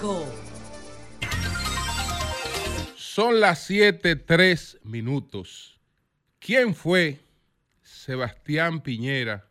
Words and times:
5. 0.00 0.24
Son 2.96 3.38
las 3.38 3.64
7, 3.64 4.16
3 4.16 4.78
minutos. 4.84 5.78
¿Quién 6.38 6.74
fue 6.74 7.20
Sebastián 7.82 8.80
Piñera, 8.80 9.50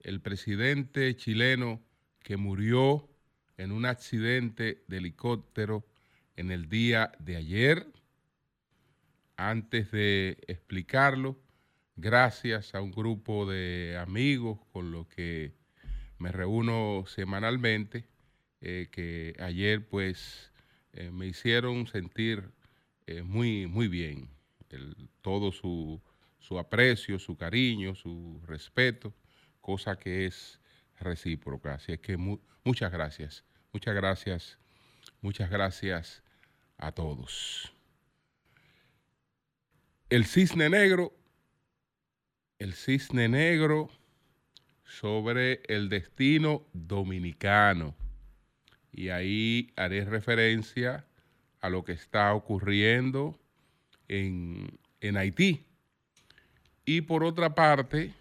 el 0.00 0.20
presidente 0.20 1.16
chileno 1.16 1.80
que 2.22 2.36
murió 2.36 3.08
en 3.56 3.72
un 3.72 3.86
accidente 3.86 4.84
de 4.88 4.98
helicóptero 4.98 5.86
en 6.36 6.50
el 6.50 6.68
día 6.68 7.12
de 7.18 7.36
ayer? 7.36 7.86
Antes 9.38 9.90
de 9.90 10.36
explicarlo, 10.48 11.40
gracias 11.96 12.74
a 12.74 12.82
un 12.82 12.90
grupo 12.90 13.46
de 13.46 13.96
amigos 13.98 14.58
con 14.70 14.92
los 14.92 15.06
que 15.06 15.54
me 16.18 16.30
reúno 16.30 17.04
semanalmente, 17.06 18.04
eh, 18.60 18.88
que 18.90 19.36
ayer 19.38 19.86
pues 19.86 20.50
eh, 20.92 21.10
me 21.10 21.26
hicieron 21.26 21.86
sentir 21.86 22.50
eh, 23.06 23.22
muy, 23.22 23.66
muy 23.66 23.88
bien. 23.88 24.28
todo 25.22 25.52
su, 25.52 26.00
aprecio, 26.58 27.18
su 27.18 27.36
cariño, 27.36 27.94
su 27.94 28.40
respeto, 28.46 29.14
cosa 29.60 29.96
que 29.96 30.26
es 30.26 30.60
recíproca. 31.00 31.74
Así 31.74 31.92
es 31.92 32.00
que 32.00 32.16
muchas 32.64 32.90
gracias, 32.92 33.44
muchas 33.72 33.94
gracias, 33.94 34.58
muchas 35.20 35.50
gracias 35.50 36.22
a 36.78 36.92
todos. 36.92 37.72
El 40.10 40.24
cisne 40.26 40.68
negro, 40.68 41.12
el 42.58 42.74
cisne 42.74 43.28
negro 43.28 43.90
sobre 44.84 45.62
el 45.68 45.88
destino 45.88 46.66
dominicano. 46.72 47.94
Y 48.92 49.10
ahí 49.10 49.72
haré 49.76 50.04
referencia 50.04 51.04
a 51.60 51.68
lo 51.68 51.84
que 51.84 51.92
está 51.92 52.34
ocurriendo 52.34 53.38
en, 54.08 54.78
Haití. 55.16 55.64
Y 56.84 57.02
por 57.02 57.24
otra 57.24 57.54
parte, 57.54 58.12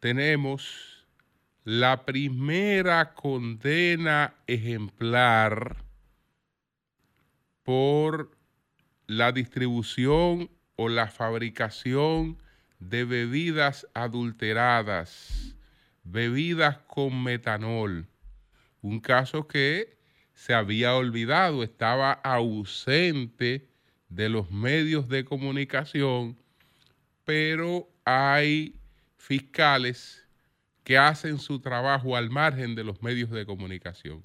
tenemos 0.00 1.06
la 1.64 2.04
primera 2.04 3.14
condena 3.14 4.34
ejemplar 4.46 5.82
por 7.62 8.30
la 9.06 9.32
distribución 9.32 10.50
o 10.76 10.88
la 10.88 11.08
fabricación 11.08 12.36
de 12.78 13.04
bebidas 13.04 13.86
adulteradas, 13.94 15.56
bebidas 16.02 16.78
con 16.86 17.22
metanol. 17.22 18.06
Un 18.84 19.00
caso 19.00 19.48
que 19.48 19.96
se 20.34 20.52
había 20.52 20.94
olvidado, 20.94 21.62
estaba 21.62 22.12
ausente 22.12 23.66
de 24.10 24.28
los 24.28 24.50
medios 24.50 25.08
de 25.08 25.24
comunicación, 25.24 26.36
pero 27.24 27.88
hay 28.04 28.78
fiscales 29.16 30.28
que 30.82 30.98
hacen 30.98 31.38
su 31.38 31.60
trabajo 31.60 32.14
al 32.14 32.28
margen 32.28 32.74
de 32.74 32.84
los 32.84 33.02
medios 33.02 33.30
de 33.30 33.46
comunicación. 33.46 34.22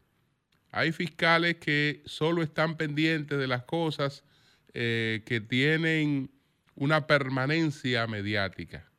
Hay 0.71 0.91
fiscales 0.91 1.55
que 1.55 2.01
solo 2.03 2.43
están 2.43 2.75
pendientes 2.75 3.39
de 3.39 3.47
las 3.47 3.63
cosas 3.63 4.25
eh, 4.73 5.23
que 5.25 5.39
tienen 5.39 6.29
una 6.75 7.07
permanencia 7.07 8.05
mediática. 8.07 8.91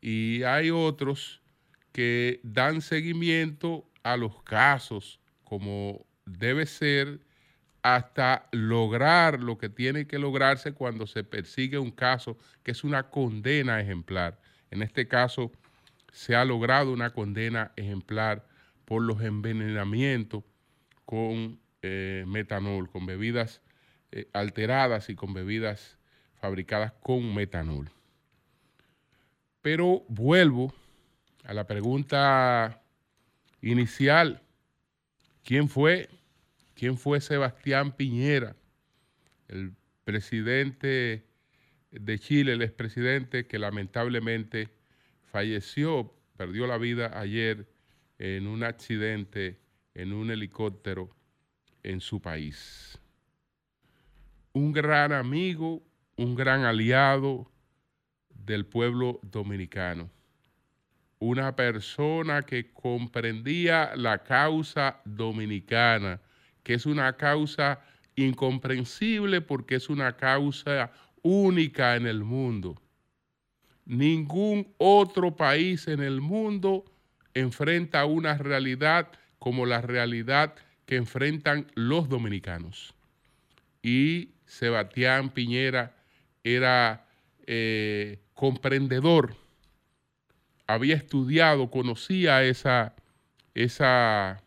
Y 0.00 0.44
hay 0.44 0.70
otros 0.70 1.42
que 1.90 2.38
dan 2.44 2.82
seguimiento 2.82 3.90
a 4.06 4.16
los 4.16 4.40
casos 4.44 5.18
como 5.42 6.06
debe 6.24 6.64
ser 6.66 7.20
hasta 7.82 8.48
lograr 8.52 9.40
lo 9.40 9.58
que 9.58 9.68
tiene 9.68 10.06
que 10.06 10.20
lograrse 10.20 10.72
cuando 10.72 11.08
se 11.08 11.24
persigue 11.24 11.78
un 11.78 11.90
caso 11.90 12.38
que 12.62 12.70
es 12.70 12.84
una 12.84 13.10
condena 13.10 13.80
ejemplar. 13.80 14.40
En 14.70 14.82
este 14.82 15.08
caso 15.08 15.50
se 16.12 16.36
ha 16.36 16.44
logrado 16.44 16.92
una 16.92 17.10
condena 17.10 17.72
ejemplar 17.74 18.46
por 18.84 19.02
los 19.02 19.20
envenenamientos 19.22 20.44
con 21.04 21.58
eh, 21.82 22.24
metanol, 22.28 22.88
con 22.88 23.06
bebidas 23.06 23.60
eh, 24.12 24.28
alteradas 24.32 25.10
y 25.10 25.16
con 25.16 25.34
bebidas 25.34 25.98
fabricadas 26.40 26.92
con 27.02 27.34
metanol. 27.34 27.90
Pero 29.62 30.04
vuelvo 30.08 30.72
a 31.44 31.54
la 31.54 31.66
pregunta 31.66 32.82
inicial. 33.66 34.42
¿Quién 35.44 35.68
fue? 35.68 36.08
¿Quién 36.74 36.96
fue 36.96 37.20
Sebastián 37.20 37.96
Piñera, 37.96 38.54
el 39.48 39.74
presidente 40.04 41.24
de 41.90 42.18
Chile, 42.18 42.52
el 42.52 42.62
expresidente 42.62 43.46
que 43.46 43.58
lamentablemente 43.58 44.68
falleció, 45.24 46.14
perdió 46.36 46.66
la 46.66 46.78
vida 46.78 47.18
ayer 47.18 47.66
en 48.18 48.46
un 48.46 48.62
accidente 48.62 49.58
en 49.94 50.12
un 50.12 50.30
helicóptero 50.30 51.10
en 51.82 52.00
su 52.00 52.20
país? 52.20 52.98
Un 54.52 54.72
gran 54.72 55.12
amigo, 55.12 55.82
un 56.16 56.34
gran 56.34 56.64
aliado 56.64 57.50
del 58.28 58.64
pueblo 58.66 59.18
dominicano 59.22 60.10
una 61.18 61.56
persona 61.56 62.42
que 62.42 62.72
comprendía 62.72 63.92
la 63.96 64.22
causa 64.22 65.00
dominicana, 65.04 66.20
que 66.62 66.74
es 66.74 66.86
una 66.86 67.12
causa 67.16 67.80
incomprensible 68.16 69.40
porque 69.40 69.76
es 69.76 69.88
una 69.88 70.16
causa 70.16 70.92
única 71.22 71.96
en 71.96 72.06
el 72.06 72.22
mundo. 72.22 72.80
Ningún 73.84 74.74
otro 74.78 75.36
país 75.36 75.86
en 75.88 76.00
el 76.00 76.20
mundo 76.20 76.84
enfrenta 77.34 78.04
una 78.04 78.36
realidad 78.36 79.08
como 79.38 79.64
la 79.64 79.80
realidad 79.80 80.54
que 80.86 80.96
enfrentan 80.96 81.66
los 81.74 82.08
dominicanos. 82.08 82.94
Y 83.82 84.30
Sebastián 84.44 85.30
Piñera 85.30 85.94
era 86.42 87.06
eh, 87.46 88.18
comprendedor 88.34 89.36
había 90.66 90.96
estudiado, 90.96 91.70
conocía 91.70 92.42
esa, 92.44 92.94
esa, 93.54 94.42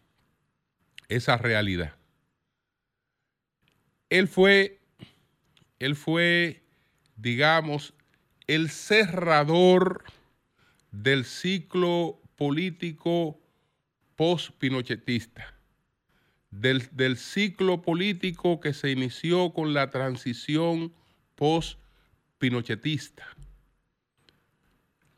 esa 1.07 1.38
realidad. 1.38 1.96
Él 4.09 4.28
fue, 4.28 4.80
él 5.80 5.96
fue, 5.96 6.63
digamos, 7.16 7.94
el 8.47 8.69
cerrador 8.69 10.03
del 10.91 11.25
ciclo 11.25 12.19
político 12.36 13.40
post-pinochetista, 14.16 15.53
del, 16.50 16.90
del, 16.91 17.16
ciclo 17.18 17.81
político 17.81 18.59
que 18.59 18.74
se 18.74 18.90
inició 18.90 19.53
con 19.53 19.74
la 19.74 19.91
transición 19.91 20.91
post-pinochetista. 21.36 23.28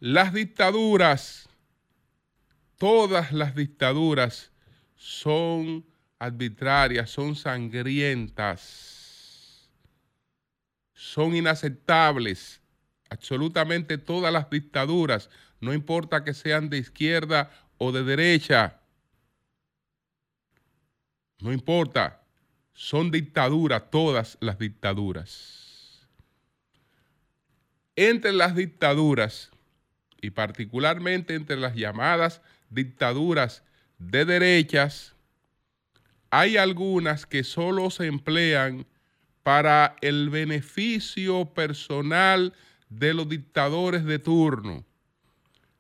Las 0.02 0.34
dictaduras, 0.34 1.48
todas 2.80 3.32
las 3.32 3.54
dictaduras 3.54 4.52
son 4.96 5.86
arbitrarias, 6.18 7.12
son 7.12 7.36
sangrientas, 7.36 8.50
son 10.96 11.36
inaceptables. 11.36 12.62
Absolutamente 13.12 14.00
todas 14.00 14.34
las 14.34 14.50
dictaduras, 14.50 15.30
no 15.60 15.72
importa 15.72 16.24
que 16.24 16.34
sean 16.34 16.72
de 16.72 16.80
izquierda 16.80 17.52
o 17.78 17.92
de 17.92 18.04
derecha, 18.04 18.82
no 21.38 21.54
importa, 21.54 22.24
son 22.74 23.12
dictaduras, 23.12 23.92
todas 23.92 24.40
las 24.42 24.58
dictaduras. 24.58 26.08
Entre 27.96 28.34
las 28.34 28.56
dictaduras 28.56 29.52
y 30.22 30.30
particularmente 30.30 31.36
entre 31.36 31.58
las 31.58 31.76
llamadas 31.76 32.42
dictaduras 32.70 33.64
de 33.98 34.24
derechas, 34.26 35.16
hay 36.30 36.58
algunas 36.58 37.26
que 37.26 37.44
solo 37.44 37.90
se 37.90 38.06
emplean 38.06 38.86
para 39.44 39.96
el 40.02 40.30
beneficio 40.30 41.46
personal 41.46 42.54
de 42.90 43.14
los 43.14 43.28
dictadores 43.28 44.06
de 44.06 44.20
turno, 44.20 44.86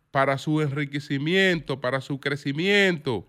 para 0.09 0.37
su 0.37 0.61
enriquecimiento, 0.61 1.79
para 1.79 2.01
su 2.01 2.19
crecimiento, 2.19 3.27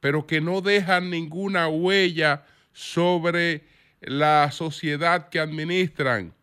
pero 0.00 0.26
que 0.26 0.40
no 0.40 0.60
dejan 0.60 1.10
ninguna 1.10 1.68
huella 1.68 2.44
sobre 2.72 3.64
la 4.00 4.50
sociedad 4.50 5.28
que 5.28 5.38
administran. 5.38 6.34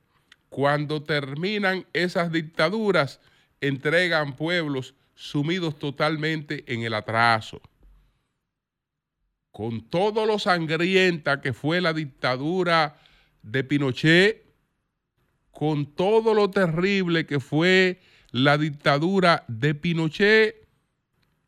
Cuando 0.50 1.04
terminan 1.04 1.86
esas 1.94 2.32
dictaduras, 2.32 3.20
entregan 3.62 4.36
pueblos 4.36 4.94
sumidos 5.16 5.78
totalmente 5.78 6.64
en 6.68 6.84
el 6.84 6.94
atraso. 6.94 7.62
con 9.52 9.82
todo 9.82 10.26
lo 10.26 10.40
sangrienta 10.40 11.42
que 11.42 11.52
fue 11.52 11.82
la 11.82 11.92
dictadura 11.92 12.98
de 13.42 13.64
Pinochet, 13.64 14.46
con 15.52 15.86
todo 15.86 16.34
lo 16.34 16.50
terrible 16.50 17.26
que 17.26 17.40
fue 17.42 18.00
la 18.32 18.58
dictadura 18.58 19.44
de 19.50 19.76
Pinochet, 19.76 20.68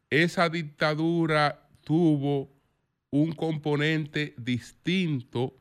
esa 0.09 0.49
dictadura 0.49 1.69
tuvo 1.85 2.49
un 3.11 3.31
componente 3.33 4.33
distinto 4.37 5.55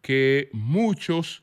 que 0.00 0.48
muchos 0.54 1.42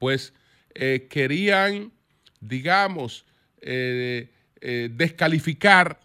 pues 0.00 0.34
eh, 0.74 1.06
querían, 1.08 1.92
digamos, 2.40 3.24
eh, 3.60 4.32
eh, 4.60 4.90
descalificar 4.92 6.00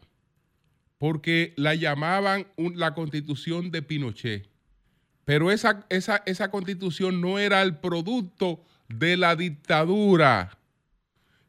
porque 0.99 1.55
la 1.55 1.73
llamaban 1.73 2.45
la 2.57 2.93
constitución 2.93 3.71
de 3.71 3.81
Pinochet. 3.81 4.47
Pero 5.25 5.51
esa, 5.51 5.87
esa, 5.89 6.21
esa 6.27 6.51
constitución 6.51 7.21
no 7.21 7.39
era 7.39 7.63
el 7.63 7.77
producto 7.77 8.63
de 8.87 9.17
la 9.17 9.35
dictadura, 9.35 10.56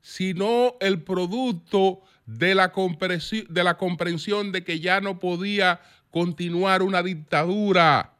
sino 0.08 0.76
el 0.80 1.02
producto 1.02 2.00
de 2.24 2.54
la, 2.54 2.72
de 2.72 3.62
la 3.62 3.76
comprensión 3.76 4.52
de 4.52 4.64
que 4.64 4.80
ya 4.80 5.02
no 5.02 5.18
podía 5.18 5.82
continuar 6.10 6.80
una 6.80 7.02
dictadura 7.02 8.14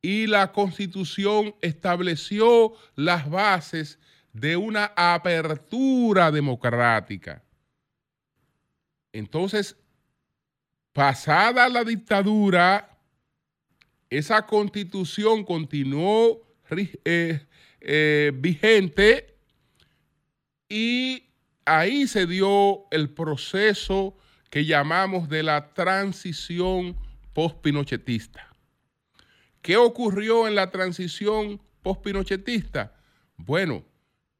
y 0.00 0.28
la 0.28 0.52
constitución 0.52 1.56
estableció 1.60 2.72
las 2.94 3.28
bases 3.28 3.98
de 4.32 4.56
una 4.56 4.92
apertura 4.94 6.30
democrática. 6.30 7.42
Entonces, 9.12 9.76
pasada 10.92 11.68
la 11.68 11.82
dictadura, 11.82 12.96
esa 14.08 14.46
constitución 14.46 15.42
continuó 15.42 16.46
eh, 16.70 17.44
eh, 17.80 18.30
vigente 18.36 19.33
y 20.68 21.24
ahí 21.64 22.06
se 22.06 22.26
dio 22.26 22.84
el 22.90 23.10
proceso 23.10 24.16
que 24.50 24.64
llamamos 24.64 25.28
de 25.28 25.42
la 25.42 25.74
transición 25.74 26.96
post-pinochetista. 27.32 28.48
¿Qué 29.62 29.76
ocurrió 29.76 30.46
en 30.46 30.54
la 30.54 30.70
transición 30.70 31.60
post-pinochetista? 31.82 32.94
Bueno, 33.36 33.84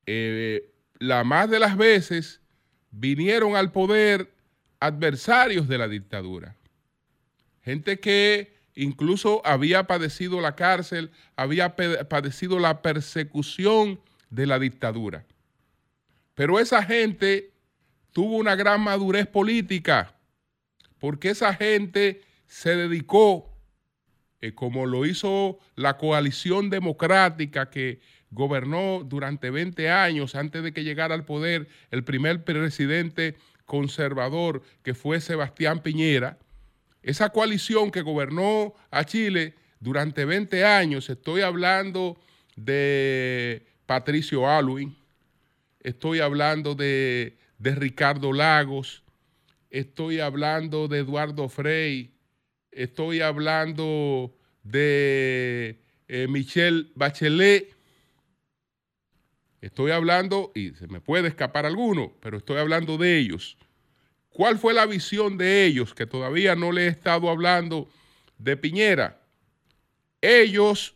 eh, 0.07 0.73
la 0.99 1.25
más 1.25 1.51
de 1.51 1.59
las 1.59 1.77
veces 1.77 2.41
vinieron 2.91 3.57
al 3.57 3.73
poder 3.73 4.33
adversarios 4.81 5.67
de 5.67 5.79
la 5.79 5.89
dictadura. 5.89 6.57
Gente 7.63 7.99
que 7.99 8.55
incluso 8.75 9.41
había 9.45 9.87
padecido 9.87 10.41
la 10.41 10.55
cárcel, 10.55 11.11
había 11.37 11.75
padecido 11.75 12.59
la 12.59 12.83
persecución 12.83 14.01
de 14.31 14.47
la 14.47 14.59
dictadura. 14.59 15.25
Pero 16.35 16.59
esa 16.59 16.83
gente 16.83 17.53
tuvo 18.13 18.37
una 18.37 18.55
gran 18.57 18.81
madurez 18.81 19.27
política, 19.27 20.15
porque 20.99 21.31
esa 21.31 21.55
gente 21.55 22.23
se 22.47 22.77
dedicó 22.77 23.55
eh, 24.41 24.55
como 24.55 24.85
lo 24.85 25.07
hizo 25.07 25.59
la 25.75 25.97
coalición 25.97 26.71
democrática 26.71 27.71
que 27.71 28.01
gobernó 28.31 29.03
durante 29.03 29.51
20 29.51 29.89
años 29.91 30.35
antes 30.35 30.63
de 30.63 30.73
que 30.73 30.85
llegara 30.85 31.15
al 31.15 31.25
poder 31.25 31.69
el 31.91 32.05
primer 32.05 32.45
presidente 32.45 33.37
conservador 33.65 34.63
que 34.83 34.95
fue 34.95 35.21
Sebastián 35.21 35.83
Piñera, 35.83 36.39
esa 37.03 37.31
coalición 37.31 37.91
que 37.91 38.03
gobernó 38.03 38.75
a 38.91 39.05
Chile 39.05 39.55
durante 39.81 40.25
20 40.25 40.65
años, 40.65 41.09
estoy 41.09 41.43
hablando 41.43 42.19
de 42.57 43.67
Patricio 43.87 44.49
Aluin, 44.49 44.97
estoy 45.85 46.21
hablando 46.21 46.75
de, 46.75 47.37
de 47.59 47.75
Ricardo 47.77 48.33
Lagos, 48.33 49.05
estoy 49.71 50.19
hablando 50.19 50.89
de 50.89 51.01
Eduardo 51.01 51.49
Frei, 51.49 52.11
estoy 52.73 53.21
hablando 53.21 54.35
de 54.65 55.79
eh, 56.09 56.27
Michelle 56.29 56.89
Bachelet, 56.95 57.77
estoy 59.61 59.93
hablando, 59.93 60.51
y 60.55 60.71
se 60.71 60.89
me 60.89 61.01
puede 61.01 61.29
escapar 61.29 61.67
alguno, 61.67 62.13
pero 62.21 62.39
estoy 62.39 62.57
hablando 62.57 62.97
de 62.99 63.19
ellos. 63.19 63.57
¿Cuál 64.31 64.59
fue 64.59 64.75
la 64.75 64.87
visión 64.87 65.39
de 65.39 65.65
ellos? 65.65 65.95
Que 65.95 66.07
todavía 66.07 66.57
no 66.57 66.73
le 66.73 66.87
he 66.87 66.89
estado 66.89 67.31
hablando 67.31 67.89
de 68.39 68.57
Piñera. 68.57 69.21
Ellos, 70.21 70.95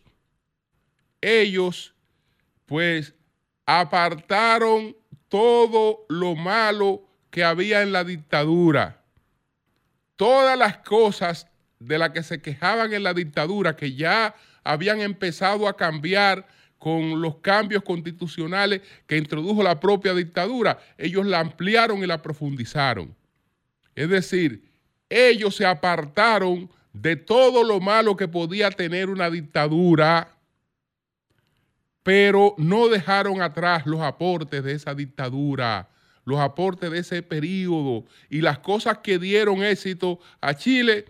ellos, 1.21 1.93
pues 2.65 3.13
apartaron 3.71 4.95
todo 5.27 6.07
lo 6.09 6.35
malo 6.35 7.03
que 7.29 7.43
había 7.43 7.83
en 7.83 7.91
la 7.91 8.03
dictadura. 8.03 9.03
Todas 10.15 10.57
las 10.57 10.79
cosas 10.79 11.47
de 11.77 11.99
la 11.99 12.11
que 12.11 12.23
se 12.23 12.41
quejaban 12.41 12.93
en 12.93 13.03
la 13.03 13.13
dictadura, 13.13 13.75
que 13.75 13.93
ya 13.93 14.33
habían 14.63 15.01
empezado 15.01 15.67
a 15.67 15.77
cambiar 15.77 16.47
con 16.79 17.21
los 17.21 17.37
cambios 17.37 17.83
constitucionales 17.83 18.81
que 19.05 19.17
introdujo 19.17 19.61
la 19.61 19.79
propia 19.79 20.15
dictadura, 20.15 20.79
ellos 20.97 21.27
la 21.27 21.39
ampliaron 21.39 22.03
y 22.03 22.07
la 22.07 22.23
profundizaron. 22.23 23.15
Es 23.93 24.09
decir, 24.09 24.63
ellos 25.09 25.55
se 25.55 25.67
apartaron 25.67 26.71
de 26.91 27.17
todo 27.17 27.63
lo 27.63 27.79
malo 27.79 28.17
que 28.17 28.27
podía 28.27 28.71
tener 28.71 29.11
una 29.11 29.29
dictadura, 29.29 30.38
pero 32.03 32.55
no 32.57 32.87
dejaron 32.87 33.41
atrás 33.41 33.85
los 33.85 34.01
aportes 34.01 34.63
de 34.63 34.73
esa 34.73 34.95
dictadura, 34.95 35.89
los 36.25 36.39
aportes 36.39 36.91
de 36.91 36.99
ese 36.99 37.23
periodo 37.23 38.05
y 38.29 38.41
las 38.41 38.59
cosas 38.59 38.99
que 38.99 39.19
dieron 39.19 39.63
éxito 39.63 40.19
a 40.41 40.53
Chile 40.55 41.05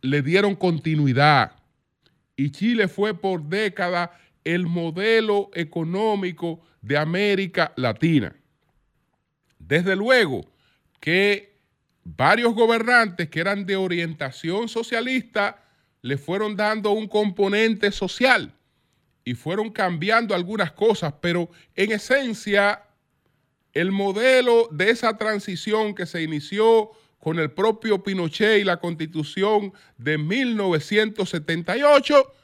le 0.00 0.22
dieron 0.22 0.56
continuidad. 0.56 1.52
Y 2.36 2.50
Chile 2.50 2.88
fue 2.88 3.14
por 3.14 3.44
décadas 3.44 4.10
el 4.44 4.66
modelo 4.66 5.50
económico 5.54 6.60
de 6.80 6.96
América 6.96 7.72
Latina. 7.76 8.34
Desde 9.58 9.94
luego 9.94 10.50
que 10.98 11.58
varios 12.02 12.54
gobernantes 12.54 13.28
que 13.28 13.40
eran 13.40 13.66
de 13.66 13.76
orientación 13.76 14.68
socialista 14.68 15.62
le 16.02 16.16
fueron 16.16 16.56
dando 16.56 16.92
un 16.92 17.06
componente 17.06 17.92
social 17.92 18.54
y 19.24 19.34
fueron 19.34 19.70
cambiando 19.70 20.34
algunas 20.34 20.72
cosas, 20.72 21.14
pero 21.20 21.50
en 21.74 21.92
esencia 21.92 22.84
el 23.72 23.92
modelo 23.92 24.68
de 24.72 24.90
esa 24.90 25.16
transición 25.16 25.94
que 25.94 26.06
se 26.06 26.22
inició 26.22 26.90
con 27.18 27.38
el 27.38 27.52
propio 27.52 28.02
Pinochet 28.02 28.60
y 28.60 28.64
la 28.64 28.78
constitución 28.78 29.72
de 29.98 30.18
1978, 30.18 32.34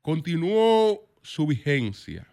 continuó 0.00 1.06
su 1.20 1.46
vigencia. 1.46 2.26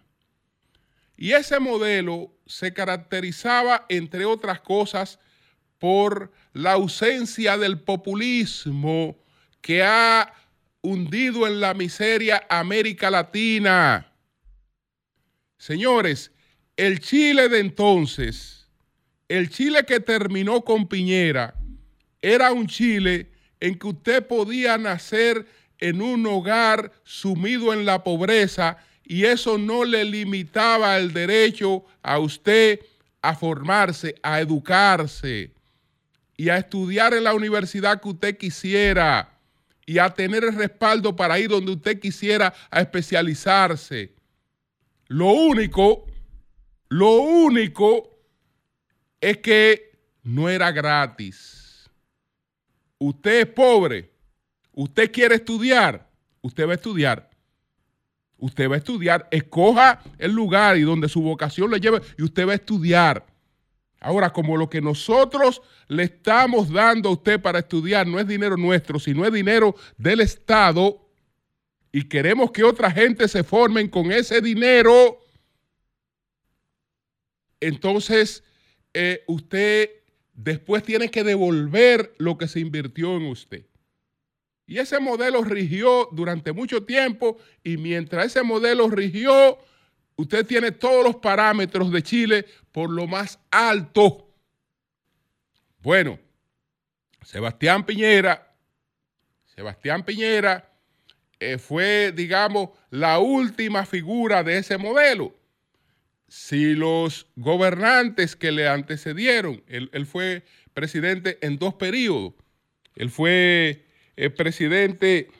Y 1.16 1.32
ese 1.32 1.60
modelo 1.60 2.32
se 2.46 2.72
caracterizaba, 2.72 3.84
entre 3.88 4.24
otras 4.24 4.60
cosas, 4.60 5.18
por 5.78 6.32
la 6.52 6.72
ausencia 6.72 7.56
del 7.58 7.80
populismo 7.80 9.18
que 9.60 9.82
ha 9.82 10.32
hundido 10.82 11.46
en 11.46 11.60
la 11.60 11.74
miseria 11.74 12.46
América 12.48 13.10
Latina. 13.10 14.06
Señores, 15.58 16.32
el 16.76 17.00
Chile 17.00 17.48
de 17.48 17.58
entonces, 17.58 18.68
el 19.28 19.50
Chile 19.50 19.84
que 19.86 20.00
terminó 20.00 20.62
con 20.62 20.88
Piñera, 20.88 21.54
era 22.22 22.52
un 22.52 22.66
Chile 22.66 23.30
en 23.60 23.78
que 23.78 23.88
usted 23.88 24.26
podía 24.26 24.78
nacer 24.78 25.46
en 25.78 26.00
un 26.00 26.26
hogar 26.26 26.92
sumido 27.04 27.72
en 27.72 27.84
la 27.84 28.02
pobreza 28.02 28.78
y 29.04 29.24
eso 29.24 29.58
no 29.58 29.84
le 29.84 30.04
limitaba 30.04 30.96
el 30.96 31.12
derecho 31.12 31.84
a 32.02 32.18
usted 32.18 32.80
a 33.22 33.34
formarse, 33.34 34.14
a 34.22 34.40
educarse 34.40 35.52
y 36.36 36.48
a 36.48 36.56
estudiar 36.56 37.12
en 37.12 37.24
la 37.24 37.34
universidad 37.34 38.00
que 38.00 38.08
usted 38.08 38.38
quisiera 38.38 39.29
y 39.90 39.98
a 39.98 40.08
tener 40.08 40.44
el 40.44 40.54
respaldo 40.54 41.16
para 41.16 41.36
ir 41.40 41.48
donde 41.48 41.72
usted 41.72 41.98
quisiera 41.98 42.54
a 42.70 42.80
especializarse. 42.80 44.14
Lo 45.08 45.32
único, 45.32 46.06
lo 46.88 47.14
único 47.14 48.08
es 49.20 49.38
que 49.38 49.98
no 50.22 50.48
era 50.48 50.70
gratis. 50.70 51.90
Usted 52.98 53.40
es 53.40 53.46
pobre, 53.46 54.12
usted 54.70 55.10
quiere 55.10 55.34
estudiar, 55.34 56.08
usted 56.40 56.68
va 56.68 56.70
a 56.70 56.76
estudiar 56.76 57.28
Usted 58.40 58.70
va 58.70 58.76
a 58.76 58.78
estudiar, 58.78 59.28
escoja 59.30 60.00
el 60.18 60.32
lugar 60.32 60.78
y 60.78 60.82
donde 60.82 61.10
su 61.10 61.20
vocación 61.20 61.70
le 61.70 61.78
lleve 61.78 62.00
y 62.16 62.22
usted 62.22 62.48
va 62.48 62.52
a 62.52 62.54
estudiar. 62.54 63.26
Ahora, 64.00 64.32
como 64.32 64.56
lo 64.56 64.70
que 64.70 64.80
nosotros 64.80 65.60
le 65.86 66.04
estamos 66.04 66.72
dando 66.72 67.10
a 67.10 67.12
usted 67.12 67.40
para 67.40 67.58
estudiar 67.58 68.06
no 68.06 68.18
es 68.18 68.26
dinero 68.26 68.56
nuestro, 68.56 68.98
sino 68.98 69.26
es 69.26 69.32
dinero 69.32 69.74
del 69.98 70.20
Estado, 70.20 71.06
y 71.92 72.04
queremos 72.04 72.50
que 72.52 72.64
otra 72.64 72.90
gente 72.90 73.26
se 73.28 73.44
formen 73.44 73.88
con 73.88 74.12
ese 74.12 74.40
dinero, 74.40 75.18
entonces 77.60 78.44
eh, 78.94 79.22
usted 79.26 79.90
después 80.32 80.82
tiene 80.82 81.10
que 81.10 81.24
devolver 81.24 82.14
lo 82.18 82.38
que 82.38 82.48
se 82.48 82.60
invirtió 82.60 83.16
en 83.16 83.26
usted. 83.26 83.66
Y 84.66 84.78
ese 84.78 85.00
modelo 85.00 85.42
rigió 85.42 86.08
durante 86.12 86.52
mucho 86.52 86.84
tiempo 86.84 87.38
y 87.64 87.76
mientras 87.76 88.26
ese 88.26 88.44
modelo 88.44 88.88
rigió, 88.88 89.58
usted 90.20 90.46
tiene 90.46 90.72
todos 90.72 91.04
los 91.04 91.16
parámetros 91.16 91.90
de 91.90 92.02
Chile 92.02 92.46
por 92.72 92.90
lo 92.90 93.06
más 93.06 93.38
alto. 93.50 94.32
Bueno, 95.80 96.18
Sebastián 97.22 97.84
Piñera, 97.84 98.54
Sebastián 99.46 100.04
Piñera 100.04 100.70
eh, 101.38 101.58
fue, 101.58 102.12
digamos, 102.14 102.70
la 102.90 103.18
última 103.18 103.86
figura 103.86 104.44
de 104.44 104.58
ese 104.58 104.76
modelo. 104.76 105.34
Si 106.28 106.74
los 106.74 107.26
gobernantes 107.34 108.36
que 108.36 108.52
le 108.52 108.68
antecedieron, 108.68 109.64
él, 109.66 110.06
fue 110.06 110.44
presidente 110.74 111.38
en 111.40 111.58
dos 111.58 111.74
periodos, 111.74 112.34
él 112.94 113.10
fue 113.10 113.86
el 114.16 114.32
presidente, 114.34 115.30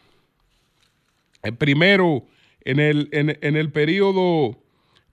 el 1.43 1.57
primero 1.57 2.27
en 2.63 2.81
el, 2.81 3.09
en, 3.13 3.57
el 3.57 3.71
periodo, 3.71 4.63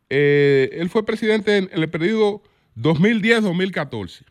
eh, 0.09 0.69
él 0.73 0.89
fue 0.89 1.05
presidente 1.05 1.57
en, 1.57 1.69
el 1.71 1.89
periodo 1.89 2.41
2010-2014 2.75 4.23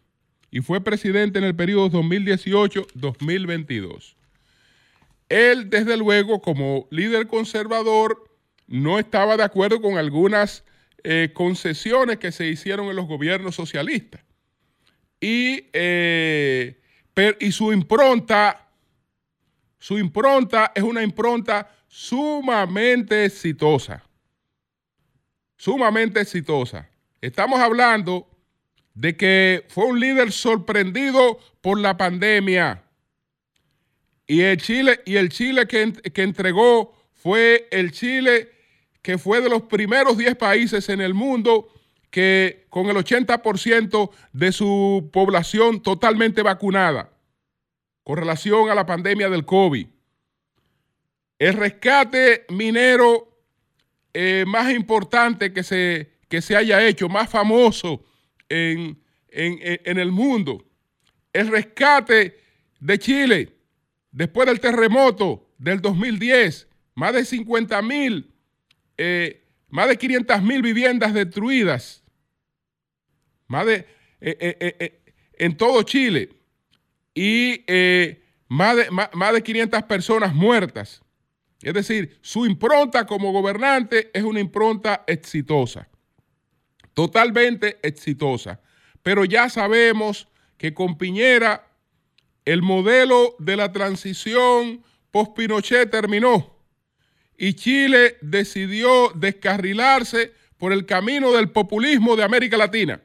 y 0.50 0.60
fue 0.60 0.82
presidente 0.82 1.38
en 1.38 1.44
el 1.44 1.54
periodo 1.54 1.90
2018-2022. 1.90 4.14
Él, 5.28 5.68
desde 5.70 5.96
luego, 5.96 6.40
como 6.40 6.86
líder 6.90 7.26
conservador, 7.26 8.30
no 8.66 8.98
estaba 8.98 9.36
de 9.36 9.42
acuerdo 9.42 9.82
con 9.82 9.98
algunas 9.98 10.64
eh, 11.04 11.32
concesiones 11.34 12.16
que 12.18 12.32
se 12.32 12.46
hicieron 12.46 12.88
en 12.88 12.96
los 12.96 13.06
gobiernos 13.06 13.54
socialistas. 13.54 14.22
Y, 15.20 15.66
eh, 15.72 16.80
y 17.40 17.52
su 17.52 17.72
impronta 17.72 18.66
su 19.86 19.98
impronta 19.98 20.72
es 20.74 20.82
una 20.82 21.02
impronta 21.02 21.70
sumamente 21.86 23.24
exitosa. 23.24 24.02
Sumamente 25.56 26.20
exitosa. 26.20 26.88
Estamos 27.20 27.60
hablando 27.60 28.28
de 28.94 29.16
que 29.16 29.64
fue 29.68 29.86
un 29.86 30.00
líder 30.00 30.32
sorprendido 30.32 31.38
por 31.60 31.78
la 31.78 31.96
pandemia. 31.96 32.82
Y 34.26 34.40
el 34.40 34.56
Chile, 34.58 35.00
y 35.04 35.16
el 35.16 35.28
Chile 35.28 35.66
que, 35.66 35.92
que 36.12 36.22
entregó 36.22 36.94
fue 37.14 37.68
el 37.70 37.92
Chile 37.92 38.50
que 39.02 39.18
fue 39.18 39.40
de 39.40 39.48
los 39.48 39.62
primeros 39.62 40.18
10 40.18 40.34
países 40.34 40.88
en 40.88 41.00
el 41.00 41.14
mundo 41.14 41.68
que 42.10 42.66
con 42.70 42.86
el 42.86 42.96
80% 42.96 44.10
de 44.32 44.52
su 44.52 45.10
población 45.12 45.80
totalmente 45.82 46.42
vacunada 46.42 47.12
con 48.02 48.16
relación 48.16 48.70
a 48.70 48.74
la 48.74 48.86
pandemia 48.86 49.28
del 49.28 49.44
COVID. 49.44 49.86
El 51.38 51.54
rescate 51.54 52.46
minero 52.48 53.35
eh, 54.18 54.46
más 54.46 54.72
importante 54.72 55.52
que 55.52 55.62
se, 55.62 56.10
que 56.30 56.40
se 56.40 56.56
haya 56.56 56.82
hecho, 56.86 57.06
más 57.06 57.28
famoso 57.28 58.02
en, 58.48 58.98
el 59.28 60.10
mundo. 60.10 60.64
El 61.34 61.48
rescate 61.48 62.40
de 62.80 62.98
Chile 62.98 63.52
después 64.10 64.48
del 64.48 64.58
terremoto 64.58 65.50
del 65.58 65.82
2010, 65.82 66.66
más 66.94 67.12
de 67.12 67.26
50 67.26 67.82
mil, 67.82 68.32
eh, 68.96 69.44
más 69.68 69.86
de 69.86 69.98
500 69.98 70.42
mil 70.42 70.62
viviendas 70.62 71.12
destruidas, 71.12 72.02
más 73.48 73.66
de, 73.66 73.86
eh, 74.22 74.98
en 75.34 75.58
todo 75.58 75.82
Chile 75.82 76.30
y 77.14 77.66
más, 78.48 78.76
de, 78.76 78.90
más, 78.90 79.32
de 79.34 79.42
500 79.42 79.82
personas 79.82 80.34
muertas. 80.34 81.02
Es 81.66 81.74
decir, 81.74 82.18
su 82.20 82.46
impronta 82.46 83.06
como 83.06 83.32
gobernante 83.32 84.10
es 84.14 84.22
una 84.22 84.40
impronta 84.40 85.04
exitosa, 85.06 85.88
totalmente 86.94 87.78
exitosa. 87.82 88.60
Pero 89.02 89.24
ya 89.24 89.48
sabemos 89.48 90.28
que 90.56 90.74
con 90.74 90.96
Piñera 90.96 91.68
el 92.44 92.62
modelo 92.62 93.34
de 93.38 93.56
la 93.56 93.72
transición 93.72 94.82
post-Pinochet 95.10 95.90
terminó 95.90 96.56
y 97.36 97.54
Chile 97.54 98.16
decidió 98.20 99.10
descarrilarse 99.14 100.32
por 100.58 100.72
el 100.72 100.86
camino 100.86 101.32
del 101.32 101.50
populismo 101.50 102.16
de 102.16 102.22
América 102.22 102.56
Latina. 102.56 103.02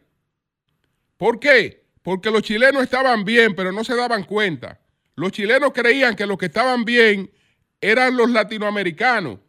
¿Por 1.18 1.40
qué? 1.40 1.82
porque 2.02 2.32
los 2.32 2.42
chilenos 2.42 2.84
estaban 2.84 3.24
bien, 3.24 3.56
pero 3.56 3.72
no 3.72 3.84
se 3.84 3.96
daban 3.96 4.24
cuenta. 4.24 4.80
Los 5.16 5.32
chilenos 5.32 5.72
creían 5.74 6.16
que 6.16 6.26
los 6.26 6.38
que 6.38 6.48
estaban 6.48 6.84
bien 6.84 7.32
eran 7.82 8.16
los 8.16 8.30
latinoamericanos. 8.30 9.40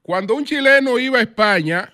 Cuando 0.00 0.34
un 0.34 0.44
chileno 0.44 0.98
iba 0.98 1.18
a 1.18 1.22
España, 1.22 1.92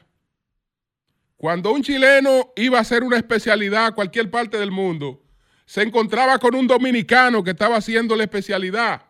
cuando 1.36 1.72
un 1.72 1.82
chileno 1.82 2.52
iba 2.56 2.78
a 2.78 2.80
hacer 2.80 3.02
una 3.02 3.16
especialidad 3.16 3.86
a 3.86 3.92
cualquier 3.92 4.30
parte 4.30 4.56
del 4.56 4.70
mundo, 4.70 5.22
se 5.66 5.82
encontraba 5.82 6.38
con 6.38 6.54
un 6.54 6.66
dominicano 6.66 7.44
que 7.44 7.50
estaba 7.50 7.76
haciendo 7.76 8.16
la 8.16 8.24
especialidad 8.24 9.02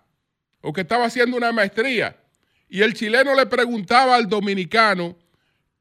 o 0.60 0.72
que 0.72 0.80
estaba 0.80 1.04
haciendo 1.04 1.36
una 1.36 1.52
maestría. 1.52 2.16
Y 2.68 2.82
el 2.82 2.94
chileno 2.94 3.34
le 3.34 3.46
preguntaba 3.46 4.16
al 4.16 4.28
dominicano, 4.28 5.16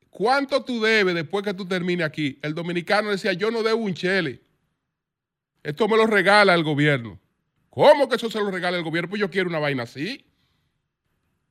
¿cuánto 0.09 0.63
tú 0.63 0.81
debes 0.81 1.15
después 1.15 1.43
que 1.43 1.53
tú 1.53 1.65
termines 1.65 2.05
aquí? 2.05 2.37
El 2.43 2.53
dominicano 2.53 3.09
decía, 3.09 3.33
yo 3.33 3.49
no 3.49 3.63
debo 3.63 3.79
un 3.79 3.95
chele. 3.95 4.41
Esto 5.63 5.87
me 5.87 5.97
lo 5.97 6.05
regala 6.05 6.53
el 6.53 6.63
gobierno. 6.63 7.19
¿Cómo 7.71 8.07
que 8.07 8.15
eso 8.15 8.29
se 8.29 8.39
lo 8.39 8.51
regala 8.51 8.77
el 8.77 8.83
gobierno? 8.83 9.09
Pues 9.09 9.19
yo 9.19 9.29
quiero 9.29 9.49
una 9.49 9.59
vaina 9.59 9.83
así. 9.83 10.26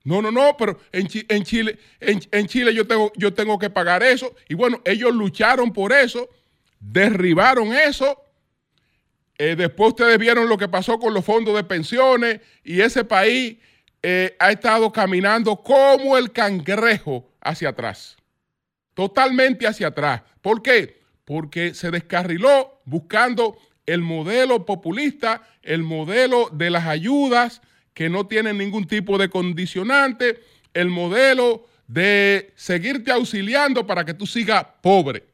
No, 0.06 0.22
no, 0.22 0.30
no, 0.30 0.56
pero 0.56 0.78
en, 0.92 1.08
Chile, 1.08 1.80
en, 1.98 2.46
Chile 2.46 2.72
yo, 2.72 2.86
tengo, 2.86 3.10
yo 3.16 3.34
tengo 3.34 3.58
que 3.58 3.70
pagar 3.70 4.04
eso. 4.04 4.36
Y 4.48 4.54
bueno, 4.54 4.80
ellos 4.84 5.12
lucharon 5.12 5.72
por 5.72 5.92
eso, 5.92 6.28
derribaron 6.78 7.72
eso. 7.72 8.22
Eh, 9.36 9.56
después 9.56 9.88
ustedes 9.88 10.16
vieron 10.16 10.48
lo 10.48 10.56
que 10.56 10.68
pasó 10.68 11.00
con 11.00 11.12
los 11.12 11.24
fondos 11.24 11.56
de 11.56 11.64
pensiones 11.64 12.40
y 12.62 12.82
ese 12.82 13.02
país 13.02 13.56
eh, 14.00 14.36
ha 14.38 14.52
estado 14.52 14.92
caminando 14.92 15.56
como 15.56 16.16
el 16.16 16.30
cangrejo 16.30 17.28
hacia 17.40 17.70
atrás. 17.70 18.16
Totalmente 18.94 19.66
hacia 19.66 19.88
atrás. 19.88 20.22
¿Por 20.40 20.62
qué? 20.62 21.00
Porque 21.24 21.74
se 21.74 21.90
descarriló 21.90 22.80
buscando 22.84 23.58
el 23.86 24.02
modelo 24.02 24.66
populista, 24.66 25.42
el 25.64 25.82
modelo 25.82 26.48
de 26.52 26.70
las 26.70 26.86
ayudas 26.86 27.60
que 27.96 28.10
no 28.10 28.26
tienen 28.26 28.58
ningún 28.58 28.86
tipo 28.86 29.16
de 29.16 29.30
condicionante, 29.30 30.42
el 30.74 30.90
modelo 30.90 31.66
de 31.86 32.52
seguirte 32.54 33.10
auxiliando 33.10 33.86
para 33.86 34.04
que 34.04 34.12
tú 34.12 34.26
sigas 34.26 34.66
pobre. 34.82 35.24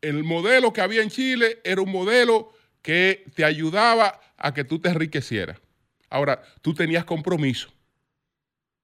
El 0.00 0.24
modelo 0.24 0.72
que 0.72 0.80
había 0.80 1.02
en 1.02 1.10
Chile 1.10 1.60
era 1.62 1.82
un 1.82 1.92
modelo 1.92 2.54
que 2.80 3.26
te 3.34 3.44
ayudaba 3.44 4.18
a 4.38 4.54
que 4.54 4.64
tú 4.64 4.78
te 4.78 4.88
enriquecieras. 4.88 5.60
Ahora, 6.08 6.42
tú 6.62 6.72
tenías 6.72 7.04
compromiso. 7.04 7.70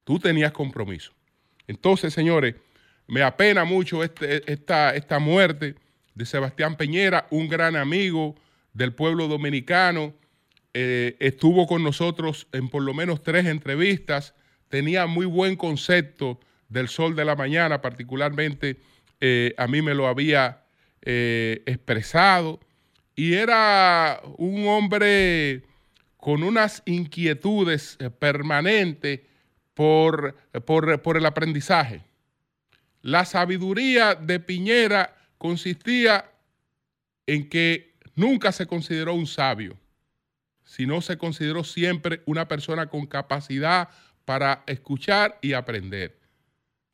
Tú 0.04 0.18
tenías 0.18 0.52
compromiso. 0.52 1.12
Entonces, 1.66 2.12
señores, 2.12 2.54
me 3.06 3.22
apena 3.22 3.64
mucho 3.64 4.04
este, 4.04 4.52
esta, 4.52 4.94
esta 4.94 5.18
muerte 5.18 5.75
de 6.14 6.26
Sebastián 6.26 6.76
Peñera, 6.76 7.28
un 7.30 7.48
gran 7.48 7.76
amigo 7.76 8.34
del 8.75 8.92
pueblo 8.92 9.26
dominicano. 9.26 10.12
Eh, 10.80 11.16
estuvo 11.18 11.66
con 11.66 11.82
nosotros 11.82 12.47
en 12.52 12.68
por 12.68 12.85
lo 12.85 12.94
menos 12.94 13.25
tres 13.25 13.47
entrevistas. 13.47 14.32
Tenía 14.68 15.06
muy 15.06 15.26
buen 15.26 15.56
concepto 15.56 16.38
del 16.68 16.87
sol 16.87 17.16
de 17.16 17.25
la 17.25 17.35
mañana, 17.35 17.82
particularmente 17.82 18.78
eh, 19.20 19.54
a 19.58 19.66
mí 19.66 19.82
me 19.82 19.92
lo 19.92 20.06
había 20.06 20.62
eh, 21.02 21.64
expresado. 21.66 22.61
Y 23.16 23.35
era 23.35 24.20
un 24.37 24.68
hombre 24.68 25.64
con 26.16 26.44
unas 26.44 26.85
inquietudes 26.87 27.99
permanentes 28.20 29.23
por, 29.75 30.37
por 30.64 31.16
el 31.16 31.26
aprendizaje. 31.26 32.04
La 33.02 33.25
sabiduría 33.25 34.14
de 34.14 34.38
Piñera 34.38 35.16
consistía 35.38 36.30
en 37.26 37.49
que 37.49 37.94
nunca 38.14 38.52
se 38.52 38.66
consideró 38.68 39.14
un 39.14 39.26
sabio, 39.26 39.76
sino 40.78 41.00
se 41.00 41.18
consideró 41.18 41.64
siempre 41.64 42.23
una 42.25 42.47
persona 42.47 42.87
con 42.87 43.06
capacidad 43.06 43.88
para 44.25 44.62
escuchar 44.68 45.37
y 45.42 45.54
aprender. 45.54 46.16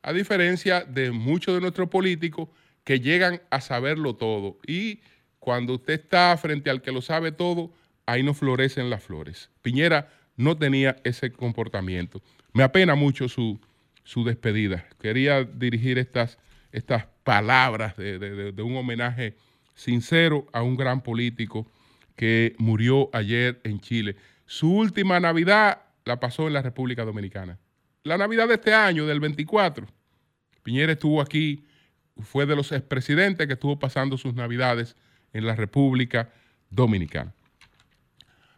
A 0.01 0.11
diferencia 0.11 0.81
de 0.81 1.11
muchos 1.11 1.53
de 1.53 1.61
nuestros 1.61 1.87
políticos 1.87 2.49
que 2.83 2.99
llegan 2.99 3.43
a 3.51 3.61
saberlo 3.61 4.15
todo. 4.15 4.57
Y 4.65 5.01
cuando 5.37 5.75
usted 5.75 5.93
está 5.93 6.35
frente 6.37 6.71
al 6.71 6.81
que 6.81 6.91
lo 6.91 7.03
sabe 7.03 7.31
todo, 7.31 7.71
ahí 8.07 8.23
no 8.23 8.33
florecen 8.33 8.89
las 8.89 9.03
flores. 9.03 9.51
Piñera 9.61 10.09
no 10.35 10.57
tenía 10.57 10.95
ese 11.03 11.31
comportamiento. 11.31 12.23
Me 12.53 12.63
apena 12.63 12.95
mucho 12.95 13.29
su, 13.29 13.59
su 14.03 14.23
despedida. 14.23 14.87
Quería 14.99 15.43
dirigir 15.43 15.99
estas, 15.99 16.39
estas 16.71 17.05
palabras 17.23 17.95
de, 17.97 18.51
un 18.63 18.77
homenaje 18.77 19.35
sincero 19.75 20.47
a 20.53 20.63
un 20.63 20.75
gran 20.75 21.01
político 21.01 21.67
que 22.15 22.55
murió 22.57 23.09
ayer 23.13 23.59
en 23.63 23.79
Chile. 23.79 24.15
Su 24.45 24.71
última 24.73 25.19
Navidad 25.19 25.81
la 26.05 26.19
pasó 26.19 26.47
en 26.47 26.53
la 26.53 26.61
República 26.61 27.03
Dominicana. 27.03 27.57
La 28.03 28.17
Navidad 28.17 28.47
de 28.47 28.55
este 28.55 28.73
año, 28.73 29.05
del 29.05 29.19
24, 29.19 29.87
Piñera 30.63 30.93
estuvo 30.93 31.21
aquí, 31.21 31.65
fue 32.21 32.45
de 32.45 32.55
los 32.55 32.71
expresidentes 32.71 33.45
que 33.47 33.53
estuvo 33.53 33.77
pasando 33.77 34.17
sus 34.17 34.33
Navidades 34.33 34.95
en 35.33 35.45
la 35.45 35.55
República 35.55 36.31
Dominicana. 36.69 37.33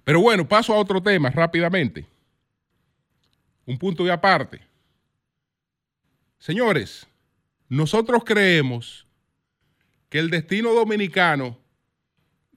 Pero 0.03 0.21
bueno, 0.21 0.47
paso 0.47 0.73
a 0.73 0.77
otro 0.77 1.01
tema 1.01 1.29
rápidamente. 1.29 2.05
Un 3.65 3.77
punto 3.77 4.05
de 4.05 4.11
aparte. 4.11 4.61
Señores, 6.39 7.07
nosotros 7.67 8.23
creemos 8.23 9.05
que 10.09 10.19
el 10.19 10.29
destino 10.29 10.73
dominicano 10.73 11.59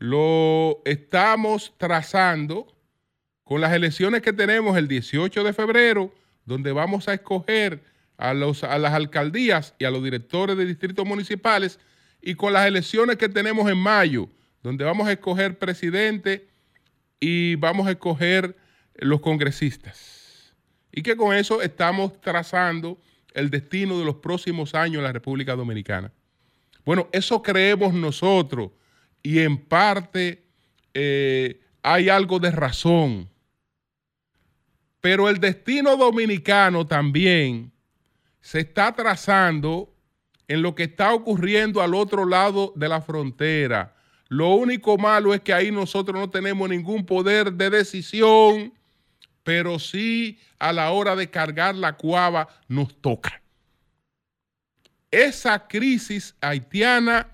lo 0.01 0.81
estamos 0.87 1.75
trazando 1.77 2.67
con 3.45 3.61
las 3.61 3.73
elecciones 3.75 4.23
que 4.23 4.33
tenemos 4.33 4.77
el 4.79 4.89
18 4.89 5.45
de 5.45 5.53
febrero, 5.53 6.13
donde 6.47 6.73
vamos 6.73 7.07
a 7.07 7.15
escoger 7.15 7.85
a, 8.17 8.33
los, 8.33 8.65
a 8.65 8.79
las 8.79 8.95
alcaldías 8.95 9.75
y 9.79 9.85
a 9.85 9.91
los 9.91 10.03
directores 10.03 10.57
de 10.57 10.65
distritos 10.65 11.07
municipales, 11.07 11.79
y 12.23 12.35
con 12.35 12.55
las 12.55 12.67
elecciones 12.67 13.17
que 13.17 13.29
tenemos 13.29 13.71
en 13.71 13.77
mayo, 13.77 14.29
donde 14.63 14.85
vamos 14.85 15.07
a 15.07 15.13
escoger 15.13 15.59
presidente 15.59 16.49
y 17.19 17.57
vamos 17.57 17.87
a 17.87 17.91
escoger 17.91 18.57
los 18.95 19.21
congresistas. 19.21 20.55
Y 20.93 21.03
que 21.03 21.17
con 21.17 21.35
eso 21.37 21.61
estamos 21.61 22.19
trazando 22.23 22.99
el 23.35 23.51
destino 23.51 23.99
de 23.99 24.07
los 24.07 24.17
próximos 24.17 24.75
años 24.75 24.97
en 24.97 25.05
la 25.05 25.13
República 25.13 25.57
Dominicana. 25.57 26.11
Bueno, 26.87 27.09
eso 27.13 27.43
creemos 27.43 27.93
nosotros 27.93 28.71
y 29.23 29.41
en 29.41 29.59
parte 29.59 30.45
eh, 30.95 31.61
hay 31.83 32.09
algo 32.09 32.39
de 32.39 32.51
razón. 32.51 33.29
Pero 35.01 35.29
el 35.29 35.41
destino 35.41 35.97
dominicano 35.97 36.87
también 36.87 37.73
se 38.41 38.61
está 38.61 38.93
trazando 38.93 39.95
en 40.49 40.63
lo 40.63 40.75
que 40.75 40.85
está 40.85 41.15
ocurriendo 41.15 41.81
al 41.81 41.95
otro 41.95 42.27
lado 42.27 42.73
de 42.77 42.89
la 42.89 43.01
frontera. 43.01 43.95
Lo 44.29 44.55
único 44.55 44.99
malo 44.99 45.33
es 45.33 45.41
que 45.41 45.53
ahí 45.53 45.71
nosotros 45.71 46.19
no 46.19 46.29
tenemos 46.29 46.69
ningún 46.69 47.05
poder 47.07 47.53
de 47.53 47.71
decisión 47.71 48.73
pero 49.43 49.79
sí 49.79 50.39
a 50.59 50.73
la 50.73 50.91
hora 50.91 51.17
de 51.17 51.31
cargar 51.31 51.75
la 51.75 51.97
cuava 51.97 52.49
nos 52.69 52.95
toca. 53.01 53.43
Esa 55.11 55.67
crisis 55.67 56.37
haitiana 56.41 57.27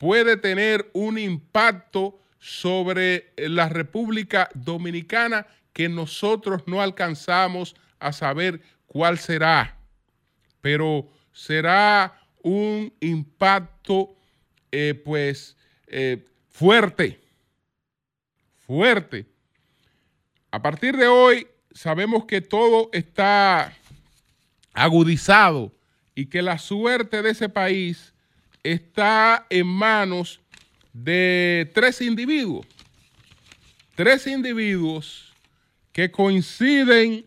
puede 0.00 0.38
tener 0.38 0.90
un 0.94 1.18
impacto 1.18 2.18
sobre 2.38 3.34
la 3.36 3.68
República 3.68 4.48
Dominicana 4.54 5.46
que 5.74 5.90
nosotros 5.90 6.62
no 6.64 6.80
alcanzamos 6.80 7.76
a 7.98 8.10
saber 8.14 8.62
cuál 8.86 9.18
será, 9.18 9.76
pero 10.62 11.06
será 11.34 12.18
un 12.42 12.90
impacto 13.00 14.16
eh, 14.72 14.94
pues 15.04 15.54
eh, 15.86 16.24
fuerte, 16.48 17.20
fuerte. 18.66 19.26
A 20.50 20.62
partir 20.62 20.96
de 20.96 21.08
hoy 21.08 21.46
sabemos 21.72 22.24
que 22.24 22.40
todo 22.40 22.88
está 22.94 23.76
agudizado 24.72 25.74
y 26.14 26.24
que 26.24 26.40
la 26.40 26.56
suerte 26.56 27.20
de 27.20 27.32
ese 27.32 27.50
país 27.50 28.14
está 28.62 29.46
en 29.50 29.66
manos 29.66 30.40
de 30.92 31.70
tres 31.74 32.00
individuos. 32.00 32.66
Tres 33.94 34.26
individuos 34.26 35.32
que 35.92 36.10
coinciden 36.10 37.26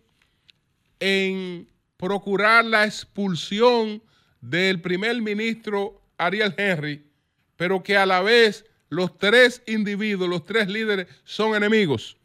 en 0.99 1.67
procurar 1.97 2.65
la 2.65 2.85
expulsión 2.85 4.01
del 4.41 4.81
primer 4.81 5.21
ministro 5.21 6.01
Ariel 6.17 6.53
Henry, 6.57 7.05
pero 7.55 7.83
que 7.83 7.97
a 7.97 8.05
la 8.05 8.21
vez 8.21 8.65
los 8.89 9.17
tres 9.17 9.61
individuos, 9.67 10.29
los 10.29 10.45
tres 10.45 10.67
líderes, 10.67 11.07
son 11.23 11.55
enemigos. 11.55 12.17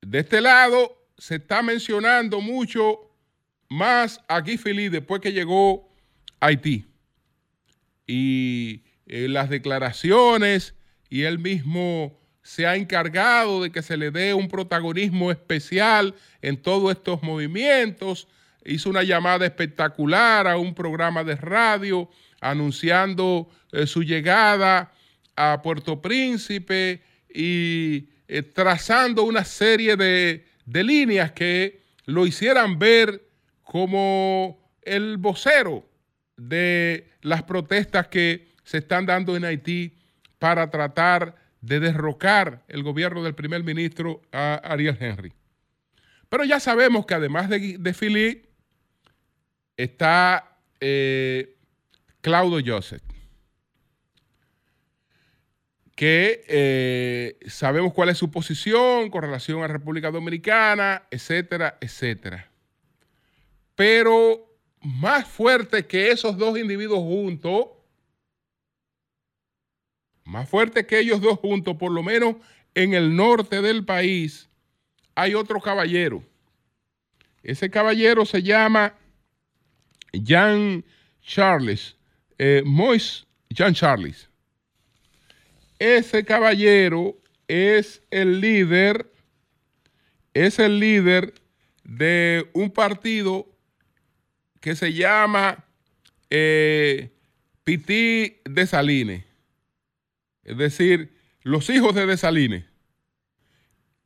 De 0.00 0.20
este 0.20 0.40
lado 0.40 1.06
se 1.18 1.36
está 1.36 1.62
mencionando 1.62 2.40
mucho 2.40 3.10
más 3.68 4.20
a 4.26 4.40
Guy 4.40 4.88
después 4.88 5.20
que 5.20 5.32
llegó 5.32 5.89
Haití. 6.40 6.86
Y 8.06 8.82
eh, 9.06 9.28
las 9.28 9.50
declaraciones 9.50 10.74
y 11.08 11.22
él 11.22 11.38
mismo 11.38 12.18
se 12.42 12.66
ha 12.66 12.76
encargado 12.76 13.62
de 13.62 13.70
que 13.70 13.82
se 13.82 13.96
le 13.96 14.10
dé 14.10 14.34
un 14.34 14.48
protagonismo 14.48 15.30
especial 15.30 16.14
en 16.42 16.56
todos 16.56 16.92
estos 16.92 17.22
movimientos. 17.22 18.28
Hizo 18.64 18.90
una 18.90 19.02
llamada 19.02 19.46
espectacular 19.46 20.46
a 20.48 20.56
un 20.56 20.74
programa 20.74 21.22
de 21.24 21.36
radio 21.36 22.10
anunciando 22.40 23.48
eh, 23.72 23.86
su 23.86 24.02
llegada 24.02 24.92
a 25.36 25.60
Puerto 25.62 26.00
Príncipe 26.00 27.02
y 27.32 28.08
eh, 28.28 28.42
trazando 28.42 29.24
una 29.24 29.44
serie 29.44 29.96
de, 29.96 30.44
líneas 30.66 31.32
que 31.32 31.82
lo 32.06 32.26
hicieran 32.26 32.78
ver 32.78 33.28
como 33.62 34.58
el 34.82 35.16
vocero 35.16 35.89
de 36.40 37.10
las 37.20 37.42
protestas 37.42 38.08
que 38.08 38.48
se 38.64 38.78
están 38.78 39.06
dando 39.06 39.36
en 39.36 39.44
Haití 39.44 39.98
para 40.38 40.70
tratar 40.70 41.36
de 41.60 41.80
derrocar 41.80 42.64
el 42.68 42.82
gobierno 42.82 43.22
del 43.22 43.34
primer 43.34 43.62
ministro 43.62 44.22
Ariel 44.32 44.96
Henry. 44.98 45.32
Pero 46.28 46.44
ya 46.44 46.60
sabemos 46.60 47.04
que 47.04 47.14
además 47.14 47.48
de, 47.50 47.76
de 47.78 48.42
está 49.76 50.56
eh, 50.80 51.56
Claudio 52.20 52.74
Joseph 52.74 53.02
que 55.94 56.44
eh, 56.48 57.36
sabemos 57.46 57.92
cuál 57.92 58.08
es 58.08 58.16
su 58.16 58.30
posición 58.30 59.10
con 59.10 59.20
relación 59.20 59.62
a 59.62 59.66
República 59.66 60.10
Dominicana, 60.10 61.02
etcétera, 61.10 61.76
etcétera. 61.78 62.50
Pero 63.74 64.49
más 64.80 65.26
fuerte 65.26 65.86
que 65.86 66.10
esos 66.10 66.36
dos 66.36 66.58
individuos 66.58 67.00
juntos, 67.00 67.66
más 70.24 70.48
fuerte 70.48 70.86
que 70.86 71.00
ellos 71.00 71.20
dos 71.20 71.38
juntos, 71.38 71.76
por 71.76 71.92
lo 71.92 72.02
menos 72.02 72.36
en 72.74 72.94
el 72.94 73.14
norte 73.14 73.60
del 73.60 73.84
país, 73.84 74.48
hay 75.14 75.34
otro 75.34 75.60
caballero. 75.60 76.22
Ese 77.42 77.70
caballero 77.70 78.24
se 78.24 78.42
llama 78.42 78.94
Jean 80.12 80.84
Charles, 81.22 81.96
eh, 82.38 82.62
Mois 82.64 83.26
Jean 83.48 83.74
Charles. 83.74 84.28
Ese 85.78 86.24
caballero 86.24 87.16
es 87.48 88.02
el 88.10 88.40
líder, 88.40 89.10
es 90.34 90.58
el 90.58 90.78
líder 90.78 91.34
de 91.84 92.48
un 92.52 92.70
partido 92.70 93.49
que 94.60 94.76
se 94.76 94.92
llama 94.92 95.64
eh, 96.28 97.10
Piti 97.64 98.36
de 98.44 98.66
Salines, 98.66 99.24
es 100.44 100.56
decir, 100.56 101.12
los 101.42 101.68
hijos 101.70 101.94
de 101.94 102.06
Desalines. 102.06 102.64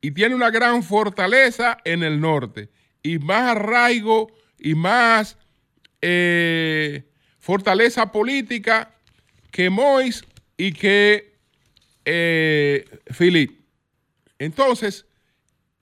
Y 0.01 0.11
tiene 0.11 0.35
una 0.35 0.51
gran 0.51 0.83
fortaleza 0.83 1.77
en 1.83 2.03
el 2.03 2.19
norte 2.19 2.69
y 3.01 3.19
más 3.19 3.51
arraigo 3.51 4.31
y 4.59 4.75
más 4.75 5.37
eh, 6.01 7.09
fortaleza 7.39 8.11
política 8.11 8.93
que 9.51 9.69
Mois 9.69 10.23
y 10.57 10.71
que 10.73 11.35
eh, 12.05 12.85
Philip. 13.17 13.61
Entonces, 14.37 15.05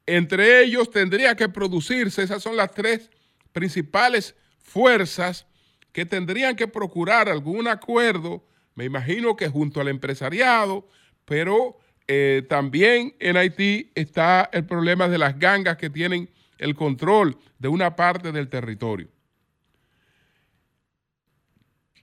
entre 0.05 0.63
ellos 0.63 0.89
tendría 0.89 1.35
que 1.35 1.49
producirse, 1.49 2.23
esas 2.23 2.41
son 2.41 2.55
las 2.55 2.71
tres 2.71 3.09
principales 3.51 4.35
fuerzas 4.63 5.45
que 5.91 6.05
tendrían 6.05 6.55
que 6.55 6.67
procurar 6.67 7.29
algún 7.29 7.67
acuerdo, 7.67 8.43
me 8.73 8.85
imagino 8.85 9.35
que 9.35 9.47
junto 9.47 9.79
al 9.79 9.89
empresariado, 9.89 10.87
pero 11.25 11.77
eh, 12.07 12.43
también 12.49 13.15
en 13.19 13.37
Haití 13.37 13.91
está 13.93 14.49
el 14.51 14.65
problema 14.65 15.07
de 15.07 15.19
las 15.19 15.37
gangas 15.37 15.77
que 15.77 15.91
tienen 15.91 16.29
el 16.57 16.75
control 16.75 17.37
de 17.59 17.67
una 17.67 17.95
parte 17.95 18.31
del 18.31 18.49
territorio. 18.49 19.07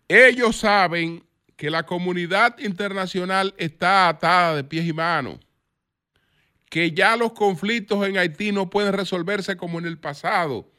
Ellos 0.07 0.57
saben 0.57 1.25
que 1.57 1.71
la 1.71 1.85
comunidad 1.85 2.59
internacional 2.59 3.55
está 3.59 4.09
atada 4.09 4.57
de 4.57 4.65
pies 4.65 4.87
y 4.87 4.93
manos, 4.93 5.39
que 6.69 6.93
ya 6.93 7.17
los 7.17 7.33
conflictos 7.33 8.07
en 8.07 8.17
Haití 8.17 8.53
no 8.53 8.71
pueden 8.71 8.93
resolverse 8.93 9.57
como 9.57 9.79
en 9.79 9.87
el 9.87 9.99
pasado, 9.99 10.71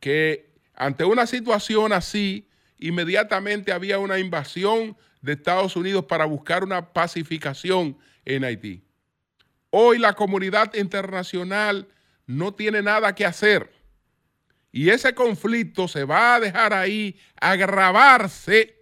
que 0.00 0.49
ante 0.80 1.04
una 1.04 1.26
situación 1.26 1.92
así, 1.92 2.48
inmediatamente 2.78 3.70
había 3.70 3.98
una 3.98 4.18
invasión 4.18 4.96
de 5.20 5.32
Estados 5.32 5.76
Unidos 5.76 6.06
para 6.06 6.24
buscar 6.24 6.64
una 6.64 6.94
pacificación 6.94 7.98
en 8.24 8.44
Haití. 8.44 8.82
Hoy 9.68 9.98
la 9.98 10.14
comunidad 10.14 10.72
internacional 10.72 11.86
no 12.24 12.54
tiene 12.54 12.80
nada 12.80 13.14
que 13.14 13.26
hacer. 13.26 13.70
Y 14.72 14.88
ese 14.88 15.14
conflicto 15.14 15.86
se 15.86 16.04
va 16.04 16.36
a 16.36 16.40
dejar 16.40 16.72
ahí 16.72 17.20
agravarse 17.38 18.74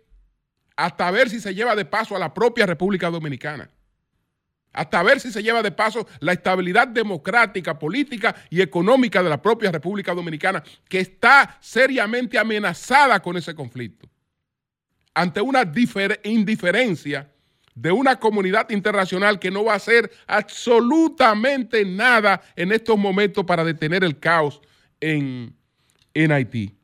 hasta 0.76 1.10
ver 1.10 1.28
si 1.28 1.40
se 1.40 1.52
lleva 1.52 1.74
de 1.74 1.84
paso 1.84 2.14
a 2.14 2.20
la 2.20 2.32
propia 2.32 2.64
República 2.64 3.10
Dominicana. 3.10 3.70
Hasta 4.72 5.02
ver 5.02 5.18
si 5.20 5.32
se 5.32 5.42
lleva 5.42 5.62
de 5.62 5.72
paso 5.72 6.06
la 6.20 6.32
estabilidad 6.32 6.88
democrática, 6.88 7.78
política 7.78 8.34
y 8.50 8.60
económica 8.60 9.22
de 9.22 9.30
la 9.30 9.40
propia 9.40 9.72
República 9.72 10.14
Dominicana, 10.14 10.62
que 10.88 11.00
está 11.00 11.58
seriamente 11.60 12.38
amenazada 12.38 13.20
con 13.20 13.36
ese 13.36 13.54
conflicto. 13.54 14.08
Ante 15.14 15.40
una 15.40 15.70
indiferencia 16.22 17.28
de 17.74 17.92
una 17.92 18.18
comunidad 18.18 18.70
internacional 18.70 19.38
que 19.38 19.50
no 19.50 19.64
va 19.64 19.72
a 19.72 19.76
hacer 19.76 20.10
absolutamente 20.26 21.84
nada 21.84 22.42
en 22.56 22.72
estos 22.72 22.98
momentos 22.98 23.44
para 23.44 23.64
detener 23.64 24.02
el 24.04 24.18
caos 24.18 24.60
en, 25.00 25.54
en 26.12 26.32
Haití. 26.32 26.74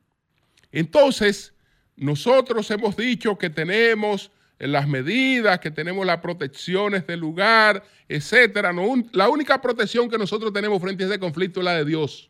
Entonces, 0.71 1.53
nosotros 1.95 2.69
hemos 2.71 2.95
dicho 2.95 3.37
que 3.37 3.49
tenemos 3.49 4.31
las 4.59 4.87
medidas, 4.87 5.59
que 5.59 5.71
tenemos 5.71 6.05
las 6.05 6.19
protecciones 6.19 7.05
del 7.05 7.19
lugar, 7.19 7.83
etcétera. 8.07 8.71
la 9.11 9.29
única 9.29 9.61
protección 9.61 10.09
que 10.09 10.17
nosotros 10.17 10.53
tenemos 10.53 10.81
frente 10.81 11.03
a 11.03 11.07
ese 11.07 11.19
conflicto 11.19 11.59
es 11.59 11.65
la 11.65 11.73
de 11.73 11.85
Dios. 11.85 12.29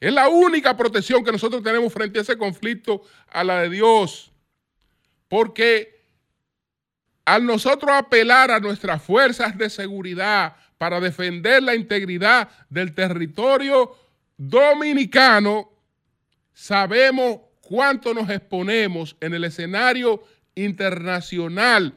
Es 0.00 0.12
la 0.12 0.28
única 0.28 0.76
protección 0.76 1.24
que 1.24 1.32
nosotros 1.32 1.62
tenemos 1.62 1.92
frente 1.92 2.20
a 2.20 2.22
ese 2.22 2.38
conflicto, 2.38 3.02
a 3.28 3.42
la 3.42 3.62
de 3.62 3.70
Dios. 3.70 4.30
Porque 5.26 5.98
al 7.24 7.44
nosotros 7.44 7.90
apelar 7.92 8.50
a 8.50 8.60
nuestras 8.60 9.02
fuerzas 9.02 9.58
de 9.58 9.68
seguridad 9.68 10.56
para 10.78 11.00
defender 11.00 11.62
la 11.62 11.74
integridad 11.74 12.48
del 12.70 12.94
territorio 12.94 13.94
dominicano, 14.36 15.68
sabemos 16.54 17.40
cuánto 17.68 18.14
nos 18.14 18.30
exponemos 18.30 19.14
en 19.20 19.34
el 19.34 19.44
escenario 19.44 20.24
internacional 20.54 21.92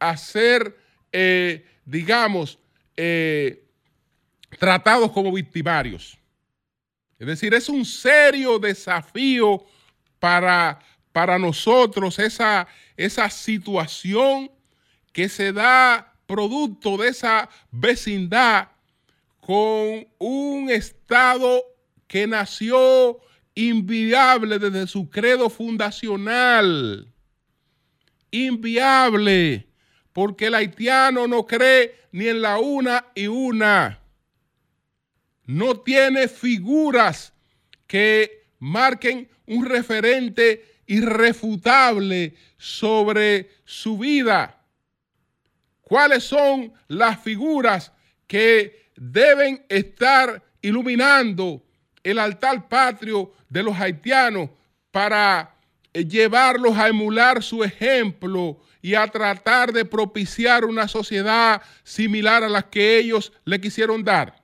a 0.00 0.16
ser, 0.16 0.76
eh, 1.12 1.64
digamos, 1.84 2.58
eh, 2.96 3.64
tratados 4.58 5.12
como 5.12 5.30
victimarios. 5.30 6.18
Es 7.20 7.26
decir, 7.28 7.54
es 7.54 7.68
un 7.68 7.84
serio 7.84 8.58
desafío 8.58 9.64
para, 10.18 10.80
para 11.12 11.38
nosotros 11.38 12.18
esa, 12.18 12.66
esa 12.96 13.30
situación 13.30 14.50
que 15.12 15.28
se 15.28 15.52
da 15.52 16.14
producto 16.26 16.96
de 16.96 17.10
esa 17.10 17.48
vecindad 17.70 18.70
con 19.40 20.04
un 20.18 20.68
Estado 20.68 21.62
que 22.08 22.26
nació 22.26 23.20
inviable 23.54 24.58
desde 24.58 24.86
su 24.86 25.10
credo 25.10 25.50
fundacional. 25.50 27.12
Inviable, 28.30 29.68
porque 30.12 30.46
el 30.46 30.54
haitiano 30.54 31.26
no 31.26 31.46
cree 31.46 31.94
ni 32.12 32.28
en 32.28 32.42
la 32.42 32.58
una 32.58 33.06
y 33.14 33.26
una. 33.26 34.00
No 35.44 35.80
tiene 35.80 36.28
figuras 36.28 37.32
que 37.86 38.46
marquen 38.58 39.28
un 39.46 39.66
referente 39.66 40.80
irrefutable 40.86 42.34
sobre 42.56 43.50
su 43.64 43.98
vida 43.98 44.62
cuáles 45.92 46.24
son 46.24 46.72
las 46.88 47.20
figuras 47.20 47.92
que 48.26 48.90
deben 48.96 49.62
estar 49.68 50.42
iluminando 50.62 51.62
el 52.02 52.18
altar 52.18 52.68
patrio 52.68 53.32
de 53.48 53.62
los 53.62 53.78
haitianos 53.78 54.50
para 54.90 55.54
eh, 55.92 56.04
llevarlos 56.04 56.76
a 56.76 56.88
emular 56.88 57.42
su 57.42 57.62
ejemplo 57.62 58.58
y 58.80 58.94
a 58.94 59.06
tratar 59.06 59.72
de 59.72 59.84
propiciar 59.84 60.64
una 60.64 60.88
sociedad 60.88 61.62
similar 61.84 62.42
a 62.42 62.48
la 62.48 62.62
que 62.62 62.98
ellos 62.98 63.32
le 63.44 63.60
quisieron 63.60 64.02
dar. 64.02 64.42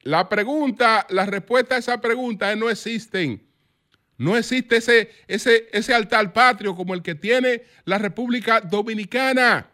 La 0.00 0.28
pregunta, 0.28 1.06
la 1.10 1.26
respuesta 1.26 1.76
a 1.76 1.78
esa 1.78 2.00
pregunta 2.00 2.50
es 2.50 2.58
no 2.58 2.70
existen. 2.70 3.46
No 4.16 4.36
existe 4.36 4.76
ese, 4.76 5.10
ese, 5.26 5.68
ese 5.72 5.94
altar 5.94 6.32
patrio 6.32 6.74
como 6.74 6.94
el 6.94 7.02
que 7.02 7.14
tiene 7.14 7.64
la 7.84 7.98
República 7.98 8.60
Dominicana. 8.60 9.68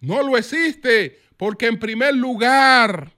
No 0.00 0.22
lo 0.22 0.36
existe, 0.36 1.20
porque 1.36 1.66
en 1.66 1.78
primer 1.78 2.14
lugar, 2.14 3.12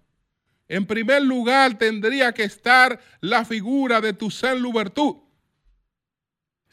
en 0.69 0.87
primer 0.87 1.23
lugar 1.23 1.79
tendría 1.79 2.33
que 2.33 2.45
estar 2.45 2.99
la 3.21 3.45
figura 3.45 4.01
de 4.01 4.13
tu 4.13 4.31
Saint 4.31 4.61
Louverture. 4.61 5.21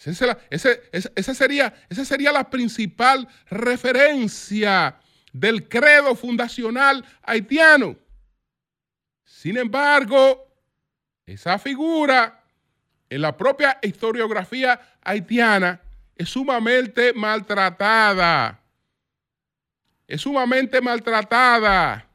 Esa, 0.04 1.34
sería, 1.36 1.74
esa 1.90 2.06
sería 2.06 2.32
la 2.32 2.50
principal 2.50 3.28
referencia 3.50 5.00
del 5.32 5.68
credo 5.68 6.16
fundacional 6.16 7.06
haitiano. 7.22 7.96
Sin 9.24 9.58
embargo, 9.58 10.48
esa 11.26 11.60
figura 11.60 12.44
en 13.10 13.22
la 13.22 13.38
propia 13.38 13.78
historiografía 13.84 14.80
haitiana 15.04 15.80
es 16.16 16.30
sumamente 16.30 17.14
maltratada 17.14 18.62
es 20.12 20.22
sumamente 20.22 20.82
maltratada. 20.82 22.06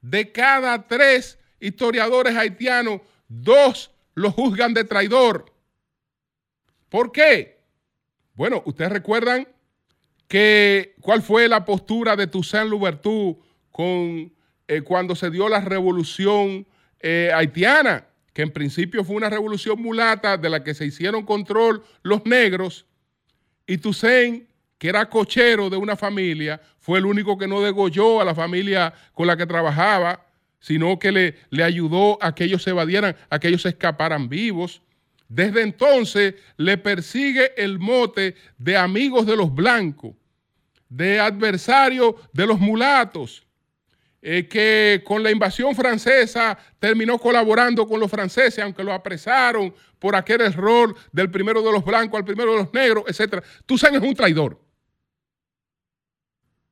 De 0.00 0.32
cada 0.32 0.86
tres 0.86 1.38
historiadores 1.60 2.36
haitianos, 2.36 3.00
dos 3.28 3.90
lo 4.14 4.30
juzgan 4.30 4.74
de 4.74 4.84
traidor. 4.84 5.52
¿Por 6.88 7.12
qué? 7.12 7.58
Bueno, 8.34 8.62
ustedes 8.66 8.92
recuerdan 8.92 9.46
que 10.28 10.94
cuál 11.00 11.22
fue 11.22 11.48
la 11.48 11.64
postura 11.64 12.16
de 12.16 12.26
Toussaint 12.26 12.70
Louverture 12.70 13.38
con, 13.70 14.32
eh, 14.68 14.82
cuando 14.82 15.16
se 15.16 15.30
dio 15.30 15.48
la 15.48 15.60
revolución 15.60 16.66
eh, 17.00 17.30
haitiana, 17.34 18.06
que 18.32 18.42
en 18.42 18.52
principio 18.52 19.04
fue 19.04 19.16
una 19.16 19.30
revolución 19.30 19.80
mulata 19.80 20.36
de 20.36 20.50
la 20.50 20.62
que 20.62 20.74
se 20.74 20.86
hicieron 20.86 21.24
control 21.24 21.84
los 22.02 22.24
negros, 22.26 22.86
y 23.66 23.78
Toussaint 23.78 24.47
que 24.78 24.88
era 24.88 25.08
cochero 25.10 25.68
de 25.68 25.76
una 25.76 25.96
familia, 25.96 26.60
fue 26.78 26.98
el 26.98 27.06
único 27.06 27.36
que 27.36 27.48
no 27.48 27.60
degolló 27.60 28.20
a 28.20 28.24
la 28.24 28.34
familia 28.34 28.94
con 29.12 29.26
la 29.26 29.36
que 29.36 29.46
trabajaba, 29.46 30.24
sino 30.60 30.98
que 30.98 31.12
le, 31.12 31.62
ayudó 31.62 32.18
a 32.22 32.34
que 32.34 32.44
ellos 32.44 32.62
se 32.62 32.70
evadieran, 32.70 33.16
a 33.28 33.38
que 33.38 33.48
ellos 33.48 33.62
se 33.62 33.70
escaparan 33.70 34.28
vivos. 34.28 34.80
Desde 35.28 35.62
entonces 35.62 36.34
le 36.56 36.78
persigue 36.78 37.52
el 37.56 37.78
mote 37.78 38.36
de 38.56 38.76
amigos 38.76 39.26
de 39.26 39.36
los 39.36 39.54
blancos, 39.54 40.14
de 40.88 41.20
adversario 41.20 42.16
de 42.32 42.46
los 42.46 42.58
mulatos, 42.58 43.44
eh, 44.22 44.48
que 44.48 45.02
con 45.04 45.22
la 45.22 45.30
invasión 45.30 45.76
francesa 45.76 46.58
terminó 46.78 47.18
colaborando 47.18 47.86
con 47.86 48.00
los 48.00 48.10
franceses, 48.10 48.64
aunque 48.64 48.82
lo 48.82 48.92
apresaron 48.92 49.74
por 49.98 50.16
aquel 50.16 50.40
error 50.40 50.94
del 51.12 51.30
primero 51.30 51.62
de 51.62 51.72
los 51.72 51.84
blancos 51.84 52.18
al 52.18 52.24
primero 52.24 52.52
de 52.52 52.58
los 52.58 52.72
negros, 52.72 53.04
etc. 53.06 53.44
Toussaint 53.66 53.96
es 53.96 54.02
un 54.02 54.14
traidor. 54.14 54.67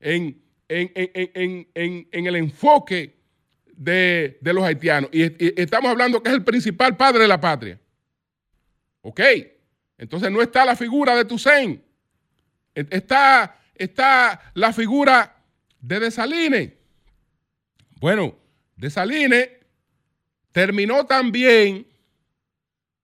En, 0.00 0.42
en, 0.68 1.66
el 2.12 2.36
enfoque 2.36 3.16
de, 3.66 4.38
los 4.42 4.64
haitianos. 4.64 5.10
Y, 5.12 5.22
estamos 5.60 5.90
hablando 5.90 6.22
que 6.22 6.30
es 6.30 6.34
el 6.34 6.44
principal 6.44 6.96
padre 6.96 7.22
de 7.22 7.28
la 7.28 7.40
patria. 7.40 7.80
¿Ok? 9.02 9.20
Entonces 9.98 10.30
no 10.30 10.42
está 10.42 10.64
la 10.64 10.76
figura 10.76 11.14
de 11.16 11.24
Toussaint. 11.24 11.80
E, 12.74 12.86
está, 12.90 13.58
está 13.74 14.52
la 14.54 14.72
figura 14.72 15.36
de 15.80 16.00
Desalines. 16.00 16.72
Bueno, 17.98 18.36
Desalines 18.76 19.48
terminó 20.52 21.06
también, 21.06 21.86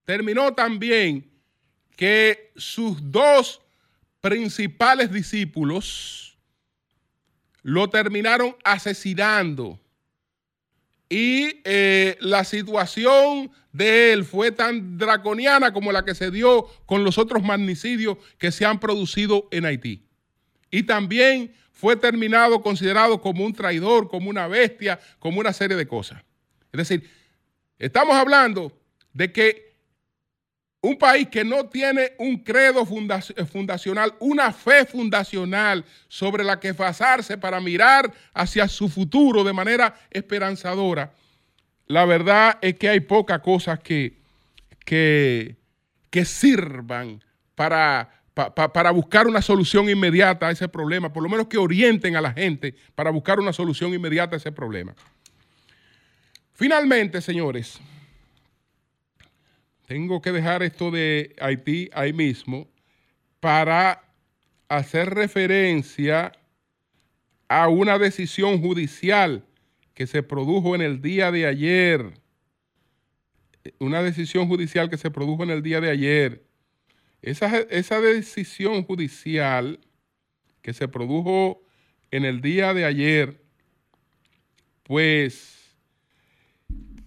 terminó 0.04 0.52
también 0.52 1.30
que 1.96 2.52
sus 2.56 3.10
dos 3.10 3.62
principales 4.20 5.12
discípulos, 5.12 6.31
lo 7.62 7.88
terminaron 7.90 8.56
asesinando. 8.64 9.78
Y 11.08 11.60
eh, 11.64 12.16
la 12.20 12.44
situación 12.44 13.50
de 13.72 14.12
él 14.12 14.24
fue 14.24 14.50
tan 14.50 14.96
draconiana 14.96 15.72
como 15.72 15.92
la 15.92 16.04
que 16.04 16.14
se 16.14 16.30
dio 16.30 16.66
con 16.86 17.04
los 17.04 17.18
otros 17.18 17.42
magnicidios 17.42 18.16
que 18.38 18.50
se 18.50 18.64
han 18.64 18.80
producido 18.80 19.46
en 19.50 19.66
Haití. 19.66 20.02
Y 20.70 20.84
también 20.84 21.54
fue 21.70 21.96
terminado, 21.96 22.62
considerado 22.62 23.20
como 23.20 23.44
un 23.44 23.52
traidor, 23.52 24.08
como 24.08 24.30
una 24.30 24.48
bestia, 24.48 25.00
como 25.18 25.40
una 25.40 25.52
serie 25.52 25.76
de 25.76 25.86
cosas. 25.86 26.22
Es 26.72 26.78
decir, 26.78 27.10
estamos 27.78 28.14
hablando 28.16 28.72
de 29.12 29.32
que 29.32 29.71
un 30.82 30.98
país 30.98 31.28
que 31.28 31.44
no 31.44 31.66
tiene 31.66 32.12
un 32.18 32.38
credo 32.38 32.84
fundacional, 32.84 34.14
una 34.18 34.52
fe 34.52 34.84
fundacional 34.84 35.84
sobre 36.08 36.42
la 36.42 36.58
que 36.58 36.72
basarse 36.72 37.38
para 37.38 37.60
mirar 37.60 38.12
hacia 38.34 38.66
su 38.66 38.88
futuro 38.88 39.44
de 39.44 39.52
manera 39.52 39.94
esperanzadora, 40.10 41.12
la 41.86 42.04
verdad 42.04 42.58
es 42.60 42.74
que 42.74 42.88
hay 42.88 42.98
pocas 42.98 43.40
cosas 43.40 43.78
que, 43.78 44.18
que, 44.84 45.54
que 46.10 46.24
sirvan 46.24 47.22
para, 47.54 48.10
para 48.34 48.90
buscar 48.90 49.28
una 49.28 49.40
solución 49.40 49.88
inmediata 49.88 50.48
a 50.48 50.50
ese 50.50 50.68
problema, 50.68 51.12
por 51.12 51.22
lo 51.22 51.28
menos 51.28 51.46
que 51.46 51.58
orienten 51.58 52.16
a 52.16 52.20
la 52.20 52.32
gente 52.32 52.74
para 52.96 53.10
buscar 53.12 53.38
una 53.38 53.52
solución 53.52 53.94
inmediata 53.94 54.34
a 54.34 54.38
ese 54.38 54.50
problema. 54.50 54.94
Finalmente, 56.54 57.20
señores, 57.20 57.78
tengo 59.86 60.22
que 60.22 60.32
dejar 60.32 60.62
esto 60.62 60.90
de 60.90 61.34
Haití 61.40 61.90
ahí 61.92 62.12
mismo 62.12 62.68
para 63.40 64.02
hacer 64.68 65.10
referencia 65.10 66.32
a 67.48 67.68
una 67.68 67.98
decisión 67.98 68.60
judicial 68.60 69.44
que 69.94 70.06
se 70.06 70.22
produjo 70.22 70.74
en 70.74 70.82
el 70.82 71.02
día 71.02 71.30
de 71.30 71.46
ayer. 71.46 72.14
Una 73.78 74.02
decisión 74.02 74.48
judicial 74.48 74.88
que 74.88 74.96
se 74.96 75.10
produjo 75.10 75.42
en 75.42 75.50
el 75.50 75.62
día 75.62 75.80
de 75.80 75.90
ayer. 75.90 76.44
Esa, 77.20 77.58
esa 77.58 78.00
decisión 78.00 78.84
judicial 78.84 79.78
que 80.62 80.72
se 80.72 80.88
produjo 80.88 81.62
en 82.10 82.24
el 82.24 82.40
día 82.40 82.72
de 82.74 82.84
ayer, 82.84 83.42
pues, 84.84 85.76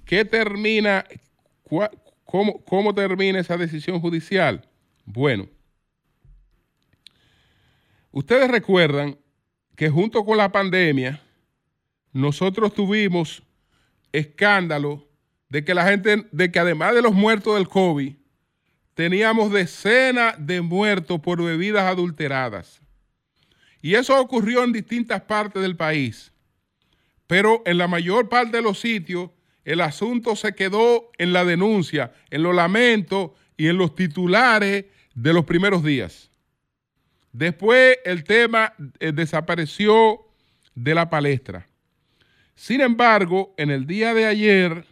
¿qué 0.06 0.26
termina? 0.26 1.06
¿Cómo, 2.26 2.94
termina 2.94 3.40
esa 3.40 3.56
decisión 3.56 4.00
judicial? 4.00 4.68
Bueno, 5.06 5.48
ustedes 8.12 8.50
recuerdan 8.50 9.18
que 9.76 9.90
junto 9.90 10.26
con 10.26 10.38
la 10.38 10.52
pandemia, 10.52 11.22
nosotros 12.12 12.74
tuvimos 12.74 13.44
escándalo 14.12 15.08
de 15.50 15.64
que 15.64 15.76
la 15.76 15.86
gente, 15.86 16.28
de 16.32 16.52
que 16.52 16.60
además 16.60 16.96
de 16.96 17.02
los 17.02 17.14
muertos 17.14 17.56
del 17.56 17.68
COVID, 17.68 18.16
teníamos 18.96 19.52
decenas 19.52 20.36
de 20.40 20.62
muertos 20.62 21.20
por 21.20 21.44
bebidas 21.44 21.84
adulteradas. 21.84 22.82
Y 23.82 23.94
eso 23.94 24.20
ocurrió 24.20 24.64
en 24.64 24.72
distintas 24.72 25.22
partes 25.22 25.62
del 25.62 25.76
país. 25.76 26.32
Pero 27.28 27.62
en 27.66 27.78
la 27.78 27.88
mayor 27.88 28.30
parte 28.30 28.58
de 28.58 28.64
los 28.64 28.80
sitios 28.80 29.30
el 29.66 29.82
asunto 29.82 30.36
se 30.36 30.54
quedó 30.54 31.12
en 31.18 31.34
la 31.34 31.44
denuncia, 31.44 32.14
en 32.30 32.44
los 32.44 32.56
lamentos 32.56 33.32
y 33.58 33.68
en 33.68 33.78
los 33.78 33.96
titulares 33.96 34.86
de 35.16 35.34
los 35.34 35.44
primeros 35.44 35.84
días. 35.84 36.30
Después 37.34 37.98
el 38.06 38.24
tema 38.24 38.74
eh, 39.00 39.12
desapareció 39.12 40.22
de 40.76 40.96
la 40.96 41.10
palestra. 41.10 41.68
Sin 42.54 42.80
embargo, 42.80 43.54
en 43.58 43.72
el 43.72 43.86
día 43.86 44.14
de 44.14 44.26
ayer, 44.26 44.86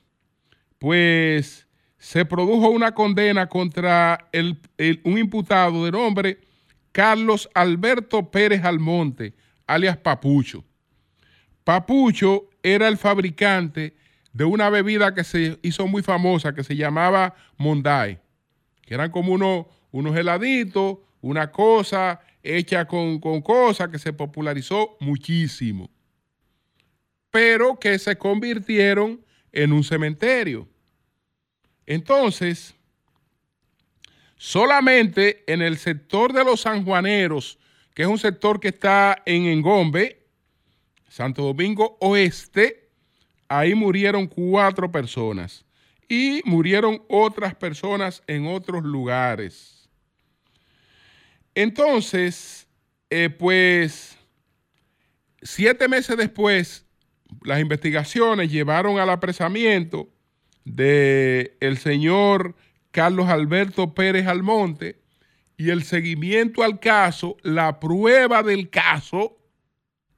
pues 0.79 1.67
se 1.97 2.25
produjo 2.25 2.69
una 2.69 2.93
condena 2.93 3.47
contra 3.47 4.27
un 5.03 5.17
imputado 5.17 5.85
de 5.85 5.91
nombre 5.91 6.39
Carlos 6.91 7.49
Alberto 7.53 8.29
Pérez 8.29 8.63
Almonte, 8.65 9.33
alias 9.65 9.95
Papucho. 9.97 10.65
Papucho 11.63 12.49
era 12.61 12.89
el 12.89 12.97
fabricante 12.97 13.95
de 14.33 14.43
una 14.43 14.69
bebida 14.69 15.13
que 15.13 15.23
se 15.23 15.59
hizo 15.61 15.87
muy 15.87 16.01
famosa 16.01 16.53
que 16.53 16.63
se 16.63 16.75
llamaba 16.75 17.35
Monday, 17.57 18.19
que 18.81 18.95
eran 18.95 19.11
como 19.11 19.33
unos, 19.33 19.67
unos 19.91 20.17
heladitos, 20.17 20.97
una 21.21 21.51
cosa 21.51 22.19
hecha 22.41 22.85
con, 22.85 23.19
con 23.19 23.41
cosas 23.41 23.89
que 23.89 23.99
se 23.99 24.11
popularizó 24.11 24.97
muchísimo, 24.99 25.89
pero 27.29 27.79
que 27.79 27.97
se 27.99 28.17
convirtieron 28.17 29.23
en 29.51 29.71
un 29.71 29.83
cementerio. 29.83 30.67
Entonces, 31.85 32.73
solamente 34.35 35.43
en 35.45 35.61
el 35.61 35.77
sector 35.77 36.33
de 36.33 36.43
los 36.43 36.61
sanjuaneros, 36.61 37.59
que 37.93 38.01
es 38.01 38.07
un 38.07 38.17
sector 38.17 38.59
que 38.59 38.69
está 38.69 39.21
en 39.25 39.45
Engombe, 39.45 40.25
Santo 41.07 41.43
Domingo 41.43 41.97
Oeste, 42.01 42.82
ahí 43.57 43.75
murieron 43.75 44.27
cuatro 44.27 44.91
personas 44.91 45.65
y 46.07 46.41
murieron 46.45 47.03
otras 47.07 47.55
personas 47.55 48.23
en 48.27 48.47
otros 48.47 48.83
lugares. 48.83 49.89
Entonces, 51.55 52.67
eh, 53.09 53.29
pues, 53.29 54.17
siete 55.41 55.87
meses 55.87 56.17
después, 56.17 56.85
las 57.43 57.59
investigaciones 57.59 58.51
llevaron 58.51 58.99
al 58.99 59.09
apresamiento 59.09 60.09
de 60.65 61.57
el 61.59 61.77
señor 61.77 62.55
Carlos 62.91 63.27
Alberto 63.27 63.93
Pérez 63.93 64.27
Almonte 64.27 65.01
y 65.57 65.69
el 65.69 65.83
seguimiento 65.83 66.63
al 66.63 66.79
caso, 66.79 67.37
la 67.43 67.79
prueba 67.79 68.41
del 68.41 68.69
caso, 68.69 69.37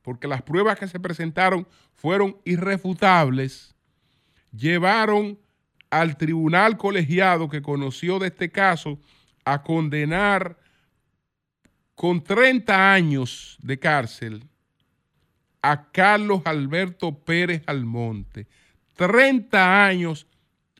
porque 0.01 0.27
las 0.27 0.41
pruebas 0.41 0.79
que 0.79 0.87
se 0.87 0.99
presentaron 0.99 1.67
fueron 2.05 2.37
irrefutables, 2.45 3.73
llevaron 4.55 5.39
al 5.89 6.17
tribunal 6.17 6.77
colegiado 6.77 7.49
que 7.49 7.63
conoció 7.63 8.19
de 8.19 8.27
este 8.27 8.51
caso 8.51 8.99
a 9.43 9.63
condenar 9.63 10.55
con 11.95 12.23
30 12.23 12.93
años 12.93 13.57
de 13.59 13.79
cárcel 13.79 14.43
a 15.63 15.89
Carlos 15.91 16.43
Alberto 16.45 17.23
Pérez 17.23 17.63
Almonte. 17.65 18.45
30 18.97 19.83
años 19.87 20.27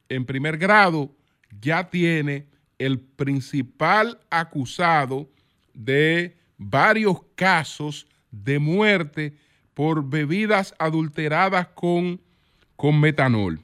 en 0.08 0.28
primer 0.28 0.60
grado 0.60 1.12
ya 1.60 1.90
tiene 1.90 2.50
el 2.78 3.00
principal 3.00 4.20
acusado 4.30 5.28
de 5.74 6.38
varios 6.60 7.18
casos 7.34 8.06
de 8.30 8.60
muerte 8.60 9.34
por 9.76 10.10
bebidas 10.10 10.74
adulteradas 10.80 11.68
con, 11.68 12.20
con 12.76 13.00
metanol. 13.00 13.62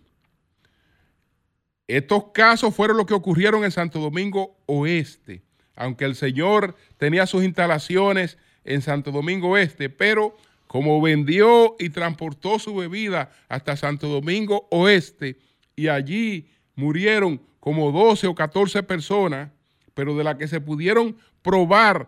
Estos 1.88 2.26
casos 2.34 2.76
fueron 2.76 2.97
los 2.97 3.08
que 3.08 3.15
ocurrieron 3.15 3.63
en 3.63 3.71
Santo 3.71 4.00
Domingo 4.00 4.56
Oeste, 4.67 5.41
aunque 5.76 6.06
el 6.06 6.15
señor 6.15 6.76
tenía 6.97 7.26
sus 7.26 7.43
instalaciones 7.43 8.38
en 8.63 8.82
Santo 8.82 9.12
Domingo 9.12 9.50
Oeste, 9.50 9.89
pero 9.89 10.38
como 10.67 11.02
vendió 11.02 11.76
y 11.80 11.89
transportó 11.89 12.60
su 12.60 12.76
bebida 12.76 13.32
hasta 13.50 13.76
Santo 13.76 14.08
Domingo 14.08 14.67
Oeste 14.69 15.39
y 15.76 15.88
allí 15.88 16.50
murieron 16.76 17.41
como 17.60 17.91
12 17.91 18.28
o 18.28 18.36
14 18.36 18.84
personas, 18.84 19.50
pero 19.93 20.15
de 20.15 20.24
las 20.24 20.36
que 20.36 20.47
se 20.47 20.62
pudieron 20.62 21.17
probar 21.41 22.08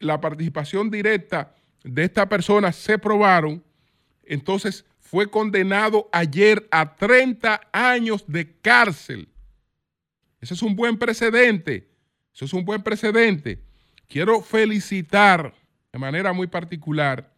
la 0.00 0.20
participación 0.20 0.90
directa 0.90 1.54
de 1.84 2.04
esta 2.04 2.28
persona, 2.28 2.72
se 2.72 2.98
probaron, 2.98 3.62
entonces 4.24 4.84
fue 4.98 5.30
condenado 5.30 6.08
ayer 6.12 6.66
a 6.70 6.96
30 6.96 7.60
años 7.72 8.24
de 8.26 8.50
cárcel. 8.60 9.28
Ese 10.40 10.54
es 10.54 10.62
un 10.62 10.74
buen 10.74 10.98
precedente. 10.98 11.88
Eso 12.34 12.46
es 12.46 12.52
un 12.52 12.64
buen 12.64 12.82
precedente. 12.82 13.62
Quiero 14.08 14.40
felicitar 14.40 15.54
de 15.92 15.98
manera 15.98 16.32
muy 16.32 16.48
particular 16.48 17.32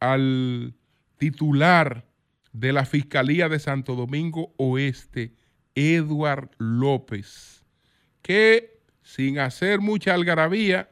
al 0.00 0.74
titular 1.18 2.06
de 2.52 2.72
la 2.72 2.86
Fiscalía 2.86 3.48
de 3.48 3.58
Santo 3.58 3.94
Domingo 3.94 4.54
Oeste, 4.56 5.34
Edward 5.74 6.50
López, 6.58 7.62
que 8.22 8.80
sin 9.02 9.38
hacer 9.38 9.80
mucha 9.80 10.14
algarabía, 10.14 10.90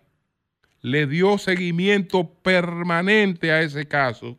le 0.83 1.07
dio 1.07 1.39
seguimiento 1.39 2.35
permanente 2.43 3.51
a 3.51 3.63
ese 3.63 3.89
caso 3.89 4.39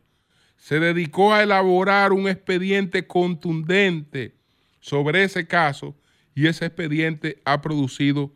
se 0.64 0.80
dedicó 0.80 1.34
a 1.34 1.42
elaborar 1.42 2.14
un 2.14 2.26
expediente 2.26 3.06
contundente 3.06 4.34
sobre 4.80 5.22
ese 5.22 5.46
caso 5.46 5.94
y 6.34 6.46
ese 6.46 6.64
expediente 6.64 7.38
ha 7.44 7.60
producido 7.60 8.32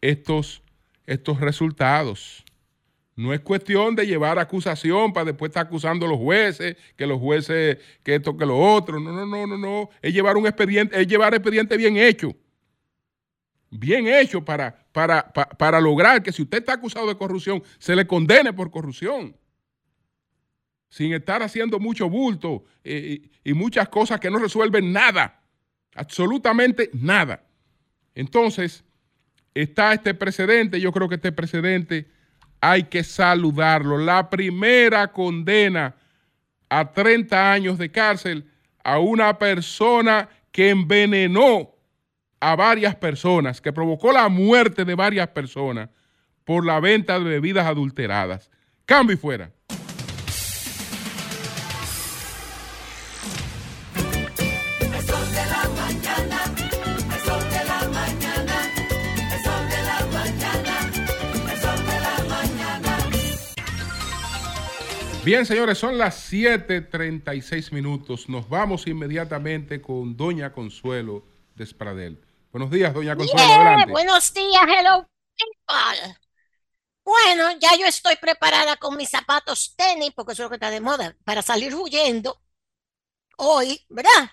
estos, 0.00 0.62
estos 1.06 1.40
resultados. 1.40 2.44
No 3.16 3.34
es 3.34 3.40
cuestión 3.40 3.96
de 3.96 4.06
llevar 4.06 4.38
acusación 4.38 5.12
para 5.12 5.24
después 5.24 5.50
estar 5.50 5.66
acusando 5.66 6.06
a 6.06 6.08
los 6.08 6.18
jueces, 6.18 6.76
que 6.94 7.04
los 7.04 7.18
jueces, 7.18 7.78
que 8.04 8.14
esto, 8.14 8.36
que 8.36 8.46
lo 8.46 8.56
otro. 8.56 9.00
No, 9.00 9.10
no, 9.10 9.26
no, 9.26 9.44
no, 9.48 9.58
no. 9.58 9.90
Es 10.00 10.14
llevar 10.14 10.36
un 10.36 10.46
expediente, 10.46 11.00
es 11.00 11.08
llevar 11.08 11.34
expediente 11.34 11.76
bien 11.76 11.96
hecho. 11.96 12.32
Bien 13.70 14.06
hecho 14.06 14.44
para, 14.44 14.85
para, 14.96 15.30
para 15.30 15.78
lograr 15.78 16.22
que 16.22 16.32
si 16.32 16.40
usted 16.40 16.60
está 16.60 16.72
acusado 16.72 17.06
de 17.06 17.18
corrupción, 17.18 17.62
se 17.78 17.94
le 17.94 18.06
condene 18.06 18.54
por 18.54 18.70
corrupción 18.70 19.36
sin 20.88 21.12
estar 21.12 21.42
haciendo 21.42 21.78
mucho 21.78 22.08
bulto 22.08 22.64
eh, 22.82 23.28
y 23.44 23.52
muchas 23.52 23.90
cosas 23.90 24.18
que 24.18 24.30
no 24.30 24.38
resuelven 24.38 24.94
nada, 24.94 25.42
absolutamente 25.94 26.88
nada. 26.94 27.44
Entonces, 28.14 28.84
está 29.52 29.92
este 29.92 30.14
precedente, 30.14 30.80
yo 30.80 30.92
creo 30.92 31.10
que 31.10 31.16
este 31.16 31.30
precedente 31.30 32.08
hay 32.62 32.84
que 32.84 33.04
saludarlo. 33.04 33.98
La 33.98 34.30
primera 34.30 35.12
condena 35.12 35.94
a 36.70 36.90
30 36.90 37.52
años 37.52 37.76
de 37.76 37.90
cárcel 37.90 38.50
a 38.82 38.98
una 38.98 39.38
persona 39.38 40.30
que 40.50 40.70
envenenó 40.70 41.75
a 42.40 42.56
varias 42.56 42.94
personas, 42.96 43.60
que 43.60 43.72
provocó 43.72 44.12
la 44.12 44.28
muerte 44.28 44.84
de 44.84 44.94
varias 44.94 45.28
personas 45.28 45.90
por 46.44 46.64
la 46.64 46.80
venta 46.80 47.18
de 47.18 47.24
bebidas 47.24 47.66
adulteradas. 47.66 48.50
Cambio 48.84 49.14
y 49.14 49.18
fuera. 49.18 49.50
Bien, 65.26 65.44
señores, 65.44 65.76
son 65.78 65.98
las 65.98 66.32
7:36 66.32 67.72
minutos. 67.72 68.28
Nos 68.28 68.48
vamos 68.48 68.86
inmediatamente 68.86 69.82
con 69.82 70.16
Doña 70.16 70.52
Consuelo 70.52 71.24
Despradel. 71.56 72.20
Buenos 72.56 72.70
días, 72.70 72.94
Doña 72.94 73.14
Consuelo. 73.14 73.86
Buenos 73.88 74.32
días, 74.32 74.62
hello 74.66 75.06
people. 75.36 76.16
Bueno, 77.04 77.50
ya 77.60 77.76
yo 77.76 77.86
estoy 77.86 78.16
preparada 78.16 78.78
con 78.78 78.96
mis 78.96 79.10
zapatos 79.10 79.74
tenis, 79.76 80.12
porque 80.16 80.32
eso 80.32 80.42
es 80.42 80.44
lo 80.46 80.48
que 80.48 80.56
está 80.56 80.70
de 80.70 80.80
moda, 80.80 81.14
para 81.26 81.42
salir 81.42 81.74
huyendo 81.74 82.42
hoy, 83.36 83.84
¿verdad? 83.90 84.30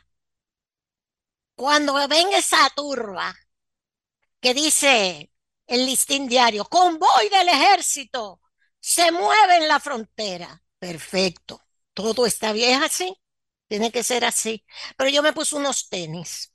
Cuando 1.56 1.96
venga 2.08 2.38
esa 2.38 2.70
turba 2.70 3.36
que 4.40 4.54
dice 4.54 5.30
el 5.68 5.86
listín 5.86 6.26
diario, 6.30 6.64
convoy 6.64 7.28
del 7.30 7.50
ejército, 7.50 8.40
se 8.80 9.12
mueve 9.12 9.58
en 9.58 9.68
la 9.68 9.82
frontera 9.82 10.64
Perfecto. 10.80 11.62
Todo 11.94 12.26
está 12.26 12.54
bien 12.54 12.84
así. 12.84 13.18
Tiene 13.68 13.92
que 13.92 14.02
ser 14.02 14.24
así. 14.24 14.66
Pero 14.96 15.10
yo 15.10 15.22
me 15.22 15.34
puse 15.34 15.58
unos 15.58 15.90
tenis 15.90 16.53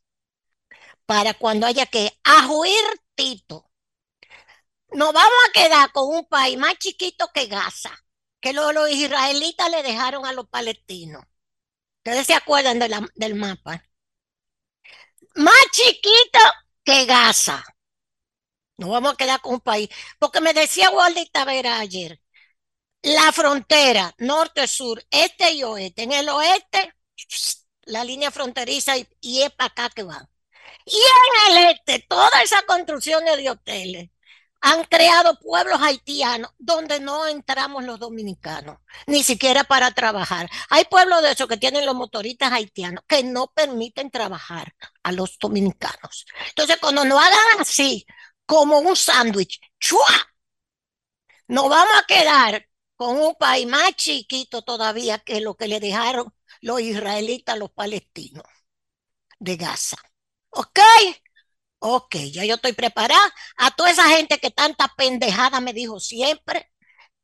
para 1.08 1.32
cuando 1.32 1.66
haya 1.66 1.86
que 1.86 2.12
ajuir 2.22 2.84
Tito. 3.14 3.70
Nos 4.92 5.14
vamos 5.14 5.38
a 5.48 5.52
quedar 5.52 5.90
con 5.90 6.06
un 6.14 6.26
país 6.26 6.58
más 6.58 6.74
chiquito 6.76 7.30
que 7.32 7.46
Gaza, 7.46 7.90
que 8.40 8.52
los, 8.52 8.90
israelitas 8.90 9.70
le 9.70 9.82
dejaron 9.82 10.26
a 10.26 10.34
los 10.34 10.50
palestinos. 10.50 11.24
Ustedes 12.04 12.26
se 12.26 12.34
acuerdan 12.34 12.78
del 13.14 13.34
mapa. 13.36 13.82
Más 15.36 15.64
chiquito 15.72 16.40
que 16.84 17.06
Gaza. 17.06 17.64
Nos 18.76 18.90
vamos 18.90 19.14
a 19.14 19.16
quedar 19.16 19.40
con 19.40 19.54
un 19.54 19.60
país. 19.60 19.88
Porque 20.18 20.42
me 20.42 20.52
decía 20.52 20.90
Waldi 20.90 21.24
Tavera 21.30 21.78
ayer, 21.78 22.20
la 23.00 23.32
frontera 23.32 24.14
norte-sur, 24.18 25.02
este 25.10 25.52
y 25.52 25.62
oeste. 25.62 26.02
En 26.02 26.12
el 26.12 26.28
oeste, 26.28 26.92
la 27.86 28.04
línea 28.04 28.30
fronteriza 28.30 28.98
y, 28.98 29.42
es 29.42 29.50
para 29.52 29.68
acá 29.68 29.88
que 29.88 30.02
va. 30.02 30.28
Y 30.84 30.96
en 30.96 31.56
el 31.56 31.66
este, 31.74 32.04
todas 32.08 32.42
esas 32.42 32.62
construcciones 32.62 33.36
de 33.36 33.50
hoteles 33.50 34.10
han 34.60 34.84
creado 34.84 35.38
pueblos 35.38 35.80
haitianos 35.80 36.50
donde 36.58 37.00
no 37.00 37.26
entramos 37.26 37.84
los 37.84 38.00
dominicanos, 38.00 38.78
ni 39.06 39.22
siquiera 39.22 39.64
para 39.64 39.92
trabajar. 39.92 40.48
Hay 40.70 40.84
pueblos 40.84 41.22
de 41.22 41.32
esos 41.32 41.46
que 41.48 41.56
tienen 41.56 41.86
los 41.86 41.94
motoristas 41.94 42.52
haitianos 42.52 43.04
que 43.06 43.22
no 43.22 43.48
permiten 43.48 44.10
trabajar 44.10 44.74
a 45.02 45.12
los 45.12 45.38
dominicanos. 45.38 46.26
Entonces, 46.48 46.78
cuando 46.80 47.04
nos 47.04 47.18
hagan 47.20 47.60
así, 47.60 48.04
como 48.46 48.78
un 48.78 48.96
sándwich, 48.96 49.60
¡chua! 49.78 50.06
Nos 51.48 51.68
vamos 51.68 51.94
a 51.98 52.06
quedar 52.06 52.66
con 52.96 53.18
un 53.18 53.34
país 53.36 53.66
más 53.66 53.94
chiquito 53.94 54.62
todavía 54.62 55.18
que 55.18 55.40
lo 55.40 55.54
que 55.56 55.68
le 55.68 55.80
dejaron 55.80 56.34
los 56.60 56.80
israelitas 56.80 57.54
a 57.54 57.58
los 57.58 57.70
palestinos 57.70 58.44
de 59.38 59.56
Gaza. 59.56 59.96
¿Ok? 60.50 60.78
Ok, 61.80 62.16
ya 62.32 62.44
yo 62.44 62.56
estoy 62.56 62.72
preparada. 62.72 63.20
A 63.56 63.70
toda 63.70 63.90
esa 63.90 64.08
gente 64.08 64.38
que 64.38 64.50
tanta 64.50 64.88
pendejada 64.96 65.60
me 65.60 65.72
dijo 65.72 66.00
siempre, 66.00 66.70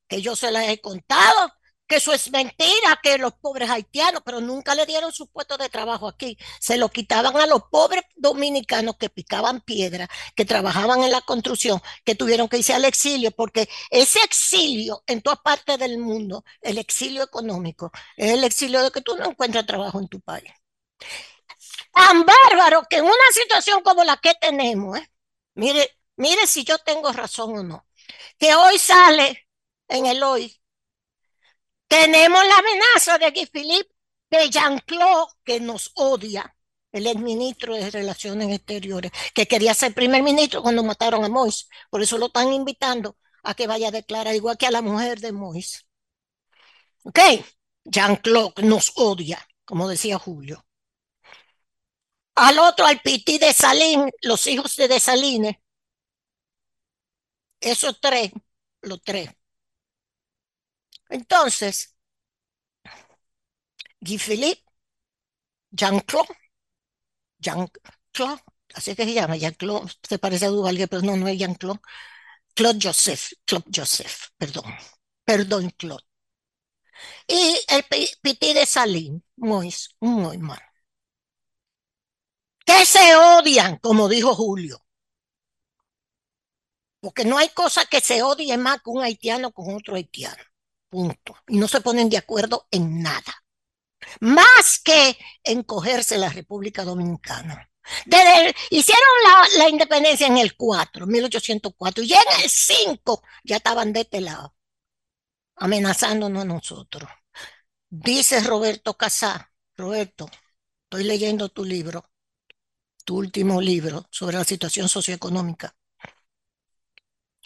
que 0.09 0.23
yo 0.23 0.37
se 0.37 0.51
la 0.53 0.71
he 0.71 0.81
contado, 0.81 1.53
que 1.89 1.97
eso 1.97 2.13
es 2.15 2.31
mentira, 2.33 3.01
que 3.03 3.19
los 3.19 3.35
pobres 3.35 3.71
haitianos, 3.71 4.23
pero 4.25 4.41
nunca 4.41 4.75
le 4.75 4.87
dieron 4.87 5.13
su 5.13 5.29
puesto 5.29 5.57
de 5.59 5.69
trabajo 5.71 6.09
aquí. 6.09 6.39
Se 6.61 6.79
lo 6.79 6.91
quitaban 6.91 7.37
a 7.37 7.47
los 7.47 7.65
pobres 7.71 8.05
dominicanos 8.17 8.97
que 8.99 9.11
picaban 9.11 9.61
piedra, 9.63 10.09
que 10.37 10.45
trabajaban 10.47 11.03
en 11.05 11.13
la 11.13 11.23
construcción, 11.23 11.81
que 12.05 12.15
tuvieron 12.17 12.48
que 12.48 12.59
irse 12.59 12.75
al 12.75 12.85
exilio, 12.87 13.33
porque 13.33 13.69
ese 13.90 14.21
exilio 14.25 15.03
en 15.07 15.23
todas 15.23 15.40
partes 15.40 15.79
del 15.79 15.98
mundo, 15.98 16.44
el 16.63 16.79
exilio 16.79 17.23
económico, 17.25 17.90
es 18.17 18.33
el 18.33 18.44
exilio 18.44 18.83
de 18.83 18.90
que 18.92 19.03
tú 19.03 19.17
no 19.17 19.27
encuentras 19.31 19.67
trabajo 19.67 20.01
en 20.01 20.09
tu 20.09 20.21
país. 20.21 20.53
Tan 21.95 22.27
bárbaro 22.27 22.85
que 22.90 22.97
en 22.97 23.05
una 23.05 23.31
situación 23.33 23.83
como 23.83 24.05
la 24.05 24.17
que 24.19 24.35
tenemos, 24.35 24.99
¿eh? 24.99 25.11
mire, 25.55 25.90
mire 26.17 26.47
si 26.47 26.65
yo 26.65 26.79
tengo 26.79 27.13
razón 27.13 27.59
o 27.59 27.63
no, 27.63 27.87
que 28.38 28.55
hoy 28.55 28.79
sale 28.79 29.49
en 29.88 30.07
el 30.07 30.23
hoy 30.23 30.61
tenemos 31.88 32.45
la 32.45 32.59
amenaza 32.59 33.19
de 33.19 33.33
que 33.33 33.47
Philippe 33.47 33.95
de 34.31 34.51
Jean-Claude, 34.51 35.33
que 35.45 35.61
nos 35.61 35.92
odia, 35.95 36.57
el 36.92 37.07
exministro 37.07 37.75
de 37.75 37.90
Relaciones 37.90 38.51
Exteriores, 38.51 39.13
que 39.35 39.47
quería 39.47 39.75
ser 39.75 39.95
primer 39.95 40.23
ministro 40.23 40.63
cuando 40.63 40.83
mataron 40.83 41.25
a 41.25 41.29
Mois. 41.29 41.69
Por 41.90 42.03
eso 42.03 42.19
lo 42.19 42.27
están 42.27 42.53
invitando 42.53 43.17
a 43.45 43.55
que 43.55 43.67
vaya 43.69 43.88
a 43.88 43.90
declarar, 43.92 44.35
igual 44.35 44.57
que 44.59 44.67
a 44.67 44.71
la 44.73 44.83
mujer 44.83 45.21
de 45.21 45.33
Mois. 45.33 45.87
¿Ok? 47.05 47.19
Jean-Claude 47.85 48.63
nos 48.65 48.92
odia, 48.97 49.47
como 49.65 49.88
decía 49.88 50.19
Julio. 50.19 50.65
Al 52.37 52.59
otro, 52.61 52.87
al 52.87 53.01
Piti 53.01 53.39
de 53.39 53.53
Salín, 53.53 54.09
los 54.23 54.47
hijos 54.47 54.77
de 54.77 54.87
Desaline. 54.89 55.61
Esos 57.61 58.01
tres, 58.01 58.31
los 58.83 59.03
tres. 59.03 59.29
Entonces, 61.09 61.95
Guy 64.01 64.19
Philippe, 64.19 64.63
Jean-Claude, 65.73 66.35
Jean-Claude, 67.39 68.43
así 68.75 68.95
que 68.97 69.05
se 69.05 69.15
llama, 69.15 69.37
Jean-Claude, 69.37 69.93
se 70.09 70.19
parece 70.19 70.47
a 70.47 70.49
Duvalier, 70.49 70.89
pero 70.89 71.03
no, 71.03 71.17
no 71.17 71.29
es 71.29 71.39
Jean-Claude, 71.39 71.81
Claude 72.55 72.81
Joseph, 72.83 73.33
Claude 73.47 73.71
Joseph, 73.75 74.29
perdón, 74.39 74.73
perdón, 75.25 75.71
Claude. 75.79 76.05
Y 77.27 77.59
el 77.69 77.85
Pití 78.23 78.55
de 78.55 78.67
Salín, 78.67 79.23
muy, 79.37 79.73
muy 80.01 80.39
mal. 80.39 80.61
Que 82.65 82.87
se 82.87 83.17
odian, 83.17 83.79
como 83.79 84.08
dijo 84.08 84.35
Julio. 84.35 84.85
Porque 87.00 87.25
no 87.25 87.37
hay 87.37 87.50
cosa 87.50 87.85
que 87.85 88.00
se 88.00 88.23
odie 88.23 88.56
más 88.56 88.79
que 88.83 88.90
un 88.90 89.02
haitiano 89.02 89.52
con 89.52 89.75
otro 89.75 89.96
haitiano. 89.96 90.42
Punto. 90.88 91.37
Y 91.48 91.58
no 91.58 91.69
se 91.69 91.81
ponen 91.81 92.08
de 92.08 92.17
acuerdo 92.17 92.67
en 92.71 93.02
nada. 93.02 93.44
Más 94.21 94.79
que 94.83 95.19
en 95.42 95.62
cogerse 95.65 96.17
la 96.19 96.31
República 96.31 96.85
Dominicana. 96.85 97.71
Hicieron 98.71 99.02
la, 99.25 99.58
la, 99.58 99.69
independencia 99.69 100.27
en 100.27 100.38
el 100.38 100.56
4, 100.56 101.06
1804, 101.06 102.04
y 102.04 102.12
en 102.15 102.42
el 102.42 102.48
5 102.48 103.23
ya 103.44 103.56
estaban 103.56 103.92
de 103.92 104.00
este 104.00 104.21
lado, 104.23 104.54
amenazándonos 105.56 106.42
a 106.42 106.46
nosotros. 106.46 107.10
Dice 107.90 108.40
Roberto 108.40 108.96
Casá, 108.96 109.52
Roberto, 109.77 110.31
estoy 110.85 111.04
leyendo 111.04 111.50
tu 111.50 111.65
libro, 111.65 112.10
tu 113.05 113.17
último 113.19 113.61
libro 113.61 114.07
sobre 114.11 114.37
la 114.37 114.44
situación 114.44 114.88
socioeconómica 114.88 115.77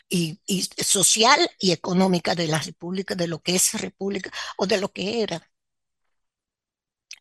y, 0.09 0.38
social 0.82 1.50
y 1.59 1.72
económica 1.72 2.34
de 2.34 2.48
la 2.48 2.59
República, 2.59 3.14
de 3.14 3.28
lo 3.28 3.40
que 3.40 3.56
es 3.56 3.74
República 3.80 4.30
o 4.56 4.66
de 4.66 4.78
lo 4.80 4.88
que 4.92 5.22
era 5.22 5.50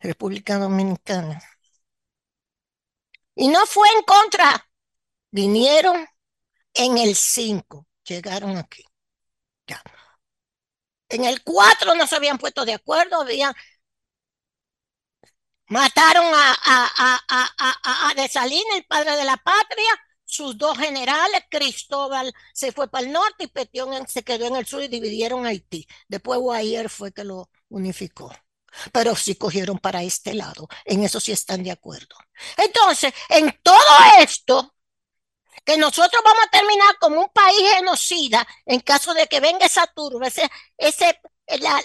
República 0.00 0.58
Dominicana. 0.58 1.40
Y 3.34 3.48
no 3.48 3.66
fue 3.66 3.88
en 3.96 4.02
contra. 4.02 4.68
Vinieron 5.30 6.06
en 6.74 6.98
el 6.98 7.14
5, 7.14 7.86
llegaron 8.04 8.56
aquí. 8.56 8.84
Ya. 9.66 9.82
En 11.08 11.24
el 11.24 11.42
4 11.42 11.94
no 11.94 12.06
se 12.06 12.16
habían 12.16 12.38
puesto 12.38 12.64
de 12.64 12.74
acuerdo, 12.74 13.20
habían 13.20 13.54
mataron 15.68 16.26
a, 16.34 16.56
a, 16.64 18.14
De 18.14 18.28
Salina, 18.28 18.76
el 18.76 18.84
padre 18.84 19.16
de 19.16 19.24
la 19.24 19.36
patria, 19.36 19.90
sus 20.24 20.58
dos 20.58 20.76
generales, 20.78 21.44
Cristóbal 21.50 22.32
se 22.52 22.72
fue 22.72 22.88
para 22.88 23.06
el 23.06 23.12
norte 23.12 23.44
y 23.44 23.46
Petión 23.46 24.06
se 24.08 24.22
quedó 24.22 24.46
en 24.46 24.56
el 24.56 24.66
sur 24.66 24.82
y 24.82 24.88
dividieron 24.88 25.46
Haití. 25.46 25.86
Después 26.08 26.38
Guayer 26.40 26.90
fue 26.90 27.12
que 27.12 27.24
lo 27.24 27.50
unificó 27.68 28.32
pero 28.92 29.16
sí 29.16 29.34
cogieron 29.34 29.78
para 29.78 30.02
este 30.02 30.34
lado. 30.34 30.68
En 30.84 31.02
eso 31.02 31.20
sí 31.20 31.32
están 31.32 31.62
de 31.62 31.70
acuerdo. 31.70 32.16
Entonces, 32.56 33.12
en 33.28 33.58
todo 33.62 33.74
esto, 34.18 34.74
que 35.64 35.76
nosotros 35.76 36.22
vamos 36.24 36.44
a 36.46 36.50
terminar 36.50 36.98
como 37.00 37.20
un 37.20 37.28
país 37.30 37.60
genocida 37.76 38.46
en 38.66 38.80
caso 38.80 39.14
de 39.14 39.26
que 39.26 39.40
venga 39.40 39.66
esa 39.66 39.86
turba, 39.86 40.28
ese, 40.28 40.48
ese, 40.76 41.20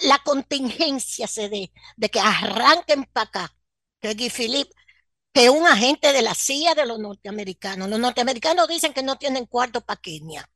la 0.01 0.19
contingencia 0.23 1.27
se 1.27 1.49
dé, 1.49 1.71
de 1.95 2.09
que 2.09 2.19
arranquen 2.19 3.05
para 3.05 3.27
acá, 3.27 3.55
que 4.03 4.15
Guy 4.15 4.29
Philippe, 4.29 4.75
que 5.33 5.49
un 5.49 5.65
agente 5.65 6.11
de 6.11 6.21
la 6.21 6.35
CIA 6.35 6.75
de 6.75 6.85
los 6.85 6.99
norteamericanos. 6.99 7.89
Los 7.89 7.99
norteamericanos 7.99 8.67
dicen 8.67 8.93
que 8.93 9.01
no 9.01 9.17
tienen 9.17 9.45
cuarto 9.45 9.81
para 9.81 10.01
Kenia. 10.01 10.47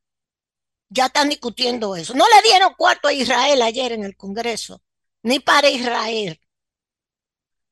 Ya 0.90 1.06
están 1.06 1.30
discutiendo 1.30 1.96
eso. 1.96 2.14
No 2.14 2.24
le 2.28 2.48
dieron 2.48 2.74
cuarto 2.74 3.08
a 3.08 3.12
Israel 3.12 3.62
ayer 3.62 3.92
en 3.92 4.04
el 4.04 4.16
Congreso 4.16 4.82
ni 5.22 5.40
para 5.40 5.70
Israel. 5.70 6.38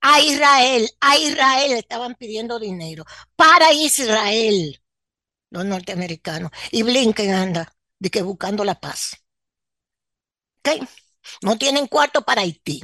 A 0.01 0.21
Israel, 0.21 0.89
a 1.01 1.17
Israel 1.19 1.73
estaban 1.73 2.15
pidiendo 2.15 2.59
dinero. 2.59 3.05
Para 3.35 3.73
Israel, 3.73 4.83
los 5.51 5.65
norteamericanos. 5.65 6.51
Y 6.71 6.83
Blinken 6.85 7.35
anda 7.35 7.75
de 7.99 8.11
que 8.11 8.23
buscando 8.23 8.65
la 8.65 8.81
paz. 8.81 9.17
¿Okay? 10.61 10.81
No 11.43 11.59
tienen 11.59 11.87
cuarto 11.87 12.23
para 12.23 12.43
Haití. 12.43 12.83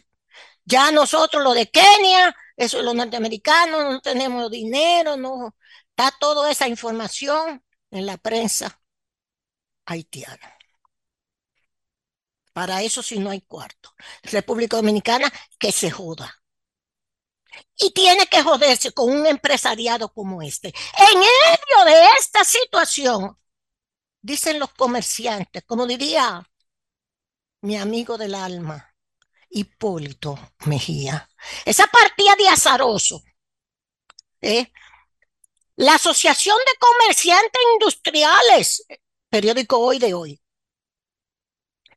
Ya 0.65 0.91
nosotros, 0.93 1.43
lo 1.43 1.55
de 1.55 1.71
Kenia, 1.71 2.35
eso 2.57 2.83
los 2.83 2.95
norteamericanos, 2.95 3.83
no 3.93 4.01
tenemos 4.01 4.51
dinero, 4.51 5.17
no. 5.17 5.55
Está 5.91 6.11
toda 6.19 6.51
esa 6.51 6.69
información 6.69 7.65
en 7.91 8.07
la 8.07 8.17
prensa 8.19 8.81
haitiana. 9.87 10.57
Para 12.53 12.83
eso 12.83 13.03
si 13.03 13.19
no 13.19 13.31
hay 13.31 13.41
cuarto. 13.43 13.95
República 14.23 14.77
Dominicana, 14.77 15.33
que 15.59 15.73
se 15.73 15.91
joda. 15.91 16.43
Y 17.77 17.93
tiene 17.93 18.27
que 18.27 18.43
joderse 18.43 18.93
con 18.93 19.11
un 19.11 19.27
empresariado 19.27 20.13
como 20.13 20.43
este. 20.43 20.69
En 20.69 21.19
medio 21.19 21.85
de 21.87 22.07
esta 22.19 22.45
situación, 22.45 23.39
dicen 24.21 24.59
los 24.59 24.73
comerciantes, 24.75 25.65
como 25.67 25.87
diría 25.87 26.43
mi 27.63 27.77
amigo 27.77 28.19
del 28.19 28.35
alma, 28.35 28.92
Hipólito 29.53 30.39
Mejía, 30.67 31.29
esa 31.65 31.87
partida 31.87 32.35
de 32.37 32.49
azaroso, 32.49 33.23
¿eh? 34.41 34.73
la 35.77 35.95
Asociación 35.95 36.57
de 36.67 36.79
Comerciantes 36.79 37.61
Industriales, 37.75 38.87
periódico 39.29 39.79
hoy 39.79 39.99
de 39.99 40.15
hoy, 40.15 40.41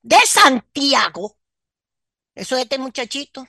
de 0.02 0.18
Santiago. 0.26 1.38
Eso 2.36 2.56
es 2.56 2.64
este 2.64 2.78
muchachito 2.78 3.48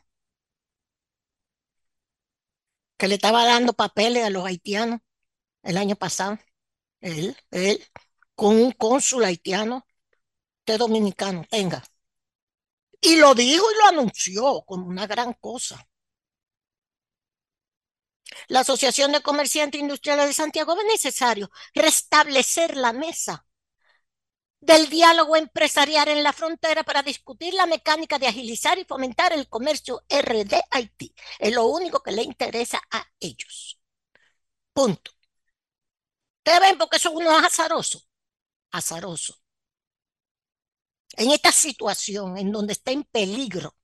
que 2.96 3.08
le 3.08 3.16
estaba 3.16 3.44
dando 3.44 3.72
papeles 3.72 4.24
a 4.24 4.30
los 4.30 4.44
haitianos 4.46 5.00
el 5.62 5.76
año 5.76 5.96
pasado. 5.96 6.38
Él, 7.00 7.36
él, 7.50 7.84
con 8.34 8.56
un 8.56 8.72
cónsul 8.72 9.24
haitiano, 9.24 9.86
de 10.66 10.78
dominicano, 10.78 11.44
tenga. 11.50 11.84
Y 13.00 13.16
lo 13.16 13.34
dijo 13.34 13.64
y 13.72 13.78
lo 13.78 13.86
anunció 13.86 14.62
como 14.66 14.86
una 14.86 15.06
gran 15.06 15.32
cosa. 15.34 15.86
La 18.48 18.60
Asociación 18.60 19.12
de 19.12 19.22
Comerciantes 19.22 19.80
Industriales 19.80 20.26
de 20.26 20.32
Santiago 20.32 20.74
ve 20.74 20.82
necesario 20.84 21.48
restablecer 21.74 22.76
la 22.76 22.92
mesa 22.92 23.46
del 24.60 24.88
diálogo 24.90 25.36
empresarial 25.36 26.08
en 26.08 26.22
la 26.22 26.32
frontera 26.32 26.82
para 26.82 27.02
discutir 27.02 27.54
la 27.54 27.66
mecánica 27.66 28.18
de 28.18 28.26
agilizar 28.26 28.78
y 28.78 28.84
fomentar 28.84 29.32
el 29.32 29.48
comercio 29.48 30.02
RD 30.08 30.60
Haití. 30.70 31.14
Es 31.38 31.54
lo 31.54 31.66
único 31.66 32.02
que 32.02 32.12
le 32.12 32.22
interesa 32.22 32.80
a 32.90 33.04
ellos. 33.20 33.78
Punto. 34.72 35.12
Ustedes 36.38 36.60
ven 36.60 36.78
porque 36.78 36.98
son 36.98 37.14
unos 37.16 37.42
azarosos. 37.44 38.08
Azaroso. 38.72 39.34
En 41.16 41.30
esta 41.30 41.52
situación 41.52 42.36
en 42.36 42.52
donde 42.52 42.74
está 42.74 42.92
en 42.92 43.04
peligro 43.04 43.74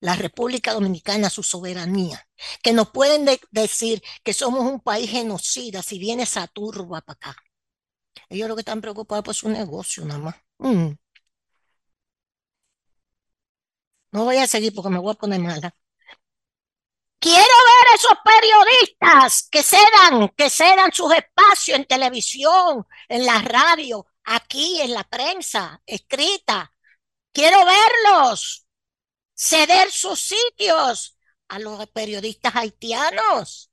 la 0.00 0.16
República 0.16 0.74
Dominicana, 0.74 1.30
su 1.30 1.42
soberanía, 1.42 2.28
que 2.62 2.72
nos 2.72 2.90
pueden 2.90 3.24
de 3.24 3.40
decir 3.50 4.02
que 4.22 4.34
somos 4.34 4.60
un 4.64 4.80
país 4.80 5.10
genocida 5.10 5.82
si 5.82 5.98
viene 5.98 6.24
esa 6.24 6.46
turba 6.46 7.00
para 7.00 7.14
acá. 7.16 7.36
Ellos 8.28 8.48
lo 8.48 8.54
que 8.54 8.60
están 8.60 8.80
preocupados 8.82 9.24
por 9.24 9.34
su 9.34 9.48
negocio 9.48 10.04
nada 10.04 10.20
más. 10.20 10.36
Mm. 10.58 10.92
No 14.12 14.24
voy 14.24 14.36
a 14.36 14.46
seguir 14.46 14.74
porque 14.74 14.90
me 14.90 14.98
voy 14.98 15.12
a 15.12 15.14
poner 15.14 15.40
mala. 15.40 15.74
Quiero 17.18 17.38
ver 17.38 17.94
esos 17.94 18.18
periodistas 18.22 19.48
que 19.50 19.62
cedan, 19.62 20.28
que 20.36 20.50
cedan 20.50 20.92
sus 20.92 21.12
espacios 21.14 21.78
en 21.78 21.86
televisión, 21.86 22.86
en 23.08 23.24
la 23.24 23.40
radio, 23.40 24.06
aquí 24.24 24.80
en 24.80 24.94
la 24.94 25.04
prensa 25.04 25.82
escrita. 25.86 26.72
Quiero 27.32 27.58
verlos 27.64 28.66
ceder 29.34 29.90
sus 29.90 30.20
sitios 30.20 31.18
a 31.48 31.58
los 31.58 31.86
periodistas 31.88 32.54
haitianos. 32.54 33.70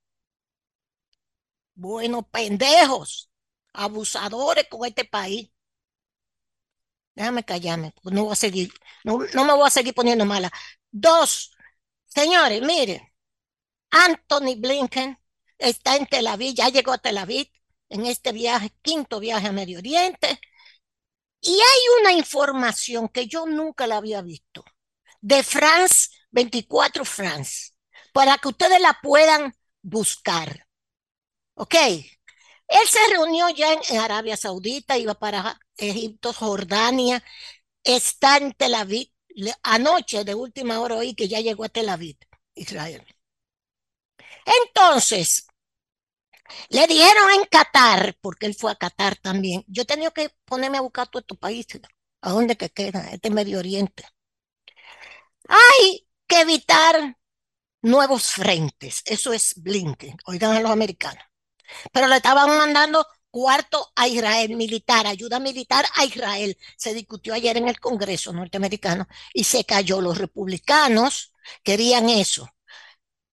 Bueno, 1.75 2.23
pendejos 2.29 3.31
abusadores 3.73 4.67
con 4.69 4.85
este 4.85 5.05
país. 5.05 5.49
Déjame 7.15 7.43
callarme, 7.43 7.93
no 8.03 8.23
voy 8.25 8.33
a 8.33 8.35
seguir, 8.35 8.71
no, 9.03 9.19
no 9.33 9.45
me 9.45 9.53
voy 9.53 9.67
a 9.67 9.69
seguir 9.69 9.93
poniendo 9.93 10.25
mala. 10.25 10.51
Dos, 10.91 11.51
señores, 12.07 12.61
miren, 12.61 13.01
Anthony 13.91 14.55
Blinken 14.57 15.19
está 15.57 15.97
en 15.97 16.07
Tel 16.07 16.27
Aviv, 16.27 16.55
ya 16.55 16.69
llegó 16.69 16.93
a 16.93 16.97
Tel 16.97 17.17
Aviv 17.17 17.47
en 17.91 18.05
este 18.05 18.31
viaje, 18.31 18.71
quinto 18.81 19.19
viaje 19.19 19.47
a 19.47 19.51
Medio 19.51 19.79
Oriente, 19.79 20.39
y 21.41 21.51
hay 21.51 22.01
una 22.01 22.13
información 22.13 23.09
que 23.09 23.27
yo 23.27 23.45
nunca 23.45 23.85
la 23.85 23.97
había 23.97 24.21
visto, 24.21 24.63
de 25.19 25.43
France 25.43 26.09
24 26.31 27.03
France, 27.03 27.73
para 28.13 28.37
que 28.37 28.47
ustedes 28.47 28.79
la 28.79 28.97
puedan 29.01 29.53
buscar. 29.81 30.67
¿Ok? 31.55 31.75
Él 31.75 32.87
se 32.87 32.99
reunió 33.09 33.49
ya 33.49 33.73
en, 33.73 33.97
Arabia 33.97 34.37
Saudita, 34.37 34.97
iba 34.97 35.15
para 35.15 35.59
Egipto, 35.77 36.31
Jordania, 36.33 37.23
está 37.83 38.37
en 38.37 38.53
Tel 38.53 38.75
Aviv. 38.75 39.11
Anoche, 39.63 40.23
de 40.23 40.35
última 40.35 40.79
hora, 40.79 40.95
oí 40.95 41.13
que 41.15 41.27
ya 41.27 41.39
llegó 41.41 41.65
a 41.65 41.69
Tel 41.69 41.89
Aviv, 41.89 42.17
Israel. 42.55 43.05
Entonces, 44.45 45.47
le 46.69 46.87
dijeron 46.87 47.31
en 47.35 47.45
Qatar, 47.45 48.17
porque 48.21 48.45
él 48.45 48.55
fue 48.55 48.71
a 48.71 48.75
Qatar 48.75 49.17
también. 49.17 49.63
Yo 49.67 49.83
he 49.83 49.85
tenido 49.85 50.11
que 50.11 50.29
ponerme 50.45 50.77
a 50.77 50.81
buscar 50.81 51.07
todo 51.07 51.21
estos 51.21 51.37
países, 51.37 51.81
a 52.21 52.31
dónde 52.31 52.57
que 52.57 52.69
queda, 52.69 53.09
este 53.11 53.29
Medio 53.29 53.59
Oriente. 53.59 54.03
Hay 55.47 56.07
que 56.27 56.41
evitar 56.41 57.17
nuevos 57.81 58.31
frentes. 58.31 59.01
Eso 59.05 59.33
es 59.33 59.53
Blinken. 59.61 60.17
Oigan 60.25 60.53
a 60.55 60.61
los 60.61 60.71
americanos. 60.71 61.23
Pero 61.91 62.07
le 62.07 62.17
estaban 62.17 62.49
mandando 62.57 63.05
cuarto 63.29 63.91
a 63.95 64.07
Israel 64.07 64.55
militar, 64.55 65.07
ayuda 65.07 65.39
militar 65.39 65.85
a 65.95 66.05
Israel. 66.05 66.57
Se 66.77 66.93
discutió 66.93 67.33
ayer 67.33 67.57
en 67.57 67.67
el 67.67 67.79
Congreso 67.79 68.33
norteamericano 68.33 69.07
y 69.33 69.45
se 69.45 69.63
cayó. 69.65 70.01
Los 70.01 70.17
republicanos 70.17 71.33
querían 71.63 72.09
eso. 72.09 72.49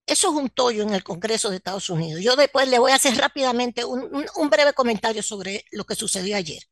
Eso 0.08 0.28
es 0.30 0.34
un 0.34 0.48
tollo 0.48 0.82
en 0.82 0.94
el 0.94 1.04
Congreso 1.04 1.50
de 1.50 1.56
Estados 1.56 1.90
Unidos. 1.90 2.22
Yo 2.22 2.34
después 2.34 2.66
le 2.68 2.78
voy 2.78 2.92
a 2.92 2.96
hacer 2.96 3.16
rápidamente 3.16 3.84
un, 3.84 4.50
breve 4.50 4.72
comentario 4.72 5.22
sobre 5.22 5.64
lo 5.70 5.84
que 5.84 5.94
sucedió 5.94 6.36
ayer. 6.36 6.62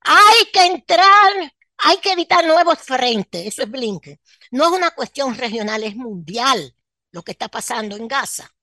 Hay 0.00 0.46
que 0.52 0.66
entrar 0.66 1.52
hay 1.84 1.96
que 1.98 2.12
evitar 2.12 2.46
nuevos 2.46 2.78
frentes, 2.78 3.44
eso 3.44 3.62
es 3.62 3.70
Blinken. 3.70 4.20
No 4.52 4.66
es 4.66 4.70
una 4.70 4.92
cuestión 4.92 5.36
regional, 5.36 5.82
es 5.82 5.96
mundial 5.96 6.76
lo 7.10 7.22
que 7.24 7.32
está 7.32 7.48
pasando 7.48 7.96
en 7.96 8.06
Gaza, 8.06 8.54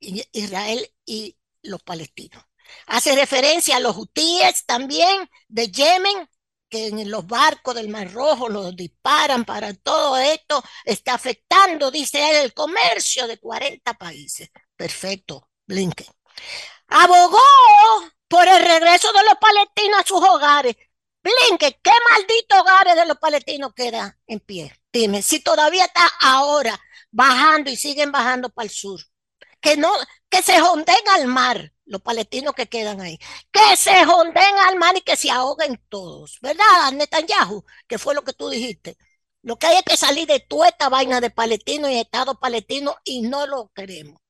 Israel 0.00 0.84
y 1.06 1.36
los 1.62 1.82
palestinos. 1.82 2.44
Hace 2.86 3.14
referencia 3.14 3.76
a 3.76 3.80
los 3.80 3.96
hutíes 3.96 4.64
también 4.66 5.30
de 5.48 5.70
Yemen, 5.70 6.28
que 6.74 6.88
en 6.88 7.08
los 7.08 7.24
barcos 7.24 7.76
del 7.76 7.88
Mar 7.88 8.12
Rojo 8.12 8.48
los 8.48 8.74
disparan 8.74 9.44
para 9.44 9.72
todo 9.74 10.16
esto, 10.16 10.60
está 10.84 11.14
afectando, 11.14 11.88
dice 11.92 12.18
él, 12.30 12.36
el 12.46 12.52
comercio 12.52 13.28
de 13.28 13.38
40 13.38 13.94
países. 13.94 14.50
Perfecto, 14.74 15.50
Blinken. 15.68 16.08
Abogó 16.88 17.38
por 18.26 18.48
el 18.48 18.60
regreso 18.60 19.12
de 19.12 19.22
los 19.22 19.34
palestinos 19.40 20.00
a 20.00 20.04
sus 20.04 20.20
hogares. 20.20 20.74
Blinken, 21.22 21.76
¿qué 21.80 21.92
maldito 22.10 22.60
hogares 22.60 22.96
de 22.96 23.06
los 23.06 23.18
palestinos 23.18 23.72
queda 23.72 24.18
en 24.26 24.40
pie? 24.40 24.76
Dime, 24.92 25.22
si 25.22 25.38
todavía 25.38 25.84
está 25.84 26.10
ahora 26.22 26.76
bajando 27.12 27.70
y 27.70 27.76
siguen 27.76 28.10
bajando 28.10 28.50
para 28.50 28.66
el 28.66 28.70
sur. 28.72 29.00
Que 29.60 29.76
no, 29.76 29.92
que 30.28 30.42
se 30.42 30.58
jonden 30.58 31.08
al 31.14 31.28
mar 31.28 31.72
los 31.86 32.00
palestinos 32.02 32.54
que 32.54 32.68
quedan 32.68 33.00
ahí. 33.00 33.18
Que 33.50 33.76
se 33.76 34.04
jonden 34.04 34.58
al 34.66 34.76
mar 34.76 34.96
y 34.96 35.02
que 35.02 35.16
se 35.16 35.30
ahoguen 35.30 35.80
todos. 35.88 36.38
¿Verdad, 36.40 36.92
Netanyahu? 36.92 37.64
Que 37.86 37.98
fue 37.98 38.14
lo 38.14 38.24
que 38.24 38.32
tú 38.32 38.48
dijiste. 38.48 38.96
Lo 39.42 39.58
que 39.58 39.66
hay 39.66 39.76
es 39.76 39.82
que 39.84 39.96
salir 39.96 40.26
de 40.26 40.40
toda 40.40 40.68
esta 40.68 40.88
vaina 40.88 41.20
de 41.20 41.30
palestino 41.30 41.88
y 41.90 41.98
Estado 41.98 42.38
palestino 42.40 42.96
y 43.04 43.22
no 43.22 43.46
lo 43.46 43.70
queremos. 43.74 44.20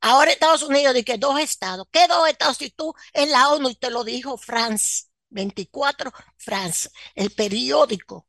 Ahora 0.00 0.32
Estados 0.32 0.62
Unidos 0.62 0.94
dice 0.94 1.18
dos 1.18 1.38
estados. 1.40 1.86
¿Qué 1.90 2.06
dos 2.08 2.28
estados? 2.28 2.56
Si 2.58 2.70
tú 2.70 2.94
en 3.12 3.30
la 3.30 3.50
ONU 3.50 3.70
y 3.70 3.74
te 3.76 3.90
lo 3.90 4.04
dijo 4.04 4.36
France 4.36 5.06
24, 5.30 6.12
France, 6.36 6.90
el 7.14 7.30
periódico 7.30 8.26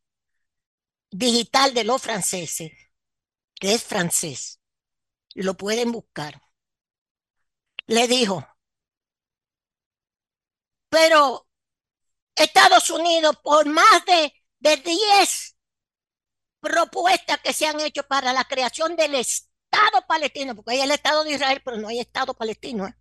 digital 1.11 1.73
de 1.73 1.84
los 1.84 2.01
franceses, 2.01 2.71
que 3.55 3.73
es 3.73 3.84
francés, 3.84 4.59
lo 5.36 5.55
pueden 5.55 5.91
buscar. 5.91 6.41
Le 7.88 8.07
dijo, 8.07 8.45
pero 10.90 11.48
Estados 12.36 12.90
Unidos, 12.90 13.38
por 13.44 13.66
más 13.66 14.06
de, 14.06 14.34
de 14.60 14.78
10 14.78 15.56
propuestas 16.60 17.40
que 17.40 17.54
se 17.54 17.66
han 17.68 17.80
hecho 17.80 18.04
para 18.04 18.34
la 18.34 18.44
creación 18.46 18.96
del 18.96 19.16
Estado 19.16 20.06
palestino, 20.08 20.56
porque 20.56 20.72
hay 20.72 20.82
el 20.82 20.92
Estado 20.92 21.24
de 21.24 21.34
Israel, 21.34 21.62
pero 21.64 21.78
no 21.78 21.88
hay 21.88 22.00
Estado 22.00 22.34
palestino, 22.34 22.88
¿eh? 22.88 22.96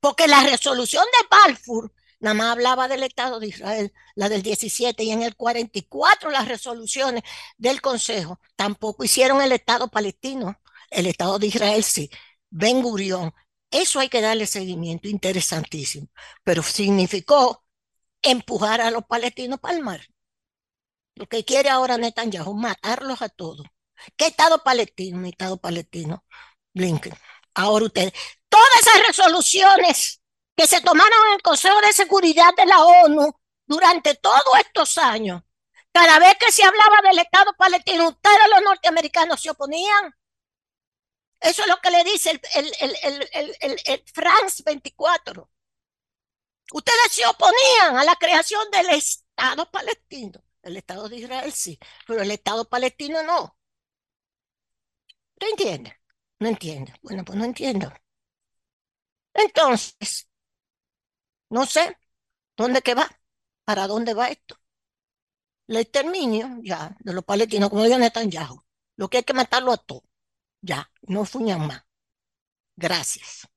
porque 0.00 0.28
la 0.28 0.42
resolución 0.42 1.04
de 1.04 1.28
Balfour 1.30 1.92
nada 2.20 2.34
más 2.34 2.52
hablaba 2.52 2.88
del 2.88 3.02
Estado 3.02 3.40
de 3.40 3.48
Israel, 3.48 3.92
la 4.14 4.28
del 4.28 4.42
17, 4.42 5.02
y 5.04 5.10
en 5.10 5.22
el 5.22 5.36
44 5.36 6.30
las 6.30 6.48
resoluciones 6.48 7.22
del 7.56 7.80
Consejo 7.80 8.40
tampoco 8.56 9.04
hicieron 9.04 9.40
el 9.42 9.52
Estado 9.52 9.88
palestino, 9.88 10.60
el 10.90 11.06
Estado 11.06 11.38
de 11.38 11.46
Israel 11.46 11.84
sí, 11.84 12.10
Ben 12.50 12.82
Gurión. 12.82 13.34
Eso 13.70 14.00
hay 14.00 14.08
que 14.08 14.20
darle 14.20 14.46
seguimiento, 14.46 15.08
interesantísimo, 15.08 16.08
pero 16.42 16.62
significó 16.62 17.64
empujar 18.22 18.80
a 18.80 18.90
los 18.90 19.04
palestinos 19.04 19.60
para 19.60 19.76
el 19.76 19.82
mar. 19.82 20.00
Lo 21.14 21.26
que 21.26 21.44
quiere 21.44 21.68
ahora 21.68 21.98
Netanyahu, 21.98 22.54
matarlos 22.54 23.22
a 23.22 23.28
todos. 23.28 23.66
¿Qué 24.16 24.28
Estado 24.28 24.62
palestino? 24.62 25.18
Mi 25.18 25.30
Estado 25.30 25.56
palestino, 25.58 26.24
Blinken. 26.72 27.14
Ahora 27.54 27.86
ustedes, 27.86 28.12
todas 28.48 28.68
esas 28.80 29.06
resoluciones 29.06 30.22
que 30.56 30.66
se 30.66 30.80
tomaron 30.80 31.18
en 31.28 31.34
el 31.34 31.42
Consejo 31.42 31.80
de 31.80 31.92
Seguridad 31.92 32.54
de 32.56 32.66
la 32.66 32.82
ONU 32.82 33.32
durante 33.66 34.14
todos 34.14 34.58
estos 34.64 34.96
años. 34.98 35.42
Cada 35.92 36.18
vez 36.18 36.36
que 36.38 36.52
se 36.52 36.62
hablaba 36.62 37.02
del 37.02 37.18
Estado 37.18 37.52
palestino, 37.58 38.08
ustedes 38.08 38.50
los 38.54 38.62
norteamericanos 38.62 39.40
se 39.40 39.50
oponían. 39.50 40.14
Eso 41.40 41.62
es 41.62 41.68
lo 41.68 41.78
que 41.80 41.90
le 41.90 42.04
dice 42.04 42.30
el, 42.30 42.72
el, 42.80 42.96
el, 43.02 43.80
el, 43.84 44.04
France 44.12 44.62
24. 44.64 45.50
Ustedes 46.72 47.12
se 47.12 47.26
oponían 47.26 47.96
a 47.96 48.04
la 48.04 48.16
creación 48.16 48.70
del 48.70 48.90
Estado 48.90 49.70
palestino. 49.70 50.42
El 50.62 50.76
Estado 50.76 51.08
de 51.08 51.16
Israel 51.16 51.52
sí, 51.52 51.78
pero 52.06 52.22
el 52.22 52.30
Estado 52.30 52.68
palestino 52.68 53.22
no. 53.22 53.56
¿No 55.40 55.48
entiende? 55.48 55.96
No 56.40 56.48
entiende. 56.48 56.92
Bueno, 57.02 57.24
pues 57.24 57.38
no 57.38 57.44
entiendo. 57.44 57.92
Entonces, 59.34 60.28
no 61.50 61.66
sé 61.66 61.96
dónde 62.56 62.82
que 62.82 62.94
va, 62.94 63.08
para 63.64 63.86
dónde 63.86 64.14
va 64.14 64.28
esto. 64.28 64.58
El 65.68 65.76
exterminio 65.76 66.58
ya 66.62 66.96
de 67.00 67.12
los 67.12 67.24
palestinos, 67.24 67.70
como 67.70 67.84
dijo 67.84 67.98
Netanyahu, 67.98 68.64
lo 68.96 69.08
que 69.08 69.18
hay 69.18 69.22
que 69.24 69.34
matarlo 69.34 69.72
a 69.72 69.76
todos. 69.76 70.02
Ya, 70.62 70.88
no 71.02 71.24
fuñan 71.24 71.66
más. 71.66 71.82
Gracias. 72.76 73.48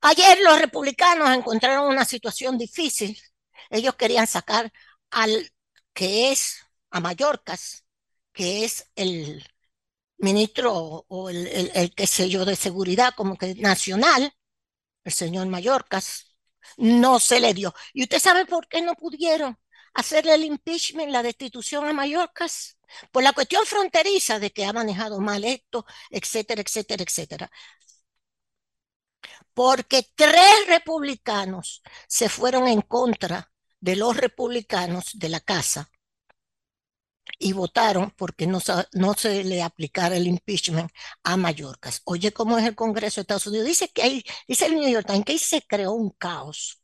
Ayer 0.00 0.38
los 0.44 0.60
republicanos 0.60 1.28
encontraron 1.30 1.88
una 1.88 2.04
situación 2.04 2.56
difícil. 2.58 3.18
Ellos 3.70 3.96
querían 3.96 4.26
sacar 4.26 4.72
al 5.10 5.50
que 5.92 6.30
es 6.32 6.58
a 6.90 7.00
Mallorcas, 7.00 7.84
que 8.32 8.64
es 8.64 8.90
el 8.96 9.44
ministro 10.18 11.06
o 11.08 11.30
el, 11.30 11.46
el, 11.48 11.72
el 11.74 11.94
que 11.94 12.06
sé 12.08 12.28
yo 12.30 12.44
de 12.44 12.56
seguridad 12.56 13.14
como 13.16 13.36
que 13.38 13.54
nacional, 13.56 14.32
el 15.04 15.12
señor 15.12 15.48
Mallorcas, 15.48 16.36
no 16.78 17.20
se 17.20 17.40
le 17.40 17.54
dio. 17.54 17.74
¿Y 17.94 18.04
usted 18.04 18.20
sabe 18.20 18.46
por 18.46 18.68
qué 18.68 18.82
no 18.82 18.94
pudieron 18.94 19.58
hacerle 19.94 20.34
el 20.34 20.44
impeachment, 20.44 21.10
la 21.10 21.22
destitución 21.22 21.86
a 21.86 21.92
Mallorcas? 21.92 22.78
Por 23.12 23.22
la 23.22 23.32
cuestión 23.32 23.66
fronteriza 23.66 24.38
de 24.38 24.50
que 24.50 24.64
ha 24.64 24.72
manejado 24.72 25.20
mal 25.20 25.44
esto, 25.44 25.84
etcétera, 26.10 26.62
etcétera, 26.62 27.04
etcétera. 27.04 27.50
Porque 29.54 30.06
tres 30.14 30.66
republicanos 30.68 31.82
se 32.06 32.28
fueron 32.28 32.68
en 32.68 32.80
contra 32.82 33.50
de 33.80 33.96
los 33.96 34.16
republicanos 34.16 35.18
de 35.18 35.28
la 35.28 35.40
casa 35.40 35.90
y 37.38 37.52
votaron 37.52 38.10
porque 38.16 38.46
no, 38.46 38.60
no, 38.92 39.14
se 39.14 39.44
le 39.44 39.62
aplicara 39.62 40.16
el 40.16 40.26
impeachment 40.26 40.90
a 41.22 41.36
Mallorcas. 41.36 42.02
Oye, 42.04 42.32
¿cómo 42.32 42.58
es 42.58 42.64
el 42.66 42.74
Congreso 42.74 43.16
de 43.16 43.22
Estados 43.22 43.46
Unidos? 43.46 43.66
Dice 43.66 43.88
que 43.88 44.02
hay, 44.02 44.24
dice 44.46 44.66
el 44.66 44.74
New 44.76 44.88
York 44.88 45.06
Times, 45.06 45.24
que 45.24 45.32
ahí 45.32 45.38
se 45.38 45.62
creó 45.62 45.92
un 45.92 46.10
caos, 46.10 46.82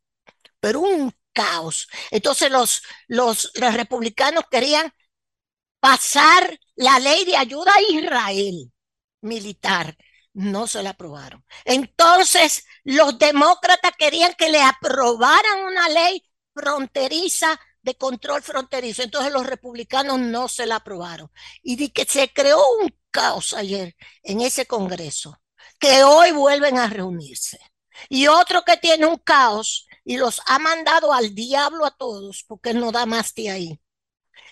pero 0.61 0.81
un 0.81 1.13
caos. 1.35 1.89
Entonces 2.11 2.51
los, 2.51 2.83
los, 3.09 3.51
los 3.55 3.75
republicanos 3.75 4.45
querían 4.51 4.93
pasar 5.81 6.59
la 6.77 6.99
ley 6.99 7.25
de 7.27 7.37
ayuda 7.37 7.73
a 7.75 7.83
Israel 7.83 8.73
militar. 9.21 9.97
No 10.33 10.67
se 10.67 10.83
la 10.83 10.91
aprobaron. 10.91 11.45
Entonces 11.65 12.65
los 12.85 13.19
demócratas 13.19 13.93
querían 13.99 14.35
que 14.35 14.49
le 14.51 14.63
aprobaran 14.63 15.65
una 15.67 15.89
ley 15.91 16.25
fronteriza 16.55 17.61
de 17.83 17.97
control 17.97 18.43
fronterizo. 18.43 19.03
Entonces 19.03 19.33
los 19.33 19.47
republicanos 19.47 20.19
no 20.19 20.49
se 20.49 20.67
la 20.67 20.77
aprobaron. 20.77 21.31
Y 21.63 21.77
di 21.77 21.91
que 21.91 22.05
se 22.07 22.33
creó 22.33 22.63
un 22.81 22.89
caos 23.11 23.53
ayer 23.53 23.95
en 24.23 24.41
ese 24.41 24.67
Congreso, 24.67 25.41
que 25.79 26.03
hoy 26.03 26.33
vuelven 26.33 26.79
a 26.79 26.89
reunirse. 26.89 27.59
Y 28.09 28.27
otro 28.27 28.65
que 28.65 28.77
tiene 28.77 29.07
un 29.07 29.19
caos 29.19 29.87
y 30.05 30.19
los 30.19 30.41
ha 30.47 30.59
mandado 30.59 31.13
al 31.13 31.35
diablo 31.35 31.87
a 31.87 31.97
todos 31.97 32.45
porque 32.47 32.75
no 32.75 32.93
da 32.93 33.07
más 33.07 33.35
de 33.35 33.51
ahí. 33.51 33.81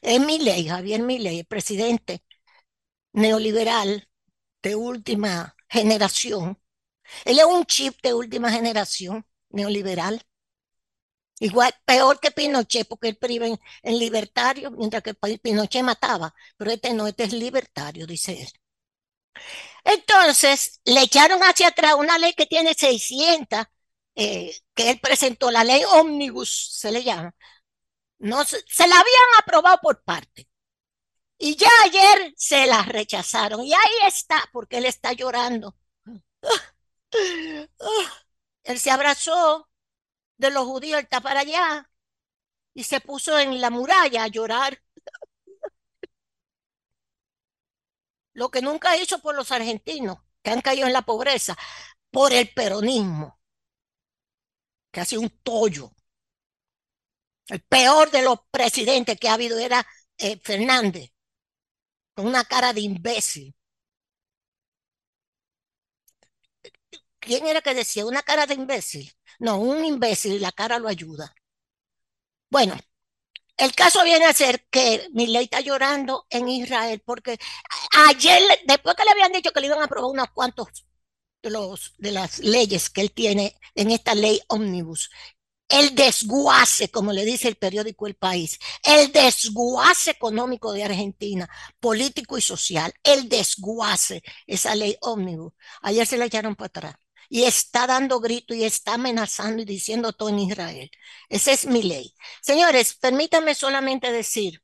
Es 0.03 0.20
mi 0.20 0.38
ley, 0.38 0.68
Javier 0.68 1.03
Milei, 1.03 1.44
presidente 1.44 2.24
neoliberal 3.12 4.09
de 4.62 4.76
última 4.76 5.57
generación. 5.68 6.59
Él 7.24 7.38
es 7.38 7.44
un 7.44 7.64
chip 7.66 7.96
de 8.03 8.14
última 8.14 8.50
generación 8.53 9.26
neoliberal 9.50 10.24
Igual, 11.42 11.74
peor 11.84 12.20
que 12.20 12.30
Pinochet, 12.30 12.86
porque 12.86 13.09
él 13.09 13.16
priva 13.16 13.46
en, 13.48 13.59
en, 13.82 13.98
libertario, 13.98 14.70
mientras 14.70 15.03
que 15.03 15.14
Pinochet 15.14 15.82
mataba, 15.82 16.32
pero 16.57 16.70
este 16.70 16.94
no, 16.94 17.09
este 17.09 17.24
es 17.24 17.32
libertario, 17.32 18.07
dice 18.07 18.42
él. 18.42 18.48
Entonces, 19.84 20.80
le 20.84 21.03
echaron 21.03 21.40
hacia 21.42 21.68
atrás 21.68 21.94
una 21.94 22.18
ley 22.18 22.34
que 22.34 22.46
tiene 22.46 22.74
600, 22.74 23.64
eh, 24.14 24.54
que 24.74 24.90
él 24.90 25.00
presentó, 25.00 25.50
la 25.50 25.64
ley 25.64 25.82
Omnibus, 25.84 26.78
se 26.78 26.92
le 26.92 27.02
llama. 27.02 27.34
No, 28.18 28.44
se, 28.44 28.58
la 28.86 29.00
habían 29.00 29.28
aprobado 29.38 29.78
por 29.82 30.02
parte. 30.04 30.48
Y 31.38 31.56
ya 31.56 31.68
ayer 31.84 32.34
se 32.36 32.66
las 32.66 32.88
rechazaron. 32.88 33.62
Y 33.64 33.74
ahí 33.74 34.06
está, 34.06 34.44
porque 34.52 34.78
él 34.78 34.86
está 34.86 35.12
llorando. 35.12 35.76
Él 38.64 38.78
se 38.78 38.90
abrazó 38.90 39.68
de 40.36 40.50
los 40.50 40.64
judíos, 40.66 40.98
él 40.98 41.04
está 41.04 41.20
para 41.20 41.40
allá. 41.40 41.90
Y 42.74 42.84
se 42.84 43.00
puso 43.00 43.38
en 43.38 43.60
la 43.60 43.70
muralla 43.70 44.24
a 44.24 44.28
llorar. 44.28 44.80
Lo 48.34 48.50
que 48.50 48.62
nunca 48.62 48.96
hizo 48.96 49.20
por 49.20 49.34
los 49.34 49.50
argentinos, 49.52 50.18
que 50.42 50.50
han 50.50 50.60
caído 50.62 50.86
en 50.86 50.92
la 50.92 51.02
pobreza, 51.02 51.56
por 52.10 52.32
el 52.32 52.48
peronismo, 52.54 53.38
sido 55.05 55.22
un 55.22 55.30
tollo. 55.43 55.93
El 57.47 57.61
peor 57.62 58.11
de 58.11 58.22
los 58.22 58.38
presidentes 58.51 59.16
que 59.18 59.28
ha 59.28 59.34
habido 59.34 59.57
era 59.59 59.86
eh, 60.18 60.40
Fernández, 60.43 61.11
con 62.14 62.26
una 62.26 62.45
cara 62.45 62.72
de 62.72 62.80
imbécil. 62.80 63.55
¿Quién 67.24 67.47
era 67.47 67.62
que 67.62 67.74
decía 67.80 68.05
una 68.12 68.22
cara 68.22 68.45
de 68.47 68.55
imbécil? 68.55 69.07
No, 69.38 69.53
un 69.59 69.84
imbécil 69.84 70.40
la 70.43 70.53
cara 70.53 70.78
lo 70.78 70.88
ayuda. 70.88 71.34
Bueno, 72.51 72.76
el 73.57 73.74
caso 73.74 74.05
viene 74.05 74.26
a 74.26 74.34
ser 74.34 74.66
que 74.70 75.09
ley 75.14 75.45
está 75.45 75.61
llorando 75.61 76.26
en 76.30 76.49
Israel 76.49 77.03
porque 77.07 77.38
ayer, 78.09 78.43
después 78.66 78.97
que 78.97 79.05
le 79.05 79.12
habían 79.12 79.32
dicho 79.32 79.53
que 79.53 79.61
le 79.61 79.68
iban 79.68 79.80
a 79.80 79.84
aprobar 79.86 80.11
unos 80.12 80.28
cuantos 80.34 80.68
de, 81.43 81.51
los, 81.51 81.95
de 81.99 82.12
las 82.12 82.38
leyes 82.40 82.90
que 82.90 83.01
él 83.03 83.12
tiene 83.12 83.57
en 83.74 83.90
esta 83.90 84.14
ley 84.14 84.40
omnibus, 84.49 85.11
el 85.68 85.95
desguace, 85.95 86.90
como 86.90 87.12
le 87.12 87.24
dice 87.24 87.49
el 87.49 87.57
periódico 87.57 88.07
El 88.07 88.14
País, 88.14 88.59
el 88.82 89.11
desguace 89.12 90.11
económico 90.11 90.72
de 90.72 90.84
Argentina, 90.84 91.49
político 91.80 92.36
y 92.38 92.43
social, 92.43 92.93
el 93.03 93.28
desguace, 93.28 94.22
esa 94.47 94.74
ley 94.74 94.97
ómnibus. 95.01 95.53
Ayer 95.82 96.07
se 96.07 96.18
la 96.18 96.26
echaron 96.26 96.57
para 96.57 96.66
atrás 96.68 96.95
y 97.30 97.45
está 97.45 97.86
dando 97.86 98.20
grito 98.20 98.55
y 98.55 98.64
está 98.64 98.95
amenazando 98.95 99.62
y 99.62 99.64
diciendo 99.64 100.12
todo 100.12 100.28
en 100.28 100.40
Israel. 100.40 100.90
Esa 101.30 101.53
es 101.53 101.66
mi 101.66 101.82
ley. 101.82 102.14
Señores, 102.43 102.95
permítanme 102.95 103.55
solamente 103.55 104.12
decir, 104.12 104.62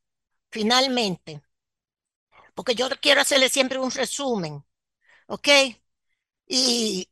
finalmente, 0.51 1.43
porque 2.55 2.75
yo 2.75 2.89
quiero 3.01 3.21
hacerle 3.21 3.49
siempre 3.49 3.79
un 3.79 3.91
resumen, 3.91 4.65
¿ok? 5.29 5.49
Y 6.49 7.09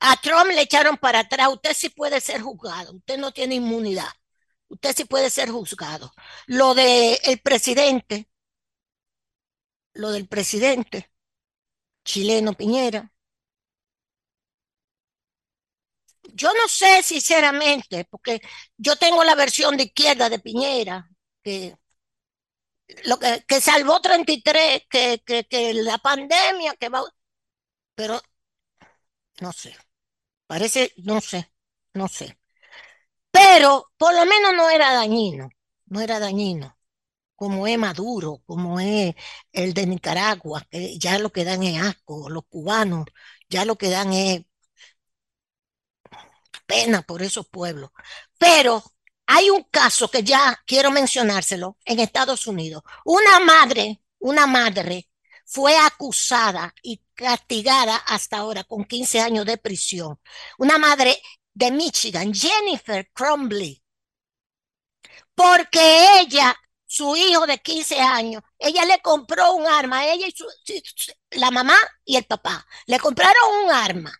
a 0.00 0.16
Trump 0.20 0.50
le 0.52 0.62
echaron 0.62 0.96
para 0.98 1.20
atrás. 1.20 1.48
Usted 1.52 1.74
sí 1.74 1.88
puede 1.90 2.20
ser 2.20 2.40
juzgado. 2.42 2.94
Usted 2.96 3.18
no 3.18 3.32
tiene 3.32 3.56
inmunidad. 3.56 4.08
Usted 4.68 4.94
sí 4.96 5.04
puede 5.04 5.30
ser 5.30 5.50
juzgado. 5.50 6.12
Lo 6.46 6.74
del 6.74 7.18
el 7.24 7.40
presidente, 7.40 8.28
lo 9.94 10.10
del 10.12 10.28
presidente 10.28 11.10
chileno 12.04 12.54
Piñera. 12.54 13.12
Yo 16.34 16.48
no 16.54 16.68
sé 16.68 17.02
sinceramente, 17.02 18.04
porque 18.10 18.40
yo 18.76 18.96
tengo 18.96 19.22
la 19.24 19.34
versión 19.34 19.76
de 19.76 19.84
izquierda 19.84 20.28
de 20.28 20.38
Piñera, 20.38 21.08
que 21.42 21.76
lo 23.04 23.18
que, 23.18 23.44
que 23.46 23.60
salvó 23.60 24.00
33, 24.00 24.82
que, 24.90 25.22
que, 25.24 25.44
que 25.44 25.74
la 25.74 25.98
pandemia, 25.98 26.74
que 26.76 26.88
va, 26.88 27.02
pero 27.94 28.20
no 29.42 29.52
sé. 29.52 29.76
Parece, 30.46 30.92
no 30.98 31.20
sé, 31.20 31.52
no 31.94 32.08
sé. 32.08 32.38
Pero 33.30 33.92
por 33.98 34.14
lo 34.14 34.24
menos 34.26 34.54
no 34.56 34.70
era 34.70 34.92
dañino, 34.94 35.50
no 35.86 36.00
era 36.00 36.18
dañino, 36.20 36.78
como 37.36 37.66
es 37.66 37.78
Maduro, 37.78 38.42
como 38.46 38.80
es 38.80 39.14
el 39.52 39.74
de 39.74 39.86
Nicaragua, 39.86 40.66
que 40.70 40.98
ya 40.98 41.18
lo 41.18 41.32
que 41.32 41.44
dan 41.44 41.62
es 41.64 41.82
asco, 41.82 42.30
los 42.30 42.46
cubanos, 42.48 43.06
ya 43.50 43.64
lo 43.64 43.76
que 43.78 43.90
dan 43.90 44.12
es 44.14 44.44
pena 46.66 47.02
por 47.02 47.22
esos 47.22 47.48
pueblos. 47.48 47.90
Pero 48.38 48.82
hay 49.26 49.50
un 49.50 49.64
caso 49.64 50.10
que 50.10 50.22
ya 50.22 50.60
quiero 50.66 50.90
mencionárselo 50.90 51.78
en 51.84 52.00
Estados 52.00 52.46
Unidos. 52.46 52.82
Una 53.04 53.40
madre, 53.40 54.02
una 54.18 54.46
madre 54.46 55.08
fue 55.44 55.76
acusada 55.76 56.74
y 56.82 57.01
castigada 57.14 57.96
hasta 57.96 58.38
ahora 58.38 58.64
con 58.64 58.84
15 58.84 59.20
años 59.20 59.46
de 59.46 59.58
prisión. 59.58 60.18
Una 60.58 60.78
madre 60.78 61.20
de 61.54 61.70
Michigan, 61.70 62.32
Jennifer 62.34 63.10
Crumbly, 63.12 63.82
porque 65.34 66.20
ella, 66.20 66.54
su 66.86 67.16
hijo 67.16 67.46
de 67.46 67.58
15 67.58 68.00
años, 68.00 68.42
ella 68.58 68.84
le 68.84 69.00
compró 69.00 69.54
un 69.54 69.66
arma, 69.66 70.06
ella 70.06 70.26
y 70.26 70.32
su, 70.32 70.46
la 71.30 71.50
mamá 71.50 71.76
y 72.04 72.16
el 72.16 72.24
papá, 72.24 72.66
le 72.86 72.98
compraron 72.98 73.64
un 73.64 73.70
arma. 73.70 74.12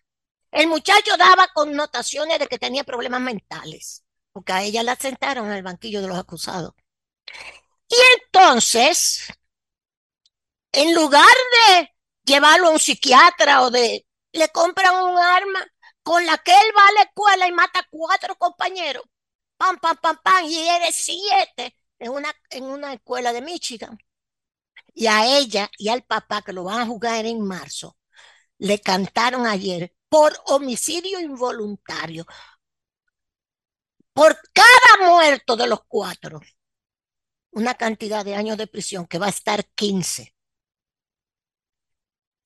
El 0.51 0.67
muchacho 0.67 1.17
daba 1.17 1.47
connotaciones 1.49 2.39
de 2.39 2.47
que 2.47 2.59
tenía 2.59 2.83
problemas 2.83 3.21
mentales, 3.21 4.03
porque 4.31 4.53
a 4.53 4.63
ella 4.63 4.83
la 4.83 4.95
sentaron 4.95 5.47
en 5.47 5.53
el 5.53 5.63
banquillo 5.63 6.01
de 6.01 6.07
los 6.07 6.17
acusados. 6.17 6.73
Y 7.89 7.95
entonces, 8.17 9.27
en 10.71 10.93
lugar 10.93 11.23
de 11.69 11.92
llevarlo 12.23 12.67
a 12.67 12.71
un 12.71 12.79
psiquiatra 12.79 13.63
o 13.63 13.71
de... 13.71 14.05
Le 14.31 14.49
compran 14.49 14.95
un 15.03 15.17
arma 15.17 15.59
con 16.01 16.25
la 16.25 16.37
que 16.37 16.51
él 16.51 16.71
va 16.75 16.87
a 16.87 16.91
la 16.93 17.01
escuela 17.03 17.47
y 17.47 17.51
mata 17.51 17.79
a 17.79 17.87
cuatro 17.89 18.35
compañeros. 18.35 19.03
Pam, 19.57 19.77
pam, 19.79 19.97
pam, 20.01 20.17
pam, 20.23 20.45
y 20.45 20.67
eres 20.67 20.95
siete 20.95 21.77
en 21.99 22.11
una, 22.11 22.33
en 22.49 22.63
una 22.65 22.93
escuela 22.93 23.31
de 23.31 23.41
Michigan. 23.41 23.97
Y 24.93 25.07
a 25.07 25.37
ella 25.37 25.69
y 25.77 25.89
al 25.89 26.03
papá, 26.03 26.41
que 26.41 26.53
lo 26.53 26.63
van 26.63 26.81
a 26.81 26.85
jugar 26.87 27.25
en 27.25 27.41
marzo, 27.41 27.97
le 28.57 28.79
cantaron 28.79 29.45
ayer 29.45 29.93
por 30.09 30.33
homicidio 30.45 31.19
involuntario. 31.19 32.25
Por 34.13 34.37
cada 34.53 35.09
muerto 35.11 35.55
de 35.55 35.67
los 35.67 35.81
cuatro, 35.87 36.39
una 37.51 37.75
cantidad 37.75 38.25
de 38.25 38.35
años 38.35 38.57
de 38.57 38.67
prisión 38.67 39.07
que 39.07 39.19
va 39.19 39.27
a 39.27 39.29
estar 39.29 39.65
15. 39.75 40.32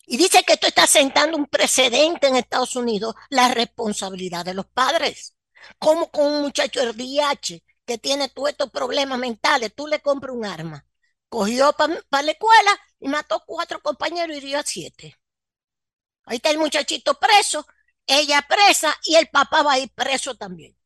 Y 0.10 0.16
dice 0.16 0.42
que 0.44 0.54
esto 0.54 0.68
está 0.68 0.88
sentando 0.88 1.36
un 1.38 1.48
precedente 1.48 2.28
en 2.28 2.38
Estados 2.38 2.78
Unidos, 2.78 3.14
la 3.30 3.50
responsabilidad 3.50 4.46
de 4.46 4.54
los 4.54 4.66
padres. 4.66 5.36
Como 5.78 6.10
con 6.10 6.28
un 6.28 6.42
muchacho 6.44 6.80
RDH 6.82 7.62
que 7.86 7.98
tiene 7.98 8.30
todos 8.30 8.50
estos 8.50 8.72
problemas 8.72 9.20
mentales, 9.20 9.74
tú 9.76 9.86
le 9.86 10.00
compras 10.00 10.34
un 10.34 10.46
arma. 10.46 10.86
Cogió 11.28 11.74
para 11.74 12.24
la 12.24 12.32
escuela 12.32 12.80
y 13.02 13.10
mató 13.10 13.44
cuatro 13.46 13.82
compañeros 13.82 14.38
y 14.38 14.40
dio 14.40 14.58
a 14.58 14.64
siete. 14.64 15.20
Ahí 16.24 16.38
está 16.38 16.52
el 16.52 16.58
muchachito 16.58 17.20
preso, 17.20 17.68
ella 18.06 18.46
presa 18.48 18.98
y 19.04 19.16
el 19.16 19.28
papá 19.28 19.62
va 19.62 19.74
a 19.74 19.80
ir 19.80 19.92
preso 19.94 20.36
también. 20.36 20.78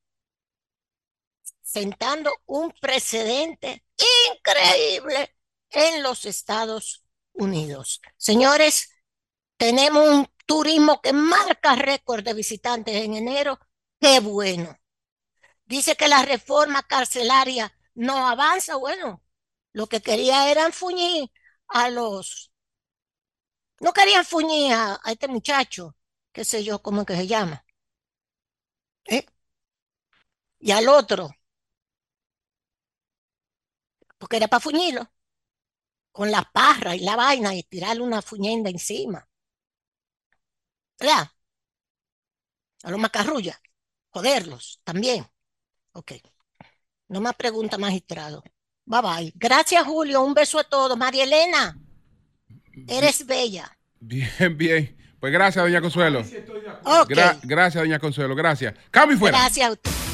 Sentando 1.62 2.32
un 2.48 2.72
precedente 2.72 3.86
increíble 4.34 5.36
en 5.70 6.02
los 6.02 6.26
Estados 6.26 7.04
Unidos. 7.34 8.02
Señores, 8.18 8.90
tenemos 9.62 10.10
un 10.10 10.28
turismo 10.48 11.02
que 11.02 11.14
marca 11.14 11.76
récord 11.76 12.24
de 12.24 12.34
visitantes 12.34 12.96
en 12.96 13.14
enero. 13.14 13.60
Qué 14.00 14.20
bueno. 14.20 14.76
Dice 15.66 15.96
que 15.96 16.08
la 16.08 16.24
reforma 16.24 16.82
carcelaria 16.82 17.72
no 17.94 18.28
avanza. 18.28 18.76
Bueno, 18.78 19.24
lo 19.74 19.86
que 19.88 20.02
quería 20.02 20.52
era 20.52 20.72
fuñir 20.72 21.30
a 21.68 21.90
los... 21.92 22.52
No 23.82 23.94
querían 23.94 24.26
fuñir 24.26 24.74
a, 24.74 25.00
este 25.06 25.28
muchacho, 25.28 25.96
qué 26.32 26.44
sé 26.44 26.64
yo, 26.64 26.82
cómo 26.82 27.06
que 27.06 27.16
se 27.16 27.28
llama. 27.28 27.64
¿Eh? 29.06 29.26
Y 30.60 30.72
al 30.72 30.90
otro. 30.90 31.30
Porque 34.18 34.38
era 34.38 34.48
para 34.48 34.60
fuñirlo. 34.60 35.12
Con 36.12 36.32
la 36.32 36.42
parra 36.52 36.96
y 36.96 37.02
la 37.02 37.16
vaina 37.16 37.54
y 37.56 37.64
tirarle 37.64 38.02
una 38.04 38.22
fuñenda 38.24 38.70
encima. 38.72 39.28
¿Verdad? 41.02 41.28
A 42.84 42.92
los 42.92 43.00
macarrullas, 43.00 43.60
joderlos 44.10 44.80
también. 44.84 45.26
Ok. 45.94 46.14
No 47.10 47.20
más 47.20 47.36
pregunta, 47.36 47.78
magistrado. 47.78 48.44
Bye 48.86 49.02
bye. 49.02 49.34
Gracias, 49.36 49.84
Julio. 49.86 50.24
Un 50.24 50.34
beso 50.34 50.60
a 50.60 50.64
todos. 50.64 50.98
María 50.98 51.24
Elena, 51.24 51.78
eres 52.88 53.26
bella. 53.26 53.78
Bien, 54.00 54.58
bien. 54.58 54.98
Pues 55.20 55.32
gracias, 55.34 55.64
doña 55.64 55.82
Consuelo. 55.82 56.22
Okay. 56.84 57.18
gracias, 57.44 57.84
doña 57.84 58.00
Consuelo. 58.00 58.36
Gracias. 58.36 58.74
Cambio 58.90 59.18
fuera. 59.18 59.38
Gracias 59.38 59.68
a 59.68 59.72
usted. 59.72 60.11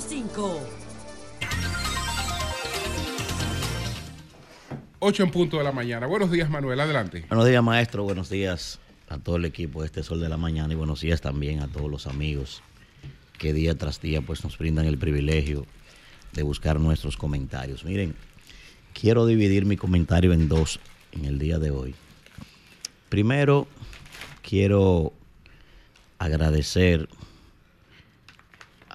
105. 0.00 0.60
8 5.00 5.22
en 5.22 5.30
punto 5.32 5.58
de 5.58 5.64
la 5.64 5.72
mañana. 5.72 6.06
Buenos 6.06 6.30
días, 6.30 6.48
Manuel. 6.48 6.78
Adelante. 6.78 7.24
Buenos 7.28 7.46
días, 7.46 7.62
maestro. 7.64 8.04
Buenos 8.04 8.30
días 8.30 8.78
a 9.08 9.18
todo 9.18 9.36
el 9.36 9.44
equipo 9.44 9.80
de 9.80 9.86
este 9.86 10.04
Sol 10.04 10.20
de 10.20 10.28
la 10.28 10.36
Mañana 10.36 10.72
y 10.72 10.76
buenos 10.76 11.00
días 11.00 11.20
también 11.20 11.60
a 11.60 11.68
todos 11.68 11.90
los 11.90 12.06
amigos 12.06 12.62
que 13.38 13.52
día 13.52 13.76
tras 13.76 14.00
día 14.00 14.20
pues, 14.20 14.44
nos 14.44 14.56
brindan 14.56 14.86
el 14.86 14.98
privilegio 14.98 15.66
de 16.32 16.44
buscar 16.44 16.78
nuestros 16.78 17.16
comentarios. 17.16 17.84
Miren, 17.84 18.14
quiero 18.92 19.26
dividir 19.26 19.66
mi 19.66 19.76
comentario 19.76 20.32
en 20.32 20.48
dos 20.48 20.78
en 21.10 21.24
el 21.24 21.40
día 21.40 21.58
de 21.58 21.72
hoy. 21.72 21.96
Primero, 23.08 23.66
quiero 24.42 25.12
agradecer 26.18 27.08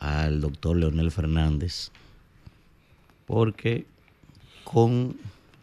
al 0.04 0.42
doctor 0.42 0.76
Leonel 0.76 1.12
Fernández 1.12 1.90
porque 3.26 3.86
con 4.66 5.16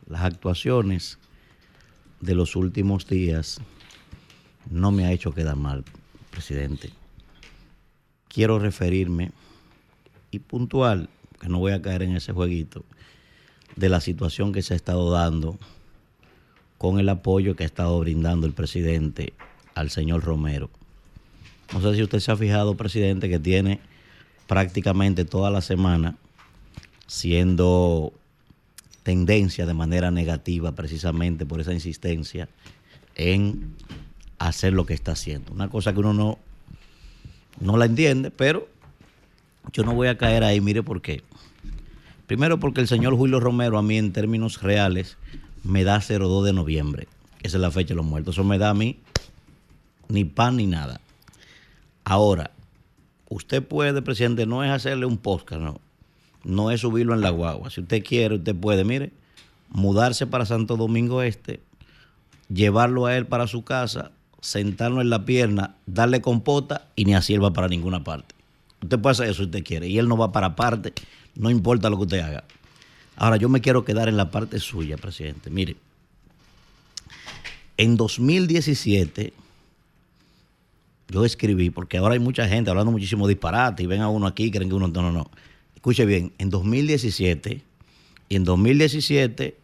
las 0.09 0.23
actuaciones 0.23 1.19
de 2.23 2.35
los 2.35 2.57
últimos 2.57 3.07
días 3.07 3.61
no 4.71 4.93
me 4.93 5.05
ha 5.05 5.13
hecho 5.13 5.33
quedar 5.33 5.57
mal, 5.57 5.85
presidente. 6.31 6.91
Quiero 8.29 8.59
referirme 8.59 9.31
y 10.31 10.39
puntual, 10.39 11.11
que 11.39 11.49
no 11.49 11.59
voy 11.59 11.73
a 11.73 11.83
caer 11.83 12.03
en 12.03 12.17
ese 12.17 12.33
jueguito, 12.33 12.83
de 13.77 13.91
la 13.91 14.01
situación 14.01 14.53
que 14.53 14.63
se 14.63 14.73
ha 14.73 14.77
estado 14.77 15.11
dando 15.11 15.59
con 16.79 16.99
el 16.99 17.11
apoyo 17.11 17.57
que 17.57 17.65
ha 17.65 17.67
estado 17.67 17.99
brindando 18.01 18.47
el 18.47 18.55
presidente 18.55 19.35
al 19.75 19.91
señor 19.91 20.25
Romero. 20.25 20.71
No 21.75 21.83
sé 21.83 21.95
si 21.95 22.03
usted 22.03 22.21
se 22.21 22.33
ha 22.33 22.37
fijado, 22.37 22.75
presidente, 22.75 23.29
que 23.29 23.39
tiene 23.39 23.81
prácticamente 24.51 25.25
toda 25.25 25.49
la 25.49 25.61
semana 25.61 26.17
siendo 27.07 28.13
tendencia 29.05 29.65
de 29.65 29.75
manera 29.75 30.11
negativa 30.11 30.73
precisamente 30.73 31.47
por 31.47 31.61
esa 31.61 31.73
insistencia 31.73 32.49
en 33.15 33.77
hacer 34.41 34.73
lo 34.73 34.87
que 34.87 34.95
está 34.95 35.13
haciendo. 35.13 35.53
Una 35.53 35.69
cosa 35.69 35.93
que 35.93 36.01
uno 36.01 36.15
no, 36.15 36.39
no 37.61 37.77
la 37.77 37.85
entiende, 37.85 38.33
pero 38.33 38.69
yo 39.73 39.85
no 39.85 39.95
voy 39.95 40.09
a 40.09 40.19
caer 40.19 40.43
ahí, 40.43 40.61
mire 40.61 40.83
por 40.83 41.01
qué. 41.01 41.23
Primero 42.27 42.59
porque 42.59 42.81
el 42.81 42.89
señor 42.89 43.15
Julio 43.15 43.39
Romero 43.39 43.79
a 43.79 43.83
mí 43.83 43.99
en 43.99 44.13
términos 44.13 44.63
reales 44.63 45.17
me 45.63 45.85
da 45.85 46.01
02 46.01 46.45
de 46.45 46.53
noviembre. 46.53 47.07
Esa 47.45 47.59
es 47.59 47.61
la 47.61 47.71
fecha 47.71 47.91
de 47.91 47.99
los 47.99 48.05
muertos. 48.05 48.35
Eso 48.35 48.43
me 48.43 48.59
da 48.59 48.71
a 48.71 48.75
mí 48.75 48.99
ni 50.09 50.25
pan 50.25 50.57
ni 50.57 50.67
nada. 50.67 51.01
Ahora, 52.03 52.51
usted 53.31 53.63
puede, 53.63 54.03
presidente, 54.03 54.45
no 54.45 54.63
es 54.63 54.71
hacerle 54.71 55.07
un 55.07 55.17
podcast, 55.17 55.63
no. 55.63 55.81
No 56.45 56.71
es 56.71 56.83
subirlo 56.83 57.15
en 57.15 57.23
la 57.23 57.31
guagua. 57.31 57.71
Si 57.71 57.81
usted 57.81 58.05
quiere, 58.05 58.35
usted 58.35 58.55
puede, 58.55 58.85
mire, 58.85 59.13
mudarse 59.71 60.27
para 60.27 60.45
Santo 60.45 60.77
Domingo 60.77 61.23
Este, 61.23 61.61
llevarlo 62.53 63.07
a 63.07 63.17
él 63.17 63.27
para 63.27 63.47
su 63.47 63.63
casa, 63.65 64.11
sentarlo 64.41 65.01
en 65.01 65.11
la 65.11 65.25
pierna, 65.25 65.77
darle 65.87 66.21
compota 66.21 66.89
y 66.97 67.05
ni 67.05 67.15
así 67.15 67.33
él 67.33 67.43
va 67.43 67.53
para 67.53 67.69
ninguna 67.69 68.05
parte. 68.05 68.35
Usted 68.83 68.99
puede 68.99 69.13
hacer 69.13 69.27
eso 69.27 69.39
si 69.39 69.45
usted 69.45 69.65
quiere 69.65 69.89
y 69.89 69.99
él 69.99 70.09
no 70.09 70.17
va 70.17 70.33
para 70.33 70.57
parte, 70.57 70.93
no 71.35 71.51
importa 71.51 71.91
lo 71.91 71.97
que 71.97 72.03
usted 72.03 72.21
haga. 72.21 72.45
Ahora 73.17 73.37
yo 73.37 73.49
me 73.49 73.61
quiero 73.61 73.85
quedar 73.85 74.09
en 74.09 74.17
la 74.17 74.31
parte 74.31 74.59
suya, 74.59 74.97
presidente. 74.97 75.51
Mire, 75.51 75.77
en 77.77 77.97
2017 77.97 79.35
yo 81.11 81.25
escribí, 81.25 81.71
porque 81.71 81.99
ahora 81.99 82.15
hay 82.15 82.21
mucha 82.21 82.47
gente 82.49 82.71
hablando 82.71 82.93
muchísimo 82.93 83.27
disparate 83.27 83.83
y 83.83 83.87
ven 83.87 84.01
a 84.01 84.09
uno 84.09 84.27
aquí 84.27 84.45
y 84.45 84.51
creen 84.51 84.69
que 84.69 84.75
uno 84.75 84.89
no, 84.89 85.03
no, 85.03 85.13
no. 85.13 85.31
Escuche 85.75 86.05
bien, 86.05 86.33
en 86.39 86.51
2017 86.51 87.63
y 88.29 88.37
en 88.37 88.45
2017 88.45 89.57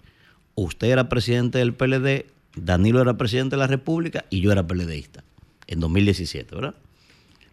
usted 0.54 0.86
era 0.88 1.08
presidente 1.08 1.58
del 1.58 1.74
PLD, 1.74 2.26
Danilo 2.56 3.00
era 3.00 3.16
presidente 3.16 3.56
de 3.56 3.60
la 3.60 3.66
República 3.66 4.24
y 4.30 4.40
yo 4.40 4.50
era 4.50 4.66
PLDista 4.66 5.22
en 5.66 5.80
2017, 5.80 6.54
¿verdad? 6.54 6.74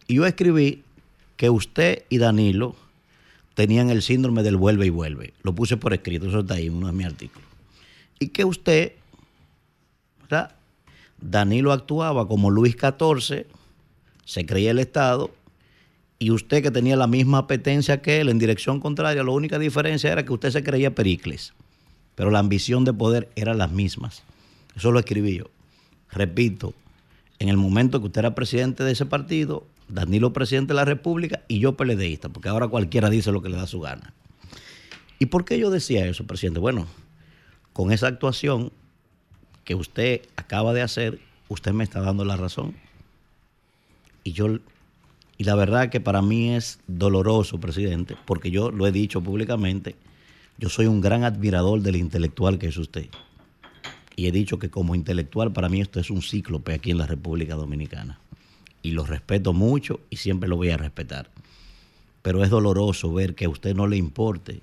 Y 0.07 0.15
yo 0.15 0.25
escribí 0.25 0.83
que 1.35 1.49
usted 1.49 2.03
y 2.09 2.17
Danilo 2.17 2.75
tenían 3.53 3.89
el 3.89 4.01
síndrome 4.01 4.43
del 4.43 4.57
vuelve 4.57 4.85
y 4.85 4.89
vuelve. 4.89 5.33
Lo 5.43 5.53
puse 5.53 5.77
por 5.77 5.93
escrito, 5.93 6.27
eso 6.27 6.39
está 6.39 6.55
ahí 6.55 6.67
en 6.67 6.75
uno 6.75 6.87
de 6.87 6.93
mis 6.93 7.05
artículos. 7.05 7.47
Y 8.19 8.29
que 8.29 8.45
usted, 8.45 8.93
¿verdad? 10.21 10.55
Danilo 11.19 11.71
actuaba 11.71 12.27
como 12.27 12.49
Luis 12.49 12.75
XIV, 12.75 13.45
se 14.25 14.45
creía 14.45 14.71
el 14.71 14.79
Estado, 14.79 15.31
y 16.19 16.31
usted 16.31 16.63
que 16.63 16.71
tenía 16.71 16.95
la 16.95 17.07
misma 17.07 17.39
apetencia 17.39 18.01
que 18.01 18.21
él 18.21 18.29
en 18.29 18.39
dirección 18.39 18.79
contraria, 18.79 19.23
la 19.23 19.31
única 19.31 19.59
diferencia 19.59 20.11
era 20.11 20.23
que 20.23 20.31
usted 20.31 20.51
se 20.51 20.63
creía 20.63 20.95
Pericles, 20.95 21.53
pero 22.15 22.31
la 22.31 22.39
ambición 22.39 22.85
de 22.85 22.93
poder 22.93 23.29
era 23.35 23.53
las 23.53 23.71
mismas. 23.71 24.23
Eso 24.75 24.91
lo 24.91 24.99
escribí 24.99 25.37
yo. 25.37 25.45
Repito, 26.11 26.73
en 27.39 27.49
el 27.49 27.57
momento 27.57 27.99
que 27.99 28.05
usted 28.07 28.19
era 28.19 28.35
presidente 28.35 28.83
de 28.83 28.93
ese 28.93 29.05
partido, 29.05 29.65
Danilo 29.89 30.31
presidente 30.31 30.73
de 30.73 30.75
la 30.75 30.85
República 30.85 31.41
y 31.47 31.59
yo 31.59 31.75
PLDista, 31.75 32.29
porque 32.29 32.49
ahora 32.49 32.67
cualquiera 32.67 33.09
dice 33.09 33.31
lo 33.31 33.41
que 33.41 33.49
le 33.49 33.57
da 33.57 33.67
su 33.67 33.81
gana. 33.81 34.13
¿Y 35.19 35.25
por 35.25 35.45
qué 35.45 35.59
yo 35.59 35.69
decía 35.69 36.05
eso, 36.05 36.25
presidente? 36.25 36.59
Bueno, 36.59 36.87
con 37.73 37.91
esa 37.91 38.07
actuación 38.07 38.71
que 39.63 39.75
usted 39.75 40.21
acaba 40.35 40.73
de 40.73 40.81
hacer, 40.81 41.19
usted 41.49 41.73
me 41.73 41.83
está 41.83 42.01
dando 42.01 42.23
la 42.23 42.37
razón. 42.37 42.75
Y 44.23 44.33
yo 44.33 44.59
y 45.37 45.45
la 45.45 45.55
verdad 45.55 45.89
que 45.89 45.99
para 45.99 46.21
mí 46.21 46.51
es 46.51 46.79
doloroso, 46.87 47.59
presidente, 47.59 48.15
porque 48.25 48.51
yo 48.51 48.71
lo 48.71 48.85
he 48.85 48.91
dicho 48.91 49.21
públicamente, 49.21 49.95
yo 50.57 50.69
soy 50.69 50.85
un 50.85 51.01
gran 51.01 51.23
admirador 51.23 51.81
del 51.81 51.95
intelectual 51.95 52.59
que 52.59 52.67
es 52.67 52.77
usted 52.77 53.09
y 54.15 54.27
he 54.27 54.31
dicho 54.31 54.59
que 54.59 54.69
como 54.69 54.95
intelectual 54.95 55.51
para 55.51 55.69
mí 55.69 55.81
esto 55.81 55.99
es 55.99 56.09
un 56.09 56.21
cíclope 56.21 56.73
aquí 56.73 56.91
en 56.91 56.97
la 56.97 57.07
República 57.07 57.55
Dominicana. 57.55 58.19
Y 58.81 58.91
lo 58.91 59.05
respeto 59.05 59.53
mucho 59.53 60.01
y 60.09 60.17
siempre 60.17 60.49
lo 60.49 60.57
voy 60.57 60.69
a 60.69 60.77
respetar. 60.77 61.29
Pero 62.21 62.43
es 62.43 62.49
doloroso 62.49 63.13
ver 63.13 63.33
que 63.33 63.45
a 63.45 63.49
usted 63.49 63.75
no 63.75 63.87
le 63.87 63.97
importe 63.97 64.61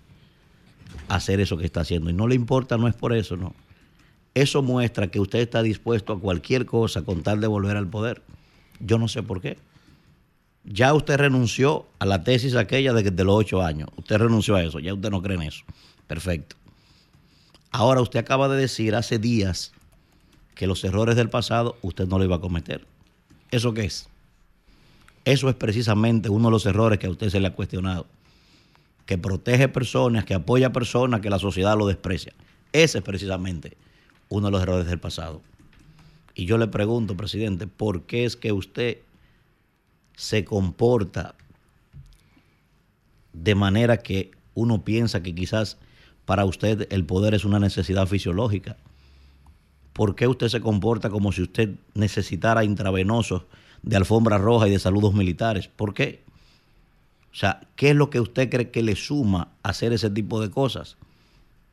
hacer 1.08 1.40
eso 1.40 1.56
que 1.56 1.64
está 1.64 1.80
haciendo. 1.80 2.10
Y 2.10 2.12
no 2.12 2.28
le 2.28 2.34
importa, 2.34 2.76
no 2.76 2.86
es 2.86 2.94
por 2.94 3.12
eso, 3.12 3.36
no. 3.36 3.54
Eso 4.34 4.62
muestra 4.62 5.10
que 5.10 5.20
usted 5.20 5.40
está 5.40 5.62
dispuesto 5.62 6.12
a 6.12 6.20
cualquier 6.20 6.66
cosa 6.66 7.02
con 7.02 7.22
tal 7.22 7.40
de 7.40 7.46
volver 7.46 7.76
al 7.76 7.88
poder. 7.88 8.22
Yo 8.80 8.98
no 8.98 9.08
sé 9.08 9.22
por 9.22 9.40
qué. 9.40 9.58
Ya 10.64 10.92
usted 10.92 11.16
renunció 11.16 11.86
a 11.98 12.06
la 12.06 12.22
tesis 12.24 12.54
aquella 12.54 12.92
de, 12.92 13.10
de 13.10 13.24
los 13.24 13.34
ocho 13.34 13.62
años. 13.62 13.88
Usted 13.96 14.18
renunció 14.18 14.56
a 14.56 14.62
eso. 14.62 14.78
Ya 14.78 14.92
usted 14.92 15.10
no 15.10 15.22
cree 15.22 15.36
en 15.36 15.42
eso. 15.42 15.64
Perfecto. 16.06 16.56
Ahora 17.70 18.00
usted 18.00 18.18
acaba 18.18 18.48
de 18.48 18.60
decir 18.60 18.94
hace 18.94 19.18
días 19.18 19.72
que 20.54 20.66
los 20.66 20.82
errores 20.84 21.16
del 21.16 21.30
pasado 21.30 21.78
usted 21.82 22.06
no 22.06 22.18
lo 22.18 22.24
iba 22.24 22.36
a 22.36 22.40
cometer. 22.40 22.86
¿Eso 23.50 23.72
qué 23.72 23.84
es? 23.84 24.08
Eso 25.24 25.48
es 25.48 25.54
precisamente 25.54 26.28
uno 26.28 26.48
de 26.48 26.52
los 26.52 26.66
errores 26.66 26.98
que 26.98 27.06
a 27.06 27.10
usted 27.10 27.30
se 27.30 27.40
le 27.40 27.48
ha 27.48 27.54
cuestionado. 27.54 28.06
Que 29.06 29.18
protege 29.18 29.68
personas, 29.68 30.24
que 30.24 30.34
apoya 30.34 30.72
personas, 30.72 31.20
que 31.20 31.30
la 31.30 31.38
sociedad 31.38 31.76
lo 31.76 31.86
desprecia. 31.86 32.32
Ese 32.72 32.98
es 32.98 33.04
precisamente 33.04 33.76
uno 34.28 34.46
de 34.46 34.52
los 34.52 34.62
errores 34.62 34.86
del 34.86 34.98
pasado. 35.00 35.42
Y 36.40 36.46
yo 36.46 36.56
le 36.56 36.68
pregunto, 36.68 37.18
presidente, 37.18 37.66
¿por 37.66 38.04
qué 38.04 38.24
es 38.24 38.34
que 38.34 38.50
usted 38.50 38.98
se 40.16 40.42
comporta 40.44 41.34
de 43.34 43.54
manera 43.54 43.98
que 43.98 44.30
uno 44.54 44.82
piensa 44.82 45.22
que 45.22 45.34
quizás 45.34 45.76
para 46.24 46.46
usted 46.46 46.86
el 46.90 47.04
poder 47.04 47.34
es 47.34 47.44
una 47.44 47.58
necesidad 47.58 48.06
fisiológica. 48.06 48.78
¿Por 49.92 50.14
qué 50.14 50.28
usted 50.28 50.48
se 50.48 50.62
comporta 50.62 51.10
como 51.10 51.30
si 51.30 51.42
usted 51.42 51.74
necesitara 51.92 52.64
intravenosos 52.64 53.42
de 53.82 53.96
alfombra 53.96 54.38
roja 54.38 54.66
y 54.66 54.70
de 54.70 54.78
saludos 54.78 55.12
militares? 55.12 55.68
¿Por 55.68 55.92
qué? 55.92 56.22
O 57.32 57.36
sea, 57.36 57.60
¿qué 57.76 57.90
es 57.90 57.96
lo 57.96 58.08
que 58.08 58.20
usted 58.20 58.48
cree 58.48 58.70
que 58.70 58.82
le 58.82 58.96
suma 58.96 59.48
hacer 59.62 59.92
ese 59.92 60.08
tipo 60.08 60.40
de 60.40 60.50
cosas? 60.50 60.96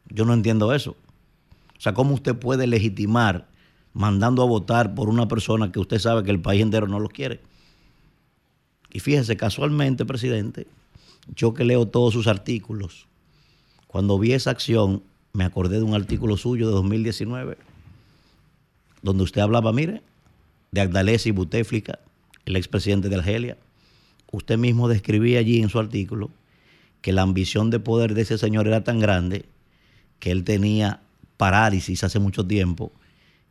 Yo 0.09 0.25
no 0.25 0.33
entiendo 0.33 0.73
eso. 0.73 0.97
O 1.77 1.81
sea, 1.81 1.93
¿cómo 1.93 2.13
usted 2.13 2.35
puede 2.35 2.67
legitimar 2.67 3.47
mandando 3.97 4.43
a 4.43 4.45
votar 4.45 4.93
por 4.93 5.09
una 5.09 5.27
persona 5.27 5.71
que 5.71 5.79
usted 5.79 5.97
sabe 5.97 6.23
que 6.23 6.29
el 6.29 6.39
país 6.39 6.61
entero 6.61 6.87
no 6.87 6.99
lo 6.99 7.09
quiere? 7.09 7.41
Y 8.93 8.99
fíjese, 8.99 9.35
casualmente, 9.35 10.05
presidente, 10.05 10.67
yo 11.35 11.55
que 11.55 11.65
leo 11.65 11.87
todos 11.87 12.13
sus 12.13 12.27
artículos, 12.27 13.07
cuando 13.87 14.19
vi 14.19 14.33
esa 14.33 14.51
acción, 14.51 15.01
me 15.33 15.45
acordé 15.45 15.77
de 15.77 15.83
un 15.83 15.95
artículo 15.95 16.37
suyo 16.37 16.67
de 16.67 16.73
2019, 16.73 17.57
donde 19.01 19.23
usted 19.23 19.41
hablaba, 19.41 19.73
mire, 19.73 20.03
de 20.71 20.81
Agdalesi 20.81 21.31
Butéflica, 21.31 21.97
el 22.45 22.55
expresidente 22.55 23.09
de 23.09 23.15
Argelia. 23.15 23.57
Usted 24.31 24.59
mismo 24.59 24.89
describía 24.89 25.39
allí 25.39 25.59
en 25.59 25.69
su 25.69 25.79
artículo 25.79 26.29
que 27.01 27.13
la 27.13 27.23
ambición 27.23 27.71
de 27.71 27.79
poder 27.79 28.13
de 28.13 28.21
ese 28.21 28.37
señor 28.37 28.67
era 28.67 28.83
tan 28.83 28.99
grande 28.99 29.45
que 30.19 30.29
él 30.29 30.43
tenía 30.43 31.01
parálisis 31.37 32.03
hace 32.03 32.19
mucho 32.19 32.45
tiempo 32.45 32.91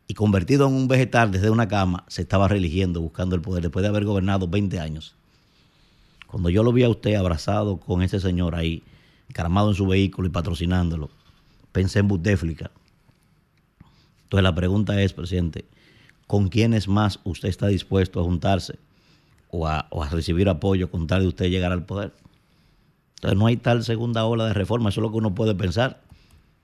y 0.09 0.15
convertido 0.15 0.69
en 0.69 0.75
un 0.75 0.89
vegetal 0.89 1.33
desde 1.33 1.51
una 1.51 1.69
cama, 1.69 2.05
se 2.09 2.23
estaba 2.23 2.49
religiendo, 2.49 3.01
buscando 3.01 3.35
el 3.35 3.43
poder, 3.43 3.63
después 3.63 3.83
de 3.83 3.89
haber 3.89 4.05
gobernado 4.05 4.47
20 4.47 4.79
años. 4.79 5.17
Cuando 6.27 6.51
yo 6.51 6.63
lo 6.63 6.73
vi 6.73 6.85
a 6.85 6.89
usted 6.89 7.15
abrazado 7.15 7.79
con 7.79 8.03
ese 8.03 8.21
señor 8.21 8.55
ahí, 8.55 8.83
encaramado 9.29 9.71
en 9.71 9.75
su 9.75 9.87
vehículo 9.87 10.29
y 10.29 10.31
patrocinándolo. 10.31 11.11
Pensé 11.73 12.01
en 12.01 12.09
Butéflica. 12.09 12.71
Entonces 14.25 14.43
la 14.43 14.55
pregunta 14.55 15.01
es, 15.01 15.13
presidente, 15.13 15.65
¿con 16.27 16.49
quiénes 16.49 16.89
más 16.89 17.21
usted 17.25 17.49
está 17.49 17.67
dispuesto 17.69 18.21
a 18.21 18.25
juntarse 18.25 18.79
o 19.51 19.67
a, 19.67 19.87
o 19.91 20.03
a 20.03 20.09
recibir 20.09 20.49
apoyo 20.49 20.91
con 20.91 21.07
tal 21.07 21.23
de 21.23 21.29
usted 21.29 21.47
llegar 21.47 21.73
al 21.73 21.85
poder? 21.85 22.13
Entonces 23.17 23.39
no 23.39 23.47
hay 23.47 23.57
tal 23.57 23.85
segunda 23.85 24.25
ola 24.25 24.47
de 24.47 24.55
reforma, 24.55 24.91
eso 24.91 25.01
es 25.01 25.03
lo 25.03 25.11
que 25.11 25.19
uno 25.19 25.35
puede 25.35 25.55
pensar. 25.55 26.03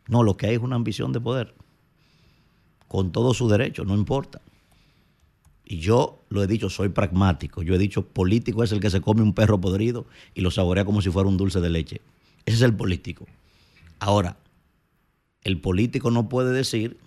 No, 0.09 0.23
lo 0.23 0.37
que 0.37 0.47
hay 0.47 0.55
es 0.55 0.61
una 0.61 0.77
ambición 0.77 1.13
de 1.13 1.21
poder, 1.21 1.55
con 2.93 3.11
todo 3.11 3.33
su 3.33 3.49
derecho, 3.49 3.87
no 3.87 3.95
importa. 3.95 4.43
Y 5.65 5.79
yo 5.79 6.23
lo 6.29 6.43
he 6.43 6.47
dicho, 6.47 6.69
soy 6.69 6.91
pragmático. 6.91 7.63
Yo 7.63 7.75
he 7.75 7.79
dicho, 7.79 8.05
político 8.05 8.63
es 8.63 8.71
el 8.71 8.81
que 8.81 8.91
se 8.91 9.01
come 9.01 9.23
un 9.23 9.33
perro 9.33 9.59
podrido 9.59 10.05
y 10.35 10.43
lo 10.43 10.51
saborea 10.51 10.85
como 10.85 11.01
si 11.01 11.09
fuera 11.09 11.27
un 11.27 11.39
dulce 11.39 11.63
de 11.63 11.71
leche. 11.71 12.03
Ese 12.45 12.57
es 12.57 12.63
el 12.63 12.77
político. 12.77 13.27
Ahora, 13.99 14.37
el 15.43 15.59
político 15.59 16.11
no 16.11 16.29
puede 16.29 16.53
decir 16.53 16.99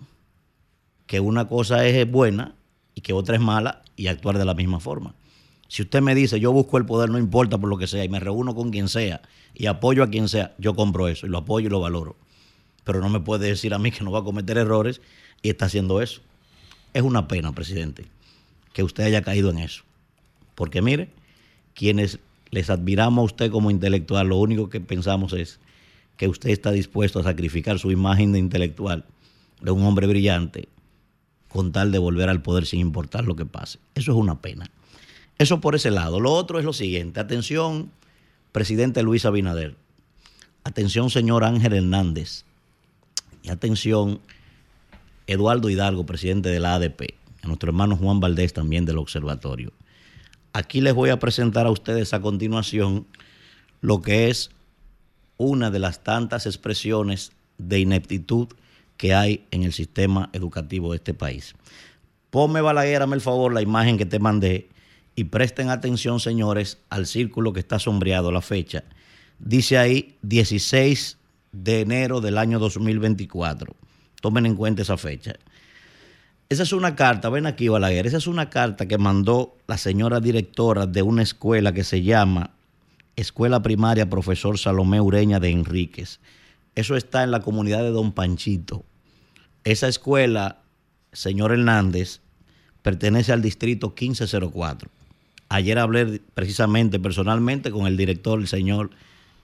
que 1.06 1.20
una 1.20 1.46
cosa 1.46 1.86
es 1.86 2.10
buena 2.10 2.56
y 2.96 3.02
que 3.02 3.12
otra 3.12 3.36
es 3.36 3.40
mala 3.40 3.82
y 3.94 4.08
actuar 4.08 4.38
de 4.38 4.44
la 4.44 4.54
misma 4.54 4.80
forma. 4.80 5.14
Si 5.68 5.82
usted 5.82 6.02
me 6.02 6.16
dice, 6.16 6.40
yo 6.40 6.50
busco 6.50 6.78
el 6.78 6.84
poder, 6.84 7.10
no 7.10 7.18
importa 7.18 7.58
por 7.58 7.70
lo 7.70 7.78
que 7.78 7.86
sea, 7.86 8.04
y 8.04 8.08
me 8.08 8.18
reúno 8.18 8.56
con 8.56 8.70
quien 8.70 8.88
sea 8.88 9.22
y 9.54 9.66
apoyo 9.66 10.02
a 10.02 10.10
quien 10.10 10.28
sea, 10.28 10.52
yo 10.58 10.74
compro 10.74 11.06
eso 11.06 11.26
y 11.26 11.30
lo 11.30 11.38
apoyo 11.38 11.68
y 11.68 11.70
lo 11.70 11.78
valoro. 11.78 12.16
Pero 12.82 13.00
no 13.00 13.08
me 13.08 13.20
puede 13.20 13.46
decir 13.46 13.72
a 13.72 13.78
mí 13.78 13.92
que 13.92 14.02
no 14.02 14.10
va 14.10 14.18
a 14.18 14.24
cometer 14.24 14.58
errores 14.58 15.00
y 15.42 15.50
está 15.50 15.66
haciendo 15.66 16.00
eso. 16.00 16.20
Es 16.92 17.02
una 17.02 17.28
pena, 17.28 17.52
presidente, 17.52 18.06
que 18.72 18.82
usted 18.82 19.04
haya 19.04 19.22
caído 19.22 19.50
en 19.50 19.58
eso. 19.58 19.82
Porque 20.54 20.82
mire, 20.82 21.10
quienes 21.74 22.18
les 22.50 22.70
admiramos 22.70 23.22
a 23.22 23.24
usted 23.26 23.50
como 23.50 23.70
intelectual, 23.70 24.28
lo 24.28 24.36
único 24.36 24.70
que 24.70 24.80
pensamos 24.80 25.32
es 25.32 25.60
que 26.16 26.28
usted 26.28 26.50
está 26.50 26.70
dispuesto 26.70 27.20
a 27.20 27.24
sacrificar 27.24 27.78
su 27.78 27.90
imagen 27.90 28.32
de 28.32 28.38
intelectual, 28.38 29.04
de 29.60 29.70
un 29.70 29.82
hombre 29.84 30.06
brillante, 30.06 30.68
con 31.48 31.72
tal 31.72 31.92
de 31.92 31.98
volver 31.98 32.28
al 32.28 32.42
poder 32.42 32.66
sin 32.66 32.80
importar 32.80 33.24
lo 33.24 33.36
que 33.36 33.46
pase. 33.46 33.78
Eso 33.94 34.12
es 34.12 34.16
una 34.16 34.40
pena. 34.40 34.70
Eso 35.38 35.60
por 35.60 35.74
ese 35.74 35.90
lado. 35.90 36.20
Lo 36.20 36.32
otro 36.32 36.58
es 36.58 36.64
lo 36.64 36.72
siguiente. 36.72 37.20
Atención, 37.20 37.90
presidente 38.52 39.02
Luis 39.02 39.26
Abinader. 39.26 39.76
Atención, 40.64 41.10
señor 41.10 41.44
Ángel 41.44 41.74
Hernández. 41.74 42.44
Y 43.42 43.50
atención, 43.50 44.20
Eduardo 45.26 45.70
Hidalgo, 45.70 46.06
presidente 46.06 46.48
de 46.48 46.60
la 46.60 46.74
ADP. 46.74 47.14
A 47.42 47.48
nuestro 47.48 47.70
hermano 47.70 47.96
Juan 47.96 48.20
Valdés 48.20 48.52
también 48.52 48.84
del 48.84 48.98
observatorio. 48.98 49.72
Aquí 50.52 50.80
les 50.80 50.94
voy 50.94 51.10
a 51.10 51.18
presentar 51.18 51.66
a 51.66 51.70
ustedes 51.70 52.14
a 52.14 52.20
continuación 52.20 53.06
lo 53.80 54.02
que 54.02 54.30
es 54.30 54.50
una 55.36 55.70
de 55.70 55.78
las 55.78 56.02
tantas 56.02 56.46
expresiones 56.46 57.32
de 57.58 57.80
ineptitud 57.80 58.48
que 58.96 59.14
hay 59.14 59.44
en 59.50 59.62
el 59.62 59.72
sistema 59.72 60.30
educativo 60.32 60.92
de 60.92 60.96
este 60.96 61.14
país. 61.14 61.54
Ponme, 62.30 62.60
Balaguer, 62.60 63.02
el 63.02 63.20
favor 63.20 63.52
la 63.52 63.62
imagen 63.62 63.98
que 63.98 64.06
te 64.06 64.18
mandé 64.18 64.68
y 65.14 65.24
presten 65.24 65.70
atención, 65.70 66.20
señores, 66.20 66.78
al 66.90 67.06
círculo 67.06 67.52
que 67.52 67.60
está 67.60 67.78
sombreado, 67.78 68.32
la 68.32 68.42
fecha. 68.42 68.84
Dice 69.38 69.78
ahí 69.78 70.16
16 70.22 71.18
de 71.52 71.80
enero 71.80 72.20
del 72.20 72.38
año 72.38 72.58
2024. 72.58 73.76
Tomen 74.20 74.46
en 74.46 74.56
cuenta 74.56 74.82
esa 74.82 74.96
fecha. 74.96 75.34
Esa 76.48 76.62
es 76.62 76.72
una 76.72 76.94
carta, 76.94 77.28
ven 77.28 77.46
aquí, 77.46 77.66
Balaguer, 77.68 78.06
esa 78.06 78.18
es 78.18 78.28
una 78.28 78.50
carta 78.50 78.86
que 78.86 78.98
mandó 78.98 79.56
la 79.66 79.78
señora 79.78 80.20
directora 80.20 80.86
de 80.86 81.02
una 81.02 81.22
escuela 81.22 81.72
que 81.72 81.82
se 81.82 82.02
llama 82.02 82.50
Escuela 83.16 83.62
Primaria 83.62 84.08
Profesor 84.08 84.56
Salomé 84.56 85.00
Ureña 85.00 85.40
de 85.40 85.50
Enríquez. 85.50 86.20
Eso 86.76 86.94
está 86.94 87.24
en 87.24 87.32
la 87.32 87.40
comunidad 87.40 87.82
de 87.82 87.90
Don 87.90 88.12
Panchito. 88.12 88.84
Esa 89.64 89.88
escuela, 89.88 90.60
señor 91.12 91.50
Hernández, 91.50 92.20
pertenece 92.82 93.32
al 93.32 93.42
distrito 93.42 93.88
1504. 93.88 94.88
Ayer 95.48 95.78
hablé 95.78 96.20
precisamente 96.34 97.00
personalmente 97.00 97.72
con 97.72 97.88
el 97.88 97.96
director, 97.96 98.38
el 98.38 98.46
señor 98.46 98.90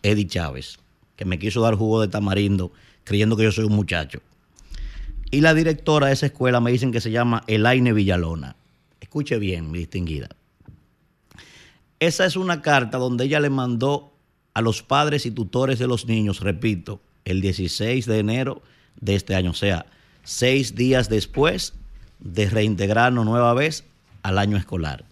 Eddie 0.04 0.28
Chávez, 0.28 0.78
que 1.16 1.24
me 1.24 1.40
quiso 1.40 1.62
dar 1.62 1.74
jugo 1.74 2.00
de 2.00 2.06
tamarindo 2.06 2.70
creyendo 3.02 3.36
que 3.36 3.44
yo 3.44 3.50
soy 3.50 3.64
un 3.64 3.74
muchacho. 3.74 4.20
Y 5.32 5.40
la 5.40 5.54
directora 5.54 6.08
de 6.08 6.12
esa 6.12 6.26
escuela 6.26 6.60
me 6.60 6.70
dicen 6.70 6.92
que 6.92 7.00
se 7.00 7.10
llama 7.10 7.42
Elaine 7.46 7.94
Villalona. 7.94 8.54
Escuche 9.00 9.38
bien, 9.38 9.70
mi 9.70 9.78
distinguida. 9.78 10.28
Esa 12.00 12.26
es 12.26 12.36
una 12.36 12.60
carta 12.60 12.98
donde 12.98 13.24
ella 13.24 13.40
le 13.40 13.48
mandó 13.48 14.12
a 14.52 14.60
los 14.60 14.82
padres 14.82 15.24
y 15.24 15.30
tutores 15.30 15.78
de 15.78 15.86
los 15.86 16.04
niños, 16.04 16.40
repito, 16.40 17.00
el 17.24 17.40
16 17.40 18.04
de 18.04 18.18
enero 18.18 18.62
de 19.00 19.14
este 19.14 19.34
año, 19.34 19.52
o 19.52 19.54
sea, 19.54 19.86
seis 20.22 20.74
días 20.74 21.08
después 21.08 21.72
de 22.20 22.50
reintegrarnos 22.50 23.24
nueva 23.24 23.54
vez 23.54 23.84
al 24.22 24.36
año 24.36 24.58
escolar. 24.58 25.06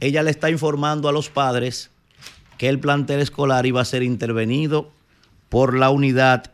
Ella 0.00 0.22
le 0.22 0.30
está 0.30 0.50
informando 0.50 1.08
a 1.08 1.12
los 1.12 1.30
padres 1.30 1.90
que 2.58 2.68
el 2.68 2.78
plantel 2.78 3.20
escolar 3.20 3.64
iba 3.64 3.80
a 3.80 3.86
ser 3.86 4.02
intervenido 4.02 4.90
por 5.48 5.74
la 5.74 5.88
unidad 5.88 6.52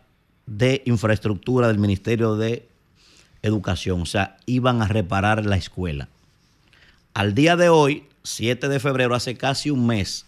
de 0.48 0.82
infraestructura 0.86 1.68
del 1.68 1.78
Ministerio 1.78 2.36
de 2.36 2.66
Educación, 3.42 4.02
o 4.02 4.06
sea, 4.06 4.38
iban 4.46 4.82
a 4.82 4.88
reparar 4.88 5.44
la 5.44 5.56
escuela. 5.56 6.08
Al 7.14 7.34
día 7.34 7.56
de 7.56 7.68
hoy, 7.68 8.04
7 8.22 8.68
de 8.68 8.80
febrero, 8.80 9.14
hace 9.14 9.36
casi 9.36 9.70
un 9.70 9.86
mes 9.86 10.24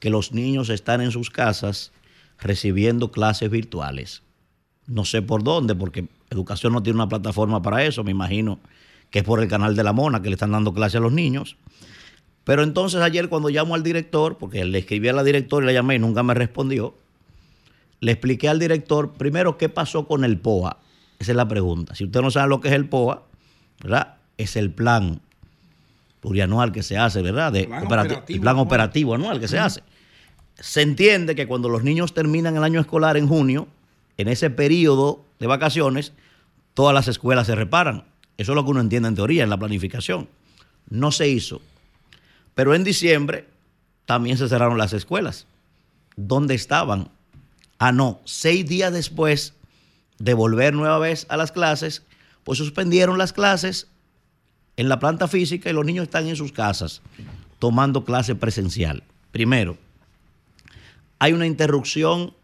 que 0.00 0.10
los 0.10 0.32
niños 0.32 0.70
están 0.70 1.00
en 1.00 1.10
sus 1.10 1.30
casas 1.30 1.92
recibiendo 2.40 3.10
clases 3.10 3.50
virtuales. 3.50 4.22
No 4.86 5.04
sé 5.04 5.22
por 5.22 5.44
dónde, 5.44 5.74
porque 5.74 6.08
educación 6.30 6.72
no 6.72 6.82
tiene 6.82 6.96
una 6.96 7.08
plataforma 7.08 7.62
para 7.62 7.84
eso, 7.84 8.04
me 8.04 8.10
imagino 8.10 8.58
que 9.10 9.20
es 9.20 9.24
por 9.24 9.40
el 9.40 9.48
canal 9.48 9.76
de 9.76 9.84
la 9.84 9.92
Mona 9.92 10.22
que 10.22 10.28
le 10.28 10.34
están 10.34 10.52
dando 10.52 10.72
clases 10.72 10.96
a 10.96 11.00
los 11.00 11.12
niños. 11.12 11.56
Pero 12.44 12.62
entonces 12.62 13.00
ayer 13.02 13.28
cuando 13.28 13.48
llamo 13.48 13.74
al 13.74 13.82
director, 13.82 14.38
porque 14.38 14.64
le 14.64 14.78
escribí 14.78 15.08
a 15.08 15.12
la 15.12 15.24
directora 15.24 15.64
y 15.64 15.66
la 15.66 15.72
llamé 15.72 15.96
y 15.96 15.98
nunca 15.98 16.22
me 16.22 16.34
respondió, 16.34 16.94
le 18.00 18.12
expliqué 18.12 18.48
al 18.48 18.58
director 18.58 19.12
primero 19.12 19.56
qué 19.58 19.68
pasó 19.68 20.06
con 20.06 20.24
el 20.24 20.38
POA. 20.38 20.78
Esa 21.18 21.32
es 21.32 21.36
la 21.36 21.48
pregunta. 21.48 21.94
Si 21.94 22.04
usted 22.04 22.20
no 22.20 22.30
sabe 22.30 22.48
lo 22.48 22.60
que 22.60 22.68
es 22.68 22.74
el 22.74 22.88
POA, 22.88 23.22
¿verdad? 23.82 24.16
Es 24.36 24.56
el 24.56 24.70
plan 24.70 25.20
plurianual 26.20 26.72
que 26.72 26.82
se 26.82 26.98
hace, 26.98 27.22
¿verdad? 27.22 27.52
De 27.52 27.64
Plan 27.64 27.84
operati- 27.84 28.04
operativo 28.12 28.34
el 28.36 28.40
plan 28.40 28.56
operativo 28.58 29.14
anual 29.14 29.40
que 29.40 29.48
se 29.48 29.58
hace. 29.58 29.82
Se 30.58 30.82
entiende 30.82 31.34
que 31.34 31.46
cuando 31.46 31.68
los 31.68 31.82
niños 31.84 32.14
terminan 32.14 32.56
el 32.56 32.64
año 32.64 32.80
escolar 32.80 33.16
en 33.16 33.28
junio, 33.28 33.68
en 34.18 34.28
ese 34.28 34.50
periodo 34.50 35.24
de 35.38 35.46
vacaciones, 35.46 36.12
todas 36.74 36.94
las 36.94 37.08
escuelas 37.08 37.46
se 37.46 37.54
reparan. 37.54 38.04
Eso 38.38 38.52
es 38.52 38.56
lo 38.56 38.64
que 38.64 38.70
uno 38.70 38.80
entiende 38.80 39.08
en 39.08 39.14
teoría, 39.14 39.44
en 39.44 39.50
la 39.50 39.58
planificación. 39.58 40.28
No 40.88 41.12
se 41.12 41.28
hizo. 41.28 41.60
Pero 42.54 42.74
en 42.74 42.84
diciembre 42.84 43.46
también 44.06 44.38
se 44.38 44.48
cerraron 44.48 44.78
las 44.78 44.92
escuelas. 44.92 45.46
¿Dónde 46.16 46.54
estaban? 46.54 47.08
Ah, 47.78 47.92
no, 47.92 48.20
seis 48.24 48.66
días 48.66 48.92
después 48.92 49.54
de 50.18 50.34
volver 50.34 50.74
nueva 50.74 50.98
vez 50.98 51.26
a 51.28 51.36
las 51.36 51.52
clases, 51.52 52.02
pues 52.44 52.58
suspendieron 52.58 53.18
las 53.18 53.32
clases 53.32 53.88
en 54.76 54.88
la 54.88 54.98
planta 54.98 55.28
física 55.28 55.68
y 55.68 55.72
los 55.72 55.84
niños 55.84 56.04
están 56.04 56.26
en 56.26 56.36
sus 56.36 56.52
casas 56.52 57.02
tomando 57.58 58.04
clase 58.04 58.34
presencial. 58.34 59.02
Primero, 59.32 59.76
hay 61.18 61.32
una 61.32 61.46
interrupción 61.46 62.34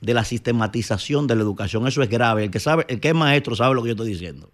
de 0.00 0.14
la 0.14 0.24
sistematización 0.24 1.26
de 1.26 1.34
la 1.34 1.42
educación. 1.42 1.86
Eso 1.86 2.02
es 2.02 2.10
grave. 2.10 2.44
El 2.44 2.50
que 2.50 2.60
sabe, 2.60 2.84
el 2.88 3.00
que 3.00 3.08
es 3.08 3.14
maestro 3.14 3.56
sabe 3.56 3.74
lo 3.74 3.82
que 3.82 3.88
yo 3.88 3.92
estoy 3.94 4.10
diciendo. 4.10 4.50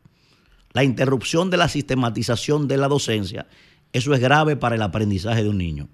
La 0.72 0.84
interrupción 0.84 1.50
de 1.50 1.56
la 1.56 1.68
sistematización 1.68 2.68
de 2.68 2.76
la 2.76 2.88
docencia, 2.88 3.46
eso 3.92 4.14
es 4.14 4.20
grave 4.20 4.56
para 4.56 4.76
el 4.76 4.82
aprendizaje 4.82 5.42
de 5.42 5.48
un 5.48 5.58
niño. 5.58 5.88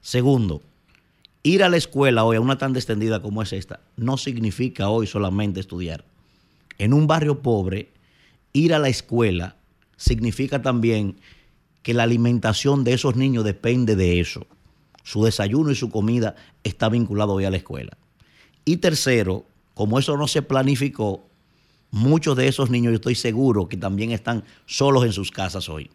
Segundo, 0.00 0.62
ir 1.42 1.62
a 1.62 1.68
la 1.68 1.76
escuela 1.76 2.24
hoy, 2.24 2.36
a 2.36 2.40
una 2.40 2.58
tan 2.58 2.74
extendida 2.76 3.20
como 3.20 3.42
es 3.42 3.52
esta, 3.52 3.80
no 3.96 4.16
significa 4.16 4.88
hoy 4.88 5.06
solamente 5.06 5.60
estudiar. 5.60 6.04
En 6.78 6.92
un 6.92 7.06
barrio 7.06 7.42
pobre, 7.42 7.92
ir 8.52 8.74
a 8.74 8.78
la 8.78 8.88
escuela 8.88 9.56
significa 9.96 10.62
también 10.62 11.16
que 11.82 11.94
la 11.94 12.04
alimentación 12.04 12.84
de 12.84 12.94
esos 12.94 13.16
niños 13.16 13.44
depende 13.44 13.96
de 13.96 14.20
eso. 14.20 14.46
Su 15.02 15.24
desayuno 15.24 15.72
y 15.72 15.74
su 15.74 15.90
comida 15.90 16.36
está 16.62 16.88
vinculado 16.88 17.34
hoy 17.34 17.44
a 17.44 17.50
la 17.50 17.56
escuela. 17.56 17.96
Y 18.64 18.76
tercero, 18.76 19.44
como 19.74 19.98
eso 19.98 20.16
no 20.16 20.28
se 20.28 20.42
planificó, 20.42 21.26
muchos 21.90 22.36
de 22.36 22.46
esos 22.46 22.70
niños 22.70 22.92
yo 22.92 22.96
estoy 22.96 23.16
seguro 23.16 23.68
que 23.68 23.76
también 23.76 24.12
están 24.12 24.44
solos 24.66 25.04
en 25.04 25.12
sus 25.12 25.32
casas 25.32 25.68
hoy. 25.68 25.90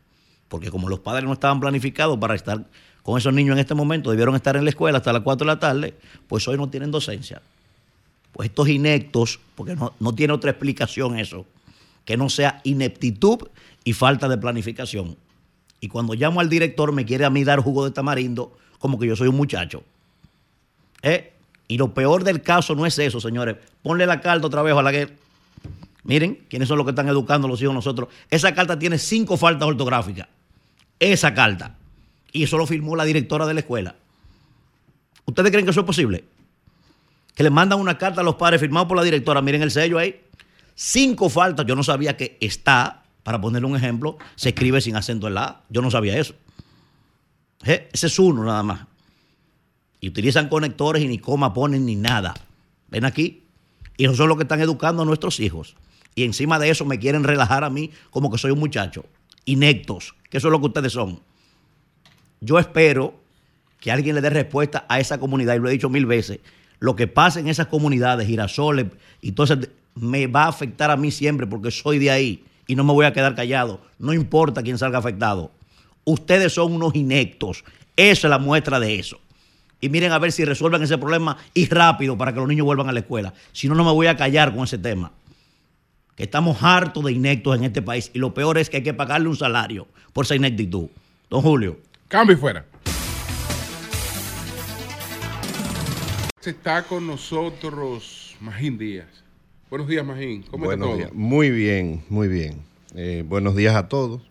Porque 0.49 0.71
como 0.71 0.89
los 0.89 0.99
padres 0.99 1.25
no 1.25 1.33
estaban 1.33 1.59
planificados 1.59 2.17
para 2.17 2.35
estar 2.35 2.69
con 3.07 3.17
esos 3.17 3.33
niños 3.33 3.53
en 3.53 3.59
este 3.59 3.73
momento, 3.73 4.09
debieron 4.09 4.35
estar 4.35 4.57
en 4.57 4.65
la 4.65 4.69
escuela 4.69 4.97
hasta 4.97 5.13
las 5.13 5.21
4 5.21 5.45
de 5.45 5.53
la 5.53 5.59
tarde, 5.61 5.93
pues 6.27 6.45
hoy 6.49 6.57
no 6.57 6.67
tienen 6.67 6.91
docencia. 6.91 7.41
Pues 8.33 8.49
estos 8.49 8.67
ineptos, 8.67 9.39
porque 9.55 9.77
no, 9.77 9.93
no 9.97 10.13
tiene 10.13 10.33
otra 10.33 10.51
explicación 10.51 11.17
eso, 11.17 11.45
que 12.03 12.17
no 12.17 12.27
sea 12.27 12.59
ineptitud 12.65 13.47
y 13.85 13.93
falta 13.93 14.27
de 14.27 14.37
planificación. 14.37 15.15
Y 15.79 15.87
cuando 15.87 16.15
llamo 16.15 16.41
al 16.41 16.49
director 16.49 16.91
me 16.91 17.05
quiere 17.05 17.23
a 17.23 17.29
mí 17.29 17.45
dar 17.45 17.61
jugo 17.61 17.85
de 17.85 17.91
tamarindo 17.91 18.57
como 18.77 18.99
que 18.99 19.07
yo 19.07 19.15
soy 19.15 19.29
un 19.29 19.37
muchacho. 19.37 19.83
¿Eh? 21.01 21.31
Y 21.69 21.77
lo 21.77 21.93
peor 21.93 22.25
del 22.25 22.41
caso 22.41 22.75
no 22.75 22.85
es 22.85 22.99
eso, 22.99 23.21
señores. 23.21 23.55
Ponle 23.83 24.05
la 24.05 24.19
carta 24.19 24.47
otra 24.47 24.63
vez 24.63 24.75
a 24.75 24.81
la 24.81 24.91
que 24.91 25.15
Miren, 26.03 26.43
quiénes 26.49 26.67
son 26.67 26.77
los 26.77 26.85
que 26.85 26.91
están 26.91 27.07
educando 27.07 27.47
a 27.47 27.49
los 27.49 27.61
hijos 27.61 27.73
nosotros. 27.73 28.09
Esa 28.29 28.53
carta 28.53 28.77
tiene 28.77 28.97
cinco 28.97 29.37
faltas 29.37 29.65
ortográficas. 29.65 30.27
Esa 30.99 31.33
carta. 31.33 31.77
Y 32.31 32.43
eso 32.43 32.57
lo 32.57 32.65
firmó 32.67 32.95
la 32.95 33.05
directora 33.05 33.45
de 33.45 33.53
la 33.53 33.61
escuela. 33.61 33.95
¿Ustedes 35.25 35.51
creen 35.51 35.65
que 35.65 35.71
eso 35.71 35.81
es 35.81 35.85
posible? 35.85 36.23
Que 37.35 37.43
le 37.43 37.49
mandan 37.49 37.79
una 37.79 37.97
carta 37.97 38.21
a 38.21 38.23
los 38.23 38.35
padres 38.35 38.59
firmado 38.59 38.87
por 38.87 38.97
la 38.97 39.03
directora. 39.03 39.41
Miren 39.41 39.61
el 39.61 39.71
sello 39.71 39.97
ahí. 39.97 40.21
Cinco 40.75 41.29
faltas. 41.29 41.65
Yo 41.65 41.75
no 41.75 41.83
sabía 41.83 42.17
que 42.17 42.37
está, 42.41 43.03
para 43.23 43.39
ponerle 43.39 43.67
un 43.67 43.75
ejemplo, 43.75 44.17
se 44.35 44.49
escribe 44.49 44.81
sin 44.81 44.95
acento 44.95 45.27
en 45.27 45.35
la 45.35 45.43
A. 45.43 45.61
Yo 45.69 45.81
no 45.81 45.91
sabía 45.91 46.17
eso. 46.17 46.33
Ese 47.63 48.07
es 48.07 48.19
uno 48.19 48.43
nada 48.43 48.63
más. 48.63 48.87
Y 49.99 50.09
utilizan 50.09 50.47
conectores 50.47 51.03
y 51.03 51.07
ni 51.07 51.19
coma 51.19 51.53
ponen 51.53 51.85
ni 51.85 51.95
nada. 51.95 52.33
Ven 52.89 53.05
aquí. 53.05 53.43
Y 53.97 54.05
eso 54.05 54.15
son 54.15 54.29
los 54.29 54.37
que 54.37 54.43
están 54.43 54.61
educando 54.61 55.01
a 55.01 55.05
nuestros 55.05 55.39
hijos. 55.39 55.75
Y 56.15 56.23
encima 56.23 56.59
de 56.59 56.69
eso 56.69 56.85
me 56.85 56.99
quieren 56.99 57.23
relajar 57.23 57.63
a 57.63 57.69
mí 57.69 57.91
como 58.11 58.31
que 58.31 58.37
soy 58.37 58.51
un 58.51 58.59
muchacho. 58.59 59.05
Inectos, 59.45 60.15
que 60.29 60.37
eso 60.37 60.47
es 60.47 60.51
lo 60.51 60.59
que 60.59 60.67
ustedes 60.67 60.93
son. 60.93 61.21
Yo 62.41 62.59
espero 62.59 63.15
que 63.79 63.91
alguien 63.91 64.15
le 64.15 64.21
dé 64.21 64.29
respuesta 64.29 64.85
a 64.89 64.99
esa 64.99 65.19
comunidad, 65.19 65.55
y 65.55 65.59
lo 65.59 65.69
he 65.69 65.71
dicho 65.71 65.89
mil 65.89 66.05
veces. 66.05 66.39
Lo 66.79 66.95
que 66.95 67.07
pasa 67.07 67.39
en 67.39 67.47
esas 67.47 67.67
comunidades, 67.67 68.27
girasoles, 68.27 68.87
y 69.21 69.33
eso, 69.41 69.57
me 69.95 70.27
va 70.27 70.43
a 70.43 70.49
afectar 70.49 70.91
a 70.91 70.97
mí 70.97 71.11
siempre 71.11 71.47
porque 71.47 71.71
soy 71.71 71.97
de 71.97 72.11
ahí 72.11 72.43
y 72.67 72.75
no 72.75 72.83
me 72.83 72.93
voy 72.93 73.05
a 73.05 73.13
quedar 73.13 73.33
callado. 73.33 73.81
No 73.97 74.13
importa 74.13 74.61
quién 74.61 74.77
salga 74.77 74.99
afectado. 74.99 75.51
Ustedes 76.05 76.53
son 76.53 76.73
unos 76.73 76.95
inectos. 76.95 77.63
Esa 77.95 78.27
es 78.27 78.29
la 78.29 78.37
muestra 78.37 78.79
de 78.79 78.99
eso 78.99 79.19
y 79.79 79.89
miren 79.89 80.11
a 80.11 80.19
ver 80.19 80.31
si 80.31 80.43
resuelven 80.45 80.81
ese 80.81 80.97
problema 80.97 81.37
y 81.53 81.67
rápido 81.67 82.17
para 82.17 82.33
que 82.33 82.39
los 82.39 82.47
niños 82.47 82.65
vuelvan 82.65 82.89
a 82.89 82.91
la 82.91 82.99
escuela. 82.99 83.33
Si 83.51 83.67
no, 83.67 83.75
no 83.75 83.83
me 83.83 83.91
voy 83.91 84.07
a 84.07 84.17
callar 84.17 84.53
con 84.53 84.63
ese 84.63 84.77
tema. 84.77 85.11
Que 86.15 86.23
estamos 86.23 86.57
hartos 86.63 87.03
de 87.03 87.11
inectos 87.11 87.55
en 87.55 87.63
este 87.63 87.81
país 87.81 88.09
y 88.13 88.19
lo 88.19 88.33
peor 88.33 88.57
es 88.57 88.69
que 88.69 88.77
hay 88.77 88.83
que 88.83 88.93
pagarle 88.93 89.27
un 89.29 89.35
salario 89.35 89.87
por 90.13 90.25
esa 90.25 90.35
ineptitud. 90.35 90.87
Don 91.29 91.41
Julio. 91.41 91.77
Cambio 92.07 92.37
fuera. 92.37 92.65
Está 96.45 96.83
con 96.83 97.05
nosotros 97.05 98.37
Magín 98.39 98.77
Díaz. 98.77 99.07
Buenos 99.69 99.89
días, 99.89 100.05
Magín. 100.05 100.43
¿Cómo 100.43 100.63
buenos 100.63 100.87
está 100.87 100.97
todo? 100.97 100.97
Días. 100.97 101.13
Muy 101.13 101.51
bien, 101.51 102.03
muy 102.07 102.29
bien. 102.29 102.61
Eh, 102.95 103.25
buenos 103.27 103.57
días 103.57 103.75
a 103.75 103.89
todos. 103.89 104.21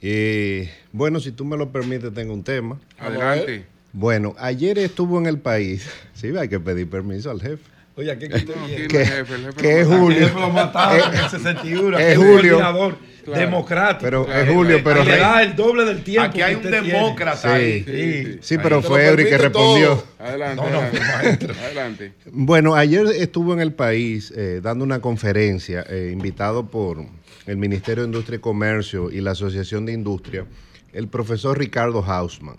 Eh, 0.00 0.72
bueno, 0.92 1.20
si 1.20 1.30
tú 1.32 1.44
me 1.44 1.58
lo 1.58 1.70
permites, 1.70 2.14
tengo 2.14 2.32
un 2.32 2.42
tema. 2.42 2.80
Adelante. 2.98 3.66
Bueno, 3.92 4.34
ayer 4.38 4.78
estuvo 4.78 5.18
en 5.18 5.26
el 5.26 5.38
país. 5.38 5.86
Sí, 6.14 6.28
hay 6.36 6.48
que 6.48 6.58
pedir 6.58 6.90
permiso 6.90 7.30
al 7.30 7.40
jefe. 7.40 7.62
Oye, 7.98 8.16
¿qué 8.16 8.28
que, 8.88 9.04
jefe, 9.04 9.34
el 9.34 9.44
jefe 9.46 9.60
que 9.60 9.80
es 9.80 9.86
Julio. 9.88 10.26
El 10.26 10.34
lo 10.34 10.50
mataron 10.50 11.12
en 11.14 11.20
el 11.20 11.30
61. 11.30 11.98
Es 11.98 12.16
Julio. 12.16 12.56
Claro. 12.58 12.98
democrático. 13.26 14.04
Pero 14.04 14.32
es 14.32 14.48
Julio, 14.48 14.80
pero 14.84 15.02
le 15.02 15.16
da 15.18 15.42
el 15.42 15.56
doble 15.56 15.84
del 15.84 16.04
tiempo. 16.04 16.28
Aquí 16.28 16.40
hay 16.40 16.54
un 16.54 16.62
demócrata 16.62 17.54
ahí. 17.54 17.84
Sí, 17.84 18.38
sí, 18.40 18.58
pero 18.58 18.80
fue 18.82 19.04
Eury 19.08 19.24
que 19.24 19.36
respondió. 19.36 20.02
Adelante, 20.18 20.62
no, 20.62 20.70
no, 20.70 20.78
adelante. 20.78 21.48
adelante. 21.60 22.12
Bueno, 22.30 22.76
ayer 22.76 23.04
estuvo 23.16 23.52
en 23.52 23.60
el 23.60 23.72
país 23.72 24.32
eh, 24.36 24.60
dando 24.62 24.84
una 24.84 25.00
conferencia 25.00 25.84
eh, 25.90 26.10
invitado 26.12 26.66
por 26.66 27.04
el 27.46 27.56
Ministerio 27.56 28.04
de 28.04 28.08
Industria 28.08 28.36
y 28.36 28.40
Comercio 28.40 29.10
y 29.10 29.20
la 29.20 29.32
Asociación 29.32 29.86
de 29.86 29.92
Industria, 29.92 30.46
el 30.92 31.08
profesor 31.08 31.58
Ricardo 31.58 32.04
Hausmann. 32.04 32.58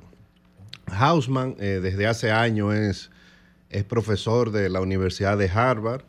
Hausman 0.88 1.56
eh, 1.60 1.80
desde 1.82 2.08
hace 2.08 2.32
años 2.32 2.76
es, 2.76 3.12
es, 3.70 3.84
profesor 3.84 4.52
de 4.52 4.70
la 4.70 4.82
Universidad 4.82 5.38
de 5.38 5.50
Harvard, 5.50 6.04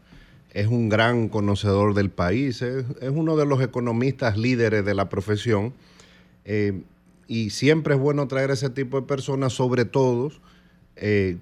es 0.53 0.67
un 0.67 0.89
gran 0.89 1.29
conocedor 1.29 1.95
del 1.95 2.11
país, 2.11 2.63
es, 2.63 2.85
uno 3.11 3.37
de 3.37 3.47
los 3.47 3.63
economistas 3.63 4.37
líderes 4.37 4.85
de 4.85 4.95
la 4.95 5.09
profesión 5.09 5.73
eh, 6.45 6.83
y 7.29 7.51
siempre 7.51 7.95
es 7.95 8.01
bueno 8.01 8.27
traer 8.27 8.51
ese 8.51 8.71
tipo 8.71 9.01
de 9.01 9.07
personas, 9.07 9.53
sobre 9.53 9.85
todo 9.85 10.33
eh, 10.97 11.37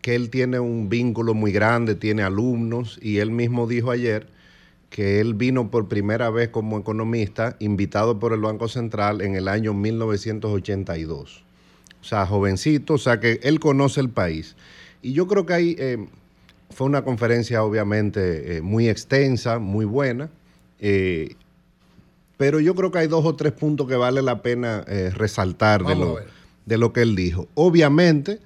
que 0.00 0.14
él 0.14 0.30
tiene 0.30 0.58
un 0.58 0.88
vínculo 0.88 1.34
muy 1.34 1.52
grande, 1.52 1.94
tiene 1.94 2.22
alumnos 2.22 2.98
y 3.02 3.18
él 3.18 3.30
mismo 3.30 3.66
dijo 3.66 3.90
ayer 3.90 4.28
que 4.88 5.20
él 5.20 5.34
vino 5.34 5.70
por 5.70 5.88
primera 5.88 6.30
vez 6.30 6.48
como 6.48 6.78
economista 6.78 7.56
invitado 7.60 8.18
por 8.18 8.32
el 8.32 8.40
Banco 8.40 8.68
Central 8.68 9.20
en 9.20 9.36
el 9.36 9.46
año 9.46 9.74
1982 9.74 11.44
o 12.00 12.04
sea, 12.04 12.26
jovencito, 12.26 12.94
o 12.94 12.98
sea 12.98 13.20
que 13.20 13.40
él 13.42 13.60
conoce 13.60 14.00
el 14.00 14.08
país. 14.08 14.56
Y 15.02 15.12
yo 15.12 15.26
creo 15.26 15.46
que 15.46 15.52
ahí 15.52 15.76
eh, 15.78 16.06
fue 16.70 16.86
una 16.86 17.02
conferencia 17.02 17.62
obviamente 17.64 18.56
eh, 18.56 18.62
muy 18.62 18.88
extensa, 18.88 19.58
muy 19.58 19.84
buena, 19.84 20.30
eh, 20.78 21.34
pero 22.36 22.60
yo 22.60 22.74
creo 22.74 22.90
que 22.90 22.98
hay 22.98 23.06
dos 23.06 23.24
o 23.24 23.34
tres 23.34 23.52
puntos 23.52 23.86
que 23.86 23.96
vale 23.96 24.22
la 24.22 24.42
pena 24.42 24.82
resaltar 25.14 25.84
de 25.84 25.94
lo, 25.94 26.18
de 26.64 26.78
lo 26.78 26.92
que 26.94 27.02
él 27.02 27.14
dijo. 27.14 27.48
Obviamente, 27.54 28.38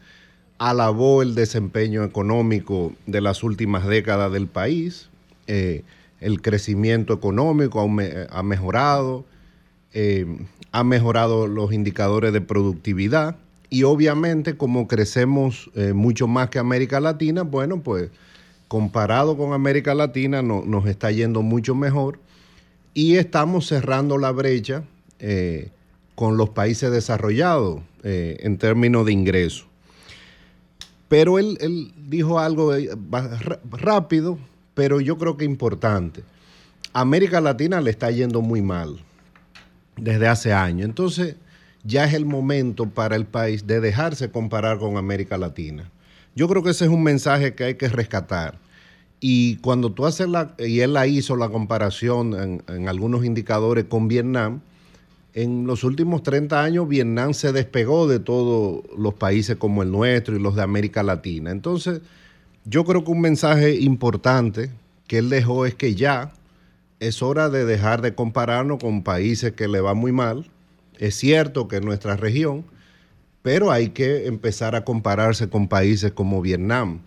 alabó 0.58 1.22
el 1.22 1.36
desempeño 1.36 2.02
económico 2.02 2.92
de 3.06 3.20
las 3.20 3.44
últimas 3.44 3.86
décadas 3.86 4.32
del 4.32 4.48
país, 4.48 5.10
el 5.46 6.42
crecimiento 6.42 7.14
económico 7.14 7.80
ha 7.80 8.42
mejorado, 8.42 9.24
ha 10.72 10.82
mejorado 10.82 11.46
los 11.46 11.72
indicadores 11.72 12.32
de 12.32 12.40
productividad 12.40 13.36
y 13.74 13.82
obviamente 13.82 14.56
como 14.56 14.86
crecemos 14.86 15.68
eh, 15.74 15.94
mucho 15.94 16.28
más 16.28 16.48
que 16.48 16.60
América 16.60 17.00
Latina, 17.00 17.42
bueno, 17.42 17.82
pues 17.82 18.08
comparado 18.68 19.36
con 19.36 19.52
América 19.52 19.96
Latina 19.96 20.42
nos 20.42 20.86
está 20.86 21.10
yendo 21.10 21.42
mucho 21.42 21.74
mejor 21.74 22.20
y 22.94 23.16
estamos 23.16 23.66
cerrando 23.66 24.16
la 24.16 24.30
brecha 24.30 24.84
eh, 25.18 25.70
con 26.14 26.36
los 26.36 26.50
países 26.50 26.92
desarrollados 26.92 27.80
eh, 28.04 28.36
en 28.42 28.58
términos 28.58 29.06
de 29.06 29.12
ingresos. 29.12 29.66
Pero 31.08 31.40
él, 31.40 31.58
él 31.60 31.92
dijo 32.08 32.38
algo 32.38 32.72
rápido, 33.72 34.38
pero 34.74 35.00
yo 35.00 35.18
creo 35.18 35.36
que 35.36 35.44
importante. 35.44 36.22
América 36.92 37.40
Latina 37.40 37.80
le 37.80 37.90
está 37.90 38.08
yendo 38.12 38.40
muy 38.40 38.62
mal 38.62 39.00
desde 39.96 40.28
hace 40.28 40.52
años. 40.52 40.84
Entonces, 40.84 41.34
ya 41.84 42.04
es 42.06 42.14
el 42.14 42.24
momento 42.24 42.86
para 42.88 43.14
el 43.14 43.26
país 43.26 43.66
de 43.66 43.80
dejarse 43.80 44.30
comparar 44.30 44.78
con 44.78 44.96
América 44.96 45.36
Latina. 45.36 45.90
Yo 46.34 46.48
creo 46.48 46.62
que 46.62 46.70
ese 46.70 46.86
es 46.86 46.90
un 46.90 47.02
mensaje 47.02 47.54
que 47.54 47.64
hay 47.64 47.74
que 47.74 47.88
rescatar. 47.88 48.58
Y 49.20 49.56
cuando 49.56 49.92
tú 49.92 50.06
haces 50.06 50.28
la, 50.28 50.54
y 50.58 50.80
él 50.80 50.94
la 50.94 51.06
hizo 51.06 51.36
la 51.36 51.48
comparación 51.48 52.62
en, 52.68 52.88
algunos 52.88 53.24
indicadores 53.24 53.84
con 53.84 54.08
Vietnam, 54.08 54.60
en 55.34 55.66
los 55.66 55.84
últimos 55.84 56.22
30 56.22 56.62
años 56.62 56.88
Vietnam 56.88 57.34
se 57.34 57.52
despegó 57.52 58.06
de 58.06 58.18
todos 58.18 58.82
los 58.96 59.14
países 59.14 59.56
como 59.56 59.82
el 59.82 59.90
nuestro 59.90 60.36
y 60.36 60.40
los 60.40 60.56
de 60.56 60.62
América 60.62 61.02
Latina. 61.02 61.50
Entonces, 61.50 62.00
yo 62.64 62.84
creo 62.84 63.04
que 63.04 63.10
un 63.10 63.20
mensaje 63.20 63.74
importante 63.76 64.70
que 65.06 65.18
él 65.18 65.28
dejó 65.28 65.66
es 65.66 65.74
que 65.74 65.94
ya 65.94 66.32
es 67.00 67.22
hora 67.22 67.50
de 67.50 67.64
dejar 67.64 68.00
de 68.00 68.14
compararnos 68.14 68.78
con 68.78 69.02
países 69.02 69.52
que 69.52 69.68
le 69.68 69.80
va 69.80 69.94
muy 69.94 70.12
mal 70.12 70.50
es 70.98 71.14
cierto 71.14 71.68
que 71.68 71.76
en 71.76 71.84
nuestra 71.84 72.16
región, 72.16 72.64
pero 73.42 73.70
hay 73.70 73.90
que 73.90 74.26
empezar 74.26 74.74
a 74.74 74.84
compararse 74.84 75.48
con 75.48 75.68
países 75.68 76.12
como 76.12 76.40
Vietnam. 76.40 77.00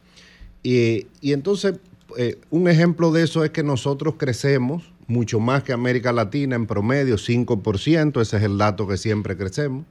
Y, 0.63 1.07
entonces, 1.21 1.79
eh, 2.17 2.37
un 2.49 2.67
ejemplo 2.67 3.11
de 3.11 3.23
eso 3.23 3.43
es 3.43 3.51
que 3.51 3.63
nosotros 3.63 4.15
crecemos 4.17 4.91
mucho 5.07 5.39
más 5.39 5.63
que 5.63 5.73
América 5.73 6.11
Latina 6.11 6.55
en 6.55 6.67
promedio, 6.67 7.15
5%, 7.15 8.21
ese 8.21 8.37
es 8.37 8.43
el 8.43 8.57
dato 8.57 8.87
que 8.87 8.97
siempre 8.97 9.37
crecemos. 9.37 9.85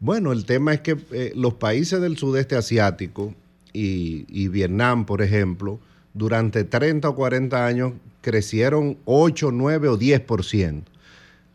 Bueno, 0.00 0.32
el 0.32 0.44
tema 0.44 0.74
es 0.74 0.80
que 0.80 0.98
eh, 1.12 1.32
los 1.34 1.54
países 1.54 2.00
del 2.00 2.18
sudeste 2.18 2.56
asiático 2.56 3.34
y, 3.72 4.26
y, 4.28 4.48
Vietnam, 4.48 5.06
por 5.06 5.22
ejemplo, 5.22 5.80
durante 6.12 6.64
30 6.64 7.08
o 7.08 7.14
40 7.14 7.66
años 7.66 7.92
crecieron 8.20 8.98
8, 9.06 9.50
9 9.50 9.88
o 9.88 9.98
10%. 9.98 10.82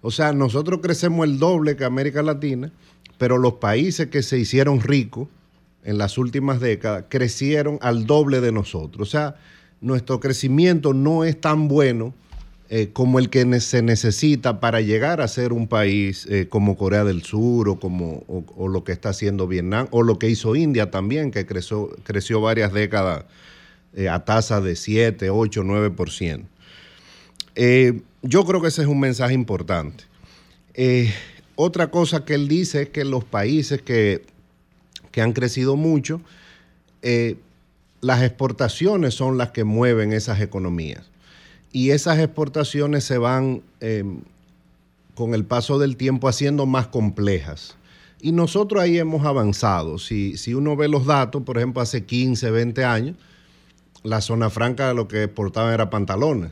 O 0.02 0.12
sea, 0.12 0.34
nosotros 0.34 0.80
crecemos 0.82 1.26
el 1.28 1.40
doble 1.40 1.76
que 1.76 1.84
América 1.84 2.24
Latina, 2.24 2.72
pero 3.18 3.38
los 3.38 3.54
países 3.56 4.08
que 4.08 4.24
se 4.24 4.40
hicieron 4.40 4.82
ricos 4.82 5.28
en 5.84 5.98
las 5.98 6.18
últimas 6.18 6.60
décadas 6.60 7.06
crecieron 7.10 7.78
al 7.82 8.06
doble 8.06 8.42
de 8.42 8.52
nosotros. 8.52 9.08
O 9.08 9.12
sea, 9.12 9.36
nuestro 9.82 10.20
crecimiento 10.20 10.94
no 10.94 11.24
es 11.24 11.40
tan 11.40 11.68
bueno 11.68 12.14
eh, 12.70 12.92
como 12.94 13.18
el 13.18 13.30
que 13.30 13.60
se 13.62 13.82
necesita 13.82 14.60
para 14.60 14.80
llegar 14.80 15.22
a 15.22 15.28
ser 15.28 15.54
un 15.54 15.68
país 15.68 16.28
eh, 16.30 16.48
como 16.48 16.78
Corea 16.78 17.04
del 17.04 17.24
Sur 17.24 17.68
o, 17.68 17.80
como, 17.80 18.24
o, 18.28 18.68
lo 18.68 18.84
que 18.84 18.92
está 18.92 19.10
haciendo 19.10 19.48
Vietnam 19.48 19.88
o 19.90 20.04
lo 20.04 20.20
que 20.20 20.30
hizo 20.30 20.56
India 20.56 20.92
también, 20.92 21.32
que 21.32 21.48
creció, 21.48 21.90
creció 22.04 22.42
varias 22.42 22.72
décadas 22.72 23.26
eh, 23.96 24.08
a 24.08 24.24
tasa 24.24 24.62
de 24.62 24.76
7, 24.76 25.32
8, 25.32 25.64
9%. 25.64 26.44
Yo 28.22 28.46
creo 28.46 28.62
que 28.62 28.68
ese 28.68 28.82
es 28.82 28.88
un 28.88 29.00
mensaje 29.00 29.34
importante. 29.34 30.04
Eh, 30.74 31.14
otra 31.56 31.90
cosa 31.92 32.26
que 32.26 32.34
él 32.34 32.48
dice 32.48 32.84
es 32.84 32.90
que 32.90 33.06
los 33.06 33.24
países 33.24 33.82
que, 33.82 34.26
han 35.22 35.34
crecido 35.34 35.76
mucho, 35.76 36.22
eh, 37.02 37.36
las 38.00 38.24
exportaciones 38.24 39.14
son 39.14 39.38
las 39.38 39.52
que 39.52 39.66
mueven 39.66 40.14
esas 40.14 40.40
economías. 40.40 41.10
y 41.72 41.92
esas 41.92 42.18
exportaciones 42.18 43.04
se 43.04 43.20
van 43.20 43.62
eh, 43.80 44.04
con 45.14 45.36
el 45.36 45.46
paso 45.46 45.78
del 45.78 45.98
tiempo 45.98 46.28
haciendo 46.28 46.66
más 46.66 46.88
complejas. 46.88 47.76
Y 48.22 48.32
nosotros 48.32 48.82
ahí 48.82 48.98
hemos 48.98 49.26
avanzado. 49.26 50.00
Si, 50.00 50.36
si 50.38 50.54
uno 50.54 50.76
ve 50.76 50.88
los 50.88 51.06
datos, 51.06 51.44
por 51.44 51.58
ejemplo, 51.58 51.82
hace 51.82 52.06
15, 52.06 52.50
20 52.50 52.86
años, 52.86 53.18
la 54.04 54.22
zona 54.22 54.50
franca 54.50 54.94
lo 54.94 55.08
que 55.08 55.24
exportaban 55.24 55.74
era 55.74 55.90
pantalones. 55.90 56.52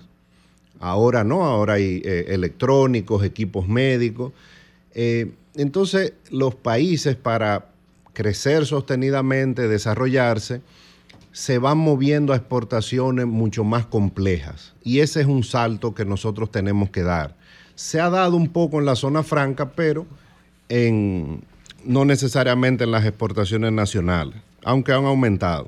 Ahora 0.80 1.24
no, 1.24 1.44
ahora 1.44 1.74
hay 1.74 2.02
eh, 2.04 2.26
electrónicos, 2.30 3.24
equipos 3.24 3.68
médicos. 3.68 4.34
Eh, 4.94 5.32
entonces, 5.56 6.14
los 6.30 6.56
países 6.56 7.16
para 7.16 7.70
crecer 8.14 8.66
sostenidamente, 8.66 9.68
desarrollarse, 9.68 10.62
se 11.32 11.60
van 11.60 11.78
moviendo 11.78 12.34
a 12.34 12.36
exportaciones 12.36 13.28
mucho 13.28 13.64
más 13.64 13.86
complejas. 13.86 14.74
Y 14.84 15.00
ese 15.00 15.22
es 15.22 15.28
un 15.28 15.44
salto 15.44 15.94
que 15.94 16.06
nosotros 16.06 16.52
tenemos 16.52 16.90
que 16.90 17.04
dar. 17.04 17.36
Se 17.76 18.00
ha 18.00 18.10
dado 18.10 18.36
un 18.36 18.50
poco 18.50 18.80
en 18.80 18.86
la 18.86 18.96
zona 18.96 19.22
franca, 19.22 19.72
pero 19.72 20.08
en, 20.70 21.44
no 21.86 22.06
necesariamente 22.06 22.86
en 22.86 22.92
las 22.92 23.06
exportaciones 23.06 23.72
nacionales, 23.72 24.42
aunque 24.64 24.94
han 24.94 25.06
aumentado. 25.06 25.68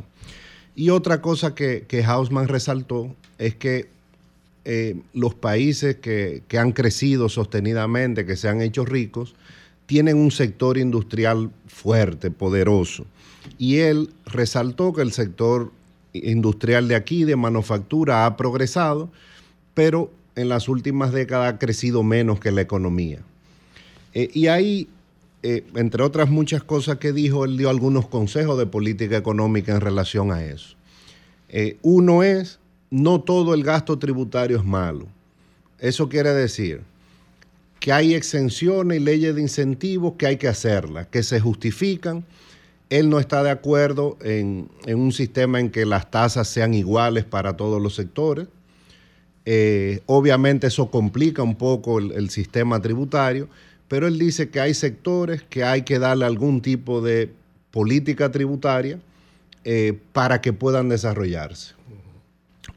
Y 0.75 0.89
otra 0.89 1.21
cosa 1.21 1.53
que, 1.53 1.85
que 1.87 2.03
Hausman 2.03 2.47
resaltó 2.47 3.15
es 3.37 3.53
que 3.53 3.89
eh, 4.71 5.01
los 5.15 5.33
países 5.33 5.95
que, 5.95 6.43
que 6.47 6.59
han 6.59 6.73
crecido 6.73 7.27
sostenidamente, 7.27 8.23
que 8.27 8.35
se 8.35 8.49
han 8.49 8.61
hecho 8.61 8.85
ricos, 8.85 9.33
tienen 9.87 10.15
un 10.15 10.29
sector 10.29 10.77
industrial 10.77 11.49
fuerte, 11.65 12.29
poderoso. 12.29 13.07
Y 13.57 13.77
él 13.77 14.11
resaltó 14.27 14.93
que 14.93 15.01
el 15.01 15.11
sector 15.11 15.71
industrial 16.13 16.87
de 16.87 16.93
aquí, 16.93 17.23
de 17.23 17.35
manufactura, 17.35 18.27
ha 18.27 18.37
progresado, 18.37 19.09
pero 19.73 20.11
en 20.35 20.49
las 20.49 20.69
últimas 20.69 21.13
décadas 21.13 21.51
ha 21.51 21.57
crecido 21.57 22.03
menos 22.03 22.39
que 22.39 22.51
la 22.51 22.61
economía. 22.61 23.21
Eh, 24.13 24.29
y 24.35 24.45
ahí, 24.49 24.87
eh, 25.41 25.63
entre 25.73 26.03
otras 26.03 26.29
muchas 26.29 26.61
cosas 26.61 26.99
que 26.99 27.11
dijo, 27.11 27.43
él 27.43 27.57
dio 27.57 27.71
algunos 27.71 28.07
consejos 28.07 28.55
de 28.59 28.67
política 28.67 29.17
económica 29.17 29.71
en 29.73 29.81
relación 29.81 30.31
a 30.31 30.43
eso. 30.43 30.75
Uno 31.81 32.21
es, 32.21 32.59
no 32.89 33.21
todo 33.21 33.53
el 33.53 33.63
gasto 33.63 33.97
tributario 33.97 34.57
es 34.57 34.65
malo. 34.65 35.07
Eso 35.79 36.09
quiere 36.09 36.33
decir 36.33 36.81
que 37.79 37.93
hay 37.93 38.13
exenciones 38.13 38.99
y 38.99 39.03
leyes 39.03 39.35
de 39.35 39.41
incentivos 39.41 40.13
que 40.17 40.27
hay 40.27 40.37
que 40.37 40.47
hacerlas, 40.47 41.07
que 41.07 41.23
se 41.23 41.39
justifican. 41.39 42.25
Él 42.89 43.09
no 43.09 43.19
está 43.19 43.43
de 43.43 43.51
acuerdo 43.51 44.17
en, 44.21 44.69
un 44.87 45.11
sistema 45.11 45.59
en 45.59 45.69
que 45.69 45.85
las 45.85 46.11
tasas 46.11 46.47
sean 46.47 46.73
iguales 46.73 47.23
para 47.23 47.55
todos 47.55 47.81
los 47.81 47.95
sectores. 47.95 48.47
Eh, 49.45 50.01
obviamente 50.05 50.67
eso 50.67 50.91
complica 50.91 51.41
un 51.43 51.55
poco 51.55 51.99
el, 51.99 52.11
el, 52.11 52.29
sistema 52.29 52.81
tributario, 52.81 53.47
pero 53.87 54.07
él 54.07 54.19
dice 54.19 54.49
que 54.49 54.59
hay 54.59 54.73
sectores 54.73 55.43
que 55.43 55.63
hay 55.63 55.83
que 55.83 55.97
darle 55.97 56.25
algún 56.25 56.61
tipo 56.61 57.01
de 57.01 57.31
política 57.71 58.31
tributaria 58.31 58.99
eh, 59.63 59.99
para 60.13 60.41
que 60.41 60.53
puedan 60.53 60.89
desarrollarse. 60.89 61.73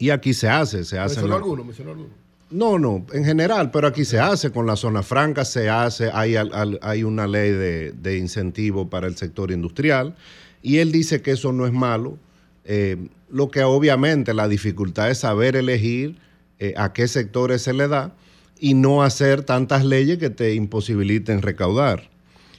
Y 0.03 0.11
aquí 0.11 0.35
se 0.35 0.49
hace, 0.49 0.85
se 0.85 0.99
hace. 0.99 1.15
¿Mencionó 1.15 1.37
alguno? 1.37 1.63
¿Mencionó 1.63 1.91
alguno? 1.93 2.09
No, 2.51 2.77
no, 2.77 3.07
en 3.13 3.25
general, 3.25 3.71
pero 3.71 3.87
aquí 3.87 4.05
se 4.05 4.19
hace, 4.19 4.51
con 4.51 4.67
la 4.67 4.75
zona 4.75 5.05
franca 5.05 5.45
se 5.45 5.71
hace, 5.71 6.11
hay, 6.13 6.35
hay 6.35 7.05
una 7.05 7.29
ley 7.29 7.53
de, 7.53 7.93
de, 7.93 8.19
incentivo 8.19 8.91
para 8.91 9.07
el 9.07 9.17
sector 9.17 9.53
industrial 9.53 10.17
y 10.61 10.79
él 10.79 10.91
dice 10.91 11.23
que 11.23 11.31
eso 11.31 11.53
no 11.53 11.67
es 11.67 11.73
malo, 11.73 12.19
eh, 12.65 12.97
lo 13.31 13.49
que 13.53 13.63
obviamente 13.63 14.35
la 14.35 14.49
dificultad 14.49 15.09
es 15.09 15.19
saber 15.19 15.55
elegir 15.55 16.17
eh, 16.59 16.75
a 16.77 16.93
qué 16.93 17.07
sectores 17.07 17.63
se 17.63 17.73
le 17.73 17.87
da 17.87 18.13
y 18.59 18.75
no 18.75 19.05
hacer 19.05 19.45
tantas 19.45 19.85
leyes 19.85 20.19
que 20.19 20.31
te 20.31 20.55
imposibiliten 20.55 21.43
recaudar. 21.43 22.11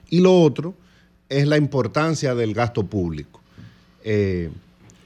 Y 0.09 0.21
lo 0.21 0.41
otro 0.41 0.75
es 1.27 1.45
la 1.45 1.57
importancia 1.57 2.35
del 2.35 2.53
gasto 2.53 2.85
público. 2.85 3.41
Eh, 4.05 4.49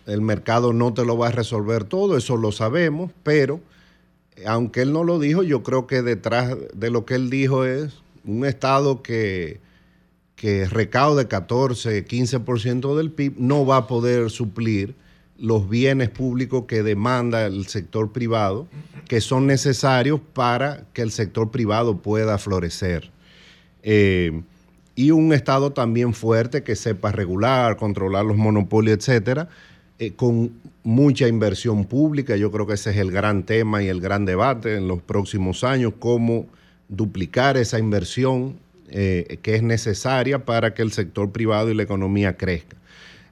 el 0.08 0.22
mercado 0.22 0.74
no 0.74 0.93
te 0.93 1.05
lo 1.05 1.18
va 1.18 1.28
a 1.28 1.32
resolver 1.32 1.84
todo, 1.84 2.18
eso 2.18 2.38
lo 2.38 2.51
sabemos, 2.51 3.12
pero 3.24 3.60
aunque 4.45 4.82
él 4.82 4.93
no 4.93 5.03
lo 5.03 5.20
dijo, 5.20 5.43
yo 5.43 5.64
creo 5.64 5.86
que 5.88 6.01
detrás 6.01 6.55
de 6.74 6.89
lo 6.89 7.05
que 7.05 7.16
él 7.16 7.30
dijo 7.30 7.66
es 7.66 7.93
un 8.24 8.45
Estado 8.45 9.01
que, 9.01 9.60
que 10.36 10.66
recaude 10.66 11.28
14, 11.28 12.05
15% 12.05 12.95
del 12.95 13.12
PIB, 13.12 13.36
no 13.38 13.66
va 13.66 13.78
a 13.78 13.88
poder 13.88 14.30
suplir 14.30 14.95
los 15.38 15.70
bienes 15.70 16.10
públicos 16.10 16.66
que 16.68 16.84
demanda 16.84 17.45
el 17.45 17.68
sector 17.68 18.12
privado, 18.12 18.68
que 19.08 19.22
son 19.22 19.45
necesarios 19.45 20.20
para 20.34 20.86
que 20.93 21.01
el 21.01 21.12
sector 21.12 21.51
privado 21.51 21.97
pueda 21.97 22.38
florecer. 22.38 23.12
Eh, 23.84 24.41
y 24.95 25.12
un 25.12 25.32
Estado 25.32 25.72
también 25.74 26.14
fuerte 26.14 26.64
que 26.64 26.76
sepa 26.76 27.12
regular, 27.12 27.78
controlar 27.78 28.26
los 28.26 28.36
monopolios, 28.36 28.97
etcétera, 28.97 29.47
eh, 30.00 30.14
con 30.14 30.52
mucha 30.84 31.28
inversión 31.28 31.86
pública. 31.86 32.36
Yo 32.36 32.52
creo 32.52 32.68
que 32.68 32.76
ese 32.76 32.91
es 32.91 32.98
el 32.98 33.10
gran 33.10 33.41
tema 33.48 33.82
y 33.82 33.88
el 33.88 34.00
gran 34.00 34.26
debate 34.26 34.76
en 34.76 34.88
los 34.88 35.02
próximos 35.02 35.64
años, 35.64 35.93
cómo 35.98 36.45
duplicar 36.88 37.58
esa 37.58 37.80
inversión 37.80 38.60
eh, 38.89 39.39
que 39.41 39.56
es 39.56 39.64
necesaria 39.64 40.45
para 40.45 40.76
que 40.76 40.84
el 40.84 40.91
sector 40.91 41.32
privado 41.32 41.72
y 41.72 41.74
la 41.74 41.82
economía 41.82 42.38
crezca. 42.38 42.78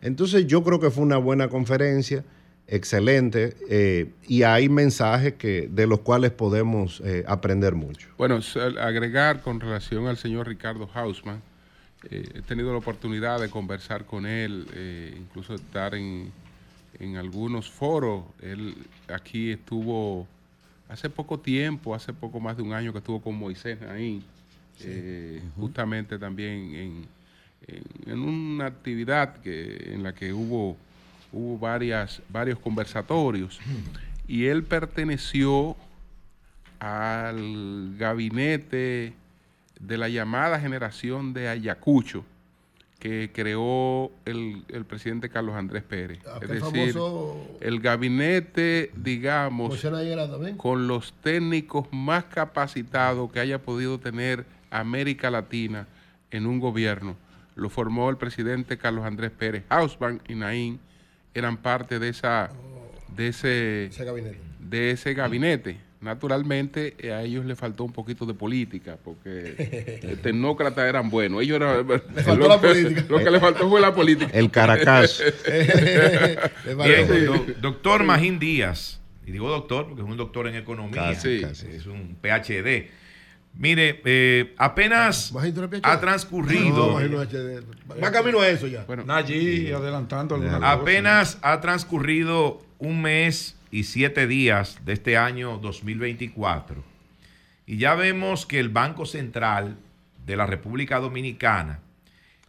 Entonces 0.01 0.47
yo 0.47 0.63
creo 0.63 0.79
que 0.79 0.89
fue 0.89 1.03
una 1.03 1.17
buena 1.17 1.49
conferencia, 1.49 2.23
excelente, 2.67 3.55
eh, 3.69 4.09
y 4.27 4.41
hay 4.41 4.67
mensajes 4.67 5.33
que, 5.33 5.69
de 5.71 5.85
los 5.85 5.99
cuales 5.99 6.31
podemos 6.31 7.03
aprender 7.27 7.75
mucho. 7.75 8.07
Bueno, 8.17 8.39
agregar 8.81 9.43
con 9.43 9.59
relación 9.59 10.07
al 10.07 10.17
señor 10.17 10.47
Ricardo 10.47 10.89
Hausman, 10.95 11.43
he 12.09 12.41
tenido 12.41 12.71
la 12.71 12.79
oportunidad 12.79 13.39
de 13.39 13.51
conversar 13.51 14.05
con 14.05 14.25
él, 14.25 14.65
incluso 15.15 15.53
estar 15.53 15.93
en, 15.93 16.31
en, 16.99 17.17
algunos 17.17 17.69
foros. 17.69 18.23
Él 18.41 18.75
aquí 19.07 19.51
estuvo 19.51 20.27
hace 20.89 21.09
poco 21.09 21.39
tiempo, 21.39 21.95
hace 21.95 22.13
poco 22.13 22.39
más 22.39 22.57
de 22.57 22.63
un 22.63 22.73
año 22.73 22.91
que 22.91 22.99
estuvo 22.99 23.21
con 23.21 23.35
Moisés 23.35 23.81
ahí, 23.83 24.23
sí. 24.77 24.87
uh 24.87 24.91
-huh. 24.91 25.41
justamente 25.55 26.17
también 26.19 26.75
en 26.75 27.15
en 27.67 28.19
una 28.19 28.67
actividad 28.67 29.37
que, 29.37 29.93
en 29.93 30.03
la 30.03 30.13
que 30.13 30.33
hubo, 30.33 30.77
hubo 31.31 31.57
varias, 31.57 32.21
varios 32.29 32.59
conversatorios 32.59 33.59
y 34.27 34.45
él 34.45 34.63
perteneció 34.63 35.75
al 36.79 37.95
gabinete 37.97 39.13
de 39.79 39.97
la 39.97 40.09
llamada 40.09 40.59
generación 40.59 41.33
de 41.33 41.49
Ayacucho 41.49 42.23
que 43.05 43.29
creó 43.31 44.11
el, 44.25 44.63
el 44.69 44.83
presidente 44.83 45.29
Carlos 45.29 45.53
Andrés 45.53 45.83
Pérez. 45.83 46.17
Es 46.41 46.49
decir, 46.49 46.93
famoso... 46.93 47.57
el 47.61 47.79
gabinete, 47.79 48.89
digamos, 48.95 49.79
con 50.57 50.87
los 50.87 51.13
técnicos 51.21 51.85
más 51.91 52.23
capacitados 52.23 53.31
que 53.31 53.39
haya 53.39 53.61
podido 53.61 53.99
tener 53.99 54.47
América 54.71 55.29
Latina 55.29 55.87
en 56.31 56.47
un 56.47 56.59
gobierno 56.59 57.15
lo 57.53 57.69
formó 57.69 58.09
el 58.09 58.17
presidente 58.17 58.79
Carlos 58.79 59.05
Andrés 59.05 59.29
Pérez. 59.29 59.63
Hausbank 59.69 60.27
y 60.27 60.33
Naín 60.33 60.79
eran 61.35 61.57
parte 61.57 61.99
de 61.99 62.09
esa 62.09 62.49
de 63.15 63.27
ese, 63.27 63.85
ese 63.85 64.03
gabinete. 64.03 64.39
de 64.59 64.91
ese 64.91 65.13
gabinete. 65.13 65.77
Naturalmente 66.05 66.95
a 67.11 67.23
ellos 67.23 67.45
les 67.45 67.57
faltó 67.57 67.83
un 67.83 67.91
poquito 67.91 68.27
de 68.27 68.35
política, 68.35 68.95
porque 69.03 70.17
tecnócratas 70.23 70.87
eran 70.87 71.09
buenos. 71.09 71.41
Ellos 71.41 71.55
eran, 71.55 71.87
le 71.87 71.99
faltó 72.21 72.35
lo, 72.35 72.47
la 72.47 72.61
política. 72.61 73.05
Lo 73.09 73.17
que 73.17 73.31
le 73.31 73.39
faltó 73.39 73.67
fue 73.67 73.81
la 73.81 73.91
política. 73.91 74.29
El 74.31 74.51
Caracas. 74.51 75.23
Bien, 76.85 77.55
doctor 77.59 78.03
Magín 78.03 78.37
Díaz, 78.37 79.01
y 79.25 79.31
digo 79.31 79.49
doctor 79.49 79.87
porque 79.87 80.03
es 80.03 80.07
un 80.07 80.15
doctor 80.15 80.47
en 80.47 80.55
economía, 80.57 81.13
casi, 81.13 81.41
casi. 81.41 81.67
es 81.69 81.87
un 81.87 82.15
PhD. 82.21 82.87
Mire, 83.57 84.01
eh, 84.05 84.53
apenas 84.57 85.33
ha 85.81 85.99
transcurrido. 85.99 86.99
No, 87.01 87.17
Va 88.03 88.11
camino 88.11 88.41
a 88.41 88.47
eso 88.47 88.67
ya. 88.67 88.83
Bueno, 88.83 89.11
allí 89.11 89.71
adelantando 89.71 90.39
Apenas 90.61 91.37
cosa. 91.37 91.51
ha 91.51 91.61
transcurrido 91.61 92.61
un 92.77 93.01
mes 93.01 93.54
y 93.75 93.83
siete 93.83 94.25
días 94.25 94.79
de 94.85 94.93
este 94.93 95.17
año 95.17 95.57
2024. 95.57 96.81
Y 97.65 97.75
ya 97.75 97.93
vemos 97.93 98.45
que 98.45 98.57
el 98.57 98.69
Banco 98.69 99.05
Central 99.05 99.75
de 100.25 100.37
la 100.37 100.45
República 100.45 101.01
Dominicana 101.01 101.81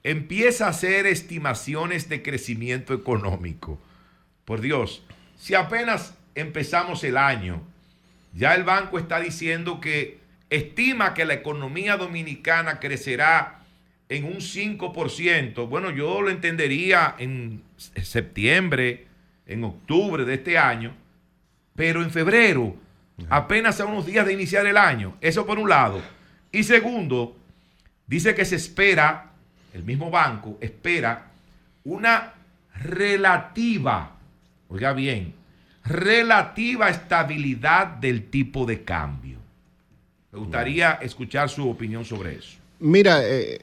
empieza 0.05 0.67
a 0.67 0.71
hacer 0.71 1.05
estimaciones 1.05 2.09
de 2.09 2.23
crecimiento 2.23 2.95
económico. 2.95 3.81
Por 4.45 4.61
Dios, 4.61 5.03
si 5.37 5.57
apenas 5.57 6.17
empezamos 6.37 7.03
el 7.03 7.17
año, 7.17 7.61
ya 8.33 8.55
el 8.55 8.63
banco 8.63 8.97
está 8.97 9.19
diciendo 9.19 9.81
que 9.81 10.21
estima 10.49 11.13
que 11.13 11.25
la 11.25 11.35
economía 11.35 11.97
dominicana 11.97 12.79
crecerá 12.79 13.65
en 14.09 14.27
un 14.27 14.37
5%. 14.37 15.69
Bueno, 15.69 15.91
yo 15.91 16.23
lo 16.23 16.31
entendería 16.31 17.17
en 17.19 17.65
septiembre, 17.77 19.09
en 19.45 19.65
octubre 19.65 20.25
de 20.25 20.35
este 20.35 20.57
año, 20.57 20.95
pero 21.77 22.03
en 22.03 22.11
febrero 22.11 22.75
apenas 23.29 23.81
a 23.81 23.87
unos 23.87 24.07
días 24.07 24.27
de 24.27 24.33
iniciar 24.33 24.67
el 24.67 24.77
año. 24.77 25.15
Eso 25.21 25.47
por 25.47 25.59
un 25.59 25.69
lado. 25.69 26.01
Y 26.53 26.65
segundo, 26.65 27.37
dice 28.07 28.35
que 28.35 28.45
se 28.45 28.57
espera, 28.57 29.31
el 29.73 29.85
mismo 29.85 30.11
banco 30.11 30.59
espera 30.61 31.27
una 31.85 32.33
relativa, 32.83 34.13
oiga 34.69 34.93
bien, 34.93 35.35
relativa 35.85 36.89
estabilidad 36.89 37.87
del 37.87 38.29
tipo 38.29 38.67
de 38.67 38.83
cambio. 38.83 39.39
Me 40.33 40.39
gustaría 40.41 40.93
escuchar 40.95 41.49
su 41.49 41.69
opinión 41.69 42.05
sobre 42.05 42.37
eso. 42.37 42.59
Mira, 42.81 43.21
eh, 43.23 43.61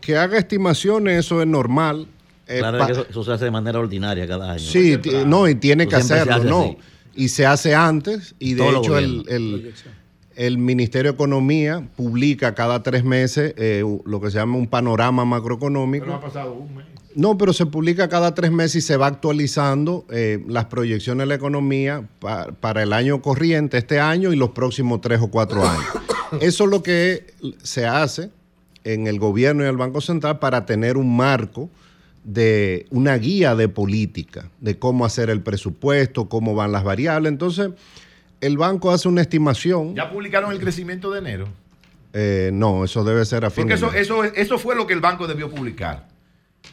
que 0.00 0.16
haga 0.16 0.38
estimaciones, 0.38 1.18
eso 1.18 1.42
es 1.42 1.46
normal. 1.46 2.06
Eh, 2.46 2.58
Claro 2.60 2.86
que 2.86 2.92
eso, 2.92 3.06
eso 3.10 3.24
se 3.24 3.32
hace 3.32 3.44
de 3.46 3.50
manera 3.50 3.78
ordinaria 3.78 4.26
cada 4.26 4.52
año. 4.52 4.60
Sí, 4.60 4.98
no, 5.26 5.46
y 5.48 5.56
tiene 5.56 5.86
que 5.86 5.96
hacerlo, 5.96 6.34
hace 6.34 6.46
no. 6.46 6.60
así. 6.62 6.78
Y 7.14 7.28
se 7.28 7.46
hace 7.46 7.74
antes, 7.74 8.34
y 8.38 8.54
de 8.54 8.68
hecho 8.68 8.96
el, 8.98 9.24
el, 9.28 9.74
el 10.36 10.58
Ministerio 10.58 11.10
de 11.12 11.14
Economía 11.16 11.88
publica 11.96 12.54
cada 12.54 12.82
tres 12.82 13.04
meses 13.04 13.54
eh, 13.56 13.82
lo 14.04 14.20
que 14.20 14.30
se 14.30 14.38
llama 14.38 14.56
un 14.56 14.66
panorama 14.68 15.24
macroeconómico. 15.24 16.12
ha 16.12 16.20
pasado 16.20 16.52
un 16.54 16.76
mes. 16.76 16.86
No, 17.14 17.36
pero 17.36 17.52
se 17.52 17.66
publica 17.66 18.08
cada 18.08 18.34
tres 18.34 18.52
meses 18.52 18.76
y 18.76 18.86
se 18.86 18.96
va 18.96 19.08
actualizando 19.08 20.06
eh, 20.10 20.44
las 20.46 20.66
proyecciones 20.66 21.22
de 21.24 21.26
la 21.26 21.34
economía 21.34 22.08
pa- 22.20 22.52
para 22.60 22.82
el 22.84 22.92
año 22.92 23.20
corriente, 23.22 23.78
este 23.78 23.98
año 23.98 24.32
y 24.32 24.36
los 24.36 24.50
próximos 24.50 25.00
tres 25.00 25.20
o 25.20 25.28
cuatro 25.28 25.66
años. 25.66 25.84
Eso 26.40 26.64
es 26.64 26.70
lo 26.70 26.82
que 26.82 27.26
se 27.62 27.86
hace 27.86 28.30
en 28.84 29.08
el 29.08 29.18
gobierno 29.18 29.64
y 29.64 29.66
el 29.66 29.76
Banco 29.76 30.00
Central 30.00 30.38
para 30.38 30.64
tener 30.66 30.96
un 30.96 31.16
marco 31.16 31.68
de 32.28 32.84
una 32.90 33.16
guía 33.16 33.54
de 33.54 33.70
política, 33.70 34.50
de 34.60 34.78
cómo 34.78 35.06
hacer 35.06 35.30
el 35.30 35.40
presupuesto, 35.40 36.28
cómo 36.28 36.54
van 36.54 36.72
las 36.72 36.84
variables. 36.84 37.32
Entonces, 37.32 37.70
el 38.42 38.58
banco 38.58 38.90
hace 38.90 39.08
una 39.08 39.22
estimación. 39.22 39.94
¿Ya 39.94 40.10
publicaron 40.10 40.52
el 40.52 40.60
crecimiento 40.60 41.10
de 41.10 41.20
enero? 41.20 41.48
Eh, 42.12 42.50
no, 42.52 42.84
eso 42.84 43.02
debe 43.02 43.24
ser 43.24 43.46
a 43.46 43.50
fin 43.50 43.62
Porque 43.66 43.80
de 43.80 43.98
eso, 44.00 44.22
eso, 44.22 44.24
eso 44.24 44.58
fue 44.58 44.76
lo 44.76 44.86
que 44.86 44.92
el 44.92 45.00
banco 45.00 45.26
debió 45.26 45.50
publicar. 45.50 46.06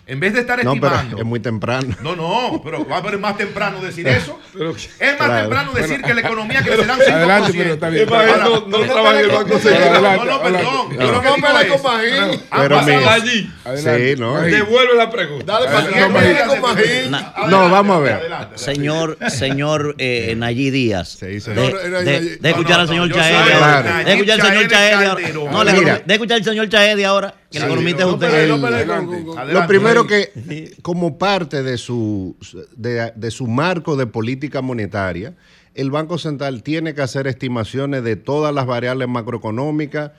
En 0.07 0.19
vez 0.19 0.33
de 0.33 0.41
estar 0.41 0.63
No, 0.63 0.73
pero 0.73 0.85
estimando. 0.87 1.17
es 1.17 1.25
muy 1.25 1.39
temprano. 1.39 1.95
No, 2.03 2.15
no, 2.15 2.61
pero 2.63 2.87
va 2.87 2.97
a 2.97 3.01
ser 3.01 3.17
más 3.17 3.37
temprano 3.37 3.81
decir 3.81 4.07
eso. 4.07 4.39
Pero- 4.53 4.69
es 4.75 4.87
más 4.99 5.15
Claro. 5.17 5.41
temprano 5.41 5.71
decir 5.73 6.01
que 6.03 6.13
la 6.13 6.21
economía 6.21 6.61
crecerá 6.61 6.93
un 6.93 6.99
5%. 6.99 7.15
Adelante, 7.15 7.51
pero 7.57 7.73
está 7.73 7.89
bien. 7.89 8.09
Ahora, 8.13 8.37
no- 8.37 8.49
no 8.49 8.65
pero 8.69 8.85
trabaja 8.93 9.13
en 9.15 9.19
el 9.21 9.27
no, 9.29 9.33
Banco 9.35 9.49
no, 9.53 9.59
Central. 9.59 10.03
No, 10.03 10.25
no, 10.25 10.41
perdón. 10.43 10.63
lo 10.63 10.71
No, 10.71 10.89
que 10.89 11.03
digo 11.27 11.35
pelea 11.35 11.61
es, 11.61 11.71
con 11.71 11.81
Magín. 11.91 12.41
han 12.51 12.61
Pero 12.61 12.79
allí. 13.09 13.51
Adelante. 13.65 14.13
Sí, 14.15 14.21
¿no? 14.21 14.33
Magín. 14.35 14.51
Devuelve 14.51 14.95
la 14.95 15.09
pregunta. 15.09 15.53
Dale 15.53 15.65
para 15.65 15.87
que 15.87 15.89
pelea 15.93 16.07
con 16.07 16.17
adelante. 16.17 16.59
Magín. 16.61 17.11
Na- 17.11 17.17
Adelante, 17.35 17.49
No, 17.49 17.69
vamos 17.69 17.97
a 17.97 17.99
ver. 17.99 18.19
Señor, 18.55 19.17
señor 19.29 19.95
eh, 19.97 20.35
Nayí 20.37 20.69
Díaz. 20.69 21.19
De, 21.19 21.41
No, 21.47 21.53
no, 21.55 21.61
no, 21.63 21.71
de- 22.01 22.19
no, 22.21 22.29
de 22.41 22.49
escuchar 22.49 22.75
no, 22.75 22.81
al 22.81 22.87
señor 22.87 23.11
Chaedi 23.11 23.51
ahora. 23.53 24.03
De 24.03 24.13
escuchar 24.13 24.39
al 24.41 24.47
señor 24.47 24.67
Chaedi 24.67 24.93
ahora. 25.05 25.21
No, 25.51 25.65
de 25.65 26.13
escuchar 26.13 26.37
al 26.37 26.43
señor 26.43 26.69
Chaedi 26.69 27.03
ahora. 27.03 27.33
Que 27.55 27.59
la 27.61 27.89
es 27.89 28.05
usted. 28.05 29.53
Lo 29.53 29.67
primero 29.67 30.05
que, 30.05 30.75
como 30.81 31.17
parte 31.17 31.63
de 31.63 31.77
su, 31.77 32.35
de, 32.75 33.13
de 33.15 33.31
su 33.31 33.47
marco 33.47 33.95
de 33.95 34.07
política 34.07 34.61
monetaria, 34.61 35.33
el 35.73 35.89
Banco 35.89 36.17
Central 36.17 36.63
tiene 36.63 36.93
que 36.93 37.01
hacer 37.01 37.27
estimaciones 37.27 38.03
de 38.03 38.17
todas 38.17 38.53
las 38.53 38.65
variables 38.65 39.07
macroeconómicas 39.07 40.11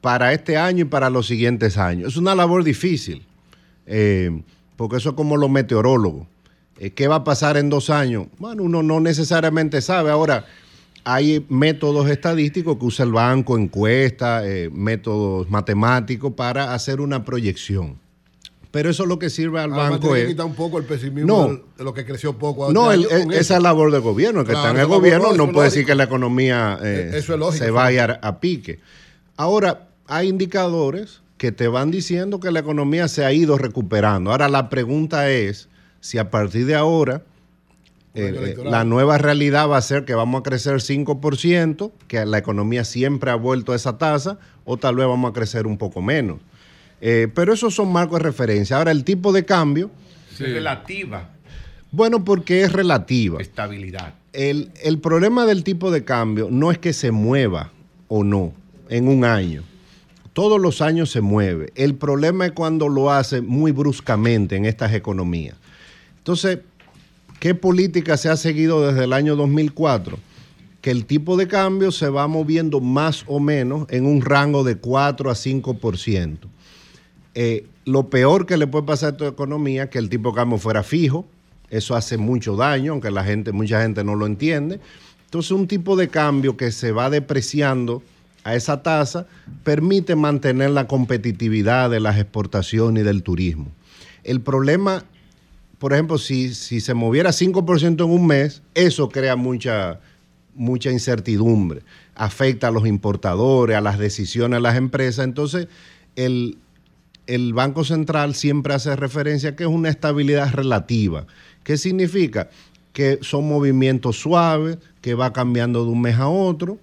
para 0.00 0.32
este 0.32 0.56
año 0.56 0.82
y 0.82 0.88
para 0.88 1.10
los 1.10 1.26
siguientes 1.26 1.76
años. 1.76 2.12
Es 2.12 2.16
una 2.16 2.34
labor 2.34 2.64
difícil, 2.64 3.26
eh, 3.86 4.42
porque 4.76 4.96
eso 4.96 5.10
es 5.10 5.14
como 5.16 5.36
los 5.36 5.50
meteorólogos. 5.50 6.26
Eh, 6.78 6.92
¿Qué 6.92 7.08
va 7.08 7.16
a 7.16 7.24
pasar 7.24 7.58
en 7.58 7.68
dos 7.68 7.90
años? 7.90 8.28
Bueno, 8.38 8.62
uno 8.62 8.82
no 8.82 9.00
necesariamente 9.00 9.82
sabe. 9.82 10.10
Ahora, 10.10 10.46
hay 11.04 11.44
métodos 11.48 12.08
estadísticos 12.10 12.76
que 12.78 12.84
usa 12.84 13.04
el 13.04 13.12
banco, 13.12 13.56
encuestas, 13.58 14.44
eh, 14.46 14.70
métodos 14.72 15.48
matemáticos 15.50 16.32
para 16.34 16.74
hacer 16.74 17.00
una 17.00 17.24
proyección. 17.24 17.98
Pero 18.70 18.88
eso 18.90 19.04
lo 19.04 19.18
que 19.18 19.30
sirve 19.30 19.58
al 19.60 19.72
Además, 19.72 19.90
banco 20.00 20.14
es... 20.14 20.38
un 20.38 20.54
poco 20.54 20.78
el 20.78 20.84
pesimismo 20.84 21.26
No. 21.26 21.48
del- 21.48 21.62
de 21.78 21.84
lo 21.84 21.92
que 21.92 22.04
creció 22.04 22.38
poco. 22.38 22.72
No, 22.72 22.92
este 22.92 23.14
el- 23.22 23.22
el- 23.32 23.32
esa 23.32 23.56
es 23.56 23.62
labor 23.62 23.90
del 23.90 24.00
gobierno. 24.00 24.40
El 24.42 24.46
que 24.46 24.52
Claro, 24.52 24.68
está 24.68 24.70
en 24.70 24.76
el 24.76 24.82
es 24.82 24.88
gobierno 24.88 25.32
no 25.32 25.50
puede 25.50 25.70
decir 25.70 25.84
que 25.84 25.94
la 25.96 26.04
economía 26.04 26.78
eh, 26.80 27.10
Eh, 27.12 27.18
eso 27.18 27.34
es 27.34 27.38
lógico, 27.40 27.64
se 27.64 27.70
vaya 27.72 28.20
a, 28.22 28.28
a 28.28 28.38
pique. 28.40 28.78
Ahora, 29.36 29.88
hay 30.06 30.28
indicadores 30.28 31.20
que 31.36 31.50
te 31.50 31.66
van 31.66 31.90
diciendo 31.90 32.38
que 32.38 32.50
la 32.52 32.60
economía 32.60 33.08
se 33.08 33.24
ha 33.24 33.32
ido 33.32 33.58
recuperando. 33.58 34.30
Ahora, 34.30 34.48
la 34.48 34.68
pregunta 34.68 35.30
es 35.30 35.68
si 36.00 36.18
a 36.18 36.30
partir 36.30 36.66
de 36.66 36.74
ahora 36.76 37.22
eh, 38.14 38.56
la 38.64 38.84
nueva 38.84 39.18
realidad 39.18 39.68
va 39.68 39.76
a 39.76 39.82
ser 39.82 40.04
que 40.04 40.14
vamos 40.14 40.40
a 40.40 40.42
crecer 40.42 40.74
5%, 40.76 41.92
que 42.08 42.24
la 42.26 42.38
economía 42.38 42.84
siempre 42.84 43.30
ha 43.30 43.36
vuelto 43.36 43.72
a 43.72 43.76
esa 43.76 43.98
tasa, 43.98 44.38
o 44.64 44.76
tal 44.76 44.96
vez 44.96 45.06
vamos 45.06 45.30
a 45.30 45.32
crecer 45.34 45.66
un 45.66 45.78
poco 45.78 46.02
menos. 46.02 46.38
Eh, 47.00 47.28
pero 47.34 47.52
esos 47.52 47.74
son 47.74 47.92
marcos 47.92 48.18
de 48.18 48.24
referencia. 48.24 48.76
Ahora, 48.76 48.90
el 48.90 49.04
tipo 49.04 49.32
de 49.32 49.44
cambio, 49.44 49.90
Sí. 50.36 50.44
Relativa 50.46 51.28
bueno, 51.92 52.24
porque 52.24 52.62
es 52.62 52.72
relativa. 52.72 53.40
estabilidad. 53.40 54.14
El, 54.32 54.70
el 54.82 54.98
problema 55.00 55.44
del 55.44 55.64
tipo 55.64 55.90
de 55.90 56.04
cambio 56.04 56.48
no 56.50 56.70
es 56.70 56.78
que 56.78 56.92
se 56.92 57.10
mueva 57.10 57.72
o 58.08 58.22
no 58.22 58.52
en 58.88 59.08
un 59.08 59.24
año. 59.24 59.64
Todos 60.32 60.60
los 60.60 60.80
años 60.82 61.10
se 61.10 61.20
mueve. 61.20 61.72
El 61.74 61.96
problema 61.96 62.46
es 62.46 62.52
cuando 62.52 62.88
lo 62.88 63.10
hace 63.10 63.40
muy 63.40 63.72
bruscamente 63.72 64.54
en 64.56 64.66
estas 64.66 64.94
economías. 64.94 65.56
Entonces, 66.18 66.60
¿qué 67.40 67.54
política 67.54 68.16
se 68.16 68.28
ha 68.28 68.36
seguido 68.36 68.86
desde 68.86 69.04
el 69.04 69.12
año 69.12 69.34
2004? 69.34 70.18
Que 70.80 70.90
el 70.90 71.06
tipo 71.06 71.36
de 71.36 71.48
cambio 71.48 71.90
se 71.90 72.08
va 72.08 72.28
moviendo 72.28 72.80
más 72.80 73.24
o 73.26 73.40
menos 73.40 73.86
en 73.90 74.06
un 74.06 74.22
rango 74.22 74.62
de 74.62 74.76
4 74.76 75.30
a 75.30 75.34
5%. 75.34 76.38
Eh, 77.34 77.66
lo 77.84 78.08
peor 78.08 78.46
que 78.46 78.56
le 78.56 78.66
puede 78.66 78.86
pasar 78.86 79.14
a 79.14 79.16
tu 79.16 79.24
economía 79.24 79.84
es 79.84 79.90
que 79.90 79.98
el 79.98 80.08
tipo 80.08 80.30
de 80.30 80.36
cambio 80.36 80.58
fuera 80.58 80.82
fijo. 80.82 81.26
Eso 81.70 81.96
hace 81.96 82.18
mucho 82.18 82.56
daño, 82.56 82.92
aunque 82.92 83.10
la 83.10 83.24
gente, 83.24 83.52
mucha 83.52 83.82
gente 83.82 84.04
no 84.04 84.14
lo 84.14 84.26
entiende. 84.26 84.80
Entonces, 85.24 85.52
un 85.52 85.66
tipo 85.66 85.96
de 85.96 86.08
cambio 86.08 86.56
que 86.56 86.72
se 86.72 86.92
va 86.92 87.08
depreciando 87.08 88.02
a 88.44 88.54
esa 88.54 88.82
tasa 88.82 89.26
permite 89.64 90.16
mantener 90.16 90.70
la 90.70 90.86
competitividad 90.86 91.90
de 91.90 92.00
las 92.00 92.18
exportaciones 92.18 93.02
y 93.02 93.06
del 93.06 93.22
turismo. 93.22 93.68
El 94.24 94.40
problema, 94.40 95.04
por 95.80 95.94
ejemplo, 95.94 96.18
si, 96.18 96.52
se 96.52 96.92
moviera 96.92 97.30
5% 97.30 98.04
en 98.04 98.10
un 98.10 98.26
mes, 98.26 98.60
eso 98.74 99.08
crea 99.08 99.34
mucha, 99.34 99.98
mucha 100.54 100.90
incertidumbre. 100.90 101.80
Afecta 102.14 102.68
a 102.68 102.70
los 102.70 102.86
importadores, 102.86 103.78
a 103.78 103.80
las 103.80 103.98
decisiones 103.98 104.58
de 104.58 104.60
las 104.60 104.76
empresas. 104.76 105.24
Entonces, 105.24 105.68
el, 106.16 106.58
el 107.26 107.54
Banco 107.54 107.84
Central 107.84 108.34
siempre 108.34 108.74
hace 108.74 108.94
referencia 108.94 109.48
a 109.48 109.56
que 109.56 109.62
es 109.62 109.70
una 109.70 109.88
estabilidad 109.88 110.52
relativa. 110.52 111.26
¿Qué 111.64 111.78
significa? 111.78 112.50
Que 112.92 113.18
son 113.22 113.48
movimientos 113.48 114.18
suaves, 114.18 114.76
que 115.00 115.14
va 115.14 115.32
cambiando 115.32 115.86
de 115.86 115.92
un 115.92 116.02
mes 116.02 116.16
a 116.16 116.28
otro, 116.28 116.78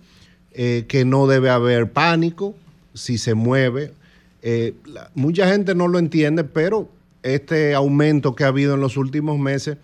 eh, 0.53 0.85
que 0.87 1.05
no 1.05 1.27
debe 1.27 1.51
haber 1.51 1.91
pánico 1.91 2.55
si 2.95 3.19
se 3.19 3.35
mueve. 3.35 3.93
Eh, 4.41 4.73
mucha 5.13 5.47
gente 5.47 5.75
no 5.75 5.87
lo 5.87 5.99
entiende, 5.99 6.43
pero 6.43 6.89
este 7.35 7.75
aumento 7.75 8.35
que 8.35 8.43
ha 8.43 8.47
habido 8.47 8.75
en 8.75 8.81
los 8.81 8.97
últimos 8.97 9.37
meses 9.37 9.77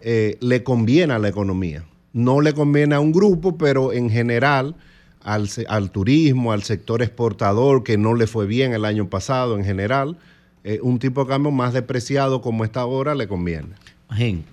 eh, 0.00 0.36
le 0.40 0.62
conviene 0.62 1.14
a 1.14 1.18
la 1.18 1.28
economía. 1.28 1.84
No 2.12 2.40
le 2.40 2.52
conviene 2.52 2.94
a 2.94 3.00
un 3.00 3.12
grupo, 3.12 3.56
pero 3.56 3.92
en 3.92 4.10
general 4.10 4.76
al, 5.22 5.90
turismo, 5.90 6.52
al 6.52 6.62
sector 6.64 7.02
exportador, 7.02 7.84
que 7.84 7.96
no 7.96 8.14
le 8.14 8.26
fue 8.26 8.46
bien 8.46 8.74
el 8.74 8.84
año 8.84 9.08
pasado 9.08 9.56
en 9.56 9.64
general, 9.64 10.18
eh, 10.64 10.80
un 10.82 10.98
tipo 10.98 11.24
de 11.24 11.30
cambio 11.30 11.50
más 11.50 11.72
depreciado 11.72 12.42
como 12.42 12.64
está 12.64 12.80
ahora 12.80 13.14
le 13.14 13.28
conviene. 13.28 13.68
Magín, 14.10 14.44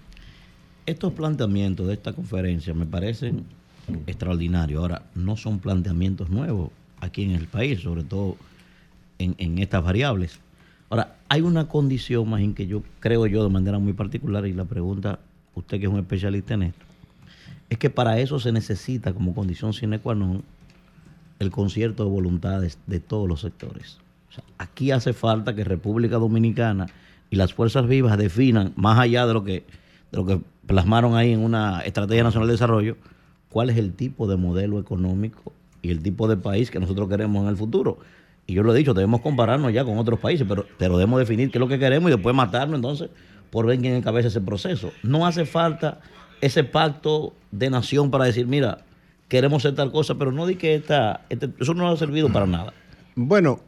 estos 0.86 1.14
planteamientos 1.14 1.88
de 1.88 1.94
esta 1.94 2.14
conferencia 2.14 2.74
me 2.74 2.86
parecen 2.86 3.44
extraordinarios. 4.08 4.82
Ahora, 4.82 5.04
no 5.16 5.36
son 5.36 5.60
planteamientos 5.60 6.30
nuevos 6.30 6.70
aquí 7.02 7.24
en 7.24 7.32
el 7.32 7.48
país, 7.48 7.82
sobre 7.82 8.04
todo 8.04 8.38
en 9.18 9.58
estas 9.58 9.84
variables. 9.84 10.40
Ahora, 10.90 11.16
hay 11.30 11.42
una 11.42 11.68
condición, 11.68 12.30
Magín, 12.30 12.56
que 12.56 12.66
yo 12.66 12.82
creo 13.00 13.28
yo 13.28 13.44
de 13.44 13.50
manera 13.50 13.78
muy 13.80 13.94
particular, 13.94 14.48
y 14.48 14.54
la 14.54 14.66
pregunta, 14.66 15.20
usted 15.56 15.80
que 15.80 15.86
es 15.86 15.92
un 15.92 16.00
especialista 16.00 16.56
en 16.56 16.64
esto, 16.64 16.86
es 17.70 17.78
que 17.78 17.90
para 17.90 18.20
eso 18.20 18.40
se 18.40 18.52
necesita 18.52 19.14
como 19.14 19.36
condición 19.36 19.74
sine 19.74 20.00
qua 20.00 20.16
non 20.16 20.42
el 21.38 21.52
concierto 21.52 22.04
de 22.04 22.10
voluntades 22.10 22.80
de 22.88 23.00
todos 23.00 23.30
los 23.30 23.42
sectores. 23.42 24.00
O 24.30 24.34
sea, 24.34 24.44
aquí 24.58 24.92
hace 24.92 25.14
falta 25.14 25.56
que 25.56 25.64
República 25.64 26.18
Dominicana 26.18 26.88
y 27.30 27.36
las 27.36 27.54
fuerzas 27.54 27.88
vivas 27.88 28.18
definan, 28.18 28.74
más 28.76 29.00
allá 29.00 29.26
de 29.28 29.34
lo 29.34 29.44
que, 29.44 29.64
de 30.12 30.18
lo 30.18 30.26
que 30.26 30.42
plasmaron 30.66 31.16
ahí 31.16 31.32
en 31.32 31.40
una 31.40 31.82
Estrategia 31.82 32.24
Nacional 32.24 32.48
de 32.48 32.54
Desarrollo, 32.54 32.98
cuál 33.50 33.70
es 33.70 33.78
el 33.78 33.94
tipo 33.94 34.28
de 34.28 34.36
modelo 34.36 34.80
económico 34.80 35.54
y 35.82 35.92
el 35.92 36.02
tipo 36.02 36.28
de 36.28 36.38
país 36.38 36.72
que 36.72 36.80
nosotros 36.80 37.08
queremos 37.08 37.44
en 37.44 37.50
el 37.50 37.58
futuro. 37.58 38.00
Y 38.50 38.54
yo 38.54 38.64
lo 38.64 38.74
he 38.74 38.78
dicho, 38.78 38.96
debemos 38.96 39.22
compararnos 39.22 39.72
ya 39.72 39.86
con 39.86 40.00
otros 40.00 40.20
países, 40.20 40.46
pero, 40.50 40.66
pero 40.80 40.98
debemos 40.98 41.20
definir 41.20 41.52
qué 41.52 41.60
es 41.60 41.60
lo 41.60 41.68
que 41.68 41.78
queremos 41.78 42.10
y 42.10 42.16
después 42.16 42.36
matarnos 42.36 42.78
entonces 42.78 43.10
por 43.52 43.68
ver 43.68 43.80
quién 43.80 43.94
encabeza 43.94 44.28
ese 44.30 44.42
proceso. 44.42 44.92
No 45.04 45.28
hace 45.28 45.46
falta 45.46 46.02
ese 46.42 46.64
pacto 46.64 47.34
de 47.52 47.70
nación 47.70 48.10
para 48.10 48.26
decir, 48.26 48.48
mira, 48.48 48.80
queremos 49.28 49.64
hacer 49.64 49.76
tal 49.76 49.92
cosa, 49.92 50.16
pero 50.16 50.32
no 50.32 50.48
di 50.48 50.56
que 50.56 50.74
esta, 50.74 51.22
este- 51.30 51.52
eso 51.60 51.76
no 51.76 51.88
ha 51.88 51.96
servido 51.96 52.30
para 52.30 52.48
nada. 52.48 52.74
Bueno, 53.14 53.60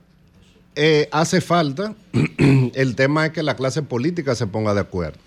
eh, 0.75 1.07
hace 1.11 1.41
falta, 1.41 1.93
el 2.73 2.95
tema 2.95 3.27
es 3.27 3.33
que 3.33 3.43
la 3.43 3.55
clase 3.55 3.83
política 3.83 4.33
se 4.33 4.47
ponga 4.47 4.73
de 4.73 4.79
acuerdo, 4.79 5.19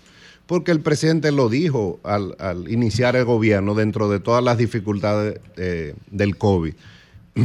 porque 0.47 0.71
el 0.71 0.81
presidente 0.81 1.31
lo 1.31 1.47
dijo 1.47 2.01
al, 2.03 2.35
iniciar 2.67 3.15
el 3.15 3.23
gobierno 3.23 3.73
dentro 3.73 4.09
de 4.09 4.19
todas 4.19 4.43
las 4.43 4.57
dificultades 4.57 5.39
eh, 5.55 5.95
del 6.11 6.37
COVID. 6.37 6.73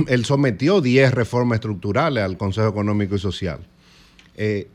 Él 0.09 0.25
sometió 0.25 0.81
10 0.81 1.13
reformas 1.13 1.57
estructurales 1.57 2.23
al 2.23 2.37
Consejo 2.37 2.69
Económico 2.69 3.17
y 3.17 3.19
Social. 3.19 3.61
Eh, 4.37 4.69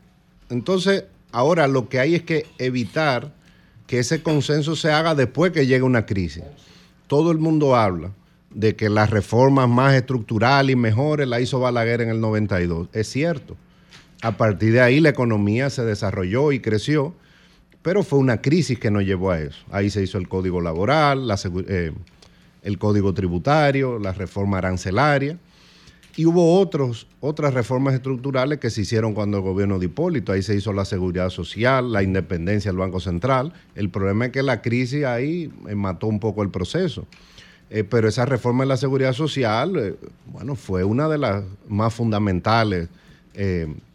entonces, 0.50 1.04
ahora 1.32 1.66
lo 1.66 1.88
que 1.88 1.98
hay 1.98 2.14
es 2.14 2.22
que 2.22 2.46
evitar 2.58 3.32
que 3.86 3.98
ese 3.98 4.22
consenso 4.22 4.76
se 4.76 4.90
haga 4.90 5.14
después 5.14 5.52
que 5.52 5.66
llegue 5.66 5.82
una 5.82 6.06
crisis. 6.06 6.42
Todo 7.06 7.30
el 7.30 7.38
mundo 7.38 7.76
habla 7.76 8.12
de 8.50 8.74
que 8.74 8.88
las 8.88 9.10
reformas 9.10 9.68
más 9.68 9.94
estructurales 9.94 10.72
y 10.72 10.76
mejores 10.76 11.28
la 11.28 11.40
hizo 11.40 11.60
Balaguer 11.60 12.00
en 12.00 12.10
el 12.10 12.20
92. 12.20 12.88
Es 12.92 13.08
cierto. 13.08 13.56
A 14.22 14.36
partir 14.36 14.72
de 14.72 14.80
ahí 14.80 15.00
la 15.00 15.10
economía 15.10 15.70
se 15.70 15.84
desarrolló 15.84 16.52
y 16.52 16.60
creció, 16.60 17.14
pero 17.82 18.02
fue 18.02 18.18
una 18.18 18.40
crisis 18.40 18.78
que 18.78 18.90
nos 18.90 19.04
llevó 19.04 19.30
a 19.30 19.40
eso. 19.40 19.58
Ahí 19.70 19.90
se 19.90 20.02
hizo 20.02 20.18
el 20.18 20.28
código 20.28 20.60
laboral, 20.60 21.28
la 21.28 21.38
eh, 21.68 21.92
el 22.66 22.78
código 22.78 23.14
tributario, 23.14 24.00
la 24.00 24.12
reforma 24.12 24.58
arancelaria. 24.58 25.38
Y 26.16 26.26
hubo 26.26 26.58
otros, 26.58 27.06
otras 27.20 27.54
reformas 27.54 27.94
estructurales 27.94 28.58
que 28.58 28.70
se 28.70 28.80
hicieron 28.80 29.14
cuando 29.14 29.36
el 29.36 29.44
gobierno 29.44 29.78
de 29.78 29.86
Hipólito. 29.86 30.32
Ahí 30.32 30.42
se 30.42 30.56
hizo 30.56 30.72
la 30.72 30.84
seguridad 30.84 31.30
social, 31.30 31.92
la 31.92 32.02
independencia 32.02 32.72
del 32.72 32.78
Banco 32.78 32.98
Central. 32.98 33.52
El 33.76 33.88
problema 33.90 34.26
es 34.26 34.32
que 34.32 34.42
la 34.42 34.62
crisis 34.62 35.04
ahí 35.04 35.52
eh, 35.68 35.76
mató 35.76 36.08
un 36.08 36.18
poco 36.18 36.42
el 36.42 36.50
proceso. 36.50 37.06
Eh, 37.70 37.84
pero 37.84 38.08
esa 38.08 38.26
reforma 38.26 38.64
en 38.64 38.70
la 38.70 38.76
seguridad 38.76 39.12
social, 39.12 39.76
eh, 39.76 39.94
bueno, 40.32 40.56
fue 40.56 40.82
una 40.82 41.08
de 41.08 41.18
las 41.18 41.44
más 41.68 41.94
fundamentales 41.94 42.88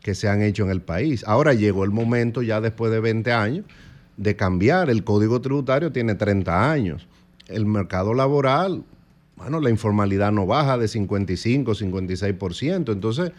que 0.04 0.14
se 0.14 0.30
han 0.30 0.44
hecho 0.44 0.64
en 0.64 0.70
el 0.70 0.82
país. 0.82 1.24
Ahora 1.26 1.56
llegó 1.56 1.84
el 1.84 1.90
momento, 1.90 2.44
ya 2.44 2.62
después 2.62 2.92
de 2.92 3.00
20 3.00 3.32
años, 3.32 3.66
de 4.16 4.36
cambiar. 4.36 4.92
El 4.92 5.04
código 5.04 5.42
tributario 5.42 5.92
tiene 5.92 6.14
30 6.14 6.72
años. 6.72 7.08
El 7.52 7.66
mercado 7.66 8.14
laboral, 8.14 8.84
bueno, 9.36 9.60
la 9.60 9.70
informalidad 9.70 10.32
no 10.32 10.46
baja 10.46 10.78
de 10.78 10.88
55, 10.88 11.74
56%. 11.74 12.92
Entonces, 12.92 13.32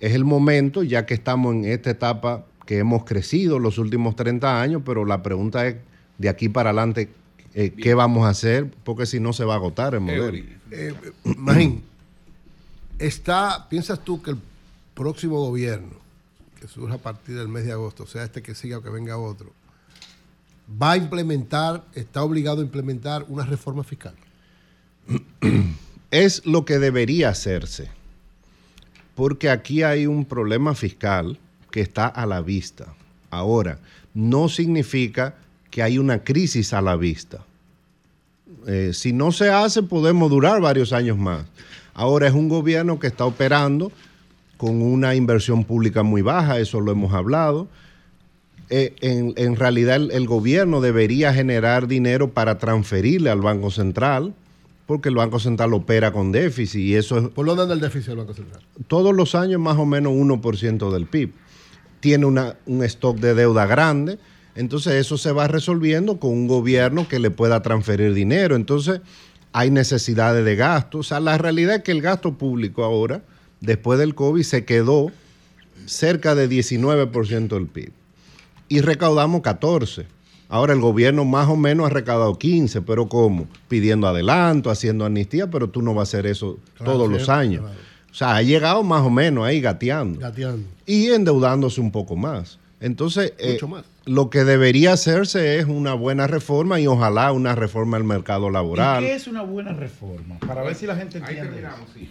es 0.00 0.14
el 0.14 0.24
momento, 0.24 0.82
ya 0.82 1.06
que 1.06 1.14
estamos 1.14 1.54
en 1.54 1.64
esta 1.64 1.90
etapa 1.90 2.44
que 2.66 2.78
hemos 2.78 3.04
crecido 3.04 3.58
los 3.58 3.78
últimos 3.78 4.14
30 4.14 4.60
años, 4.60 4.82
pero 4.84 5.04
la 5.04 5.22
pregunta 5.22 5.66
es, 5.66 5.76
de 6.18 6.28
aquí 6.28 6.48
para 6.48 6.70
adelante, 6.70 7.08
eh, 7.54 7.70
¿qué 7.70 7.94
vamos 7.94 8.26
a 8.26 8.28
hacer? 8.28 8.70
Porque 8.84 9.06
si 9.06 9.20
no 9.20 9.32
se 9.32 9.44
va 9.44 9.54
a 9.54 9.56
agotar 9.56 9.94
el 9.94 10.00
modelo. 10.00 10.44
Eh, 10.70 10.94
Magín, 11.36 11.82
está, 12.98 13.66
¿piensas 13.70 14.04
tú 14.04 14.20
que 14.20 14.32
el 14.32 14.38
próximo 14.94 15.40
gobierno, 15.40 15.96
que 16.60 16.68
surja 16.68 16.96
a 16.96 16.98
partir 16.98 17.36
del 17.36 17.48
mes 17.48 17.64
de 17.64 17.72
agosto, 17.72 18.06
sea 18.06 18.24
este 18.24 18.42
que 18.42 18.54
siga 18.54 18.78
o 18.78 18.82
que 18.82 18.90
venga 18.90 19.16
otro, 19.16 19.52
va 20.70 20.92
a 20.92 20.96
implementar, 20.96 21.84
está 21.94 22.22
obligado 22.22 22.60
a 22.60 22.64
implementar 22.64 23.24
una 23.28 23.44
reforma 23.44 23.84
fiscal? 23.84 24.14
es 26.10 26.44
lo 26.44 26.64
que 26.64 26.78
debería 26.78 27.30
hacerse, 27.30 27.88
porque 29.14 29.50
aquí 29.50 29.82
hay 29.82 30.06
un 30.06 30.24
problema 30.24 30.74
fiscal 30.74 31.38
que 31.70 31.80
está 31.80 32.06
a 32.06 32.26
la 32.26 32.40
vista. 32.40 32.94
Ahora, 33.30 33.78
no 34.14 34.48
significa 34.48 35.34
que 35.70 35.82
hay 35.82 35.98
una 35.98 36.24
crisis 36.24 36.72
a 36.72 36.80
la 36.80 36.96
vista. 36.96 37.44
Eh, 38.66 38.92
si 38.94 39.12
no 39.12 39.32
se 39.32 39.50
hace, 39.50 39.82
podemos 39.82 40.30
durar 40.30 40.60
varios 40.60 40.92
años 40.92 41.18
más. 41.18 41.44
Ahora 41.94 42.28
es 42.28 42.34
un 42.34 42.48
gobierno 42.48 42.98
que 42.98 43.06
está 43.06 43.24
operando 43.24 43.92
con 44.56 44.82
una 44.82 45.14
inversión 45.14 45.64
pública 45.64 46.02
muy 46.02 46.22
baja, 46.22 46.58
eso 46.58 46.80
lo 46.80 46.92
hemos 46.92 47.12
hablado. 47.12 47.68
Eh, 48.70 48.94
en, 49.00 49.32
en 49.36 49.56
realidad 49.56 49.96
el, 49.96 50.10
el 50.10 50.26
gobierno 50.26 50.80
debería 50.80 51.32
generar 51.32 51.88
dinero 51.88 52.30
para 52.32 52.58
transferirle 52.58 53.30
al 53.30 53.40
Banco 53.40 53.70
Central, 53.70 54.34
porque 54.86 55.08
el 55.08 55.14
Banco 55.14 55.38
Central 55.40 55.72
opera 55.74 56.12
con 56.12 56.32
déficit 56.32 56.80
y 56.80 56.94
eso 56.94 57.18
es 57.18 57.28
¿Por 57.28 57.46
dónde 57.46 57.62
anda 57.62 57.74
el 57.74 57.80
déficit 57.80 58.08
del 58.08 58.16
Banco 58.18 58.34
Central? 58.34 58.62
todos 58.86 59.14
los 59.14 59.34
años 59.34 59.60
más 59.60 59.76
o 59.78 59.86
menos 59.86 60.12
1% 60.12 60.90
del 60.92 61.06
PIB. 61.06 61.32
Tiene 62.00 62.26
una- 62.26 62.56
un 62.66 62.82
stock 62.84 63.16
de 63.18 63.34
deuda 63.34 63.66
grande, 63.66 64.18
entonces 64.54 64.94
eso 64.94 65.16
se 65.18 65.32
va 65.32 65.48
resolviendo 65.48 66.18
con 66.20 66.30
un 66.32 66.46
gobierno 66.46 67.08
que 67.08 67.18
le 67.18 67.30
pueda 67.30 67.62
transferir 67.62 68.12
dinero. 68.14 68.54
Entonces 68.54 69.00
hay 69.52 69.70
necesidades 69.70 70.44
de 70.44 70.56
gasto. 70.56 70.98
O 70.98 71.02
sea, 71.02 71.20
la 71.20 71.38
realidad 71.38 71.76
es 71.76 71.82
que 71.82 71.92
el 71.92 72.02
gasto 72.02 72.34
público 72.36 72.84
ahora, 72.84 73.22
después 73.60 73.98
del 73.98 74.14
COVID, 74.14 74.42
se 74.42 74.64
quedó 74.64 75.10
cerca 75.86 76.34
de 76.34 76.48
19% 76.48 77.48
del 77.56 77.66
PIB 77.66 77.92
y 78.68 78.80
recaudamos 78.80 79.40
14. 79.42 80.06
Ahora 80.50 80.72
el 80.72 80.80
gobierno 80.80 81.24
más 81.26 81.48
o 81.48 81.56
menos 81.56 81.86
ha 81.86 81.90
recaudado 81.90 82.38
15, 82.38 82.80
pero 82.82 83.08
¿cómo? 83.08 83.46
Pidiendo 83.68 84.06
adelanto, 84.08 84.70
haciendo 84.70 85.04
amnistía, 85.04 85.50
pero 85.50 85.68
tú 85.68 85.82
no 85.82 85.92
vas 85.94 86.08
a 86.08 86.18
hacer 86.18 86.26
eso 86.26 86.58
Claro, 86.76 86.92
todos 86.92 87.10
los 87.10 87.28
años. 87.28 87.60
claro. 87.62 87.78
O 88.10 88.14
sea, 88.14 88.36
ha 88.36 88.42
llegado 88.42 88.82
más 88.82 89.02
o 89.02 89.10
menos 89.10 89.44
ahí 89.44 89.60
gateando 89.60 90.18
Gateando. 90.20 90.66
y 90.86 91.08
endeudándose 91.08 91.80
un 91.80 91.90
poco 91.92 92.16
más. 92.16 92.58
Entonces, 92.80 93.34
eh, 93.38 93.52
Mucho 93.54 93.68
más. 93.68 93.84
lo 94.06 94.30
que 94.30 94.44
debería 94.44 94.92
hacerse 94.94 95.58
es 95.58 95.66
una 95.66 95.92
buena 95.94 96.26
reforma 96.26 96.80
y 96.80 96.86
ojalá 96.86 97.30
una 97.32 97.54
reforma 97.54 97.98
del 97.98 98.04
mercado 98.06 98.48
¿Y 98.48 98.52
laboral. 98.52 99.04
qué 99.04 99.14
es 99.14 99.26
una 99.26 99.42
buena 99.42 99.72
reforma? 99.74 100.38
Para 100.46 100.62
ver 100.62 100.74
si 100.74 100.86
la 100.86 100.96
gente 100.96 101.18
Ahí 101.18 101.24
entiende. 101.24 101.50
terminamos, 101.50 101.88
sí. 101.94 102.08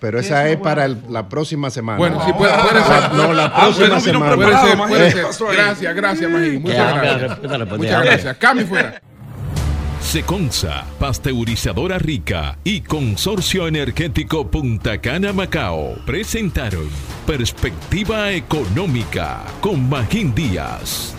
Pero 0.00 0.20
¿Qué 0.20 0.26
esa 0.26 0.48
es 0.48 0.56
para 0.58 0.84
el- 0.84 1.02
la 1.08 1.28
próxima 1.28 1.70
semana. 1.70 1.98
Bueno, 1.98 2.24
sí, 2.24 2.32
puede, 2.32 2.52
puede 2.52 2.84
ser. 2.84 3.12
No, 3.14 3.32
la 3.32 3.46
Ah, 3.46 3.62
próxima 3.62 3.88
bueno, 3.88 4.00
semana. 4.00 4.36
Gracias, 5.52 5.94
gracias, 5.96 6.30
Magín. 6.30 6.62
Muchas 6.62 6.76
Ya, 6.76 6.94
gracias. 7.00 7.38
pues, 7.40 7.68
Muchas 7.78 7.90
ya. 7.90 8.00
gracias. 8.02 8.36
Cambio 8.36 8.66
fuera. 8.66 9.02
Seconza, 10.00 10.84
pasteurizadora 11.00 11.98
rica 11.98 12.56
y 12.64 12.80
Consorcio 12.80 13.66
Energético 13.66 14.48
Punta 14.50 14.98
Cana 15.00 15.32
Macao 15.32 15.96
presentaron 16.06 16.88
Perspectiva 17.26 18.30
Económica 18.30 19.42
con 19.60 19.88
Magín 19.88 20.34
Díaz. 20.34 21.14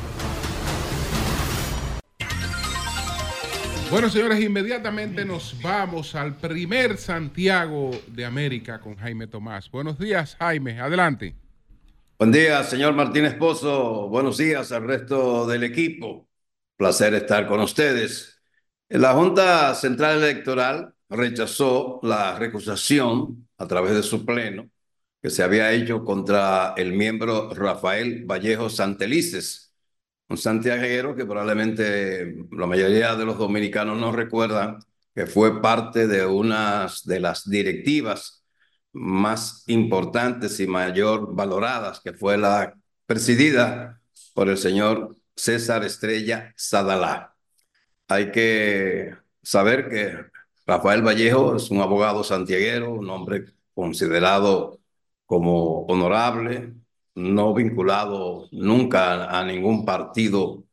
Bueno, 3.92 4.08
señores, 4.08 4.40
inmediatamente 4.40 5.26
nos 5.26 5.60
vamos 5.64 6.14
al 6.14 6.38
primer 6.38 6.98
Santiago 6.98 7.90
de 8.08 8.24
América 8.24 8.80
con 8.80 8.96
Jaime 8.96 9.26
Tomás. 9.26 9.72
Buenos 9.72 9.98
días, 9.98 10.36
Jaime. 10.38 10.80
Adelante. 10.80 11.36
Buen 12.20 12.32
día, 12.32 12.64
señor 12.64 12.94
Martínez 12.94 13.34
Pozo. 13.34 14.08
Buenos 14.08 14.38
días 14.38 14.72
al 14.72 14.86
resto 14.86 15.48
del 15.48 15.64
equipo. 15.64 16.30
Placer 16.78 17.16
estar 17.16 17.48
con 17.48 17.62
ustedes. 17.62 18.40
La 18.90 19.14
Junta 19.14 19.74
Central 19.74 20.20
Electoral 20.20 20.94
rechazó 21.10 22.00
la 22.04 22.38
recusación 22.38 23.48
a 23.58 23.68
través 23.68 23.96
de 23.96 24.04
su 24.04 24.24
pleno 24.24 24.70
que 25.22 25.32
se 25.32 25.42
había 25.42 25.72
hecho 25.72 26.06
contra 26.06 26.76
el 26.78 26.94
miembro 26.94 27.54
Rafael 27.54 28.24
Vallejo 28.26 28.70
Santelices, 28.70 29.69
un 30.30 30.38
santiaguero 30.38 31.16
que 31.16 31.26
probablemente 31.26 32.36
la 32.52 32.68
mayoría 32.68 33.16
de 33.16 33.26
los 33.26 33.38
dominicanos 33.38 33.98
no 33.98 34.12
recuerdan 34.12 34.80
que 35.16 35.26
fue 35.26 35.62
parte 35.62 36.08
de 36.08 36.26
unas 36.26 37.04
de 37.04 37.20
las 37.20 37.50
directivas 37.50 38.44
más 38.94 39.64
importantes 39.68 40.60
y 40.60 40.68
mayor 40.68 41.36
valoradas, 41.36 42.00
que 42.00 42.14
fue 42.14 42.38
la 42.38 42.76
presidida 43.06 44.00
por 44.34 44.50
el 44.50 44.58
señor 44.58 45.16
César 45.36 45.84
Estrella 45.84 46.54
Sadalá. 46.56 47.36
Hay 48.08 48.32
que 48.32 49.16
saber 49.42 49.90
que 49.90 50.26
Rafael 50.66 51.02
Vallejo 51.06 51.56
es 51.56 51.72
un 51.72 51.82
abogado 51.82 52.24
santiaguero, 52.24 52.94
un 52.94 53.10
hombre 53.10 53.46
considerado 53.74 54.80
como 55.26 55.86
honorable, 55.86 56.74
no 57.20 57.54
vinculado 57.54 58.48
nunca 58.52 59.26
a, 59.40 59.46
ningún 59.46 59.86
partido 59.86 60.66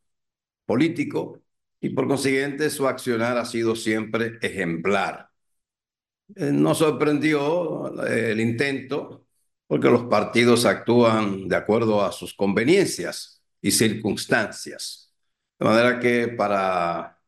político 0.67 1.43
y 1.81 1.91
por 1.91 2.09
consiguiente 2.09 2.71
su 2.71 2.89
accionar 2.89 3.39
ha 3.39 3.45
sido 3.45 3.77
siempre 3.77 4.39
ejemplar. 4.43 5.31
Eh, 6.35 6.53
Nos 6.53 6.79
sorprendió 6.79 8.05
eh, 8.07 8.33
el 8.33 8.41
intento 8.41 9.27
porque 9.67 9.89
los 9.91 10.05
partidos 10.05 10.65
actúan 10.65 11.49
de 11.49 11.57
acuerdo 11.57 12.05
a 12.05 12.13
sus 12.13 12.35
conveniencias 12.35 13.43
y 13.61 13.71
circunstancias. 13.73 15.13
De 15.59 15.67
manera 15.67 16.01
que 16.01 16.29
para 16.29 17.21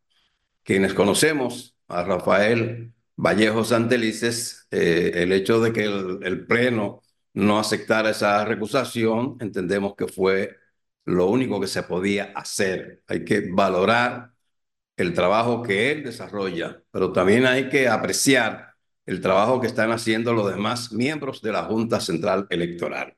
quienes 0.62 0.95
conocemos 0.95 1.77
a 1.89 2.05
Rafael 2.05 2.93
Vallejo 3.16 3.65
Santelices, 3.65 4.66
eh, 4.70 5.12
el 5.15 5.32
hecho 5.32 5.61
de 5.61 5.73
que 5.73 5.85
el, 5.85 6.20
el 6.23 6.47
Pleno 6.47 7.03
no 7.34 7.59
aceptara 7.59 8.10
esa 8.10 8.44
recusación, 8.44 9.36
entendemos 9.40 9.94
que 9.96 10.09
fue 10.09 10.56
lo 11.05 11.26
único 11.26 11.60
que 11.60 11.66
se 11.66 11.82
podía 11.82 12.32
hacer. 12.34 13.02
Hay 13.06 13.24
que 13.24 13.50
valorar 13.50 14.32
el 14.96 15.14
trabajo 15.14 15.62
que 15.62 15.92
él 15.92 16.05
desarrolla, 16.05 16.82
pero 16.90 17.12
también 17.12 17.46
hay 17.46 17.68
que 17.68 17.88
apreciar 17.88 18.74
el 19.06 19.20
trabajo 19.20 19.60
que 19.60 19.66
están 19.68 19.92
haciendo 19.92 20.32
los 20.34 20.50
demás 20.50 20.92
miembros 20.92 21.40
de 21.42 21.52
la 21.52 21.64
Junta 21.64 22.00
Central 22.00 22.46
Electoral. 22.50 23.16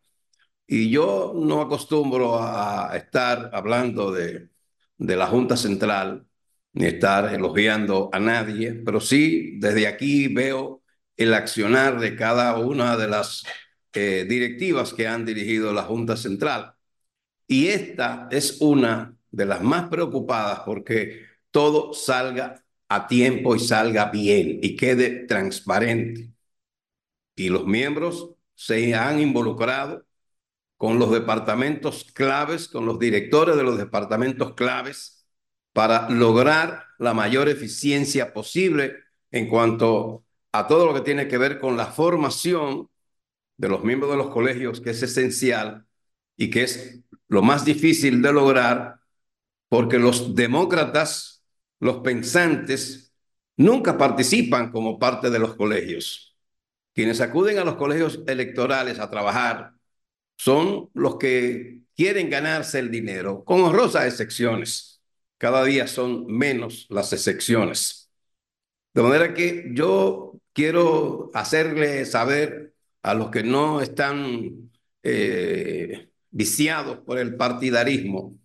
Y 0.67 0.91
yo 0.91 1.33
no 1.37 1.63
acostumbro 1.63 2.39
a 2.43 2.97
estar 2.97 3.51
hablando 3.53 4.13
de, 4.13 4.51
de 4.99 5.17
la 5.17 5.27
Junta 5.27 5.57
Central 5.57 6.27
ni 6.73 6.87
estar 6.87 7.35
elogiando 7.35 8.11
a 8.13 8.21
nadie, 8.21 8.75
pero 8.75 9.01
sí 9.01 9.59
desde 9.59 9.87
aquí 9.89 10.29
veo 10.29 10.83
el 11.17 11.35
accionar 11.35 11.99
de 12.01 12.17
cada 12.17 12.57
una 12.59 12.97
de 12.97 13.09
las 13.09 13.45
eh, 13.93 14.27
directivas 14.29 14.95
que 14.95 15.07
han 15.09 15.25
dirigido 15.25 15.73
la 15.73 15.83
Junta 15.85 16.17
Central. 16.17 16.75
Y 17.47 17.69
esta 17.69 18.29
es 18.31 18.61
una 18.61 19.17
de 19.31 19.47
las 19.47 19.63
más 19.63 19.89
preocupadas 19.89 20.61
porque 20.61 21.27
todo 21.51 21.93
salga 21.95 22.65
a 22.89 23.07
tiempo 23.07 23.55
y 23.57 23.61
salga 23.61 24.11
bien 24.11 24.61
y 24.63 24.77
quede 24.77 25.27
transparente. 25.27 26.33
Y 27.37 27.49
los 27.49 27.67
miembros 27.67 28.35
se 28.55 28.95
han 28.95 29.21
involucrado 29.21 30.05
con 30.77 30.99
los 30.99 31.11
departamentos 31.13 32.05
claves, 32.13 32.69
con 32.69 32.87
los 32.87 32.99
directores 32.99 33.57
de 33.57 33.63
los 33.63 33.79
departamentos 33.79 34.55
claves, 34.55 35.27
para 35.73 36.09
lograr 36.11 36.85
la 36.99 37.15
mayor 37.15 37.49
eficiencia 37.49 38.33
posible 38.33 38.97
en 39.31 39.49
cuanto 39.49 40.25
a 40.53 40.67
todo 40.67 40.87
lo 40.87 40.95
que 40.95 41.03
tiene 41.03 41.29
que 41.29 41.39
ver 41.39 41.61
con 41.61 41.77
la 41.77 41.87
formación 41.87 42.89
de 43.61 43.69
los 43.69 43.85
miembros 43.85 44.11
de 44.11 44.17
los 44.17 44.31
colegios, 44.31 44.81
que 44.81 44.91
es 44.91 45.03
esencial 45.03 45.85
y 46.35 46.49
que 46.49 46.63
es 46.63 47.01
lo 47.29 47.43
más 47.43 47.63
difícil 47.67 48.23
de 48.23 48.33
lograr, 48.33 49.01
porque 49.69 49.99
los 49.99 50.35
demócratas, 50.35 51.45
los 51.79 51.99
pensantes, 51.99 53.13
nunca 53.59 53.99
participan 53.99 54.73
como 54.73 54.99
parte 54.99 55.29
de 55.29 55.39
los 55.39 55.57
colegios. 55.57 56.39
Quienes 56.95 57.21
acuden 57.21 57.59
a 57.59 57.65
los 57.65 57.77
colegios 57.77 58.21
electorales 58.27 58.99
a 58.99 59.11
trabajar 59.11 59.75
son 60.39 60.89
los 60.95 61.17
que 61.19 61.81
quieren 61.95 62.31
ganarse 62.31 62.79
el 62.79 62.91
dinero, 62.91 63.45
con 63.45 63.61
honrosas 63.61 64.07
excepciones. 64.07 65.03
Cada 65.37 65.63
día 65.65 65.87
son 65.87 66.27
menos 66.27 66.87
las 66.89 67.13
excepciones. 67.13 68.11
De 68.95 69.03
manera 69.03 69.35
que 69.35 69.71
yo 69.75 70.41
quiero 70.55 71.31
hacerle 71.35 72.07
saber 72.07 72.71
a 73.03 73.15
los 73.15 73.31
que 73.31 73.43
no 73.43 73.81
están 73.81 74.71
eh, 75.03 76.11
viciados 76.31 76.99
por 76.99 77.19
el 77.19 77.37
partidarismo 77.37 78.39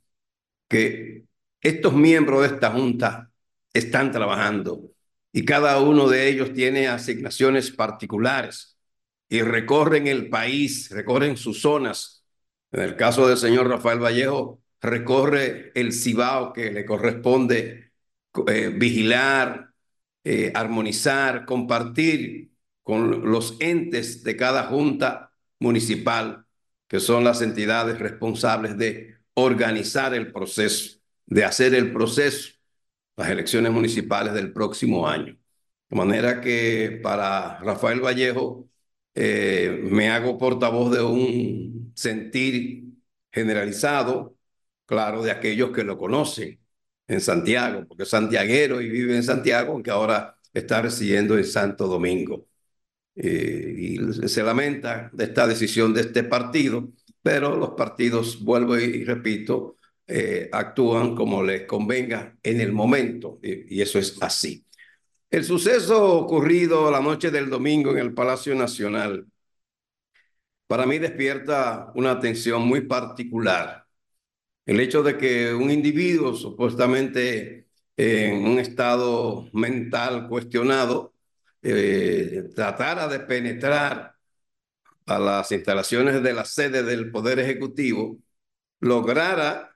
que 0.67 1.25
estos 1.61 1.93
miembros 1.93 2.41
de 2.41 2.55
esta 2.55 2.71
junta 2.71 3.31
están 3.73 4.11
trabajando 4.11 4.91
y 5.31 5.43
cada 5.45 5.79
uno 5.81 6.07
de 6.07 6.29
ellos 6.29 6.53
tiene 6.53 6.87
asignaciones 6.87 7.71
particulares 7.71 8.77
y 9.27 9.41
recorren 9.41 10.07
el 10.07 10.29
país, 10.29 10.89
recorren 10.91 11.37
sus 11.37 11.61
zonas. 11.61 12.23
En 12.71 12.81
el 12.81 12.95
caso 12.95 13.27
del 13.27 13.37
señor 13.37 13.67
Rafael 13.67 13.99
Vallejo, 13.99 14.61
recorre 14.81 15.71
el 15.75 15.91
Cibao 15.91 16.53
que 16.53 16.71
le 16.71 16.85
corresponde 16.85 17.91
eh, 18.47 18.69
vigilar, 18.69 19.71
eh, 20.23 20.51
armonizar, 20.53 21.45
compartir 21.45 22.51
con 22.85 23.31
los 23.31 23.57
entes 23.61 24.23
de 24.23 24.37
cada 24.37 24.65
junta 24.65 25.31
municipal, 25.59 26.45
que 26.87 26.99
son 26.99 27.23
las 27.23 27.41
entidades 27.41 27.99
responsables 27.99 28.77
de 28.77 29.17
organizar 29.33 30.13
el 30.13 30.31
proceso, 30.31 30.99
de 31.25 31.45
hacer 31.45 31.73
el 31.75 31.91
proceso, 31.93 32.53
las 33.17 33.29
elecciones 33.29 33.71
municipales 33.71 34.33
del 34.35 34.53
próximo 34.53 35.07
año. 35.07 35.35
De 35.89 35.95
manera 35.97 36.41
que 36.41 36.99
para 37.03 37.59
Rafael 37.59 38.01
Vallejo, 38.01 38.69
eh, 39.15 39.79
me 39.83 40.09
hago 40.11 40.37
portavoz 40.37 40.91
de 40.91 41.01
un 41.03 41.91
sentir 41.95 42.83
generalizado, 43.31 44.37
claro, 44.85 45.23
de 45.23 45.31
aquellos 45.31 45.71
que 45.71 45.83
lo 45.83 45.97
conocen 45.97 46.59
en 47.07 47.21
Santiago, 47.21 47.85
porque 47.87 48.03
es 48.03 48.09
santiaguero 48.09 48.81
y 48.81 48.89
vive 48.89 49.15
en 49.15 49.23
Santiago, 49.23 49.73
aunque 49.73 49.91
ahora 49.91 50.37
está 50.53 50.81
residiendo 50.83 51.37
en 51.37 51.45
Santo 51.45 51.87
Domingo. 51.87 52.47
Eh, 53.15 53.75
y 53.77 54.27
se 54.27 54.43
lamenta 54.43 55.09
de 55.13 55.25
esta 55.25 55.47
decisión 55.47 55.93
de 55.93 56.01
este 56.01 56.23
partido, 56.23 56.89
pero 57.21 57.55
los 57.55 57.71
partidos, 57.71 58.43
vuelvo 58.43 58.77
y 58.77 59.03
repito, 59.05 59.77
eh, 60.07 60.49
actúan 60.51 61.15
como 61.15 61.41
les 61.43 61.65
convenga 61.65 62.35
en 62.43 62.61
el 62.61 62.71
momento, 62.73 63.39
y 63.41 63.81
eso 63.81 63.99
es 63.99 64.21
así. 64.21 64.65
El 65.31 65.43
suceso 65.43 66.13
ocurrido 66.13 66.91
la 66.91 67.01
noche 67.01 67.31
del 67.31 67.49
domingo 67.49 67.91
en 67.91 67.97
el 67.99 68.13
Palacio 68.13 68.55
Nacional 68.55 69.25
para 70.67 70.85
mí 70.85 70.99
despierta 70.99 71.91
una 71.95 72.11
atención 72.11 72.63
muy 72.67 72.81
particular. 72.81 73.87
El 74.65 74.79
hecho 74.81 75.03
de 75.03 75.17
que 75.17 75.53
un 75.53 75.71
individuo 75.71 76.35
supuestamente 76.35 77.67
en 77.97 78.45
un 78.47 78.59
estado 78.59 79.49
mental 79.53 80.29
cuestionado 80.29 81.14
eh, 81.67 82.49
tratara 82.55 83.07
de 83.07 83.19
penetrar 83.21 84.15
a 85.07 85.19
las 85.19 85.51
instalaciones 85.51 86.21
de 86.21 86.33
la 86.33 86.45
sede 86.45 86.83
del 86.83 87.11
Poder 87.11 87.39
Ejecutivo, 87.39 88.19
lograra 88.79 89.75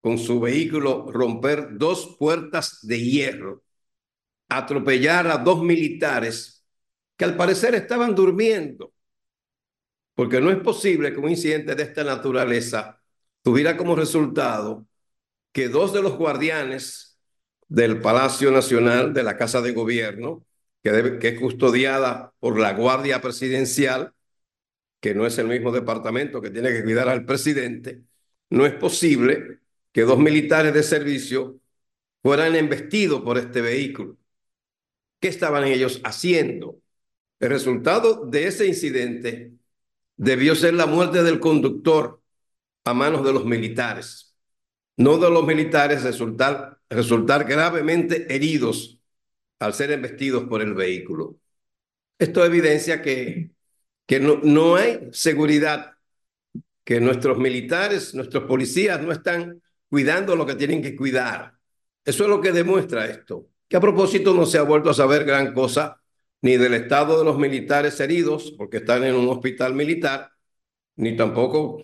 con 0.00 0.18
su 0.18 0.40
vehículo 0.40 1.10
romper 1.12 1.78
dos 1.78 2.16
puertas 2.18 2.80
de 2.82 3.00
hierro 3.00 3.62
atropellar 4.48 5.28
a 5.28 5.38
dos 5.38 5.62
militares 5.62 6.64
que 7.16 7.24
al 7.24 7.36
parecer 7.36 7.74
estaban 7.74 8.14
durmiendo, 8.14 8.92
porque 10.14 10.40
no 10.40 10.50
es 10.50 10.58
posible 10.58 11.12
que 11.12 11.20
un 11.20 11.30
incidente 11.30 11.74
de 11.74 11.84
esta 11.84 12.04
naturaleza 12.04 13.00
tuviera 13.42 13.76
como 13.76 13.96
resultado 13.96 14.86
que 15.52 15.68
dos 15.68 15.92
de 15.92 16.02
los 16.02 16.16
guardianes 16.16 17.20
del 17.68 18.00
Palacio 18.00 18.50
Nacional, 18.50 19.14
de 19.14 19.22
la 19.22 19.36
Casa 19.36 19.60
de 19.60 19.72
Gobierno, 19.72 20.44
que, 20.84 21.28
es 21.28 21.40
custodiada 21.40 22.34
por 22.38 22.58
la 22.58 22.74
Guardia 22.74 23.20
Presidencial, 23.22 24.12
que 25.00 25.14
no 25.14 25.26
es 25.26 25.38
el 25.38 25.48
mismo 25.48 25.72
departamento 25.72 26.42
que 26.42 26.50
tiene 26.50 26.72
que 26.72 26.84
cuidar 26.84 27.08
al 27.08 27.24
presidente, 27.24 28.02
no 28.50 28.66
es 28.66 28.74
posible 28.74 29.60
que 29.92 30.02
dos 30.02 30.18
militares 30.18 30.74
de 30.74 30.82
servicio 30.82 31.58
fueran 32.22 32.54
embestidos 32.54 33.22
por 33.22 33.38
este 33.38 33.62
vehículo. 33.62 34.18
¿Qué 35.20 35.28
estaban 35.28 35.64
ellos 35.64 36.00
haciendo? 36.04 36.80
El 37.40 37.48
resultado 37.50 38.26
de 38.26 38.46
ese 38.46 38.66
incidente 38.66 39.52
debió 40.16 40.54
ser 40.54 40.74
la 40.74 40.86
muerte 40.86 41.22
del 41.22 41.40
conductor 41.40 42.20
a 42.84 42.92
manos 42.92 43.24
de 43.24 43.32
los 43.32 43.46
militares. 43.46 44.36
No 44.96 45.16
de 45.18 45.30
los 45.30 45.46
militares 45.46 46.02
resultar, 46.02 46.80
resultar 46.90 47.44
gravemente 47.44 48.34
heridos 48.34 48.93
al 49.64 49.74
ser 49.74 49.92
embestidos 49.92 50.44
por 50.44 50.62
el 50.62 50.74
vehículo. 50.74 51.36
Esto 52.18 52.44
evidencia 52.44 53.02
que, 53.02 53.50
que 54.06 54.20
no, 54.20 54.40
no 54.42 54.76
hay 54.76 55.08
seguridad, 55.12 55.94
que 56.84 57.00
nuestros 57.00 57.38
militares, 57.38 58.14
nuestros 58.14 58.44
policías 58.44 59.00
no 59.02 59.12
están 59.12 59.62
cuidando 59.88 60.36
lo 60.36 60.46
que 60.46 60.54
tienen 60.54 60.82
que 60.82 60.96
cuidar. 60.96 61.54
Eso 62.04 62.24
es 62.24 62.30
lo 62.30 62.40
que 62.40 62.52
demuestra 62.52 63.06
esto 63.06 63.48
que 63.68 63.76
a 63.76 63.80
propósito 63.80 64.34
no 64.34 64.46
se 64.46 64.58
ha 64.58 64.62
vuelto 64.62 64.90
a 64.90 64.94
saber 64.94 65.24
gran 65.24 65.52
cosa 65.52 66.00
ni 66.42 66.56
del 66.56 66.74
estado 66.74 67.18
de 67.18 67.24
los 67.24 67.38
militares 67.38 67.98
heridos, 68.00 68.52
porque 68.58 68.78
están 68.78 69.04
en 69.04 69.14
un 69.14 69.28
hospital 69.28 69.74
militar, 69.74 70.30
ni 70.96 71.16
tampoco 71.16 71.82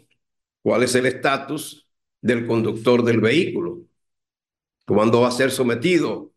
cuál 0.63 0.83
es 0.83 0.95
el 0.95 1.07
estatus 1.07 1.89
del 2.21 2.47
conductor 2.47 3.03
del 3.03 3.21
vehículo, 3.21 3.81
cuándo 4.87 5.23
va 5.23 5.29
a 5.29 5.33
ser 5.33 5.51
sometido 5.51 6.30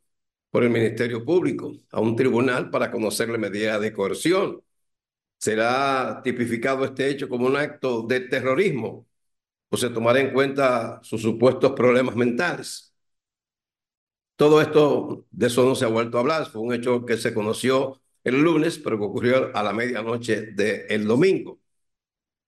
por 0.53 0.63
el 0.63 0.69
Ministerio 0.69 1.25
Público 1.25 1.73
a 1.91 1.99
un 1.99 2.15
tribunal 2.15 2.69
para 2.69 2.91
conocerle 2.91 3.39
medida 3.39 3.79
de 3.79 3.91
coerción. 3.91 4.61
¿Será 5.39 6.21
tipificado 6.23 6.85
este 6.85 7.09
hecho 7.09 7.27
como 7.29 7.47
un 7.47 7.57
acto 7.57 8.03
de 8.03 8.19
terrorismo 8.21 9.07
o 9.69 9.77
se 9.77 9.89
tomará 9.89 10.19
en 10.19 10.31
cuenta 10.33 10.99
sus 11.03 11.23
supuestos 11.23 11.73
problemas 11.73 12.15
mentales? 12.15 12.93
Todo 14.35 14.61
esto, 14.61 15.25
de 15.31 15.47
eso 15.47 15.65
no 15.65 15.73
se 15.73 15.85
ha 15.85 15.87
vuelto 15.87 16.17
a 16.17 16.21
hablar, 16.21 16.45
fue 16.45 16.61
un 16.61 16.73
hecho 16.73 17.03
que 17.03 17.17
se 17.17 17.33
conoció 17.33 17.99
el 18.23 18.39
lunes, 18.39 18.77
pero 18.77 18.99
que 18.99 19.05
ocurrió 19.05 19.55
a 19.55 19.63
la 19.63 19.73
medianoche 19.73 20.51
del 20.53 21.07
domingo, 21.07 21.61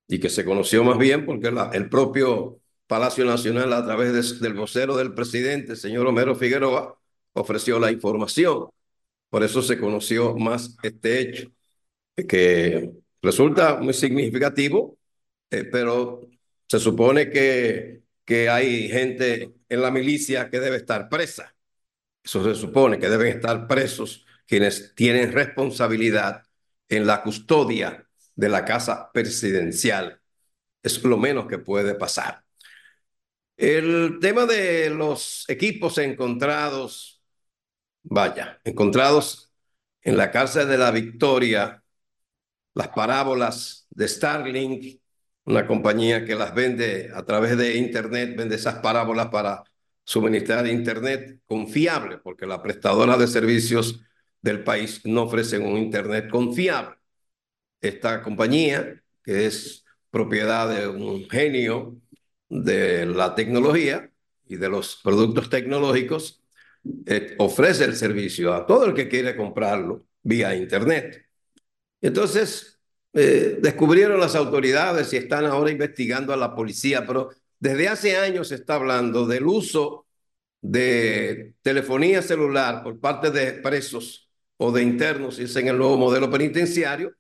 y 0.08 0.20
que 0.20 0.30
se 0.30 0.46
conoció 0.46 0.84
más 0.84 1.00
bien 1.00 1.26
porque 1.26 1.52
el 1.74 1.90
propio 1.90 2.60
Palacio 2.88 3.26
Nacional, 3.26 3.74
a 3.74 3.84
través 3.84 4.40
del 4.40 4.54
vocero 4.54 4.96
del 4.96 5.16
presidente, 5.16 5.76
señor 5.76 6.06
Homero 6.06 6.36
Figueroa, 6.36 7.00
ofreció 7.36 7.80
la 7.80 7.92
información. 7.92 8.70
Por 9.30 9.44
eso 9.44 9.62
se 9.62 9.80
conoció 9.80 10.36
más 10.38 10.78
este 10.84 11.20
hecho, 11.22 11.52
que 12.28 12.92
resulta 13.22 13.78
muy 13.78 13.94
significativo, 13.94 14.98
eh, 15.52 15.66
pero 15.66 16.22
se 16.68 16.80
supone 16.80 17.30
que, 17.30 18.04
que 18.26 18.50
hay 18.50 18.90
gente 18.90 19.54
en 19.70 19.82
la 19.82 19.92
milicia 19.92 20.50
que 20.50 20.60
debe 20.60 20.78
estar 20.78 21.10
presa 21.10 21.56
Eso 22.24 22.44
se 22.44 22.56
supone 22.60 23.00
que 23.00 23.10
deben 23.10 23.28
estar 23.38 23.68
presos 23.68 24.26
quienes 24.48 24.96
tienen 24.96 25.32
responsabilidad 25.34 26.44
en 26.90 27.08
la 27.08 27.24
custodia 27.24 28.08
de 28.36 28.50
la 28.50 28.66
casa 28.66 29.12
presidencial. 29.14 30.22
Es 30.84 31.04
lo 31.04 31.18
menos 31.18 31.48
que 31.48 31.60
puede 31.60 31.96
pasar. 31.96 32.44
El 33.58 34.20
tema 34.22 34.46
de 34.46 34.90
los 34.90 35.46
equipos 35.48 35.98
encontrados, 35.98 37.15
vaya, 38.06 38.60
encontrados 38.64 39.52
en 40.02 40.18
la 40.18 40.32
cárcel 40.32 40.68
de 40.68 40.78
la 40.78 40.92
Victoria, 40.92 41.84
las 42.74 42.90
parábolas 42.90 43.88
de 43.90 44.08
Starlink, 44.08 45.02
una 45.46 45.68
compañía 45.68 46.26
que 46.26 46.36
las 46.36 46.54
vende 46.54 47.12
a 47.14 47.24
través 47.26 47.58
de 47.58 47.78
Internet, 47.78 48.36
vende 48.38 48.56
esas 48.56 48.76
parábolas 48.76 49.28
para 49.28 49.64
suministrar 50.04 50.68
Internet 50.68 51.42
confiable, 51.46 52.18
porque 52.20 52.46
la 52.46 52.62
prestadora 52.62 53.18
de 53.18 53.28
servicios 53.28 54.02
del 54.42 54.64
país 54.64 55.02
no 55.06 55.24
ofrece 55.24 55.58
un 55.58 55.78
Internet 55.78 56.30
confiable. 56.30 56.96
Esta 57.82 58.22
compañía, 58.22 59.04
que 59.24 59.46
es 59.48 59.84
propiedad 60.12 60.70
de 60.70 60.88
un 60.88 61.28
genio 61.30 61.98
de 62.50 63.06
la 63.06 63.36
tecnología 63.36 64.12
y 64.48 64.58
de 64.58 64.70
los 64.70 64.98
productos 65.04 65.50
tecnológicos, 65.50 66.45
eh, 67.06 67.36
ofrece 67.40 67.86
el 67.86 67.96
servicio 67.96 68.54
a 68.54 68.66
todo 68.66 68.86
el 68.86 68.94
que 68.94 69.08
quiere 69.08 69.36
comprarlo 69.36 70.06
vía 70.22 70.56
Internet. 70.56 71.26
Entonces, 72.02 72.80
eh, 73.14 73.58
descubrieron 73.62 74.20
las 74.20 74.36
autoridades 74.36 75.12
y 75.14 75.18
están 75.18 75.46
ahora 75.46 75.72
investigando 75.72 76.34
a 76.34 76.38
la 76.38 76.54
policía, 76.54 77.06
pero 77.06 77.30
desde 77.60 77.88
hace 77.88 78.18
años 78.18 78.50
se 78.50 78.56
está 78.56 78.76
hablando 78.76 79.26
del 79.26 79.46
uso 79.46 80.06
de 80.62 81.54
telefonía 81.62 82.22
celular 82.22 82.84
por 82.84 83.00
parte 83.00 83.32
de 83.32 83.54
presos 83.54 84.30
o 84.58 84.72
de 84.72 84.84
internos, 84.84 85.38
si 85.38 85.44
es 85.44 85.56
en 85.56 85.68
el 85.68 85.78
nuevo 85.78 85.98
modelo 85.98 86.30
penitenciario, 86.30 87.14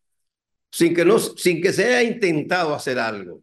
sin 0.72 0.94
que, 0.94 1.06
no, 1.06 1.20
sin 1.20 1.62
que 1.62 1.72
se 1.72 1.86
haya 1.86 2.04
intentado 2.04 2.76
hacer 2.76 3.00
algo. 3.00 3.42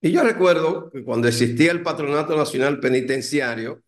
Y 0.00 0.10
yo 0.12 0.22
recuerdo 0.22 0.90
que 0.90 1.04
cuando 1.04 1.28
existía 1.28 1.72
el 1.72 1.82
Patronato 1.82 2.36
Nacional 2.36 2.80
Penitenciario, 2.80 3.82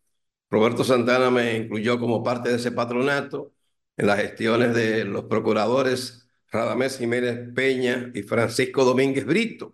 Roberto 0.55 0.85
Santana 0.85 1.31
me 1.33 1.57
incluyó 1.57 1.99
como 1.99 2.23
parte 2.23 2.49
de 2.51 2.57
ese 2.57 2.71
patronato 2.71 3.53
en 3.97 4.07
las 4.07 4.21
gestiones 4.21 4.73
de 4.73 5.05
los 5.05 5.25
procuradores 5.25 6.29
Radamés 6.53 6.97
Jiménez 6.99 7.53
Peña 7.55 8.13
y 8.15 8.23
Francisco 8.23 8.85
Domínguez 8.85 9.27
Brito. 9.27 9.73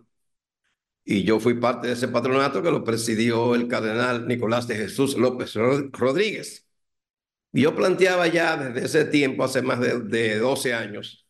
Y 1.03 1.23
yo 1.23 1.39
fui 1.39 1.53
parte 1.55 1.87
de 1.87 1.93
ese 1.93 2.07
patronato 2.07 2.63
que 2.63 2.71
lo 2.71 2.83
presidió 2.83 3.53
el 3.53 3.67
cardenal 3.67 4.27
Nicolás 4.27 4.67
de 4.67 4.75
Jesús 4.75 5.15
López 5.17 5.53
Rodríguez. 5.53 6.67
Yo 7.51 7.75
planteaba 7.75 8.27
ya 8.27 8.57
desde 8.57 8.85
ese 8.87 9.05
tiempo, 9.05 9.43
hace 9.43 9.61
más 9.61 9.79
de, 9.79 9.99
de 10.01 10.39
12 10.39 10.73
años, 10.73 11.27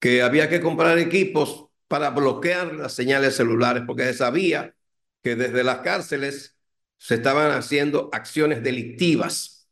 que 0.00 0.22
había 0.22 0.48
que 0.48 0.60
comprar 0.60 0.98
equipos 0.98 1.68
para 1.88 2.10
bloquear 2.10 2.74
las 2.74 2.94
señales 2.94 3.36
celulares, 3.36 3.84
porque 3.86 4.12
sabía 4.14 4.76
que 5.22 5.36
desde 5.36 5.64
las 5.64 5.78
cárceles 5.80 6.56
se 7.00 7.14
estaban 7.14 7.50
haciendo 7.52 8.10
acciones 8.12 8.62
delictivas. 8.62 9.66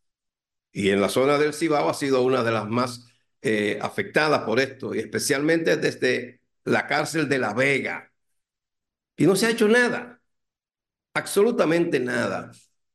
Y 0.73 0.91
en 0.91 1.01
la 1.01 1.11
zona 1.11 1.39
del 1.39 1.53
Cibao 1.53 1.91
ha 1.91 1.95
sido 1.95 2.23
una 2.23 2.43
de 2.43 2.53
las 2.53 2.67
más 2.69 3.07
eh, 3.43 3.79
afectadas 3.83 4.43
por 4.43 4.59
esto, 4.61 4.95
y 4.95 5.01
especialmente 5.01 5.77
desde 5.77 6.41
la 6.65 6.87
cárcel 6.87 7.29
de 7.29 7.39
La 7.39 7.53
Vega. 7.53 8.11
Y 9.17 9.27
no 9.27 9.37
se 9.37 9.47
ha 9.47 9.51
hecho 9.51 9.69
nada, 9.69 10.23
absolutamente 11.15 12.01
nada, 12.01 12.53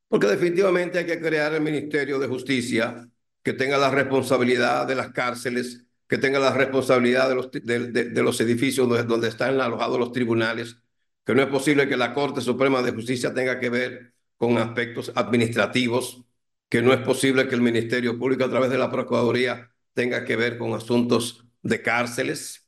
porque 0.08 0.28
definitivamente 0.28 1.00
hay 1.00 1.06
que 1.06 1.20
crear 1.22 1.54
el 1.54 1.62
Ministerio 1.62 2.18
de 2.18 2.28
Justicia 2.28 3.08
que 3.44 3.54
tenga 3.54 3.78
la 3.78 3.92
responsabilidad 3.92 4.88
de 4.88 4.96
las 4.96 5.12
cárceles 5.12 5.86
que 6.08 6.18
tenga 6.18 6.40
la 6.40 6.54
responsabilidad 6.54 7.30
de 7.30 7.36
los, 7.36 7.52
de, 7.52 8.22
los 8.22 8.40
edificios 8.42 8.88
donde, 8.88 9.04
donde, 9.04 9.30
están 9.30 9.60
alojados 9.60 9.98
los 9.98 10.12
tribunales, 10.12 10.78
que 11.26 11.34
no 11.34 11.42
es 11.42 11.48
posible 11.48 11.88
que 11.88 11.98
la 11.98 12.14
Corte 12.14 12.42
Suprema 12.42 12.82
de 12.84 12.92
Justicia 12.92 13.34
tenga 13.34 13.60
que 13.60 13.70
ver 13.70 14.13
con 14.44 14.58
aspectos 14.58 15.10
administrativos, 15.16 16.22
que 16.68 16.82
no 16.82 16.92
es 16.92 17.00
posible 17.00 17.48
que 17.48 17.56
el 17.56 17.62
Ministerio 17.62 18.20
Público 18.20 18.44
a 18.44 18.50
través 18.50 18.70
de 18.70 18.78
la 18.78 18.92
Procuraduría 18.92 19.72
tenga 19.94 20.26
que 20.26 20.36
ver 20.36 20.58
con 20.58 20.74
asuntos 20.74 21.46
de 21.62 21.82
cárceles. 21.82 22.68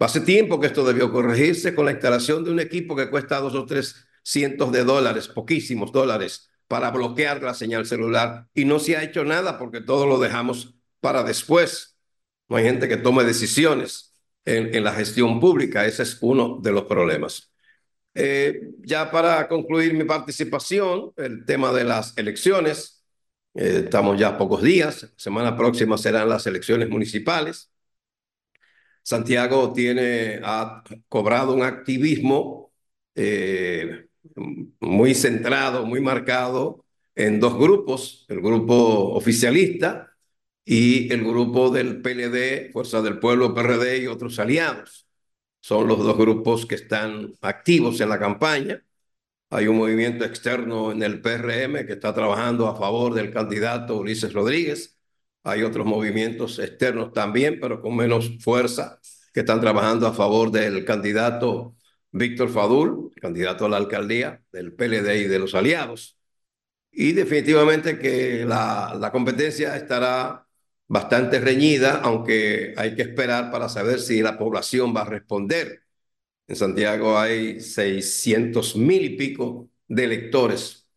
Hace 0.00 0.20
tiempo 0.20 0.58
que 0.58 0.66
esto 0.66 0.84
debió 0.84 1.12
corregirse 1.12 1.76
con 1.76 1.84
la 1.84 1.92
instalación 1.92 2.42
de 2.42 2.50
un 2.50 2.58
equipo 2.58 2.96
que 2.96 3.08
cuesta 3.08 3.38
dos 3.38 3.54
o 3.54 3.66
tres 3.66 4.04
cientos 4.24 4.72
de 4.72 4.82
dólares, 4.82 5.28
poquísimos 5.28 5.92
dólares, 5.92 6.50
para 6.66 6.90
bloquear 6.90 7.40
la 7.40 7.54
señal 7.54 7.86
celular. 7.86 8.48
Y 8.52 8.64
no 8.64 8.80
se 8.80 8.96
ha 8.96 9.04
hecho 9.04 9.24
nada 9.24 9.60
porque 9.60 9.80
todo 9.80 10.06
lo 10.06 10.18
dejamos 10.18 10.74
para 10.98 11.22
después 11.22 11.96
no 12.48 12.56
hay 12.56 12.64
gente 12.64 12.88
que 12.88 12.96
tome 12.96 13.22
decisiones 13.22 14.12
en, 14.44 14.82
la 14.82 14.92
gestión 14.92 15.38
pública. 15.38 15.86
Ese 15.86 16.02
es 16.02 16.18
uno 16.20 16.58
de 16.60 16.72
los 16.72 16.86
problemas. 16.86 17.49
Eh, 18.22 18.72
ya 18.84 19.10
para 19.10 19.48
concluir 19.48 19.94
mi 19.94 20.04
participación, 20.04 21.12
el 21.16 21.46
tema 21.46 21.72
de 21.72 21.84
las 21.84 22.16
elecciones. 22.18 23.02
Eh, 23.54 23.82
estamos 23.84 24.18
ya 24.18 24.28
a 24.28 24.38
pocos 24.38 24.62
días. 24.62 25.10
Semana 25.16 25.56
próxima 25.56 25.96
serán 25.96 26.28
las 26.28 26.46
elecciones 26.46 26.90
municipales. 26.90 27.70
Santiago 29.02 29.72
tiene, 29.72 30.40
ha 30.44 30.82
cobrado 31.08 31.54
un 31.54 31.62
activismo 31.62 32.72
eh, 33.14 34.08
muy 34.80 35.14
centrado, 35.14 35.86
muy 35.86 36.00
marcado 36.00 36.84
en 37.14 37.40
dos 37.40 37.56
grupos, 37.58 38.26
el 38.28 38.40
grupo 38.42 39.14
oficialista 39.14 40.14
y 40.64 41.12
el 41.12 41.24
grupo 41.24 41.70
del 41.70 42.02
PLD, 42.02 42.70
Fuerza 42.72 43.02
del 43.02 43.18
Pueblo, 43.18 43.54
PRD 43.54 44.02
y 44.02 44.06
otros 44.08 44.38
aliados. 44.38 45.09
Son 45.60 45.86
los 45.88 45.98
dos 45.98 46.16
grupos 46.16 46.66
que 46.66 46.74
están 46.76 47.32
activos 47.42 48.00
en 48.00 48.08
la 48.08 48.18
campaña. 48.18 48.82
Hay 49.50 49.66
un 49.68 49.78
movimiento 49.78 50.24
externo 50.24 50.92
en 50.92 51.02
el 51.02 51.20
PRM 51.20 51.86
que 51.86 51.94
está 51.94 52.14
trabajando 52.14 52.68
a 52.68 52.76
favor 52.76 53.14
del 53.14 53.32
candidato 53.32 53.98
Ulises 53.98 54.32
Rodríguez. 54.32 54.98
Hay 55.44 55.62
otros 55.62 55.86
movimientos 55.86 56.58
externos 56.58 57.12
también, 57.12 57.58
pero 57.60 57.80
con 57.82 57.96
menos 57.96 58.38
fuerza, 58.40 59.00
que 59.34 59.40
están 59.40 59.60
trabajando 59.60 60.06
a 60.06 60.14
favor 60.14 60.50
del 60.50 60.84
candidato 60.84 61.76
Víctor 62.12 62.50
Fadul, 62.50 63.12
candidato 63.20 63.66
a 63.66 63.68
la 63.68 63.76
alcaldía 63.78 64.42
del 64.52 64.72
PLD 64.74 65.22
y 65.22 65.28
de 65.28 65.38
los 65.38 65.54
aliados. 65.54 66.18
Y 66.92 67.12
definitivamente 67.12 67.98
que 67.98 68.44
la, 68.46 68.96
la 68.98 69.12
competencia 69.12 69.76
estará 69.76 70.46
bastante 70.90 71.38
reñida, 71.40 72.00
aunque 72.02 72.74
hay 72.76 72.96
que 72.96 73.02
esperar 73.02 73.52
para 73.52 73.68
saber 73.68 74.00
si 74.00 74.22
la 74.22 74.36
población 74.36 74.94
va 74.96 75.02
a 75.02 75.04
responder. 75.04 75.84
En 76.48 76.56
Santiago 76.56 77.18
hay 77.18 77.60
600 77.60 78.76
mil 78.76 79.02
y 79.04 79.16
pico 79.16 79.70
de 79.88 80.04
electores 80.04 80.88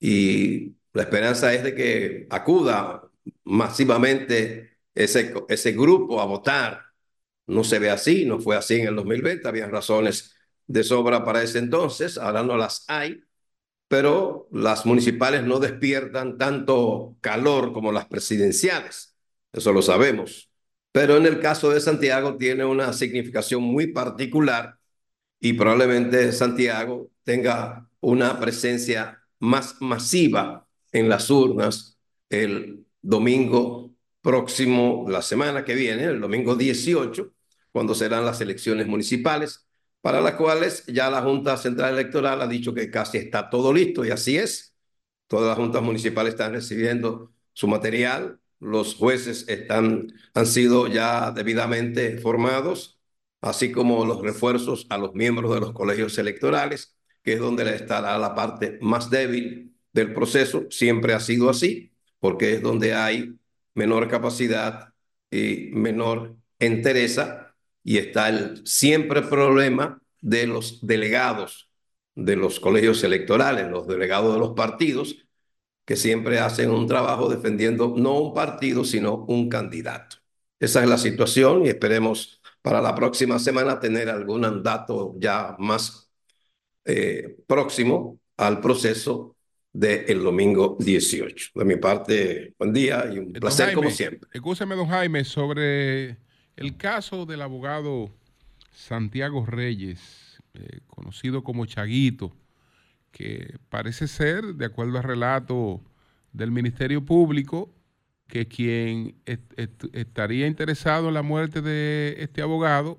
y 0.00 0.76
la 0.92 1.02
esperanza 1.04 1.54
es 1.54 1.64
de 1.64 1.74
que 1.74 2.26
acuda 2.30 3.10
masivamente 3.44 4.78
ese, 4.94 5.34
ese 5.48 5.72
grupo 5.72 6.20
a 6.20 6.26
votar. 6.26 6.82
No 7.46 7.64
se 7.64 7.78
ve 7.78 7.90
así, 7.90 8.26
no 8.26 8.40
fue 8.40 8.56
así 8.56 8.76
en 8.76 8.88
el 8.88 8.96
2020, 8.96 9.48
había 9.48 9.68
razones 9.68 10.34
de 10.66 10.84
sobra 10.84 11.24
para 11.24 11.42
ese 11.42 11.58
entonces, 11.60 12.18
ahora 12.18 12.42
no 12.42 12.56
las 12.58 12.84
hay, 12.88 13.22
pero 13.88 14.48
las 14.52 14.86
municipales 14.86 15.44
no 15.44 15.60
despiertan 15.60 16.38
tanto 16.38 17.16
calor 17.22 17.72
como 17.72 17.92
las 17.92 18.06
presidenciales 18.06 19.07
eso 19.52 19.72
lo 19.72 19.82
sabemos. 19.82 20.50
Pero 20.92 21.16
en 21.16 21.26
el 21.26 21.40
caso 21.40 21.70
de 21.70 21.80
Santiago 21.80 22.36
tiene 22.36 22.64
una 22.64 22.92
significación 22.92 23.62
muy 23.62 23.88
particular 23.88 24.78
y 25.40 25.52
probablemente 25.54 26.32
Santiago 26.32 27.10
tenga 27.24 27.88
una 28.00 28.38
presencia 28.40 29.22
más 29.38 29.76
masiva 29.80 30.66
en 30.92 31.08
las 31.08 31.30
urnas 31.30 31.98
el 32.30 32.86
domingo 33.02 33.94
próximo, 34.20 35.06
la 35.08 35.22
semana 35.22 35.64
que 35.64 35.74
viene, 35.74 36.04
el 36.04 36.20
domingo 36.20 36.56
18, 36.56 37.32
cuando 37.72 37.94
serán 37.94 38.24
las 38.24 38.40
elecciones 38.40 38.86
municipales, 38.86 39.66
para 40.00 40.20
las 40.20 40.34
cuales 40.34 40.84
ya 40.86 41.10
la 41.10 41.22
Junta 41.22 41.56
Central 41.56 41.94
Electoral 41.94 42.40
ha 42.42 42.46
dicho 42.46 42.74
que 42.74 42.90
casi 42.90 43.18
está 43.18 43.50
todo 43.50 43.72
listo 43.72 44.04
y 44.04 44.10
así 44.10 44.36
es. 44.36 44.74
Todas 45.26 45.48
las 45.48 45.58
juntas 45.58 45.82
municipales 45.82 46.34
están 46.34 46.52
recibiendo 46.52 47.32
su 47.52 47.68
material, 47.68 48.40
los 48.60 48.94
jueces 48.96 49.48
están, 49.48 50.12
han 50.34 50.46
sido 50.46 50.86
ya 50.88 51.30
debidamente 51.32 52.18
formados, 52.18 52.98
así 53.40 53.72
como 53.72 54.04
los 54.04 54.20
refuerzos 54.22 54.86
a 54.90 54.98
los 54.98 55.14
miembros 55.14 55.54
de 55.54 55.60
los 55.60 55.72
colegios 55.72 56.18
electorales, 56.18 56.96
que 57.22 57.34
es 57.34 57.40
donde 57.40 57.74
estará 57.74 58.18
la 58.18 58.34
parte 58.34 58.78
más 58.80 59.10
débil 59.10 59.74
del 59.92 60.12
proceso. 60.14 60.66
Siempre 60.70 61.14
ha 61.14 61.20
sido 61.20 61.50
así, 61.50 61.92
porque 62.20 62.54
es 62.54 62.62
donde 62.62 62.94
hay 62.94 63.38
menor 63.74 64.08
capacidad 64.08 64.92
y 65.30 65.70
menor 65.72 66.36
entereza, 66.58 67.54
y 67.84 67.98
está 67.98 68.28
el 68.28 68.66
siempre 68.66 69.22
problema 69.22 70.02
de 70.20 70.46
los 70.46 70.84
delegados 70.86 71.68
de 72.14 72.36
los 72.36 72.58
colegios 72.58 73.04
electorales, 73.04 73.70
los 73.70 73.86
delegados 73.86 74.34
de 74.34 74.40
los 74.40 74.54
partidos, 74.54 75.27
que 75.88 75.96
siempre 75.96 76.38
hacen 76.38 76.68
un 76.68 76.86
trabajo 76.86 77.30
defendiendo 77.30 77.94
no 77.96 78.20
un 78.20 78.34
partido, 78.34 78.84
sino 78.84 79.24
un 79.24 79.48
candidato. 79.48 80.18
Esa 80.60 80.82
es 80.82 80.88
la 80.90 80.98
situación 80.98 81.64
y 81.64 81.70
esperemos 81.70 82.42
para 82.60 82.82
la 82.82 82.94
próxima 82.94 83.38
semana 83.38 83.80
tener 83.80 84.10
algún 84.10 84.62
dato 84.62 85.14
ya 85.18 85.56
más 85.58 86.10
eh, 86.84 87.38
próximo 87.46 88.20
al 88.36 88.60
proceso 88.60 89.34
del 89.72 90.22
domingo 90.22 90.76
18. 90.78 91.52
De 91.54 91.64
mi 91.64 91.76
parte, 91.76 92.54
buen 92.58 92.74
día 92.74 93.10
y 93.10 93.20
un 93.20 93.32
placer 93.32 93.72
como 93.72 93.90
siempre. 93.90 94.28
Escúcheme, 94.30 94.74
don 94.74 94.88
Jaime, 94.88 95.24
sobre 95.24 96.18
el 96.56 96.76
caso 96.76 97.24
del 97.24 97.40
abogado 97.40 98.10
Santiago 98.74 99.46
Reyes, 99.46 100.38
eh, 100.52 100.80
conocido 100.86 101.42
como 101.42 101.64
Chaguito, 101.64 102.34
que 103.18 103.56
parece 103.68 104.06
ser, 104.06 104.44
de 104.54 104.66
acuerdo 104.66 104.96
al 104.96 105.02
relato 105.02 105.80
del 106.32 106.52
Ministerio 106.52 107.04
Público, 107.04 107.74
que 108.28 108.46
quien 108.46 109.16
estaría 109.92 110.46
interesado 110.46 111.08
en 111.08 111.14
la 111.14 111.22
muerte 111.22 111.60
de 111.60 112.14
este 112.18 112.42
abogado 112.42 112.96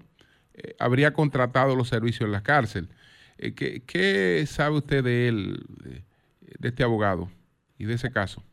eh, 0.55 0.75
habría 0.77 1.13
contratado 1.13 1.73
los 1.73 1.87
servicios 1.87 2.27
en 2.27 2.33
la 2.33 2.43
cárcel. 2.43 2.89
Eh, 3.37 3.53
¿qué, 3.53 4.45
sabe 4.45 4.79
usted 4.79 5.05
de 5.05 5.29
él, 5.29 5.63
de, 5.85 6.67
este 6.67 6.83
abogado 6.83 7.31
y 7.77 7.85
de 7.85 7.93
ese 7.93 8.11
caso? 8.11 8.43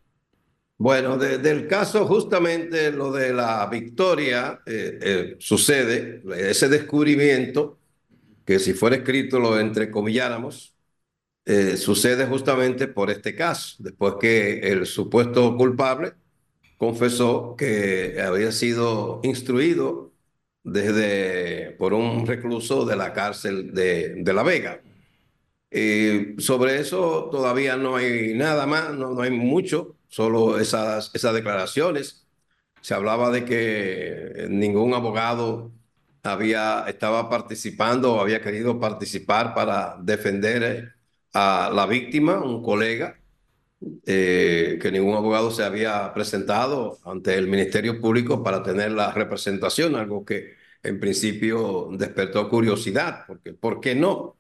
Bueno, 0.78 1.16
del 1.18 1.66
caso 1.66 2.06
justamente 2.06 2.92
lo 2.92 3.10
de 3.10 3.32
la 3.32 3.66
victoria 3.66 4.60
eh, 4.66 5.34
sucede, 5.40 6.22
ese 6.36 6.68
descubrimiento, 6.68 7.80
que 8.44 8.60
si 8.60 8.72
fuera 8.72 8.94
escrito 8.94 9.40
lo 9.40 9.58
entrecomilláramos, 9.58 10.75
sucede 11.76 12.26
justamente 12.26 12.88
por 12.88 13.10
este 13.10 13.34
caso, 13.34 13.76
después 13.78 14.14
que 14.20 14.58
el 14.60 14.86
supuesto 14.86 15.56
culpable 15.56 16.14
confesó 16.78 17.56
que 17.56 18.20
había 18.22 18.52
sido 18.52 19.20
instruido 19.24 20.12
desde, 20.64 21.72
por 21.78 21.94
un 21.94 22.26
recluso 22.26 22.84
de 22.86 22.96
la 22.96 23.12
cárcel 23.12 23.72
de, 23.74 24.16
de 24.16 24.32
La 24.34 24.42
Vega. 24.42 24.82
sobre 26.38 26.78
eso 26.80 27.28
todavía 27.30 27.76
no 27.76 27.96
hay 27.96 28.34
nada 28.34 28.66
más, 28.66 28.94
no, 28.94 29.10
no 29.12 29.22
hay 29.22 29.30
mucho, 29.30 29.96
solo 30.08 30.58
esas, 30.58 31.10
esas 31.14 31.34
declaraciones. 31.34 32.26
Se 32.80 32.94
hablaba 32.94 33.30
de 33.30 33.44
que 33.44 34.46
ningún 34.50 34.94
abogado 34.94 35.72
había, 36.22 36.84
estaba 36.88 37.28
participando 37.30 38.14
o 38.14 38.20
había 38.20 38.40
querido 38.42 38.80
participar 38.80 39.54
para 39.54 39.96
defender 40.02 40.95
a 41.36 41.70
la 41.72 41.86
víctima, 41.86 42.42
un 42.42 42.62
colega. 42.62 43.20
Eh, 44.06 44.78
que 44.80 44.90
ningún 44.90 45.14
abogado 45.14 45.50
se 45.50 45.62
había 45.62 46.12
presentado 46.14 46.98
ante 47.04 47.34
el 47.36 47.46
Ministerio 47.46 48.00
Público 48.00 48.42
para 48.42 48.62
tener 48.62 48.92
la 48.92 49.12
representación, 49.12 49.96
algo 49.96 50.24
que 50.24 50.54
en 50.82 50.98
principio 50.98 51.88
despertó 51.92 52.48
curiosidad, 52.48 53.24
porque 53.26 53.52
¿por 53.52 53.80
qué 53.80 53.94
no? 53.94 54.38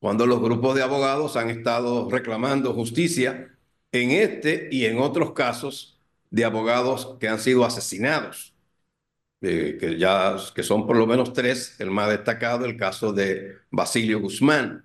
Cuando 0.00 0.26
los 0.26 0.40
grupos 0.42 0.74
de 0.76 0.82
abogados 0.82 1.36
han 1.36 1.50
estado 1.50 2.10
reclamando 2.10 2.74
justicia 2.74 3.56
en 3.92 4.10
este 4.10 4.68
y 4.70 4.84
en 4.86 4.98
otros 4.98 5.32
casos 5.32 6.00
de 6.30 6.44
abogados 6.44 7.16
que 7.20 7.28
han 7.28 7.38
sido 7.40 7.64
asesinados, 7.64 8.54
eh, 9.42 9.76
que 9.80 9.98
ya 9.98 10.36
que 10.54 10.62
son 10.62 10.86
por 10.86 10.96
lo 10.96 11.06
menos 11.06 11.32
tres, 11.32 11.76
el 11.80 11.90
más 11.90 12.10
destacado, 12.10 12.64
el 12.66 12.76
caso 12.76 13.12
de 13.12 13.56
Basilio 13.70 14.20
Guzmán, 14.20 14.83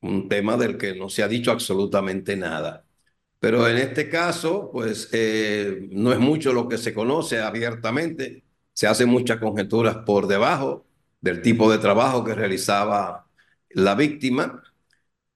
un 0.00 0.28
tema 0.28 0.56
del 0.56 0.76
que 0.78 0.94
no 0.94 1.08
se 1.08 1.22
ha 1.22 1.28
dicho 1.28 1.50
absolutamente 1.50 2.36
nada. 2.36 2.84
Pero 3.40 3.68
en 3.68 3.78
este 3.78 4.08
caso, 4.10 4.70
pues 4.72 5.10
eh, 5.12 5.88
no 5.90 6.12
es 6.12 6.18
mucho 6.18 6.52
lo 6.52 6.68
que 6.68 6.78
se 6.78 6.94
conoce 6.94 7.40
abiertamente. 7.40 8.44
Se 8.72 8.86
hacen 8.86 9.08
muchas 9.08 9.38
conjeturas 9.38 9.98
por 10.06 10.26
debajo 10.26 10.86
del 11.20 11.42
tipo 11.42 11.70
de 11.70 11.78
trabajo 11.78 12.24
que 12.24 12.34
realizaba 12.34 13.28
la 13.70 13.94
víctima 13.94 14.62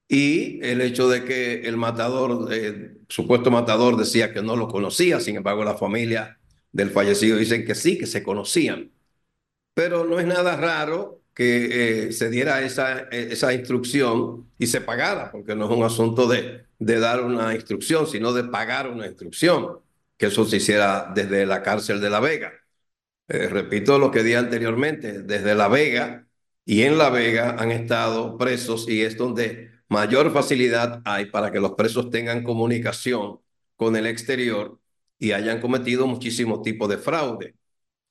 y 0.07 0.63
el 0.65 0.81
hecho 0.81 1.09
de 1.09 1.23
que 1.25 1.61
el 1.61 1.77
matador, 1.77 2.53
el 2.53 3.01
supuesto 3.09 3.51
matador, 3.51 3.97
decía 3.97 4.33
que 4.33 4.41
no 4.41 4.55
lo 4.55 4.67
conocía. 4.67 5.19
Sin 5.19 5.37
embargo, 5.37 5.63
la 5.63 5.75
familia 5.77 6.39
del 6.71 6.91
fallecido 6.91 7.37
dicen 7.37 7.65
que 7.65 7.75
sí, 7.75 7.97
que 7.97 8.07
se 8.07 8.23
conocían. 8.23 8.91
Pero 9.75 10.05
no 10.05 10.19
es 10.19 10.27
nada 10.27 10.57
raro 10.57 11.22
que 11.33 12.07
eh, 12.07 12.11
se 12.13 12.29
diera 12.29 12.61
esa, 12.61 13.01
esa 13.11 13.53
instrucción 13.53 14.51
y 14.57 14.67
se 14.67 14.81
pagara, 14.81 15.31
porque 15.31 15.55
no 15.55 15.65
es 15.65 15.71
un 15.71 15.83
asunto 15.83 16.27
de, 16.27 16.65
de 16.79 16.99
dar 16.99 17.21
una 17.23 17.53
instrucción, 17.55 18.07
sino 18.07 18.33
de 18.33 18.43
pagar 18.45 18.87
una 18.89 19.07
instrucción, 19.07 19.79
que 20.17 20.27
eso 20.27 20.45
se 20.45 20.57
hiciera 20.57 21.11
desde 21.15 21.45
la 21.45 21.63
cárcel 21.63 21.99
de 22.01 22.09
La 22.09 22.19
Vega. 22.19 22.53
Eh, 23.27 23.47
repito 23.47 23.97
lo 23.99 24.11
que 24.11 24.23
di 24.23 24.33
anteriormente, 24.33 25.23
desde 25.23 25.55
La 25.55 25.67
Vega 25.67 26.27
y 26.65 26.83
en 26.83 26.97
La 26.97 27.09
Vega 27.09 27.55
han 27.59 27.71
estado 27.71 28.37
presos 28.37 28.87
y 28.89 29.01
es 29.01 29.17
donde 29.17 29.71
mayor 29.89 30.31
facilidad 30.33 31.01
hay 31.05 31.27
para 31.27 31.51
que 31.51 31.59
los 31.59 31.71
presos 31.73 32.09
tengan 32.09 32.43
comunicación 32.43 33.39
con 33.75 33.95
el 33.95 34.07
exterior 34.07 34.79
y 35.19 35.31
hayan 35.31 35.61
cometido 35.61 36.05
muchísimos 36.07 36.61
tipos 36.61 36.89
de 36.89 36.97
fraude 36.97 37.55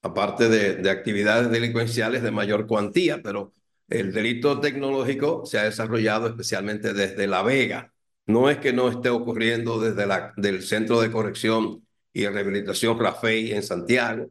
aparte 0.03 0.49
de, 0.49 0.91
actividades 0.91 1.51
delincuenciales 1.51 2.23
de 2.23 2.31
mayor 2.31 2.67
cuantía, 2.67 3.23
pero 3.23 3.53
el 3.89 4.13
delito 4.13 4.61
tecnológico 4.61 5.47
se 5.47 5.59
ha 5.59 5.65
desarrollado 5.65 6.29
especialmente 6.29 6.93
desde 6.93 7.27
La 7.27 7.43
Vega. 7.43 7.93
No 8.27 8.51
es 8.51 8.59
que 8.59 8.73
no 8.73 8.89
esté 8.89 9.11
ocurriendo 9.11 9.81
desde 9.81 10.07
la, 10.07 10.33
del 10.37 10.63
Centro 10.63 11.01
de 11.01 11.11
Corrección 11.11 11.87
y 12.13 12.27
Rehabilitación 12.27 12.99
Rafael 12.99 13.53
en 13.53 13.63
Santiago, 13.63 14.31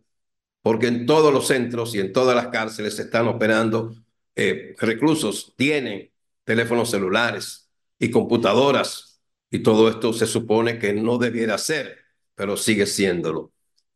porque 0.61 0.88
en 0.88 1.06
todos 1.06 1.34
los 1.34 1.48
centros 1.48 1.95
y 1.95 1.99
en 1.99 2.14
todas 2.14 2.35
las 2.35 2.48
cárceles 2.49 2.95
se 2.95 3.03
están 3.03 3.27
operando 3.27 3.95
eh, 4.35 4.76
reclusos, 4.80 5.53
tienen 5.57 6.11
teléfonos 6.43 6.91
celulares 6.91 7.69
y 7.99 8.11
computadoras, 8.11 9.22
y 9.49 9.60
todo 9.60 9.89
esto 9.89 10.14
se 10.14 10.27
supone 10.27 10.80
que 10.80 10.93
no 10.93 11.18
debiera 11.18 11.57
ser, 11.57 11.98
pero 12.35 12.57
sigue 12.57 12.85
siéndolo. 12.85 13.52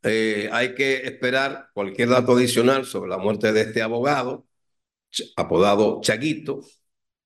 Eh, 0.08 0.50
hay 0.52 0.76
que 0.76 0.98
esperar 1.08 1.70
cualquier 1.74 2.10
dato 2.10 2.34
adicional 2.34 2.86
sobre 2.86 3.10
la 3.10 3.18
muerte 3.18 3.52
de 3.52 3.62
este 3.62 3.82
abogado, 3.82 4.46
apodado 5.36 6.02
Chaguito, 6.02 6.62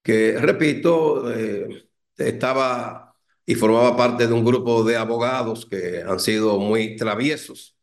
que, 0.04 0.40
repito, 0.40 1.32
eh, 1.34 1.90
estaba 2.18 3.16
y 3.46 3.56
formaba 3.56 3.98
parte 3.98 4.28
de 4.28 4.34
un 4.34 4.46
grupo 4.46 4.84
de 4.84 4.98
abogados 4.98 5.66
que 5.66 6.04
han 6.04 6.20
sido 6.20 6.60
muy 6.60 6.96
traviesos. 6.98 7.78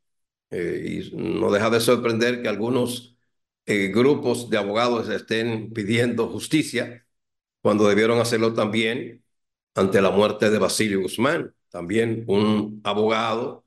Eh, 0.51 1.10
y 1.12 1.16
no 1.16 1.51
deja 1.52 1.70
de 1.70 1.81
sorprender 1.81 2.43
que 2.43 2.48
algunos 2.48 3.16
grupos 3.66 4.48
de 4.51 4.59
abogados 4.59 5.09
estén 5.09 5.73
pidiendo 5.73 6.28
justicia 6.28 7.05
cuando 7.60 7.89
debieron 7.89 8.20
hacerlo 8.20 8.55
también 8.55 9.24
ante 9.74 10.01
la 10.01 10.10
muerte 10.10 10.51
de 10.51 10.59
Basilio 10.59 11.02
Guzmán, 11.02 11.55
también 11.70 12.24
un 12.28 12.81
abogado 12.85 13.65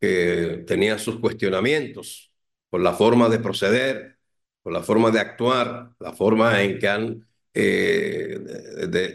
que 0.00 0.64
tenía 0.66 0.98
sus 0.98 1.18
cuestionamientos 1.20 2.32
por 2.70 2.80
la 2.80 2.94
forma 2.94 3.28
de 3.28 3.38
proceder, 3.38 4.18
por 4.62 4.72
la 4.72 4.82
forma 4.82 5.10
de 5.10 5.20
actuar, 5.20 5.92
la 5.98 6.12
forma 6.12 6.62
en 6.62 6.78
que 6.78 6.88
han 6.88 7.28
eh, 7.54 8.38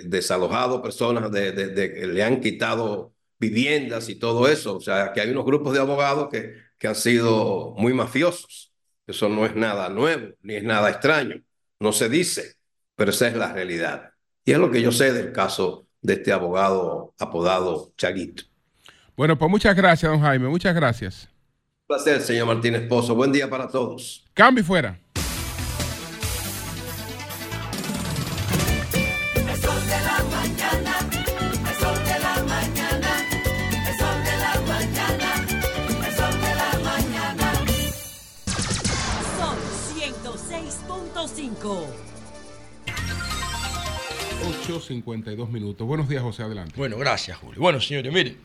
desalojado 0.06 0.82
personas, 0.82 1.32
de, 1.32 2.08
le 2.08 2.24
han 2.24 2.42
quitado 2.42 3.14
viviendas 3.40 4.10
y 4.10 4.16
todo 4.16 4.48
eso. 4.48 4.78
O 4.78 4.82
sea, 4.82 5.14
que 5.14 5.22
hay 5.22 5.32
unos 5.32 5.46
grupos 5.46 5.74
de 5.74 5.80
abogados 5.80 6.30
que, 6.30 6.56
que 6.78 6.88
han 6.88 6.96
sido 6.96 7.74
muy 7.78 7.94
mafiosos. 7.94 8.74
Eso 9.08 9.30
no 9.30 9.46
es 9.46 9.56
nada 9.56 9.90
nuevo, 9.90 10.34
ni 10.42 10.56
es 10.56 10.64
nada 10.64 10.90
extraño. 10.90 11.44
No 11.80 11.92
se 11.92 12.10
dice, 12.10 12.56
pero 12.96 13.12
esa 13.12 13.28
es 13.28 13.36
la 13.36 13.54
realidad. 13.54 14.12
Y 14.44 14.52
es 14.54 14.58
lo 14.58 14.72
que 14.72 14.82
yo 14.82 14.92
sé 14.92 15.14
del 15.14 15.32
caso 15.32 15.88
de 16.02 16.14
este 16.14 16.32
abogado 16.32 17.14
apodado 17.20 17.94
Chaguito. 17.98 18.55
Bueno, 19.16 19.38
pues 19.38 19.50
muchas 19.50 19.76
gracias, 19.76 20.12
don 20.12 20.20
Jaime. 20.22 20.50
Muchas 20.50 20.76
gracias. 20.76 21.30
Un 21.88 21.96
placer, 21.96 22.22
señor 22.22 22.48
Martínez 22.48 22.88
Pozo. 22.88 23.16
Buen 23.16 23.32
día 23.32 23.50
para 23.50 23.70
todos. 23.70 24.26
Cambio 24.34 24.64
fuera. 24.64 25.00
Son 39.38 39.58
106.5. 39.96 41.86
8.52 44.68 45.50
minutos. 45.50 45.88
Buenos 45.88 46.10
días, 46.10 46.22
José. 46.22 46.44
Adelante. 46.44 46.74
Bueno, 46.76 46.98
gracias, 46.98 47.38
Julio. 47.38 47.62
Bueno, 47.62 47.80
señores, 47.80 48.12
miren. 48.12 48.38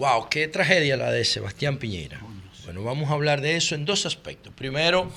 Wow, 0.00 0.30
qué 0.30 0.48
tragedia 0.48 0.96
la 0.96 1.10
de 1.10 1.26
Sebastián 1.26 1.76
Piñera. 1.76 2.22
Bueno, 2.64 2.82
vamos 2.82 3.10
a 3.10 3.12
hablar 3.12 3.42
de 3.42 3.56
eso 3.56 3.74
en 3.74 3.84
dos 3.84 4.06
aspectos. 4.06 4.50
Primero, 4.54 5.12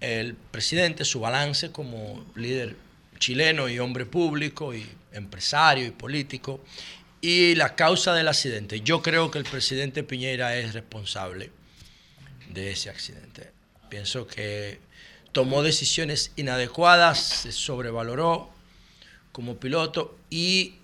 el 0.00 0.34
presidente, 0.34 1.04
su 1.04 1.20
balance 1.20 1.70
como 1.70 2.24
líder 2.34 2.76
chileno 3.18 3.68
y 3.68 3.78
hombre 3.78 4.06
público 4.06 4.72
y 4.72 4.86
empresario 5.12 5.84
y 5.84 5.90
político. 5.90 6.64
y 7.20 7.56
la 7.56 7.74
causa 7.74 8.14
del 8.14 8.28
accidente. 8.28 8.80
Yo 8.80 9.02
creo 9.02 9.30
que 9.30 9.36
el 9.36 9.44
presidente 9.44 10.02
Piñera 10.02 10.56
es 10.56 10.72
responsable 10.72 11.50
de 12.48 12.70
ese 12.70 12.88
accidente. 12.88 13.50
Pienso 13.90 14.26
que 14.26 14.78
tomó 15.32 15.62
decisiones 15.62 16.32
inadecuadas, 16.36 17.18
se 17.18 17.52
sobrevaloró 17.52 18.48
como 19.32 19.58
piloto 19.58 20.16
y 20.30 20.76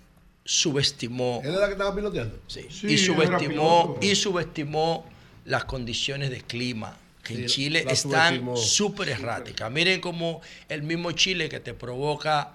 subestimó. 0.45 1.41
¿Él 1.45 1.55
era 1.55 1.67
que 1.67 1.73
estaba 1.73 1.95
piloteando? 1.95 2.39
Sí. 2.47 2.67
Sí, 2.71 2.87
y 2.89 2.99
subestimó 2.99 3.99
y 4.01 4.15
subestimó 4.15 5.07
las 5.45 5.65
condiciones 5.65 6.31
de 6.31 6.41
clima 6.43 6.97
que 7.23 7.35
en 7.35 7.47
Chile 7.47 7.85
la 7.85 7.93
están 7.93 8.57
súper 8.57 9.09
erráticas. 9.09 9.71
Miren 9.71 10.01
cómo 10.01 10.41
el 10.69 10.83
mismo 10.83 11.13
Chile 11.13 11.49
que 11.49 11.61
te 11.61 11.73
provoca 11.75 12.55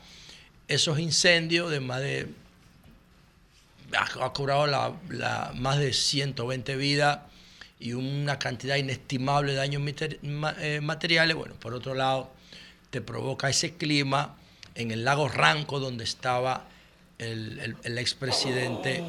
esos 0.68 1.00
incendios 1.00 1.72
de 1.72 1.80
más 1.80 2.02
de 2.02 2.28
ha, 3.98 4.26
ha 4.26 4.34
cobrado 4.34 4.68
la, 4.68 4.94
la- 5.10 5.54
más 5.56 5.78
de 5.80 5.94
120 5.94 6.76
vidas 6.76 7.20
y 7.80 7.94
una 7.94 8.38
cantidad 8.40 8.76
inestimable 8.76 9.52
de 9.54 9.58
daños 9.60 9.82
eh, 10.60 10.80
materiales. 10.82 11.36
Bueno, 11.38 11.56
por 11.56 11.74
otro 11.74 11.94
lado, 11.94 12.32
te 12.90 13.00
provoca 13.02 13.50
ese 13.50 13.76
clima 13.76 14.36
en 14.76 14.92
el 14.92 15.06
lago 15.06 15.28
Ranco 15.30 15.80
donde 15.80 16.04
estaba 16.04 16.68
el, 17.20 17.60
el- 17.60 17.76
el 17.84 17.98
expresidente. 17.98 18.98
eh, 18.98 19.04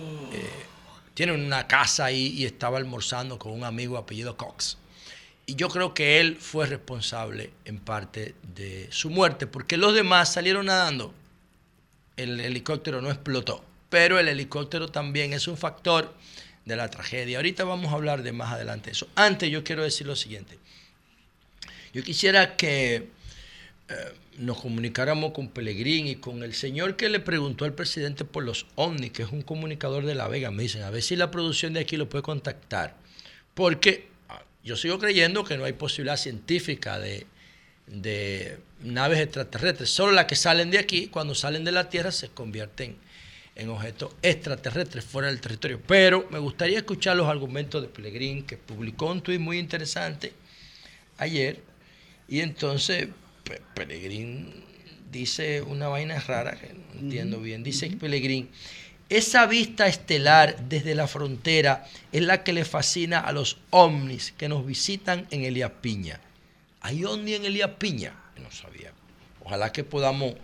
tiene 1.14 1.32
una 1.32 1.66
casa 1.66 2.04
ahí 2.04 2.28
y 2.28 2.44
estaba 2.44 2.78
almorzando 2.78 3.38
con 3.40 3.50
un 3.52 3.64
amigo 3.64 3.98
apellido 3.98 4.36
Cox. 4.36 4.78
Y 5.46 5.56
yo 5.56 5.68
creo 5.68 5.92
que 5.92 6.20
él 6.20 6.36
fue 6.38 6.66
responsable 6.66 7.50
en 7.64 7.80
parte 7.80 8.36
de 8.54 8.86
su 8.92 9.10
muerte, 9.10 9.46
porque 9.48 9.76
los 9.76 9.94
demás 9.94 10.32
salieron 10.32 10.66
nadando. 10.66 11.12
El 12.16 12.38
helicóptero 12.40 13.00
no 13.02 13.10
explotó, 13.10 13.64
pero 13.88 14.18
el 14.20 14.28
helicóptero 14.28 14.88
también 14.88 15.32
es 15.32 15.48
un 15.48 15.56
factor 15.56 16.14
de 16.64 16.76
la 16.76 16.88
tragedia. 16.90 17.38
Ahorita 17.38 17.64
vamos 17.64 17.90
a 17.92 17.96
hablar 17.96 18.22
de 18.22 18.30
más 18.32 18.52
adelante 18.52 18.90
eso. 18.92 19.08
Antes 19.16 19.50
yo 19.50 19.64
quiero 19.64 19.82
decir 19.82 20.06
lo 20.06 20.14
siguiente. 20.14 20.58
Yo 21.92 22.02
quisiera 22.04 22.56
que 22.56 23.08
eh, 23.88 24.12
nos 24.38 24.60
comunicáramos 24.60 25.32
con 25.32 25.48
Pellegrín 25.48 26.06
y 26.06 26.16
con 26.16 26.42
el 26.42 26.54
señor 26.54 26.96
que 26.96 27.08
le 27.08 27.20
preguntó 27.20 27.64
al 27.64 27.74
presidente 27.74 28.24
por 28.24 28.44
los 28.44 28.66
ovnis, 28.76 29.10
que 29.10 29.22
es 29.22 29.32
un 29.32 29.42
comunicador 29.42 30.06
de 30.06 30.14
La 30.14 30.28
Vega. 30.28 30.50
Me 30.50 30.62
dicen, 30.62 30.82
a 30.82 30.90
ver 30.90 31.02
si 31.02 31.16
la 31.16 31.30
producción 31.30 31.72
de 31.72 31.80
aquí 31.80 31.96
lo 31.96 32.08
puede 32.08 32.22
contactar. 32.22 32.96
Porque 33.54 34.08
ah, 34.28 34.42
yo 34.62 34.76
sigo 34.76 34.98
creyendo 34.98 35.44
que 35.44 35.58
no 35.58 35.64
hay 35.64 35.72
posibilidad 35.72 36.16
científica 36.16 36.98
de, 36.98 37.26
de 37.88 38.58
naves 38.80 39.18
extraterrestres. 39.18 39.90
Solo 39.90 40.12
las 40.12 40.26
que 40.26 40.36
salen 40.36 40.70
de 40.70 40.78
aquí, 40.78 41.08
cuando 41.08 41.34
salen 41.34 41.64
de 41.64 41.72
la 41.72 41.88
Tierra, 41.88 42.12
se 42.12 42.28
convierten 42.28 42.96
en 43.56 43.68
objetos 43.70 44.14
extraterrestres 44.22 45.04
fuera 45.04 45.28
del 45.28 45.40
territorio. 45.40 45.80
Pero 45.84 46.28
me 46.30 46.38
gustaría 46.38 46.78
escuchar 46.78 47.16
los 47.16 47.28
argumentos 47.28 47.82
de 47.82 47.88
Pellegrín, 47.88 48.44
que 48.44 48.56
publicó 48.56 49.10
un 49.10 49.20
tuit 49.20 49.40
muy 49.40 49.58
interesante 49.58 50.32
ayer. 51.16 51.60
Y 52.28 52.40
entonces 52.40 53.08
Pe- 53.48 53.62
Pellegrín 53.74 54.52
dice 55.10 55.62
una 55.62 55.88
vaina 55.88 56.20
rara 56.20 56.52
que 56.60 56.74
no 56.74 57.00
entiendo 57.00 57.40
bien. 57.40 57.62
Dice 57.64 57.88
Pellegrín, 57.90 58.50
esa 59.08 59.46
vista 59.46 59.86
estelar 59.86 60.68
desde 60.68 60.94
la 60.94 61.06
frontera 61.08 61.86
es 62.12 62.22
la 62.22 62.44
que 62.44 62.52
le 62.52 62.64
fascina 62.66 63.18
a 63.20 63.32
los 63.32 63.56
ovnis 63.70 64.34
que 64.36 64.48
nos 64.50 64.66
visitan 64.66 65.26
en 65.30 65.44
Elías 65.44 65.72
Piña. 65.80 66.20
¿Hay 66.82 67.04
ovni 67.04 67.34
en 67.34 67.44
Elías 67.46 67.70
Piña? 67.78 68.12
No 68.42 68.50
sabía. 68.50 68.92
Ojalá 69.42 69.72
que 69.72 69.82
podamos 69.82 70.34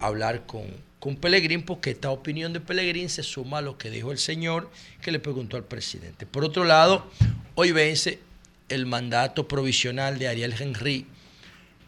hablar 0.00 0.46
con, 0.46 0.64
con 0.98 1.14
Pellegrín, 1.16 1.62
porque 1.62 1.90
esta 1.92 2.10
opinión 2.10 2.52
de 2.52 2.58
Pellegrín 2.60 3.08
se 3.08 3.22
suma 3.22 3.58
a 3.58 3.62
lo 3.62 3.78
que 3.78 3.88
dijo 3.88 4.10
el 4.10 4.18
señor 4.18 4.68
que 5.00 5.12
le 5.12 5.20
preguntó 5.20 5.56
al 5.56 5.64
presidente. 5.64 6.26
Por 6.26 6.44
otro 6.44 6.64
lado, 6.64 7.08
hoy 7.54 7.70
vence 7.70 8.18
el 8.68 8.84
mandato 8.84 9.46
provisional 9.46 10.18
de 10.18 10.26
Ariel 10.28 10.54
Henry 10.58 11.06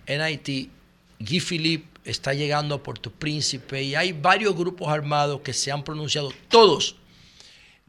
en 0.07 0.21
Haití. 0.21 0.71
Guy 1.19 1.41
Philippe 1.41 2.01
está 2.05 2.33
llegando 2.35 2.75
a 2.75 2.83
Puerto 2.83 3.11
Príncipe 3.11 3.83
y 3.83 3.95
hay 3.95 4.13
varios 4.13 4.57
grupos 4.57 4.89
armados 4.89 5.41
que 5.43 5.53
se 5.53 5.71
han 5.71 5.85
pronunciado, 5.85 6.33
todos 6.49 6.97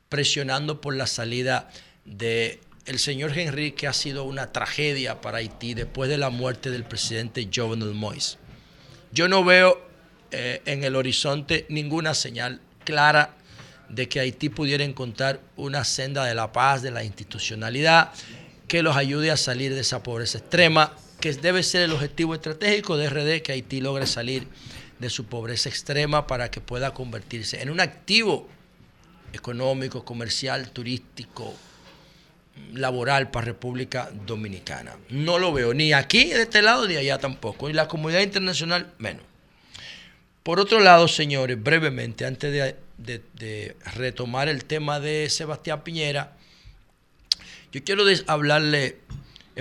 presionando 0.09 0.81
por 0.81 0.95
la 0.95 1.07
salida 1.07 1.69
de 2.03 2.59
el 2.85 2.99
señor 2.99 3.37
Henry, 3.37 3.71
que 3.71 3.87
ha 3.87 3.93
sido 3.93 4.23
una 4.23 4.51
tragedia 4.51 5.21
para 5.21 5.37
Haití 5.37 5.73
después 5.73 6.09
de 6.09 6.17
la 6.17 6.29
muerte 6.29 6.71
del 6.71 6.83
presidente 6.83 7.47
Jovenel 7.53 7.93
Moïse. 7.93 8.37
Yo 9.13 9.27
no 9.27 9.43
veo 9.43 9.79
eh, 10.31 10.61
en 10.65 10.83
el 10.83 10.95
horizonte 10.95 11.65
ninguna 11.69 12.13
señal 12.13 12.59
clara 12.83 13.35
de 13.87 14.09
que 14.09 14.19
Haití 14.19 14.49
pudiera 14.49 14.83
encontrar 14.83 15.39
una 15.57 15.83
senda 15.83 16.25
de 16.25 16.33
la 16.33 16.51
paz, 16.51 16.81
de 16.81 16.91
la 16.91 17.03
institucionalidad, 17.03 18.11
que 18.67 18.83
los 18.83 18.95
ayude 18.95 19.31
a 19.31 19.37
salir 19.37 19.73
de 19.73 19.81
esa 19.81 20.01
pobreza 20.01 20.39
extrema, 20.39 20.93
que 21.21 21.31
debe 21.33 21.63
ser 21.63 21.83
el 21.83 21.93
objetivo 21.93 22.35
estratégico 22.35 22.97
de 22.97 23.09
RD, 23.09 23.41
que 23.41 23.53
Haití 23.53 23.79
logre 23.79 24.05
salir 24.07 24.47
de 24.99 25.09
su 25.09 25.25
pobreza 25.25 25.69
extrema 25.69 26.27
para 26.27 26.51
que 26.51 26.59
pueda 26.59 26.93
convertirse 26.93 27.61
en 27.61 27.69
un 27.69 27.79
activo 27.79 28.49
económico, 29.33 30.03
comercial, 30.03 30.71
turístico, 30.71 31.53
laboral 32.73 33.31
para 33.31 33.45
República 33.45 34.11
Dominicana. 34.27 34.97
No 35.09 35.39
lo 35.39 35.53
veo 35.53 35.73
ni 35.73 35.93
aquí 35.93 36.25
de 36.25 36.41
este 36.41 36.61
lado 36.61 36.87
ni 36.87 36.97
allá 36.97 37.17
tampoco, 37.17 37.69
y 37.69 37.73
la 37.73 37.87
comunidad 37.87 38.21
internacional 38.21 38.93
menos. 38.97 39.23
Por 40.43 40.59
otro 40.59 40.79
lado, 40.79 41.07
señores, 41.07 41.61
brevemente, 41.61 42.25
antes 42.25 42.51
de, 42.51 42.75
de- 43.33 43.75
retomar 43.95 44.49
el 44.49 44.65
tema 44.65 44.99
de 44.99 45.29
Sebastián 45.29 45.83
Piñera, 45.83 46.35
yo 47.71 47.83
quiero 47.83 48.03
hablarle 48.27 48.97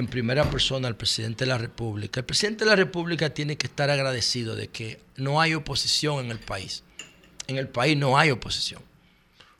en 0.00 0.08
primera 0.08 0.50
persona 0.50 0.88
al 0.88 0.96
presidente 0.96 1.44
de 1.44 1.48
la 1.48 1.58
República. 1.58 2.20
El 2.20 2.26
presidente 2.26 2.64
de 2.64 2.70
la 2.70 2.76
República 2.76 3.30
tiene 3.30 3.56
que 3.56 3.66
estar 3.66 3.90
agradecido 3.90 4.56
de 4.56 4.68
que 4.68 5.00
no 5.16 5.40
hay 5.40 5.54
oposición 5.54 6.24
en 6.24 6.30
el 6.32 6.40
país. 6.40 6.82
En 7.46 7.56
el 7.56 7.68
país 7.68 7.96
no 7.96 8.18
hay 8.18 8.30
oposición. 8.30 8.82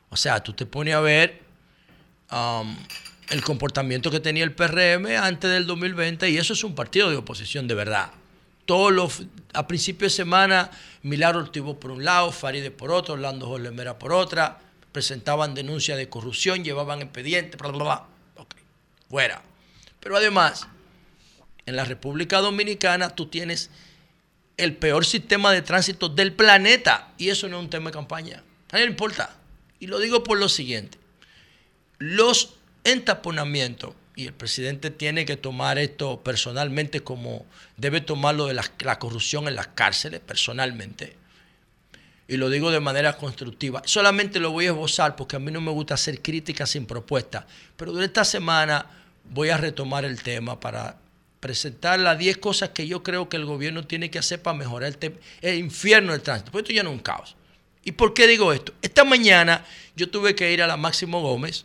O 0.08 0.16
sea, 0.16 0.42
tú 0.42 0.52
te 0.52 0.66
pones 0.66 0.94
a 0.94 1.00
ver 1.00 1.40
um, 2.32 2.76
el 3.28 3.42
comportamiento 3.42 4.10
que 4.10 4.18
tenía 4.18 4.42
el 4.42 4.52
PRM 4.52 5.06
antes 5.22 5.50
del 5.50 5.66
2020 5.66 6.28
y 6.30 6.38
eso 6.38 6.54
es 6.54 6.64
un 6.64 6.74
partido 6.74 7.10
de 7.10 7.16
oposición 7.16 7.68
de 7.68 7.74
verdad. 7.74 8.10
Todos 8.66 8.92
los, 8.92 9.22
a 9.52 9.66
principio 9.66 10.06
de 10.06 10.10
semana, 10.10 10.70
Milagro 11.02 11.40
Ortivo 11.40 11.78
por 11.78 11.90
un 11.90 12.04
lado, 12.04 12.32
Faride 12.32 12.70
por 12.70 12.90
otro, 12.90 13.14
Orlando 13.14 13.46
Jorge 13.46 13.70
Mera 13.70 13.98
por 13.98 14.12
otra, 14.12 14.58
presentaban 14.92 15.54
denuncias 15.54 15.98
de 15.98 16.08
corrupción, 16.08 16.64
llevaban 16.64 17.02
expedientes, 17.02 17.60
bla, 17.60 17.70
bla, 17.70 17.84
bla. 17.84 18.06
Ok, 18.36 18.54
fuera. 19.08 19.49
Pero 20.00 20.16
además, 20.16 20.66
en 21.66 21.76
la 21.76 21.84
República 21.84 22.38
Dominicana 22.38 23.10
tú 23.10 23.26
tienes 23.26 23.70
el 24.56 24.76
peor 24.76 25.06
sistema 25.06 25.52
de 25.52 25.62
tránsito 25.62 26.08
del 26.08 26.32
planeta 26.32 27.12
y 27.16 27.28
eso 27.28 27.48
no 27.48 27.58
es 27.58 27.64
un 27.64 27.70
tema 27.70 27.90
de 27.90 27.94
campaña. 27.94 28.42
A 28.70 28.76
nadie 28.76 28.86
importa. 28.86 29.36
Y 29.78 29.86
lo 29.86 29.98
digo 29.98 30.22
por 30.22 30.38
lo 30.38 30.48
siguiente. 30.48 30.98
Los 31.98 32.54
entaponamientos, 32.84 33.94
y 34.14 34.26
el 34.26 34.34
presidente 34.34 34.90
tiene 34.90 35.24
que 35.24 35.36
tomar 35.36 35.78
esto 35.78 36.22
personalmente 36.22 37.02
como 37.02 37.46
debe 37.76 38.00
tomarlo 38.00 38.46
de 38.46 38.54
la, 38.54 38.64
la 38.80 38.98
corrupción 38.98 39.48
en 39.48 39.56
las 39.56 39.68
cárceles 39.68 40.20
personalmente. 40.20 41.16
Y 42.28 42.36
lo 42.36 42.50
digo 42.50 42.70
de 42.70 42.80
manera 42.80 43.16
constructiva. 43.16 43.82
Solamente 43.86 44.38
lo 44.38 44.50
voy 44.50 44.66
a 44.66 44.70
esbozar 44.70 45.16
porque 45.16 45.36
a 45.36 45.38
mí 45.38 45.50
no 45.50 45.60
me 45.60 45.70
gusta 45.70 45.94
hacer 45.94 46.20
críticas 46.20 46.70
sin 46.70 46.86
propuesta. 46.86 47.46
Pero 47.76 47.92
durante 47.92 48.10
esta 48.10 48.24
semana 48.24 48.86
voy 49.30 49.48
a 49.48 49.56
retomar 49.56 50.04
el 50.04 50.22
tema 50.22 50.60
para 50.60 50.98
presentar 51.40 51.98
las 51.98 52.18
10 52.18 52.36
cosas 52.38 52.70
que 52.70 52.86
yo 52.86 53.02
creo 53.02 53.28
que 53.28 53.36
el 53.36 53.46
gobierno 53.46 53.86
tiene 53.86 54.10
que 54.10 54.18
hacer 54.18 54.42
para 54.42 54.56
mejorar 54.56 54.94
el, 55.00 55.18
el 55.40 55.58
infierno 55.58 56.12
del 56.12 56.20
tránsito. 56.20 56.52
Porque 56.52 56.64
esto 56.64 56.74
ya 56.74 56.82
no 56.82 56.90
es 56.90 56.96
un 56.96 57.02
caos. 57.02 57.36
¿Y 57.82 57.92
por 57.92 58.12
qué 58.12 58.26
digo 58.26 58.52
esto? 58.52 58.74
Esta 58.82 59.04
mañana 59.04 59.64
yo 59.96 60.10
tuve 60.10 60.34
que 60.34 60.52
ir 60.52 60.62
a 60.62 60.66
la 60.66 60.76
Máximo 60.76 61.22
Gómez, 61.22 61.64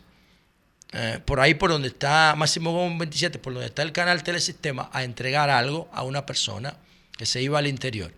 eh, 0.94 1.20
por 1.26 1.42
ahí 1.42 1.56
por 1.56 1.72
donde 1.72 1.90
está 1.90 2.36
Máximo 2.38 2.72
Gómez 2.72 3.00
27, 3.00 3.38
por 3.40 3.54
donde 3.54 3.68
está 3.68 3.82
el 3.82 3.92
canal 3.92 4.24
Telesistema, 4.24 4.90
a 4.94 5.04
entregar 5.04 5.50
algo 5.50 5.90
a 5.92 6.04
una 6.04 6.26
persona 6.26 6.78
que 7.18 7.26
se 7.26 7.42
iba 7.42 7.60
al 7.60 7.68
interior. 7.68 8.14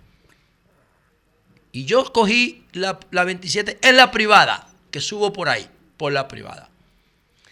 Y 1.72 1.86
yo 1.86 2.12
cogí 2.14 2.66
la, 2.74 3.00
la 3.10 3.24
27 3.24 3.80
en 3.82 3.98
la 3.98 4.12
privada, 4.12 4.70
que 4.92 5.02
subo 5.02 5.34
por 5.34 5.50
ahí, 5.50 5.68
por 5.98 6.14
la 6.14 6.28
privada. 6.28 6.70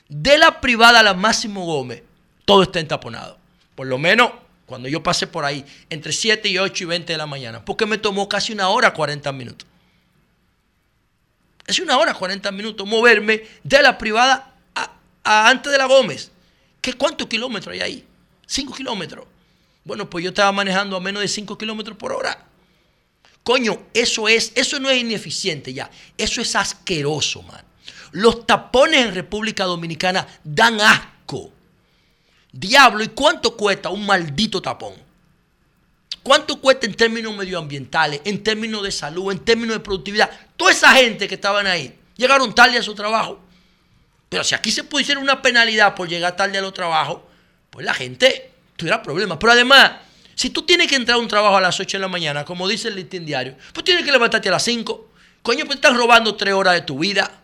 De 0.08 0.38
la 0.38 0.62
privada 0.62 1.00
a 1.00 1.04
la 1.04 1.14
Máximo 1.14 1.66
Gómez, 1.66 2.04
todo 2.46 2.64
está 2.64 2.80
entaponado. 2.80 3.38
Por 3.76 3.88
lo 3.88 3.98
menos 3.98 4.32
cuando 4.66 4.90
yo 4.90 5.04
pasé 5.04 5.28
por 5.28 5.46
ahí, 5.46 5.64
entre 5.90 6.12
7 6.12 6.50
y 6.50 6.58
8 6.58 6.84
y 6.84 6.88
20 6.88 7.14
de 7.14 7.18
la 7.18 7.28
mañana, 7.28 7.64
porque 7.64 7.86
me 7.86 7.98
tomó 7.98 8.28
casi 8.28 8.54
una 8.54 8.70
hora 8.70 8.94
40 8.94 9.32
minutos. 9.32 9.68
Es 11.68 11.80
una 11.80 11.98
hora 11.98 12.14
40 12.14 12.52
minutos 12.52 12.88
moverme 12.88 13.44
de 13.64 13.82
la 13.82 13.98
privada 13.98 14.54
a, 14.76 14.92
a 15.24 15.50
antes 15.50 15.72
de 15.72 15.78
la 15.78 15.86
Gómez. 15.86 16.32
¿Qué, 16.82 16.94
¿Cuántos 16.94 17.28
kilómetros 17.28 17.74
hay 17.74 17.82
ahí? 17.82 18.06
5 18.46 18.74
kilómetros. 18.74 19.26
Bueno, 19.84 20.10
pues 20.10 20.24
yo 20.24 20.30
estaba 20.30 20.52
manejando 20.52 20.96
a 20.96 21.00
menos 21.00 21.22
de 21.22 21.28
5 21.28 21.58
kilómetros 21.58 21.98
por 21.98 22.12
hora. 22.12 22.46
Coño, 23.44 23.80
eso 23.94 24.28
es, 24.28 24.52
eso 24.56 24.80
no 24.80 24.90
es 24.90 25.00
ineficiente 25.00 25.74
ya. 25.74 25.90
Eso 26.18 26.42
es 26.42 26.56
asqueroso, 26.56 27.44
man. 27.44 27.65
Los 28.16 28.48
tapones 28.48 29.06
en 29.06 29.14
República 29.14 29.66
Dominicana 29.66 30.26
dan 30.42 30.80
asco. 30.80 31.52
Diablo, 32.50 33.04
¿y 33.04 33.10
cuánto 33.10 33.58
cuesta 33.58 33.90
un 33.90 34.06
maldito 34.06 34.62
tapón? 34.62 34.94
¿Cuánto 36.24 36.62
cuesta 36.62 36.86
en 36.86 36.94
términos 36.94 37.36
medioambientales, 37.36 38.22
en 38.24 38.42
términos 38.42 38.84
de 38.84 38.92
salud, 38.94 39.34
en 39.34 39.40
términos 39.40 39.76
de 39.76 39.80
productividad? 39.82 40.32
Toda 40.56 40.72
esa 40.72 40.94
gente 40.94 41.28
que 41.28 41.36
estaban 41.36 41.68
ahí 41.68 41.94
llegaron 42.16 42.56
tarde 42.56 42.78
a 42.78 42.84
su 42.84 42.96
trabajo. 42.96 43.42
Pero 44.30 44.46
si 44.46 44.56
aquí 44.56 44.72
se 44.72 44.86
pudiera 44.86 45.20
una 45.20 45.42
penalidad 45.42 45.94
por 45.94 46.08
llegar 46.08 46.38
tarde 46.38 46.58
a 46.58 46.62
los 46.62 46.74
trabajos, 46.74 47.20
pues 47.70 47.86
la 47.86 47.94
gente 47.94 48.50
tuviera 48.78 49.04
problemas. 49.04 49.40
Pero 49.42 49.52
además, 49.52 49.92
si 50.36 50.52
tú 50.52 50.62
tienes 50.62 50.88
que 50.88 50.96
entrar 50.96 51.18
a 51.18 51.20
un 51.20 51.28
trabajo 51.28 51.58
a 51.58 51.62
las 51.62 51.78
8 51.78 51.98
de 51.98 52.02
la 52.02 52.08
mañana, 52.08 52.46
como 52.46 52.66
dice 52.66 52.88
el 52.88 52.96
listín 52.96 53.26
diario, 53.26 53.58
pues 53.74 53.84
tienes 53.84 54.06
que 54.06 54.12
levantarte 54.14 54.48
a 54.48 54.54
las 54.54 54.64
5. 54.64 55.10
Coño, 55.42 55.66
pues 55.66 55.76
estás 55.76 55.98
robando 55.98 56.36
3 56.36 56.54
horas 56.54 56.76
de 56.76 56.82
tu 56.82 56.98
vida. 56.98 57.42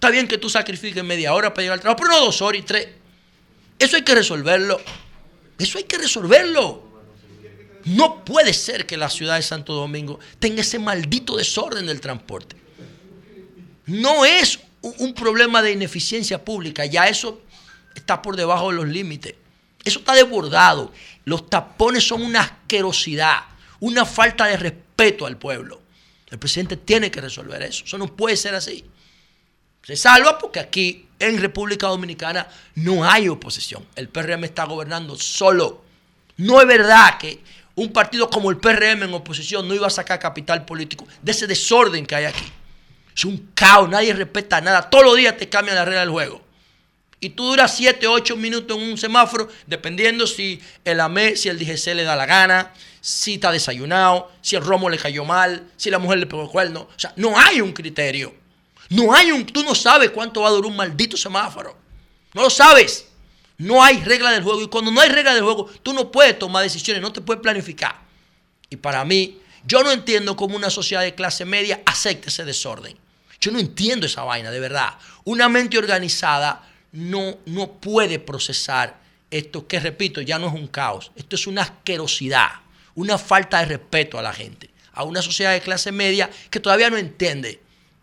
Está 0.00 0.08
bien 0.08 0.26
que 0.26 0.38
tú 0.38 0.48
sacrifiques 0.48 1.04
media 1.04 1.34
hora 1.34 1.52
para 1.52 1.60
llegar 1.60 1.74
al 1.74 1.80
trabajo, 1.82 1.98
pero 2.02 2.18
no 2.18 2.24
dos 2.24 2.40
horas 2.40 2.58
y 2.58 2.64
tres. 2.64 2.88
Eso 3.78 3.96
hay 3.96 4.02
que 4.02 4.14
resolverlo. 4.14 4.80
Eso 5.58 5.76
hay 5.76 5.84
que 5.84 5.98
resolverlo. 5.98 6.82
No 7.84 8.24
puede 8.24 8.54
ser 8.54 8.86
que 8.86 8.96
la 8.96 9.10
ciudad 9.10 9.36
de 9.36 9.42
Santo 9.42 9.74
Domingo 9.74 10.18
tenga 10.38 10.62
ese 10.62 10.78
maldito 10.78 11.36
desorden 11.36 11.84
del 11.84 12.00
transporte. 12.00 12.56
No 13.84 14.24
es 14.24 14.60
un 14.80 15.12
problema 15.12 15.60
de 15.60 15.72
ineficiencia 15.72 16.42
pública, 16.42 16.86
ya 16.86 17.06
eso 17.06 17.42
está 17.94 18.22
por 18.22 18.36
debajo 18.36 18.70
de 18.70 18.76
los 18.76 18.88
límites. 18.88 19.34
Eso 19.84 19.98
está 19.98 20.14
desbordado. 20.14 20.94
Los 21.26 21.50
tapones 21.50 22.08
son 22.08 22.22
una 22.22 22.40
asquerosidad, 22.40 23.40
una 23.80 24.06
falta 24.06 24.46
de 24.46 24.56
respeto 24.56 25.26
al 25.26 25.36
pueblo. 25.36 25.82
El 26.30 26.38
presidente 26.38 26.78
tiene 26.78 27.10
que 27.10 27.20
resolver 27.20 27.60
eso. 27.60 27.84
Eso 27.84 27.98
no 27.98 28.16
puede 28.16 28.38
ser 28.38 28.54
así. 28.54 28.86
Se 29.82 29.96
salva 29.96 30.38
porque 30.38 30.60
aquí 30.60 31.06
en 31.18 31.38
República 31.38 31.86
Dominicana 31.86 32.48
no 32.74 33.04
hay 33.04 33.28
oposición. 33.28 33.86
El 33.96 34.08
PRM 34.08 34.44
está 34.44 34.64
gobernando 34.64 35.16
solo. 35.16 35.84
No 36.36 36.60
es 36.60 36.66
verdad 36.66 37.18
que 37.18 37.40
un 37.74 37.92
partido 37.92 38.28
como 38.28 38.50
el 38.50 38.58
PRM 38.58 39.04
en 39.04 39.14
oposición 39.14 39.66
no 39.68 39.74
iba 39.74 39.86
a 39.86 39.90
sacar 39.90 40.18
capital 40.18 40.64
político 40.64 41.06
de 41.22 41.32
ese 41.32 41.46
desorden 41.46 42.06
que 42.06 42.14
hay 42.14 42.24
aquí. 42.24 42.44
Es 43.14 43.24
un 43.24 43.50
caos, 43.54 43.88
nadie 43.88 44.14
respeta 44.14 44.60
nada. 44.60 44.88
Todos 44.88 45.04
los 45.04 45.16
días 45.16 45.36
te 45.36 45.48
cambian 45.48 45.76
la 45.76 45.84
regla 45.84 46.00
del 46.00 46.10
juego. 46.10 46.42
Y 47.20 47.30
tú 47.30 47.44
duras 47.44 47.76
7, 47.76 48.06
8 48.06 48.36
minutos 48.36 48.78
en 48.78 48.82
un 48.82 48.96
semáforo, 48.96 49.48
dependiendo 49.66 50.26
si 50.26 50.60
el 50.86 51.00
AME, 51.00 51.36
si 51.36 51.50
el 51.50 51.58
DGC 51.58 51.94
le 51.94 52.04
da 52.04 52.16
la 52.16 52.24
gana, 52.24 52.72
si 53.02 53.34
está 53.34 53.52
desayunado, 53.52 54.32
si 54.40 54.56
el 54.56 54.64
romo 54.64 54.88
le 54.88 54.96
cayó 54.96 55.26
mal, 55.26 55.70
si 55.76 55.90
la 55.90 55.98
mujer 55.98 56.18
le 56.18 56.26
pegó 56.26 56.44
el 56.44 56.48
cuerno. 56.48 56.80
O 56.80 56.98
sea, 56.98 57.12
no 57.16 57.38
hay 57.38 57.60
un 57.60 57.72
criterio. 57.72 58.39
No 58.90 59.14
hay 59.14 59.30
un, 59.30 59.46
tú 59.46 59.62
no 59.62 59.74
sabes 59.74 60.10
cuánto 60.10 60.42
va 60.42 60.48
a 60.48 60.50
durar 60.50 60.70
un 60.70 60.76
maldito 60.76 61.16
semáforo. 61.16 61.76
No 62.34 62.42
lo 62.42 62.50
sabes. 62.50 63.06
No 63.56 63.82
hay 63.82 64.02
regla 64.02 64.32
del 64.32 64.42
juego. 64.42 64.62
Y 64.62 64.68
cuando 64.68 64.90
no 64.90 65.00
hay 65.00 65.08
regla 65.08 65.32
del 65.32 65.44
juego, 65.44 65.70
tú 65.82 65.92
no 65.92 66.10
puedes 66.10 66.38
tomar 66.38 66.62
decisiones, 66.62 67.00
no 67.00 67.12
te 67.12 67.20
puedes 67.20 67.40
planificar. 67.40 68.00
Y 68.68 68.76
para 68.76 69.04
mí, 69.04 69.40
yo 69.64 69.82
no 69.82 69.92
entiendo 69.92 70.34
cómo 70.34 70.56
una 70.56 70.70
sociedad 70.70 71.02
de 71.02 71.14
clase 71.14 71.44
media 71.44 71.80
acepta 71.86 72.28
ese 72.28 72.44
desorden. 72.44 72.96
Yo 73.40 73.52
no 73.52 73.58
entiendo 73.58 74.06
esa 74.06 74.24
vaina, 74.24 74.50
de 74.50 74.60
verdad. 74.60 74.94
Una 75.24 75.48
mente 75.48 75.78
organizada 75.78 76.68
no, 76.92 77.38
no 77.46 77.72
puede 77.72 78.18
procesar 78.18 78.98
esto, 79.30 79.68
que 79.68 79.78
repito, 79.78 80.20
ya 80.20 80.38
no 80.38 80.48
es 80.48 80.54
un 80.54 80.66
caos. 80.66 81.12
Esto 81.14 81.36
es 81.36 81.46
una 81.46 81.62
asquerosidad, 81.62 82.50
una 82.96 83.18
falta 83.18 83.60
de 83.60 83.66
respeto 83.66 84.18
a 84.18 84.22
la 84.22 84.32
gente, 84.32 84.70
a 84.92 85.04
una 85.04 85.22
sociedad 85.22 85.52
de 85.52 85.60
clase 85.60 85.92
media 85.92 86.28
que 86.50 86.58
todavía 86.58 86.90
no 86.90 86.96
entiende 86.96 87.60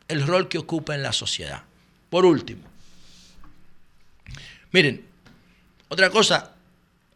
el 0.07 0.25
rol 0.25 0.47
que 0.47 0.57
ocupa 0.57 0.95
en 0.95 1.03
la 1.03 1.13
sociedad. 1.13 1.63
Por 2.09 2.25
último, 2.25 2.63
miren, 4.71 5.05
otra 5.89 6.09
cosa, 6.09 6.53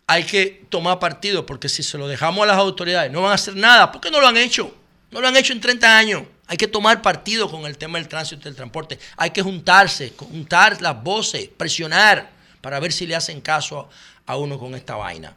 hay 0.07 0.25
que 0.25 0.65
tomar 0.69 0.99
partido 0.99 1.45
porque 1.45 1.69
si 1.69 1.83
se 1.83 1.97
lo 1.97 2.07
dejamos 2.07 2.43
a 2.43 2.47
las 2.47 2.57
autoridades 2.57 3.11
no 3.11 3.21
van 3.21 3.31
a 3.31 3.35
hacer 3.35 3.55
nada. 3.55 3.91
¿Por 3.91 4.01
qué 4.01 4.11
no 4.11 4.19
lo 4.19 4.27
han 4.27 4.37
hecho? 4.37 4.75
No 5.11 5.21
lo 5.21 5.27
han 5.27 5.37
hecho 5.37 5.53
en 5.53 5.61
30 5.61 5.97
años. 5.97 6.23
Hay 6.47 6.57
que 6.57 6.67
tomar 6.67 7.01
partido 7.01 7.49
con 7.49 7.65
el 7.65 7.77
tema 7.77 7.97
del 7.97 8.09
tránsito 8.09 8.41
y 8.41 8.43
del 8.45 8.55
transporte. 8.55 8.99
Hay 9.15 9.29
que 9.29 9.41
juntarse, 9.41 10.13
juntar 10.17 10.81
las 10.81 11.01
voces, 11.01 11.47
presionar 11.47 12.29
para 12.59 12.79
ver 12.79 12.91
si 12.91 13.07
le 13.07 13.15
hacen 13.15 13.39
caso 13.39 13.89
a 14.25 14.35
uno 14.35 14.59
con 14.59 14.75
esta 14.75 14.95
vaina. 14.95 15.35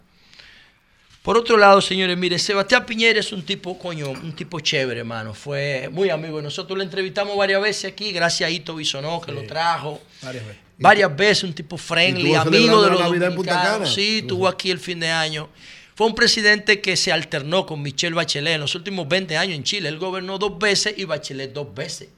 Por 1.25 1.39
otro 1.39 1.57
lado, 1.57 1.81
señores, 1.81 2.19
mire, 2.19 2.39
Sebastián 2.39 2.85
Piñera 2.85 3.19
es 3.19 3.33
un 3.33 3.43
tipo, 3.43 3.79
coño, 3.79 4.11
un 4.11 4.35
tipo 4.37 4.61
chévere, 4.61 5.01
hermano. 5.01 5.33
Fue 5.33 5.89
muy 5.91 6.11
amigo. 6.11 6.43
Nosotros 6.43 6.77
lo 6.77 6.85
entrevistamos 6.85 7.35
varias 7.35 7.63
veces 7.63 7.93
aquí, 7.93 8.13
gracias 8.13 8.47
a 8.47 8.51
Ito 8.51 8.77
Bisonó, 8.77 9.23
que 9.23 9.33
lo 9.33 9.43
trajo. 9.45 10.03
Varias 10.21 10.47
veces. 10.47 10.63
Varias 10.77 11.17
veces, 11.17 11.45
un 11.45 11.55
tipo 11.55 11.79
friendly, 11.79 12.35
amigo 12.35 12.83
de 12.83 12.91
los 12.91 13.01
dominicanos. 13.01 13.95
Sí, 13.95 14.19
estuvo 14.19 14.47
aquí 14.47 14.71
el 14.71 14.79
fin 14.79 15.01
de 15.01 15.09
año. 15.09 15.49
Fue 15.95 16.07
un 16.07 16.15
presidente 16.15 16.83
que 16.83 16.95
se 16.95 17.11
alternó 17.11 17.65
con 17.65 17.81
Michelle 17.81 18.15
Bachelet 18.15 18.57
en 18.57 18.61
los 18.61 18.75
últimos 18.75 19.09
20 19.09 19.39
años 19.39 19.57
en 19.57 19.65
Chile. 19.65 19.89
Él 19.89 19.97
gobernó 19.97 20.37
dos 20.37 20.59
veces 20.59 20.93
y 20.99 21.05
Bachelet 21.07 21.55
dos 21.55 21.75
veces. 21.75 22.11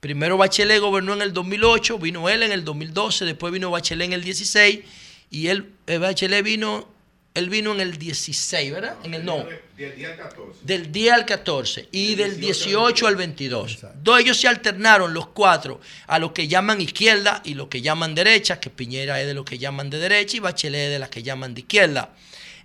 Primero 0.00 0.36
Bachelet 0.36 0.80
gobernó 0.80 1.12
en 1.12 1.22
el 1.22 1.32
2008, 1.32 1.96
vino 2.00 2.28
él 2.28 2.42
en 2.42 2.50
el 2.50 2.64
2012, 2.64 3.24
después 3.24 3.52
vino 3.52 3.70
Bachelet 3.70 4.06
en 4.06 4.14
el 4.14 4.24
16 4.24 4.80
y 5.30 5.46
él, 5.46 5.70
eh, 5.86 5.98
Bachelet 5.98 6.42
vino 6.42 6.97
él 7.38 7.48
vino 7.48 7.72
en 7.72 7.80
el 7.80 7.98
16, 7.98 8.72
¿verdad? 8.72 8.96
En 9.04 9.14
el 9.14 9.24
no. 9.24 9.46
Del 9.76 9.94
día 9.94 10.10
al 10.10 10.16
14. 10.16 10.58
Del 10.62 10.92
día 10.92 11.14
al 11.14 11.24
14 11.24 11.88
y 11.92 12.14
del 12.14 12.38
18 12.38 13.06
al 13.06 13.16
22. 13.16 13.78
Dos 14.02 14.20
ellos 14.20 14.40
se 14.40 14.48
alternaron 14.48 15.14
los 15.14 15.28
cuatro 15.28 15.80
a 16.06 16.18
lo 16.18 16.34
que 16.34 16.48
llaman 16.48 16.80
izquierda 16.80 17.40
y 17.44 17.54
lo 17.54 17.68
que 17.68 17.80
llaman 17.80 18.14
derecha, 18.14 18.60
que 18.60 18.70
Piñera 18.70 19.20
es 19.20 19.26
de 19.26 19.34
lo 19.34 19.44
que 19.44 19.58
llaman 19.58 19.88
de 19.88 19.98
derecha 19.98 20.36
y 20.36 20.40
Bachelet 20.40 20.86
es 20.86 20.90
de 20.90 20.98
las 20.98 21.08
que 21.08 21.22
llaman 21.22 21.54
de 21.54 21.60
izquierda. 21.60 22.14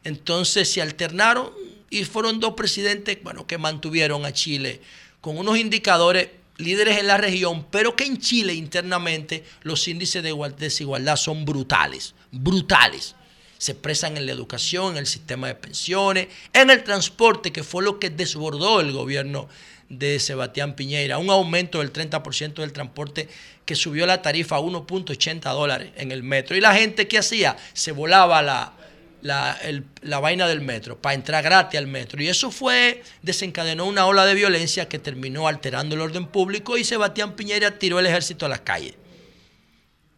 Entonces 0.03 0.69
se 0.71 0.81
alternaron 0.81 1.51
y 1.89 2.03
fueron 2.05 2.39
dos 2.39 2.55
presidentes, 2.55 3.17
bueno, 3.21 3.45
que 3.45 3.57
mantuvieron 3.57 4.25
a 4.25 4.33
Chile 4.33 4.81
con 5.21 5.37
unos 5.37 5.57
indicadores 5.57 6.29
líderes 6.57 6.97
en 6.97 7.07
la 7.07 7.17
región, 7.17 7.67
pero 7.69 7.95
que 7.95 8.05
en 8.05 8.17
Chile 8.17 8.53
internamente 8.53 9.43
los 9.61 9.87
índices 9.87 10.23
de 10.23 10.33
desigualdad 10.57 11.15
son 11.15 11.45
brutales, 11.45 12.15
brutales 12.31 13.15
se 13.63 13.71
expresan 13.71 14.17
en 14.17 14.25
la 14.25 14.33
educación, 14.33 14.91
en 14.91 14.97
el 14.97 15.07
sistema 15.07 15.47
de 15.47 15.55
pensiones, 15.55 16.27
en 16.51 16.69
el 16.69 16.83
transporte, 16.83 17.53
que 17.53 17.63
fue 17.63 17.81
lo 17.81 17.97
que 17.97 18.09
desbordó 18.09 18.81
el 18.81 18.91
gobierno 18.91 19.47
de 19.87 20.19
Sebastián 20.19 20.75
Piñera, 20.75 21.17
un 21.17 21.29
aumento 21.29 21.79
del 21.79 21.93
30% 21.93 22.55
del 22.55 22.73
transporte 22.73 23.29
que 23.63 23.75
subió 23.75 24.05
la 24.05 24.21
tarifa 24.21 24.57
a 24.57 24.59
1.80 24.59 25.53
dólares 25.53 25.91
en 25.95 26.11
el 26.11 26.23
metro. 26.23 26.57
Y 26.57 26.59
la 26.59 26.75
gente 26.75 27.07
que 27.07 27.17
hacía, 27.17 27.55
se 27.71 27.93
volaba 27.93 28.41
la, 28.41 28.73
la, 29.21 29.57
la, 30.01 30.19
vaina 30.19 30.45
del 30.45 30.59
metro 30.59 31.01
para 31.01 31.15
entrar 31.15 31.41
gratis 31.41 31.79
al 31.79 31.87
metro. 31.87 32.21
Y 32.21 32.27
eso 32.27 32.51
fue, 32.51 33.01
desencadenó 33.21 33.85
una 33.85 34.05
ola 34.05 34.25
de 34.25 34.33
violencia 34.33 34.89
que 34.89 34.99
terminó 34.99 35.47
alterando 35.47 35.95
el 35.95 36.01
orden 36.01 36.27
público 36.27 36.77
y 36.77 36.83
Sebastián 36.83 37.37
Piñera 37.37 37.79
tiró 37.79 37.99
el 37.99 38.07
ejército 38.07 38.45
a 38.45 38.49
las 38.49 38.59
calles 38.59 38.95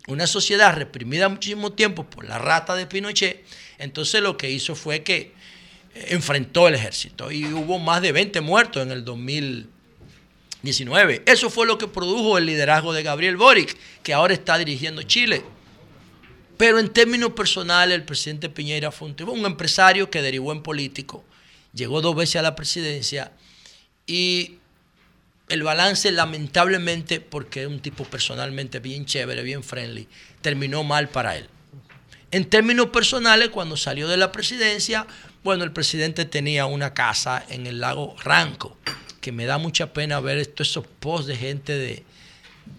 una 0.08 0.28
sociedad 0.28 0.76
reprimida 0.76 1.30
muchísimo 1.30 1.72
tiempo 1.72 2.04
por 2.04 2.26
la 2.26 2.38
rata 2.38 2.76
de 2.76 2.86
Pinochet, 2.86 3.44
entonces 3.78 4.22
lo 4.22 4.38
que 4.38 4.52
hizo 4.52 4.76
fue 4.76 5.04
que 5.04 5.32
eh, 5.96 6.08
enfrentó 6.10 6.68
el 6.68 6.76
ejército 6.76 7.32
y 7.32 7.46
hubo 7.46 7.80
más 7.80 8.02
de 8.02 8.12
20 8.12 8.42
muertos 8.42 8.84
en 8.84 8.92
el 8.92 9.04
2019. 9.04 11.24
Eso 11.26 11.50
fue 11.50 11.66
lo 11.66 11.78
que 11.78 11.88
produjo 11.88 12.38
el 12.38 12.46
liderazgo 12.46 12.94
de 12.94 13.04
Gabriel 13.04 13.38
Boric, 13.38 13.78
que 14.04 14.14
ahora 14.14 14.34
está 14.34 14.58
dirigiendo 14.58 15.04
Chile. 15.04 15.44
Pero 16.58 16.80
en 16.80 16.90
términos 16.90 17.32
personales, 17.32 17.96
el 17.96 18.06
presidente 18.06 18.50
Piñera 18.50 18.92
fue 18.92 19.10
un, 19.10 19.16
un 19.30 19.46
empresario 19.46 20.10
que 20.10 20.22
derivó 20.22 20.54
en 20.54 20.64
político, 20.64 21.26
llegó 21.74 22.02
dos 22.02 22.16
veces 22.16 22.38
a 22.38 22.42
la 22.42 22.56
presidencia 22.56 23.34
y 24.08 24.60
el 25.50 25.64
balance 25.64 26.12
lamentablemente, 26.12 27.22
porque 27.22 27.64
es 27.64 27.68
un 27.68 27.80
tipo 27.80 28.04
personalmente 28.06 28.80
bien 28.80 29.06
chévere, 29.06 29.44
bien 29.44 29.64
friendly, 29.64 30.08
terminó 30.42 30.84
mal 30.84 31.10
para 31.10 31.38
él. 31.38 31.48
En 32.32 32.46
términos 32.46 32.88
personales, 32.88 33.50
cuando 33.50 33.78
salió 33.78 34.08
de 34.08 34.18
la 34.18 34.32
presidencia, 34.32 35.06
bueno, 35.44 35.64
el 35.64 35.72
presidente 35.72 36.26
tenía 36.26 36.66
una 36.66 36.94
casa 36.94 37.46
en 37.50 37.68
el 37.68 37.80
lago 37.80 38.16
Ranco, 38.24 38.78
que 39.22 39.32
me 39.32 39.46
da 39.46 39.58
mucha 39.58 39.94
pena 39.94 40.20
ver 40.20 40.40
esos 40.58 40.86
posts 41.00 41.28
de 41.28 41.36
gente 41.36 42.04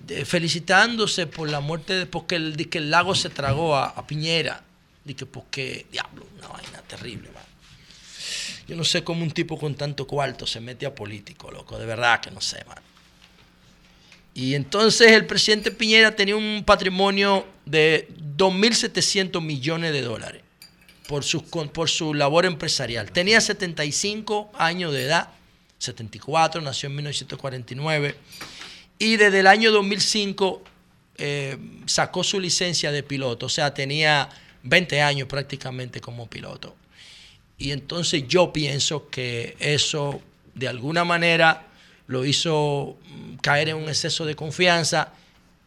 de, 0.06 0.24
felicitándose 0.24 1.26
por 1.26 1.48
la 1.48 1.60
muerte, 1.60 1.94
de, 1.94 2.06
porque 2.06 2.36
el, 2.36 2.68
que 2.68 2.78
el 2.78 2.90
lago 2.90 3.14
se 3.14 3.30
tragó 3.30 3.76
a, 3.76 4.06
Piñera. 4.06 4.62
Y 5.04 5.14
que 5.14 5.24
porque, 5.24 5.86
diablo, 5.92 6.26
una 6.36 6.48
vaina 6.48 6.82
terrible. 6.82 7.30
Yo 8.66 8.76
no 8.76 8.84
sé 8.84 9.04
cómo 9.04 9.22
un 9.22 9.30
tipo 9.30 9.58
con 9.58 9.74
tanto 9.74 10.06
cuarto 10.06 10.46
se 10.46 10.60
mete 10.60 10.86
a 10.86 10.94
político, 10.94 11.50
loco. 11.50 11.78
De 11.78 11.86
verdad 11.86 12.20
que 12.20 12.30
no 12.30 12.40
sé, 12.40 12.64
man. 12.66 12.78
Y 14.34 14.54
entonces 14.54 15.12
el 15.12 15.24
presidente 15.24 15.70
Piñera 15.70 16.14
tenía 16.14 16.36
un 16.36 16.62
patrimonio 16.66 17.46
de 17.64 18.08
2.700 18.36 19.40
millones 19.40 19.92
de 19.92 20.02
dólares. 20.02 20.42
por 21.08 21.24
su, 21.24 21.44
por 21.44 21.88
su 21.88 22.12
labor 22.12 22.44
empresarial. 22.44 23.12
Tenía 23.12 23.40
75 23.40 24.50
años 24.58 24.92
de 24.92 25.04
edad, 25.04 25.30
74, 25.78 26.60
nació 26.60 26.88
en 26.88 26.96
1949, 26.96 28.16
y 28.98 29.16
desde 29.16 29.40
el 29.40 29.46
año 29.46 29.70
2005 29.70 30.62
eh, 31.18 31.56
sacó 31.86 32.24
su 32.24 32.40
licencia 32.40 32.90
de 32.90 33.02
piloto, 33.02 33.46
o 33.46 33.48
sea, 33.48 33.72
tenía 33.72 34.28
20 34.64 35.00
años 35.00 35.28
prácticamente 35.28 36.00
como 36.00 36.28
piloto. 36.28 36.74
Y 37.58 37.72
entonces 37.72 38.26
yo 38.28 38.52
pienso 38.52 39.08
que 39.08 39.56
eso 39.58 40.20
de 40.54 40.68
alguna 40.68 41.04
manera 41.04 41.66
lo 42.06 42.24
hizo 42.24 42.96
caer 43.42 43.70
en 43.70 43.76
un 43.76 43.88
exceso 43.88 44.24
de 44.24 44.36
confianza 44.36 45.12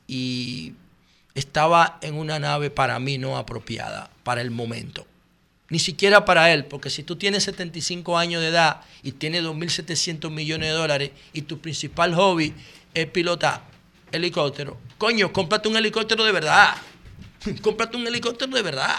y 0.07 0.73
estaba 1.35 1.99
en 2.01 2.15
una 2.15 2.39
nave 2.39 2.69
para 2.69 2.99
mí 2.99 3.17
no 3.17 3.37
apropiada 3.37 4.09
para 4.23 4.41
el 4.41 4.51
momento. 4.51 5.05
Ni 5.69 5.77
siquiera 5.77 6.25
para 6.25 6.51
él, 6.51 6.65
porque 6.65 6.89
si 6.89 7.03
tú 7.03 7.15
tienes 7.15 7.43
75 7.43 8.17
años 8.17 8.41
de 8.41 8.47
edad 8.47 8.81
y 9.03 9.11
tienes 9.11 9.43
2.700 9.43 10.31
millones 10.31 10.69
de 10.69 10.75
dólares 10.75 11.11
y 11.31 11.43
tu 11.43 11.59
principal 11.59 12.15
hobby 12.15 12.55
es 12.93 13.05
pilotar 13.07 13.61
helicóptero, 14.11 14.77
coño, 14.97 15.31
cómprate 15.31 15.69
un 15.69 15.77
helicóptero 15.77 16.23
de 16.23 16.31
verdad. 16.31 16.75
cómprate 17.61 17.97
un 17.97 18.07
helicóptero 18.07 18.51
de 18.51 18.63
verdad. 18.63 18.97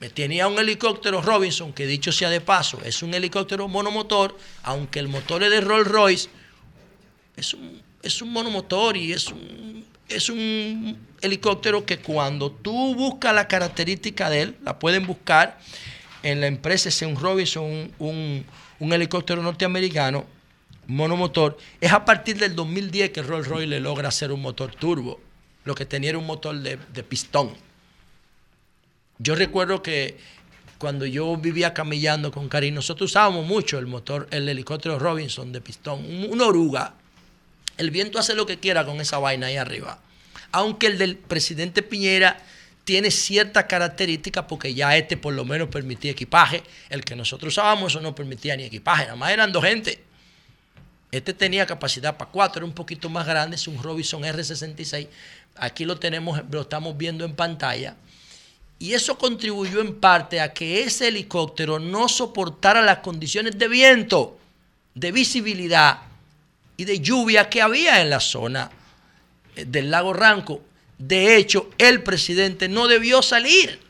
Me 0.00 0.10
tenía 0.10 0.46
un 0.46 0.58
helicóptero 0.58 1.22
Robinson, 1.22 1.72
que 1.72 1.86
dicho 1.86 2.12
sea 2.12 2.28
de 2.28 2.40
paso, 2.40 2.78
es 2.84 3.02
un 3.02 3.14
helicóptero 3.14 3.66
monomotor, 3.66 4.36
aunque 4.62 4.98
el 4.98 5.08
motor 5.08 5.42
es 5.42 5.50
de 5.50 5.60
Rolls 5.62 5.88
Royce, 5.88 6.28
es 7.36 7.54
un, 7.54 7.80
es 8.02 8.20
un 8.20 8.30
monomotor 8.30 8.96
y 8.96 9.12
es 9.12 9.28
un, 9.28 9.84
es 10.08 10.28
un 10.28 10.98
helicóptero 11.20 11.86
que 11.86 11.98
cuando 11.98 12.50
tú 12.52 12.94
buscas 12.94 13.34
la 13.34 13.48
característica 13.48 14.30
de 14.30 14.42
él, 14.42 14.56
la 14.64 14.78
pueden 14.78 15.06
buscar 15.06 15.58
en 16.22 16.40
la 16.40 16.46
empresa, 16.46 16.88
es 16.88 17.00
un 17.02 17.16
Robinson, 17.16 17.92
un, 17.98 18.44
helicóptero 18.80 19.42
norteamericano, 19.42 20.26
monomotor, 20.86 21.56
es 21.80 21.92
a 21.92 22.04
partir 22.04 22.38
del 22.38 22.54
2010 22.54 23.10
que 23.10 23.22
Rolls 23.22 23.48
Royce 23.48 23.66
le 23.66 23.80
logra 23.80 24.08
hacer 24.08 24.30
un 24.30 24.42
motor 24.42 24.74
turbo. 24.74 25.20
Lo 25.64 25.74
que 25.74 25.84
tenía 25.84 26.10
era 26.10 26.18
un 26.18 26.26
motor 26.26 26.56
de, 26.60 26.78
de 26.92 27.02
pistón. 27.02 27.65
Yo 29.18 29.34
recuerdo 29.34 29.82
que 29.82 30.18
cuando 30.78 31.06
yo 31.06 31.36
vivía 31.36 31.72
camillando 31.72 32.30
con 32.30 32.48
Karim, 32.48 32.74
nosotros 32.74 33.10
usábamos 33.10 33.46
mucho 33.46 33.78
el 33.78 33.86
motor, 33.86 34.28
el 34.30 34.48
helicóptero 34.48 34.98
Robinson 34.98 35.52
de 35.52 35.60
pistón, 35.60 36.04
una 36.30 36.46
oruga. 36.46 36.94
El 37.78 37.90
viento 37.90 38.18
hace 38.18 38.34
lo 38.34 38.46
que 38.46 38.58
quiera 38.58 38.84
con 38.84 39.00
esa 39.00 39.18
vaina 39.18 39.46
ahí 39.46 39.56
arriba. 39.56 39.98
Aunque 40.52 40.86
el 40.86 40.98
del 40.98 41.16
presidente 41.16 41.82
Piñera 41.82 42.42
tiene 42.84 43.10
cierta 43.10 43.66
característica 43.66 44.46
porque 44.46 44.72
ya 44.72 44.96
este 44.96 45.16
por 45.16 45.34
lo 45.34 45.44
menos 45.44 45.68
permitía 45.68 46.12
equipaje. 46.12 46.62
El 46.88 47.04
que 47.04 47.16
nosotros 47.16 47.54
usábamos 47.54 47.92
eso 47.92 48.00
no 48.00 48.14
permitía 48.14 48.56
ni 48.56 48.64
equipaje, 48.64 49.04
nada 49.04 49.16
más 49.16 49.32
eran 49.32 49.52
dos 49.52 49.64
gente. 49.64 50.04
Este 51.10 51.32
tenía 51.32 51.66
capacidad 51.66 52.16
para 52.16 52.30
cuatro, 52.30 52.60
era 52.60 52.66
un 52.66 52.74
poquito 52.74 53.08
más 53.08 53.26
grande, 53.26 53.56
es 53.56 53.66
un 53.66 53.82
Robinson 53.82 54.22
R66. 54.22 55.08
Aquí 55.56 55.84
lo 55.84 55.98
tenemos, 55.98 56.40
lo 56.50 56.60
estamos 56.62 56.96
viendo 56.96 57.24
en 57.24 57.34
pantalla. 57.34 57.96
Y 58.78 58.92
eso 58.92 59.16
contribuyó 59.16 59.80
en 59.80 60.00
parte 60.00 60.40
a 60.40 60.52
que 60.52 60.82
ese 60.82 61.08
helicóptero 61.08 61.78
no 61.78 62.08
soportara 62.08 62.82
las 62.82 62.98
condiciones 62.98 63.58
de 63.58 63.68
viento, 63.68 64.38
de 64.94 65.12
visibilidad 65.12 66.02
y 66.76 66.84
de 66.84 67.00
lluvia 67.00 67.48
que 67.48 67.62
había 67.62 68.02
en 68.02 68.10
la 68.10 68.20
zona 68.20 68.70
eh, 69.54 69.64
del 69.66 69.90
lago 69.90 70.12
Ranco. 70.12 70.60
De 70.98 71.36
hecho, 71.36 71.70
el 71.78 72.02
presidente 72.02 72.68
no 72.68 72.86
debió 72.86 73.22
salir, 73.22 73.80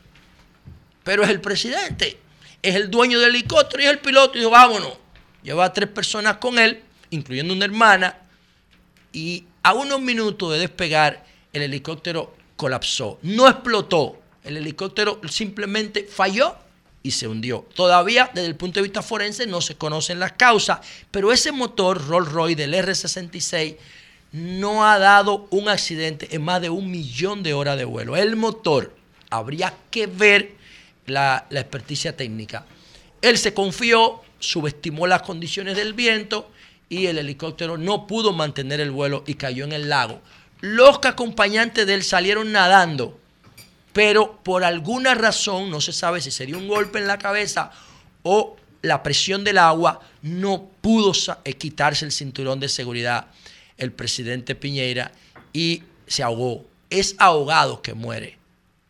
pero 1.03 1.23
es 1.23 1.29
el 1.29 1.41
presidente, 1.41 2.17
es 2.61 2.75
el 2.75 2.89
dueño 2.89 3.19
del 3.19 3.29
helicóptero 3.29 3.83
y 3.83 3.85
es 3.85 3.91
el 3.91 3.99
piloto. 3.99 4.35
Y 4.35 4.39
dijo, 4.39 4.51
vámonos. 4.51 4.93
Lleva 5.43 5.65
a 5.65 5.73
tres 5.73 5.89
personas 5.89 6.37
con 6.37 6.59
él, 6.59 6.83
incluyendo 7.09 7.53
una 7.53 7.63
hermana, 7.65 8.17
y 9.13 9.45
a 9.63 9.73
unos 9.73 10.01
minutos 10.01 10.51
de 10.51 10.59
despegar, 10.59 11.25
el 11.53 11.61
helicóptero 11.61 12.35
colapsó. 12.57 13.19
No 13.21 13.47
explotó, 13.47 14.21
el 14.47 14.57
helicóptero 14.57 15.19
simplemente 15.29 16.07
falló 16.09 16.55
y 17.03 17.11
se 17.11 17.27
hundió. 17.27 17.65
Todavía 17.75 18.31
desde 18.33 18.47
el 18.47 18.55
punto 18.55 18.79
de 18.79 18.83
vista 18.83 19.01
forense 19.01 19.45
no 19.45 19.61
se 19.61 19.75
conocen 19.75 20.19
las 20.19 20.33
causas, 20.33 20.79
pero 21.11 21.31
ese 21.31 21.51
motor 21.51 22.07
Rolls 22.07 22.31
Royce 22.31 22.55
del 22.55 22.73
R66 22.73 23.75
no 24.31 24.85
ha 24.85 24.99
dado 24.99 25.47
un 25.51 25.69
accidente 25.69 26.29
en 26.35 26.43
más 26.43 26.61
de 26.61 26.69
un 26.69 26.89
millón 26.89 27.43
de 27.43 27.53
horas 27.53 27.77
de 27.77 27.85
vuelo. 27.85 28.15
El 28.15 28.35
motor, 28.35 28.95
habría 29.29 29.73
que 29.91 30.07
ver 30.07 30.55
la, 31.05 31.45
la 31.49 31.59
experticia 31.59 32.15
técnica. 32.15 32.65
Él 33.21 33.37
se 33.37 33.53
confió, 33.53 34.21
subestimó 34.39 35.07
las 35.07 35.23
condiciones 35.23 35.75
del 35.75 35.93
viento 35.93 36.49
y 36.89 37.07
el 37.07 37.17
helicóptero 37.17 37.77
no 37.77 38.07
pudo 38.07 38.31
mantener 38.31 38.79
el 38.79 38.91
vuelo 38.91 39.23
y 39.27 39.33
cayó 39.33 39.65
en 39.65 39.73
el 39.73 39.89
lago. 39.89 40.21
Los 40.61 40.99
acompañantes 41.03 41.85
de 41.85 41.93
él 41.93 42.03
salieron 42.03 42.51
nadando 42.51 43.19
pero 43.97 44.37
por 44.43 44.63
alguna 44.63 45.15
razón, 45.15 45.71
no 45.71 45.81
se 45.81 45.91
sabe 45.91 46.21
si 46.21 46.29
sería 46.29 46.55
un 46.55 46.67
golpe 46.67 46.99
en 46.99 47.07
la 47.07 47.17
cabeza 47.17 47.71
o 48.21 48.55
la 48.83 49.01
presión 49.01 49.43
del 49.43 49.57
agua, 49.57 50.01
no 50.21 50.69
pudo 50.81 51.13
eh, 51.43 51.53
quitarse 51.53 52.05
el 52.05 52.11
cinturón 52.11 52.59
de 52.59 52.69
seguridad 52.69 53.25
el 53.75 53.91
presidente 53.91 54.53
Piñera 54.53 55.11
y 55.51 55.81
se 56.05 56.21
ahogó. 56.21 56.63
Es 56.91 57.15
ahogado 57.17 57.81
que 57.81 57.95
muere. 57.95 58.37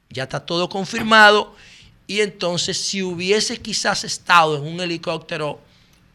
Ya 0.10 0.24
está 0.24 0.46
todo 0.46 0.68
confirmado. 0.68 1.56
Y 2.06 2.20
entonces, 2.20 2.78
si 2.78 3.02
hubiese 3.02 3.62
quizás 3.62 4.04
estado 4.04 4.58
en 4.58 4.64
un 4.64 4.82
helicóptero 4.82 5.62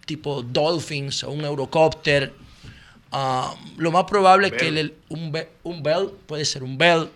tipo 0.05 0.43
Dolphins 0.43 1.25
o 1.25 1.31
un 1.31 1.47
Eurocopter, 1.47 2.35
ah, 3.11 3.55
lo 3.79 3.91
más 3.91 4.05
probable 4.05 4.49
es 4.49 4.53
que 4.53 4.93
un, 5.09 5.35
un 5.63 5.83
Bell, 5.83 6.11
puede 6.27 6.45
ser 6.45 6.63
un 6.63 6.77
Bell, 6.77 7.09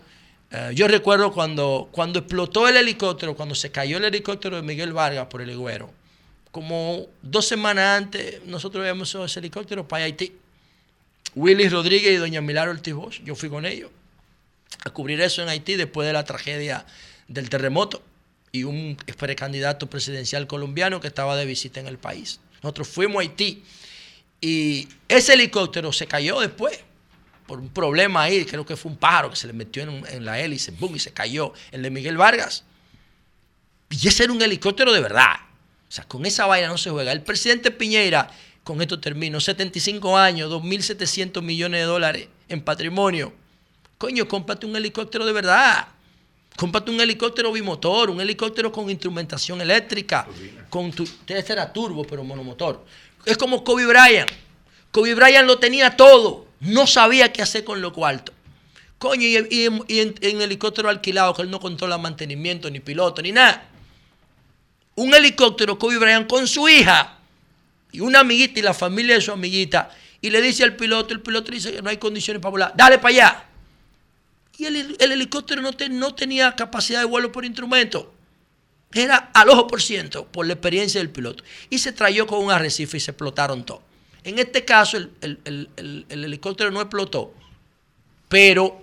eh, 0.51 0.71
yo 0.73 0.87
recuerdo 0.87 1.33
cuando, 1.33 1.89
cuando 1.91 2.19
explotó 2.19 2.67
el 2.67 2.77
helicóptero, 2.77 3.35
cuando 3.35 3.55
se 3.55 3.71
cayó 3.71 3.97
el 3.97 4.05
helicóptero 4.05 4.55
de 4.55 4.61
Miguel 4.61 4.93
Vargas 4.93 5.27
por 5.27 5.41
el 5.41 5.49
Higuero, 5.49 5.91
como 6.51 7.07
dos 7.21 7.47
semanas 7.47 7.97
antes, 7.97 8.43
nosotros 8.45 8.81
habíamos 8.81 9.09
usado 9.09 9.25
ese 9.25 9.39
helicóptero 9.39 9.87
para 9.87 10.05
Haití. 10.05 10.33
Willy 11.35 11.67
Rodríguez 11.69 12.13
y 12.13 12.15
doña 12.15 12.41
Milagro 12.41 12.71
Ortiz 12.71 12.95
yo 13.23 13.35
fui 13.35 13.49
con 13.49 13.65
ellos 13.65 13.91
a 14.83 14.89
cubrir 14.89 15.21
eso 15.21 15.43
en 15.43 15.49
Haití 15.49 15.75
después 15.75 16.07
de 16.07 16.13
la 16.13 16.23
tragedia 16.23 16.85
del 17.27 17.49
terremoto 17.49 18.01
y 18.51 18.63
un 18.63 18.97
precandidato 19.17 19.87
presidencial 19.87 20.47
colombiano 20.47 20.99
que 21.01 21.07
estaba 21.07 21.35
de 21.35 21.45
visita 21.45 21.79
en 21.79 21.87
el 21.87 21.97
país. 21.97 22.39
Nosotros 22.63 22.87
fuimos 22.87 23.17
a 23.17 23.21
Haití 23.21 23.63
y 24.39 24.87
ese 25.09 25.33
helicóptero 25.33 25.91
se 25.91 26.07
cayó 26.07 26.39
después 26.39 26.79
por 27.47 27.59
un 27.59 27.69
problema 27.69 28.23
ahí, 28.23 28.45
creo 28.45 28.65
que 28.65 28.75
fue 28.75 28.91
un 28.91 28.97
pájaro 28.97 29.29
que 29.29 29.37
se 29.37 29.47
le 29.47 29.53
metió 29.53 29.81
en, 29.81 30.25
la 30.25 30.39
hélice, 30.39 30.71
boom, 30.71 30.97
y 30.97 30.99
se 30.99 31.13
cayó, 31.13 31.53
el 31.71 31.81
de 31.81 31.89
Miguel 31.89 32.17
Vargas. 32.17 32.65
Y 33.89 34.07
ese 34.07 34.25
era 34.25 34.33
un 34.33 34.41
helicóptero 34.41 34.91
de 34.91 34.99
verdad. 34.99 35.35
O 35.87 35.91
sea, 35.91 36.03
con 36.03 36.25
esa 36.25 36.45
vaina 36.45 36.67
no 36.67 36.77
se 36.77 36.89
juega. 36.89 37.13
El 37.13 37.21
presidente 37.21 37.71
Piñera, 37.71 38.29
con 38.65 38.81
esto 38.81 38.99
termino, 38.99 39.39
75 39.39 40.17
años, 40.17 40.51
2.700 40.51 41.41
millones 41.41 41.79
de 41.79 41.85
dólares 41.85 42.27
en 42.49 42.61
patrimonio. 42.61 43.33
Coño, 43.97 44.27
cómprate 44.27 44.65
un 44.65 44.75
helicóptero 44.75 45.25
de 45.25 45.31
verdad. 45.31 45.87
Cómprate 46.57 46.91
un 46.91 46.99
helicóptero 46.99 47.51
bimotor, 47.53 48.09
un 48.09 48.19
helicóptero 48.19 48.71
con 48.71 48.89
instrumentación 48.89 49.61
eléctrica, 49.61 50.27
con 50.69 50.91
tu, 50.91 51.03
este 51.27 51.53
era 51.53 51.71
turbo, 51.71 52.03
pero 52.03 52.23
monomotor. 52.23 52.83
Es 53.23 53.37
como 53.37 53.63
Kobe 53.63 53.85
Bryant. 53.85 54.29
Kobe 54.91 55.13
Bryant 55.13 55.47
lo 55.47 55.59
tenía 55.59 55.95
todo 55.95 56.46
no 56.59 56.87
sabía 56.87 57.31
qué 57.31 57.41
hacer 57.41 57.63
con 57.63 57.81
lo 57.81 57.93
cuarto. 57.93 58.33
Coño, 58.97 59.27
y, 59.27 59.65
en, 59.65 60.41
helicóptero 60.41 60.89
alquilado, 60.89 61.33
que 61.33 61.43
él 61.43 61.51
no 61.51 61.59
controla 61.59 61.97
mantenimiento, 61.97 62.69
ni 62.69 62.79
piloto, 62.79 63.21
ni 63.21 63.31
nada. 63.31 63.69
Un 64.95 65.13
helicóptero 65.13 65.77
Kobe 65.77 65.99
Bryant 65.99 66.27
con 66.27 66.47
su 66.47 66.67
hija 66.67 67.19
y 67.91 67.99
una 67.99 68.21
amiguita 68.21 68.59
y 68.59 68.63
la 68.63 68.73
familia 68.73 69.15
de 69.15 69.21
su 69.21 69.31
amiguita. 69.31 69.91
Y 70.19 70.31
le 70.31 70.41
dice 70.41 70.63
al 70.63 70.75
piloto, 70.75 71.13
el 71.13 71.21
piloto 71.21 71.51
dice 71.51 71.71
que 71.71 71.81
no 71.81 71.89
hay 71.89 71.97
condiciones 71.97 72.41
para 72.41 72.49
volar. 72.49 72.73
Dale 72.75 72.97
para 72.97 73.09
allá. 73.09 73.43
Y 74.57 74.65
el, 74.65 74.97
helicóptero 74.99 75.61
no, 75.61 76.15
tenía 76.15 76.55
capacidad 76.55 76.99
de 76.99 77.05
vuelo 77.05 77.31
por 77.31 77.45
instrumento. 77.45 78.11
Era 78.91 79.29
al 79.33 79.49
ojo 79.49 79.67
por 79.67 79.81
ciento 79.81 80.25
por 80.25 80.47
la 80.47 80.53
experiencia 80.53 80.99
del 80.99 81.11
piloto. 81.11 81.43
Y 81.69 81.77
se 81.77 81.91
trayó 81.91 82.25
con 82.25 82.43
un 82.43 82.49
arrecife 82.49 82.97
y 82.97 82.99
se 82.99 83.11
explotaron 83.11 83.63
todos. 83.63 83.83
En 84.23 84.39
este 84.39 84.65
caso, 84.65 84.97
el, 84.97 86.05
helicóptero 86.09 86.71
no 86.71 86.81
explotó, 86.81 87.33
pero 88.27 88.81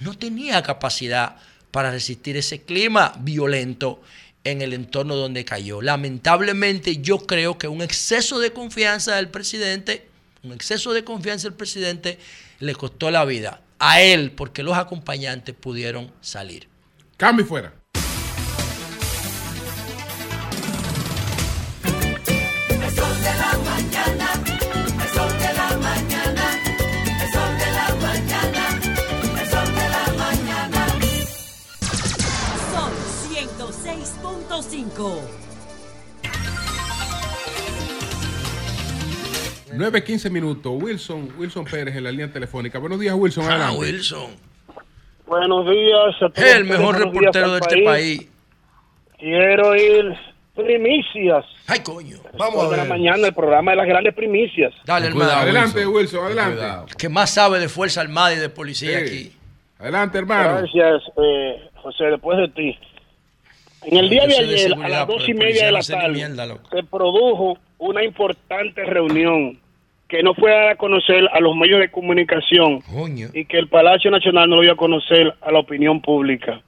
no 0.00 0.16
tenía 0.16 0.62
capacidad 0.62 1.36
para 1.70 1.90
resistir 1.90 2.36
ese 2.36 2.62
clima 2.62 3.14
violento 3.20 4.00
en 4.42 4.62
el 4.62 4.72
entorno 4.72 5.16
donde 5.16 5.44
cayó. 5.44 5.80
Lamentablemente, 5.80 6.98
yo 6.98 7.18
creo 7.18 7.58
que 7.58 7.68
un 7.68 7.82
exceso 7.82 8.38
de 8.38 8.52
confianza 8.52 9.16
del 9.16 9.28
presidente, 9.28 10.06
un 10.42 10.52
exceso 10.52 10.92
de 10.92 11.04
confianza 11.04 11.48
del 11.48 11.56
presidente 11.56 12.18
le 12.60 12.74
costó 12.74 13.10
la 13.10 13.24
vida 13.24 13.60
a 13.78 14.00
él 14.00 14.32
porque 14.32 14.62
los 14.62 14.76
acompañantes 14.76 15.54
pudieron 15.54 16.12
salir. 16.20 16.68
Cambio 17.16 17.46
fuera. 17.46 17.83
5. 34.96 35.20
9, 39.72 40.04
15 40.04 40.30
minutos. 40.30 40.72
Wilson, 40.80 41.32
Wilson 41.36 41.64
Pérez 41.64 41.96
en 41.96 42.04
la 42.04 42.10
línea 42.12 42.30
telefónica. 42.30 42.78
Buenos 42.78 43.00
días, 43.00 43.14
Wilson. 43.16 43.44
Ah, 43.44 43.54
Adelante. 43.54 43.78
Wilson. 43.78 44.30
Buenos 45.26 45.68
días 45.68 46.14
a 46.22 46.28
todos. 46.30 46.38
El 46.48 46.64
mejor 46.64 46.98
reportero 46.98 47.52
de 47.54 47.58
este 47.60 47.82
país. 47.82 48.28
Quiero 49.18 49.74
ir 49.74 50.14
primicias. 50.54 51.44
Ay, 51.66 51.80
coño. 51.80 52.18
Vamos 52.38 52.70
de 52.70 52.76
la 52.76 52.84
mañana, 52.84 53.26
el 53.26 53.34
programa 53.34 53.72
de 53.72 53.78
las 53.78 53.86
grandes 53.86 54.14
primicias. 54.14 54.72
Dale, 54.84 55.08
hermano. 55.08 55.30
Adelante, 55.32 55.84
Wilson, 55.86 56.26
adelante. 56.26 56.94
Que 56.96 57.08
más 57.08 57.30
sabe 57.30 57.58
de 57.58 57.68
Fuerza 57.68 58.00
Armada 58.02 58.34
y 58.34 58.38
de 58.38 58.48
policía 58.48 59.00
Sí. 59.00 59.04
aquí. 59.04 59.32
Adelante, 59.80 60.18
hermano. 60.18 60.58
Gracias, 60.58 61.02
eh, 61.16 61.68
José, 61.82 62.04
después 62.04 62.38
de 62.38 62.48
ti. 62.48 62.78
En 63.86 63.98
el 63.98 64.08
día 64.08 64.26
de 64.26 64.38
ayer, 64.38 64.74
a 64.82 64.88
las 64.88 65.06
dos 65.06 65.28
y 65.28 65.34
media 65.34 65.66
de 65.66 65.72
la 65.72 65.80
tarde, 65.80 66.08
mierda, 66.14 66.46
se 66.70 66.82
produjo 66.84 67.58
una 67.78 68.02
importante 68.04 68.84
reunión 68.84 69.58
que 70.08 70.22
no 70.22 70.34
fue 70.34 70.70
a 70.70 70.76
conocer 70.76 71.28
a 71.32 71.40
los 71.40 71.56
medios 71.56 71.80
de 71.80 71.90
comunicación 71.90 72.80
Coño. 72.80 73.28
y 73.32 73.46
que 73.46 73.58
el 73.58 73.68
Palacio 73.68 74.10
Nacional 74.10 74.48
no 74.48 74.56
lo 74.56 74.62
dio 74.62 74.72
a 74.72 74.76
conocer 74.76 75.34
a 75.40 75.50
la 75.50 75.58
opinión 75.58 76.00
pública. 76.00 76.60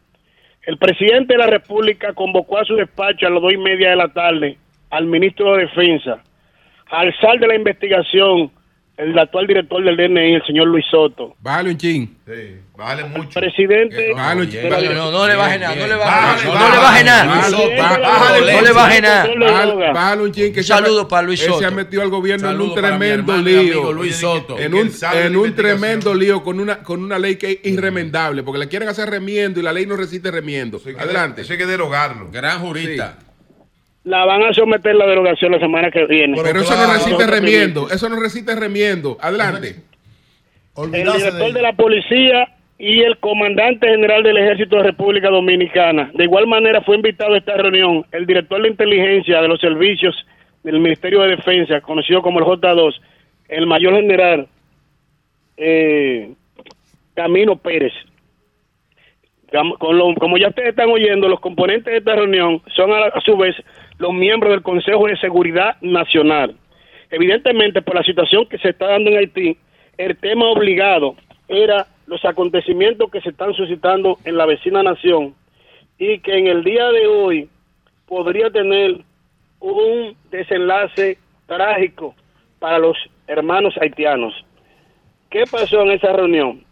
El 0.62 0.78
presidente 0.78 1.34
de 1.34 1.38
la 1.38 1.46
República 1.46 2.12
convocó 2.12 2.58
a 2.58 2.64
su 2.64 2.74
despacho 2.74 3.26
a 3.26 3.30
las 3.30 3.40
dos 3.40 3.52
y 3.52 3.58
media 3.58 3.90
de 3.90 3.96
la 3.96 4.08
tarde 4.08 4.58
al 4.90 5.06
ministro 5.06 5.54
de 5.54 5.62
Defensa. 5.62 6.22
Al 6.90 7.14
sal 7.20 7.38
de 7.38 7.46
la 7.46 7.54
investigación, 7.54 8.50
el 8.96 9.18
actual 9.18 9.46
director 9.46 9.84
del 9.84 9.96
DNI, 9.96 10.34
el 10.36 10.46
señor 10.46 10.68
Luis 10.68 10.84
Soto. 10.90 11.36
Bájale 11.40 11.70
un 11.70 11.76
chin. 11.76 12.16
Sí, 12.26 12.56
vale 12.76 13.04
mucho. 13.04 13.38
Presidente. 13.38 14.12
Bájale 14.14 14.40
un 14.42 14.50
chin. 14.50 14.60
No, 14.68 15.10
no, 15.10 15.26
le 15.26 15.36
baje 15.36 15.58
nada, 15.58 15.74
no 15.74 15.86
le 15.86 15.94
baje 15.96 16.48
Bájale, 16.48 17.04
nada. 17.04 17.24
No 17.24 17.30
bájale, 17.30 17.50
le 17.50 17.52
baje 17.52 17.60
nada. 17.60 17.60
bájale, 17.60 18.00
bájale, 18.00 18.52
No 18.52 18.60
le 18.62 18.72
baje 18.72 19.00
nada. 19.02 19.28
Bájale, 19.38 19.92
bájale 19.92 20.22
un 20.22 20.32
chin 20.32 20.52
que 20.52 20.60
Un 20.60 20.64
saludo 20.64 21.08
para 21.08 21.26
Luis 21.26 21.40
él 21.42 21.48
Soto. 21.48 21.58
se 21.60 21.66
ha 21.66 21.70
metido 21.70 22.02
al 22.02 22.08
gobierno 22.08 22.50
en 22.50 22.60
un 22.60 22.74
tremendo 22.74 23.36
lío. 23.36 23.92
Luis 23.92 24.16
Soto. 24.16 24.58
En 24.58 24.74
un, 24.74 24.86
él 24.86 25.26
en 25.26 25.36
un 25.36 25.54
tremendo 25.54 26.14
lío 26.14 26.42
con 26.42 26.58
una, 26.58 26.78
con 26.78 27.02
una 27.04 27.18
ley 27.18 27.36
que 27.36 27.60
es 27.62 27.72
irremendable, 27.72 28.42
porque 28.42 28.58
la 28.58 28.66
quieren 28.66 28.88
hacer 28.88 29.10
remiendo 29.10 29.60
y 29.60 29.62
la 29.62 29.72
ley 29.72 29.84
no 29.84 29.96
resiste 29.96 30.30
remiendo. 30.30 30.80
Adelante. 30.98 31.42
Eso 31.42 31.52
hay 31.52 31.58
que 31.58 31.66
derogarlo. 31.66 32.30
Gran 32.30 32.60
jurista. 32.60 33.18
La 34.06 34.24
van 34.24 34.42
a 34.44 34.54
someter 34.54 34.94
la 34.94 35.04
derogación 35.06 35.50
la 35.50 35.58
semana 35.58 35.90
que 35.90 36.06
viene. 36.06 36.38
Pero 36.42 36.60
eso 36.60 36.76
no 36.76 36.92
resiste 36.92 37.26
remiendo. 37.26 37.90
Eso 37.90 38.08
no 38.08 38.20
resiste 38.20 38.54
remiendo. 38.54 39.18
Adelante. 39.20 39.76
el 40.76 40.92
director 40.92 41.52
de 41.52 41.62
la 41.62 41.72
policía 41.72 42.48
y 42.78 43.00
el 43.02 43.18
comandante 43.18 43.88
general 43.88 44.22
del 44.22 44.36
ejército 44.36 44.76
de 44.76 44.84
República 44.84 45.28
Dominicana. 45.28 46.10
De 46.14 46.22
igual 46.24 46.46
manera 46.46 46.82
fue 46.82 46.94
invitado 46.96 47.34
a 47.34 47.38
esta 47.38 47.56
reunión 47.56 48.06
el 48.12 48.26
director 48.26 48.62
de 48.62 48.68
inteligencia 48.68 49.42
de 49.42 49.48
los 49.48 49.60
servicios 49.60 50.14
del 50.62 50.78
Ministerio 50.78 51.22
de 51.22 51.36
Defensa, 51.36 51.80
conocido 51.80 52.22
como 52.22 52.38
el 52.38 52.44
J2, 52.44 52.94
el 53.48 53.66
mayor 53.66 53.94
general 53.94 54.46
eh, 55.56 56.32
Camino 57.14 57.56
Pérez. 57.56 57.92
Con 59.78 59.96
lo- 59.96 60.14
como 60.16 60.36
ya 60.38 60.48
ustedes 60.48 60.70
están 60.70 60.90
oyendo, 60.90 61.28
los 61.28 61.40
componentes 61.40 61.90
de 61.92 61.98
esta 61.98 62.14
reunión 62.14 62.60
son 62.74 62.92
a, 62.92 63.06
a 63.06 63.20
su 63.22 63.36
vez 63.36 63.54
los 63.98 64.12
miembros 64.12 64.52
del 64.52 64.62
Consejo 64.62 65.06
de 65.06 65.16
Seguridad 65.16 65.76
Nacional. 65.80 66.56
Evidentemente, 67.10 67.82
por 67.82 67.94
la 67.94 68.02
situación 68.02 68.46
que 68.46 68.58
se 68.58 68.70
está 68.70 68.88
dando 68.88 69.10
en 69.10 69.18
Haití, 69.18 69.56
el 69.96 70.16
tema 70.18 70.46
obligado 70.46 71.16
era 71.48 71.86
los 72.06 72.24
acontecimientos 72.24 73.10
que 73.10 73.20
se 73.20 73.30
están 73.30 73.54
suscitando 73.54 74.18
en 74.24 74.36
la 74.36 74.46
vecina 74.46 74.82
nación 74.82 75.34
y 75.98 76.18
que 76.18 76.36
en 76.36 76.46
el 76.46 76.62
día 76.62 76.88
de 76.88 77.06
hoy 77.06 77.48
podría 78.06 78.50
tener 78.50 78.98
un 79.60 80.16
desenlace 80.30 81.18
trágico 81.46 82.14
para 82.58 82.78
los 82.78 82.96
hermanos 83.26 83.74
haitianos. 83.80 84.34
¿Qué 85.30 85.44
pasó 85.50 85.82
en 85.82 85.92
esa 85.92 86.12
reunión? 86.12 86.64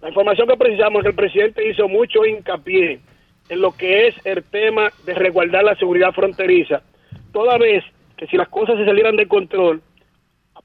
La 0.00 0.08
información 0.08 0.48
que 0.48 0.56
precisamos 0.56 0.98
es 0.98 1.02
que 1.02 1.10
el 1.10 1.16
presidente 1.16 1.68
hizo 1.68 1.88
mucho 1.88 2.24
hincapié 2.24 3.00
en 3.48 3.60
lo 3.60 3.72
que 3.72 4.08
es 4.08 4.14
el 4.24 4.42
tema 4.44 4.90
de 5.04 5.14
resguardar 5.14 5.64
la 5.64 5.76
seguridad 5.76 6.12
fronteriza, 6.12 6.82
toda 7.32 7.58
vez 7.58 7.84
que 8.16 8.26
si 8.26 8.36
las 8.36 8.48
cosas 8.48 8.76
se 8.76 8.84
salieran 8.84 9.16
de 9.16 9.26
control, 9.26 9.82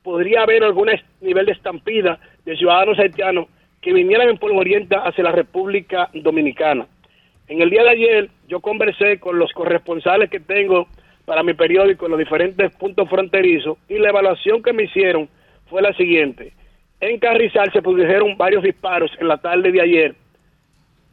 podría 0.03 0.43
haber 0.43 0.63
algún 0.63 0.89
nivel 1.21 1.45
de 1.45 1.51
estampida 1.51 2.19
de 2.45 2.55
ciudadanos 2.55 2.97
haitianos 2.97 3.47
que 3.81 3.91
vinieran 3.91 4.29
en 4.29 4.37
polvorienta 4.37 4.99
hacia 4.99 5.23
la 5.23 5.31
República 5.31 6.09
Dominicana. 6.13 6.87
En 7.47 7.61
el 7.61 7.69
día 7.69 7.83
de 7.83 7.89
ayer 7.89 8.29
yo 8.47 8.59
conversé 8.59 9.19
con 9.19 9.37
los 9.37 9.51
corresponsales 9.51 10.29
que 10.29 10.39
tengo 10.39 10.87
para 11.25 11.43
mi 11.43 11.53
periódico 11.53 12.05
en 12.05 12.11
los 12.11 12.19
diferentes 12.19 12.73
puntos 12.75 13.09
fronterizos 13.09 13.77
y 13.89 13.97
la 13.97 14.09
evaluación 14.09 14.63
que 14.63 14.73
me 14.73 14.83
hicieron 14.83 15.27
fue 15.69 15.81
la 15.81 15.93
siguiente. 15.93 16.53
En 16.99 17.19
Carrizal 17.19 17.71
se 17.73 17.81
produjeron 17.81 18.37
varios 18.37 18.63
disparos 18.63 19.11
en 19.19 19.27
la 19.27 19.37
tarde 19.37 19.71
de 19.71 19.81
ayer 19.81 20.15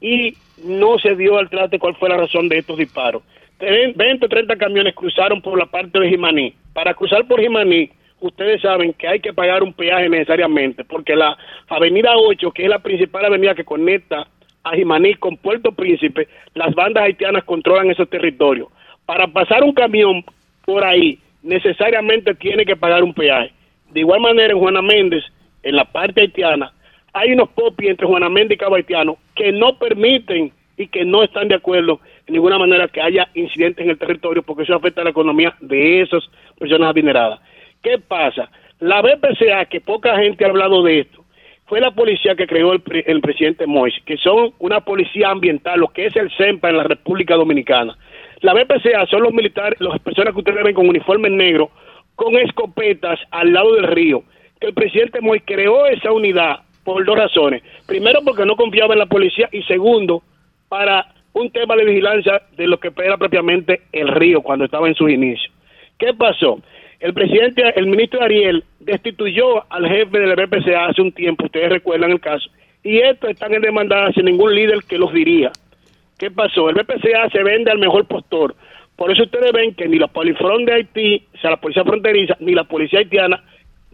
y 0.07 0.35
no 0.65 0.99
se 0.99 1.15
dio 1.17 1.39
al 1.39 1.49
trate 1.49 1.79
cuál 1.79 1.95
fue 1.97 2.11
la 2.11 2.19
razón 2.19 2.49
de 2.49 2.59
estos 2.59 2.77
disparos. 2.77 3.23
Tre- 3.59 3.95
20 3.97 4.27
o 4.27 4.29
30 4.29 4.57
camiones 4.57 4.95
cruzaron 4.95 5.41
por 5.41 5.59
la 5.59 5.65
parte 5.67 5.99
de 5.99 6.09
Jimaní. 6.11 6.53
Para 6.75 6.93
cruzar 6.93 7.27
por 7.27 7.41
Jimaní, 7.41 7.89
ustedes 8.21 8.61
saben 8.61 8.93
que 8.93 9.09
hay 9.09 9.21
que 9.21 9.33
pagar 9.33 9.63
un 9.63 9.73
peaje 9.73 10.09
necesariamente, 10.09 10.85
porque 10.85 11.17
la 11.17 11.37
avenida 11.69 12.11
8, 12.17 12.51
que 12.51 12.65
es 12.65 12.69
la 12.69 12.81
principal 12.81 13.25
avenida 13.25 13.55
que 13.55 13.65
conecta 13.65 14.27
a 14.63 14.75
Jimaní 14.75 15.15
con 15.15 15.37
Puerto 15.39 15.73
Príncipe, 15.73 16.29
las 16.55 16.75
bandas 16.75 17.05
haitianas 17.05 17.45
controlan 17.45 17.91
esos 17.91 18.09
territorios. 18.11 18.69
Para 19.07 19.27
pasar 19.29 19.63
un 19.63 19.73
camión 19.73 20.23
por 20.67 20.85
ahí, 20.85 21.19
necesariamente 21.43 22.35
tiene 22.35 22.65
que 22.67 22.77
pagar 22.77 23.03
un 23.03 23.15
peaje. 23.15 23.53
De 23.91 24.01
igual 24.01 24.21
manera, 24.21 24.53
en 24.53 24.59
Juana 24.59 24.83
Méndez, 24.83 25.25
en 25.63 25.77
la 25.77 25.85
parte 25.85 26.21
haitiana, 26.23 26.73
hay 27.15 27.33
unos 27.33 27.49
popis 27.51 27.89
entre 27.89 28.07
Juana 28.07 28.29
Méndez 28.29 28.57
y 28.57 28.59
Cabo 28.59 28.75
Haitiano 28.75 29.17
que 29.35 29.53
no 29.53 29.79
permiten 29.79 30.53
y 30.77 30.89
que 30.89 31.05
no 31.05 31.23
están 31.23 31.47
de 31.49 31.55
acuerdo 31.55 32.01
en 32.27 32.35
ninguna 32.35 32.59
manera 32.59 32.89
que 32.89 33.01
haya 33.01 33.29
incidentes 33.35 33.85
en 33.85 33.91
el 33.91 33.99
territorio 33.99 34.43
porque 34.43 34.65
eso 34.65 34.75
afecta 34.75 35.01
a 35.01 35.05
la 35.05 35.11
economía 35.11 35.55
de 35.61 36.03
esas 36.03 36.25
personas 36.59 36.91
adineradas. 36.91 37.41
¿Qué 37.83 37.99
pasa? 37.99 38.51
La 38.81 39.01
BPCA, 39.01 39.67
que 39.67 39.81
poca 39.81 40.19
gente 40.19 40.45
ha 40.45 40.49
hablado 40.49 40.83
de 40.83 41.01
esto, 41.01 41.25
fue 41.67 41.81
la 41.81 41.93
policía 41.93 42.35
que 42.35 42.49
creó 42.49 42.73
el 42.73 43.21
presidente 43.21 43.67
Mois, 43.67 43.95
que 44.05 44.17
son 44.17 44.53
una 44.59 44.81
policía 44.81 45.31
ambiental, 45.31 45.81
lo 45.81 45.89
que 45.89 46.07
es 46.07 46.17
el 46.17 46.31
CEMPA 46.37 46.71
en 46.71 46.77
la 46.79 46.83
República 46.83 47.37
Dominicana. 47.37 47.97
La 48.41 48.53
BPCA 48.53 49.07
son 49.07 49.23
los 49.23 49.33
militares, 49.33 49.81
las 49.81 50.01
personas 50.01 50.35
que 50.35 50.41
ustedes 50.41 50.65
ven 50.65 50.75
con 50.75 50.89
uniformes 50.89 51.33
negros, 51.33 51.71
con 52.17 52.35
escopetas 52.37 53.21
al 53.31 53.53
lado 53.53 53.75
del 53.77 53.85
río. 53.85 54.25
Que 54.61 54.67
el 54.69 54.75
presidente 54.75 55.21
Mois 55.21 55.43
creó 55.47 55.87
esa 55.87 56.13
unidad 56.13 56.61
por 56.85 57.05
dos 57.05 57.17
razones. 57.17 57.63
Primero, 57.87 58.21
porque 58.25 58.45
no 58.45 58.57
confiaba 58.57 58.95
en 58.95 59.01
la 59.01 59.07
policía 59.07 59.49
y 59.51 59.63
segundo, 59.63 60.23
para 60.69 61.15
un 61.33 61.51
tema 61.51 61.77
de 61.77 61.85
vigilancia 61.85 62.43
de 62.57 62.67
lo 62.67 62.79
que 62.79 62.93
era 62.97 63.17
propiamente 63.17 63.83
el 63.93 64.09
río 64.09 64.43
cuando 64.43 64.65
estaba 64.65 64.89
en 64.89 64.95
sus 64.95 65.11
inicios. 65.11 65.53
¿Qué 65.99 66.15
pasó? 66.15 66.61
El 67.01 67.13
presidente, 67.13 67.63
el 67.77 67.87
ministro 67.87 68.23
Ariel 68.23 68.65
destituyó 68.81 69.71
al 69.71 69.89
jefe 69.89 70.19
del 70.19 70.37
BPCA 70.37 70.87
hace 70.87 71.03
un 71.03 71.13
tiempo, 71.13 71.45
ustedes 71.45 71.71
recuerdan 71.71 72.13
el 72.13 72.21
caso, 72.21 72.49
y 72.83 72.99
estos 72.99 73.31
están 73.31 73.53
en 73.55 73.63
demanda 73.63 74.11
sin 74.13 74.27
ningún 74.27 74.55
líder 74.55 74.79
que 74.89 74.99
los 74.99 75.13
diría. 75.13 75.51
¿Qué 76.19 76.31
pasó? 76.31 76.69
El 76.69 76.77
BPCA 76.77 77.29
se 77.31 77.43
vende 77.43 77.71
al 77.71 77.79
mejor 77.79 78.07
postor. 78.07 78.55
Por 78.97 79.11
eso 79.11 79.25
ustedes 79.25 79.53
ven 79.53 79.75
que 79.75 79.89
ni 79.89 79.99
la 79.99 80.07
Polifrón 80.07 80.65
de 80.65 80.75
Haití, 80.75 81.27
o 81.35 81.39
sea, 81.39 81.51
la 81.51 81.57
policía 81.57 81.85
fronteriza, 81.85 82.37
ni 82.39 82.55
la 82.55 82.65
policía 82.65 83.01
haitiana, 83.01 83.43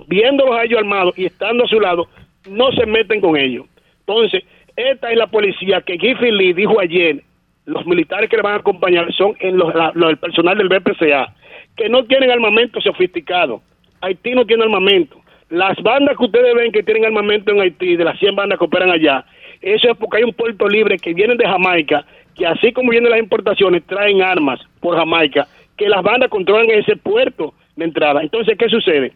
viéndolos 0.07 0.55
a 0.57 0.65
ellos 0.65 0.79
armados 0.79 1.19
y 1.19 1.25
estando 1.25 1.65
a 1.65 1.69
su 1.69 1.81
lado, 1.81 2.09
no 2.49 2.73
se 2.73 2.87
meten 2.87 3.21
con 3.21 3.37
ellos. 3.37 3.67
Entonces, 4.01 4.45
esta 4.77 5.11
es 5.11 5.17
la 5.17 5.27
policía 5.27 5.83
que 5.83 5.99
Giffy 5.99 6.31
Lee 6.31 6.53
dijo 6.53 6.81
ayer, 6.81 7.23
los 7.67 7.87
militares 7.87 8.29
que 8.31 8.37
le 8.37 8.43
van 8.43 8.55
a 8.55 8.57
acompañar 8.57 9.13
son 9.13 9.35
en 9.41 9.57
los, 9.57 9.73
el 9.95 10.17
personal 10.17 10.59
del 10.59 10.69
BPCA, 10.69 11.35
que 11.77 11.89
no 11.89 12.05
tienen 12.05 12.31
armamento 12.31 12.81
sofisticado. 12.81 13.63
Haití 14.01 14.33
no 14.33 14.47
tiene 14.47 14.65
armamento. 14.65 15.21
Las 15.51 15.77
bandas 15.83 16.17
que 16.17 16.25
ustedes 16.25 16.55
ven 16.55 16.73
que 16.73 16.83
tienen 16.83 17.05
armamento 17.05 17.53
en 17.53 17.61
Haití, 17.61 17.97
de 17.97 18.05
las 18.05 18.19
100 18.19 18.35
bandas 18.37 18.59
que 18.59 18.65
operan 18.65 18.91
allá, 18.91 19.25
eso 19.61 19.91
es 19.91 19.97
porque 19.99 20.19
hay 20.19 20.25
un 20.25 20.33
puerto 20.33 20.67
libre 20.69 20.99
que 20.99 21.13
vienen 21.13 21.37
de 21.37 21.47
Jamaica, 21.47 22.05
que 22.35 22.47
así 22.47 22.73
como 22.73 22.91
vienen 22.91 23.11
las 23.11 23.21
importaciones, 23.21 23.85
traen 23.85 24.23
armas 24.23 24.61
por 24.81 24.97
Jamaica, 24.97 25.47
que 25.77 25.89
las 25.89 26.03
bandas 26.03 26.31
controlan 26.31 26.71
ese 26.71 26.97
puerto 26.97 27.53
de 27.77 27.85
entrada. 27.85 28.23
Entonces, 28.23 28.57
¿qué 28.57 28.69
sucede? 28.69 29.13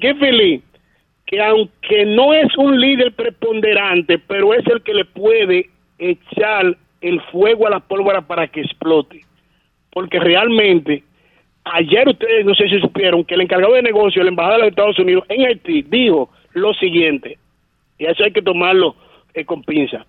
Giffy 0.00 0.30
Lee, 0.30 0.62
que 1.30 1.40
aunque 1.40 2.04
no 2.06 2.34
es 2.34 2.48
un 2.58 2.80
líder 2.80 3.12
preponderante, 3.12 4.18
pero 4.18 4.52
es 4.52 4.66
el 4.66 4.82
que 4.82 4.92
le 4.92 5.04
puede 5.04 5.70
echar 5.96 6.76
el 7.00 7.20
fuego 7.30 7.68
a 7.68 7.70
la 7.70 7.78
pólvora 7.78 8.20
para 8.20 8.48
que 8.48 8.62
explote. 8.62 9.20
Porque 9.92 10.18
realmente, 10.18 11.04
ayer 11.62 12.08
ustedes 12.08 12.44
no 12.44 12.52
sé 12.56 12.68
si 12.68 12.80
supieron 12.80 13.24
que 13.24 13.34
el 13.34 13.42
encargado 13.42 13.74
de 13.74 13.82
negocio 13.82 14.18
de 14.18 14.24
la 14.24 14.30
Embajada 14.30 14.56
de 14.56 14.62
los 14.62 14.70
Estados 14.70 14.98
Unidos 14.98 15.24
en 15.28 15.46
Haití 15.46 15.82
dijo 15.82 16.30
lo 16.54 16.74
siguiente, 16.74 17.38
y 17.96 18.06
eso 18.06 18.24
hay 18.24 18.32
que 18.32 18.42
tomarlo 18.42 18.96
eh, 19.32 19.44
con 19.44 19.62
pinza. 19.62 20.04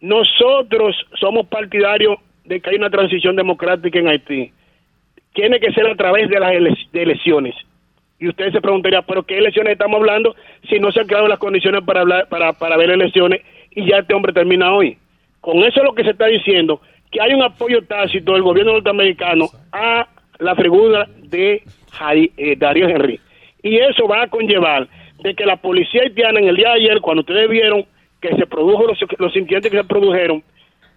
Nosotros 0.00 0.94
somos 1.18 1.48
partidarios 1.48 2.18
de 2.44 2.60
que 2.60 2.70
hay 2.70 2.76
una 2.76 2.90
transición 2.90 3.34
democrática 3.34 3.98
en 3.98 4.06
Haití, 4.06 4.52
tiene 5.34 5.58
que 5.58 5.72
ser 5.72 5.88
a 5.88 5.96
través 5.96 6.28
de 6.28 6.38
las 6.38 6.52
elecciones. 6.92 7.56
Y 8.20 8.28
usted 8.28 8.52
se 8.52 8.60
preguntaría, 8.60 9.02
¿pero 9.02 9.22
qué 9.22 9.38
elecciones 9.38 9.72
estamos 9.72 9.98
hablando 10.00 10.34
si 10.68 10.78
no 10.80 10.90
se 10.90 11.00
han 11.00 11.06
creado 11.06 11.28
las 11.28 11.38
condiciones 11.38 11.82
para, 11.84 12.00
hablar, 12.00 12.28
para, 12.28 12.52
para 12.52 12.76
ver 12.76 12.90
elecciones 12.90 13.42
y 13.70 13.88
ya 13.88 13.98
este 13.98 14.14
hombre 14.14 14.32
termina 14.32 14.74
hoy? 14.74 14.98
Con 15.40 15.58
eso 15.58 15.80
es 15.80 15.84
lo 15.84 15.94
que 15.94 16.02
se 16.02 16.10
está 16.10 16.26
diciendo, 16.26 16.80
que 17.10 17.20
hay 17.20 17.32
un 17.32 17.42
apoyo 17.42 17.82
tácito 17.84 18.32
del 18.32 18.42
gobierno 18.42 18.72
norteamericano 18.72 19.46
a 19.72 20.08
la 20.38 20.54
figura 20.56 21.08
de 21.22 21.62
eh, 22.36 22.56
Darío 22.56 22.88
Henry. 22.88 23.20
Y 23.62 23.76
eso 23.76 24.06
va 24.06 24.22
a 24.22 24.28
conllevar 24.28 24.88
de 25.22 25.34
que 25.34 25.46
la 25.46 25.56
policía 25.56 26.02
haitiana 26.02 26.40
en 26.40 26.48
el 26.48 26.56
día 26.56 26.68
de 26.68 26.80
ayer, 26.80 27.00
cuando 27.00 27.20
ustedes 27.20 27.48
vieron 27.48 27.84
que 28.20 28.34
se 28.34 28.46
produjo 28.46 28.86
los, 28.86 28.98
los 29.18 29.36
incidentes 29.36 29.70
que 29.70 29.78
se 29.78 29.84
produjeron 29.84 30.42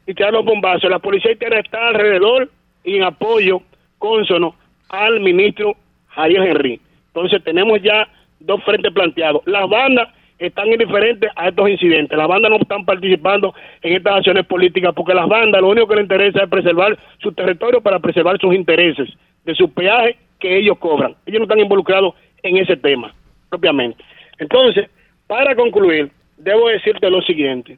y 0.07 0.13
tiraron 0.13 0.35
los 0.35 0.45
bombazos, 0.45 0.89
la 0.89 0.99
policía 0.99 1.31
haitiana 1.31 1.59
está 1.59 1.87
alrededor 1.87 2.49
y 2.83 2.97
en 2.97 3.03
apoyo 3.03 3.61
consono 3.99 4.55
al 4.89 5.19
ministro 5.19 5.75
Javier 6.09 6.47
Henry. 6.47 6.81
Entonces 7.13 7.43
tenemos 7.43 7.81
ya 7.81 8.07
dos 8.39 8.63
frentes 8.63 8.91
planteados. 8.93 9.41
Las 9.45 9.69
bandas 9.69 10.09
están 10.39 10.67
indiferentes 10.67 11.29
a 11.35 11.49
estos 11.49 11.69
incidentes. 11.69 12.17
Las 12.17 12.27
bandas 12.27 12.49
no 12.49 12.57
están 12.57 12.83
participando 12.83 13.53
en 13.81 13.95
estas 13.95 14.17
acciones 14.17 14.45
políticas 14.47 14.93
porque 14.95 15.13
las 15.13 15.27
bandas 15.27 15.61
lo 15.61 15.69
único 15.69 15.87
que 15.87 15.95
les 15.95 16.03
interesa 16.03 16.43
es 16.43 16.49
preservar 16.49 16.97
su 17.19 17.31
territorio 17.31 17.81
para 17.81 17.99
preservar 17.99 18.39
sus 18.39 18.53
intereses 18.55 19.09
de 19.45 19.55
sus 19.55 19.69
peajes 19.71 20.17
que 20.39 20.57
ellos 20.57 20.77
cobran. 20.79 21.15
Ellos 21.25 21.39
no 21.39 21.43
están 21.43 21.59
involucrados 21.59 22.15
en 22.41 22.57
ese 22.57 22.75
tema 22.75 23.13
propiamente. 23.49 24.03
Entonces, 24.39 24.89
para 25.27 25.55
concluir, 25.55 26.09
debo 26.37 26.69
decirte 26.69 27.09
lo 27.09 27.21
siguiente. 27.21 27.77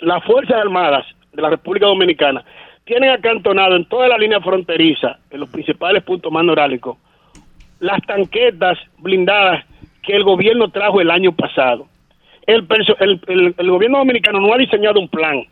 Las 0.00 0.24
Fuerzas 0.24 0.56
Armadas 0.56 1.06
de 1.32 1.42
la 1.42 1.50
República 1.50 1.86
Dominicana 1.86 2.44
tienen 2.84 3.10
acantonado 3.10 3.76
en 3.76 3.84
toda 3.86 4.08
la 4.08 4.18
línea 4.18 4.40
fronteriza, 4.40 5.18
en 5.30 5.40
los 5.40 5.50
principales 5.50 6.02
puntos 6.02 6.32
más 6.32 6.44
neurálgicos, 6.44 6.96
las 7.84 8.00
tanquetas 8.06 8.78
blindadas 8.96 9.62
que 10.02 10.16
el 10.16 10.24
gobierno 10.24 10.70
trajo 10.70 11.02
el 11.02 11.10
año 11.10 11.32
pasado. 11.32 11.86
El, 12.46 12.66
gobierno 13.58 13.98
dominicano 13.98 14.40
no 14.40 14.54
ha 14.54 14.58
diseñado 14.58 14.98
un 14.98 15.08
plan 15.08 15.42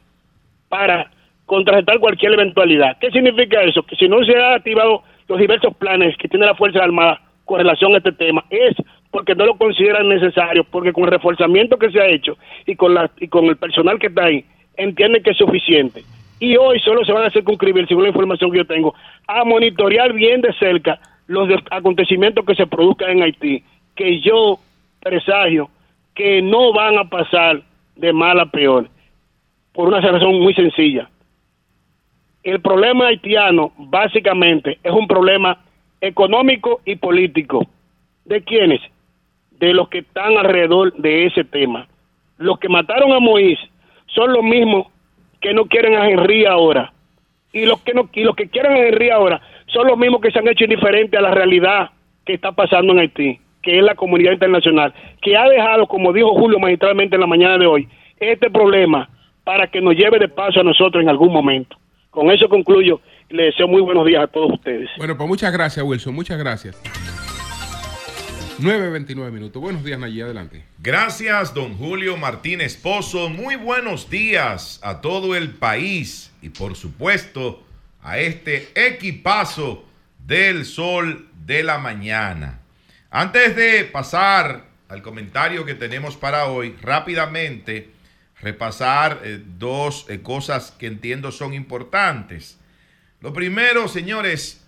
para 0.71 1.11
contrarrestar 1.45 1.99
cualquier 1.99 2.33
eventualidad. 2.33 2.97
¿Qué 2.99 3.11
significa 3.11 3.63
eso? 3.63 3.83
Que 3.83 3.97
si 3.97 4.09
no 4.09 4.25
se 4.25 4.35
han 4.35 4.55
activado 4.55 5.03
los 5.29 5.39
diversos 5.39 5.77
planes 5.77 6.17
que 6.17 6.27
tiene 6.27 6.47
la 6.47 6.55
Fuerza 6.55 6.83
Armada 6.83 7.21
con 7.45 7.59
relación 7.59 7.95
a 7.95 7.99
este 7.99 8.13
tema, 8.13 8.43
es 8.49 8.77
porque 9.11 9.35
no 9.35 9.45
lo 9.45 9.57
consideran 9.57 10.09
necesario, 10.09 10.65
porque 10.65 10.95
con 10.95 11.05
el 11.05 11.11
reforzamiento 11.11 11.77
que 11.77 11.91
se 11.91 12.01
ha 12.01 12.07
hecho 12.07 12.39
y 12.65 12.77
con, 12.77 12.95
la, 12.95 13.11
y 13.21 13.29
con 13.29 13.45
el 13.45 13.59
personal 13.59 13.99
que 13.99 14.07
está 14.07 14.25
ahí, 14.25 14.43
entienden 14.79 15.23
que 15.23 15.33
es 15.33 15.37
suficiente. 15.37 16.03
Y 16.41 16.57
hoy 16.57 16.81
solo 16.81 17.05
se 17.05 17.13
van 17.13 17.27
a 17.27 17.31
circunscribir, 17.31 17.87
según 17.87 18.05
la 18.05 18.09
información 18.09 18.51
que 18.51 18.59
yo 18.59 18.67
tengo, 18.67 18.95
a 19.27 19.45
monitorear 19.45 20.15
bien 20.15 20.41
de 20.41 20.55
cerca 20.55 20.99
los 21.33 21.49
acontecimientos 21.71 22.45
que 22.45 22.55
se 22.55 22.67
produzcan 22.67 23.11
en 23.11 23.23
Haití, 23.23 23.65
que 23.97 24.21
yo 24.21 24.59
presagio 25.01 25.71
que 26.15 26.43
no 26.43 26.73
van 26.73 26.99
a 26.99 27.09
pasar 27.09 27.63
de 27.97 28.13
mal 28.13 28.39
a 28.39 28.47
peor, 28.47 28.89
por 29.73 29.89
una 29.89 30.01
razón 30.01 30.41
muy 30.41 30.55
sencilla. 30.55 31.09
El 32.43 32.61
problema 32.61 33.07
haitiano 33.07 33.73
básicamente 33.79 34.79
es 34.83 34.93
un 34.93 35.07
problema 35.07 35.59
económico 36.01 36.81
y 36.85 36.97
político. 36.97 37.67
¿De 38.25 38.43
quiénes? 38.43 38.81
De 39.53 39.73
los 39.73 39.89
que 39.89 39.99
están 39.99 40.37
alrededor 40.37 40.93
de 40.95 41.27
ese 41.27 41.45
tema. 41.45 41.87
Los 42.39 42.59
que 42.59 42.69
mataron 42.69 43.13
a 43.13 43.21
Moïse 43.21 43.71
son 44.07 44.33
los 44.33 44.43
mismos 44.43 44.89
que 45.41 45.55
no 45.55 45.67
quieren 45.67 45.95
a 45.95 46.09
Henry 46.09 46.45
ahora. 46.45 46.93
Y 47.53 47.65
los 47.65 47.81
que 47.83 47.95
no 47.95 48.09
y 48.13 48.25
los 48.25 48.35
que 48.35 48.49
quieren 48.49 48.73
a 48.73 48.79
Henry 48.79 49.11
ahora 49.11 49.41
son 49.73 49.86
los 49.86 49.99
mismos 49.99 50.20
que 50.20 50.31
se 50.31 50.39
han 50.39 50.49
hecho 50.49 50.65
indiferentes 50.65 51.19
a 51.19 51.23
la 51.23 51.32
realidad 51.32 51.90
que 52.24 52.35
está 52.35 52.53
pasando 52.53 52.93
en 52.93 53.01
Haití, 53.01 53.40
que 53.62 53.78
es 53.78 53.85
la 53.85 53.94
comunidad 53.94 54.32
internacional, 54.32 54.94
que 55.20 55.36
ha 55.36 55.49
dejado, 55.49 55.86
como 55.86 56.12
dijo 56.12 56.35
Julio 56.35 56.59
magistralmente 56.59 57.16
en 57.16 57.20
la 57.20 57.27
mañana 57.27 57.59
de 57.59 57.66
hoy, 57.66 57.89
este 58.20 58.51
problema 58.51 59.09
para 59.44 59.66
que 59.66 59.81
nos 59.81 59.94
lleve 59.94 60.19
de 60.19 60.28
paso 60.28 60.61
a 60.61 60.65
nosotros 60.65 61.03
en 61.03 61.09
algún 61.09 61.32
momento. 61.32 61.77
Con 62.11 62.31
eso 62.31 62.49
concluyo 62.49 63.01
y 63.28 63.35
le 63.35 63.44
deseo 63.44 63.66
muy 63.66 63.81
buenos 63.81 64.07
días 64.07 64.23
a 64.23 64.27
todos 64.27 64.53
ustedes. 64.53 64.89
Bueno, 64.99 65.16
pues 65.16 65.28
muchas 65.28 65.53
gracias, 65.53 65.85
Wilson. 65.85 66.15
Muchas 66.15 66.39
gracias. 66.39 66.81
9.29 68.61 69.32
minutos. 69.32 69.61
Buenos 69.61 69.82
días, 69.82 69.99
Nayí. 69.99 70.20
Adelante. 70.20 70.65
Gracias, 70.78 71.53
don 71.55 71.74
Julio 71.77 72.16
Martínez 72.16 72.77
Pozo. 72.77 73.28
Muy 73.28 73.57
buenos 73.57 74.09
días 74.09 74.81
a 74.85 75.01
todo 75.01 75.35
el 75.35 75.55
país 75.55 76.32
y 76.43 76.51
por 76.51 76.77
supuesto 76.77 77.62
a 78.03 78.19
este 78.19 78.69
equipazo 78.74 79.85
del 80.19 80.65
sol 80.65 81.29
de 81.47 81.62
la 81.62 81.79
mañana. 81.79 82.61
Antes 83.11 83.57
de 83.57 83.85
pasar 83.85 84.66
al 84.89 85.03
comentario 85.03 85.65
que 85.65 85.74
tenemos 85.74 86.16
para 86.16 86.47
hoy, 86.47 86.77
rápidamente 86.81 87.91
repasar 88.41 89.20
eh, 89.24 89.41
dos 89.59 90.07
eh, 90.09 90.20
cosas 90.20 90.73
que 90.73 90.87
entiendo 90.87 91.31
son 91.33 91.55
importantes. 91.55 92.59
Lo 93.20 93.33
primero, 93.33 93.87
señores, 93.89 94.61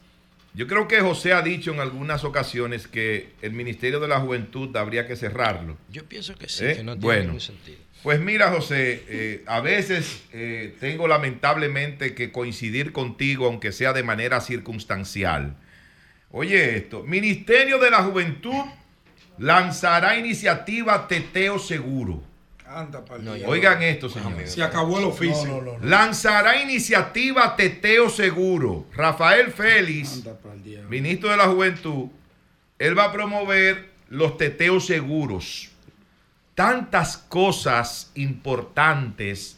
yo 0.54 0.68
creo 0.68 0.86
que 0.86 1.00
José 1.00 1.32
ha 1.32 1.42
dicho 1.42 1.72
en 1.72 1.80
algunas 1.80 2.22
ocasiones 2.22 2.86
que 2.86 3.32
el 3.42 3.52
Ministerio 3.52 3.98
de 3.98 4.06
la 4.08 4.20
Juventud 4.20 4.74
habría 4.76 5.06
que 5.08 5.16
cerrarlo. 5.16 5.76
Yo 5.90 6.04
pienso 6.04 6.36
que 6.36 6.48
sí, 6.48 6.64
¿Eh? 6.64 6.76
que 6.76 6.84
no 6.84 6.92
tiene 6.92 7.04
Bueno. 7.04 7.22
ningún 7.24 7.40
sentido. 7.40 7.78
Pues 8.04 8.20
mira, 8.20 8.50
José, 8.50 9.02
eh, 9.08 9.44
a 9.46 9.60
veces 9.60 10.24
eh, 10.34 10.76
tengo 10.78 11.08
lamentablemente 11.08 12.14
que 12.14 12.30
coincidir 12.30 12.92
contigo, 12.92 13.46
aunque 13.46 13.72
sea 13.72 13.94
de 13.94 14.02
manera 14.02 14.42
circunstancial. 14.42 15.56
Oye 16.30 16.76
esto, 16.76 17.02
Ministerio 17.02 17.78
de 17.78 17.90
la 17.90 18.02
Juventud 18.02 18.62
lanzará 19.38 20.18
iniciativa 20.18 21.08
Teteo 21.08 21.58
Seguro. 21.58 22.22
Anda, 22.66 23.02
pa'l 23.06 23.24
No. 23.24 23.32
Oigan 23.46 23.82
esto, 23.82 24.10
señores. 24.10 24.52
Se 24.52 24.62
acabó 24.62 24.98
el 24.98 25.06
oficio. 25.06 25.46
No, 25.46 25.62
no, 25.62 25.78
no. 25.78 25.86
Lanzará 25.86 26.60
iniciativa 26.60 27.56
Teteo 27.56 28.10
Seguro. 28.10 28.84
Rafael 28.94 29.50
Félix, 29.50 30.22
ministro 30.90 31.30
de 31.30 31.38
la 31.38 31.44
Juventud, 31.44 32.08
él 32.78 32.98
va 32.98 33.04
a 33.04 33.12
promover 33.12 33.88
los 34.10 34.36
teteos 34.36 34.84
seguros. 34.84 35.70
Tantas 36.54 37.16
cosas 37.16 38.10
importantes, 38.14 39.56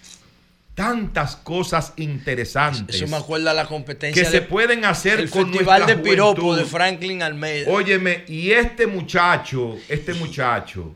tantas 0.74 1.36
cosas 1.36 1.92
interesantes. 1.96 2.96
Eso 2.96 3.06
me 3.08 3.16
acuerda 3.16 3.52
la 3.54 3.66
competencia 3.66 4.22
que 4.22 4.28
se 4.30 4.40
de- 4.40 4.46
pueden 4.46 4.84
hacer 4.84 5.20
el 5.20 5.30
con 5.30 5.50
Festival 5.50 5.86
de 5.86 5.96
Piropo 5.96 6.40
juventud. 6.42 6.58
de 6.58 6.64
Franklin 6.64 7.22
Almeida. 7.22 7.70
Óyeme, 7.70 8.24
y 8.28 8.50
este 8.52 8.86
muchacho, 8.86 9.76
este 9.88 10.14
muchacho, 10.14 10.94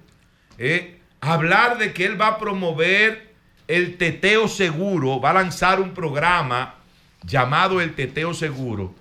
eh, 0.58 0.98
hablar 1.20 1.78
de 1.78 1.92
que 1.92 2.04
él 2.06 2.20
va 2.20 2.28
a 2.28 2.38
promover 2.38 3.30
el 3.68 3.96
teteo 3.98 4.48
seguro, 4.48 5.20
va 5.20 5.30
a 5.30 5.34
lanzar 5.34 5.80
un 5.80 5.92
programa 5.92 6.76
llamado 7.24 7.80
el 7.80 7.94
teteo 7.94 8.32
seguro. 8.34 8.94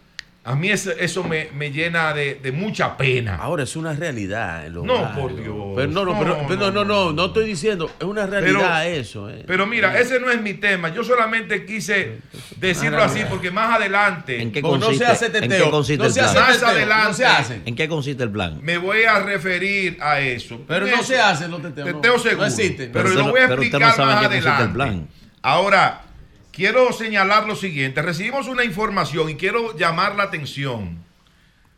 A 0.49 0.55
mí 0.55 0.69
eso, 0.69 0.91
eso 0.91 1.23
me, 1.23 1.49
me 1.53 1.71
llena 1.71 2.13
de, 2.13 2.35
de 2.35 2.51
mucha 2.51 2.97
pena. 2.97 3.35
Ahora 3.35 3.63
es 3.63 3.75
una 3.75 3.93
realidad. 3.93 4.65
en 4.65 4.73
los 4.73 4.83
No, 4.83 5.01
barrios. 5.01 5.17
por 5.19 5.35
Dios. 5.35 5.55
Pero 5.75 5.91
no, 5.91 6.05
no, 6.05 6.13
No, 6.13 6.19
pero- 6.19 6.37
no, 6.41 6.47
pero 6.47 6.59
no, 6.59 6.71
no, 6.71 6.85
no, 6.85 7.13
no 7.13 7.25
estoy 7.27 7.45
diciendo, 7.45 7.89
es 7.99 8.05
una 8.05 8.25
realidad 8.25 8.87
eso. 8.87 9.29
eh. 9.29 9.43
Pero 9.45 9.65
mira, 9.67 9.99
ese 9.99 10.19
no 10.19 10.31
es 10.31 10.41
mi 10.41 10.55
tema. 10.55 10.89
Yo 10.89 11.03
solamente 11.03 11.65
quise 11.65 12.17
decirlo 12.57 13.01
así 13.03 13.21
porque 13.29 13.51
más 13.51 13.75
adelante. 13.75 14.41
¿En 14.41 14.51
qué 14.51 14.61
consiste, 14.61 15.05
¿en 15.05 15.49
qué 15.51 15.69
consiste 15.69 16.05
el 16.05 16.13
plan? 16.13 16.37
Más 16.47 16.63
adelante. 16.63 17.61
¿En 17.65 17.75
qué 17.75 17.87
consiste 17.87 18.23
el 18.23 18.31
plan? 18.31 18.59
Me 18.61 18.77
voy 18.77 19.03
a 19.03 19.19
referir 19.19 19.97
a 20.01 20.19
eso. 20.19 20.61
Pero 20.67 20.87
no 20.87 20.93
Eso. 20.95 21.03
se 21.03 21.19
hacen 21.19 21.51
los 21.51 21.61
teteos. 21.61 21.87
no. 21.87 21.95
Teteo 22.01 22.13
No 22.13 22.19
seguro. 22.19 22.45
existen. 22.47 22.91
Pero, 22.91 23.09
Pero 23.09 23.09
lo 23.23 23.31
voy 23.31 23.39
a 23.41 23.43
no- 23.43 23.49
pero 23.49 23.61
usted 23.61 23.63
explicar 23.77 23.89
no 23.89 23.95
sabe 23.95 24.13
más 24.13 24.15
en 24.15 24.29
qué 24.29 24.35
consiste 24.35 24.49
el 24.49 24.53
adelante. 24.69 24.73
plan. 24.73 25.07
Ahora, 25.41 26.01
quiero 26.51 26.91
señalar 26.93 27.45
lo 27.47 27.55
siguiente. 27.55 28.01
Recibimos 28.01 28.47
una 28.47 28.63
información 28.63 29.29
y 29.29 29.35
quiero 29.35 29.77
llamar 29.77 30.15
la 30.15 30.23
atención. 30.23 30.99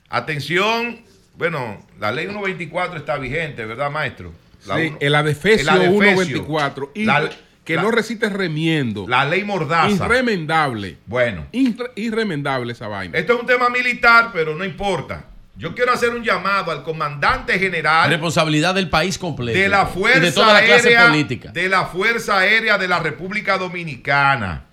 Atención, 0.09 1.01
bueno, 1.37 1.85
la 1.99 2.11
ley 2.11 2.25
124 2.27 2.97
está 2.99 3.17
vigente, 3.17 3.65
¿verdad, 3.65 3.89
maestro? 3.91 4.33
La 4.65 4.75
Sí, 4.77 4.87
uno- 4.87 4.97
el 4.99 5.15
adefesio 5.15 5.61
el 5.61 5.69
adefesio. 5.69 6.01
124. 6.15 6.91
y 6.93 7.05
La- 7.05 7.29
que 7.63 7.75
la- 7.75 7.81
no 7.83 7.91
resiste 7.91 8.27
remiendo. 8.29 9.07
La 9.07 9.23
ley 9.25 9.43
mordaza. 9.43 9.89
Irremendable. 10.05 10.97
Bueno. 11.05 11.45
Irre- 11.53 11.91
irremendable 11.95 12.73
esa 12.73 12.87
vaina. 12.87 13.17
Esto 13.17 13.33
es 13.35 13.39
un 13.41 13.45
tema 13.47 13.69
militar, 13.69 14.31
pero 14.33 14.55
no 14.55 14.65
importa. 14.65 15.25
Yo 15.55 15.75
quiero 15.75 15.91
hacer 15.91 16.09
un 16.11 16.23
llamado 16.23 16.71
al 16.71 16.81
comandante 16.83 17.59
general 17.59 18.09
Responsabilidad 18.09 18.73
del 18.73 18.89
país 18.89 19.17
completo. 19.17 19.57
de 19.59 19.67
la 19.69 19.83
Y 19.89 19.93
Fuerza 19.93 20.19
de 20.21 20.31
toda 20.31 20.53
la 20.53 20.63
clase 20.63 20.87
Aérea 20.89 21.07
política. 21.07 21.51
de 21.51 21.69
la 21.69 21.85
Fuerza 21.85 22.39
Aérea 22.39 22.77
de 22.77 22.87
la 22.87 22.99
República 22.99 23.57
Dominicana, 23.57 24.65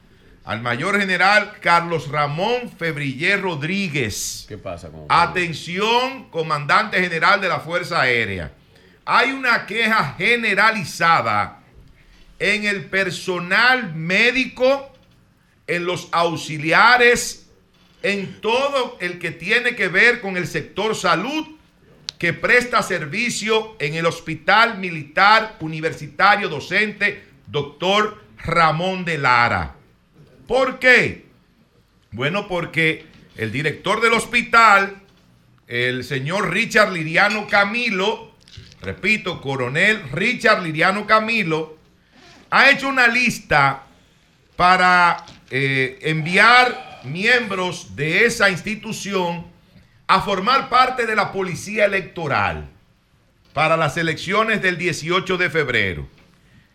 al 0.44 0.60
mayor 0.62 0.98
general 0.98 1.52
Carlos 1.60 2.08
Ramón 2.08 2.70
Febrillé 2.78 3.36
Rodríguez. 3.36 4.46
¿Qué 4.48 4.56
pasa 4.56 4.88
con 4.88 5.04
Atención, 5.08 6.30
comandante 6.30 7.00
general 7.00 7.40
de 7.40 7.48
la 7.48 7.58
Fuerza 7.60 8.00
Aérea. 8.00 8.52
Hay 9.04 9.32
una 9.32 9.66
queja 9.66 10.14
generalizada 10.16 11.58
en 12.38 12.64
el 12.66 12.84
personal 12.84 13.94
médico 13.94 14.92
en 15.66 15.84
los 15.84 16.08
auxiliares, 16.12 17.47
en 18.02 18.40
todo 18.40 18.96
el 19.00 19.18
que 19.18 19.30
tiene 19.30 19.74
que 19.74 19.88
ver 19.88 20.20
con 20.20 20.36
el 20.36 20.46
sector 20.46 20.94
salud 20.94 21.46
que 22.18 22.32
presta 22.32 22.82
servicio 22.82 23.76
en 23.78 23.94
el 23.94 24.06
Hospital 24.06 24.78
Militar 24.78 25.56
Universitario 25.60 26.48
Docente 26.48 27.24
Doctor 27.46 28.22
Ramón 28.44 29.04
de 29.04 29.18
Lara. 29.18 29.76
¿Por 30.46 30.78
qué? 30.78 31.26
Bueno, 32.10 32.48
porque 32.48 33.06
el 33.36 33.52
director 33.52 34.00
del 34.00 34.14
hospital, 34.14 34.96
el 35.66 36.02
señor 36.04 36.50
Richard 36.50 36.92
Liriano 36.92 37.46
Camilo, 37.46 38.34
repito, 38.80 39.40
coronel 39.40 40.10
Richard 40.10 40.62
Liriano 40.62 41.06
Camilo, 41.06 41.78
ha 42.50 42.70
hecho 42.70 42.88
una 42.88 43.06
lista 43.06 43.84
para 44.56 45.24
eh, 45.50 45.98
enviar 46.02 46.87
miembros 47.04 47.96
de 47.96 48.24
esa 48.24 48.50
institución 48.50 49.46
a 50.06 50.22
formar 50.22 50.68
parte 50.68 51.06
de 51.06 51.14
la 51.14 51.32
policía 51.32 51.84
electoral 51.84 52.68
para 53.52 53.76
las 53.76 53.96
elecciones 53.96 54.62
del 54.62 54.78
18 54.78 55.36
de 55.36 55.50
febrero. 55.50 56.08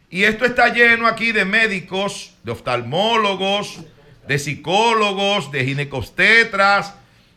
Y 0.10 0.26
esto 0.26 0.46
está 0.46 0.70
lleno 0.70 1.08
aquí 1.08 1.32
de 1.32 1.44
médicos, 1.44 2.34
de 2.44 2.52
oftalmólogos, 2.52 3.80
de 4.28 4.38
psicólogos, 4.38 5.52
de 5.52 5.66
ginecostetras, 5.66 6.94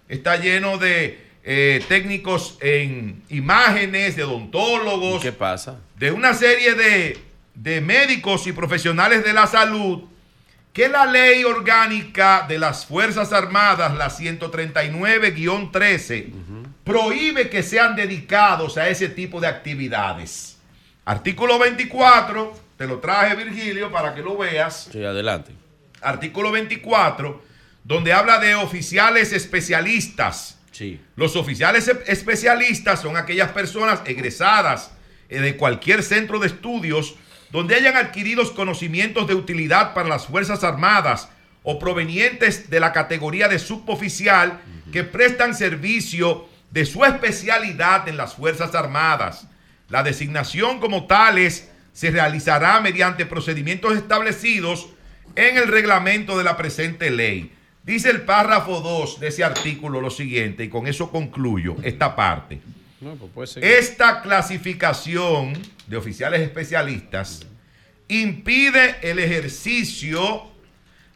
está 0.09 0.37
lleno 0.37 0.77
de 0.77 1.25
eh, 1.45 1.83
técnicos 1.89 2.59
en 2.61 3.23
imágenes, 3.31 4.17
de 4.17 4.25
odontólogos. 4.25 5.23
¿Qué 5.23 5.33
pasa? 5.33 5.81
De 5.97 6.11
una 6.11 6.35
serie 6.35 6.75
de, 6.75 7.19
de 7.55 7.81
médicos 7.81 8.47
y 8.47 8.53
profesionales 8.53 9.25
de 9.25 9.33
la 9.33 9.47
salud 9.47 10.03
que 10.77 10.89
la 10.91 11.07
ley 11.07 11.43
orgánica 11.43 12.45
de 12.47 12.59
las 12.59 12.85
Fuerzas 12.85 13.33
Armadas, 13.33 13.95
la 13.95 14.11
139-13, 14.11 16.33
prohíbe 16.85 17.49
que 17.49 17.63
sean 17.63 17.97
dedicados 17.97 18.77
a 18.77 18.91
ese 18.91 19.09
tipo 19.09 19.41
de 19.41 19.47
actividades. 19.47 20.59
Artículo 21.07 21.59
24, 21.59 22.61
te 22.77 22.87
lo 22.87 22.99
traje 22.99 23.35
Virgilio 23.37 23.91
para 23.91 24.15
que 24.15 24.21
lo 24.21 24.37
veas. 24.37 24.91
Sí, 24.93 25.03
adelante. 25.03 25.53
Artículo 26.03 26.53
24, 26.53 27.43
donde 27.83 28.13
habla 28.13 28.39
de 28.39 28.55
oficiales 28.55 29.33
especialistas. 29.33 30.59
Sí. 30.73 31.01
Los 31.17 31.37
oficiales 31.37 31.89
e- 31.89 32.03
especialistas 32.07 33.01
son 33.01 33.17
aquellas 33.17 33.51
personas 33.53 34.03
egresadas 34.05 34.91
eh, 35.31 35.41
de 35.41 35.57
cualquier 35.57 36.03
centro 36.03 36.39
de 36.39 36.49
estudios 36.49 37.15
donde 37.57 37.75
hayan 37.75 37.97
adquirido 37.97 38.43
conocimientos 38.53 39.27
de 39.27 39.35
utilidad 39.35 39.95
para 39.95 40.11
las 40.11 40.27
Fuerzas 40.27 40.63
Armadas 40.63 41.31
o 41.63 41.79
provenientes 41.79 42.69
de 42.69 42.81
la 42.81 42.93
categoría 42.93 43.49
de 43.49 43.59
suboficial 43.59 44.61
que 44.93 45.05
prestan 45.05 45.55
servicio 45.55 46.51
de 46.71 46.85
su 46.85 47.03
especialidad 47.07 48.07
en 48.11 48.19
las 48.19 48.35
Fuerzas 48.35 48.75
Armadas. 48.75 49.49
La 49.89 50.03
designación 50.03 50.81
como 50.81 51.07
tales 51.07 51.71
se 51.95 52.11
realizará 52.11 52.79
mediante 52.83 53.25
procedimientos 53.25 53.97
establecidos 53.97 54.89
en 55.35 55.57
el 55.57 55.69
reglamento 55.69 56.37
de 56.37 56.45
la 56.45 56.59
presente 56.59 57.11
ley. 57.11 57.55
Dice 57.85 58.11
el 58.11 58.21
párrafo 58.21 58.83
2 58.83 59.19
de 59.19 59.29
ese 59.29 59.45
artículo 59.45 60.03
lo 60.03 60.11
siguiente, 60.11 60.65
y 60.65 60.69
con 60.69 60.87
eso 60.87 61.11
concluyo 61.11 61.77
esta 61.83 62.15
parte. 62.15 62.61
No, 63.01 63.15
pues. 63.15 63.57
Esta 63.57 64.21
clasificación 64.21 65.55
de 65.87 65.97
oficiales 65.97 66.41
especialistas 66.41 67.47
impide 68.09 68.97
el 69.03 69.19
ejercicio 69.19 70.51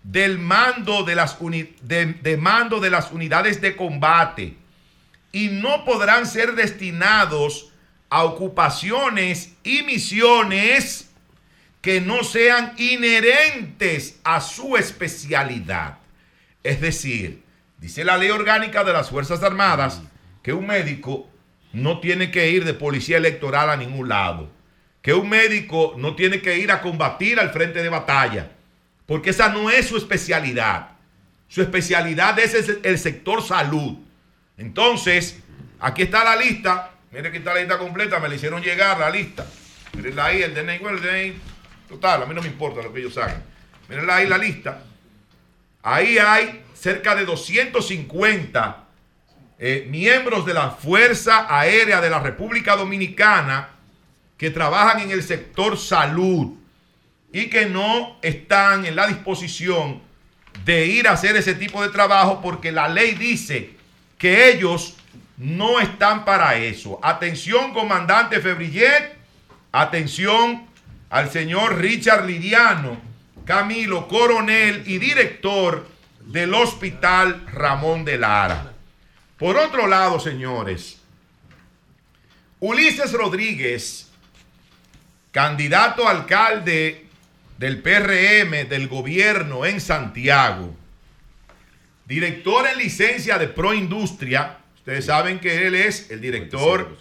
del 0.02 0.38
mando 0.38 1.04
de 1.04 1.14
las, 1.14 1.38
de 1.82 2.36
mando 2.38 2.80
de 2.80 2.90
las 2.90 3.12
unidades 3.12 3.60
de 3.60 3.76
combate 3.76 4.56
y 5.32 5.48
no 5.48 5.84
podrán 5.84 6.26
ser 6.26 6.54
destinados 6.54 7.70
a 8.08 8.24
ocupaciones 8.24 9.54
y 9.62 9.82
misiones 9.82 11.10
que 11.80 12.00
no 12.00 12.24
sean 12.24 12.74
inherentes 12.76 14.18
a 14.24 14.40
su 14.40 14.76
especialidad. 14.76 15.98
Es 16.62 16.80
decir, 16.80 17.42
dice 17.78 18.04
la 18.04 18.18
ley 18.18 18.30
orgánica 18.30 18.84
de 18.84 18.92
las 18.92 19.10
Fuerzas 19.10 19.42
Armadas 19.42 20.02
que 20.42 20.52
un 20.52 20.66
médico 20.66 21.28
no 21.72 22.00
tiene 22.00 22.30
que 22.30 22.50
ir 22.50 22.64
de 22.64 22.74
policía 22.74 23.16
electoral 23.16 23.70
a 23.70 23.76
ningún 23.76 24.08
lado, 24.08 24.50
que 25.02 25.14
un 25.14 25.28
médico 25.28 25.94
no 25.96 26.14
tiene 26.14 26.42
que 26.42 26.58
ir 26.58 26.70
a 26.70 26.80
combatir 26.80 27.40
al 27.40 27.50
frente 27.50 27.82
de 27.82 27.88
batalla, 27.88 28.50
porque 29.06 29.30
esa 29.30 29.48
no 29.48 29.70
es 29.70 29.86
su 29.86 29.96
especialidad. 29.96 30.90
Su 31.48 31.62
especialidad 31.62 32.38
es 32.38 32.54
el, 32.54 32.98
sector 32.98 33.42
salud. 33.42 33.98
Entonces, 34.56 35.40
aquí 35.80 36.02
está 36.02 36.22
la 36.22 36.36
lista. 36.36 36.92
Mire 37.10 37.32
que 37.32 37.38
está 37.38 37.54
la 37.54 37.60
lista 37.60 37.76
completa, 37.76 38.20
me 38.20 38.28
la 38.28 38.36
hicieron 38.36 38.62
llegar 38.62 38.98
la 39.00 39.10
lista. 39.10 39.44
Mirenla 39.94 40.26
ahí, 40.26 40.42
el 40.42 40.54
DNI, 40.54 40.86
el 40.86 41.02
DNI. 41.02 41.40
Total, 41.88 42.22
a 42.22 42.26
mí 42.26 42.34
no 42.34 42.42
me 42.42 42.46
importa 42.46 42.82
lo 42.82 42.92
que 42.92 43.00
ellos 43.00 43.16
hagan. 43.18 43.42
Mirenla 43.88 44.16
ahí 44.16 44.28
la 44.28 44.38
lista. 44.38 44.84
Ahí 45.82 46.18
hay 46.18 46.62
cerca 46.74 47.16
de 47.16 47.24
250 47.24 48.84
eh, 49.58 49.86
miembros 49.90 50.46
de 50.46 50.54
la 50.54 50.70
Fuerza 50.70 51.46
Aérea 51.48 52.00
de 52.00 52.10
la 52.10 52.20
República 52.20 52.76
Dominicana 52.76 53.79
que 54.40 54.50
trabajan 54.50 55.02
en 55.02 55.10
el 55.10 55.22
sector 55.22 55.76
salud 55.76 56.54
y 57.30 57.50
que 57.50 57.66
no 57.66 58.16
están 58.22 58.86
en 58.86 58.96
la 58.96 59.06
disposición 59.06 60.00
de 60.64 60.86
ir 60.86 61.08
a 61.08 61.12
hacer 61.12 61.36
ese 61.36 61.52
tipo 61.52 61.82
de 61.82 61.90
trabajo 61.90 62.40
porque 62.40 62.72
la 62.72 62.88
ley 62.88 63.12
dice 63.16 63.74
que 64.16 64.50
ellos 64.50 64.96
no 65.36 65.78
están 65.78 66.24
para 66.24 66.56
eso. 66.56 66.98
Atención, 67.02 67.74
comandante 67.74 68.40
Febrillet. 68.40 69.14
Atención 69.72 70.64
al 71.10 71.30
señor 71.30 71.76
Richard 71.76 72.24
Lidiano, 72.24 72.96
Camilo, 73.44 74.08
coronel 74.08 74.84
y 74.86 74.96
director 74.96 75.86
del 76.20 76.54
Hospital 76.54 77.44
Ramón 77.52 78.06
de 78.06 78.16
Lara. 78.16 78.72
Por 79.36 79.58
otro 79.58 79.86
lado, 79.86 80.18
señores, 80.18 80.98
Ulises 82.58 83.12
Rodríguez, 83.12 84.09
candidato 85.30 86.06
a 86.06 86.10
alcalde 86.10 87.06
del 87.58 87.82
PRM 87.82 88.68
del 88.68 88.88
gobierno 88.88 89.66
en 89.66 89.80
Santiago, 89.80 90.74
director 92.06 92.66
en 92.66 92.78
licencia 92.78 93.38
de 93.38 93.48
Proindustria. 93.48 94.58
Ustedes 94.76 95.04
saben 95.04 95.38
que 95.38 95.66
él 95.66 95.74
es 95.74 96.10
el 96.10 96.20
director 96.20 96.96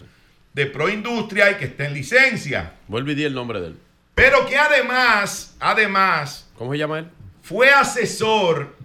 de 0.52 0.66
Proindustria 0.66 1.52
y 1.52 1.54
que 1.54 1.64
está 1.66 1.86
en 1.86 1.94
licencia. 1.94 2.74
Vuelve 2.88 3.12
y 3.12 3.14
di 3.14 3.24
el 3.24 3.34
nombre 3.34 3.60
de 3.60 3.68
él. 3.68 3.78
Pero 4.14 4.46
que 4.46 4.56
además, 4.56 5.56
además, 5.58 6.48
¿Cómo 6.56 6.72
se 6.72 6.78
llama 6.78 6.98
él? 6.98 7.06
fue 7.42 7.70
asesor 7.70 8.76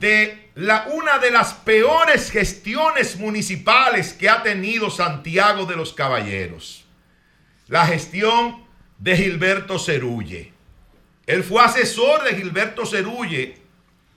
de 0.00 0.50
la, 0.56 0.88
una 0.92 1.18
de 1.18 1.30
las 1.30 1.54
peores 1.54 2.30
gestiones 2.30 3.16
municipales 3.18 4.12
que 4.12 4.28
ha 4.28 4.42
tenido 4.42 4.90
Santiago 4.90 5.64
de 5.64 5.76
los 5.76 5.92
Caballeros. 5.92 6.81
La 7.72 7.86
gestión 7.86 8.66
de 8.98 9.16
Gilberto 9.16 9.78
Cerulle. 9.78 10.52
Él 11.24 11.42
fue 11.42 11.64
asesor 11.64 12.22
de 12.22 12.34
Gilberto 12.34 12.84
Cerulle 12.84 13.56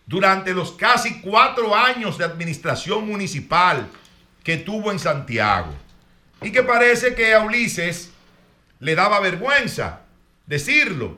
durante 0.05 0.53
los 0.53 0.73
casi 0.73 1.21
cuatro 1.21 1.73
años 1.73 2.17
de 2.17 2.25
administración 2.25 3.07
municipal 3.07 3.87
que 4.43 4.57
tuvo 4.57 4.91
en 4.91 4.99
Santiago. 4.99 5.73
Y 6.41 6.51
que 6.51 6.63
parece 6.63 7.15
que 7.15 7.33
a 7.33 7.43
Ulises 7.43 8.11
le 8.81 8.93
daba 8.93 9.21
vergüenza 9.21 10.01
decirlo, 10.45 11.17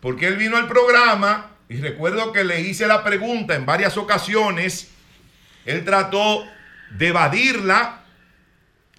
porque 0.00 0.26
él 0.26 0.36
vino 0.36 0.58
al 0.58 0.68
programa 0.68 1.52
y 1.70 1.80
recuerdo 1.80 2.30
que 2.30 2.44
le 2.44 2.60
hice 2.60 2.86
la 2.86 3.02
pregunta 3.02 3.54
en 3.54 3.64
varias 3.64 3.96
ocasiones, 3.96 4.90
él 5.64 5.82
trató 5.86 6.44
de 6.90 7.08
evadirla 7.08 8.02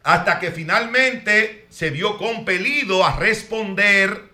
hasta 0.02 0.40
que 0.40 0.50
finalmente 0.50 1.61
se 1.72 1.90
vio 1.90 2.18
compelido 2.18 3.04
a 3.06 3.16
responder 3.16 4.30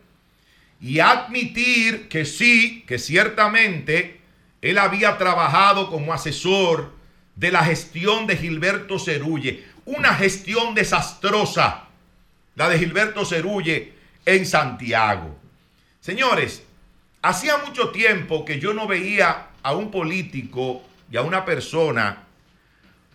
y 0.81 0.99
admitir 0.99 2.09
que 2.09 2.25
sí, 2.25 2.83
que 2.87 2.97
ciertamente 2.97 4.19
él 4.61 4.79
había 4.79 5.19
trabajado 5.19 5.89
como 5.89 6.13
asesor 6.13 6.93
de 7.35 7.51
la 7.51 7.63
gestión 7.63 8.25
de 8.25 8.37
Gilberto 8.37 8.97
Cerulle, 8.97 9.63
una 9.85 10.15
gestión 10.15 10.73
desastrosa, 10.73 11.85
la 12.55 12.69
de 12.69 12.79
Gilberto 12.79 13.23
Cerulle 13.23 13.93
en 14.25 14.45
Santiago. 14.45 15.37
Señores, 16.01 16.63
hacía 17.21 17.57
mucho 17.57 17.91
tiempo 17.91 18.45
que 18.45 18.59
yo 18.59 18.73
no 18.73 18.87
veía 18.87 19.49
a 19.61 19.73
un 19.73 19.91
político 19.91 20.81
y 21.11 21.17
a 21.17 21.21
una 21.21 21.45
persona 21.45 22.23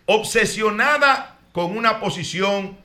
obsesionada 0.05 1.37
con 1.51 1.77
una 1.77 1.99
posición 1.99 2.82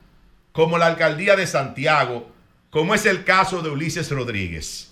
como 0.51 0.77
la 0.77 0.87
alcaldía 0.87 1.35
de 1.35 1.47
Santiago, 1.47 2.31
como 2.69 2.93
es 2.93 3.05
el 3.05 3.23
caso 3.23 3.61
de 3.61 3.69
Ulises 3.69 4.09
Rodríguez. 4.11 4.91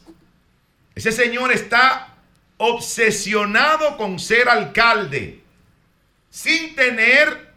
Ese 0.96 1.12
señor 1.12 1.52
está 1.52 2.16
obsesionado 2.58 3.98
con 3.98 4.20
ser 4.20 4.50
alcalde, 4.50 5.44
sin 6.30 6.76
tener 6.76 7.54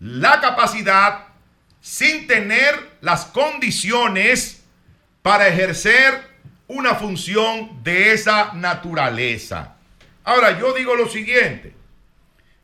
la 0.00 0.40
capacidad, 0.40 1.26
sin 1.80 2.26
tener 2.26 2.90
las 3.00 3.26
condiciones 3.26 4.62
para 5.22 5.48
ejercer 5.48 6.34
una 6.66 6.94
función 6.94 7.82
de 7.82 8.12
esa 8.12 8.52
naturaleza. 8.54 9.76
Ahora, 10.24 10.58
yo 10.58 10.72
digo 10.72 10.96
lo 10.96 11.08
siguiente, 11.08 11.74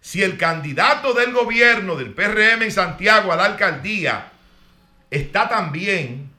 si 0.00 0.22
el 0.22 0.38
candidato 0.38 1.12
del 1.12 1.32
gobierno 1.32 1.94
del 1.96 2.12
PRM 2.14 2.62
en 2.62 2.72
Santiago 2.72 3.32
a 3.32 3.36
la 3.36 3.44
alcaldía 3.44 4.29
está 5.10 5.48
tan 5.48 5.72
bien, 5.72 6.30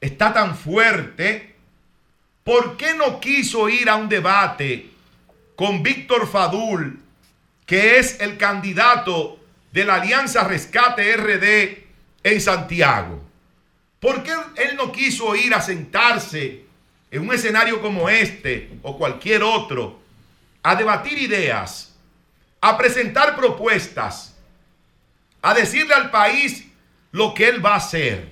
está 0.00 0.32
tan 0.32 0.56
fuerte, 0.56 1.54
¿por 2.44 2.76
qué 2.76 2.94
no 2.94 3.20
quiso 3.20 3.68
ir 3.68 3.88
a 3.88 3.96
un 3.96 4.08
debate 4.08 4.90
con 5.56 5.82
Víctor 5.82 6.28
Fadul, 6.28 7.00
que 7.64 7.98
es 7.98 8.20
el 8.20 8.36
candidato 8.36 9.40
de 9.72 9.84
la 9.84 9.96
Alianza 9.96 10.44
Rescate 10.44 11.16
RD 11.16 11.84
en 12.22 12.40
Santiago? 12.40 13.22
¿Por 13.98 14.22
qué 14.22 14.32
él 14.56 14.76
no 14.76 14.92
quiso 14.92 15.34
ir 15.34 15.54
a 15.54 15.60
sentarse 15.60 16.64
en 17.10 17.22
un 17.22 17.34
escenario 17.34 17.80
como 17.80 18.08
este 18.08 18.78
o 18.82 18.96
cualquier 18.96 19.42
otro 19.42 20.00
a 20.62 20.74
debatir 20.74 21.18
ideas, 21.18 21.94
a 22.60 22.76
presentar 22.76 23.36
propuestas, 23.36 24.36
a 25.40 25.54
decirle 25.54 25.94
al 25.94 26.10
país 26.10 26.65
lo 27.16 27.32
que 27.32 27.48
él 27.48 27.64
va 27.64 27.72
a 27.72 27.76
hacer? 27.76 28.28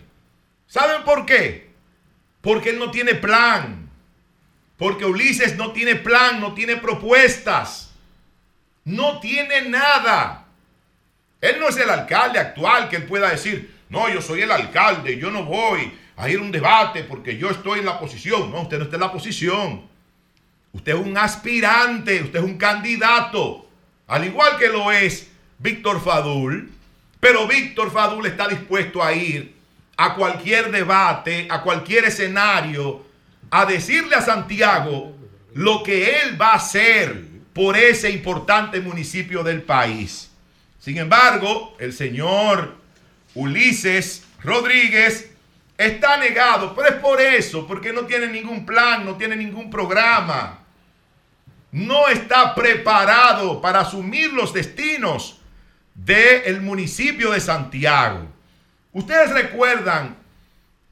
¿Saben 0.66 1.04
por 1.04 1.24
qué? 1.24 1.70
Porque 2.42 2.68
él 2.68 2.78
no 2.78 2.90
tiene 2.90 3.14
plan. 3.14 3.88
Porque 4.76 5.06
Ulises 5.06 5.56
no 5.56 5.72
tiene 5.72 5.96
plan, 5.96 6.38
no 6.38 6.52
tiene 6.52 6.76
propuestas. 6.76 7.94
No 8.84 9.20
tiene 9.20 9.62
nada. 9.62 10.44
Él 11.40 11.56
no 11.58 11.68
es 11.68 11.78
el 11.78 11.88
alcalde 11.88 12.38
actual 12.38 12.90
que 12.90 12.96
él 12.96 13.06
pueda 13.06 13.30
decir, 13.30 13.74
no, 13.88 14.10
yo 14.10 14.20
soy 14.20 14.42
el 14.42 14.50
alcalde, 14.50 15.16
yo 15.16 15.30
no 15.30 15.44
voy 15.44 15.90
a 16.16 16.28
ir 16.28 16.38
a 16.38 16.42
un 16.42 16.52
debate 16.52 17.04
porque 17.04 17.38
yo 17.38 17.48
estoy 17.48 17.78
en 17.78 17.86
la 17.86 17.98
posición. 17.98 18.50
No, 18.50 18.60
usted 18.60 18.76
no 18.76 18.84
está 18.84 18.96
en 18.96 19.00
la 19.00 19.12
posición. 19.12 19.88
Usted 20.74 20.92
es 20.92 21.06
un 21.06 21.16
aspirante, 21.16 22.20
usted 22.20 22.38
es 22.38 22.44
un 22.44 22.58
candidato, 22.58 23.66
al 24.06 24.26
igual 24.26 24.58
que 24.58 24.68
lo 24.68 24.92
es 24.92 25.30
Víctor 25.58 26.04
Fadul. 26.04 26.70
Pero 27.24 27.46
Víctor 27.46 27.90
Fadul 27.90 28.26
está 28.26 28.46
dispuesto 28.46 29.02
a 29.02 29.14
ir 29.14 29.54
a 29.96 30.14
cualquier 30.14 30.70
debate, 30.70 31.48
a 31.50 31.62
cualquier 31.62 32.04
escenario, 32.04 33.02
a 33.50 33.64
decirle 33.64 34.14
a 34.14 34.20
Santiago 34.20 35.16
lo 35.54 35.82
que 35.82 36.20
él 36.20 36.38
va 36.38 36.48
a 36.48 36.56
hacer 36.56 37.24
por 37.54 37.78
ese 37.78 38.10
importante 38.10 38.78
municipio 38.78 39.42
del 39.42 39.62
país. 39.62 40.30
Sin 40.78 40.98
embargo, 40.98 41.74
el 41.80 41.94
señor 41.94 42.76
Ulises 43.34 44.26
Rodríguez 44.42 45.30
está 45.78 46.18
negado, 46.18 46.74
pero 46.74 46.90
es 46.90 46.96
por 46.96 47.22
eso, 47.22 47.66
porque 47.66 47.90
no 47.90 48.02
tiene 48.02 48.26
ningún 48.26 48.66
plan, 48.66 49.02
no 49.02 49.16
tiene 49.16 49.34
ningún 49.34 49.70
programa. 49.70 50.58
No 51.72 52.06
está 52.06 52.54
preparado 52.54 53.62
para 53.62 53.80
asumir 53.80 54.30
los 54.34 54.52
destinos 54.52 55.40
del 55.94 56.60
municipio 56.60 57.30
de 57.30 57.40
Santiago. 57.40 58.26
Ustedes 58.92 59.30
recuerdan 59.30 60.16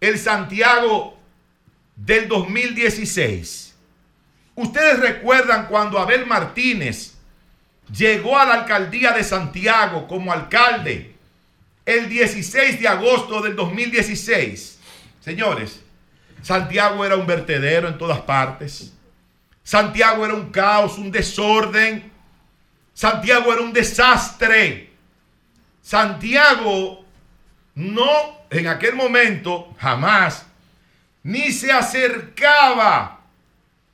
el 0.01 0.19
Santiago 0.19 1.19
del 1.97 2.29
2016. 2.29 3.75
Ustedes 4.55 5.01
recuerdan 5.01 5.67
cuando 5.67 5.99
Abel 5.99 6.27
Martínez 6.27 7.15
llegó 7.97 8.39
a 8.39 8.45
la 8.45 8.55
alcaldía 8.55 9.13
de 9.13 9.25
Santiago 9.25 10.07
como 10.07 10.33
alcalde 10.33 11.15
el 11.85 12.09
16 12.09 12.81
de 12.81 12.89
agosto 12.89 13.41
del 13.41 13.57
2016. 13.57 14.79
Señores, 15.21 15.81
Santiago 16.43 17.05
era 17.05 17.17
un 17.17 17.27
vertedero 17.27 17.89
en 17.89 17.99
todas 17.99 18.21
partes. 18.21 18.93
Santiago 19.63 20.25
era 20.25 20.35
un 20.35 20.51
caos, 20.51 20.99
un 20.99 21.11
desorden. 21.11 22.11
Santiago 22.95 23.53
era 23.53 23.63
un 23.63 23.73
desastre. 23.73 24.92
Santiago 25.83 27.05
no, 27.75 28.07
en 28.51 28.67
aquel 28.69 28.95
momento, 28.95 29.75
jamás, 29.79 30.47
ni 31.23 31.53
se 31.53 31.73
acercaba 31.73 33.21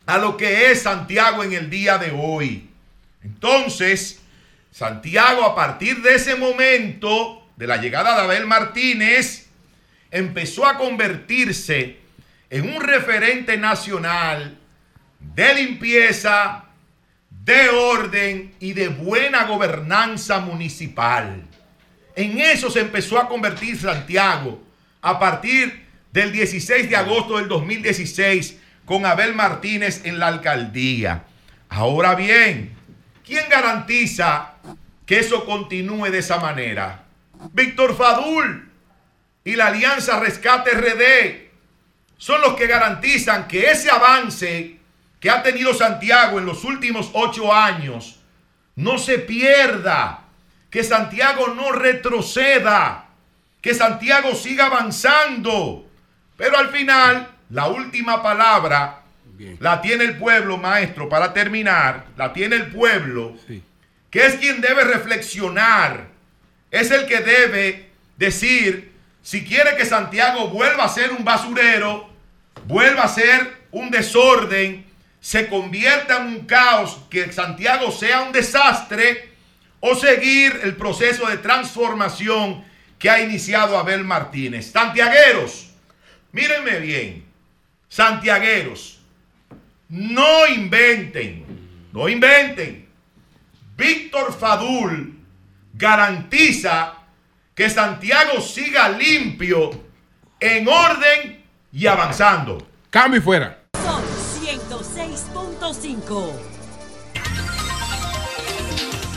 a 0.07 0.19
lo 0.19 0.37
que 0.37 0.71
es 0.71 0.83
Santiago 0.83 1.45
en 1.45 1.53
el 1.53 1.71
día 1.71 1.99
de 1.99 2.11
hoy. 2.11 2.71
Entonces, 3.23 4.21
Santiago 4.71 5.45
a 5.45 5.55
partir 5.55 6.03
de 6.03 6.15
ese 6.15 6.35
momento, 6.35 7.47
de 7.57 7.67
la 7.67 7.79
llegada 7.79 8.15
de 8.15 8.23
Abel 8.23 8.47
Martínez, 8.47 9.49
empezó 10.11 10.67
a 10.67 10.79
convertirse 10.79 11.99
en 12.51 12.75
un 12.75 12.81
referente 12.81 13.57
nacional 13.57 14.57
de 15.21 15.55
limpieza, 15.55 16.65
de 17.31 17.69
orden 17.69 18.55
y 18.61 18.73
de 18.73 18.89
buena 18.89 19.45
gobernanza 19.45 20.41
municipal. 20.41 21.48
En 22.19 22.41
eso 22.41 22.69
se 22.69 22.81
empezó 22.81 23.17
a 23.17 23.29
convertir 23.29 23.79
Santiago 23.79 24.61
a 25.03 25.21
partir 25.21 25.87
del 26.11 26.33
16 26.33 26.91
de 26.91 26.97
agosto 26.97 27.37
del 27.37 27.47
2016 27.47 28.59
con 28.85 29.07
Abel 29.07 29.37
Martínez 29.37 30.05
en 30.05 30.19
la 30.19 30.27
alcaldía. 30.27 31.27
Ahora 31.69 32.17
bien, 32.17 32.75
¿quién 33.25 33.45
garantiza 33.49 34.55
que 35.07 35.21
eso 35.21 35.45
continúe 35.45 36.11
de 36.11 36.19
esa 36.19 36.41
manera? 36.41 37.05
Víctor 37.53 37.97
Fadul 37.97 38.69
y 39.45 39.55
la 39.55 39.69
Alianza 39.69 40.19
Rescate 40.19 40.73
RD 40.73 41.51
son 42.17 42.41
los 42.41 42.55
que 42.55 42.67
garantizan 42.67 43.47
que 43.47 43.71
ese 43.71 43.93
avance 43.93 44.81
que 45.21 45.31
ha 45.31 45.45
tenido 45.45 45.73
Santiago 45.73 46.41
en 46.41 46.47
los 46.47 46.65
últimos 46.65 47.11
ocho 47.13 47.55
años 47.55 48.19
no 48.75 48.99
se 48.99 49.21
pierda, 49.21 50.25
que 50.71 50.85
Santiago 50.85 51.49
no 51.49 51.73
retroceda, 51.73 53.07
que 53.61 53.75
Santiago 53.75 54.35
siga 54.35 54.67
avanzando. 54.67 55.89
Pero 56.37 56.59
al 56.59 56.69
final, 56.69 57.29
la 57.51 57.69
última 57.69 58.23
palabra 58.23 59.03
la 59.61 59.81
tiene 59.81 60.05
el 60.05 60.17
pueblo, 60.17 60.57
maestro, 60.59 61.09
para 61.09 61.33
terminar, 61.33 62.07
la 62.17 62.33
tiene 62.33 62.57
el 62.57 62.67
pueblo, 62.67 63.37
que 64.11 64.27
es 64.27 64.37
quien 64.37 64.61
debe 64.61 64.85
reflexionar, 64.85 66.09
es 66.71 66.91
el 66.91 67.07
que 67.07 67.21
debe 67.21 67.91
decir 68.17 68.93
si 69.23 69.45
quiere 69.45 69.77
que 69.77 69.85
Santiago 69.85 70.49
vuelva 70.49 70.85
a 70.85 70.89
ser 70.89 71.13
un 71.13 71.25
basurero, 71.25 72.09
vuelva 72.65 73.03
a 73.03 73.09
ser 73.09 73.59
un 73.71 73.91
desorden, 73.91 74.87
se 75.21 75.49
convierta 75.49 76.19
en 76.19 76.27
un 76.29 76.47
caos, 76.47 76.99
que 77.11 77.31
Santiago 77.33 77.91
sea 77.91 78.23
un 78.23 78.33
desastre, 78.33 79.28
o 79.81 79.95
seguir 79.95 80.61
el 80.63 80.77
proceso 80.77 81.27
de 81.27 81.39
transformación 81.39 82.65
que 82.99 83.11
ha 83.11 83.21
iniciado 83.21 83.79
Abel 83.79 84.05
Martínez. 84.05 84.73
Santiagueros, 84.73 85.69
Mírenme 86.33 86.81
bien, 86.81 87.25
santiagueros, 87.89 89.01
no 89.89 90.47
inventen, 90.47 91.89
no 91.93 92.09
inventen. 92.09 92.89
Víctor 93.77 94.33
Fadul 94.39 95.19
garantiza 95.73 96.95
que 97.55 97.71
Santiago 97.71 98.41
siga 98.41 98.89
limpio, 98.91 99.71
en 100.39 100.69
orden 100.69 101.45
y 101.73 101.87
avanzando. 101.87 102.69
Cambio 102.91 103.21
y 103.21 103.23
fuera. 103.23 103.63
Son 103.83 104.03
106.5. 104.41 106.48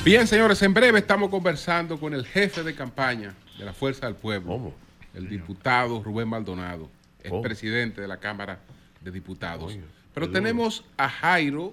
Bien, 0.03 0.26
señores, 0.26 0.61
en 0.64 0.73
breve 0.73 0.99
estamos 0.99 1.30
conversando 1.30 1.99
con 1.99 2.14
el 2.14 2.26
jefe 2.26 2.64
de 2.64 2.73
campaña 2.73 3.34
de 3.57 3.65
la 3.65 3.73
Fuerza 3.73 4.07
del 4.07 4.15
Pueblo, 4.15 4.73
el 5.14 5.30
diputado 5.30 6.02
Rubén 6.03 6.28
Maldonado 6.28 6.90
Oh. 7.30 7.40
presidente 7.44 8.02
de 8.02 8.07
la 8.07 8.18
Cámara 8.18 8.57
de 8.99 9.11
Diputados. 9.11 9.78
Pero 10.14 10.32
tenemos 10.32 10.84
a 10.98 11.07
Jairo, 11.07 11.72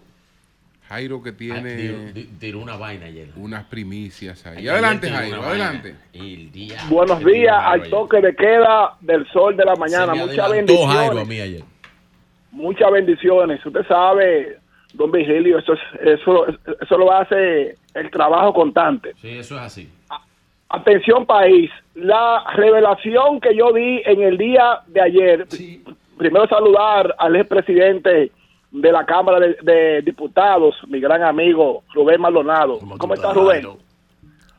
Jairo 0.91 1.23
que 1.23 1.31
Ah, 1.31 1.35
tiene 1.39 2.13
tiró- 2.39 2.61
una 2.61 2.77
vaina 2.77 3.07
ayer. 3.07 3.31
unas 3.35 3.65
primicias 3.65 4.45
ahí. 4.47 4.59
Ayer 4.59 4.73
Adelante, 4.73 5.11
Jairo, 5.11 5.43
adelante. 5.43 5.95
El 6.13 6.53
día- 6.53 6.83
Buenos 6.91 7.25
días 7.25 7.57
al 7.59 7.81
ayer. 7.81 7.91
toque 7.91 8.21
de 8.21 8.37
queda 8.37 8.95
del 9.01 9.27
sol 9.33 9.57
de 9.57 9.65
la 9.65 9.75
mañana. 9.77 10.15
Muchas 10.15 10.39
adelantó 10.39 10.87
Jairo 10.87 11.01
a 11.01 11.15
bendiciones. 11.15 11.29
mí 11.29 11.41
ayer. 11.41 11.65
Muchas 12.51 12.93
bendiciones. 12.93 13.65
Usted 13.65 13.87
sabe, 13.89 14.58
don 14.95 15.11
Vigilio, 15.11 15.59
eso, 15.59 15.75
es, 15.75 15.81
eso, 16.01 16.47
eso 16.47 16.99
lo 16.99 17.13
hace 17.13 17.77
el 17.95 18.11
trabajo 18.11 18.53
constante. 18.53 19.15
Sí, 19.21 19.39
eso 19.39 19.57
es 19.57 19.63
así. 19.63 19.89
Atención 20.71 21.25
país, 21.25 21.71
la 21.95 22.45
revelación 22.55 23.41
que 23.41 23.57
yo 23.57 23.73
di 23.73 24.03
en 24.05 24.23
el 24.23 24.37
día 24.37 24.81
de 24.87 25.01
ayer, 25.01 25.47
primero 26.17 26.47
saludar 26.47 27.15
al 27.19 27.37
expresidente 27.37 28.33
de 28.71 28.93
la 28.93 29.07
Cámara 29.07 29.41
de, 29.41 29.57
de 29.63 30.03
Diputados, 30.03 30.75
mi 30.87 31.01
gran 31.01 31.23
amigo 31.23 31.85
Rubén 31.95 32.21
Maldonado. 32.21 32.79
¿Cómo, 32.99 33.15
estás, 33.15 33.35
Rubén? 33.35 33.67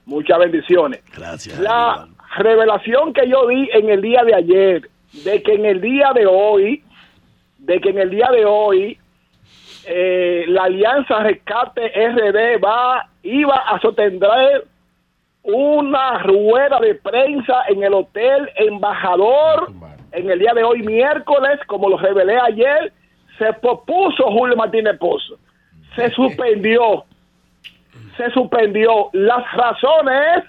Muchas 0.06 0.40
bendiciones. 0.40 1.04
Gracias. 1.16 1.60
La 1.60 2.08
revelación 2.38 3.14
que 3.14 3.30
yo 3.30 3.48
di 3.48 3.70
en 3.72 3.90
el 3.90 4.02
día 4.02 4.24
de 4.24 4.34
ayer, 4.34 4.90
de 5.24 5.44
que 5.44 5.54
en 5.54 5.66
el 5.66 5.82
día 5.82 6.12
de 6.14 6.26
hoy, 6.26 6.84
de 7.60 7.80
que 7.80 7.90
en 7.90 8.00
el 8.00 8.10
día 8.10 8.30
de 8.32 8.46
hoy, 8.46 8.98
eh, 9.92 10.46
la 10.48 10.66
Alianza 10.66 11.20
Rescate 11.24 11.82
RD 11.88 12.64
va, 12.64 13.10
iba 13.24 13.56
a 13.56 13.80
sostendrer 13.80 14.66
una 15.42 16.20
rueda 16.20 16.80
de 16.80 16.94
prensa 16.94 17.64
en 17.70 17.84
el 17.84 17.96
Hotel 17.96 18.52
Embajador 18.56 19.72
en 20.12 20.30
el 20.30 20.38
día 20.40 20.54
de 20.54 20.64
hoy, 20.64 20.84
miércoles, 20.84 21.60
como 21.66 21.90
lo 21.90 21.98
revelé 21.98 22.38
ayer, 22.40 22.94
se 23.38 23.52
propuso 23.54 24.26
Julio 24.32 24.56
Martínez 24.56 24.98
Pozo. 25.00 25.38
Se 25.96 26.10
suspendió. 26.16 27.06
Se 28.18 28.30
suspendió. 28.32 29.10
Las 29.14 29.52
razones, 29.54 30.44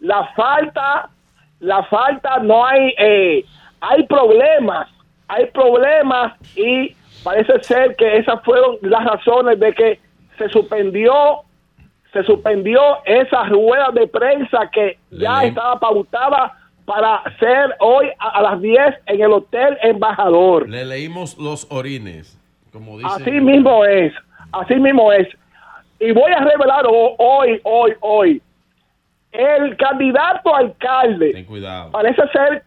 la 0.00 0.26
falta, 0.34 1.10
la 1.60 1.82
falta, 1.84 2.38
no 2.38 2.64
hay, 2.64 2.94
eh, 2.98 3.44
hay 3.80 4.04
problemas, 4.04 4.88
hay 5.28 5.46
problemas 5.46 6.34
y 6.56 6.94
parece 7.26 7.62
ser 7.62 7.96
que 7.96 8.16
esas 8.18 8.42
fueron 8.44 8.78
las 8.82 9.04
razones 9.04 9.58
de 9.60 9.72
que 9.74 10.00
se 10.38 10.48
suspendió 10.50 11.12
se 12.12 12.22
suspendió 12.22 12.80
esa 13.04 13.44
rueda 13.44 13.90
de 13.92 14.06
prensa 14.06 14.70
que 14.72 14.96
ya 15.10 15.44
estaba 15.48 15.78
pautada 15.78 16.56
para 16.86 17.22
ser 17.38 17.74
hoy 17.80 18.08
a, 18.18 18.28
a 18.38 18.42
las 18.42 18.60
10 18.62 18.78
en 19.06 19.20
el 19.20 19.32
Hotel 19.32 19.76
Embajador. 19.82 20.66
Le 20.66 20.84
leímos 20.86 21.36
los 21.36 21.66
orines, 21.70 22.38
como 22.72 22.96
dice. 22.96 23.10
Así 23.12 23.32
mismo 23.32 23.84
es, 23.84 24.14
así 24.52 24.76
mismo 24.76 25.12
es. 25.12 25.28
Y 25.98 26.12
voy 26.12 26.32
a 26.32 26.38
revelar 26.42 26.86
ho- 26.86 27.16
hoy, 27.18 27.60
hoy, 27.64 27.92
hoy, 28.00 28.42
el 29.32 29.76
candidato 29.76 30.54
alcalde. 30.54 31.32
Ten 31.32 31.44
cuidado. 31.44 31.90
Parece 31.90 32.22
ser, 32.32 32.62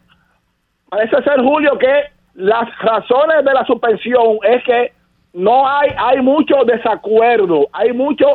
parece 0.88 1.22
ser 1.24 1.40
Julio 1.40 1.76
que 1.78 2.04
las 2.40 2.68
razones 2.78 3.44
de 3.44 3.52
la 3.52 3.64
suspensión 3.66 4.38
es 4.42 4.64
que 4.64 4.92
no 5.32 5.68
hay, 5.68 5.90
hay 5.96 6.20
mucho 6.20 6.64
desacuerdo, 6.64 7.68
hay 7.72 7.92
mucho 7.92 8.26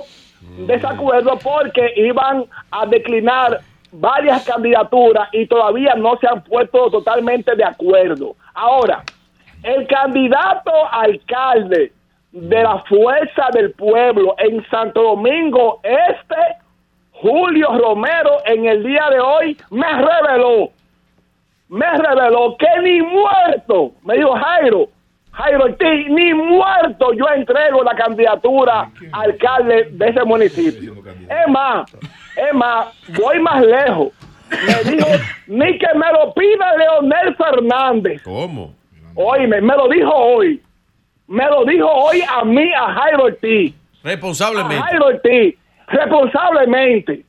desacuerdo 0.67 1.37
porque 1.43 1.93
iban 1.97 2.45
a 2.71 2.85
declinar 2.85 3.59
varias 3.91 4.45
candidaturas 4.45 5.29
y 5.31 5.47
todavía 5.47 5.95
no 5.95 6.17
se 6.17 6.27
han 6.27 6.43
puesto 6.43 6.89
totalmente 6.91 7.55
de 7.55 7.63
acuerdo. 7.63 8.35
Ahora, 8.53 9.03
el 9.63 9.87
candidato 9.87 10.71
alcalde 10.91 11.91
de 12.31 12.63
la 12.63 12.83
Fuerza 12.83 13.47
del 13.53 13.71
Pueblo 13.71 14.35
en 14.37 14.63
Santo 14.69 15.01
Domingo 15.01 15.79
Este, 15.83 16.35
Julio 17.13 17.69
Romero, 17.77 18.37
en 18.45 18.65
el 18.65 18.83
día 18.83 19.09
de 19.09 19.19
hoy 19.19 19.57
me 19.71 19.87
reveló, 19.87 20.69
me 21.69 21.97
reveló 21.97 22.55
que 22.57 22.67
ni 22.83 23.01
muerto, 23.01 23.91
me 24.03 24.15
dijo 24.15 24.33
Jairo, 24.35 24.89
Jairo 25.31 25.65
Ortiz, 25.65 26.07
ni 26.09 26.33
muerto 26.33 27.13
yo 27.13 27.25
entrego 27.35 27.83
la 27.83 27.95
candidatura 27.95 28.89
a 29.11 29.21
alcalde 29.21 29.89
de 29.91 30.07
ese 30.07 30.23
municipio. 30.23 30.93
Es 31.29 31.51
más, 31.51 31.91
es 32.35 32.53
más, 32.53 32.87
voy 33.19 33.39
más 33.39 33.65
lejos. 33.65 34.09
Me 34.49 34.91
dijo, 34.91 35.07
ni 35.47 35.77
que 35.77 35.87
me 35.95 36.11
lo 36.13 36.33
pida 36.33 36.77
Leonel 36.77 37.35
Fernández. 37.35 38.21
¿Cómo? 38.23 38.73
Oíme, 39.15 39.59
me 39.59 39.75
lo 39.75 39.89
dijo 39.89 40.13
hoy. 40.13 40.61
Me 41.27 41.45
lo 41.45 41.65
dijo 41.65 41.87
hoy 41.89 42.21
a 42.21 42.45
mí, 42.45 42.71
a 42.73 42.93
Jairo 42.93 43.23
Ortiz. 43.25 43.73
Responsablemente. 44.03 44.77
A 44.77 44.83
Jairo 44.83 45.05
Ortiz. 45.07 45.55
Responsablemente. 45.87 47.25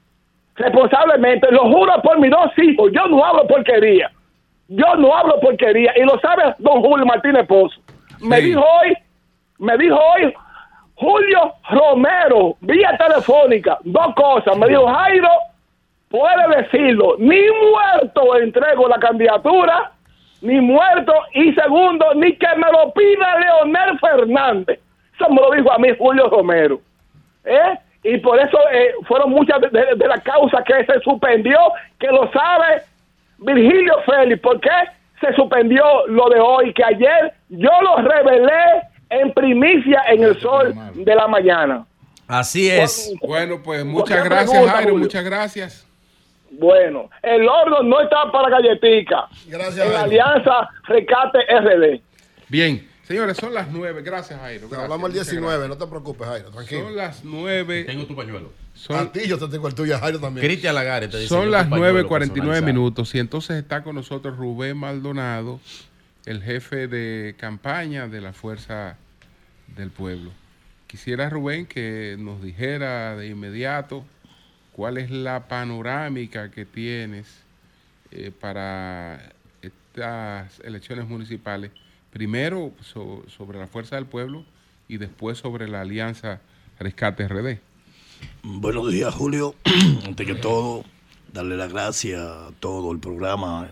Responsablemente. 0.56 1.50
Lo 1.50 1.62
juro 1.72 2.02
por 2.02 2.20
mis 2.20 2.30
dos 2.30 2.50
hijos. 2.58 2.90
Yo 2.92 3.06
no 3.08 3.24
hablo 3.24 3.46
porquería. 3.46 4.10
Yo 4.68 4.94
no 4.96 5.14
hablo 5.14 5.38
porquería. 5.40 5.92
Y 5.96 6.02
lo 6.02 6.18
sabe 6.20 6.54
don 6.58 6.82
Julio 6.82 7.06
Martínez 7.06 7.46
Pozo. 7.46 7.80
Me 8.20 8.40
dijo 8.40 8.60
hoy, 8.60 8.96
me 9.58 9.76
dijo 9.78 9.96
hoy, 9.96 10.34
Julio 10.94 11.52
Romero, 11.70 12.56
vía 12.60 12.96
telefónica, 12.98 13.78
dos 13.84 14.14
cosas. 14.14 14.56
Me 14.56 14.68
dijo, 14.68 14.86
Jairo, 14.86 15.28
puede 16.08 16.62
decirlo, 16.62 17.16
ni 17.18 17.38
muerto 17.70 18.36
entrego 18.38 18.88
la 18.88 18.96
candidatura, 18.98 19.92
ni 20.40 20.60
muerto, 20.60 21.12
y 21.34 21.52
segundo, 21.52 22.14
ni 22.14 22.34
que 22.36 22.48
me 22.56 22.70
lo 22.72 22.92
pida 22.92 23.38
Leonel 23.38 23.98
Fernández. 23.98 24.80
Eso 25.14 25.28
me 25.30 25.40
lo 25.42 25.50
dijo 25.50 25.72
a 25.72 25.78
mí 25.78 25.88
Julio 25.98 26.28
Romero. 26.28 26.80
¿Eh? 27.44 27.78
Y 28.04 28.18
por 28.18 28.38
eso 28.40 28.58
eh, 28.72 28.92
fueron 29.06 29.30
muchas 29.30 29.60
de, 29.60 29.68
de- 29.68 29.94
de 29.96 30.08
las 30.08 30.20
causas 30.22 30.62
que 30.64 30.84
se 30.84 31.00
suspendió, 31.00 31.58
que 31.98 32.06
lo 32.08 32.30
sabe 32.32 32.82
Virgilio 33.38 33.94
Félix. 34.06 34.40
¿Por 34.40 34.60
qué 34.60 34.70
se 35.20 35.32
suspendió 35.34 36.06
lo 36.08 36.28
de 36.28 36.40
hoy? 36.40 36.72
Que 36.74 36.84
ayer 36.84 37.32
yo 37.48 37.70
lo 37.82 37.96
revelé 37.96 38.82
en 39.10 39.32
primicia 39.32 40.02
en 40.08 40.22
el 40.24 40.40
sol 40.40 40.74
de 40.94 41.14
la 41.14 41.26
mañana. 41.28 41.86
Así 42.26 42.68
es. 42.68 43.12
Bueno, 43.22 43.62
pues 43.62 43.84
muchas 43.84 44.22
¿Qué 44.22 44.28
gracias, 44.28 44.50
pregunta, 44.50 44.72
Jairo. 44.74 44.90
Julio? 44.90 45.04
Muchas 45.06 45.24
gracias. 45.24 45.86
Bueno, 46.50 47.10
el 47.22 47.48
horno 47.48 47.82
no 47.82 48.00
está 48.00 48.30
para 48.32 48.48
galletica. 48.48 49.28
Gracias, 49.46 49.86
En 49.86 49.92
la. 49.92 50.02
Alianza 50.02 50.68
Rescate 50.84 51.38
RD. 51.60 52.00
Bien, 52.48 52.88
señores, 53.02 53.36
son 53.36 53.52
las 53.54 53.68
nueve. 53.70 54.02
Gracias, 54.02 54.40
Jairo. 54.40 54.62
Gracias, 54.68 54.82
hablamos 54.82 55.06
el 55.10 55.12
muchas 55.12 55.26
19, 55.30 55.52
gracias. 55.58 55.68
no 55.78 55.84
te 55.84 55.90
preocupes, 55.90 56.26
Jairo, 56.26 56.50
tranquilo. 56.50 56.84
Son 56.84 56.96
las 56.96 57.24
nueve. 57.24 57.84
Tengo 57.84 58.06
tu 58.06 58.16
pañuelo. 58.16 58.50
Son, 58.76 58.96
A 58.96 59.10
ti 59.12 59.26
yo 59.26 59.38
te 59.38 59.48
tengo 59.48 59.66
el 59.68 59.74
tuyo, 59.74 59.98
Jairo 59.98 60.20
también. 60.20 60.46
Cristian 60.46 60.74
Lagares 60.74 61.10
te 61.10 61.16
dice. 61.16 61.28
Son 61.28 61.50
las 61.50 61.64
tu 61.64 61.70
pañuelo 61.70 62.00
9.49 62.08 62.08
personalizado. 62.08 62.66
minutos 62.66 63.14
y 63.14 63.18
entonces 63.18 63.56
está 63.56 63.82
con 63.82 63.94
nosotros 63.96 64.36
Rubén 64.36 64.76
Maldonado, 64.76 65.60
el 66.26 66.42
jefe 66.42 66.86
de 66.88 67.34
campaña 67.38 68.06
de 68.06 68.20
la 68.20 68.32
Fuerza 68.32 68.96
del 69.76 69.90
Pueblo. 69.90 70.30
Quisiera, 70.86 71.28
Rubén, 71.30 71.66
que 71.66 72.16
nos 72.18 72.42
dijera 72.42 73.16
de 73.16 73.28
inmediato 73.28 74.04
cuál 74.72 74.98
es 74.98 75.10
la 75.10 75.48
panorámica 75.48 76.50
que 76.50 76.64
tienes 76.64 77.26
eh, 78.12 78.30
para 78.38 79.32
estas 79.62 80.60
elecciones 80.60 81.08
municipales. 81.08 81.70
Primero 82.12 82.72
so- 82.82 83.24
sobre 83.28 83.58
la 83.58 83.66
Fuerza 83.66 83.96
del 83.96 84.06
Pueblo 84.06 84.44
y 84.88 84.98
después 84.98 85.38
sobre 85.38 85.66
la 85.68 85.80
Alianza 85.80 86.40
Rescate 86.78 87.26
RD. 87.26 87.58
Buenos 88.42 88.90
días, 88.92 89.14
Julio. 89.14 89.54
Antes 90.06 90.26
que 90.26 90.34
todo, 90.34 90.84
darle 91.32 91.56
las 91.56 91.72
gracias 91.72 92.20
a 92.20 92.50
todo 92.60 92.92
el 92.92 92.98
programa 92.98 93.70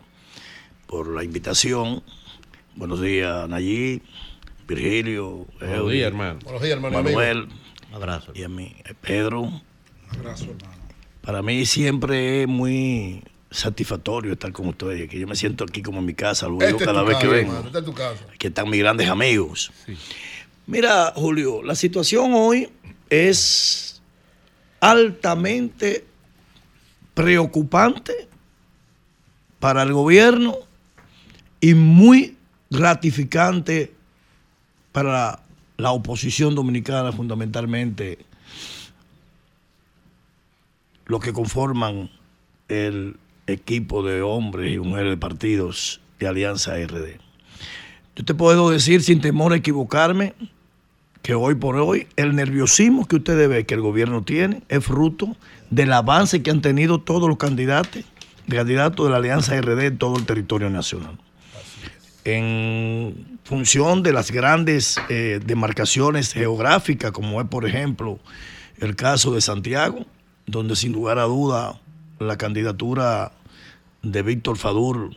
por 0.87 1.09
la 1.09 1.25
invitación. 1.25 2.03
Buenos 2.77 3.01
días, 3.01 3.49
Nayib, 3.49 4.03
Virgilio, 4.67 5.47
Buenos 5.61 5.77
Eury, 5.79 5.97
días, 5.97 6.09
hermano. 6.09 6.39
Buenos 6.43 6.63
días, 6.63 6.75
hermano 6.75 7.03
Manuel 7.03 7.49
Abrazo. 7.93 8.33
y 8.35 8.43
a 8.43 8.49
mí, 8.49 8.75
eh, 8.85 8.95
Pedro. 9.01 9.49
Abrazo, 10.11 10.45
hermano. 10.45 10.75
Para 11.23 11.41
mí 11.43 11.65
siempre 11.67 12.43
es 12.43 12.49
muy 12.49 13.23
satisfactorio 13.51 14.33
estar 14.33 14.53
con 14.53 14.67
ustedes, 14.67 15.09
que 15.09 15.19
yo 15.19 15.27
me 15.29 15.37
siento 15.37 15.65
aquí 15.65 15.81
como 15.83 16.01
en 16.01 16.07
mi 16.07 16.15
casa, 16.15 16.47
luego 16.49 16.63
Este 16.65 16.83
es 16.83 16.85
cada 16.85 17.01
tu 17.03 17.07
vez 17.07 17.17
casa, 17.17 17.27
que 17.29 17.33
vengo. 17.33 17.59
Esta 17.65 17.79
es 17.79 17.85
tu 17.85 17.95
casa. 17.95 18.27
que 18.39 18.49
están 18.49 18.69
mis 18.69 18.81
grandes 18.81 19.09
amigos. 19.09 19.71
Mira, 20.67 21.13
Julio, 21.15 21.63
la 21.63 21.75
situación 21.77 22.33
hoy 22.35 22.69
es 23.11 23.94
altamente 24.85 26.05
preocupante 27.15 28.29
para 29.59 29.83
el 29.83 29.95
gobierno 29.95 30.57
y 31.59 31.73
muy 31.73 32.37
gratificante 32.69 33.95
para 34.93 35.41
la 35.79 35.93
oposición 35.93 36.55
dominicana, 36.55 37.13
fundamentalmente 37.13 38.19
los 41.07 41.21
que 41.21 41.33
conforman 41.33 42.11
el 42.69 43.17
equipo 43.47 44.03
de 44.03 44.21
hombres 44.21 44.75
y 44.75 44.79
mujeres 44.79 45.13
de 45.13 45.17
partidos 45.17 46.03
de 46.19 46.29
Alianza 46.29 46.77
RD. 46.77 47.19
Yo 48.17 48.25
te 48.25 48.35
puedo 48.35 48.69
decir 48.69 49.03
sin 49.03 49.23
temor 49.23 49.55
a 49.55 49.57
equivocarme 49.57 50.35
que 51.25 51.35
hoy 51.35 51.55
por 51.55 51.77
hoy 51.77 52.07
el 52.17 52.37
nerviosismo 52.37 53.09
que 53.09 53.17
ustedes 53.17 53.49
ven 53.49 53.65
que 53.65 53.73
el 53.73 53.81
gobierno 53.81 54.23
tiene 54.23 54.61
es 54.69 54.85
fruto 54.85 55.35
del 55.71 55.91
avance 55.95 56.43
que 56.43 56.51
han 56.51 56.61
tenido 56.61 57.01
todos 57.01 57.31
los 57.31 57.39
candidatos, 57.39 58.05
candidatos 58.47 59.07
de 59.07 59.11
la 59.11 59.17
Alianza 59.17 59.59
RD 59.59 59.85
en 59.85 59.97
todo 59.97 60.19
el 60.19 60.27
territorio 60.27 60.69
nacional. 60.69 61.19
En 62.27 63.39
función 63.43 64.03
de 64.03 64.13
las 64.13 64.31
grandes 64.31 64.99
eh, 65.09 65.41
demarcaciones 65.43 66.35
geográficas, 66.35 67.11
como 67.13 67.41
es 67.41 67.49
por 67.49 67.65
ejemplo 67.67 68.19
el 68.79 68.95
caso 68.95 69.35
de 69.35 69.41
Santiago, 69.41 70.05
donde 70.45 70.77
sin 70.77 70.93
lugar 70.93 71.19
a 71.19 71.23
duda 71.23 71.81
la 72.19 72.37
candidatura 72.37 73.33
de 74.03 74.23
Víctor 74.23 74.59
Fadur 74.59 75.17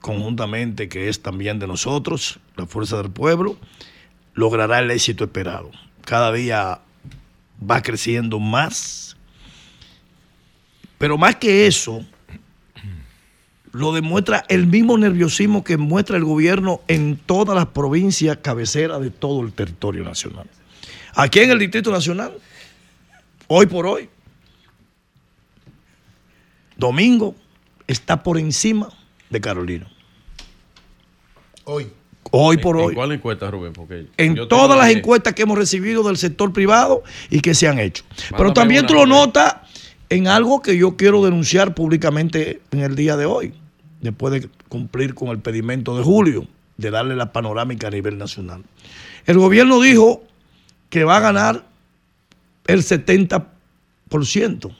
conjuntamente, 0.00 0.88
que 0.88 1.08
es 1.08 1.22
también 1.22 1.60
de 1.60 1.68
nosotros, 1.68 2.40
la 2.56 2.66
Fuerza 2.66 2.96
del 2.96 3.12
Pueblo, 3.12 3.56
logrará 4.34 4.80
el 4.80 4.90
éxito 4.90 5.24
esperado. 5.24 5.70
Cada 6.04 6.32
día 6.32 6.80
va 7.70 7.82
creciendo 7.82 8.38
más. 8.38 9.16
Pero 10.98 11.18
más 11.18 11.36
que 11.36 11.66
eso, 11.66 12.04
lo 13.72 13.92
demuestra 13.92 14.44
el 14.48 14.66
mismo 14.66 14.96
nerviosismo 14.98 15.64
que 15.64 15.76
muestra 15.76 16.16
el 16.16 16.24
gobierno 16.24 16.82
en 16.88 17.16
todas 17.16 17.56
las 17.56 17.66
provincias 17.66 18.38
cabeceras 18.38 19.00
de 19.00 19.10
todo 19.10 19.42
el 19.42 19.52
territorio 19.52 20.04
nacional. 20.04 20.48
Aquí 21.14 21.40
en 21.40 21.50
el 21.50 21.58
Distrito 21.58 21.90
Nacional, 21.90 22.38
hoy 23.46 23.66
por 23.66 23.86
hoy, 23.86 24.08
Domingo 26.76 27.36
está 27.86 28.22
por 28.22 28.38
encima 28.38 28.88
de 29.30 29.40
Carolina. 29.40 29.90
Hoy. 31.64 31.90
Hoy 32.36 32.56
por 32.56 32.76
hoy. 32.76 32.88
¿En 32.88 32.94
cuál 32.94 33.12
encuesta, 33.12 33.48
Rubén? 33.50 33.72
Porque 33.72 34.06
En 34.16 34.34
todas 34.48 34.76
las 34.76 34.88
que- 34.88 34.98
encuestas 34.98 35.34
que 35.34 35.42
hemos 35.42 35.56
recibido 35.56 36.02
del 36.02 36.16
sector 36.16 36.52
privado 36.52 37.04
y 37.30 37.38
que 37.40 37.54
se 37.54 37.68
han 37.68 37.78
hecho. 37.78 38.02
Pero 38.36 38.52
también 38.52 38.86
tú 38.86 38.94
lo 38.94 39.06
notas 39.06 39.54
en 40.08 40.26
algo 40.26 40.60
que 40.60 40.76
yo 40.76 40.96
quiero 40.96 41.24
denunciar 41.24 41.74
públicamente 41.74 42.60
en 42.72 42.80
el 42.80 42.96
día 42.96 43.16
de 43.16 43.26
hoy, 43.26 43.54
después 44.00 44.32
de 44.32 44.48
cumplir 44.68 45.14
con 45.14 45.28
el 45.28 45.38
pedimento 45.38 45.96
de 45.96 46.02
Julio, 46.02 46.48
de 46.76 46.90
darle 46.90 47.14
la 47.14 47.32
panorámica 47.32 47.86
a 47.86 47.90
nivel 47.90 48.18
nacional. 48.18 48.64
El 49.26 49.38
gobierno 49.38 49.80
dijo 49.80 50.24
que 50.90 51.04
va 51.04 51.18
a 51.18 51.20
ganar 51.20 51.64
el 52.66 52.82
70% 52.82 54.74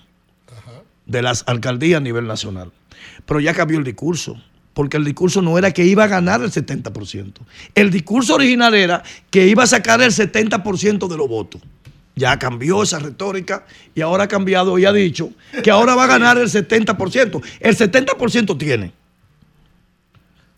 de 1.06 1.22
las 1.22 1.44
alcaldías 1.46 1.98
a 1.98 2.00
nivel 2.00 2.26
nacional. 2.26 2.72
Pero 3.26 3.38
ya 3.40 3.54
cambió 3.54 3.78
el 3.78 3.84
discurso, 3.84 4.36
porque 4.74 4.96
el 4.96 5.04
discurso 5.04 5.40
no 5.40 5.56
era 5.56 5.70
que 5.70 5.84
iba 5.84 6.04
a 6.04 6.08
ganar 6.08 6.42
el 6.42 6.50
70%. 6.50 7.32
El 7.74 7.90
discurso 7.90 8.34
original 8.34 8.74
era 8.74 9.02
que 9.30 9.46
iba 9.46 9.62
a 9.62 9.66
sacar 9.66 10.02
el 10.02 10.10
70% 10.10 11.08
de 11.08 11.16
los 11.16 11.28
votos. 11.28 11.62
Ya 12.16 12.38
cambió 12.38 12.82
esa 12.82 12.98
retórica 12.98 13.66
y 13.94 14.00
ahora 14.00 14.24
ha 14.24 14.28
cambiado 14.28 14.78
y 14.78 14.84
ha 14.84 14.92
dicho 14.92 15.30
que 15.62 15.70
ahora 15.70 15.94
va 15.94 16.04
a 16.04 16.08
ganar 16.08 16.38
el 16.38 16.48
70%. 16.48 17.42
El 17.60 17.76
70% 17.76 18.58
tiene. 18.58 18.92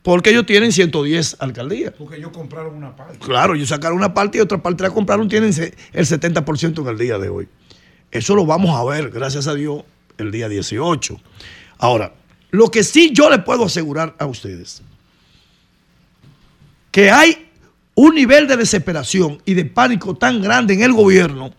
Porque 0.03 0.31
ellos 0.31 0.47
tienen 0.47 0.71
110 0.71 1.37
alcaldías. 1.41 1.93
Porque 1.97 2.17
ellos 2.17 2.31
compraron 2.31 2.75
una 2.75 2.95
parte. 2.95 3.19
Claro, 3.19 3.55
ellos 3.55 3.69
sacaron 3.69 3.99
una 3.99 4.15
parte 4.15 4.39
y 4.39 4.41
otra 4.41 4.63
parte 4.63 4.83
la 4.83 4.91
compraron, 4.91 5.29
tienen 5.29 5.53
el 5.93 6.07
70% 6.07 6.81
en 6.81 6.89
el 6.89 6.99
día 6.99 7.19
de 7.19 7.29
hoy. 7.29 7.49
Eso 8.11 8.35
lo 8.37 8.47
vamos 8.47 8.79
a 8.79 8.85
ver, 8.85 9.11
gracias 9.11 9.49
a 9.49 9.55
Dios, 9.55 9.83
el 10.17 10.31
día 10.31 10.49
18. 10.49 11.21
Ahora, 11.79 12.13
lo 12.57 12.71
que 12.71 12.83
sí 12.83 13.11
yo 13.13 13.29
le 13.29 13.39
puedo 13.41 13.67
asegurar 13.67 14.17
a 14.19 14.25
ustedes, 14.25 14.83
que 16.91 17.11
hay 17.11 17.51
un 17.95 18.15
nivel 18.15 18.49
de 18.49 18.57
desesperación 18.57 19.43
y 19.45 19.53
de 19.55 19.67
pánico 19.67 20.17
tan 20.17 20.41
grande 20.41 20.75
en 20.75 20.83
el 20.83 20.93
gobierno 20.93 21.53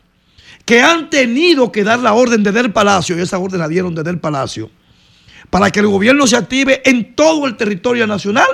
que 0.66 0.82
han 0.82 1.10
tenido 1.10 1.72
que 1.72 1.84
dar 1.84 2.00
la 2.00 2.14
orden 2.14 2.42
desde 2.44 2.62
el 2.62 2.74
Palacio, 2.74 3.18
y 3.18 3.22
esa 3.22 3.38
orden 3.38 3.60
la 3.60 3.68
dieron 3.68 3.94
desde 3.94 4.10
el 4.10 4.20
Palacio, 4.20 4.70
para 5.50 5.70
que 5.70 5.80
el 5.80 5.88
gobierno 5.88 6.26
se 6.26 6.36
active 6.36 6.82
en 6.84 7.16
todo 7.16 7.46
el 7.46 7.56
territorio 7.56 8.06
nacional 8.08 8.48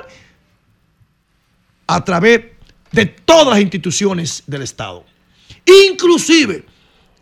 a 1.88 2.04
través 2.04 2.42
de 2.92 3.06
todas 3.06 3.48
las 3.48 3.62
instituciones 3.62 4.44
del 4.46 4.62
Estado. 4.64 5.06
Inclusive, 5.90 6.66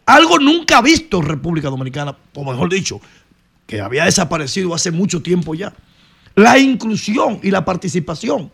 algo 0.06 0.40
nunca 0.40 0.82
visto 0.82 1.19
en 1.19 1.27
República 1.27 1.69
Dominicana, 1.69 2.17
o 2.33 2.43
mejor 2.43 2.69
dicho, 2.69 3.00
que 3.72 3.80
había 3.80 4.03
desaparecido 4.03 4.75
hace 4.75 4.91
mucho 4.91 5.22
tiempo 5.22 5.56
ya, 5.56 5.74
la 6.35 6.59
inclusión 6.59 7.40
y 7.41 7.51
la 7.51 7.64
participación 7.64 8.51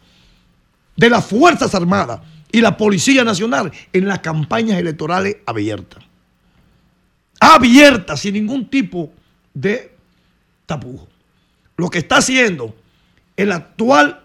de 0.95 1.09
las 1.09 1.25
Fuerzas 1.25 1.73
Armadas 1.73 2.21
y 2.51 2.61
la 2.61 2.77
Policía 2.77 3.23
Nacional 3.23 3.71
en 3.93 4.07
las 4.07 4.19
campañas 4.19 4.77
electorales 4.77 5.37
abiertas. 5.47 6.03
Abiertas, 7.39 8.19
sin 8.19 8.35
ningún 8.35 8.69
tipo 8.69 9.11
de 9.55 9.91
tapujo. 10.67 11.07
Lo 11.77 11.89
que 11.89 11.97
está 11.97 12.17
haciendo 12.17 12.75
el 13.35 13.51
actual 13.53 14.23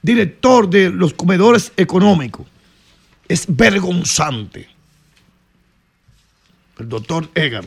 director 0.00 0.70
de 0.70 0.88
los 0.88 1.12
comedores 1.12 1.72
económicos 1.76 2.46
es 3.28 3.44
vergonzante. 3.54 4.66
El 6.78 6.88
doctor 6.88 7.28
Egar. 7.34 7.66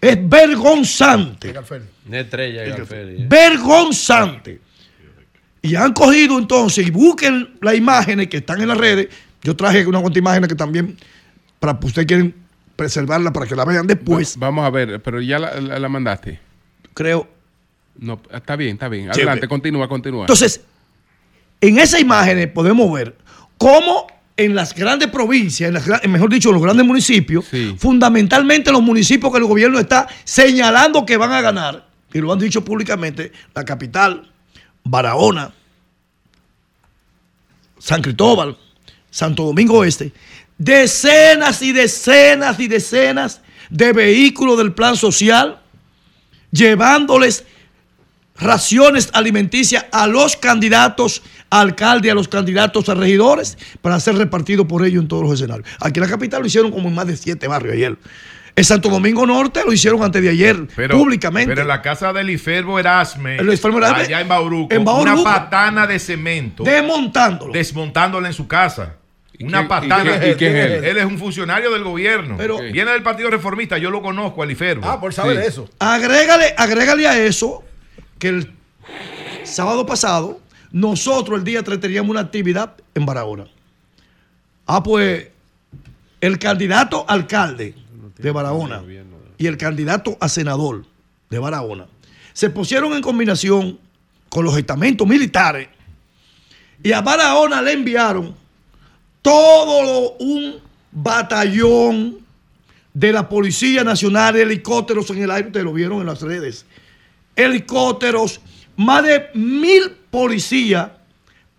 Es 0.00 0.28
vergonzante. 0.28 1.48
Una 2.06 2.20
estrella, 2.20 2.64
¿eh? 2.64 2.70
Vergonzante. 3.28 4.60
Y 5.62 5.74
han 5.74 5.92
cogido 5.92 6.38
entonces 6.38 6.86
y 6.86 6.90
busquen 6.90 7.56
las 7.60 7.74
imágenes 7.74 8.28
que 8.28 8.38
están 8.38 8.60
en 8.62 8.68
las 8.68 8.78
redes. 8.78 9.08
Yo 9.42 9.56
traje 9.56 9.86
una 9.86 10.00
cuanta 10.00 10.18
imágenes 10.18 10.48
que 10.48 10.54
también, 10.54 10.96
para 11.58 11.78
que 11.78 11.86
ustedes 11.86 12.06
quieren 12.06 12.34
preservarla 12.76 13.32
para 13.32 13.46
que 13.46 13.56
la 13.56 13.64
vean 13.64 13.86
después. 13.86 14.36
Vamos 14.38 14.64
a 14.64 14.70
ver, 14.70 15.02
pero 15.02 15.20
ya 15.20 15.38
la, 15.40 15.60
la- 15.60 15.78
la 15.80 15.88
mandaste. 15.88 16.38
Creo. 16.94 17.28
No, 17.98 18.20
está 18.32 18.54
bien, 18.54 18.74
está 18.74 18.88
bien. 18.88 19.10
Adelante, 19.10 19.48
continúa, 19.48 19.88
continúa. 19.88 20.20
Entonces, 20.22 20.60
en 21.60 21.78
esas 21.80 22.00
imágenes 22.00 22.46
podemos 22.46 22.92
ver 22.92 23.16
cómo 23.56 24.06
en 24.38 24.54
las 24.54 24.72
grandes 24.74 25.08
provincias, 25.08 25.68
en 25.68 25.74
las 25.74 25.86
gra- 25.86 26.02
mejor 26.08 26.30
dicho, 26.30 26.48
en 26.48 26.54
los 26.54 26.62
grandes 26.62 26.86
municipios, 26.86 27.44
fundamentalmente 27.76 28.70
los 28.72 28.80
municipios 28.82 29.30
que 29.32 29.38
el 29.38 29.44
gobierno 29.44 29.78
está 29.80 30.06
señalando 30.24 31.04
que 31.04 31.16
van 31.16 31.32
a 31.32 31.40
ganar, 31.40 31.86
y 32.14 32.20
lo 32.20 32.32
han 32.32 32.38
dicho 32.38 32.64
públicamente, 32.64 33.32
la 33.54 33.64
capital, 33.64 34.30
Barahona, 34.84 35.52
San 37.78 38.00
Cristóbal, 38.00 38.56
Santo 39.10 39.44
Domingo 39.44 39.84
Este, 39.84 40.12
decenas 40.56 41.60
y 41.62 41.72
decenas 41.72 42.58
y 42.60 42.68
decenas 42.68 43.40
de 43.70 43.92
vehículos 43.92 44.56
del 44.58 44.72
plan 44.72 44.96
social 44.96 45.60
llevándoles 46.50 47.44
raciones 48.40 49.10
alimenticias 49.12 49.86
a 49.92 50.06
los 50.06 50.36
candidatos 50.36 51.22
a 51.50 51.60
alcalde, 51.60 52.10
a 52.10 52.14
los 52.14 52.28
candidatos 52.28 52.88
a 52.88 52.94
regidores, 52.94 53.56
para 53.80 53.98
ser 54.00 54.16
repartido 54.16 54.66
por 54.68 54.84
ellos 54.84 55.02
en 55.02 55.08
todos 55.08 55.22
los 55.24 55.32
escenarios. 55.34 55.68
Aquí 55.80 55.98
en 56.00 56.04
la 56.04 56.10
capital 56.10 56.40
lo 56.42 56.46
hicieron 56.46 56.70
como 56.70 56.88
en 56.88 56.94
más 56.94 57.06
de 57.06 57.16
siete 57.16 57.48
barrios 57.48 57.74
ayer. 57.74 57.96
En 58.54 58.64
Santo 58.64 58.88
Domingo 58.88 59.24
Norte 59.24 59.60
lo 59.64 59.72
hicieron 59.72 60.02
antes 60.02 60.20
de 60.20 60.30
ayer, 60.30 60.66
públicamente. 60.90 61.48
Pero 61.48 61.62
en 61.62 61.68
la 61.68 61.80
casa 61.80 62.12
del 62.12 62.28
Iferbo 62.28 62.78
Erasme, 62.80 63.36
El 63.36 63.52
Iferbo 63.52 63.78
Erasme, 63.78 64.02
allá 64.02 64.20
en 64.20 64.26
Bauruco, 64.28 64.74
en 64.74 64.84
Bauruco. 64.84 65.20
una 65.20 65.22
patana 65.24 65.86
de 65.86 65.98
cemento. 66.00 66.64
Desmontándolo. 66.64 67.52
Desmontándola 67.52 68.26
en 68.26 68.34
su 68.34 68.48
casa. 68.48 68.94
Una 69.40 69.68
patana. 69.68 70.16
y 70.16 70.18
quién- 70.18 70.32
y 70.32 70.34
quién 70.34 70.56
es 70.56 70.66
él? 70.72 70.84
Él 70.84 70.96
es 70.98 71.04
un 71.04 71.16
funcionario 71.18 71.70
del 71.70 71.84
gobierno. 71.84 72.34
Pero- 72.36 72.58
Viene 72.58 72.90
del 72.90 73.04
Partido 73.04 73.30
Reformista, 73.30 73.78
yo 73.78 73.90
lo 73.92 74.02
conozco, 74.02 74.42
al 74.42 74.50
Iferbo. 74.50 74.84
Ah, 74.88 75.00
por 75.00 75.14
saber 75.14 75.38
eso. 75.38 75.68
Agrégale, 75.78 76.54
agrégale 76.56 77.06
a 77.06 77.16
eso 77.16 77.62
que 78.18 78.28
el 78.28 78.52
sábado 79.44 79.86
pasado 79.86 80.40
nosotros 80.70 81.38
el 81.38 81.44
día 81.44 81.62
3 81.62 81.80
teníamos 81.80 82.10
una 82.10 82.20
actividad 82.20 82.74
en 82.94 83.06
Barahona. 83.06 83.46
Ah, 84.66 84.82
pues 84.82 85.28
el 86.20 86.38
candidato 86.38 87.04
alcalde 87.08 87.74
de 88.18 88.30
Barahona 88.30 88.82
y 89.38 89.46
el 89.46 89.56
candidato 89.56 90.16
a 90.20 90.28
senador 90.28 90.84
de 91.30 91.38
Barahona 91.38 91.86
se 92.32 92.50
pusieron 92.50 92.92
en 92.92 93.02
combinación 93.02 93.78
con 94.28 94.44
los 94.44 94.56
estamentos 94.56 95.06
militares 95.06 95.68
y 96.82 96.92
a 96.92 97.00
Barahona 97.00 97.62
le 97.62 97.72
enviaron 97.72 98.34
todo 99.22 100.16
un 100.18 100.56
batallón 100.92 102.18
de 102.94 103.12
la 103.12 103.28
Policía 103.28 103.84
Nacional, 103.84 104.36
helicópteros 104.36 105.08
en 105.10 105.22
el 105.22 105.30
aire, 105.30 105.48
ustedes 105.48 105.64
lo 105.64 105.72
vieron 105.72 106.00
en 106.00 106.06
las 106.06 106.20
redes, 106.20 106.66
helicópteros, 107.38 108.40
más 108.76 109.04
de 109.04 109.28
mil 109.34 109.92
policías 110.10 110.90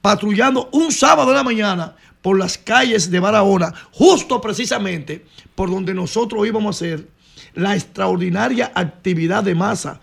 patrullando 0.01 0.69
un 0.72 0.91
sábado 0.91 1.32
de 1.32 1.38
la 1.38 1.43
mañana 1.43 1.95
por 2.22 2.38
las 2.38 2.58
calles 2.58 3.09
de 3.09 3.19
Barahona, 3.19 3.74
justo 3.91 4.41
precisamente 4.41 5.25
por 5.56 5.72
donde 5.72 5.93
nosotros 5.93 6.45
íbamos 6.45 6.75
a 6.75 6.77
hacer 6.77 7.08
la 7.53 7.75
extraordinaria 7.75 8.72
actividad 8.75 9.43
de 9.43 9.56
masa, 9.56 10.01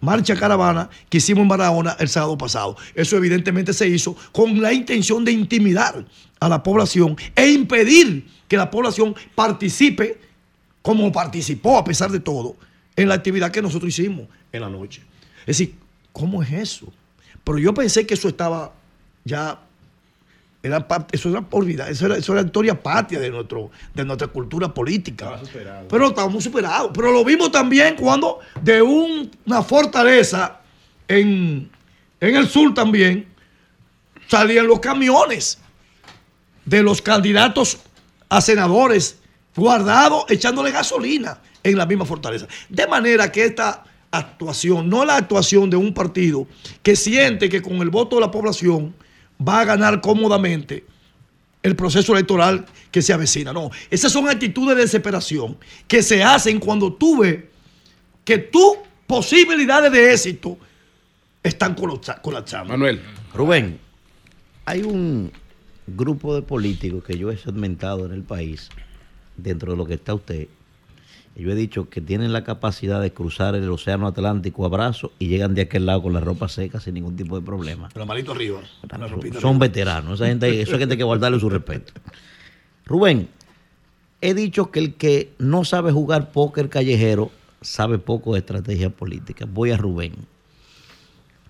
marcha 0.00 0.36
caravana, 0.36 0.90
que 1.08 1.18
hicimos 1.18 1.42
en 1.42 1.48
Barahona 1.48 1.96
el 1.98 2.08
sábado 2.08 2.36
pasado. 2.36 2.76
Eso 2.94 3.16
evidentemente 3.16 3.72
se 3.72 3.88
hizo 3.88 4.14
con 4.32 4.60
la 4.60 4.72
intención 4.72 5.24
de 5.24 5.32
intimidar 5.32 6.04
a 6.38 6.48
la 6.48 6.62
población 6.62 7.16
e 7.34 7.48
impedir 7.48 8.26
que 8.46 8.56
la 8.56 8.70
población 8.70 9.14
participe 9.34 10.20
como 10.82 11.10
participó 11.12 11.78
a 11.78 11.84
pesar 11.84 12.10
de 12.10 12.20
todo 12.20 12.56
en 12.96 13.08
la 13.08 13.14
actividad 13.14 13.50
que 13.50 13.62
nosotros 13.62 13.98
hicimos 13.98 14.28
en 14.52 14.60
la 14.60 14.68
noche. 14.68 15.02
Es 15.40 15.58
decir, 15.58 15.74
¿cómo 16.12 16.42
es 16.42 16.52
eso? 16.52 16.92
Pero 17.44 17.58
yo 17.58 17.72
pensé 17.74 18.06
que 18.06 18.14
eso 18.14 18.28
estaba 18.28 18.72
ya, 19.24 19.58
era 20.62 20.86
parte, 20.86 21.16
eso 21.16 21.28
era 21.30 21.44
olvidar, 21.50 21.90
eso 21.90 22.06
era, 22.06 22.16
eso 22.16 22.32
era 22.32 22.42
historia 22.42 22.80
patria 22.82 23.20
de, 23.20 23.30
nuestro, 23.30 23.70
de 23.94 24.04
nuestra 24.04 24.26
cultura 24.28 24.72
política. 24.72 25.36
Pero 25.88 26.08
estábamos 26.08 26.44
superados. 26.44 26.90
Pero 26.94 27.12
lo 27.12 27.24
vimos 27.24 27.50
también 27.52 27.94
cuando 27.96 28.40
de 28.60 28.82
un- 28.82 29.30
una 29.46 29.62
fortaleza 29.62 30.60
en, 31.06 31.70
en 32.20 32.36
el 32.36 32.48
sur 32.48 32.74
también 32.74 33.26
salían 34.28 34.66
los 34.66 34.80
camiones 34.80 35.58
de 36.64 36.82
los 36.82 37.00
candidatos 37.00 37.78
a 38.28 38.40
senadores 38.42 39.18
guardados 39.56 40.24
echándole 40.28 40.70
gasolina 40.70 41.40
en 41.62 41.78
la 41.78 41.86
misma 41.86 42.04
fortaleza. 42.04 42.46
De 42.68 42.86
manera 42.86 43.32
que 43.32 43.44
esta 43.44 43.84
actuación, 44.10 44.88
no 44.88 45.04
la 45.04 45.16
actuación 45.16 45.68
de 45.70 45.76
un 45.76 45.92
partido 45.92 46.46
que 46.82 46.96
siente 46.96 47.48
que 47.48 47.60
con 47.62 47.76
el 47.76 47.90
voto 47.90 48.16
de 48.16 48.22
la 48.22 48.30
población 48.30 48.94
va 49.46 49.60
a 49.60 49.64
ganar 49.64 50.00
cómodamente 50.00 50.84
el 51.62 51.76
proceso 51.76 52.12
electoral 52.12 52.64
que 52.90 53.02
se 53.02 53.12
avecina. 53.12 53.52
No, 53.52 53.70
esas 53.90 54.12
son 54.12 54.28
actitudes 54.28 54.76
de 54.76 54.82
desesperación 54.82 55.58
que 55.86 56.02
se 56.02 56.22
hacen 56.22 56.58
cuando 56.60 56.92
tú 56.92 57.18
ves 57.18 57.44
que 58.24 58.38
tus 58.38 58.76
posibilidades 59.06 59.92
de 59.92 60.12
éxito 60.12 60.58
están 61.42 61.74
colapsa- 61.74 62.20
colapsando. 62.20 62.72
Manuel. 62.72 63.00
Rubén, 63.34 63.78
hay 64.64 64.82
un 64.82 65.30
grupo 65.86 66.34
de 66.34 66.42
políticos 66.42 67.02
que 67.04 67.16
yo 67.16 67.30
he 67.30 67.36
segmentado 67.36 68.06
en 68.06 68.12
el 68.12 68.22
país, 68.22 68.68
dentro 69.36 69.72
de 69.72 69.78
lo 69.78 69.86
que 69.86 69.94
está 69.94 70.14
usted. 70.14 70.48
Yo 71.38 71.52
he 71.52 71.54
dicho 71.54 71.88
que 71.88 72.00
tienen 72.00 72.32
la 72.32 72.42
capacidad 72.42 73.00
de 73.00 73.12
cruzar 73.12 73.54
el 73.54 73.70
océano 73.70 74.08
Atlántico 74.08 74.66
a 74.66 74.68
brazos 74.68 75.12
y 75.20 75.28
llegan 75.28 75.54
de 75.54 75.62
aquel 75.62 75.86
lado 75.86 76.02
con 76.02 76.12
la 76.12 76.18
ropa 76.18 76.48
seca 76.48 76.80
sin 76.80 76.94
ningún 76.94 77.14
tipo 77.14 77.38
de 77.38 77.46
problema. 77.46 77.88
La 77.94 78.04
malito 78.04 78.32
arriba. 78.32 78.60
la 78.90 79.06
ropita 79.06 79.40
Son 79.40 79.50
arriba. 79.50 79.66
veteranos, 79.66 80.14
esa 80.20 80.26
gente, 80.26 80.60
eso 80.60 80.72
hay 80.72 80.80
gente 80.80 80.96
que 80.96 81.04
guardarle 81.04 81.38
su 81.38 81.48
respeto. 81.48 81.92
Rubén, 82.86 83.28
he 84.20 84.34
dicho 84.34 84.72
que 84.72 84.80
el 84.80 84.94
que 84.94 85.32
no 85.38 85.64
sabe 85.64 85.92
jugar 85.92 86.32
póker 86.32 86.68
callejero 86.68 87.30
sabe 87.60 87.98
poco 87.98 88.32
de 88.32 88.40
estrategia 88.40 88.90
política. 88.90 89.46
Voy 89.48 89.70
a 89.70 89.76
Rubén. 89.76 90.14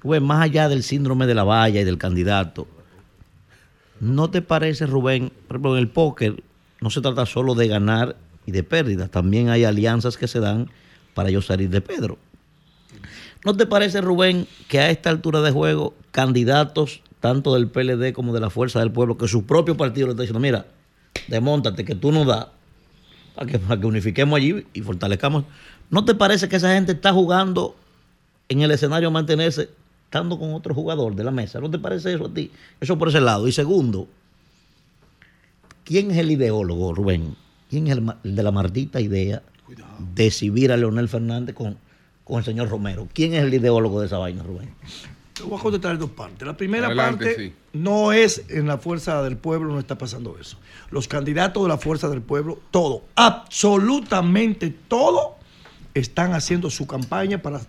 Rubén, 0.03 0.23
más 0.23 0.43
allá 0.43 0.69
del 0.69 0.83
síndrome 0.83 1.27
de 1.27 1.35
la 1.35 1.45
valla 1.45 1.81
y 1.81 1.85
del 1.85 1.97
candidato, 1.97 2.67
¿no 4.01 4.29
te 4.29 4.43
parece, 4.43 4.85
Rubén, 4.85 5.33
por 5.47 5.57
ejemplo, 5.57 5.77
en 5.77 5.83
el 5.83 5.89
póker 5.89 6.43
no 6.81 6.91
se 6.91 7.01
trata 7.01 7.25
solo 7.25 7.55
de 7.55 7.69
ganar 7.69 8.17
y 8.49 8.51
de 8.51 8.63
pérdidas, 8.63 9.11
también 9.11 9.51
hay 9.51 9.65
alianzas 9.65 10.17
que 10.17 10.27
se 10.27 10.41
dan 10.41 10.71
para 11.13 11.29
yo 11.29 11.43
salir 11.43 11.69
de 11.69 11.83
Pedro? 11.83 12.17
¿No 13.45 13.55
te 13.55 13.67
parece, 13.67 14.01
Rubén, 14.01 14.47
que 14.69 14.81
a 14.81 14.89
esta 14.89 15.11
altura 15.11 15.43
de 15.43 15.51
juego, 15.51 15.95
candidatos, 16.13 17.03
tanto 17.21 17.53
del 17.53 17.69
PLD 17.69 18.15
como 18.15 18.33
de 18.33 18.41
la 18.41 18.49
Fuerza 18.49 18.81
del 18.81 18.91
Pueblo, 18.91 19.19
que 19.19 19.29
su 19.29 19.45
propio 19.45 19.77
partido 19.77 20.07
le 20.07 20.13
está 20.13 20.23
diciendo, 20.23 20.41
mira, 20.41 20.65
demóntate, 21.27 21.85
que 21.85 21.95
tú 21.95 22.11
no 22.11 22.25
das, 22.25 22.47
para 23.35 23.47
que, 23.47 23.59
para 23.59 23.79
que 23.79 23.87
unifiquemos 23.87 24.39
allí 24.39 24.67
y 24.73 24.81
fortalezcamos? 24.81 25.45
¿No 25.91 26.07
te 26.07 26.15
parece 26.15 26.49
que 26.49 26.57
esa 26.57 26.73
gente 26.73 26.93
está 26.93 27.13
jugando 27.13 27.77
en 28.49 28.63
el 28.63 28.71
escenario 28.71 29.09
a 29.09 29.11
mantenerse, 29.11 29.69
estando 30.07 30.39
con 30.39 30.55
otro 30.55 30.75
jugador 30.75 31.15
de 31.15 31.23
la 31.23 31.33
mesa? 31.33 31.61
¿No 31.61 31.71
te 31.71 31.79
parece 31.79 32.15
eso 32.15 32.25
a 32.25 32.33
ti? 32.33 32.51
Eso 32.81 32.97
por 32.97 33.09
ese 33.09 33.21
lado. 33.21 33.47
Y 33.47 33.53
segundo, 33.53 34.09
¿quién 35.85 36.11
es 36.13 36.17
el 36.17 36.31
ideólogo, 36.31 36.95
Rubén? 36.95 37.37
¿Quién 37.69 37.87
es 37.87 37.99
el, 37.99 38.35
de 38.37 38.43
la 38.43 38.51
maldita 38.51 39.01
idea 39.01 39.43
de 40.15 40.27
exhibir 40.27 40.73
a 40.73 40.77
Leonel 40.77 41.09
Fernández 41.09 41.55
con, 41.55 41.79
con 42.25 42.39
el 42.39 42.45
señor 42.45 42.69
Romero? 42.69 43.09
¿Quién 43.13 43.35
es 43.35 43.43
el 43.43 43.53
ideólogo 43.53 44.01
de 44.01 44.07
esa 44.07 44.19
vaina, 44.19 44.43
Rubén? 44.43 44.71
Te 45.35 45.43
voy 45.43 45.59
a 45.59 45.63
contestar 45.63 45.93
en 45.93 45.99
dos 45.99 46.11
partes. 46.11 46.47
La 46.47 46.57
primera 46.57 46.87
Adelante, 46.87 47.25
parte 47.27 47.47
sí. 47.49 47.55
no 47.73 48.13
es 48.13 48.45
en 48.49 48.67
la 48.67 48.79
fuerza 48.79 49.23
del 49.23 49.37
pueblo, 49.37 49.73
no 49.73 49.79
está 49.79 49.97
pasando 49.97 50.37
eso. 50.41 50.59
Los 50.91 51.07
candidatos 51.07 51.63
de 51.63 51.69
la 51.69 51.79
fuerza 51.79 52.09
del 52.09 52.23
pueblo, 52.23 52.59
todo, 52.71 53.05
absolutamente 53.15 54.71
todo, 54.89 55.37
están 55.95 56.35
haciendo 56.35 56.71
su 56.71 56.87
campaña 56.87 57.41
para 57.41 57.61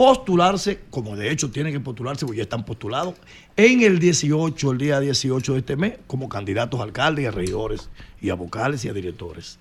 postularse, 0.00 0.80
como 0.88 1.14
de 1.14 1.30
hecho 1.30 1.50
tienen 1.50 1.74
que 1.74 1.80
postularse, 1.80 2.24
porque 2.24 2.38
ya 2.38 2.44
están 2.44 2.64
postulados, 2.64 3.16
en 3.54 3.82
el 3.82 3.98
18, 3.98 4.70
el 4.70 4.78
día 4.78 4.98
18 4.98 5.52
de 5.52 5.58
este 5.58 5.76
mes, 5.76 5.98
como 6.06 6.26
candidatos 6.26 6.80
a 6.80 6.84
alcaldes 6.84 7.28
a 7.28 7.30
regidores, 7.30 7.90
y 8.18 8.30
a 8.30 8.34
vocales 8.34 8.82
y 8.86 8.88
a 8.88 8.94
directores. 8.94 9.58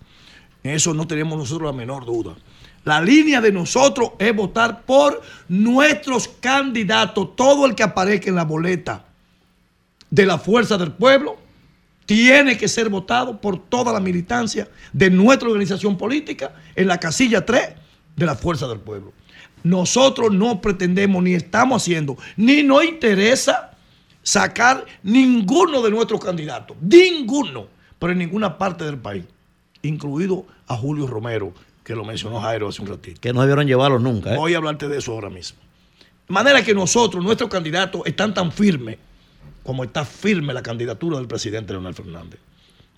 Eso 0.64 0.94
no 0.94 1.06
tenemos 1.08 1.38
nosotros 1.38 1.70
la 1.70 1.78
menor 1.78 2.06
duda. 2.06 2.38
La 2.86 3.02
línea 3.02 3.42
de 3.42 3.52
nosotros 3.52 4.12
es 4.18 4.34
votar 4.34 4.84
por 4.84 5.22
nuestros 5.50 6.30
candidatos. 6.30 7.36
Todo 7.36 7.66
el 7.66 7.76
que 7.76 7.84
aparezca 7.84 8.30
en 8.30 8.36
la 8.36 8.46
boleta 8.46 9.08
de 10.10 10.26
la 10.26 10.38
fuerza 10.38 10.78
del 10.78 10.94
pueblo 10.94 11.36
tiene 12.06 12.58
que 12.58 12.70
ser 12.70 12.88
votado 12.88 13.42
por 13.42 13.60
toda 13.68 13.92
la 13.92 14.00
militancia 14.00 14.70
de 14.94 15.10
nuestra 15.10 15.50
organización 15.50 15.98
política 15.98 16.54
en 16.78 16.88
la 16.88 16.98
casilla 16.98 17.46
3 17.46 17.72
de 18.16 18.26
la 18.26 18.36
fuerza 18.36 18.70
del 18.70 18.80
pueblo. 18.80 19.19
Nosotros 19.64 20.34
no 20.34 20.62
pretendemos 20.62 21.22
ni 21.24 21.34
estamos 21.34 21.82
haciendo, 21.82 22.18
ni 22.38 22.64
nos 22.64 22.84
interesa 22.86 23.72
sacar 24.24 24.86
ninguno 25.04 25.82
de 25.82 25.92
nuestros 25.92 26.24
candidatos, 26.24 26.78
ninguno, 26.82 27.68
pero 27.98 28.14
en 28.14 28.20
ninguna 28.20 28.58
parte 28.58 28.86
del 28.86 28.98
país, 28.98 29.26
incluido 29.82 30.46
a 30.68 30.78
Julio 30.78 31.08
Romero, 31.08 31.54
que 31.84 31.96
lo 31.96 32.06
mencionó 32.06 32.40
Jairo 32.40 32.68
hace 32.68 32.82
un 32.82 32.88
ratito. 32.88 33.20
Que 33.20 33.34
no 33.34 33.42
debieron 33.42 33.66
llevarlos 33.66 34.02
nunca. 34.02 34.34
¿eh? 34.34 34.38
Voy 34.38 34.54
a 34.54 34.58
hablarte 34.58 34.88
de 34.88 34.98
eso 34.98 35.12
ahora 35.14 35.30
mismo. 35.30 35.60
De 36.28 36.34
manera 36.34 36.64
que 36.64 36.76
nosotros, 36.76 37.24
nuestros 37.24 37.50
candidatos, 37.50 38.04
están 38.06 38.34
tan 38.34 38.52
firmes 38.52 38.98
como 39.64 39.84
está 39.84 40.06
firme 40.06 40.54
la 40.54 40.62
candidatura 40.62 41.18
del 41.18 41.28
presidente 41.28 41.74
Leonel 41.74 41.94
Fernández, 41.94 42.40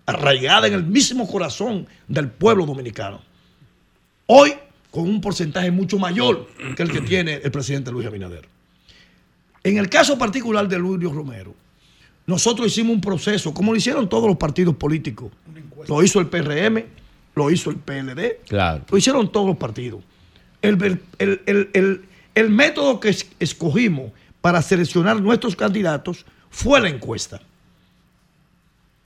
arraigada 0.05 0.67
en 0.67 0.73
el 0.73 0.83
mismo 0.83 1.27
corazón 1.27 1.87
del 2.07 2.29
pueblo 2.29 2.65
dominicano. 2.65 3.21
Hoy, 4.25 4.53
con 4.91 5.03
un 5.03 5.21
porcentaje 5.21 5.71
mucho 5.71 5.97
mayor 5.97 6.47
que 6.75 6.83
el 6.83 6.91
que 6.91 7.01
tiene 7.01 7.35
el 7.43 7.49
presidente 7.51 7.91
Luis 7.91 8.05
Abinader. 8.05 8.47
En 9.63 9.77
el 9.77 9.89
caso 9.89 10.17
particular 10.17 10.67
de 10.67 10.77
Luis 10.77 11.01
Romero, 11.11 11.55
nosotros 12.27 12.67
hicimos 12.67 12.95
un 12.95 13.01
proceso, 13.01 13.53
como 13.53 13.71
lo 13.71 13.77
hicieron 13.77 14.07
todos 14.09 14.27
los 14.27 14.37
partidos 14.37 14.75
políticos. 14.75 15.31
Lo 15.87 16.03
hizo 16.03 16.19
el 16.19 16.27
PRM, 16.27 16.83
lo 17.35 17.49
hizo 17.49 17.69
el 17.69 17.77
PLD, 17.77 18.39
Claro. 18.47 18.83
lo 18.89 18.97
hicieron 18.97 19.31
todos 19.31 19.47
los 19.47 19.57
partidos. 19.57 20.03
El, 20.61 20.81
el- 21.19 21.41
el- 21.45 21.69
el- 21.73 22.01
el 22.35 22.49
método 22.49 22.99
que 22.99 23.09
es- 23.09 23.27
escogimos 23.39 24.11
para 24.41 24.61
seleccionar 24.61 25.21
nuestros 25.21 25.55
candidatos 25.55 26.25
fue 26.49 26.81
la 26.81 26.89
encuesta. 26.89 27.41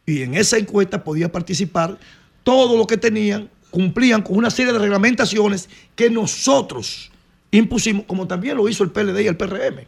Y 0.05 0.21
en 0.21 0.35
esa 0.35 0.57
encuesta 0.57 1.03
podía 1.03 1.31
participar 1.31 1.97
todo 2.43 2.77
lo 2.77 2.85
que 2.87 2.97
tenían, 2.97 3.49
cumplían 3.69 4.21
con 4.21 4.37
una 4.37 4.49
serie 4.49 4.73
de 4.73 4.79
reglamentaciones 4.79 5.69
que 5.95 6.09
nosotros 6.09 7.11
impusimos, 7.51 8.05
como 8.05 8.27
también 8.27 8.57
lo 8.57 8.67
hizo 8.69 8.83
el 8.83 8.91
PLD 8.91 9.21
y 9.21 9.27
el 9.27 9.37
PRM. 9.37 9.85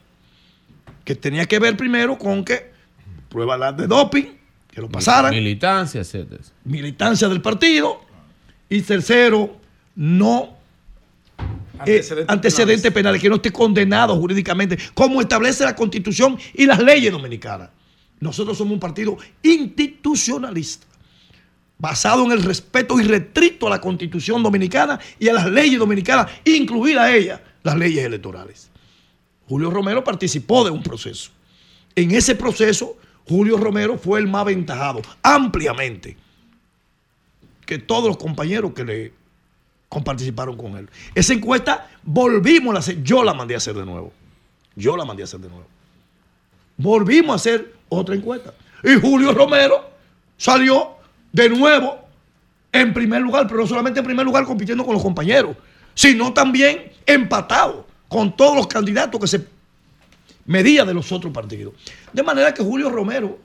Que 1.03 1.15
tenía 1.15 1.45
que 1.45 1.59
ver 1.59 1.77
primero 1.77 2.17
con 2.17 2.43
que 2.43 2.71
pruebas 3.29 3.77
de 3.77 3.87
doping, 3.87 4.25
que 4.69 4.81
lo 4.81 4.89
pasaran 4.89 5.31
Militancia, 5.31 6.01
etcétera. 6.01 6.43
militancia 6.65 7.27
del 7.27 7.41
partido 7.41 8.01
y 8.69 8.81
tercero, 8.81 9.57
no 9.95 10.57
antecedentes, 11.79 12.29
antecedentes 12.29 12.91
penales, 12.91 13.21
que 13.21 13.29
no 13.29 13.35
esté 13.35 13.51
condenado 13.51 14.15
jurídicamente, 14.17 14.77
como 14.93 15.21
establece 15.21 15.63
la 15.63 15.75
constitución 15.75 16.37
y 16.53 16.65
las 16.65 16.79
leyes 16.79 17.11
dominicanas. 17.11 17.69
Nosotros 18.19 18.57
somos 18.57 18.73
un 18.73 18.79
partido 18.79 19.17
institucionalista, 19.43 20.87
basado 21.79 22.25
en 22.25 22.31
el 22.31 22.43
respeto 22.43 22.99
irrestricto 22.99 23.67
a 23.67 23.69
la 23.69 23.81
constitución 23.81 24.41
dominicana 24.41 24.99
y 25.19 25.27
a 25.29 25.33
las 25.33 25.45
leyes 25.45 25.79
dominicanas, 25.79 26.31
incluidas 26.43 27.11
ellas 27.11 27.41
las 27.63 27.77
leyes 27.77 28.05
electorales. 28.05 28.69
Julio 29.47 29.69
Romero 29.69 30.03
participó 30.03 30.63
de 30.63 30.71
un 30.71 30.83
proceso. 30.83 31.31
En 31.95 32.11
ese 32.11 32.35
proceso, 32.35 32.97
Julio 33.27 33.57
Romero 33.57 33.97
fue 33.97 34.19
el 34.19 34.27
más 34.27 34.41
aventajado, 34.41 35.01
ampliamente, 35.21 36.17
que 37.65 37.77
todos 37.77 38.07
los 38.07 38.17
compañeros 38.17 38.73
que 38.73 38.83
le 38.83 39.13
participaron 40.03 40.57
con 40.57 40.77
él. 40.77 40.89
Esa 41.15 41.33
encuesta 41.33 41.89
volvimos 42.03 42.75
a 42.75 42.79
hacer, 42.79 43.01
yo 43.03 43.23
la 43.23 43.33
mandé 43.33 43.53
a 43.53 43.57
hacer 43.57 43.75
de 43.75 43.85
nuevo. 43.85 44.11
Yo 44.75 44.95
la 44.95 45.05
mandé 45.05 45.23
a 45.23 45.25
hacer 45.25 45.39
de 45.39 45.49
nuevo. 45.49 45.65
Volvimos 46.77 47.33
a 47.33 47.35
hacer 47.35 47.73
otra 47.89 48.15
encuesta. 48.15 48.53
Y 48.83 48.95
Julio 48.99 49.33
Romero 49.33 49.89
salió 50.37 50.96
de 51.37 51.49
nuevo 51.49 51.99
en 52.71 52.93
primer 52.93 53.21
lugar, 53.21 53.45
pero 53.47 53.61
no 53.61 53.67
solamente 53.67 53.99
en 53.99 54.05
primer 54.05 54.25
lugar 54.25 54.43
compitiendo 54.43 54.83
con 54.83 54.95
los 54.95 55.03
compañeros, 55.03 55.55
sino 55.93 56.33
también 56.33 56.91
empatado 57.05 57.85
con 58.07 58.35
todos 58.35 58.55
los 58.55 58.65
candidatos 58.65 59.21
que 59.21 59.27
se 59.27 59.45
medía 60.47 60.83
de 60.83 60.95
los 60.95 61.11
otros 61.11 61.31
partidos. 61.31 61.73
De 62.11 62.23
manera 62.23 62.53
que 62.55 62.63
Julio 62.63 62.89
Romero 62.89 63.37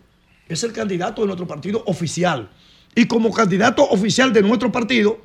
es 0.49 0.65
el 0.65 0.73
candidato 0.73 1.21
de 1.21 1.27
nuestro 1.27 1.47
partido 1.47 1.83
oficial. 1.87 2.49
Y 2.95 3.07
como 3.07 3.31
candidato 3.31 3.85
oficial 3.85 4.33
de 4.33 4.41
nuestro 4.41 4.73
partido, 4.73 5.21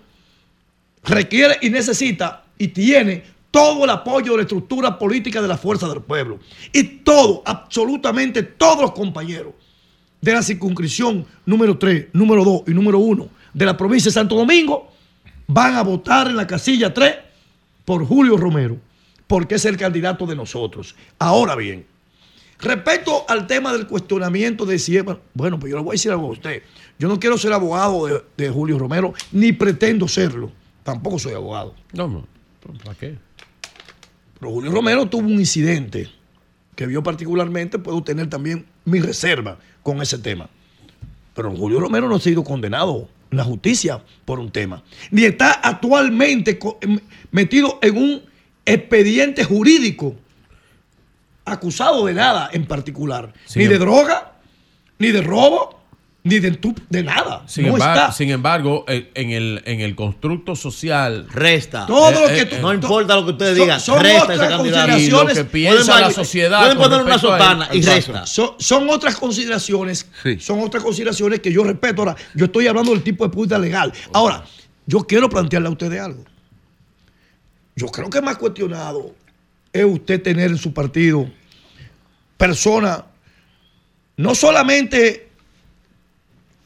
requiere 1.04 1.58
y 1.62 1.70
necesita 1.70 2.44
y 2.58 2.68
tiene 2.70 3.24
todo 3.50 3.86
el 3.86 3.90
apoyo 3.90 4.32
de 4.32 4.38
la 4.38 4.44
estructura 4.44 5.00
política 5.00 5.42
de 5.42 5.48
la 5.48 5.58
fuerza 5.58 5.88
del 5.88 6.02
pueblo. 6.02 6.40
Y 6.74 6.84
todo, 6.84 7.44
absolutamente 7.46 8.44
todos 8.44 8.82
los 8.82 8.92
compañeros 8.92 9.54
de 10.22 10.34
la 10.34 10.42
circunscripción 10.42 11.26
número 11.46 11.78
3, 11.78 12.08
número 12.14 12.44
2 12.44 12.62
y 12.68 12.72
número 12.72 13.00
1 13.00 13.30
de 13.54 13.66
la 13.66 13.78
provincia 13.78 14.10
de 14.10 14.14
Santo 14.14 14.36
Domingo 14.36 14.92
van 15.48 15.76
a 15.76 15.82
votar 15.84 16.28
en 16.28 16.36
la 16.36 16.46
casilla 16.48 16.94
3 16.94 17.16
por 17.86 18.06
Julio 18.06 18.36
Romero, 18.38 18.78
porque 19.28 19.56
es 19.56 19.66
el 19.66 19.78
candidato 19.78 20.26
de 20.26 20.36
nosotros. 20.36 20.96
Ahora 21.20 21.56
bien, 21.56 21.86
Respecto 22.60 23.24
al 23.30 23.46
tema 23.46 23.72
del 23.72 23.86
cuestionamiento 23.86 24.66
de 24.66 24.80
si 24.80 24.98
es- 24.98 25.06
bueno, 25.36 25.60
pues 25.60 25.70
yo 25.70 25.78
le 25.78 25.84
voy 25.84 25.92
a 25.92 25.94
decir 25.94 26.10
algo 26.12 26.30
a 26.30 26.32
usted. 26.32 26.64
Yo 26.98 27.08
no 27.08 27.20
quiero 27.20 27.38
ser 27.38 27.54
abogado 27.54 28.08
de, 28.08 28.24
de 28.36 28.50
Julio 28.50 28.80
Romero, 28.80 29.14
ni 29.32 29.52
pretendo 29.52 30.08
serlo. 30.08 30.52
Tampoco 30.82 31.20
soy 31.20 31.34
abogado. 31.34 31.76
No, 31.94 32.08
no. 32.08 32.26
¿Para 32.84 32.96
qué? 32.98 33.16
Pero 34.40 34.52
Julio 34.52 34.72
Romero 34.72 35.06
tuvo 35.08 35.28
un 35.28 35.34
incidente 35.40 36.10
que 36.76 36.92
yo 36.92 37.04
particularmente 37.04 37.78
puedo 37.78 38.02
tener 38.04 38.28
también 38.28 38.66
mi 38.86 39.02
reserva 39.02 39.60
con 39.88 40.02
ese 40.02 40.18
tema. 40.18 40.50
Pero 41.34 41.50
Julio 41.56 41.80
Romero 41.80 42.10
no 42.10 42.16
ha 42.16 42.20
sido 42.20 42.44
condenado 42.44 43.08
en 43.32 43.38
la 43.38 43.46
justicia 43.46 44.04
por 44.26 44.38
un 44.38 44.52
tema. 44.52 44.84
Ni 45.12 45.24
está 45.24 45.54
actualmente 45.54 46.60
em- 46.82 47.00
metido 47.32 47.80
en 47.82 47.96
un 47.96 48.22
expediente 48.66 49.46
jurídico 49.46 50.14
acusado 51.46 52.06
de 52.06 52.14
nada 52.16 52.50
en 52.52 52.66
particular. 52.66 53.34
Ni 53.56 53.66
de 53.68 53.78
droga, 53.78 54.34
ni 55.00 55.12
de 55.12 55.22
robo, 55.22 55.77
ni 56.28 56.40
de, 56.40 56.52
tu- 56.52 56.76
de 56.90 57.04
nada. 57.04 57.44
Sin, 57.48 57.68
no 57.68 57.76
embar- 57.76 57.94
está. 57.94 58.12
sin 58.12 58.30
embargo, 58.30 58.86
en, 58.88 59.32
el, 59.32 59.62
en 59.66 59.82
el 59.82 59.96
constructo 59.96 60.56
social. 60.56 61.28
Resta. 61.32 61.86
Todo 61.88 62.12
lo 62.12 62.28
que 62.28 62.46
tú- 62.46 62.56
no 62.62 62.74
importa 62.74 63.16
lo 63.16 63.26
que 63.26 63.32
ustedes 63.32 63.58
son- 63.58 63.66
digan, 63.66 63.80
son 63.80 64.00
resta 64.04 64.24
otras 64.24 64.38
ese 64.40 64.48
candidato. 64.50 64.98
Y 64.98 65.10
lo 65.10 65.26
que 65.28 65.44
piensa 65.46 65.86
Pueden 65.86 66.02
la 66.02 66.12
sociedad. 66.12 66.60
Pueden 66.62 66.78
poner 66.78 67.02
una 67.02 67.18
sotana 67.18 67.70
y 67.74 67.82
resta. 67.82 68.26
Son, 68.26 68.52
son 68.60 68.90
otras 68.90 69.16
consideraciones, 69.16 70.08
son 70.40 70.60
otras 70.62 70.84
consideraciones 70.84 71.40
que 71.40 71.52
yo 71.52 71.64
respeto. 71.64 72.02
Ahora, 72.04 72.16
yo 72.36 72.46
estoy 72.46 72.68
hablando 72.68 72.92
del 72.92 73.04
tipo 73.04 73.24
de 73.24 73.30
puta 73.30 73.58
legal. 73.58 73.92
Ahora, 74.14 74.44
yo 74.86 75.00
quiero 75.00 75.30
plantearle 75.30 75.68
a 75.70 75.72
ustedes 75.72 76.00
algo. 76.00 76.24
Yo 77.76 77.88
creo 77.88 78.10
que 78.10 78.22
más 78.22 78.38
cuestionado 78.38 79.14
es 79.72 79.86
usted 79.86 80.22
tener 80.22 80.50
en 80.52 80.58
su 80.58 80.74
partido 80.74 81.30
personas 82.38 83.04
no 84.16 84.34
solamente 84.34 85.27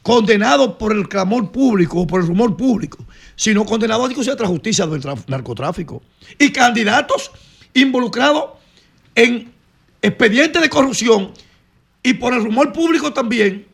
condenados 0.02 0.74
por 0.74 0.92
el 0.92 1.08
clamor 1.08 1.50
público 1.50 2.00
o 2.00 2.06
por 2.06 2.20
el 2.20 2.26
rumor 2.26 2.56
público, 2.56 2.98
sino 3.36 3.64
condenados 3.64 4.04
a 4.04 4.08
discusión 4.08 4.36
de 4.36 4.42
la 4.42 4.48
justicia 4.48 4.86
del 4.86 5.02
narcotráfico. 5.26 6.02
Y 6.38 6.50
candidatos 6.50 7.30
involucrados 7.74 8.50
en 9.14 9.52
expedientes 10.00 10.60
de 10.60 10.68
corrupción 10.68 11.32
y 12.02 12.14
por 12.14 12.34
el 12.34 12.42
rumor 12.42 12.72
público 12.72 13.12
también 13.12 13.66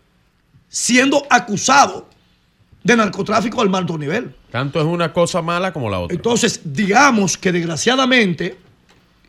siendo 0.68 1.26
acusados 1.30 2.04
de 2.84 2.96
narcotráfico 2.96 3.60
al 3.60 3.70
más 3.70 3.80
alto 3.80 3.98
nivel. 3.98 4.34
Tanto 4.50 4.80
es 4.80 4.86
una 4.86 5.12
cosa 5.12 5.42
mala 5.42 5.72
como 5.72 5.90
la 5.90 6.00
otra. 6.00 6.14
Entonces, 6.14 6.60
digamos 6.64 7.36
que 7.36 7.52
desgraciadamente, 7.52 8.56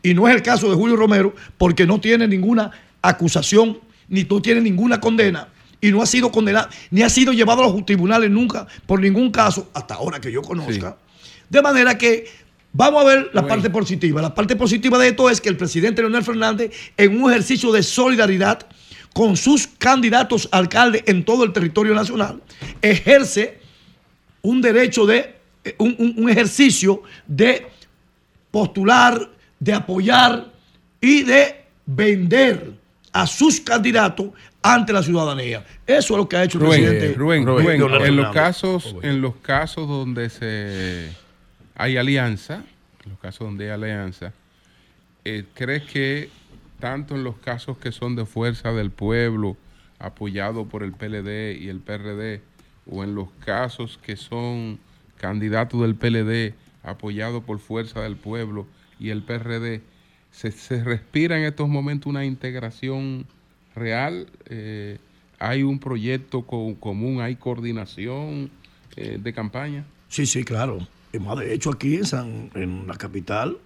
y 0.02 0.14
no 0.14 0.28
es 0.28 0.34
el 0.34 0.42
caso 0.42 0.68
de 0.68 0.76
Julio 0.76 0.96
Romero, 0.96 1.34
porque 1.58 1.86
no 1.86 2.00
tiene 2.00 2.28
ninguna 2.28 2.70
acusación, 3.02 3.78
ni 4.08 4.24
no 4.24 4.40
tiene 4.40 4.60
ninguna 4.60 5.00
condena, 5.00 5.48
y 5.80 5.90
no 5.90 6.02
ha 6.02 6.06
sido 6.06 6.30
condenado, 6.30 6.68
ni 6.90 7.02
ha 7.02 7.08
sido 7.08 7.32
llevado 7.32 7.64
a 7.64 7.68
los 7.68 7.86
tribunales 7.86 8.30
nunca 8.30 8.66
por 8.86 9.00
ningún 9.00 9.30
caso, 9.30 9.68
hasta 9.74 9.94
ahora 9.94 10.20
que 10.20 10.30
yo 10.30 10.42
conozca. 10.42 10.96
De 11.48 11.62
manera 11.62 11.96
que 11.96 12.26
vamos 12.72 13.02
a 13.02 13.06
ver 13.06 13.30
la 13.32 13.46
parte 13.46 13.70
positiva. 13.70 14.20
La 14.22 14.34
parte 14.34 14.56
positiva 14.56 14.98
de 14.98 15.08
esto 15.08 15.28
es 15.30 15.40
que 15.40 15.48
el 15.48 15.56
presidente 15.56 16.02
Leonel 16.02 16.22
Fernández, 16.22 16.70
en 16.96 17.20
un 17.22 17.30
ejercicio 17.30 17.72
de 17.72 17.82
solidaridad 17.82 18.66
con 19.14 19.36
sus 19.36 19.66
candidatos 19.66 20.48
a 20.52 20.58
alcalde 20.58 21.02
en 21.06 21.24
todo 21.24 21.42
el 21.44 21.52
territorio 21.52 21.94
nacional, 21.94 22.40
ejerce 22.82 23.58
un 24.42 24.60
derecho 24.62 25.04
de, 25.06 25.34
eh, 25.64 25.74
un, 25.78 25.96
un- 25.98 26.14
un 26.16 26.30
ejercicio 26.30 27.02
de 27.26 27.66
postular, 28.50 29.30
de 29.58 29.72
apoyar 29.72 30.50
y 31.00 31.22
de 31.22 31.64
vender 31.86 32.72
a 33.12 33.26
sus 33.26 33.60
candidatos 33.60 34.28
ante 34.62 34.92
la 34.92 35.02
ciudadanía. 35.02 35.64
Eso 35.86 36.14
es 36.14 36.18
lo 36.18 36.28
que 36.28 36.36
ha 36.36 36.44
hecho 36.44 36.58
el 36.58 36.64
Rubén, 36.64 36.80
presidente. 36.84 37.18
Rubén, 37.18 37.46
Rubén, 37.46 37.82
en 38.06 38.16
los 38.16 38.32
casos, 38.32 38.96
en 39.02 39.20
los 39.20 39.36
casos 39.36 39.88
donde 39.88 40.28
se 40.30 41.10
hay 41.74 41.96
alianza, 41.96 42.64
en 43.04 43.10
los 43.10 43.18
casos 43.18 43.46
donde 43.46 43.66
hay 43.66 43.70
alianza, 43.70 44.32
eh, 45.24 45.44
¿crees 45.54 45.84
que 45.84 46.30
tanto 46.78 47.14
en 47.14 47.24
los 47.24 47.36
casos 47.36 47.78
que 47.78 47.92
son 47.92 48.16
de 48.16 48.26
fuerza 48.26 48.72
del 48.72 48.90
pueblo, 48.90 49.56
apoyado 49.98 50.66
por 50.66 50.82
el 50.82 50.92
PLD 50.92 51.56
y 51.60 51.68
el 51.68 51.80
PRD, 51.80 52.40
o 52.90 53.04
en 53.04 53.14
los 53.14 53.28
casos 53.44 53.98
que 54.02 54.16
son 54.16 54.80
candidatos 55.18 55.82
del 55.82 55.94
PLD, 55.94 56.54
apoyado 56.82 57.42
por 57.42 57.60
fuerza 57.60 58.00
del 58.00 58.16
pueblo 58.16 58.66
y 58.98 59.10
el 59.10 59.22
PRD, 59.22 59.82
se, 60.30 60.50
se 60.50 60.82
respira 60.82 61.36
en 61.36 61.44
estos 61.44 61.68
momentos 61.68 62.08
una 62.08 62.24
integración 62.24 63.26
real? 63.74 64.26
Eh, 64.46 64.98
¿Hay 65.38 65.62
un 65.62 65.78
proyecto 65.78 66.42
co- 66.42 66.74
común? 66.78 67.20
¿Hay 67.20 67.36
coordinación 67.36 68.50
eh, 68.96 69.18
de 69.20 69.32
campaña? 69.32 69.84
Sí, 70.08 70.26
sí, 70.26 70.44
claro. 70.44 70.86
Y 71.12 71.18
más 71.18 71.38
de 71.38 71.54
hecho, 71.54 71.70
aquí 71.70 71.96
en, 71.96 72.04
San- 72.06 72.50
en 72.54 72.86
la 72.86 72.94
capital, 72.96 73.56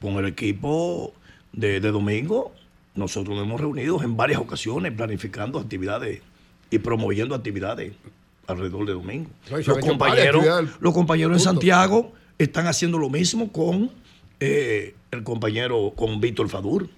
con 0.00 0.14
el 0.16 0.26
equipo 0.26 1.12
de, 1.52 1.80
de 1.80 1.90
domingo, 1.90 2.52
nosotros 2.94 3.36
nos 3.36 3.46
hemos 3.46 3.60
reunido 3.60 4.02
en 4.02 4.16
varias 4.16 4.40
ocasiones 4.40 4.92
planificando 4.92 5.58
actividades 5.58 6.20
y 6.70 6.78
promoviendo 6.78 7.34
actividades 7.34 7.92
alrededor 8.46 8.86
de 8.86 8.92
domingo. 8.94 9.30
No, 9.50 9.58
Los 9.58 9.78
compañeros, 9.78 10.44
los 10.80 10.94
compañeros 10.94 11.36
en. 11.36 11.40
Santiago 11.40 12.12
están 12.38 12.66
haciendo 12.66 12.98
lo 12.98 13.08
mismo 13.10 13.50
con 13.52 13.90
eh, 14.40 14.94
el 15.10 15.22
compañero, 15.22 15.92
con 15.96 16.20
Víctor 16.20 16.48
Fadur, 16.48 16.88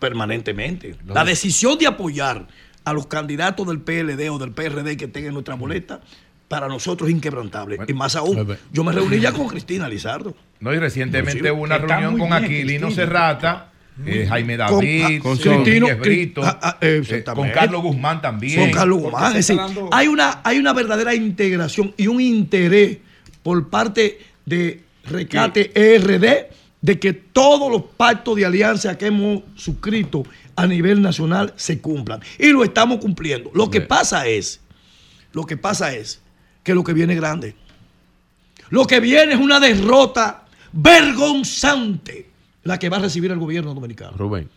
permanentemente. 0.00 0.96
La 1.06 1.24
decisión 1.24 1.78
de 1.78 1.86
apoyar 1.86 2.48
a 2.84 2.92
los 2.92 3.06
candidatos 3.06 3.66
del 3.68 3.80
PLD 3.80 4.30
o 4.30 4.38
del 4.38 4.50
PRD 4.52 4.96
que 4.96 5.06
tengan 5.06 5.34
nuestra 5.34 5.54
boleta, 5.54 6.00
para 6.48 6.66
nosotros 6.66 7.08
es 7.08 7.14
inquebrantable. 7.14 7.78
y 7.86 7.92
más 7.92 8.16
aún, 8.16 8.56
yo 8.72 8.82
me 8.82 8.90
reuní 8.90 9.20
ya 9.20 9.30
con 9.30 9.46
Cristina 9.46 9.88
Lizardo. 9.88 10.34
No, 10.58 10.74
y 10.74 10.80
recientemente 10.80 11.48
hubo 11.52 11.62
una 11.62 11.78
reunión 11.78 12.18
con 12.18 12.32
Aquilino. 12.32 12.90
Serrata, 12.90 13.70
eh, 14.04 14.26
Jaime 14.28 14.56
Con- 14.56 14.66
David, 14.66 15.22
con 15.22 15.38
con 15.38 15.62
Cristino, 15.62 15.96
Brito, 15.96 16.42
ah, 16.42 16.58
ah, 16.60 16.78
eh, 16.80 16.86
eh, 16.88 16.98
exactamente. 16.98 17.52
con 17.52 17.60
Carlos 17.60 17.82
Guzmán 17.82 18.20
también. 18.20 18.58
Con 18.58 18.70
Carlos 18.72 18.98
Guzmán. 18.98 19.36
Es 19.36 19.46
decir, 19.46 19.60
hay 19.92 20.08
una, 20.08 20.40
hay 20.42 20.58
una 20.58 20.72
verdadera 20.72 21.14
integración 21.14 21.94
y 21.96 22.08
un 22.08 22.20
interés 22.20 22.98
por 23.44 23.68
parte 23.68 24.18
de 24.44 24.82
Recate 25.04 25.70
ERD 25.72 26.48
de 26.82 26.98
que 26.98 27.12
todos 27.12 27.70
los 27.70 27.82
pactos 27.96 28.36
de 28.36 28.46
alianza 28.46 28.96
que 28.96 29.06
hemos 29.06 29.42
suscrito 29.54 30.24
a 30.56 30.66
nivel 30.66 31.02
nacional 31.02 31.52
se 31.56 31.80
cumplan. 31.80 32.20
Y 32.38 32.48
lo 32.48 32.64
estamos 32.64 32.98
cumpliendo. 32.98 33.50
Lo 33.54 33.70
que 33.70 33.80
pasa 33.80 34.26
es, 34.26 34.60
lo 35.32 35.44
que 35.44 35.56
pasa 35.56 35.94
es 35.94 36.20
que 36.62 36.74
lo 36.74 36.82
que 36.82 36.92
viene 36.92 37.14
es 37.14 37.20
grande. 37.20 37.54
Lo 38.70 38.86
que 38.86 39.00
viene 39.00 39.34
es 39.34 39.40
una 39.40 39.60
derrota 39.60 40.46
vergonzante 40.72 42.30
la 42.62 42.78
que 42.78 42.88
va 42.88 42.98
a 42.98 43.00
recibir 43.00 43.30
el 43.30 43.38
gobierno 43.38 43.74
dominicano. 43.74 44.12
Rubén. 44.16 44.48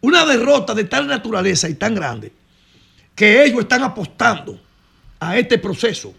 Una 0.00 0.26
derrota 0.26 0.74
de 0.74 0.84
tal 0.84 1.06
naturaleza 1.06 1.68
y 1.68 1.74
tan 1.74 1.94
grande 1.94 2.32
que 3.14 3.44
ellos 3.44 3.60
están 3.60 3.82
apostando 3.82 4.60
a 5.20 5.38
este 5.38 5.58
proceso 5.58 6.14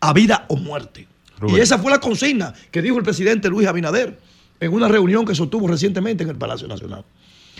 a 0.00 0.12
vida 0.12 0.44
o 0.48 0.56
muerte. 0.56 1.06
Rubén. 1.38 1.56
Y 1.56 1.60
esa 1.60 1.78
fue 1.78 1.90
la 1.90 2.00
consigna 2.00 2.52
que 2.70 2.82
dijo 2.82 2.96
el 2.98 3.04
presidente 3.04 3.48
Luis 3.48 3.66
Abinader 3.66 4.18
en 4.62 4.72
una 4.72 4.88
reunión 4.88 5.24
que 5.24 5.34
sostuvo 5.34 5.66
recientemente 5.68 6.22
en 6.24 6.30
el 6.30 6.36
Palacio 6.36 6.68
Nacional. 6.68 7.04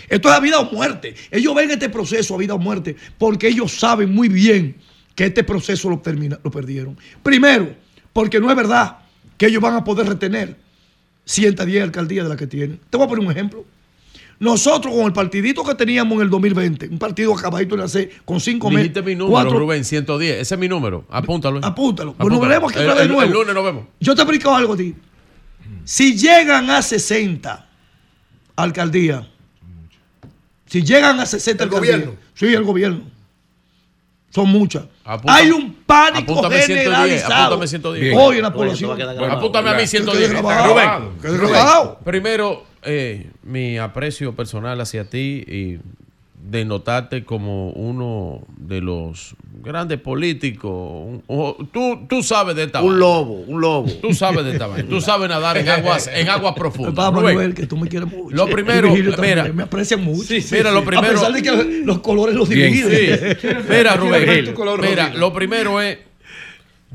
Esto 0.09 0.29
es 0.29 0.33
a 0.35 0.39
vida 0.39 0.59
o 0.59 0.71
muerte. 0.71 1.15
Ellos 1.31 1.53
ven 1.55 1.69
este 1.71 1.89
proceso 1.89 2.35
a 2.35 2.37
vida 2.37 2.53
o 2.53 2.57
muerte 2.59 2.95
porque 3.17 3.47
ellos 3.47 3.71
saben 3.73 4.13
muy 4.13 4.29
bien 4.29 4.75
que 5.15 5.25
este 5.25 5.43
proceso 5.43 5.89
lo, 5.89 5.99
termina, 5.99 6.39
lo 6.43 6.49
perdieron. 6.51 6.97
Primero, 7.21 7.73
porque 8.13 8.39
no 8.39 8.49
es 8.49 8.55
verdad 8.55 8.97
que 9.37 9.47
ellos 9.47 9.61
van 9.61 9.75
a 9.75 9.83
poder 9.83 10.07
retener 10.07 10.55
110 11.25 11.83
alcaldías 11.83 12.25
de 12.25 12.29
las 12.29 12.37
que 12.37 12.47
tienen. 12.47 12.79
Te 12.89 12.97
voy 12.97 13.05
a 13.05 13.09
poner 13.09 13.25
un 13.25 13.31
ejemplo. 13.31 13.65
Nosotros 14.39 14.93
con 14.93 15.05
el 15.05 15.13
partidito 15.13 15.63
que 15.63 15.75
teníamos 15.75 16.15
en 16.17 16.23
el 16.23 16.29
2020, 16.29 16.89
un 16.89 16.99
partido 16.99 17.33
acabadito 17.33 17.77
de 17.77 17.83
hacer 17.83 18.11
con 18.25 18.41
cinco 18.41 18.69
meses. 18.69 18.93
Dijiste 18.93 19.01
mi 19.03 19.15
número, 19.15 19.49
Rubén, 19.51 19.85
110. 19.85 20.41
Ese 20.41 20.55
es 20.55 20.59
mi 20.59 20.67
número. 20.67 21.05
Apúntalo. 21.09 21.59
Apúntalo. 21.63 22.13
Pues 22.13 22.19
Apúntalo. 22.27 22.29
nos 22.41 22.49
veremos 22.49 22.71
aquí 22.71 22.79
El- 22.81 22.85
otra 22.89 22.93
vez 22.95 23.03
el- 23.03 23.07
de 23.09 23.13
nuevo. 23.15 23.27
El 23.31 23.33
lunes 23.39 23.55
nos 23.55 23.63
vemos. 23.63 23.83
Yo 24.01 24.15
te 24.15 24.21
explico 24.21 24.53
algo 24.53 24.73
a 24.73 24.77
ti. 24.77 24.93
Si 25.85 26.17
llegan 26.17 26.69
a 26.69 26.81
60 26.81 27.65
alcaldías, 28.55 29.25
si 30.65 30.81
llegan 30.83 31.19
a 31.19 31.25
60 31.25 31.63
¿El 31.63 31.69
alcaldías, 31.69 31.95
gobierno? 31.99 32.19
sí, 32.33 32.45
el 32.53 32.63
gobierno, 32.63 33.01
son 34.29 34.49
muchas. 34.49 34.85
Apunta- 35.03 35.35
Hay 35.35 35.51
un 35.51 35.73
pánico 35.85 36.31
apúntame 36.33 36.55
110, 36.61 36.83
generalizado 36.83 37.43
apúntame 37.43 37.67
110. 37.67 38.15
hoy 38.17 38.37
en 38.37 38.41
la 38.43 38.53
población. 38.53 38.97
Bueno, 38.97 39.33
apúntame 39.33 39.69
a 39.69 39.73
mí 39.73 39.79
Que 39.81 39.87
110. 39.87 40.29
quede 40.29 40.41
grabado. 40.41 40.73
Rubén, 41.21 41.39
grabado. 41.51 41.99
Primero, 42.03 42.65
eh, 42.83 43.29
mi 43.43 43.77
aprecio 43.77 44.33
personal 44.35 44.79
hacia 44.81 45.09
ti 45.09 45.43
y 45.47 45.79
de 46.45 46.65
notarte 46.65 47.23
como 47.23 47.69
uno 47.69 48.41
de 48.57 48.81
los 48.81 49.33
grande 49.61 49.97
político. 49.97 50.69
un- 51.03 51.23
o- 51.27 51.55
tú, 51.71 52.05
tú 52.09 52.21
sabes 52.21 52.53
de 52.57 52.63
esta 52.63 52.81
Un 52.81 52.99
lobo, 52.99 53.35
un 53.47 53.61
lobo. 53.61 53.89
Tú 54.01 54.13
sabes 54.13 54.43
de 54.43 54.51
esta 54.51 54.67
vaina. 54.67 54.89
Tú 54.89 54.99
sabes 54.99 55.29
nadar 55.29 55.57
en 55.57 55.69
aguas, 55.69 56.09
en 56.13 56.27
aguas 56.27 56.53
profundas. 56.53 56.93
Papá 56.93 57.11
Rubén, 57.17 57.35
Manuel, 57.35 57.53
que 57.53 57.65
tú 57.65 57.77
me 57.77 57.87
quieres 57.87 58.09
mucho. 58.11 58.35
Lo 58.35 58.47
primero, 58.47 58.93
mira. 59.21 59.45
me 59.53 59.63
aprecian 59.63 60.03
mucho. 60.03 60.33
Mira, 60.51 60.71
lo 60.71 60.83
primero- 60.83 61.07
A 61.07 61.13
pesar 61.13 61.31
de 61.33 61.41
que 61.41 61.81
los 61.85 61.99
colores 61.99 62.35
los 62.35 62.49
dividen. 62.49 63.37
Sí. 63.39 63.47
Mira, 63.69 63.95
Rubén, 63.95 64.53
mira, 64.81 65.13
lo 65.13 65.31
primero 65.31 65.79
es, 65.81 65.97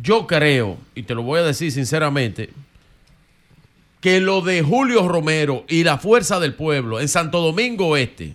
yo 0.03 0.27
creo, 0.27 0.77
y 0.95 1.05
te 1.05 1.15
lo 1.15 1.23
voy 1.23 1.41
a 1.41 1.43
decir 1.43 1.73
sinceramente, 1.73 2.51
que 4.01 4.21
lo 4.21 4.43
de 4.43 4.63
Julio 4.63 5.09
Romero 5.09 5.65
y 5.69 5.85
la 5.85 5.97
Fuerza 5.99 6.39
del 6.39 6.55
Pueblo 6.55 7.01
en 7.01 7.09
Santo 7.09 7.41
Domingo 7.41 7.97
Este 7.97 8.35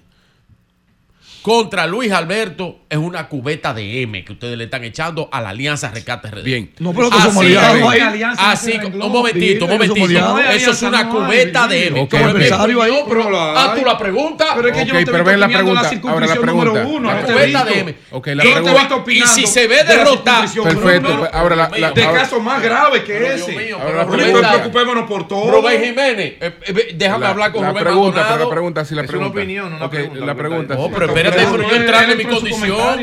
contra 1.44 1.86
Luis 1.88 2.12
Alberto 2.12 2.80
es 2.90 2.98
una 2.98 3.28
cubeta 3.28 3.74
de 3.74 4.02
M 4.04 4.24
que 4.24 4.32
ustedes 4.32 4.58
le 4.58 4.64
están 4.64 4.84
echando 4.86 5.28
a 5.32 5.42
la 5.42 5.50
Alianza 5.50 5.92
Rescate 5.92 6.32
RD. 6.32 6.42
Bien. 6.44 6.72
No, 6.80 6.94
pero 6.94 7.10
somos 7.12 7.28
Así, 7.38 7.56
aliados 7.56 7.92
ahí. 7.92 8.24
así, 8.38 8.80
un 8.82 9.12
momentito, 9.12 9.66
un 9.66 9.72
somos 9.72 9.88
momentito. 9.90 10.40
Eso 10.40 10.72
es 10.72 10.82
una 10.84 11.10
cubeta 11.10 11.68
de 11.68 11.88
M. 11.88 12.00
Ok, 12.02 12.12
Como 12.12 12.28
es 12.30 12.34
mi 12.34 12.40
adversario 12.46 12.82
ahí. 12.82 12.94
pero 13.10 13.58
haz 13.58 13.76
tú 13.76 13.86
la 13.86 13.98
pregunta. 13.98 14.46
Pero 14.56 14.70
es 14.70 14.74
que 14.78 14.86
yo 14.86 14.94
Ok, 14.94 15.00
no 15.02 15.06
te 15.06 15.06
pero 15.12 15.18
estoy 15.18 15.32
ven 15.34 15.40
la 15.42 15.46
opinando 15.48 15.74
la 15.74 15.82
pregunta, 15.82 16.10
ahora 16.14 16.26
la 16.26 16.34
circunscripción 16.34 16.46
número 16.56 16.74
pregunta. 16.74 16.98
uno. 16.98 17.10
La 17.14 17.22
no 17.22 17.28
cubeta 17.28 17.66
de 17.66 17.80
M. 17.80 17.96
Ok, 18.12 18.28
Y 18.28 18.36
la 18.36 18.44
te 18.44 18.50
pregunta. 18.52 18.72
voy 19.04 19.14
a- 19.20 19.24
Y 19.24 19.28
si 19.28 19.48
se 19.48 19.68
ve 19.68 19.76
de 19.78 19.84
la 19.84 19.94
derrotada. 19.96 20.46
Perfecto, 20.64 21.18
pues, 21.20 21.30
ahora 21.34 21.56
la- 21.58 21.70
la- 21.78 21.92
de 21.92 22.04
casos 22.04 22.42
más 22.42 22.64
graves 22.64 23.04
que 23.04 23.18
ese. 23.18 23.52
Dios 23.52 23.64
mío, 23.64 23.78
Ahora 23.82 23.98
la 24.06 24.08
pregunta- 24.08 24.50
preocupémonos 24.54 25.10
por 25.10 25.28
todo. 25.28 25.52
Rubén 25.52 25.84
Jiménez, 25.84 26.34
eh, 26.40 26.54
eh, 26.68 26.94
déjame 26.96 27.26
La- 27.26 27.30
hablar 27.32 27.52
con 27.52 27.64
la 27.64 27.70
Rubén 27.72 27.84
pregunta, 27.84 28.28
pero 28.32 28.44
la 28.46 28.50
pregunta, 28.50 28.82
la 28.82 29.02
Es 29.02 29.08
pregunta. 29.08 29.18
una 29.18 29.28
opinión, 29.42 29.74
una 29.74 29.86
Ok, 29.86 29.92
pregunta, 29.92 30.26
La 30.26 30.36
pregunta. 30.36 30.76
No, 30.76 30.90
pero 30.90 31.06
espérate, 31.08 31.33
pero 31.36 31.70
yo 31.70 31.76
entrando 31.76 32.12
en 32.14 32.18
mi 32.18 32.26
condición. 32.26 33.00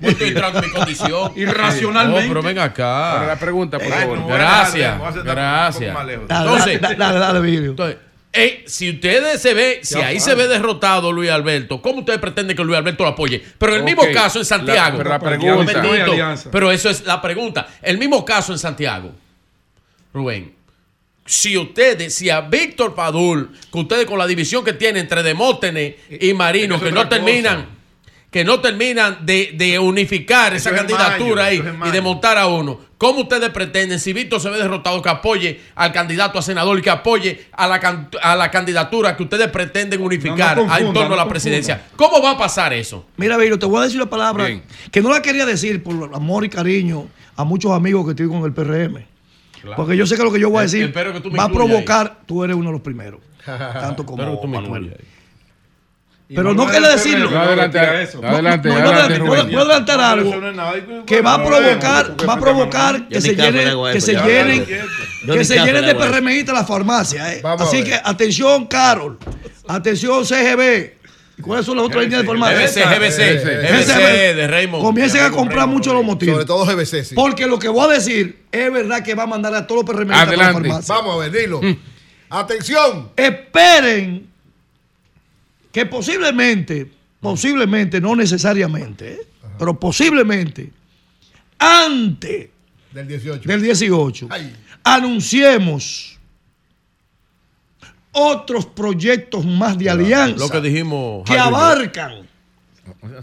Yo 0.00 0.08
estoy 0.08 0.28
entrando 0.28 0.58
en 0.58 0.64
mi 0.66 0.70
condición. 0.72 1.32
Irracionalmente. 1.36 2.22
No, 2.22 2.28
pero 2.28 2.42
ven 2.42 2.58
acá. 2.58 3.24
La 3.26 3.36
pregunta, 3.38 3.78
por 3.78 3.92
Ay, 3.92 4.00
favor. 4.00 4.18
no 4.18 4.26
Gracias, 4.28 4.98
gracias. 5.24 5.96
Entonces- 6.28 6.80
dale, 6.80 6.96
dale, 6.96 7.18
dale, 7.18 7.40
Virgilio. 7.40 7.70
Entonces, 7.70 7.96
eh, 8.32 8.64
si 8.66 8.90
ustedes 8.90 9.42
se 9.42 9.52
ve, 9.54 9.80
si 9.82 10.00
ahí 10.00 10.18
se 10.18 10.34
ve 10.34 10.48
derrotado 10.48 11.12
Luis 11.12 11.30
Alberto, 11.30 11.82
¿cómo 11.82 12.00
ustedes 12.00 12.18
pretenden 12.18 12.56
que 12.56 12.64
Luis 12.64 12.78
Alberto 12.78 13.04
lo 13.04 13.10
apoye? 13.10 13.42
Pero 13.58 13.72
en 13.72 13.78
el 13.80 13.84
mismo 13.84 14.04
caso 14.12 14.38
en 14.38 14.44
Santiago. 14.44 14.96
la- 14.98 15.04
pero 15.04 15.10
la 15.10 15.16
Un 15.16 15.66
pregunta- 15.66 16.34
pero 16.50 16.70
eso 16.72 16.88
es 16.90 17.04
la 17.04 17.20
pregunta. 17.20 17.68
El 17.82 17.98
mismo 17.98 18.24
caso 18.24 18.52
en 18.52 18.58
Santiago. 18.58 19.12
Rubén. 20.14 20.54
Si 21.24 21.56
ustedes, 21.56 22.14
si 22.14 22.30
a 22.30 22.40
Víctor 22.42 22.94
Padul, 22.94 23.50
que 23.72 23.78
ustedes 23.78 24.06
con 24.06 24.18
la 24.18 24.26
división 24.26 24.64
que 24.64 24.72
tienen 24.72 25.02
entre 25.02 25.22
Demóstenes 25.22 25.94
y 26.10 26.34
Marino, 26.34 26.80
que 26.80 26.90
no 26.90 27.08
terminan, 27.08 27.66
que 28.30 28.44
no 28.44 28.60
terminan 28.60 29.24
de, 29.24 29.52
de 29.54 29.78
unificar 29.78 30.54
Eso 30.54 30.68
esa 30.70 30.70
es 30.70 30.80
en 30.80 30.86
candidatura 30.88 31.42
mayo, 31.44 31.48
ahí 31.48 31.58
es 31.58 31.66
en 31.66 31.86
y 31.86 31.90
de 31.92 32.00
montar 32.00 32.38
a 32.38 32.46
uno, 32.48 32.80
¿cómo 32.98 33.20
ustedes 33.20 33.50
pretenden, 33.50 34.00
si 34.00 34.12
Víctor 34.12 34.40
se 34.40 34.50
ve 34.50 34.56
derrotado, 34.58 35.00
que 35.00 35.10
apoye 35.10 35.60
al 35.76 35.92
candidato 35.92 36.38
a 36.40 36.42
senador 36.42 36.78
y 36.78 36.82
que 36.82 36.90
apoye 36.90 37.46
a 37.52 37.68
la, 37.68 37.78
can- 37.78 38.08
a 38.20 38.34
la 38.34 38.50
candidatura 38.50 39.16
que 39.16 39.22
ustedes 39.22 39.48
pretenden 39.48 40.02
unificar 40.02 40.56
No, 40.56 40.66
no 40.66 40.76
en 40.76 40.92
torno 40.92 41.14
a 41.14 41.18
la 41.18 41.28
presidencia? 41.28 41.82
¿Cómo 41.94 42.20
va 42.20 42.32
a 42.32 42.38
pasar 42.38 42.72
eso? 42.72 43.06
Mira, 43.16 43.36
Virgilio, 43.36 43.58
te 43.60 43.66
voy 43.66 43.80
a 43.80 43.84
decir 43.84 44.00
una 44.00 44.10
palabra 44.10 44.46
Bien. 44.46 44.62
que 44.90 45.00
no 45.02 45.10
la 45.10 45.22
quería 45.22 45.46
decir 45.46 45.82
por 45.84 46.10
amor 46.14 46.44
y 46.44 46.48
cariño 46.48 47.06
a 47.36 47.44
muchos 47.44 47.70
amigos 47.70 48.04
que 48.06 48.10
estoy 48.10 48.28
con 48.28 48.44
el 48.44 48.52
PRM. 48.52 49.04
Porque 49.76 49.96
yo 49.96 50.06
sé 50.06 50.16
que 50.16 50.22
lo 50.22 50.32
que 50.32 50.40
yo 50.40 50.50
voy 50.50 50.60
a 50.60 50.62
decir 50.62 50.84
espero 50.84 51.12
que 51.12 51.20
tú 51.20 51.30
me 51.30 51.38
va 51.38 51.44
a 51.44 51.48
provocar, 51.48 52.20
tú 52.26 52.44
eres 52.44 52.56
uno 52.56 52.66
de 52.70 52.72
los 52.72 52.80
primeros, 52.82 53.20
tanto 53.44 54.04
como 54.04 54.40
tú 54.40 54.48
me 54.48 54.60
Manuel. 54.60 54.96
Pero 56.34 56.54
no 56.54 56.66
quería 56.66 56.88
decirlo. 56.88 57.30
No, 57.30 57.38
adelante, 57.40 58.02
eso. 58.02 58.24
adelante, 58.24 58.68
No, 58.68 58.78
no, 58.78 58.88
adelante, 58.88 59.18
no, 59.18 59.26
Rubén. 59.26 59.46
voy 59.48 59.54
a 59.56 59.60
adelantar 59.60 60.00
algo 60.00 61.04
que 61.04 61.20
va 61.20 61.34
a 61.34 61.44
provocar, 61.44 62.16
va 62.28 62.32
a 62.32 62.40
provocar 62.40 63.08
que 63.08 63.20
se 63.20 63.34
llenen, 63.36 63.76
que 63.92 64.00
se 64.00 64.14
llenen, 64.14 64.64
que 65.26 65.44
se 65.44 65.58
llenen 65.58 65.84
le 65.84 65.92
de. 65.92 65.94
PRMistas 65.94 66.54
las 66.54 66.66
farmacias. 66.66 67.32
eh. 67.34 67.42
Así 67.44 67.84
que 67.84 67.94
atención, 68.02 68.66
Carol. 68.66 69.18
Atención, 69.68 70.24
CGB. 70.24 71.01
¿Y 71.38 71.42
¿Cuáles 71.42 71.64
son 71.64 71.76
las 71.76 71.86
otras 71.86 72.04
líneas 72.04 72.22
de 72.22 72.26
farmacia? 72.26 72.58
GBC, 72.58 72.76
GBC, 72.84 73.42
GBC. 73.42 74.36
De 74.36 74.46
Raymond. 74.48 74.84
Comiencen 74.84 75.22
a 75.24 75.30
comprar 75.30 75.66
mucho 75.66 75.92
los 75.94 76.04
motivos. 76.04 76.34
Sobre 76.34 76.46
todo 76.46 76.64
GBC, 76.66 77.04
sí. 77.04 77.14
Porque 77.14 77.46
lo 77.46 77.58
que 77.58 77.68
voy 77.68 77.90
a 77.90 77.94
decir 77.94 78.42
es 78.52 78.72
verdad 78.72 79.02
que 79.02 79.14
va 79.14 79.22
a 79.22 79.26
mandar 79.26 79.54
a 79.54 79.66
todos 79.66 79.84
los 79.84 79.90
PRMistas 79.96 80.26
para 80.26 80.36
la 80.36 80.52
farmacia. 80.52 80.94
Vamos 80.94 81.14
a 81.14 81.18
ver, 81.28 81.32
dilo. 81.42 81.60
Atención. 82.28 83.10
Esperen 83.16 84.26
que 85.72 85.86
posiblemente, 85.86 86.90
posiblemente, 87.20 88.00
no 88.00 88.14
necesariamente, 88.14 89.12
eh, 89.12 89.20
pero 89.58 89.78
posiblemente, 89.78 90.70
antes 91.58 92.48
Del 92.92 93.08
18. 93.08 93.48
del 93.48 93.62
18, 93.62 94.28
Ay. 94.30 94.54
anunciemos 94.84 96.11
otros 98.12 98.66
proyectos 98.66 99.44
más 99.44 99.76
de 99.78 99.90
alianza 99.90 100.36
Lo 100.38 100.48
que 100.50 100.60
dijimos. 100.60 101.28
abarcan, 101.30 102.28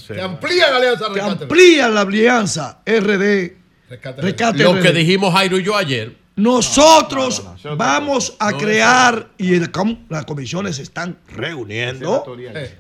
Que 0.08 0.22
amplían 0.22 0.74
Alianza 0.74 1.06
que 1.14 1.22
amplían 1.22 1.94
la 1.96 2.02
alianza 2.02 2.80
RD, 2.86 3.54
Rescate. 3.90 4.22
Rescate 4.22 4.64
Lo 4.64 4.74
RD. 4.74 4.82
que 4.82 4.92
dijimos 4.94 5.34
Jairo 5.34 5.58
y 5.60 5.64
yo 5.64 5.76
ayer. 5.76 6.16
Nosotros 6.40 7.44
no, 7.44 7.52
no, 7.52 7.58
no, 7.64 7.70
no, 7.72 7.78
vamos 7.78 8.36
a 8.40 8.54
crear, 8.54 9.30
y 9.38 9.54
el 9.56 9.70
las 10.10 10.26
comisiones 10.26 10.78
se 10.78 10.84
están 10.84 11.18
reuniendo 11.36 12.24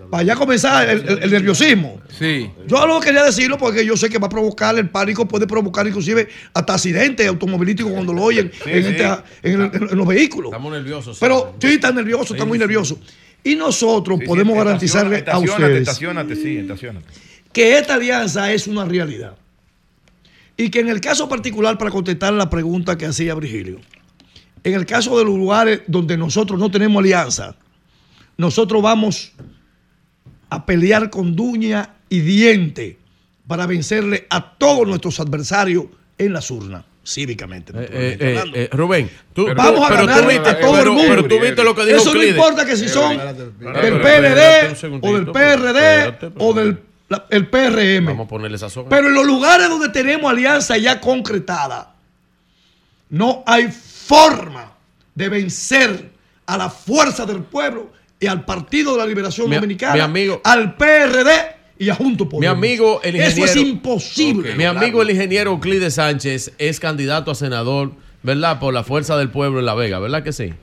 para 0.10 0.24
ya 0.24 0.36
comenzar 0.36 0.90
el, 0.90 1.08
el- 1.08 1.24
el 1.24 1.32
nerviosismo. 1.32 2.02
Sí. 2.18 2.50
Yo 2.68 2.86
no 2.88 3.00
quería 3.00 3.24
decirlo 3.24 3.58
porque 3.58 3.86
yo 3.86 3.96
sé 3.98 4.10
que 4.10 4.18
va 4.18 4.28
a 4.28 4.30
provocar 4.30 4.78
el 4.78 4.90
pánico, 4.90 5.28
puede 5.28 5.46
provocar 5.48 5.88
inclusive 5.88 6.28
hasta 6.54 6.74
accidentes 6.74 7.28
automovilísticos 7.28 7.92
cuando 7.92 8.14
lo 8.14 8.24
oyen 8.24 8.52
en, 8.66 8.84
sí. 8.84 8.90
esta- 8.92 9.24
en 9.44 9.62
el- 9.62 9.72
en- 9.76 9.90
en 9.92 9.98
los 9.98 10.08
vehículos. 10.08 10.52
Estamos 10.52 10.72
nerviosos. 10.74 11.18
Pero 11.20 11.56
sí. 11.60 11.68
sí, 11.68 11.74
está 11.76 11.92
nervioso, 11.92 12.34
está 12.34 12.46
muy 12.46 12.58
nervioso. 12.58 13.00
Y 13.44 13.56
nosotros 13.56 14.18
Sí, 14.20 14.24
sí, 14.24 14.28
podemos 14.28 14.58
garantizarle 14.58 15.24
a 15.28 15.38
ustedes 15.38 15.90
sí, 16.36 16.60
que 17.54 17.78
esta 17.78 17.94
alianza 17.96 18.52
es 18.52 18.68
una 18.68 18.86
realidad. 18.86 19.36
Y 20.60 20.70
que 20.72 20.82
en 20.82 20.90
el 20.90 21.00
caso 21.00 21.30
particular, 21.30 21.78
para 21.78 21.90
contestar 21.90 22.34
la 22.34 22.50
pregunta 22.50 22.98
que 22.98 23.06
hacía 23.06 23.34
Virgilio, 23.34 23.80
en 24.62 24.74
el 24.74 24.86
caso 24.86 25.18
de 25.18 25.24
los 25.24 25.34
lugares 25.34 25.84
donde 25.88 26.18
nosotros 26.18 26.60
no 26.60 26.70
tenemos 26.70 27.00
alianza, 27.00 27.56
nosotros 28.36 28.82
vamos 28.84 29.32
a 30.50 30.66
pelear 30.66 31.10
con 31.10 31.34
duña 31.34 31.96
y 32.10 32.20
diente 32.20 32.98
para 33.48 33.68
vencerle 33.68 34.28
a 34.30 34.58
todos 34.58 34.86
nuestros 34.86 35.22
adversarios 35.22 35.86
en 36.18 36.34
las 36.34 36.52
urnas, 36.52 36.84
cívicamente. 37.08 37.72
Eh, 37.78 38.18
eh, 38.20 38.44
eh, 38.54 38.70
Rubén, 38.74 39.10
tú, 39.32 39.48
Vamos 39.56 39.86
a 39.86 39.88
pero 39.88 40.08
ganar 40.08 40.24
tú 40.24 40.28
viste, 40.28 40.54
todo 40.56 40.82
el 40.82 40.90
mundo. 40.90 41.04
pero 41.08 41.24
tú 41.30 41.40
viste 41.40 41.64
lo 41.64 41.74
que 41.74 41.86
dijo 41.86 41.98
Eso 42.00 42.14
no 42.14 42.22
importa 42.22 42.66
que 42.66 42.76
si 42.76 42.90
son 42.90 43.18
Pero, 43.18 43.82
del 43.82 44.02
PLD 44.02 45.00
o 45.02 45.14
del 45.14 45.32
pero 45.32 45.62
PRD 45.64 46.34
o 46.38 46.54
del 46.54 46.89
la- 47.10 47.26
el 47.30 47.48
PRM. 47.48 48.06
Vamos 48.06 48.26
a 48.26 48.30
ponerle 48.30 48.56
esa 48.58 48.70
zona. 48.70 48.90
Pero 48.90 49.08
en 49.08 49.14
los 49.14 49.26
lugares 49.26 49.68
donde 49.70 49.90
tenemos 49.90 50.32
alianza 50.32 50.78
ya 50.78 51.02
concretada, 51.02 51.94
no 53.10 53.44
hay 53.46 53.70
forma 53.72 54.72
de 55.16 55.30
vencer 55.30 56.12
a 56.46 56.58
la 56.58 56.70
fuerza 56.70 57.26
del 57.26 57.42
pueblo 57.44 57.92
y 58.20 58.28
al 58.28 58.46
Partido 58.46 58.94
de 58.94 59.00
la 59.00 59.06
Liberación 59.06 59.50
Mi- 59.50 59.56
Dominicana, 59.56 59.94
mi 59.94 60.00
amigo- 60.00 60.42
al 60.44 60.76
PRD 60.76 61.32
y 61.78 61.90
a 61.90 61.96
Junto 61.96 62.26
Mi 62.26 62.32
Podemos. 62.32 62.58
amigo, 62.58 63.02
el 63.04 63.16
ingeniero. 63.16 63.46
Eso 63.46 63.60
es 63.60 63.66
imposible. 63.68 64.56
Mi 64.56 64.66
amigo, 64.66 65.02
el 65.02 65.10
ingeniero 65.12 65.52
Euclides 65.52 65.96
Sánchez, 65.96 66.52
es 66.58 66.80
candidato 66.80 67.32
a 67.32 67.36
senador, 67.36 67.92
¿verdad? 68.24 68.60
Por 68.60 68.74
la 68.74 68.84
fuerza 68.84 69.18
del 69.18 69.30
pueblo 69.30 69.60
en 69.60 69.66
La 69.66 69.76
Vega, 69.76 70.00
¿verdad 70.00 70.24
que 70.24 70.34
sí? 70.34 70.54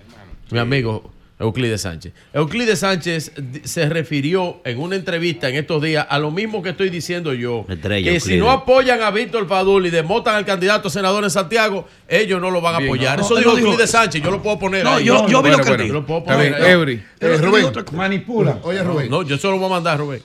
Mi 0.51 0.59
amigo 0.59 1.13
Euclides 1.39 1.83
Sánchez. 1.83 2.15
Euclides 2.33 2.79
Sánchez 2.79 3.31
se 3.65 3.89
refirió 3.91 4.61
en 4.65 4.79
una 4.81 4.97
entrevista 4.97 5.49
en 5.51 5.57
estos 5.57 5.83
días 5.83 6.07
a 6.09 6.19
lo 6.19 6.31
mismo 6.31 6.63
que 6.63 6.71
estoy 6.71 6.89
diciendo 6.89 7.35
yo. 7.35 7.67
Estrella, 7.69 8.11
que 8.11 8.21
si 8.21 8.39
no 8.39 8.51
apoyan 8.51 9.03
a 9.03 9.11
Víctor 9.11 9.47
Fadul 9.47 9.85
y 9.87 9.91
demotan 9.91 10.35
al 10.37 10.47
candidato 10.47 10.89
a 10.89 10.91
senador 10.91 11.25
en 11.25 11.31
Santiago, 11.31 11.87
ellos 12.09 12.41
no 12.41 12.51
lo 12.51 12.63
van 12.63 12.77
a 12.77 12.79
Bien. 12.79 12.89
apoyar. 12.91 13.19
No, 13.19 13.25
Eso 13.27 13.35
no 13.35 13.41
dijo 13.41 13.57
Euclides. 13.59 13.91
Sánchez, 13.91 14.23
yo 14.23 14.31
lo 14.31 14.43
puedo 14.43 14.59
poner 14.59 14.83
No, 14.85 14.95
ahí. 14.95 15.05
yo- 15.05 15.29
yo 15.29 15.43
vi 15.43 15.51
lo 15.51 15.59
que 15.59 15.71
él 15.73 15.77
Yo 15.77 15.83
dijo. 15.85 15.95
lo 15.95 16.07
puedo 16.07 16.25
poner 16.25 16.41
bien, 16.53 16.55
ahí. 16.65 16.71
Eury. 16.73 16.95
Eh, 16.95 17.05
Pero 17.19 17.39
Rubén. 17.39 17.67
Manipula. 17.93 18.59
oye 18.63 18.83
Rubén, 18.83 19.11
No, 19.11 19.23
yo 19.23 19.37
solo 19.37 19.59
voy 19.59 19.67
a 19.67 19.71
mandar, 19.71 19.99
Rubén. 19.99 20.23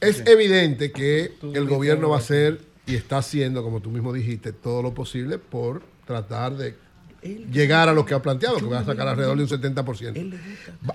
es 0.00 0.22
evidente 0.26 0.90
que 0.90 1.30
el 1.54 1.64
gobierno 1.66 2.08
va 2.08 2.16
a 2.16 2.18
hacer 2.18 2.58
y 2.86 2.96
está 2.96 3.18
haciendo, 3.18 3.62
como 3.62 3.80
tú 3.80 3.90
mismo 3.90 4.12
dijiste, 4.12 4.52
todo 4.52 4.82
lo 4.82 4.92
posible 4.94 5.38
por 5.38 5.82
tratar 6.06 6.56
de 6.56 6.74
llegar 7.24 7.88
a 7.88 7.92
lo 7.92 8.04
que 8.04 8.14
ha 8.14 8.22
planteado, 8.22 8.56
que 8.56 8.66
va 8.66 8.80
a 8.80 8.84
sacar 8.84 9.08
alrededor 9.08 9.36
de 9.36 9.44
un 9.44 9.48
70%. 9.48 10.38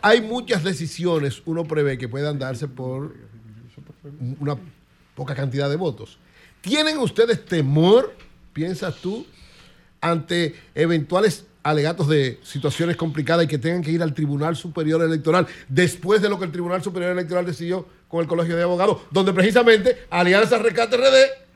Hay 0.01 0.21
muchas 0.21 0.63
decisiones, 0.63 1.41
uno 1.45 1.65
prevé 1.65 1.97
que 1.97 2.07
puedan 2.07 2.37
darse 2.37 2.67
por 2.67 3.15
una 4.39 4.55
poca 5.15 5.35
cantidad 5.35 5.69
de 5.69 5.75
votos. 5.75 6.17
¿Tienen 6.61 6.97
ustedes 6.99 7.45
temor, 7.45 8.13
piensas 8.53 8.95
tú, 8.97 9.25
ante 10.01 10.55
eventuales 10.75 11.45
alegatos 11.63 12.07
de 12.07 12.39
situaciones 12.43 12.95
complicadas 12.95 13.45
y 13.45 13.47
que 13.47 13.57
tengan 13.57 13.81
que 13.81 13.91
ir 13.91 14.01
al 14.01 14.13
Tribunal 14.13 14.55
Superior 14.55 15.01
Electoral 15.01 15.47
después 15.67 16.21
de 16.21 16.29
lo 16.29 16.39
que 16.39 16.45
el 16.45 16.51
Tribunal 16.51 16.81
Superior 16.81 17.11
Electoral 17.11 17.45
decidió 17.45 17.85
con 18.07 18.21
el 18.21 18.27
Colegio 18.27 18.55
de 18.55 18.63
Abogados, 18.63 19.01
donde 19.11 19.33
precisamente 19.33 20.05
Alianza 20.09 20.57
Rescate 20.57 20.97
RD 20.97 21.49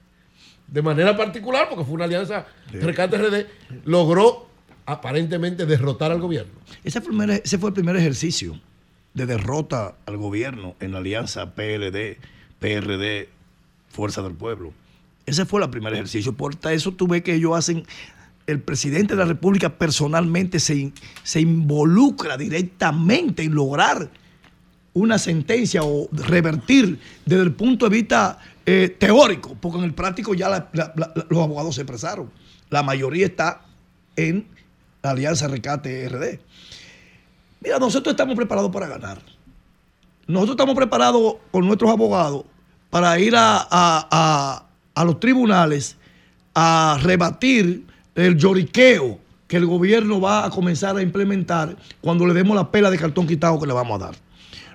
de 0.68 0.82
manera 0.82 1.16
particular, 1.16 1.68
porque 1.70 1.84
fue 1.84 1.94
una 1.94 2.06
alianza 2.06 2.46
Rescate 2.72 3.18
RD, 3.18 3.46
logró 3.86 4.53
aparentemente 4.86 5.66
derrotar 5.66 6.12
al 6.12 6.20
gobierno. 6.20 6.54
Ese 6.84 7.02
fue, 7.02 7.12
el 7.70 7.74
primer, 7.74 7.96
ejercicio 7.96 8.60
de 9.14 9.26
derrota 9.26 9.96
al 10.06 10.18
gobierno 10.18 10.76
en 10.80 10.92
la 10.92 10.98
alianza 11.00 11.54
PLD, 11.54 12.18
PRD, 12.60 13.30
Fuerza 13.90 14.22
del 14.22 14.34
Pueblo. 14.34 14.74
Ese 15.26 15.46
fue 15.46 15.62
el 15.62 15.70
primer 15.70 15.94
ejercicio. 15.94 16.34
Por 16.34 16.58
eso 16.70 16.92
tú 16.92 17.08
ves 17.08 17.22
que 17.22 17.36
ellos 17.36 17.56
hacen, 17.56 17.86
el 18.48 18.60
presidente 18.60 19.16
de 19.16 19.20
la 19.20 19.26
República 19.26 19.78
personalmente 19.78 20.60
se, 20.60 20.92
se 21.24 21.42
involucra 21.42 22.38
directamente 22.38 23.44
en 23.44 23.56
lograr 23.56 24.10
una 24.94 25.18
sentencia 25.18 25.82
o 25.84 26.08
revertir 26.12 27.00
desde 27.26 27.44
el 27.44 27.54
punto 27.54 27.90
de 27.90 27.96
vista 27.96 28.40
eh, 28.66 28.96
teórico, 28.98 29.56
porque 29.60 29.80
en 29.80 29.86
el 29.86 29.94
práctico 29.94 30.34
ya 30.34 30.70
los 31.30 31.44
abogados 31.44 31.76
se 31.76 31.82
expresaron. 31.82 32.30
La 32.70 32.84
mayoría 32.84 33.26
está 33.26 33.62
en 34.16 34.48
la 35.04 35.12
Alianza 35.12 35.48
Rescate 35.50 36.08
RD. 36.10 36.40
Mira, 37.62 37.78
nosotros 37.78 38.14
estamos 38.14 38.36
preparados 38.36 38.72
para 38.72 38.88
ganar. 38.88 39.20
Nosotros 40.28 40.54
estamos 40.56 40.76
preparados 40.76 41.36
con 41.52 41.66
nuestros 41.68 41.92
abogados 41.92 42.46
para 42.90 43.20
ir 43.20 43.36
a, 43.36 43.58
a- 43.58 44.08
a- 44.10 44.66
a 44.96 45.04
los 45.04 45.20
tribunales 45.20 45.98
a 46.56 46.98
rebatir 47.02 47.86
el 48.16 48.38
lloriqueo 48.38 49.20
que 49.48 49.58
el 49.58 49.66
gobierno 49.66 50.22
va 50.22 50.46
a 50.46 50.50
comenzar 50.50 50.96
a 50.96 51.02
implementar 51.02 51.76
cuando 52.00 52.26
le 52.26 52.34
demos 52.34 52.56
la 52.56 52.72
pela 52.72 52.90
de 52.90 52.98
cartón 52.98 53.28
quitado 53.28 53.60
que 53.60 53.68
le 53.68 53.74
vamos 53.74 54.02
a 54.02 54.06
dar. 54.06 54.16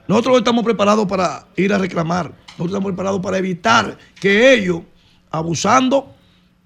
Nosotros 0.08 0.38
estamos 0.38 0.64
preparados 0.64 1.06
para 1.06 1.46
ir 1.56 1.72
a 1.72 1.78
reclamar. 1.78 2.26
Nosotros 2.50 2.68
estamos 2.68 2.86
preparados 2.88 3.20
para 3.20 3.38
evitar 3.38 3.96
que 4.20 4.52
ellos, 4.54 4.82
abusando 5.30 6.14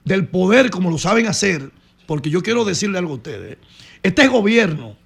del 0.05 0.27
poder 0.27 0.71
como 0.71 0.91
lo 0.91 0.99
saben 0.99 1.27
hacer, 1.27 1.71
porque 2.13 2.29
yo 2.29 2.43
quiero 2.43 2.67
decirle 2.67 2.99
algo 2.99 3.13
a 3.15 3.17
ustedes, 3.17 3.57
este 4.03 4.29
gobierno 4.29 4.99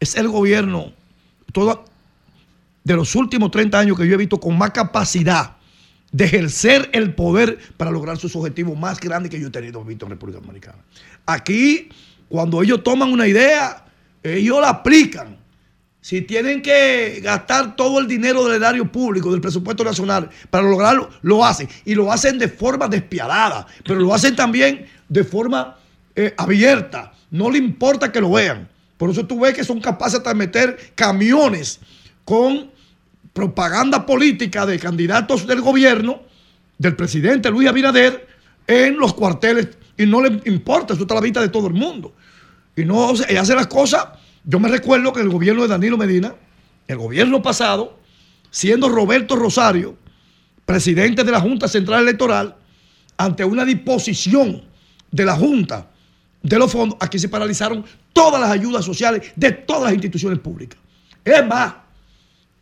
es 0.00 0.16
el 0.16 0.26
gobierno 0.26 0.92
todo, 1.52 1.84
de 2.82 2.94
los 2.96 3.14
últimos 3.14 3.52
30 3.52 3.78
años 3.78 3.96
que 3.96 4.04
yo 4.08 4.14
he 4.14 4.16
visto 4.16 4.40
con 4.40 4.58
más 4.58 4.72
capacidad 4.72 5.58
de 6.10 6.24
ejercer 6.24 6.90
el 6.92 7.14
poder 7.14 7.60
para 7.76 7.92
lograr 7.92 8.16
sus 8.16 8.34
objetivos 8.34 8.76
más 8.76 8.98
grandes 8.98 9.30
que 9.30 9.38
yo 9.38 9.46
he 9.46 9.50
tenido 9.52 9.84
visto 9.84 10.06
en 10.06 10.10
República 10.10 10.40
Dominicana. 10.40 10.78
Aquí, 11.24 11.88
cuando 12.28 12.64
ellos 12.64 12.82
toman 12.82 13.12
una 13.12 13.28
idea, 13.28 13.84
ellos 14.20 14.60
la 14.60 14.70
aplican. 14.70 15.38
Si 16.00 16.22
tienen 16.22 16.62
que 16.62 17.20
gastar 17.22 17.76
todo 17.76 18.00
el 18.00 18.08
dinero 18.08 18.42
del 18.42 18.56
erario 18.56 18.90
público, 18.90 19.30
del 19.30 19.40
presupuesto 19.40 19.84
nacional, 19.84 20.30
para 20.50 20.68
lograrlo, 20.68 21.10
lo 21.22 21.44
hacen. 21.44 21.68
Y 21.84 21.94
lo 21.94 22.10
hacen 22.10 22.40
de 22.40 22.48
forma 22.48 22.88
despiadada, 22.88 23.68
pero 23.84 24.00
lo 24.00 24.12
hacen 24.12 24.34
también 24.34 24.86
de 25.08 25.22
forma 25.22 25.76
eh, 26.16 26.34
abierta. 26.36 27.12
No 27.30 27.50
le 27.50 27.58
importa 27.58 28.12
que 28.12 28.20
lo 28.20 28.32
vean. 28.32 28.68
Por 28.96 29.10
eso 29.10 29.26
tú 29.26 29.40
ves 29.40 29.54
que 29.54 29.64
son 29.64 29.80
capaces 29.80 30.22
de 30.22 30.34
meter 30.34 30.92
camiones 30.94 31.80
con 32.24 32.70
propaganda 33.32 34.06
política 34.06 34.64
de 34.64 34.78
candidatos 34.78 35.46
del 35.46 35.60
gobierno, 35.60 36.22
del 36.78 36.94
presidente 36.94 37.50
Luis 37.50 37.68
Abinader, 37.68 38.26
en 38.66 38.96
los 38.96 39.12
cuarteles. 39.14 39.68
Y 39.96 40.06
no 40.06 40.22
le 40.22 40.40
importa, 40.46 40.94
eso 40.94 41.02
está 41.02 41.14
a 41.14 41.16
la 41.16 41.20
vista 41.20 41.40
de 41.40 41.48
todo 41.48 41.66
el 41.66 41.74
mundo. 41.74 42.14
Y 42.76 42.84
no 42.84 43.12
y 43.28 43.36
hace 43.36 43.54
las 43.54 43.66
cosas. 43.66 44.06
Yo 44.44 44.60
me 44.60 44.68
recuerdo 44.68 45.12
que 45.12 45.20
el 45.20 45.28
gobierno 45.28 45.62
de 45.62 45.68
Danilo 45.68 45.96
Medina, 45.96 46.34
el 46.86 46.98
gobierno 46.98 47.42
pasado, 47.42 47.98
siendo 48.50 48.88
Roberto 48.88 49.36
Rosario, 49.36 49.96
presidente 50.64 51.24
de 51.24 51.32
la 51.32 51.40
Junta 51.40 51.66
Central 51.66 52.02
Electoral, 52.02 52.56
ante 53.16 53.44
una 53.44 53.64
disposición 53.64 54.62
de 55.10 55.24
la 55.24 55.36
Junta 55.36 55.88
de 56.44 56.58
los 56.58 56.70
fondos, 56.70 56.96
aquí 57.00 57.18
se 57.18 57.28
paralizaron 57.28 57.84
todas 58.12 58.40
las 58.40 58.50
ayudas 58.50 58.84
sociales 58.84 59.32
de 59.34 59.50
todas 59.50 59.84
las 59.84 59.92
instituciones 59.94 60.38
públicas. 60.38 60.78
Es 61.24 61.44
más, 61.46 61.74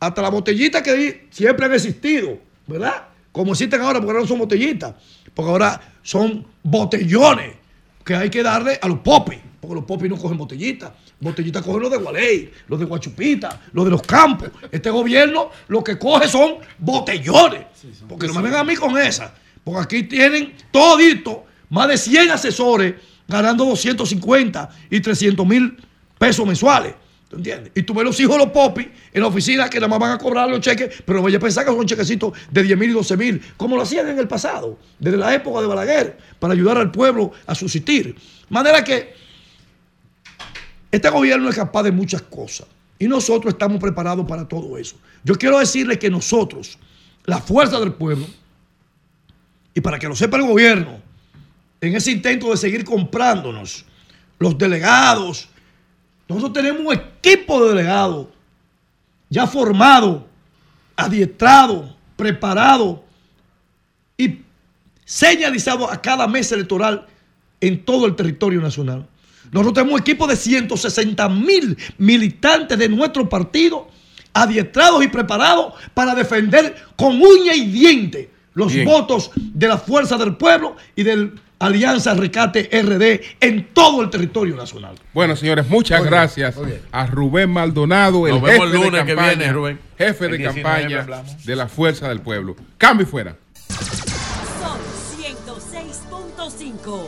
hasta 0.01 0.23
las 0.23 0.31
botellitas 0.31 0.83
que 0.83 0.94
di- 0.94 1.17
siempre 1.31 1.67
han 1.67 1.75
existido, 1.75 2.39
¿verdad? 2.67 3.09
Como 3.33 3.52
existen 3.52 3.81
ahora, 3.81 3.99
porque 3.99 4.11
ahora 4.12 4.20
no 4.20 4.27
son 4.28 4.39
botellitas, 4.39 4.94
porque 5.35 5.51
ahora 5.51 5.81
son 6.02 6.47
botellones 6.62 7.57
que 8.05 8.15
hay 8.15 8.31
que 8.31 8.43
darle 8.43 8.78
a 8.81 8.86
los 8.89 9.01
popis, 9.01 9.39
porque 9.61 9.75
los 9.75 9.85
popis 9.85 10.09
no 10.11 10.17
cogen 10.17 10.39
botellitas. 10.39 10.93
Botellitas 11.20 11.62
cogen 11.65 11.83
los 11.83 11.91
de 11.91 11.99
Gualey, 11.99 12.52
los 12.69 12.78
de 12.81 12.85
Guachupita, 12.85 13.61
los 13.73 13.85
de 13.85 13.91
los 13.93 14.02
campos. 14.02 14.51
Este 14.70 14.91
gobierno 14.91 15.51
lo 15.69 15.83
que 15.83 15.99
coge 15.99 16.28
son 16.28 16.55
botellones. 16.78 17.62
Porque 18.09 18.27
no 18.28 18.35
me 18.35 18.43
vengan 18.43 18.61
a 18.61 18.65
mí 18.65 18.75
con 18.77 18.97
esa. 18.99 19.33
Porque 19.65 19.81
aquí 19.83 20.02
tienen 20.05 20.55
todito 20.73 21.47
más 21.70 21.89
de 21.89 21.97
100 21.97 22.31
asesores 22.33 22.94
ganando 23.33 23.65
250 23.65 24.70
y 24.91 25.01
300 25.01 25.47
mil 25.47 25.77
pesos 26.19 26.47
mensuales. 26.47 26.94
¿Tú 27.28 27.39
entiendes? 27.39 27.73
Y 27.75 27.83
tú 27.83 27.94
ves 27.94 28.05
los 28.05 28.20
hijos 28.20 28.36
de 28.36 28.44
los 28.44 28.52
popis 28.52 28.89
en 29.11 29.23
la 29.23 29.27
oficina 29.27 29.70
que 29.70 29.78
nada 29.78 29.89
más 29.89 29.99
van 29.99 30.12
a 30.12 30.19
cobrar 30.19 30.51
los 30.51 30.61
cheques, 30.61 31.02
pero 31.07 31.23
vaya 31.23 31.39
a 31.39 31.41
pensar 31.41 31.65
que 31.65 31.70
son 31.70 31.86
chequecitos 31.86 32.35
de 32.51 32.62
10 32.62 32.78
mil 32.78 32.91
y 32.91 32.93
12 32.93 33.17
mil, 33.17 33.43
como 33.57 33.75
lo 33.75 33.83
hacían 33.83 34.07
en 34.09 34.19
el 34.19 34.28
pasado, 34.28 34.78
desde 34.99 35.17
la 35.17 35.35
época 35.35 35.62
de 35.62 35.67
Balaguer, 35.67 36.19
para 36.39 36.52
ayudar 36.52 36.77
al 36.77 36.91
pueblo 36.91 37.33
a 37.47 37.55
subsistir. 37.55 38.15
Manera 38.51 38.85
que 38.85 39.15
este 40.91 41.09
gobierno 41.09 41.49
es 41.49 41.57
capaz 41.57 41.85
de 41.85 41.91
muchas 41.91 42.20
cosas 42.20 42.67
y 42.99 43.09
nosotros 43.09 43.55
estamos 43.55 43.81
preparados 43.81 44.27
para 44.28 44.47
todo 44.47 44.77
eso. 44.77 44.97
Yo 45.25 45.35
quiero 45.36 45.59
decirle 45.59 45.99
que 45.99 46.11
nosotros, 46.11 46.78
la 47.25 47.41
fuerza 47.41 47.81
del 47.81 47.94
pueblo, 47.94 48.27
y 49.75 49.81
para 49.81 49.99
que 49.99 50.07
lo 50.07 50.15
sepa 50.15 50.36
el 50.36 50.44
gobierno, 50.44 51.01
en 51.83 51.97
ese 51.97 52.12
intento 52.12 52.51
de 52.51 52.57
seguir 52.57 52.85
comprándonos, 52.85 53.85
los 54.39 54.57
delegados, 54.57 55.49
nosotros 56.28 56.52
tenemos 56.52 56.81
un 56.81 56.93
equipo 56.94 57.62
de 57.62 57.75
delegados 57.75 58.28
ya 59.28 59.47
formado, 59.49 60.27
adiestrado, 60.94 61.94
preparado 62.17 63.05
y 64.17 64.39
señalizado 65.05 65.91
a 65.91 66.01
cada 66.01 66.28
mes 66.28 66.52
electoral 66.52 67.07
en 67.61 67.85
todo 67.85 68.07
el 68.07 68.15
territorio 68.15 68.61
nacional. 68.61 69.09
Nosotros 69.51 69.75
tenemos 69.75 69.94
un 69.94 70.01
equipo 70.01 70.28
de 70.28 70.36
160 70.36 71.28
mil 71.31 71.77
militantes 71.99 72.78
de 72.78 72.89
nuestro 72.89 73.28
partido 73.28 73.89
adiestrados 74.33 75.02
y 75.05 75.09
preparados 75.09 75.75
para 75.94 76.15
defender 76.15 76.77
con 76.94 77.20
uña 77.20 77.55
y 77.55 77.67
diente 77.67 78.31
los 78.55 78.73
Bien. 78.73 78.86
votos 78.86 79.33
de 79.35 79.67
la 79.67 79.78
Fuerza 79.78 80.17
del 80.17 80.36
Pueblo 80.36 80.77
y 80.94 81.02
de 81.02 81.33
Alianza 81.67 82.15
Rescate 82.15 82.69
RD 82.73 83.21
en 83.41 83.69
todo 83.73 84.03
el 84.03 84.11
territorio 84.11 84.57
nacional. 84.57 84.97
Bueno, 85.15 85.37
señores, 85.37 85.69
muchas 85.69 86.05
gracias 86.05 86.57
a 86.91 87.07
Rubén 87.07 87.51
Maldonado, 87.51 88.27
el 88.27 88.35
Nos 88.35 88.43
vemos 88.43 88.67
jefe 88.67 88.77
el 88.77 88.83
lunes 88.85 89.01
de 89.01 89.07
que 89.07 89.15
campaña, 89.15 89.37
viene, 89.39 89.53
Rubén. 89.53 89.79
jefe 89.99 90.29
de 90.29 90.39
19 90.39 90.63
campaña 90.63 91.07
de 91.45 91.57
la 91.57 91.69
Fuerza 91.69 92.09
del 92.09 92.21
Pueblo. 92.21 92.57
Cambio 92.79 93.07
y 93.07 93.11
fuera. 93.11 93.37
Son 93.69 94.79
106.5. 95.19 97.07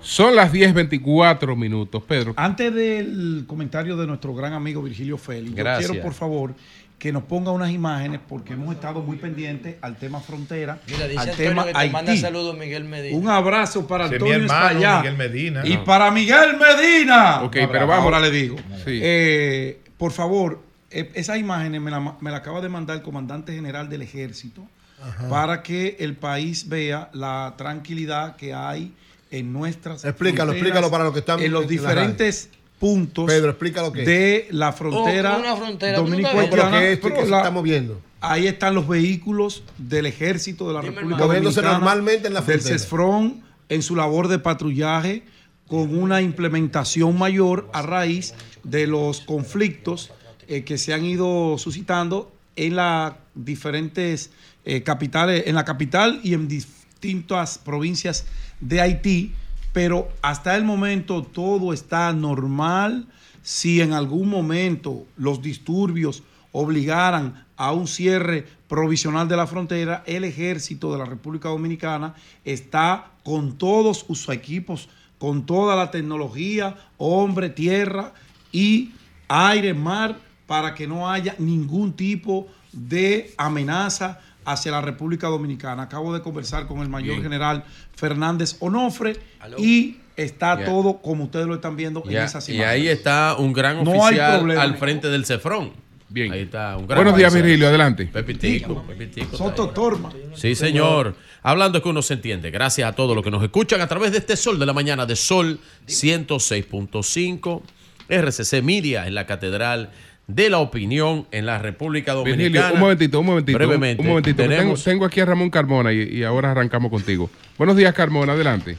Son 0.00 0.36
las 0.36 0.52
10.24 0.52 1.56
minutos, 1.56 2.02
Pedro. 2.04 2.32
Antes 2.36 2.72
del 2.72 3.44
comentario 3.46 3.96
de 3.96 4.06
nuestro 4.06 4.34
gran 4.34 4.52
amigo 4.52 4.80
Virgilio 4.82 5.18
Félix, 5.18 5.54
Gracias. 5.56 5.88
yo 5.88 5.92
quiero 5.94 6.04
por 6.06 6.14
favor 6.14 6.54
que 6.98 7.12
nos 7.12 7.24
ponga 7.24 7.50
unas 7.52 7.70
imágenes 7.70 8.20
porque 8.26 8.54
hemos 8.54 8.74
estado 8.74 9.00
muy 9.02 9.18
pendientes 9.18 9.76
al 9.82 9.96
tema 9.96 10.20
frontera, 10.20 10.78
Mira, 10.86 11.06
dice 11.06 11.20
al 11.20 11.28
Antonio 11.30 11.50
tema 11.50 11.64
que 11.66 11.72
te 11.74 11.90
manda 11.90 12.10
Haití. 12.12 12.22
saludos 12.22 12.56
Miguel 12.56 12.84
Medina. 12.84 13.16
Un 13.18 13.28
abrazo 13.28 13.86
para 13.86 14.04
Antonio 14.04 14.24
mi 14.26 14.32
hermano, 14.44 14.66
Espaillá. 14.68 14.98
Miguel 15.00 15.16
Medina. 15.16 15.66
Y 15.66 15.74
No. 15.76 15.84
para 15.84 16.10
Miguel 16.10 16.56
Medina. 16.56 17.42
Ok, 17.42 17.56
Un 17.60 17.68
pero 17.70 17.86
vamos. 17.86 18.04
Ahora 18.04 18.20
le 18.20 18.30
digo. 18.30 18.56
Sí. 18.84 18.98
Eh, 19.02 19.80
por 19.98 20.12
favor, 20.12 20.62
eh, 20.90 21.10
esas 21.14 21.36
imágenes 21.38 21.80
me 21.82 21.90
la, 21.90 22.16
me 22.20 22.30
la 22.30 22.38
acaba 22.38 22.60
de 22.62 22.68
mandar 22.70 22.96
el 22.96 23.02
comandante 23.02 23.52
general 23.54 23.90
del 23.90 24.00
ejército 24.02 24.66
Ajá. 25.02 25.28
para 25.28 25.62
que 25.62 25.96
el 26.00 26.16
país 26.16 26.68
vea 26.68 27.10
la 27.12 27.54
tranquilidad 27.58 28.36
que 28.36 28.54
hay 28.54 28.94
en 29.30 29.52
nuestras 29.52 30.04
Explícalo, 30.04 30.52
fronteras, 30.52 30.56
explícalo 30.56 30.90
para 30.90 31.04
los 31.04 31.12
que 31.12 31.18
están 31.18 31.40
en 31.40 31.52
los 31.52 31.62
en 31.62 31.66
la 31.66 31.70
diferentes 31.72 32.48
puntos 32.78 33.26
Pedro, 33.26 33.50
explica 33.50 33.82
lo 33.82 33.92
que 33.92 34.02
es. 34.02 34.06
de 34.06 34.48
la 34.50 34.72
frontera 34.72 35.36
Oh, 35.36 35.40
una 35.40 35.56
frontera, 35.56 35.98
dominico 35.98 36.28
¿tú 36.30 36.36
no 36.36 36.42
sabes? 36.42 36.50
No, 36.50 36.56
pero 36.56 36.78
¿qué 36.78 36.92
es? 36.92 37.00
¿Qué 37.00 37.16
se 37.16 37.22
está 37.22 37.50
moviendo? 37.50 38.00
Ahí 38.20 38.46
están 38.46 38.74
los 38.74 38.88
vehículos 38.88 39.62
del 39.78 40.06
ejército 40.06 40.68
de 40.68 40.74
la 40.74 40.80
Dime, 40.80 40.96
República 40.96 41.24
Dominicana, 41.24 41.72
normalmente 41.72 42.28
en 42.28 42.34
la 42.34 42.42
del. 42.42 42.60
CESFRON 42.60 43.42
en 43.68 43.82
su 43.82 43.96
labor 43.96 44.28
de 44.28 44.38
patrullaje 44.38 45.22
con 45.66 45.96
una 45.96 46.22
implementación 46.22 47.18
mayor 47.18 47.68
a 47.72 47.82
raíz 47.82 48.34
de 48.62 48.86
los 48.86 49.20
conflictos 49.20 50.12
eh, 50.48 50.64
que 50.64 50.78
se 50.78 50.94
han 50.94 51.04
ido 51.04 51.58
suscitando 51.58 52.32
en 52.54 52.76
las 52.76 53.14
diferentes 53.34 54.30
eh, 54.64 54.82
capitales, 54.82 55.44
en 55.46 55.54
la 55.54 55.64
capital 55.64 56.20
y 56.22 56.34
en 56.34 56.48
distintas 56.48 57.58
provincias 57.58 58.26
de 58.60 58.80
Haití, 58.80 59.32
pero 59.76 60.08
hasta 60.22 60.56
el 60.56 60.64
momento 60.64 61.22
todo 61.22 61.74
está 61.74 62.10
normal. 62.14 63.08
Si 63.42 63.82
en 63.82 63.92
algún 63.92 64.30
momento 64.30 65.04
los 65.18 65.42
disturbios 65.42 66.22
obligaran 66.50 67.44
a 67.58 67.72
un 67.72 67.86
cierre 67.86 68.46
provisional 68.68 69.28
de 69.28 69.36
la 69.36 69.46
frontera, 69.46 70.02
el 70.06 70.24
ejército 70.24 70.90
de 70.92 70.98
la 70.98 71.04
República 71.04 71.50
Dominicana 71.50 72.14
está 72.42 73.10
con 73.22 73.58
todos 73.58 73.98
sus 73.98 74.26
equipos, 74.30 74.88
con 75.18 75.44
toda 75.44 75.76
la 75.76 75.90
tecnología, 75.90 76.74
hombre, 76.96 77.50
tierra 77.50 78.14
y 78.52 78.94
aire, 79.28 79.74
mar, 79.74 80.16
para 80.46 80.74
que 80.74 80.86
no 80.86 81.10
haya 81.10 81.34
ningún 81.38 81.92
tipo 81.92 82.48
de 82.72 83.34
amenaza 83.36 84.22
hacia 84.46 84.72
la 84.72 84.80
República 84.80 85.26
Dominicana. 85.28 85.82
Acabo 85.82 86.14
de 86.14 86.22
conversar 86.22 86.66
con 86.66 86.80
el 86.80 86.88
mayor 86.88 87.10
Bien. 87.16 87.22
general 87.22 87.64
Fernández 87.94 88.56
Onofre 88.60 89.16
y 89.58 89.98
está 90.16 90.64
todo 90.64 90.98
como 91.02 91.24
ustedes 91.24 91.46
lo 91.46 91.54
están 91.56 91.76
viendo 91.76 92.02
en 92.08 92.16
esas 92.16 92.48
y 92.48 92.54
imágenes. 92.54 92.72
ahí 92.74 92.88
está 92.88 93.36
un 93.38 93.52
gran 93.52 93.84
No 93.84 93.92
hay 93.92 93.98
oficial 94.14 94.38
problema. 94.38 94.62
al 94.62 94.76
frente 94.78 95.08
del 95.08 95.26
Cefrón. 95.26 95.72
Bien. 96.08 96.32
Ahí 96.32 96.42
está 96.42 96.76
un 96.76 96.86
gran 96.86 96.98
Buenos 96.98 97.16
días, 97.16 97.28
oficial. 97.32 97.42
Virgilio, 97.46 97.68
adelante. 97.68 98.06
Pepitico, 98.06 98.82
Pepitico. 98.84 99.36
Soto 99.36 99.70
Torma. 99.70 100.10
Sí, 100.36 100.54
señor. 100.54 101.16
Hablando 101.42 101.78
es 101.78 101.82
que 101.82 101.88
uno 101.90 102.00
se 102.00 102.14
entiende. 102.14 102.50
Gracias 102.52 102.88
a 102.88 102.92
todos 102.94 103.14
los 103.16 103.24
que 103.24 103.30
nos 103.32 103.42
escuchan 103.42 103.80
a 103.80 103.88
través 103.88 104.12
de 104.12 104.18
este 104.18 104.36
Sol 104.36 104.58
de 104.58 104.66
la 104.66 104.72
Mañana 104.72 105.04
de 105.04 105.16
Sol 105.16 105.58
106.5. 105.88 107.62
RCC 108.08 108.62
Media 108.62 109.06
en 109.08 109.14
la 109.16 109.26
Catedral 109.26 109.90
de 110.26 110.50
la 110.50 110.58
Opinión 110.58 111.26
en 111.30 111.46
la 111.46 111.58
República 111.58 112.12
Dominicana. 112.12 112.48
Virgilio, 112.48 112.74
un 112.74 112.80
momentito, 112.80 113.20
un 113.20 113.26
momentito. 113.26 113.58
Brevemente. 113.58 114.02
Un 114.02 114.08
momentito. 114.08 114.42
Tengo, 114.84 115.04
aquí 115.04 115.20
a 115.20 115.24
Ramón 115.24 115.50
Carmona 115.50 115.92
y, 115.92 116.02
y 116.02 116.24
ahora 116.24 116.50
arrancamos 116.50 116.90
contigo. 116.90 117.30
Buenos 117.58 117.76
días, 117.76 117.94
Carmona, 117.94 118.32
adelante. 118.32 118.76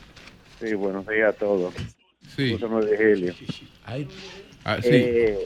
Sí, 0.60 0.74
buenos 0.74 1.08
días 1.08 1.30
a 1.30 1.34
todos. 1.34 1.74
Sí. 2.36 2.58
Virgilio. 2.58 3.34
Ah, 4.66 4.78
sí. 4.82 4.90
Eh, 4.92 5.38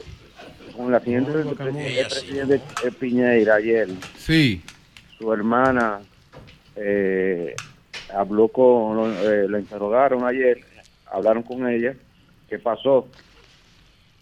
con 0.76 0.90
la 0.90 1.00
siguiente 1.00 1.30
del 1.32 1.48
pre- 1.54 2.00
el 2.00 2.06
presidente 2.06 2.60
Piñeira 2.98 3.56
ayer, 3.56 3.88
Sí. 4.16 4.62
su 5.18 5.32
hermana 5.32 6.00
eh, 6.76 7.54
habló 8.14 8.48
con, 8.48 9.14
eh, 9.22 9.46
la 9.48 9.58
interrogaron 9.60 10.24
ayer, 10.26 10.60
hablaron 11.10 11.42
con 11.42 11.68
ella, 11.68 11.94
¿qué 12.48 12.58
pasó? 12.58 13.06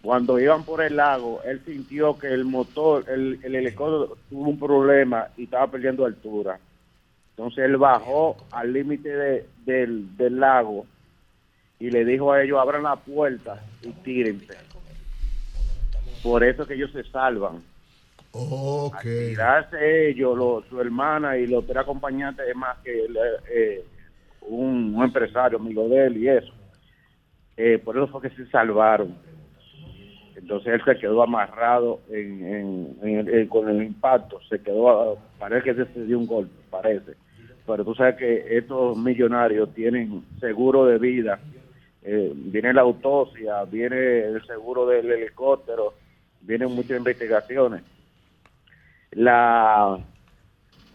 Cuando 0.03 0.39
iban 0.39 0.65
por 0.65 0.83
el 0.83 0.97
lago, 0.97 1.43
él 1.45 1.61
sintió 1.67 2.17
que 2.19 2.29
el 2.29 2.45
motor, 2.47 3.05
el, 3.09 3.39
el 3.43 3.55
helicóptero 3.55 4.17
tuvo 4.31 4.49
un 4.49 4.59
problema 4.59 5.29
y 5.37 5.45
estaba 5.45 5.70
perdiendo 5.70 6.07
altura. 6.07 6.59
Entonces 7.37 7.65
él 7.65 7.77
bajó 7.77 8.37
al 8.51 8.73
límite 8.73 9.09
de- 9.11 9.47
del, 9.65 10.17
del 10.17 10.41
lago 10.41 10.87
y 11.79 11.91
le 11.91 12.05
dijo 12.05 12.33
a 12.33 12.43
ellos, 12.43 12.59
abran 12.59 12.83
la 12.85 12.97
puerta 12.97 13.62
y 13.83 13.91
tírense. 14.03 14.55
Por 16.23 16.45
eso 16.45 16.67
que 16.67 16.75
ellos 16.75 16.91
se 16.93 17.05
salvan. 17.05 17.62
Ok. 18.33 19.03
Tirarse 19.03 20.09
ellos, 20.11 20.37
lo- 20.37 20.62
su 20.69 20.81
hermana 20.81 21.37
y 21.37 21.47
los 21.47 21.67
tres 21.67 21.79
acompañantes, 21.79 22.47
es 22.49 22.57
más 22.57 22.79
que 22.79 23.07
eh, 23.51 23.85
un, 24.43 24.95
un 24.97 25.05
empresario, 25.05 25.59
amigo 25.59 25.89
de 25.89 26.07
él 26.07 26.17
y 26.17 26.29
eso. 26.29 26.53
Eh, 27.57 27.79
por 27.79 27.97
eso 27.97 28.09
fue 28.09 28.23
que 28.23 28.31
se 28.37 28.47
salvaron. 28.51 29.15
Entonces 30.51 30.75
él 30.75 30.83
se 30.85 30.99
quedó 31.01 31.23
amarrado 31.23 32.01
en, 32.11 32.99
en- 33.05 33.47
con 33.47 33.69
el 33.69 33.85
impacto, 33.85 34.41
se 34.49 34.61
quedó, 34.61 35.17
parece 35.39 35.77
que 35.77 35.85
se 35.85 36.05
dio 36.07 36.19
un 36.19 36.27
golpe, 36.27 36.53
parece. 36.69 37.12
Pero 37.65 37.85
tú 37.85 37.95
sabes 37.95 38.17
que 38.17 38.59
estos 38.59 38.97
millonarios 38.97 39.73
tienen 39.75 40.25
seguro 40.41 40.87
de 40.87 40.99
vida, 40.99 41.39
eh, 42.03 42.33
viene 42.35 42.73
la 42.73 42.81
autopsia, 42.81 43.62
viene 43.62 44.25
el 44.25 44.45
seguro 44.45 44.87
del 44.87 45.09
helicóptero, 45.12 45.95
vienen 46.41 46.73
muchas 46.73 46.99
investigaciones. 46.99 47.83
La, 49.12 50.01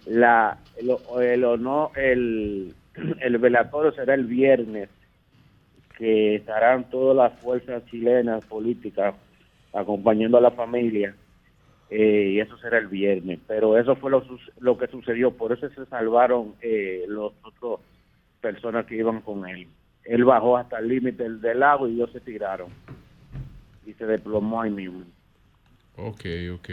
la, 0.06 0.58
el, 0.76 0.98
el, 1.22 1.44
honor- 1.46 1.92
el, 1.98 2.74
el 3.22 3.38
velatorio 3.38 3.94
será 3.94 4.16
el 4.16 4.26
viernes, 4.26 4.90
que 5.98 6.36
estarán 6.36 6.90
todas 6.90 7.16
las 7.16 7.40
fuerzas 7.40 7.86
chilenas 7.86 8.44
políticas 8.44 9.16
acompañando 9.76 10.38
a 10.38 10.42
la 10.42 10.52
familia, 10.52 11.16
eh, 11.90 12.32
y 12.34 12.40
eso 12.40 12.58
será 12.58 12.78
el 12.78 12.88
viernes. 12.88 13.40
Pero 13.48 13.78
eso 13.78 13.96
fue 13.96 14.12
lo, 14.12 14.24
lo 14.60 14.78
que 14.78 14.88
sucedió, 14.88 15.32
por 15.32 15.52
eso 15.52 15.70
se 15.70 15.86
salvaron 15.86 16.56
eh, 16.62 17.06
los 17.08 17.34
otros 17.44 17.80
personas 18.42 18.86
que 18.86 18.96
iban 18.96 19.22
con 19.22 19.48
él. 19.48 19.68
Él 20.04 20.24
bajó 20.24 20.58
hasta 20.58 20.80
el 20.80 20.88
límite 20.88 21.24
del, 21.24 21.42
del 21.42 21.60
lago 21.60 21.88
y 21.88 21.96
ellos 21.96 22.12
se 22.12 22.20
tiraron. 22.20 22.70
Y 23.86 23.94
se 23.94 24.06
desplomó 24.06 24.62
ahí 24.62 24.72
mismo. 24.72 25.04
Ok, 25.98 26.26
ok. 26.54 26.70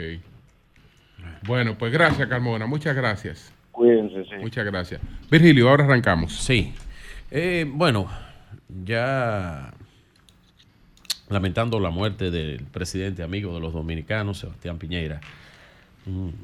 Bueno, 1.47 1.77
pues 1.79 1.93
gracias, 1.93 2.29
Carmona. 2.29 2.67
Muchas 2.67 2.97
gracias. 2.97 3.55
Cuídense, 3.71 4.25
sí. 4.25 4.37
Muchas 4.41 4.65
gracias. 4.65 5.01
Virgilio, 5.31 5.69
ahora 5.69 5.85
arrancamos. 5.85 6.37
Sí. 6.37 6.75
Eh, 7.31 7.65
bueno, 7.67 8.07
ya 8.85 9.73
lamentando 11.33 11.81
la 11.81 11.91
muerte 11.91 12.31
del 12.31 12.63
presidente 12.65 13.23
amigo 13.23 13.55
de 13.55 13.61
los 13.61 13.73
dominicanos, 13.73 14.39
Sebastián 14.39 14.79
Piñera, 14.79 15.21
un 16.07 16.35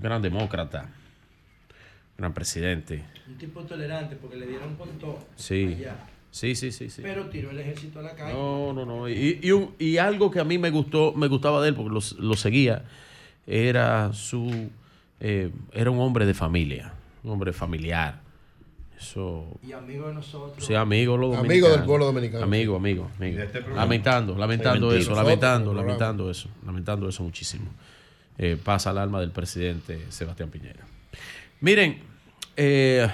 gran 0.00 0.22
demócrata, 0.22 0.88
gran 2.18 2.32
presidente. 2.32 3.02
Un 3.28 3.36
tipo 3.38 3.62
tolerante 3.62 4.16
porque 4.16 4.36
le 4.36 4.46
dieron 4.46 4.76
con 4.76 4.88
todo. 4.98 5.18
Sí, 5.36 5.74
allá. 5.78 5.96
sí, 6.30 6.54
sí, 6.54 6.70
sí, 6.72 6.90
sí. 6.90 7.02
Pero 7.02 7.26
tiró 7.26 7.50
el 7.50 7.58
ejército 7.58 7.98
a 8.00 8.02
la 8.02 8.14
calle. 8.14 8.32
No, 8.32 8.72
no, 8.72 8.86
no. 8.86 9.08
Y, 9.08 9.40
y 9.42 9.50
un- 9.52 9.74
y 9.78 9.98
algo 9.98 10.30
que 10.30 10.40
a 10.40 10.44
mí 10.44 10.58
me 10.58 10.70
gustó, 10.70 11.12
me 11.12 11.28
gustaba 11.28 11.62
de 11.62 11.70
él, 11.70 11.74
porque 11.74 11.90
lo, 11.92 12.00
lo 12.26 12.36
seguía, 12.36 12.84
era 13.46 14.12
su 14.12 14.70
eh, 15.20 15.50
era 15.72 15.90
un 15.90 15.98
hombre 16.00 16.26
de 16.26 16.34
familia, 16.34 16.92
un 17.24 17.32
hombre 17.32 17.52
familiar. 17.52 18.20
Eso. 18.98 19.58
Y 19.62 19.72
amigo 19.72 20.08
de 20.08 20.14
nosotros. 20.14 20.64
Sí, 20.64 20.74
amigo 20.74 21.16
los 21.16 21.36
Amigo 21.36 21.42
dominicanos. 21.42 21.76
del 21.76 21.86
pueblo 21.86 22.06
dominicano. 22.06 22.44
Amigo, 22.44 22.76
amigo, 22.76 23.10
amigo. 23.18 23.40
este. 23.40 23.60
Lamentando, 23.74 24.36
lamentando 24.36 24.88
eso, 24.92 25.10
nosotros, 25.10 25.18
lamentando, 25.18 25.70
el 25.72 25.76
lamentando 25.76 26.30
eso, 26.30 26.48
lamentando 26.64 27.08
eso 27.08 27.22
muchísimo. 27.22 27.70
Eh, 28.38 28.56
pasa 28.62 28.90
al 28.90 28.98
alma 28.98 29.20
del 29.20 29.30
presidente 29.30 30.00
Sebastián 30.08 30.50
Piñera. 30.50 30.84
Miren, 31.60 32.00
eh, 32.56 33.08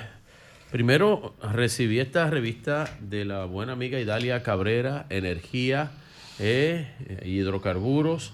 primero 0.70 1.35
recibí 1.52 1.99
esta 2.01 2.28
revista 2.31 2.97
de 3.01 3.25
la 3.25 3.44
buena 3.44 3.73
amiga 3.73 3.99
Idalia 4.01 4.43
Cabrera, 4.43 5.07
Energía, 5.11 5.91
eh, 6.39 6.89
Hidrocarburos. 7.25 8.33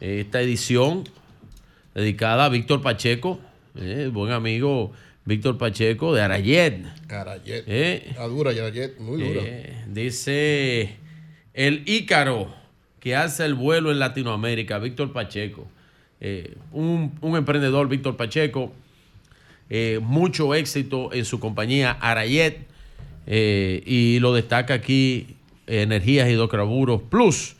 Eh, 0.00 0.20
esta 0.20 0.40
edición 0.40 1.04
dedicada 1.94 2.44
a 2.44 2.48
Víctor 2.48 2.82
Pacheco, 2.82 3.40
eh, 3.76 4.10
buen 4.12 4.32
amigo 4.32 4.92
Víctor 5.28 5.58
Pacheco 5.58 6.14
de 6.14 6.22
Arayet. 6.22 6.84
Arayet. 7.10 7.64
Eh, 7.66 8.14
Ah, 8.18 8.26
dura, 8.28 8.50
Arayet, 8.50 8.98
muy 8.98 9.18
dura. 9.22 9.42
eh, 9.44 9.84
dice 9.86 10.96
el 11.52 11.82
Ícaro 11.86 12.54
que 12.98 13.14
hace 13.14 13.44
el 13.44 13.52
vuelo 13.54 13.90
en 13.92 13.98
Latinoamérica, 13.98 14.78
Víctor 14.78 15.12
Pacheco. 15.12 15.68
Eh, 16.20 16.56
un, 16.72 17.12
un 17.20 17.36
emprendedor, 17.36 17.88
Víctor 17.88 18.16
Pacheco, 18.16 18.72
eh, 19.68 20.00
mucho 20.02 20.54
éxito 20.54 21.12
en 21.12 21.26
su 21.26 21.38
compañía 21.40 21.90
Arayet 21.92 22.66
eh, 23.26 23.82
y 23.84 24.18
lo 24.20 24.32
destaca 24.32 24.72
aquí 24.74 25.36
Energías 25.66 26.30
Hidrocarburos 26.30 27.02
Plus, 27.02 27.54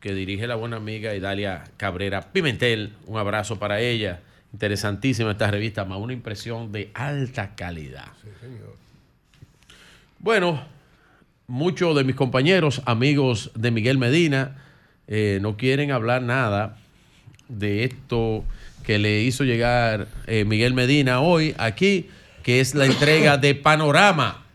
que 0.00 0.14
dirige 0.14 0.46
la 0.46 0.54
buena 0.54 0.76
amiga 0.76 1.16
Idalia 1.16 1.64
Cabrera 1.76 2.32
Pimentel. 2.32 2.92
Un 3.06 3.18
abrazo 3.18 3.58
para 3.58 3.80
ella. 3.80 4.20
Interesantísima 4.56 5.32
esta 5.32 5.50
revista, 5.50 5.84
más 5.84 5.98
una 5.98 6.14
impresión 6.14 6.72
de 6.72 6.90
alta 6.94 7.54
calidad. 7.54 8.06
Bueno, 10.18 10.64
muchos 11.46 11.94
de 11.94 12.04
mis 12.04 12.16
compañeros, 12.16 12.80
amigos 12.86 13.50
de 13.54 13.70
Miguel 13.70 13.98
Medina, 13.98 14.56
eh, 15.08 15.40
no 15.42 15.58
quieren 15.58 15.90
hablar 15.90 16.22
nada 16.22 16.78
de 17.50 17.84
esto 17.84 18.44
que 18.82 18.98
le 18.98 19.20
hizo 19.20 19.44
llegar 19.44 20.08
eh, 20.26 20.46
Miguel 20.46 20.72
Medina 20.72 21.20
hoy 21.20 21.54
aquí, 21.58 22.08
que 22.42 22.60
es 22.60 22.74
la 22.74 22.86
entrega 22.86 23.36
de 23.36 23.54
Panorama. 23.54 24.45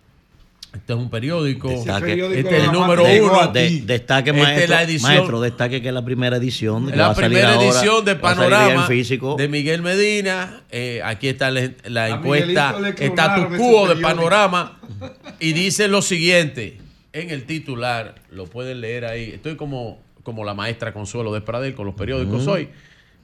Este 0.74 0.94
es 0.94 1.00
un 1.00 1.10
periódico. 1.10 1.68
Destaque- 1.70 2.14
este 2.40 2.58
es 2.58 2.64
el 2.64 2.72
número 2.72 3.04
de- 3.04 3.22
uno. 3.22 3.48
de- 3.52 3.82
destaque, 3.82 4.30
Esta 4.30 4.42
es 4.42 4.48
maestro, 4.48 4.76
la 4.76 4.84
edición- 4.84 5.12
maestro, 5.16 5.42
destaque 5.42 5.82
que 5.82 5.88
es 5.90 5.94
la 5.94 6.06
primera 6.06 6.38
edición. 6.38 6.86
que 6.86 6.92
va 6.98 7.10
la 7.10 7.14
salir 7.16 7.30
primera 7.30 7.54
ahora, 7.56 7.68
edición 7.70 8.06
de 8.06 8.16
Panorama 8.16 8.88
físico. 8.88 9.36
de 9.38 9.48
Miguel 9.50 9.82
Medina. 9.82 10.62
Eh, 10.72 11.02
aquí 11.04 11.28
está 11.28 11.52
la, 11.52 11.70
la 11.86 12.10
encuesta, 12.10 12.76
ese 12.98 13.10
cubo 13.58 13.88
de. 13.94 14.02
Panorama. 14.02 14.80
Y 15.42 15.52
dice 15.54 15.88
lo 15.90 16.02
siguiente, 16.02 16.78
en 17.12 17.32
el 17.32 17.44
titular, 17.44 18.16
lo 18.32 18.46
pueden 18.46 18.80
leer 18.80 19.04
ahí. 19.06 19.32
Estoy 19.32 19.58
como, 19.58 20.00
como 20.24 20.46
la 20.46 20.54
maestra 20.54 20.94
Consuelo 20.94 21.34
de 21.34 21.42
Pradel 21.42 21.74
con 21.76 21.86
los 21.86 21.96
periódicos 21.96 22.48
hoy. 22.48 22.70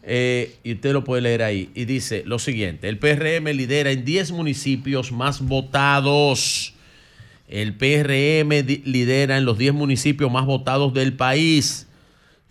Eh, 0.09 0.55
y 0.63 0.73
usted 0.73 0.91
lo 0.93 1.03
puede 1.03 1.21
leer 1.21 1.43
ahí. 1.43 1.69
Y 1.75 1.85
dice 1.85 2.23
lo 2.25 2.39
siguiente, 2.39 2.87
el 2.89 2.97
PRM 2.97 3.53
lidera 3.53 3.91
en 3.91 4.03
10 4.03 4.31
municipios 4.31 5.11
más 5.13 5.41
votados. 5.41 6.73
El 7.47 7.75
PRM 7.75 8.49
lidera 8.83 9.37
en 9.37 9.45
los 9.45 9.57
10 9.57 9.73
municipios 9.73 10.31
más 10.31 10.45
votados 10.45 10.93
del 10.93 11.13
país. 11.13 11.87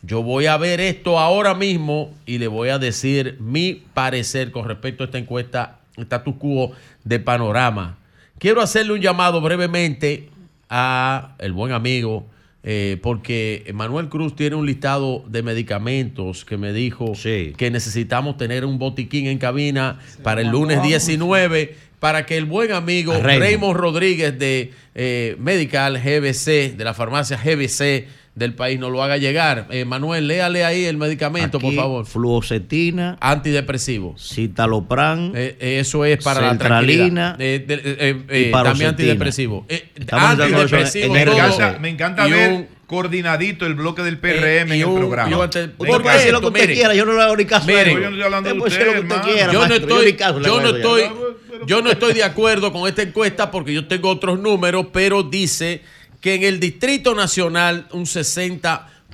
Yo 0.02 0.22
voy 0.22 0.46
a 0.46 0.56
ver 0.56 0.80
esto 0.80 1.18
ahora 1.18 1.54
mismo 1.54 2.14
y 2.24 2.38
le 2.38 2.48
voy 2.48 2.70
a 2.70 2.78
decir 2.78 3.36
mi 3.40 3.82
parecer 3.92 4.52
con 4.52 4.66
respecto 4.66 5.02
a 5.02 5.06
esta 5.06 5.18
encuesta 5.18 5.80
status 5.96 6.36
quo 6.38 6.72
de 7.04 7.18
panorama. 7.18 7.98
Quiero 8.38 8.60
hacerle 8.60 8.94
un 8.94 9.00
llamado 9.00 9.40
brevemente 9.40 10.30
a 10.68 11.34
el 11.38 11.52
buen 11.52 11.72
amigo, 11.72 12.26
eh, 12.62 12.98
porque 13.02 13.70
Manuel 13.74 14.08
Cruz 14.08 14.34
tiene 14.34 14.56
un 14.56 14.66
listado 14.66 15.24
de 15.28 15.42
medicamentos 15.42 16.44
que 16.44 16.56
me 16.56 16.72
dijo 16.72 17.12
que 17.22 17.70
necesitamos 17.70 18.36
tener 18.36 18.64
un 18.64 18.78
botiquín 18.78 19.26
en 19.26 19.38
cabina 19.38 20.00
para 20.22 20.40
el 20.40 20.48
lunes 20.48 20.82
19 20.82 21.76
para 22.06 22.24
que 22.24 22.36
el 22.36 22.44
buen 22.44 22.70
amigo 22.70 23.12
Raymond. 23.14 23.40
Raymond 23.40 23.76
Rodríguez 23.76 24.38
de 24.38 24.70
eh, 24.94 25.34
Medical 25.40 25.98
GBC, 25.98 26.76
de 26.76 26.84
la 26.84 26.94
farmacia 26.94 27.36
GBC 27.36 28.06
del 28.36 28.54
país, 28.54 28.78
nos 28.78 28.92
lo 28.92 29.02
haga 29.02 29.16
llegar. 29.16 29.66
Eh, 29.70 29.84
Manuel, 29.84 30.28
léale 30.28 30.64
ahí 30.64 30.84
el 30.84 30.98
medicamento, 30.98 31.58
por 31.58 31.74
favor. 31.74 32.06
Fluoxetina, 32.06 33.18
Antidepresivo. 33.20 34.14
citalopram, 34.20 35.32
Eh, 35.34 35.56
eh, 35.58 35.78
eso 35.80 36.04
es 36.04 36.22
para 36.22 36.42
la 36.42 36.56
tranquilidad. 36.56 37.40
Eh, 37.40 37.64
de- 37.66 37.74
eh, 37.74 38.22
eh, 38.28 38.48
y 38.48 38.52
también 38.52 38.90
antidepresivo. 38.90 39.66
Eh, 39.68 39.88
antidepresivo. 40.12 41.06
en 41.06 41.12
Me 41.12 41.22
encanta, 41.22 41.78
me 41.80 41.88
encanta 41.88 42.28
Y 42.28 42.30
ver 42.30 42.52
un- 42.52 42.66
coordinadito 42.86 43.66
el 43.66 43.74
bloque 43.74 44.02
del 44.02 44.18
PRM 44.18 44.76
y 44.76 44.82
en 44.82 44.88
un- 44.88 44.92
el 44.94 44.98
programa. 45.00 45.30
y 45.30 45.34
un 45.34 45.42
ante- 45.42 45.58
Me 45.58 45.64
Usted 45.66 45.76
puede 45.76 45.92
encanta. 45.92 46.12
decir 46.14 46.32
lo 46.32 46.40
que 46.40 46.46
usted 46.46 46.72
quiera, 46.72 46.94
yo 46.94 47.04
no 47.04 47.12
le 47.14 47.22
hago 47.22 47.36
ni 47.36 47.44
caso. 47.44 47.64
a 47.64 47.66
mire, 47.66 47.80
eso. 47.82 47.90
yo 47.90 47.98
no 48.00 48.06
estoy 48.08 48.22
hablando 48.22 48.48
de 48.50 48.58
Usted 48.58 48.60
puede 48.60 48.70
decir 48.78 48.86
lo 48.86 48.92
que 48.92 48.98
usted, 49.00 49.16
usted 49.16 49.16
hermano. 49.16 49.50
quiera, 49.50 49.52
yo 49.52 49.68
no 49.68 49.74
estoy, 49.74 50.42
yo 50.44 50.60
no 50.60 50.68
estoy, 50.76 51.02
yo 51.66 51.82
no 51.82 51.90
estoy 51.90 52.12
de 52.14 52.24
acuerdo 52.32 52.72
con 52.72 52.88
esta 52.88 53.02
encuesta 53.02 53.50
porque 53.50 53.72
yo 53.74 53.86
tengo 53.88 54.08
otros 54.10 54.38
números, 54.38 54.86
pero 54.92 55.22
dice 55.24 55.82
que 56.20 56.34
en 56.34 56.44
el 56.44 56.60
Distrito 56.60 57.14
Nacional 57.14 57.86
un 57.92 58.06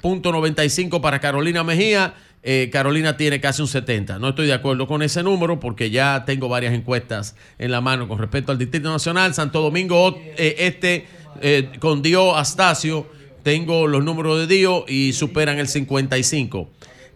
60.95 0.02 1.01
para 1.01 1.20
Carolina 1.20 1.65
Mejía, 1.65 2.15
eh, 2.42 2.70
Carolina 2.73 3.17
tiene 3.17 3.41
casi 3.41 3.62
un 3.62 3.68
70. 3.68 4.18
No 4.18 4.31
estoy 4.31 4.47
de 4.49 4.52
acuerdo 4.52 4.86
con 4.89 5.02
ese 5.02 5.23
número 5.23 5.60
porque 5.60 5.91
ya 5.91 6.25
tengo 6.26 6.49
varias 6.49 6.75
encuestas 6.75 7.36
en 7.59 7.70
la 7.70 7.81
mano 7.81 8.09
con 8.09 8.18
respecto 8.18 8.51
al 8.52 8.59
Distrito 8.59 8.91
Nacional. 8.91 9.33
Santo 9.34 9.60
Domingo 9.60 10.18
eh, 10.36 10.57
Este 10.59 11.07
eh, 11.41 11.70
con 11.78 12.02
Dio 12.02 12.36
Astacio, 12.36 13.07
tengo 13.42 13.86
los 13.86 14.04
números 14.04 14.38
de 14.38 14.54
Dio 14.54 14.84
y 14.88 15.12
superan 15.12 15.58
el 15.58 15.68
55. 15.68 16.68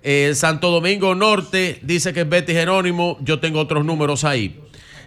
Eh, 0.02 0.32
Santo 0.34 0.70
Domingo 0.70 1.14
Norte 1.14 1.80
dice 1.82 2.12
que 2.12 2.20
es 2.20 2.28
Betty 2.28 2.52
Jerónimo, 2.52 3.18
yo 3.20 3.40
tengo 3.40 3.60
otros 3.60 3.84
números 3.84 4.24
ahí. 4.24 4.60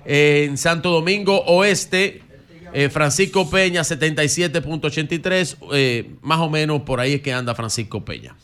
Eh, 0.05 0.45
en 0.49 0.57
Santo 0.57 0.89
Domingo 0.89 1.39
Oeste, 1.45 2.21
eh, 2.73 2.89
Francisco 2.89 3.49
Peña 3.49 3.81
77.83, 3.83 5.57
eh, 5.73 6.11
más 6.21 6.39
o 6.39 6.49
menos 6.49 6.81
por 6.81 6.99
ahí 6.99 7.13
es 7.13 7.21
que 7.21 7.33
anda 7.33 7.53
Francisco 7.55 8.03
Peña. 8.03 8.35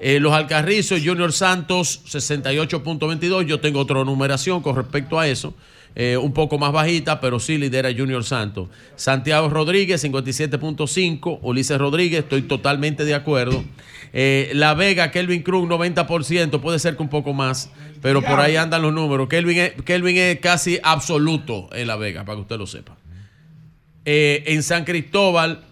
Los 0.00 0.32
Alcarrizos, 0.32 1.00
Junior 1.04 1.32
Santos 1.32 2.02
68.22, 2.06 3.46
yo 3.46 3.58
tengo 3.58 3.80
otra 3.80 4.04
numeración 4.04 4.62
con 4.62 4.76
respecto 4.76 5.18
a 5.18 5.26
eso. 5.26 5.54
Eh, 6.00 6.16
un 6.16 6.32
poco 6.32 6.58
más 6.58 6.70
bajita, 6.70 7.20
pero 7.20 7.40
sí 7.40 7.58
lidera 7.58 7.90
Junior 7.92 8.22
Santos. 8.22 8.68
Santiago 8.94 9.48
Rodríguez, 9.48 10.04
57.5. 10.04 11.40
Ulises 11.42 11.76
Rodríguez, 11.76 12.20
estoy 12.20 12.42
totalmente 12.42 13.04
de 13.04 13.14
acuerdo. 13.14 13.64
Eh, 14.12 14.52
la 14.54 14.74
Vega, 14.74 15.10
Kelvin 15.10 15.42
Cruz, 15.42 15.68
90%, 15.68 16.60
puede 16.60 16.78
ser 16.78 16.96
que 16.96 17.02
un 17.02 17.08
poco 17.08 17.32
más, 17.32 17.72
pero 18.00 18.22
por 18.22 18.38
ahí 18.38 18.54
andan 18.54 18.82
los 18.82 18.94
números. 18.94 19.26
Kelvin 19.28 19.58
es, 19.58 19.72
Kelvin 19.84 20.16
es 20.18 20.38
casi 20.38 20.78
absoluto 20.84 21.68
en 21.72 21.88
La 21.88 21.96
Vega, 21.96 22.24
para 22.24 22.36
que 22.36 22.42
usted 22.42 22.58
lo 22.58 22.68
sepa. 22.68 22.96
Eh, 24.04 24.44
en 24.46 24.62
San 24.62 24.84
Cristóbal, 24.84 25.64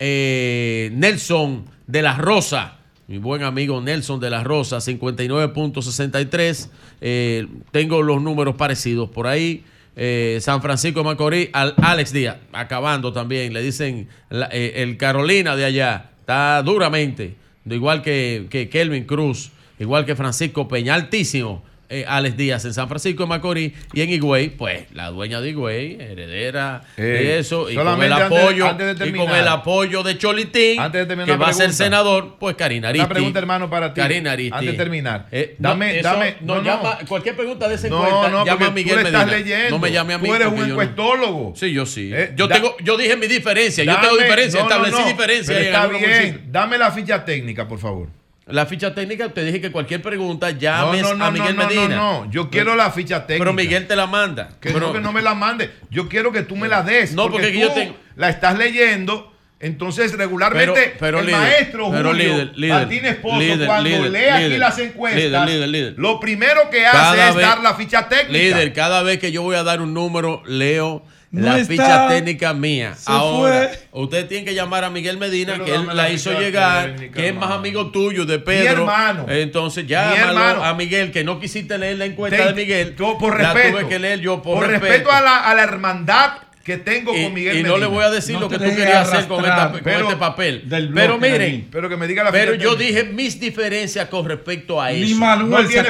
Nelson 0.00 1.66
de 1.86 2.00
la 2.00 2.16
Rosa, 2.16 2.78
mi 3.12 3.18
buen 3.18 3.42
amigo 3.42 3.78
Nelson 3.82 4.18
de 4.20 4.30
la 4.30 4.42
Rosa, 4.42 4.78
59.63. 4.78 6.70
Eh, 7.02 7.46
tengo 7.70 8.00
los 8.00 8.22
números 8.22 8.54
parecidos 8.54 9.10
por 9.10 9.26
ahí. 9.26 9.64
Eh, 9.96 10.38
San 10.40 10.62
Francisco 10.62 11.00
de 11.00 11.04
Macorís, 11.04 11.50
al 11.52 11.74
Alex 11.76 12.14
Díaz, 12.14 12.38
acabando 12.54 13.12
también. 13.12 13.52
Le 13.52 13.60
dicen 13.60 14.08
eh, 14.30 14.72
el 14.76 14.96
Carolina 14.96 15.54
de 15.56 15.66
allá, 15.66 16.12
está 16.20 16.62
duramente, 16.62 17.36
igual 17.66 18.00
que, 18.00 18.46
que 18.48 18.70
Kelvin 18.70 19.04
Cruz, 19.04 19.50
igual 19.78 20.06
que 20.06 20.16
Francisco 20.16 20.66
Peña, 20.66 20.94
altísimo. 20.94 21.62
Eh, 21.92 22.04
Alex 22.08 22.36
Díaz 22.36 22.64
en 22.64 22.74
San 22.74 22.88
Francisco 22.88 23.22
de 23.24 23.28
Macorís 23.28 23.72
y 23.92 24.00
en 24.00 24.10
Higüey, 24.10 24.48
pues 24.50 24.90
la 24.92 25.10
dueña 25.10 25.40
de 25.40 25.50
Higüey, 25.50 25.98
heredera 26.00 26.82
Eh, 26.96 27.02
de 27.02 27.38
eso, 27.38 27.70
y 27.70 27.74
con 27.74 27.86
el 28.02 28.12
antes 28.12 28.30
de- 28.30 28.36
apoyo, 28.36 28.66
antes 28.66 28.98
de 28.98 29.08
y 29.08 29.12
con 29.12 29.30
el 29.30 29.46
apoyo 29.48 30.02
de 30.02 30.18
Cholitín, 30.18 30.80
Antes 30.80 31.02
de 31.02 31.06
terminar 31.06 31.26
que 31.28 31.36
va 31.36 31.48
a 31.48 31.52
ser 31.52 31.72
senador, 31.72 32.36
pues 32.40 32.56
Karina 32.56 32.88
Aristi. 32.88 33.04
Una 33.04 33.14
pregunta, 33.14 33.38
hermano, 33.38 33.68
para 33.70 33.92
ti. 33.94 34.00
Karina 34.00 34.32
Aristi. 34.32 34.52
Antes 34.56 34.72
de 34.72 34.76
terminar. 34.78 35.26
Eh, 35.30 35.54
dame, 35.58 35.86
no, 35.86 35.98
eso 36.00 36.08
dame. 36.08 36.36
no 36.40 36.62
llama- 36.62 36.98
cualquier 37.06 37.36
pregunta 37.36 37.68
de 37.68 37.74
esa 37.74 37.88
No, 37.88 37.96
encuesta, 38.06 38.28
no, 38.30 38.44
llama 38.46 38.66
a 38.66 38.70
Miguel 38.70 38.96
tú 38.96 39.00
le 39.02 39.06
estás 39.08 39.26
Medina. 39.26 39.38
leyendo. 39.48 39.70
No 39.70 39.78
me 39.78 39.92
llame 39.92 40.14
a 40.14 40.18
mí. 40.18 40.28
Tú 40.28 40.34
eres 40.34 40.48
un 40.48 40.58
encuestólogo. 40.70 41.52
Sí, 41.56 41.72
yo 41.72 41.86
sí. 41.86 42.10
Eh, 42.12 42.32
yo, 42.36 42.48
da- 42.48 42.54
tengo, 42.56 42.76
yo 42.82 42.96
dije 42.96 43.16
mi 43.16 43.26
diferencia. 43.26 43.84
yo 43.84 43.96
tengo 44.00 44.16
diferencia. 44.16 44.60
establecí 44.60 45.02
diferencia. 45.04 45.60
está 45.60 45.86
bien. 45.86 46.42
Dame 46.50 46.78
la 46.78 46.90
ficha 46.90 47.24
técnica, 47.24 47.68
por 47.68 47.78
favor. 47.78 48.08
La 48.46 48.66
ficha 48.66 48.92
técnica, 48.94 49.28
te 49.28 49.44
dije 49.44 49.60
que 49.60 49.70
cualquier 49.70 50.02
pregunta 50.02 50.50
llames 50.50 51.02
no, 51.02 51.14
no, 51.14 51.24
a 51.24 51.30
no, 51.30 51.32
Miguel 51.32 51.56
no, 51.56 51.66
Medina. 51.66 51.96
no, 51.96 52.24
no. 52.24 52.30
Yo 52.30 52.50
quiero 52.50 52.74
la 52.74 52.90
ficha 52.90 53.26
técnica. 53.26 53.44
Pero 53.44 53.52
Miguel 53.52 53.86
te 53.86 53.94
la 53.94 54.06
manda. 54.06 54.48
Que 54.60 54.70
Pero- 54.72 54.88
no, 54.88 54.92
que 54.92 55.00
no 55.00 55.12
me 55.12 55.22
la 55.22 55.34
mande. 55.34 55.70
Yo 55.90 56.08
quiero 56.08 56.32
que 56.32 56.42
tú 56.42 56.56
me 56.56 56.66
la 56.68 56.82
des. 56.82 57.14
No, 57.14 57.30
porque 57.30 57.52
tú 57.52 57.58
yo 57.58 57.70
tengo- 57.72 57.96
la 58.16 58.28
estás 58.30 58.58
leyendo. 58.58 59.28
Entonces, 59.60 60.12
regularmente, 60.18 60.72
Pero- 60.74 60.96
pero 60.98 61.18
el 61.20 61.26
líder, 61.26 61.40
maestro 61.40 61.90
pero 61.92 62.08
Julio 62.10 62.32
líder, 62.32 62.52
líder, 62.58 62.74
Martínez 62.74 63.16
Pozo, 63.18 63.38
líder, 63.38 63.66
cuando 63.68 64.08
lee 64.08 64.24
aquí 64.28 64.58
las 64.58 64.76
encuestas, 64.80 65.22
líder, 65.22 65.46
líder, 65.48 65.68
líder. 65.68 65.94
lo 65.98 66.18
primero 66.18 66.68
que 66.68 66.84
hace 66.84 66.96
Cada 66.98 67.28
es 67.28 67.36
vez- 67.36 67.46
dar 67.46 67.60
la 67.62 67.74
ficha 67.74 68.08
técnica. 68.08 68.32
Líder, 68.32 68.72
cada 68.72 69.04
vez 69.04 69.20
que 69.20 69.30
yo 69.30 69.42
voy 69.42 69.54
a 69.54 69.62
dar 69.62 69.80
un 69.80 69.94
número, 69.94 70.42
leo 70.46 71.04
No 71.32 71.46
la 71.46 71.58
está. 71.60 71.72
ficha 71.72 72.08
técnica 72.08 72.52
mía. 72.52 72.94
Se 72.94 73.10
Ahora, 73.10 73.70
usted 73.92 74.26
tiene 74.28 74.44
que 74.44 74.54
llamar 74.54 74.84
a 74.84 74.90
Miguel 74.90 75.16
Medina, 75.16 75.54
Pero 75.54 75.64
que 75.64 75.74
él 75.74 75.86
la 75.86 75.94
la 75.94 76.10
hizo 76.10 76.30
llegar, 76.38 76.90
técnica, 76.92 77.14
que 77.20 77.28
es 77.28 77.34
más 77.34 77.50
amigo 77.50 77.90
tuyo, 77.90 78.26
de 78.26 78.38
Pedro. 78.38 78.82
hermano. 78.82 79.24
Entonces, 79.30 79.84
Mi 79.84 79.90
llámalo 79.90 80.28
hermano. 80.28 80.64
a 80.64 80.74
Miguel, 80.74 81.10
que 81.10 81.24
no 81.24 81.40
quisiste 81.40 81.78
leer 81.78 81.96
la 81.96 82.04
encuesta 82.04 82.36
Te- 82.36 82.44
de 82.48 82.52
Miguel. 82.52 82.96
yo, 82.98 83.16
por 83.16 83.40
la 83.40 83.54
respeto. 83.54 83.78
tuve 83.78 83.88
que 83.88 83.98
leer 83.98 84.20
yo 84.20 84.42
por, 84.42 84.58
por 84.58 84.66
respeto, 84.68 84.92
respeto. 84.92 85.10
a, 85.10 85.20
la, 85.22 85.38
a 85.50 85.54
la 85.54 85.62
hermandad 85.62 86.32
que 86.64 86.76
tengo 86.76 87.12
y, 87.16 87.24
con 87.24 87.34
Miguel 87.34 87.56
y 87.58 87.62
no 87.62 87.70
Medina. 87.70 87.86
le 87.88 87.92
voy 87.92 88.04
a 88.04 88.10
decir 88.10 88.38
lo 88.38 88.48
que 88.48 88.56
tú 88.56 88.64
querías 88.64 89.08
hacer 89.12 89.26
con, 89.26 89.44
esta- 89.44 89.72
con 89.72 89.92
este 89.92 90.16
papel. 90.16 90.64
Pero 90.94 91.18
miren, 91.18 91.66
pero 91.72 91.88
que 91.88 91.96
me 91.96 92.06
diga 92.06 92.22
la 92.22 92.30
pero 92.30 92.54
yo 92.54 92.76
dije 92.76 93.04
mis 93.04 93.40
diferencias 93.40 94.08
con 94.08 94.26
respecto 94.28 94.80
a 94.80 94.90
Ni 94.90 95.02
eso. 95.10 95.16
Manuel 95.16 95.50
No 95.64 95.68
tiene 95.68 95.88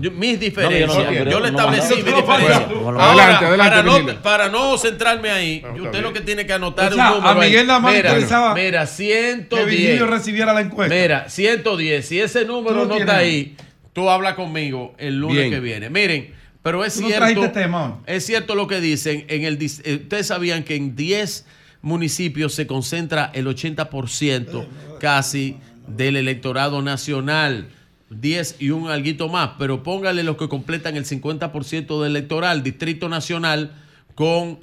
Yo- 0.00 0.10
Mis 0.10 0.34
No, 0.34 0.40
diferencias. 0.40 0.96
yo 0.96 1.24
no- 1.24 1.30
yo 1.30 1.38
no 1.38 1.40
le 1.40 1.48
establecí 1.48 1.94
mis 1.96 2.04
diferencias. 2.04 2.62
adelante, 2.62 3.44
adelante, 3.46 3.46
para, 3.70 3.82
no, 3.82 3.92
Virgilio. 3.94 4.22
para 4.22 4.48
no 4.50 4.78
centrarme 4.78 5.30
ahí, 5.30 5.64
usted 5.82 6.02
lo 6.02 6.12
que 6.12 6.20
tiene 6.20 6.44
que 6.46 6.52
anotar 6.52 6.92
O 6.92 6.94
sea, 6.94 7.08
un 7.12 7.22
número. 7.22 7.40
a 7.40 7.44
Miguel 7.44 7.66
nada 7.66 7.80
más 7.80 7.94
interesaba 7.96 8.54
mira, 8.54 8.80
que 8.82 8.86
110. 8.88 9.66
Virgilio 9.66 10.06
recibiera 10.06 10.52
la 10.52 10.60
encuesta. 10.60 10.94
Mira, 10.94 11.28
110. 11.28 12.06
Si 12.06 12.20
ese 12.20 12.44
número 12.44 12.84
no 12.84 12.96
está 12.96 13.16
ahí. 13.18 13.56
tú 13.94 14.08
hablas 14.10 14.34
conmigo 14.34 14.94
el 14.98 15.18
lunes 15.18 15.50
que 15.50 15.58
viene. 15.60 15.90
Miren, 15.90 16.34
pero 16.68 16.84
es 16.84 17.00
no 17.00 17.08
cierto. 17.08 17.50
tema. 17.50 18.02
Es 18.04 18.26
cierto 18.26 18.54
lo 18.54 18.66
que 18.66 18.82
dicen. 18.82 19.24
En 19.28 19.44
el, 19.44 19.56
eh, 19.62 20.00
ustedes 20.02 20.26
sabían 20.26 20.64
que 20.64 20.76
en 20.76 20.94
10 20.94 21.46
municipios 21.80 22.52
se 22.52 22.66
concentra 22.66 23.30
el 23.32 23.46
80% 23.46 24.66
casi 25.00 25.56
del 25.86 26.16
electorado 26.16 26.82
nacional. 26.82 27.68
10 28.10 28.56
y 28.58 28.68
un 28.68 28.90
alguito 28.90 29.30
más, 29.30 29.52
pero 29.58 29.82
póngale 29.82 30.22
los 30.22 30.36
que 30.36 30.50
completan 30.50 30.94
el 30.98 31.06
50% 31.06 32.02
del 32.02 32.16
electoral. 32.16 32.62
Distrito 32.62 33.08
Nacional 33.08 33.72
con 34.14 34.58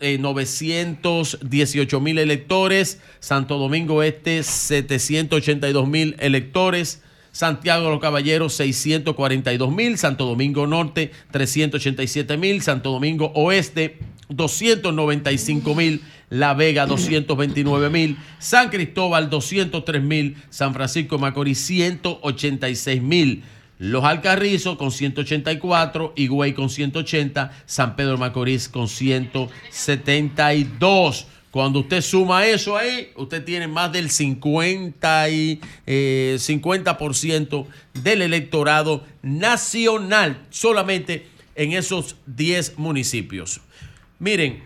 eh, 0.00 0.18
918 0.18 2.00
mil 2.00 2.18
electores, 2.18 3.00
Santo 3.18 3.56
Domingo 3.56 4.02
Este 4.02 4.42
782 4.42 5.88
mil 5.88 6.16
electores, 6.18 7.00
Santiago 7.36 7.84
de 7.84 7.90
los 7.90 8.00
Caballeros 8.00 8.54
642 8.54 9.70
mil, 9.70 9.98
Santo 9.98 10.24
Domingo 10.24 10.66
Norte 10.66 11.10
387 11.32 12.38
mil, 12.38 12.62
Santo 12.62 12.92
Domingo 12.92 13.30
Oeste 13.34 13.98
295 14.30 15.74
mil, 15.74 16.00
La 16.30 16.54
Vega 16.54 16.86
229 16.86 17.90
mil, 17.90 18.16
San 18.38 18.70
Cristóbal 18.70 19.28
203 19.28 20.02
mil, 20.02 20.38
San 20.48 20.72
Francisco 20.72 21.18
Macorís 21.18 21.58
186 21.58 23.02
mil. 23.02 23.44
Los 23.78 24.04
Alcarrizos 24.04 24.78
con 24.78 24.90
184, 24.90 26.14
Higüey 26.16 26.54
con 26.54 26.70
180, 26.70 27.52
San 27.66 27.96
Pedro 27.96 28.16
Macorís 28.16 28.70
con 28.70 28.88
172. 28.88 31.26
Cuando 31.56 31.80
usted 31.80 32.02
suma 32.02 32.44
eso 32.44 32.76
ahí, 32.76 33.12
usted 33.16 33.42
tiene 33.42 33.66
más 33.66 33.90
del 33.90 34.10
50 34.10 35.30
y, 35.30 35.58
eh, 35.86 36.36
50% 36.38 37.66
del 37.94 38.20
electorado 38.20 39.06
nacional 39.22 40.36
solamente 40.50 41.26
en 41.54 41.72
esos 41.72 42.16
10 42.26 42.76
municipios. 42.76 43.62
Miren, 44.18 44.62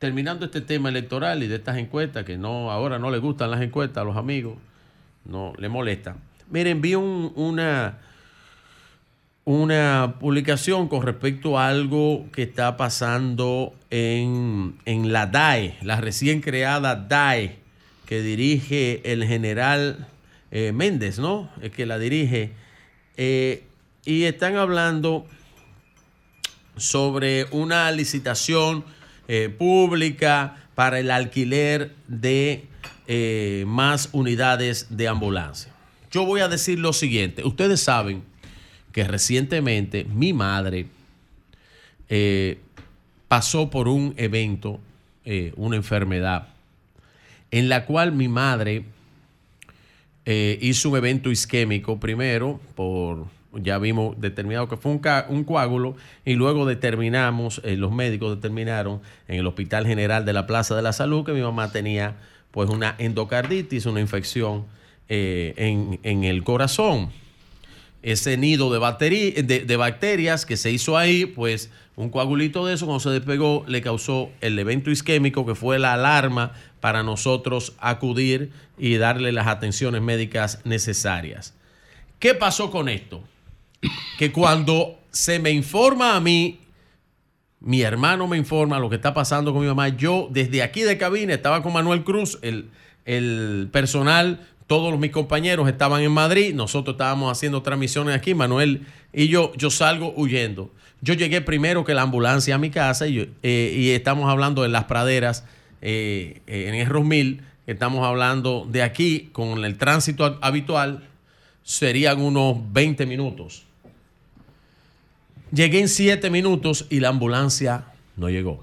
terminando 0.00 0.44
este 0.46 0.60
tema 0.60 0.88
electoral 0.88 1.44
y 1.44 1.46
de 1.46 1.54
estas 1.54 1.78
encuestas, 1.78 2.24
que 2.24 2.36
no 2.36 2.72
ahora 2.72 2.98
no 2.98 3.12
les 3.12 3.20
gustan 3.20 3.52
las 3.52 3.62
encuestas 3.62 4.02
a 4.02 4.04
los 4.04 4.16
amigos, 4.16 4.58
no 5.24 5.52
le 5.56 5.68
molesta. 5.68 6.16
Miren, 6.50 6.80
vi 6.80 6.96
un- 6.96 7.30
una, 7.36 8.00
una 9.50 10.14
publicación 10.20 10.86
con 10.86 11.02
respecto 11.02 11.58
a 11.58 11.66
algo 11.66 12.24
que 12.30 12.44
está 12.44 12.76
pasando 12.76 13.74
en, 13.90 14.76
en 14.84 15.12
la 15.12 15.26
DAE, 15.26 15.76
la 15.82 16.00
recién 16.00 16.40
creada 16.40 16.94
DAE, 16.94 17.58
que 18.06 18.22
dirige 18.22 19.00
el 19.12 19.26
general 19.26 20.06
eh, 20.52 20.70
Méndez, 20.70 21.18
¿no? 21.18 21.50
El 21.60 21.72
que 21.72 21.84
la 21.84 21.98
dirige. 21.98 22.52
Eh, 23.16 23.64
y 24.04 24.22
están 24.22 24.54
hablando 24.54 25.26
sobre 26.76 27.46
una 27.50 27.90
licitación 27.90 28.84
eh, 29.26 29.48
pública 29.48 30.64
para 30.76 31.00
el 31.00 31.10
alquiler 31.10 31.92
de 32.06 32.66
más 33.66 34.10
unidades 34.12 34.86
de 34.90 35.08
ambulancia. 35.08 35.72
Yo 36.12 36.24
voy 36.24 36.42
a 36.42 36.46
decir 36.46 36.78
lo 36.78 36.92
siguiente. 36.92 37.42
Ustedes 37.44 37.80
saben 37.80 38.29
que 38.92 39.04
recientemente 39.04 40.04
mi 40.04 40.32
madre 40.32 40.86
eh, 42.08 42.58
pasó 43.28 43.70
por 43.70 43.88
un 43.88 44.14
evento, 44.16 44.80
eh, 45.24 45.52
una 45.56 45.76
enfermedad, 45.76 46.48
en 47.50 47.68
la 47.68 47.86
cual 47.86 48.12
mi 48.12 48.28
madre 48.28 48.84
eh, 50.24 50.58
hizo 50.60 50.90
un 50.90 50.96
evento 50.96 51.30
isquémico 51.30 52.00
primero 52.00 52.60
por, 52.74 53.26
ya 53.52 53.78
vimos 53.78 54.20
determinado 54.20 54.68
que 54.68 54.76
fue 54.76 54.92
un, 54.92 55.44
coágulo 55.44 55.96
y 56.24 56.34
luego 56.34 56.66
determinamos, 56.66 57.60
los 57.64 57.92
médicos 57.92 58.36
determinaron 58.36 59.00
en 59.28 59.40
el 59.40 59.46
Hospital 59.46 59.86
General 59.86 60.24
de 60.24 60.32
la 60.32 60.46
Plaza 60.46 60.74
de 60.74 60.82
la 60.82 60.92
Salud 60.92 61.24
que 61.24 61.32
mi 61.32 61.42
mamá 61.42 61.70
tenía 61.72 62.16
pues 62.50 62.68
una 62.68 62.96
endocarditis, 62.98 63.86
una 63.86 64.00
infección 64.00 64.66
en, 65.08 65.98
en 66.02 66.24
el 66.24 66.44
corazón 66.44 67.10
ese 68.02 68.36
nido 68.36 68.72
de, 68.72 68.78
bacteri- 68.78 69.34
de, 69.34 69.60
de 69.60 69.76
bacterias 69.76 70.46
que 70.46 70.56
se 70.56 70.70
hizo 70.70 70.96
ahí, 70.96 71.26
pues 71.26 71.70
un 71.96 72.08
coagulito 72.08 72.64
de 72.64 72.74
eso 72.74 72.86
cuando 72.86 73.00
se 73.00 73.10
despegó 73.10 73.64
le 73.66 73.82
causó 73.82 74.30
el 74.40 74.58
evento 74.58 74.90
isquémico 74.90 75.44
que 75.44 75.54
fue 75.54 75.78
la 75.78 75.92
alarma 75.92 76.52
para 76.80 77.02
nosotros 77.02 77.74
acudir 77.78 78.52
y 78.78 78.96
darle 78.96 79.32
las 79.32 79.46
atenciones 79.46 80.00
médicas 80.00 80.60
necesarias. 80.64 81.52
¿Qué 82.18 82.34
pasó 82.34 82.70
con 82.70 82.88
esto? 82.88 83.22
Que 84.18 84.32
cuando 84.32 84.98
se 85.10 85.38
me 85.38 85.50
informa 85.50 86.16
a 86.16 86.20
mí, 86.20 86.60
mi 87.60 87.82
hermano 87.82 88.26
me 88.26 88.38
informa 88.38 88.78
lo 88.78 88.88
que 88.88 88.96
está 88.96 89.12
pasando 89.12 89.52
con 89.52 89.60
mi 89.60 89.68
mamá, 89.68 89.88
yo 89.88 90.28
desde 90.30 90.62
aquí 90.62 90.80
de 90.80 90.96
cabina 90.96 91.34
estaba 91.34 91.62
con 91.62 91.74
Manuel 91.74 92.04
Cruz, 92.04 92.38
el, 92.40 92.70
el 93.04 93.68
personal, 93.70 94.46
todos 94.70 94.96
mis 95.00 95.10
compañeros 95.10 95.68
estaban 95.68 96.00
en 96.00 96.12
Madrid, 96.12 96.54
nosotros 96.54 96.94
estábamos 96.94 97.32
haciendo 97.36 97.60
transmisiones 97.60 98.14
aquí, 98.14 98.34
Manuel 98.34 98.86
y 99.12 99.26
yo, 99.26 99.52
yo 99.56 99.68
salgo 99.68 100.12
huyendo. 100.16 100.70
Yo 101.00 101.14
llegué 101.14 101.40
primero 101.40 101.84
que 101.84 101.92
la 101.92 102.02
ambulancia 102.02 102.54
a 102.54 102.58
mi 102.58 102.70
casa 102.70 103.08
y, 103.08 103.28
eh, 103.42 103.94
estamos 103.96 104.30
hablando 104.30 104.62
de 104.62 104.68
las 104.68 104.84
praderas 104.84 105.44
eh, 105.82 106.40
eh, 106.46 106.66
en 106.68 106.76
Erros 106.76 107.04
Mil, 107.04 107.42
estamos 107.66 108.06
hablando 108.06 108.64
de 108.70 108.84
aquí 108.84 109.30
con 109.32 109.64
el 109.64 109.76
tránsito 109.76 110.24
ha- 110.24 110.38
habitual, 110.40 111.02
serían 111.64 112.20
unos 112.20 112.58
20 112.72 113.06
minutos. 113.06 113.64
Llegué 115.50 115.80
en 115.80 115.88
7 115.88 116.30
minutos 116.30 116.86
y 116.90 117.00
la 117.00 117.08
ambulancia 117.08 117.86
no 118.16 118.30
llegó. 118.30 118.62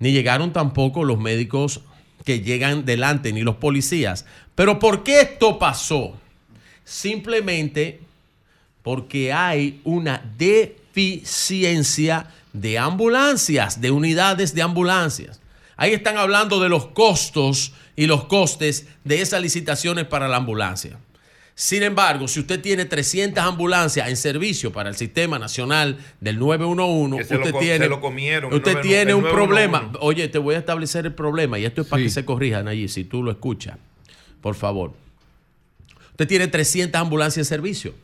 Ni 0.00 0.10
llegaron 0.10 0.52
tampoco 0.52 1.04
los 1.04 1.20
médicos 1.20 1.82
que 2.24 2.40
llegan 2.40 2.84
delante, 2.84 3.32
ni 3.32 3.42
los 3.42 3.56
policías. 3.56 4.24
Pero 4.54 4.78
¿por 4.78 5.02
qué 5.02 5.20
esto 5.20 5.58
pasó? 5.58 6.16
Simplemente 6.84 8.00
porque 8.82 9.32
hay 9.32 9.80
una 9.84 10.22
deficiencia 10.36 12.26
de 12.52 12.78
ambulancias, 12.78 13.80
de 13.80 13.90
unidades 13.90 14.54
de 14.54 14.62
ambulancias. 14.62 15.40
Ahí 15.76 15.92
están 15.92 16.18
hablando 16.18 16.60
de 16.60 16.68
los 16.68 16.86
costos 16.86 17.72
y 17.96 18.06
los 18.06 18.24
costes 18.24 18.86
de 19.02 19.20
esas 19.22 19.42
licitaciones 19.42 20.06
para 20.06 20.28
la 20.28 20.36
ambulancia. 20.36 20.98
Sin 21.56 21.84
embargo, 21.84 22.26
si 22.26 22.40
usted 22.40 22.60
tiene 22.60 22.84
300 22.84 23.42
ambulancias 23.42 24.08
en 24.08 24.16
servicio 24.16 24.72
para 24.72 24.88
el 24.88 24.96
Sistema 24.96 25.38
Nacional 25.38 25.98
del 26.20 26.38
911, 26.40 27.18
Que 27.18 27.24
se 27.24 27.34
lo 27.34 27.40
usted 27.44 27.58
tiene, 27.60 27.88
lo 27.88 28.00
comieron, 28.00 28.50
el 28.50 28.58
usted 28.58 28.72
911, 28.72 28.88
tiene 28.88 29.14
un 29.14 29.22
911. 29.22 29.34
problema. 29.34 29.92
Oye, 30.00 30.26
te 30.28 30.38
voy 30.38 30.56
a 30.56 30.58
establecer 30.58 31.06
el 31.06 31.14
problema 31.14 31.58
y 31.58 31.64
esto 31.64 31.82
es 31.82 31.86
para 31.86 32.02
que 32.02 32.10
se 32.10 32.24
corrijan 32.24 32.66
allí, 32.66 32.88
si 32.88 33.04
tú 33.04 33.22
lo 33.22 33.30
escuchas, 33.30 33.78
por 34.40 34.56
favor. 34.56 34.94
Usted 36.10 36.26
tiene 36.26 36.48
300 36.48 37.00
ambulancias 37.00 37.46
en 37.46 37.48
servicio. 37.48 37.94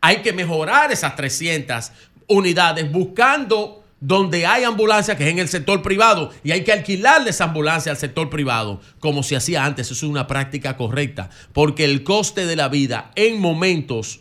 Hay 0.00 0.18
que 0.22 0.32
mejorar 0.32 0.90
esas 0.90 1.14
300 1.14 1.92
unidades 2.26 2.90
buscando 2.90 3.84
donde 4.00 4.46
hay 4.46 4.64
ambulancias, 4.64 5.16
que 5.16 5.24
es 5.24 5.30
en 5.30 5.38
el 5.38 5.48
sector 5.48 5.82
privado, 5.82 6.30
y 6.44 6.52
hay 6.52 6.62
que 6.64 6.72
alquilarle 6.72 7.30
esa 7.30 7.44
ambulancia 7.44 7.90
al 7.90 7.98
sector 7.98 8.30
privado, 8.30 8.80
como 9.00 9.22
se 9.22 9.36
hacía 9.36 9.64
antes. 9.64 9.86
Eso 9.86 9.94
es 9.94 10.10
una 10.10 10.26
práctica 10.26 10.76
correcta, 10.76 11.30
porque 11.52 11.84
el 11.84 12.04
coste 12.04 12.46
de 12.46 12.56
la 12.56 12.68
vida 12.68 13.10
en 13.16 13.40
momentos 13.40 14.20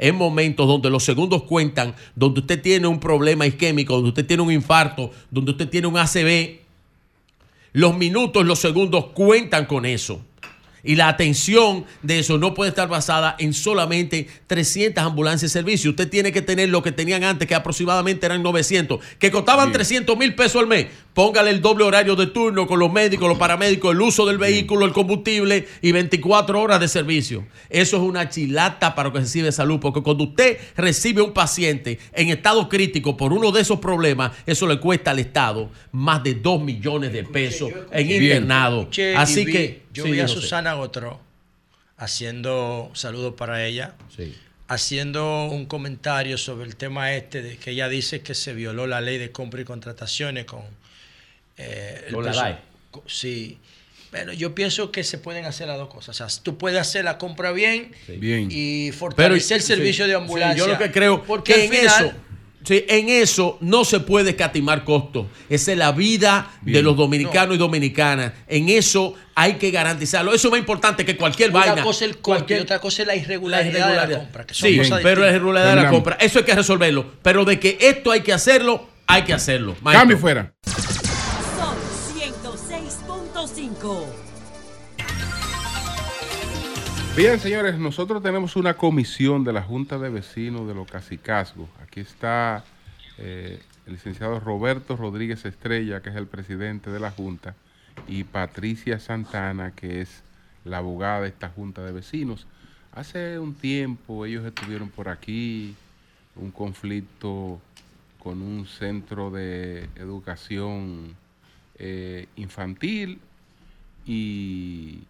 en 0.00 0.16
momentos 0.16 0.66
donde 0.66 0.88
los 0.88 1.04
segundos 1.04 1.42
cuentan, 1.42 1.94
donde 2.16 2.40
usted 2.40 2.62
tiene 2.62 2.86
un 2.86 3.00
problema 3.00 3.46
isquémico, 3.46 3.94
donde 3.94 4.08
usted 4.08 4.26
tiene 4.26 4.42
un 4.42 4.50
infarto, 4.50 5.10
donde 5.30 5.50
usted 5.50 5.68
tiene 5.68 5.88
un 5.88 5.98
ACV, 5.98 6.60
los 7.72 7.96
minutos, 7.96 8.46
los 8.46 8.58
segundos 8.58 9.06
cuentan 9.14 9.66
con 9.66 9.84
eso. 9.84 10.24
Y 10.82 10.96
la 10.96 11.08
atención 11.08 11.84
de 12.02 12.20
eso 12.20 12.38
no 12.38 12.54
puede 12.54 12.70
estar 12.70 12.88
basada 12.88 13.36
en 13.38 13.52
solamente 13.52 14.28
300 14.46 15.04
ambulancias 15.04 15.52
de 15.52 15.60
servicio. 15.60 15.90
Usted 15.90 16.08
tiene 16.08 16.32
que 16.32 16.42
tener 16.42 16.68
lo 16.68 16.82
que 16.82 16.92
tenían 16.92 17.24
antes, 17.24 17.46
que 17.46 17.54
aproximadamente 17.54 18.26
eran 18.26 18.42
900, 18.42 19.00
que 19.18 19.30
costaban 19.30 19.72
300 19.72 20.16
mil 20.16 20.34
pesos 20.34 20.60
al 20.62 20.66
mes. 20.66 20.86
Póngale 21.20 21.50
el 21.50 21.60
doble 21.60 21.84
horario 21.84 22.16
de 22.16 22.28
turno 22.28 22.66
con 22.66 22.78
los 22.78 22.90
médicos, 22.90 23.28
los 23.28 23.36
paramédicos, 23.36 23.92
el 23.92 24.00
uso 24.00 24.24
del 24.24 24.38
vehículo, 24.38 24.86
el 24.86 24.94
combustible 24.94 25.68
y 25.82 25.92
24 25.92 26.58
horas 26.58 26.80
de 26.80 26.88
servicio. 26.88 27.46
Eso 27.68 27.98
es 27.98 28.02
una 28.02 28.30
chilata 28.30 28.94
para 28.94 29.10
lo 29.10 29.12
que 29.12 29.18
recibe 29.20 29.52
salud, 29.52 29.78
porque 29.80 30.00
cuando 30.00 30.24
usted 30.24 30.56
recibe 30.78 31.20
un 31.20 31.34
paciente 31.34 31.98
en 32.14 32.30
estado 32.30 32.70
crítico 32.70 33.18
por 33.18 33.34
uno 33.34 33.52
de 33.52 33.60
esos 33.60 33.80
problemas, 33.80 34.32
eso 34.46 34.66
le 34.66 34.80
cuesta 34.80 35.10
al 35.10 35.18
Estado 35.18 35.68
más 35.92 36.22
de 36.22 36.36
2 36.36 36.62
millones 36.62 37.12
de 37.12 37.22
pesos 37.24 37.70
en 37.92 38.08
Bien. 38.08 38.22
internado. 38.22 38.80
Escuché 38.80 39.14
Así 39.14 39.44
vi- 39.44 39.52
que 39.52 39.82
yo 39.92 40.04
sí, 40.04 40.12
vi 40.12 40.20
a. 40.20 40.26
Susana 40.26 40.72
Gotro 40.72 41.20
haciendo 41.98 42.90
saludos 42.94 43.34
para 43.36 43.66
ella, 43.66 43.94
haciendo 44.68 45.48
un 45.50 45.66
comentario 45.66 46.38
sobre 46.38 46.64
el 46.66 46.76
tema 46.76 47.12
este 47.12 47.42
de 47.42 47.58
que 47.58 47.72
ella 47.72 47.90
dice 47.90 48.22
que 48.22 48.34
se 48.34 48.54
violó 48.54 48.86
la 48.86 49.02
ley 49.02 49.18
de 49.18 49.30
compra 49.32 49.60
y 49.60 49.64
contrataciones 49.64 50.46
con 50.46 50.62
eh, 51.60 52.08
Con 52.12 52.24
la 52.24 52.32
DAE. 52.32 52.58
Sí. 53.06 53.58
Bueno, 54.10 54.32
yo 54.32 54.54
pienso 54.56 54.90
que 54.90 55.04
se 55.04 55.18
pueden 55.18 55.44
hacer 55.44 55.68
las 55.68 55.78
dos 55.78 55.88
cosas. 55.88 56.20
O 56.20 56.28
sea, 56.28 56.42
tú 56.42 56.58
puedes 56.58 56.80
hacer 56.80 57.04
la 57.04 57.16
compra 57.16 57.52
bien, 57.52 57.92
Bien. 58.08 58.48
y 58.50 58.90
fortalecer 58.92 59.58
el 59.58 59.62
sí, 59.62 59.68
servicio 59.68 60.04
de 60.06 60.10
sí, 60.12 60.16
ambulancia. 60.16 60.56
yo 60.58 60.66
lo 60.66 60.76
que 60.78 60.90
creo 60.90 61.22
porque 61.22 61.54
que 61.54 61.64
en 61.66 61.70
final, 61.70 62.06
eso, 62.06 62.12
sí, 62.64 62.84
en 62.88 63.08
eso 63.08 63.56
no 63.60 63.84
se 63.84 64.00
puede 64.00 64.30
escatimar 64.30 64.82
costos. 64.82 65.26
Esa 65.48 65.70
es 65.70 65.78
la 65.78 65.92
vida 65.92 66.50
de 66.62 66.82
los 66.82 66.96
dominicanos 66.96 67.54
y 67.54 67.58
dominicanas. 67.58 68.32
En 68.48 68.68
eso 68.68 69.14
hay 69.36 69.54
que 69.54 69.70
garantizarlo. 69.70 70.34
Eso 70.34 70.48
es 70.48 70.50
más 70.50 70.58
importante 70.60 71.04
que 71.04 71.16
cualquier 71.16 71.50
una 71.50 71.60
vaina. 71.66 71.82
cosa 71.84 72.04
es 72.04 72.10
el 72.10 72.18
costo 72.18 72.52
y 72.52 72.58
otra 72.58 72.80
cosa 72.80 73.02
es 73.02 73.06
la 73.06 73.14
irregularidad, 73.14 73.90
de 73.90 73.96
la 74.12 74.18
compra. 74.18 74.44
Que 74.44 74.54
son 74.54 74.68
Sí, 74.70 74.76
cosas 74.78 75.00
pero 75.04 75.20
la 75.20 75.28
irregularidad 75.28 75.76
de 75.76 75.82
la 75.84 75.88
compra, 75.90 76.16
eso 76.20 76.40
hay 76.40 76.44
que 76.44 76.54
resolverlo. 76.56 77.12
Pero 77.22 77.44
de 77.44 77.60
que 77.60 77.78
esto 77.80 78.10
hay 78.10 78.22
que 78.22 78.32
hacerlo, 78.32 78.88
hay 79.06 79.22
que 79.22 79.34
hacerlo. 79.34 79.76
Cambio 79.84 80.18
fuera. 80.18 80.52
Bien, 87.16 87.40
señores, 87.40 87.76
nosotros 87.76 88.22
tenemos 88.22 88.54
una 88.54 88.74
comisión 88.74 89.42
de 89.42 89.52
la 89.52 89.62
Junta 89.62 89.98
de 89.98 90.08
Vecinos 90.08 90.66
de 90.68 90.74
los 90.74 90.88
Cacicazgos. 90.88 91.68
Aquí 91.82 92.00
está 92.00 92.64
eh, 93.18 93.60
el 93.86 93.92
licenciado 93.92 94.38
Roberto 94.38 94.96
Rodríguez 94.96 95.44
Estrella, 95.44 96.00
que 96.00 96.10
es 96.10 96.16
el 96.16 96.28
presidente 96.28 96.88
de 96.88 97.00
la 97.00 97.10
Junta, 97.10 97.56
y 98.06 98.22
Patricia 98.24 99.00
Santana, 99.00 99.72
que 99.72 100.00
es 100.00 100.22
la 100.64 100.78
abogada 100.78 101.22
de 101.22 101.28
esta 101.28 101.48
Junta 101.48 101.84
de 101.84 101.92
Vecinos. 101.92 102.46
Hace 102.92 103.40
un 103.40 103.54
tiempo 103.54 104.24
ellos 104.24 104.46
estuvieron 104.46 104.88
por 104.88 105.08
aquí, 105.08 105.74
un 106.36 106.52
conflicto 106.52 107.60
con 108.20 108.40
un 108.40 108.66
centro 108.66 109.32
de 109.32 109.88
educación 109.96 111.16
eh, 111.76 112.28
infantil 112.36 113.18
y 114.06 115.00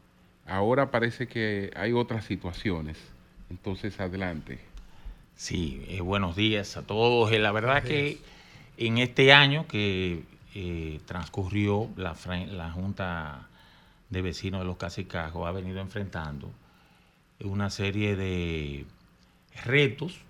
ahora 0.50 0.90
parece 0.90 1.28
que 1.28 1.70
hay 1.76 1.92
otras 1.92 2.24
situaciones. 2.24 2.98
Entonces, 3.50 3.98
adelante. 4.00 4.58
Sí, 5.36 5.84
eh, 5.88 6.00
buenos 6.00 6.36
días 6.36 6.76
a 6.76 6.82
todos. 6.82 7.32
Eh, 7.32 7.38
la 7.38 7.52
verdad 7.52 7.82
que 7.82 8.18
en 8.76 8.98
este 8.98 9.32
año 9.32 9.66
que 9.66 10.22
eh, 10.54 11.00
transcurrió 11.06 11.88
la, 11.96 12.14
Junta 12.72 13.48
de 14.10 14.22
Vecinos 14.22 14.60
de 14.60 14.66
los 14.66 14.76
Casicajos 14.76 15.46
ha 15.46 15.52
venido 15.52 15.80
enfrentando 15.80 16.50
una 17.42 17.70
serie 17.70 18.16
de 18.16 18.84
retos, 19.64 20.20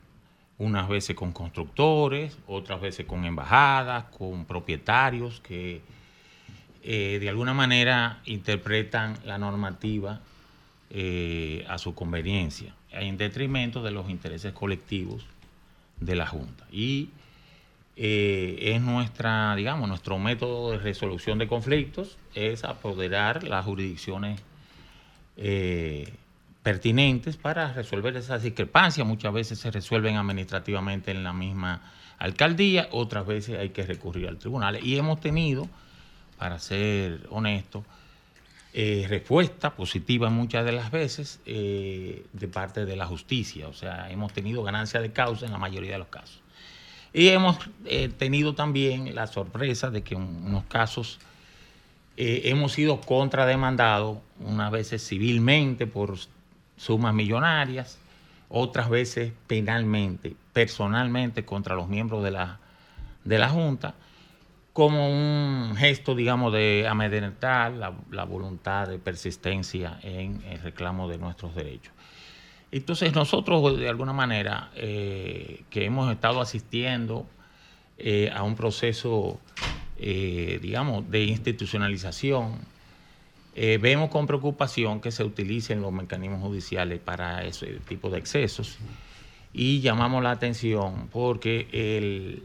unas 0.59 0.89
veces 0.89 1.17
con 1.17 1.33
constructores, 1.33 2.39
otras 2.47 2.81
veces 2.81 3.07
con 3.07 3.25
embajadas, 3.25 4.05
con 4.17 4.45
propietarios 4.45 5.41
que 5.41 5.81
eh, 6.83 7.19
de 7.21 7.29
alguna 7.29 7.55
manera 7.55 8.21
interpretan 8.25 9.19
la 9.25 9.39
normativa 9.39 10.21
eh, 10.91 11.65
a 11.69 11.79
su 11.79 11.95
conveniencia, 11.95 12.75
en 12.91 13.17
detrimento 13.17 13.83
de 13.83 13.91
los 13.91 14.09
intereses 14.09 14.53
colectivos 14.53 15.27
de 16.01 16.15
la 16.17 16.27
Junta. 16.27 16.67
Y 16.73 17.11
eh, 17.97 18.73
es 18.75 18.81
nuestra, 18.81 19.55
digamos, 19.57 19.89
nuestro 19.89 20.19
método 20.19 20.73
de 20.73 20.79
resolución 20.79 21.39
de 21.39 21.47
conflictos, 21.47 22.17
es 22.35 22.65
apoderar 22.65 23.45
las 23.45 23.65
jurisdicciones 23.65 24.41
pertinentes 26.63 27.39
para 27.39 27.73
resolver 27.73 28.15
esas 28.17 28.43
discrepancias. 28.43 29.07
Muchas 29.07 29.33
veces 29.33 29.59
se 29.59 29.71
resuelven 29.71 30.17
administrativamente 30.17 31.11
en 31.11 31.25
la 31.25 31.33
misma 31.33 31.81
alcaldía, 32.19 32.89
otras 32.93 33.27
veces 33.27 33.59
hay 33.59 33.71
que 33.71 33.85
recurrir 33.85 34.29
al 34.29 34.39
tribunal. 34.39 34.79
Y 34.85 34.97
hemos 34.97 35.21
tenido, 35.21 35.69
para 36.41 36.59
ser 36.59 37.27
honesto, 37.29 37.85
eh, 38.73 39.05
respuesta 39.11 39.77
positiva 39.77 40.31
muchas 40.31 40.65
de 40.65 40.73
las 40.73 40.91
veces 40.91 41.39
eh, 41.45 42.25
de 42.33 42.49
parte 42.49 42.87
de 42.87 42.97
la 42.97 43.05
justicia. 43.05 43.69
O 43.69 43.75
sea, 43.75 44.11
hemos 44.11 44.33
tenido 44.33 44.63
ganancia 44.63 45.03
de 45.03 45.13
causa 45.13 45.45
en 45.45 45.53
la 45.53 45.59
mayoría 45.59 45.93
de 45.93 45.99
los 45.99 46.09
casos. 46.09 46.41
Y 47.13 47.29
hemos 47.29 47.59
eh, 47.85 48.09
tenido 48.09 48.55
también 48.55 49.15
la 49.15 49.27
sorpresa 49.27 49.91
de 49.91 50.03
que 50.03 50.15
en 50.15 50.23
unos 50.23 50.65
casos 50.65 51.19
eh, 52.17 52.43
hemos 52.45 52.73
sido 52.73 53.03
contrademandados, 53.03 54.17
unas 54.39 54.71
veces 54.71 55.07
civilmente 55.07 55.87
por 55.87 56.17
sumas 56.79 57.13
millonarias, 57.13 57.99
otras 58.49 58.89
veces 58.89 59.35
penalmente, 59.47 60.35
personalmente 60.55 61.45
contra 61.45 61.75
los 61.75 61.87
miembros 61.87 62.25
de 62.25 62.31
la, 62.31 62.61
de 63.25 63.39
la 63.39 63.51
Junta, 63.51 63.95
como 64.73 65.11
un 65.11 65.75
gesto, 65.77 66.15
digamos, 66.15 66.53
de 66.53 66.87
amedrentar 66.89 67.73
la, 67.73 68.25
voluntad 68.25 68.89
de 68.89 68.99
persistencia 68.99 69.99
en 70.03 70.43
el 70.49 70.61
reclamo 70.61 71.09
de 71.09 71.19
nuestros 71.19 71.55
derechos. 71.55 71.93
Entonces 72.71 73.15
nosotros 73.15 73.79
de 73.79 73.89
alguna 73.89 74.13
manera 74.13 74.71
eh, 74.77 75.65
que 75.71 75.85
hemos 75.85 76.11
estado 76.13 76.41
asistiendo 76.41 77.27
eh, 77.99 78.31
a 78.33 78.45
un 78.45 78.55
proceso, 78.55 79.41
eh, 79.99 80.61
digamos, 80.63 81.11
de 81.11 81.25
institucionalización, 81.25 82.81
vemos 83.55 84.09
con 84.09 84.27
preocupación 84.27 85.03
que 85.03 85.11
se 85.11 85.23
utilicen 85.23 85.83
los 85.83 85.93
mecanismos 85.93 86.41
judiciales 86.41 86.99
para 86.99 87.45
ese 87.45 87.81
tipo 87.87 88.09
de 88.09 88.19
excesos 88.19 88.79
y 89.53 89.81
llamamos 89.81 90.23
la 90.23 90.31
atención 90.31 91.09
porque 91.13 91.69
el, 91.73 92.43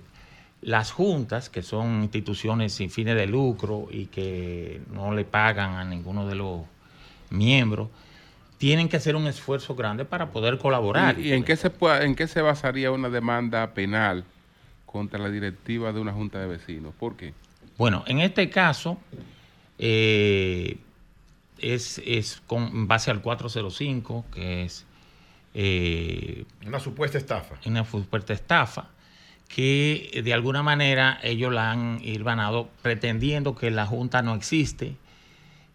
las 0.61 0.91
juntas, 0.91 1.49
que 1.49 1.61
son 1.61 2.01
instituciones 2.03 2.73
sin 2.73 2.89
fines 2.89 3.15
de 3.15 3.27
lucro 3.27 3.87
y 3.91 4.07
que 4.07 4.81
no 4.91 5.13
le 5.13 5.25
pagan 5.25 5.75
a 5.75 5.83
ninguno 5.85 6.25
de 6.27 6.35
los 6.35 6.61
miembros, 7.29 7.89
tienen 8.57 8.87
que 8.89 8.97
hacer 8.97 9.15
un 9.15 9.27
esfuerzo 9.27 9.75
grande 9.75 10.05
para 10.05 10.31
poder 10.31 10.57
colaborar. 10.57 11.19
¿Y, 11.19 11.29
y 11.29 11.33
en, 11.33 11.43
qué 11.43 11.55
se 11.55 11.69
puede- 11.69 12.05
en 12.05 12.15
qué 12.15 12.27
se 12.27 12.41
basaría 12.41 12.91
una 12.91 13.09
demanda 13.09 13.73
penal 13.73 14.23
contra 14.85 15.19
la 15.19 15.29
directiva 15.29 15.91
de 15.91 15.99
una 15.99 16.13
junta 16.13 16.39
de 16.39 16.47
vecinos? 16.47 16.93
¿Por 16.97 17.15
qué? 17.15 17.33
Bueno, 17.77 18.03
en 18.07 18.21
este 18.21 18.49
caso 18.49 18.97
eh, 19.77 20.77
es, 21.59 22.01
es 22.05 22.41
con 22.47 22.63
en 22.63 22.87
base 22.87 23.11
al 23.11 23.21
405, 23.21 24.25
que 24.33 24.63
es 24.63 24.85
eh, 25.53 26.45
Una 26.65 26.79
supuesta 26.79 27.17
estafa. 27.17 27.55
una 27.65 27.83
supuesta 27.85 28.33
estafa, 28.33 28.87
que 29.47 30.09
eh, 30.13 30.21
de 30.21 30.33
alguna 30.33 30.63
manera 30.63 31.19
ellos 31.23 31.53
la 31.53 31.71
han 31.71 31.99
irvanado 32.03 32.69
pretendiendo 32.81 33.55
que 33.55 33.71
la 33.71 33.85
Junta 33.85 34.21
no 34.21 34.35
existe, 34.35 34.95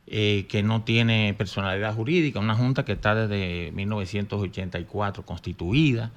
eh, 0.06 0.46
que 0.48 0.62
no 0.62 0.82
tiene 0.82 1.34
personalidad 1.34 1.94
jurídica, 1.94 2.40
una 2.40 2.56
Junta 2.56 2.84
que 2.84 2.92
está 2.92 3.14
desde 3.14 3.70
1984 3.72 5.24
constituida 5.24 6.10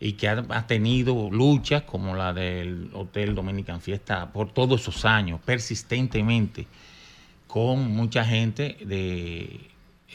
y 0.00 0.14
que 0.14 0.28
ha, 0.28 0.66
tenido 0.66 1.30
luchas 1.30 1.82
como 1.82 2.16
la 2.16 2.32
del 2.32 2.90
Hotel 2.92 3.36
Dominican 3.36 3.80
Fiesta 3.80 4.32
por 4.32 4.50
todos 4.50 4.80
esos 4.80 5.04
años, 5.04 5.40
persistentemente, 5.44 6.66
con 7.46 7.88
mucha 7.94 8.24
gente 8.24 8.78
de, 8.84 9.60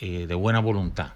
eh, 0.02 0.26
de 0.28 0.36
buena 0.36 0.60
voluntad, 0.60 1.14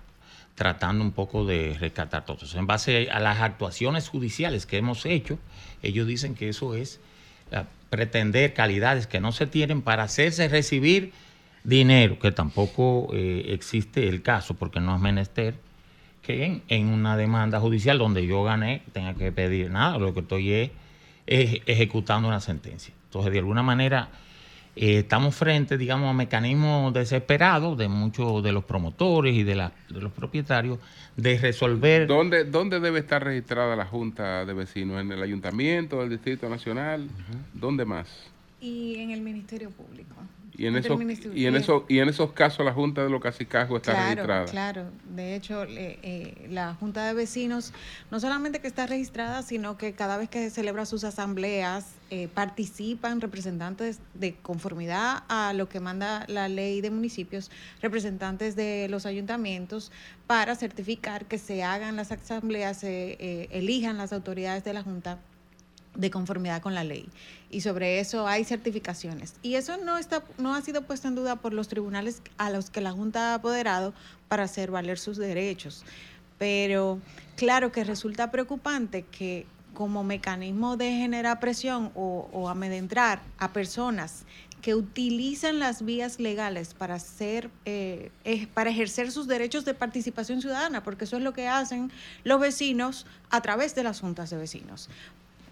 tratando 0.61 1.03
un 1.03 1.11
poco 1.11 1.43
de 1.43 1.75
rescatar 1.80 2.23
todo. 2.23 2.38
En 2.53 2.67
base 2.67 3.09
a 3.09 3.19
las 3.19 3.41
actuaciones 3.41 4.07
judiciales 4.09 4.67
que 4.67 4.77
hemos 4.77 5.07
hecho, 5.07 5.40
ellos 5.81 6.06
dicen 6.06 6.35
que 6.35 6.49
eso 6.49 6.75
es 6.75 6.99
eh, 7.49 7.64
pretender 7.90 8.53
calidades 8.53 9.07
que 9.07 9.19
no 9.19 9.31
se 9.31 9.48
tienen 9.48 9.81
para 9.81 10.03
hacerse 10.03 10.48
recibir 10.49 11.14
dinero, 11.64 12.19
que 12.19 12.31
tampoco 12.31 13.09
eh, 13.11 13.45
existe 13.48 14.07
el 14.07 14.22
caso, 14.22 14.53
porque 14.53 14.80
no 14.80 14.95
es 14.95 15.01
menester 15.01 15.56
que 16.22 16.61
en, 16.67 16.88
una 16.90 17.17
demanda 17.17 17.59
judicial 17.59 17.98
donde 17.98 18.27
yo 18.27 18.43
gané 18.43 18.83
tenga 18.93 19.15
que 19.15 19.31
pedir 19.31 19.72
nada, 19.72 19.98
lo 19.98 20.14
que 20.14 20.19
estoy 20.19 20.53
es, 20.53 20.72
es 21.25 21.59
ejecutando 21.65 22.27
una 22.27 22.40
sentencia. 22.40 22.93
Entonces, 23.06 23.33
de 23.33 23.40
alguna 23.40 23.64
manera, 23.64 24.09
eh, 24.75 25.00
estamos 25.00 25.35
frente, 25.35 25.77
digamos, 25.77 26.09
a 26.09 26.14
mecanismos 26.14 26.93
desesperados 26.93 27.77
de 27.77 27.88
muchos 27.88 28.41
de 28.43 28.51
los 28.51 28.64
promotores 28.64 29.35
y 29.35 29.43
de, 29.43 29.56
la- 29.56 29.74
de 29.90 30.01
los 30.01 30.11
propietarios 30.14 30.80
de 31.17 31.38
resolver. 31.38 32.08
¿Dónde, 32.08 32.45
¿Dónde 32.45 32.80
debe 32.80 33.00
estar 33.00 33.24
registrada 33.24 33.75
la 33.75 33.85
junta 33.85 34.45
de 34.45 34.53
vecinos? 34.53 35.01
¿En 35.01 35.11
el 35.11 35.22
ayuntamiento, 35.22 36.01
el 36.01 36.09
distrito 36.09 36.48
nacional? 36.50 37.08
¿Dónde 37.53 37.83
más? 37.85 38.08
Y 38.61 38.95
en 39.00 39.11
el 39.11 39.22
Ministerio 39.22 39.72
Público. 39.72 40.16
Y 40.58 40.67
en, 40.67 40.75
esos, 40.75 41.00
y, 41.33 41.45
en 41.45 41.56
esos, 41.56 41.83
y 41.88 42.00
en 42.00 42.09
esos 42.09 42.33
casos 42.33 42.66
la 42.66 42.74
junta 42.74 43.03
de 43.03 43.09
los 43.09 43.22
casicajos 43.22 43.77
está 43.77 43.93
Claro, 43.93 44.09
registrada. 44.09 44.45
claro. 44.45 44.83
De 45.16 45.35
hecho, 45.35 45.66
le- 45.66 45.98
eh, 46.03 46.48
la 46.51 46.75
Junta 46.75 47.08
de 47.08 47.14
Vecinos 47.14 47.74
no 48.11 48.19
solamente 48.19 48.59
que 48.59 48.67
está 48.67 48.85
registrada, 48.85 49.41
sino 49.43 49.77
que 49.77 49.93
cada 49.93 50.17
vez 50.17 50.30
que 50.30 50.50
celebra 50.50 50.85
sus 50.85 51.03
asambleas 51.03 51.93
eh, 52.14 52.27
participan 52.27 53.22
representantes 53.22 54.01
de 54.15 54.35
conformidad 54.35 55.23
a 55.30 55.53
lo 55.53 55.69
que 55.69 55.80
manda 55.80 56.25
la 56.27 56.49
ley 56.49 56.81
de 56.81 56.91
municipios, 56.91 57.49
representantes 57.81 58.57
de 58.57 58.90
los 58.90 59.06
ayuntamientos 59.06 59.93
para 60.27 60.57
certificar 60.57 61.23
que 61.23 61.38
se 61.38 61.64
hagan 61.64 61.95
las 61.95 62.11
asambleas, 62.11 62.80
se 62.80 63.14
eh, 63.14 63.48
elijan 63.51 63.98
las 63.98 64.11
autoridades 64.11 64.65
de 64.65 64.73
la 64.73 64.83
Junta 64.83 65.19
de 65.95 66.11
conformidad 66.11 66.61
con 66.61 66.75
la 66.75 66.83
ley. 66.83 67.07
Y 67.49 67.61
sobre 67.61 68.01
eso 68.01 68.27
hay 68.27 68.43
certificaciones. 68.43 69.35
Y 69.41 69.56
eso 69.56 69.77
no, 69.77 69.98
está, 69.98 70.25
no 70.38 70.53
ha 70.53 70.61
sido 70.61 70.81
puesto 70.81 71.07
en 71.07 71.15
duda 71.15 71.38
por 71.38 71.53
los 71.53 71.69
tribunales 71.69 72.22
a 72.38 72.49
los 72.49 72.69
que 72.69 72.81
la 72.81 72.91
Junta 72.91 73.31
ha 73.31 73.35
apoderado 73.35 73.93
para 74.27 74.43
hacer 74.43 74.69
valer 74.69 74.99
sus 74.99 75.15
derechos. 75.15 75.85
Pero 76.38 76.99
claro 77.38 77.72
que 77.72 77.85
resulta 77.85 78.31
preocupante 78.31 79.03
que 79.03 79.45
como 79.74 80.03
mecanismo 80.03 80.77
de 80.77 80.91
generar 80.91 81.40
presión 81.40 81.91
o, 81.95 82.30
o 82.32 82.50
amedrentar 82.50 83.22
a 83.38 83.53
personas 83.53 84.25
que 84.61 84.75
utilizan 84.75 85.59
las 85.59 85.83
vías 85.83 86.19
legales 86.19 86.74
para 86.74 86.95
hacer, 86.95 87.50
eh, 87.66 88.11
eh, 88.24 88.48
para 88.53 88.69
ejercer 88.69 89.11
sus 89.11 89.27
derechos 89.27 89.66
de 89.66 89.74
participación 89.74 90.41
ciudadana, 90.41 90.83
porque 90.83 91.06
eso 91.06 91.17
es 91.17 91.24
lo 91.24 91.33
que 91.33 91.48
hacen 91.48 91.91
los 92.24 92.40
vecinos 92.40 93.06
a 93.30 93.41
través 93.41 93.75
de 93.75 93.83
las 93.83 94.00
juntas 94.00 94.30
de 94.30 94.38
vecinos 94.38 94.90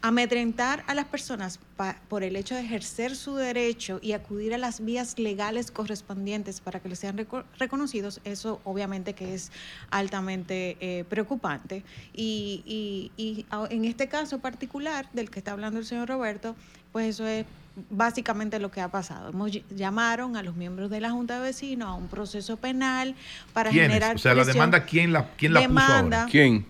amedrentar 0.01 0.83
a 0.87 0.93
las 0.93 1.05
personas 1.05 1.59
pa- 1.75 1.97
por 2.07 2.23
el 2.23 2.35
hecho 2.35 2.55
de 2.55 2.61
ejercer 2.61 3.15
su 3.15 3.35
derecho 3.35 3.99
y 4.01 4.13
acudir 4.13 4.53
a 4.53 4.57
las 4.57 4.83
vías 4.83 5.19
legales 5.19 5.71
correspondientes 5.71 6.61
para 6.61 6.79
que 6.79 6.87
les 6.89 6.99
sean 6.99 7.17
reco- 7.17 7.43
reconocidos, 7.57 8.21
eso 8.23 8.61
obviamente 8.63 9.13
que 9.13 9.33
es 9.33 9.51
altamente 9.91 10.77
eh, 10.79 11.03
preocupante. 11.09 11.83
Y, 12.13 12.63
y- 12.65 13.11
y 13.21 13.45
en 13.69 13.85
este 13.85 14.07
caso 14.07 14.39
particular 14.39 15.07
del 15.13 15.29
que 15.29 15.39
está 15.39 15.51
hablando 15.51 15.79
el 15.79 15.85
señor 15.85 16.07
Roberto, 16.07 16.55
pues 16.93 17.07
eso 17.15 17.27
es 17.27 17.45
básicamente 17.89 18.59
lo 18.59 18.71
que 18.71 18.81
ha 18.81 18.87
pasado. 18.89 19.29
Hemos 19.29 19.51
ll- 19.51 19.63
llamaron 19.75 20.37
a 20.37 20.43
los 20.43 20.55
miembros 20.55 20.89
de 20.89 21.01
la 21.01 21.11
Junta 21.11 21.35
de 21.35 21.41
Vecinos 21.41 21.87
a 21.89 21.93
un 21.93 22.07
proceso 22.07 22.57
penal 22.57 23.15
para 23.53 23.69
¿Quiénes? 23.69 23.89
generar 23.89 24.15
O 24.15 24.19
sea, 24.19 24.33
la 24.33 24.45
demanda, 24.45 24.85
¿quién 24.85 25.11
la, 25.13 25.29
quién 25.37 25.53
la 25.53 25.59
puso 25.59 25.69
Demanda. 25.69 26.17
ahora? 26.21 26.31
¿Quién? 26.31 26.65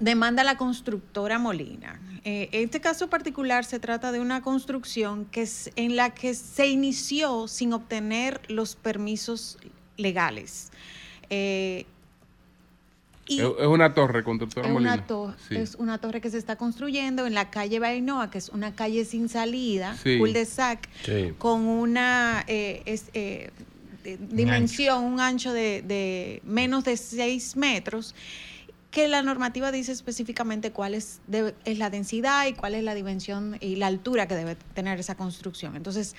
Demanda 0.00 0.42
la 0.42 0.56
constructora 0.56 1.38
Molina. 1.38 2.00
Eh, 2.24 2.48
este 2.52 2.80
caso 2.80 3.08
particular 3.10 3.64
se 3.64 3.80
trata 3.80 4.12
de 4.12 4.20
una 4.20 4.42
construcción 4.42 5.24
que 5.24 5.42
es, 5.42 5.70
en 5.76 5.96
la 5.96 6.10
que 6.14 6.34
se 6.34 6.68
inició 6.68 7.48
sin 7.48 7.72
obtener 7.72 8.40
los 8.48 8.76
permisos 8.76 9.58
legales. 9.96 10.70
Eh, 11.30 11.84
y 13.26 13.40
Es, 13.40 13.46
una 13.66 13.94
torre, 13.94 14.22
constructora 14.24 14.66
es 14.68 14.70
una, 14.74 14.90
Molina. 14.90 15.06
to- 15.06 15.34
Sí. 15.48 15.56
es 15.56 15.74
una 15.76 15.98
torre 15.98 16.20
que 16.20 16.30
se 16.30 16.38
está 16.38 16.56
construyendo 16.56 17.26
en 17.26 17.34
la 17.34 17.50
calle 17.50 17.78
Bainoa, 17.78 18.30
que 18.30 18.38
es 18.38 18.48
una 18.50 18.74
calle 18.74 19.04
sin 19.04 19.28
salida, 19.28 19.96
Sí. 20.02 20.18
cul-de-sac, 20.18 20.88
Sí. 21.04 21.32
con 21.38 21.62
una, 21.66 22.44
eh, 22.46 22.82
es, 22.84 23.06
eh, 23.14 23.50
de 24.04 24.16
dimensión, 24.16 25.04
un 25.04 25.20
ancho 25.20 25.52
de, 25.52 25.82
de 25.82 26.40
menos 26.44 26.82
de 26.84 26.96
6 26.96 27.56
metros, 27.56 28.14
que 28.92 29.08
la 29.08 29.22
normativa 29.22 29.72
dice 29.72 29.90
específicamente 29.90 30.70
cuál 30.70 30.94
es, 30.94 31.22
es 31.64 31.78
la 31.78 31.88
densidad 31.88 32.46
y 32.46 32.52
cuál 32.52 32.74
es 32.74 32.84
la 32.84 32.94
dimensión 32.94 33.56
y 33.58 33.76
la 33.76 33.86
altura 33.86 34.28
que 34.28 34.36
debe 34.36 34.54
tener 34.74 35.00
esa 35.00 35.16
construcción. 35.16 35.76
Entonces, 35.76 36.14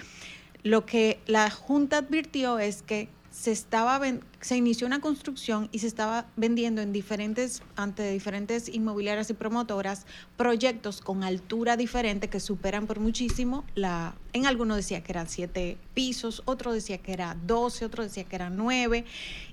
lo 0.63 0.83
que 0.85 1.21
la 1.27 1.51
Junta 1.51 1.97
advirtió 1.97 2.57
es 2.57 2.81
que 2.81 3.09
se 3.29 3.51
estaba 3.51 3.99
se 4.41 4.57
inició 4.57 4.85
una 4.85 5.01
construcción 5.01 5.67
y 5.71 5.79
se 5.79 5.87
estaba 5.87 6.27
vendiendo 6.35 6.81
en 6.81 6.93
diferentes 6.93 7.63
ante 7.75 8.11
diferentes 8.11 8.69
inmobiliarias 8.69 9.29
y 9.31 9.33
promotoras 9.33 10.05
proyectos 10.37 11.01
con 11.01 11.23
altura 11.23 11.75
diferente 11.75 12.27
que 12.27 12.39
superan 12.39 12.85
por 12.85 12.99
muchísimo 12.99 13.65
la 13.73 14.15
en 14.33 14.45
algunos 14.45 14.77
decía 14.77 15.01
que 15.01 15.11
eran 15.11 15.27
siete 15.27 15.77
pisos 15.95 16.43
otro 16.45 16.73
decía 16.73 16.99
que 16.99 17.11
era 17.11 17.35
12 17.45 17.85
otro 17.85 18.03
decía 18.03 18.23
que 18.25 18.35
eran 18.35 18.55
nueve 18.55 19.05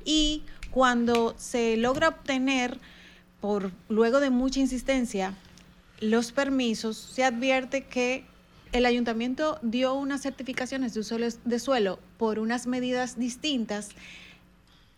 y 0.04 0.42
cuando 0.70 1.34
se 1.38 1.78
logra 1.78 2.08
obtener 2.08 2.78
por 3.40 3.72
luego 3.88 4.20
de 4.20 4.30
mucha 4.30 4.60
insistencia 4.60 5.34
los 6.00 6.32
permisos 6.32 6.96
se 6.96 7.24
advierte 7.24 7.84
que 7.84 8.24
el 8.72 8.86
ayuntamiento 8.86 9.58
dio 9.62 9.94
unas 9.94 10.22
certificaciones 10.22 10.94
de 10.94 11.00
uso 11.00 11.16
de 11.18 11.58
suelo 11.58 11.98
por 12.18 12.38
unas 12.38 12.66
medidas 12.66 13.18
distintas. 13.18 13.90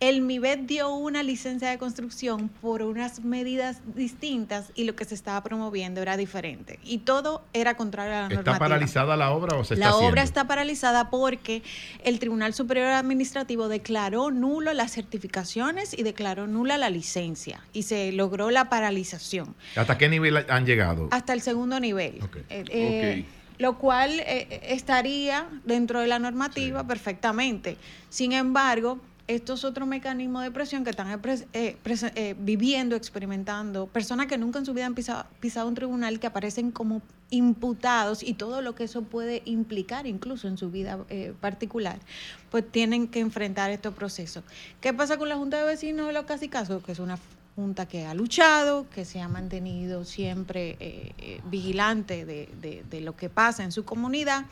El 0.03 0.21
MIBET 0.21 0.63
dio 0.67 0.93
una 0.93 1.23
licencia 1.23 1.71
de 1.71 1.79
construcción 1.79 2.49
por 2.49 2.83
unas 2.83 3.21
medidas 3.23 3.83
distintas 3.95 4.73
y 4.75 4.83
lo 4.83 4.97
que 4.97 5.05
se 5.05 5.15
estaba 5.15 5.41
promoviendo 5.45 6.03
era 6.03 6.17
diferente. 6.17 6.81
Y 6.83 6.99
todo 6.99 7.45
era 7.53 7.77
contrario 7.77 8.13
a 8.13 8.17
la 8.17 8.23
¿Está 8.25 8.35
normativa. 8.35 8.59
paralizada 8.59 9.17
la 9.17 9.31
obra 9.31 9.57
o 9.57 9.63
se 9.63 9.75
está 9.75 9.87
La 9.87 9.91
haciendo? 9.93 10.11
obra 10.11 10.23
está 10.25 10.49
paralizada 10.49 11.09
porque 11.09 11.63
el 12.03 12.19
Tribunal 12.19 12.53
Superior 12.53 12.89
Administrativo 12.89 13.69
declaró 13.69 14.33
nulo 14.33 14.73
las 14.73 14.91
certificaciones 14.91 15.97
y 15.97 16.03
declaró 16.03 16.49
nula 16.49 16.79
la 16.79 16.91
licencia 16.91 17.61
y 17.73 17.85
se 17.85 18.11
logró 18.11 18.51
la 18.51 18.69
paralización 18.69 19.55
¿Hasta 19.77 19.99
qué 19.99 20.09
nivel 20.09 20.37
han 20.49 20.67
llegado? 20.67 21.07
hasta 21.13 21.33
el 21.33 21.43
segundo 21.43 21.79
nivel. 21.79 22.19
Eh, 22.51 22.65
eh, 22.71 23.25
Lo 23.59 23.79
cual 23.79 24.19
eh, 24.19 24.63
estaría 24.65 25.47
dentro 25.65 26.01
de 26.01 26.09
la 26.09 26.19
normativa 26.19 26.85
perfectamente. 26.85 27.77
Sin 28.09 28.33
embargo, 28.33 28.99
estos 29.29 29.65
otros 29.65 29.87
mecanismos 29.87 30.43
de 30.43 30.51
presión 30.51 30.85
que 30.85 30.91
están 30.91 31.09
eh, 31.53 31.77
eh, 31.85 32.35
viviendo, 32.39 32.97
experimentando, 32.97 33.87
personas 33.87 34.27
que 34.27 34.39
nunca 34.39 34.59
en 34.59 34.67
su 34.67 34.75
vida 34.75 34.87
han 34.87 34.95
pisado, 34.95 35.69
un 35.69 35.75
tribunal, 35.75 36.19
que 36.19 36.27
aparecen 36.27 36.71
como 36.71 37.03
imputados 37.31 38.23
y 38.23 38.35
todo 38.35 38.61
lo 38.61 38.75
que 38.75 38.85
eso 38.85 39.03
puede 39.03 39.43
implicar 39.45 40.07
incluso 40.07 40.49
en 40.49 40.59
su 40.59 40.71
vida 40.71 40.99
eh, 41.09 41.33
particular, 41.41 41.99
pues 42.51 42.71
tienen 42.71 43.09
que 43.09 43.21
enfrentar 43.21 43.71
estos 43.71 43.95
procesos. 43.95 44.45
¿Qué 44.81 44.93
pasa 44.93 45.17
con 45.17 45.29
la 45.29 45.37
Junta 45.37 45.59
de 45.59 45.65
Vecinos 45.65 46.07
de 46.07 46.13
los 46.13 46.25
Casi 46.25 46.49
Casos? 46.49 46.83
Que 46.85 46.93
es 46.93 46.99
una 46.99 47.17
junta 47.55 47.87
que 47.87 48.07
ha 48.07 48.15
luchado, 48.15 48.89
que 48.89 49.05
se 49.05 49.21
ha 49.21 49.29
mantenido 49.29 50.05
siempre 50.05 50.77
eh, 50.81 51.13
eh, 51.19 51.41
vigilante 51.51 52.25
de, 52.25 52.49
de- 52.63 52.83
de 52.89 53.01
lo 53.03 53.15
que 53.15 53.29
pasa 53.29 53.63
en 53.63 53.73
su 53.73 53.85
comunidad 53.85 54.47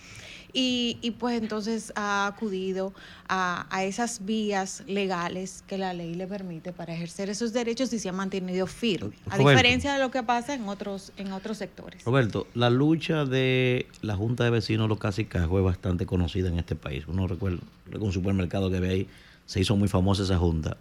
y, 0.53 0.99
y 1.01 1.13
pues 1.13 1.41
entonces 1.41 1.93
ha 1.97 2.27
acudido 2.27 2.93
a, 3.29 3.67
a 3.75 3.85
esas 3.85 4.27
vías 4.27 4.83
legales 4.87 5.65
que 5.67 5.79
la 5.79 5.95
ley 5.95 6.15
le 6.15 6.27
permite 6.27 6.73
para 6.73 6.93
ejercer 6.93 7.31
esos 7.31 7.53
derechos 7.53 7.93
y 7.93 7.99
se 7.99 8.09
ha 8.09 8.13
mantenido 8.13 8.67
firme, 8.67 9.15
a 9.31 9.37
Roberto. 9.39 9.49
diferencia 9.51 9.93
de 9.95 10.01
lo 10.01 10.11
que 10.11 10.23
pasa 10.23 10.53
en 10.55 10.69
otros, 10.69 11.13
en 11.17 11.33
otros 11.33 11.57
sectores. 11.59 12.05
Roberto, 12.05 12.49
la 12.55 12.69
lucha 12.69 13.25
de 13.25 13.87
la 14.03 14.15
Junta 14.17 14.45
de 14.45 14.51
Vecinos 14.51 14.89
los 14.89 14.99
Casicajos 14.99 15.59
es 15.59 15.65
bastante 15.65 16.05
conocida 16.05 16.49
en 16.49 16.59
este 16.59 16.75
país. 16.75 17.05
Uno 17.09 17.27
recuerda 17.27 17.61
recuerda 17.87 18.07
un 18.07 18.13
supermercado 18.13 18.71
que 18.71 18.79
ve 18.81 18.89
ahí, 18.91 19.09
se 19.47 19.61
hizo 19.61 19.75
muy 19.77 19.89
famosa 19.89 20.23
esa 20.25 20.37
junta. 20.39 20.77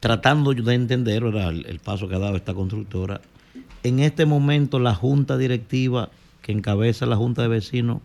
Tratando 0.00 0.54
de 0.54 0.74
entender 0.74 1.24
el, 1.24 1.66
el 1.66 1.78
paso 1.80 2.08
que 2.08 2.14
ha 2.14 2.18
dado 2.18 2.36
esta 2.36 2.54
constructora, 2.54 3.20
en 3.82 3.98
este 4.00 4.26
momento 4.26 4.78
la 4.78 4.94
Junta 4.94 5.36
Directiva 5.36 6.10
que 6.42 6.52
encabeza 6.52 7.04
la 7.04 7.16
Junta 7.16 7.42
de 7.42 7.48
Vecinos, 7.48 8.00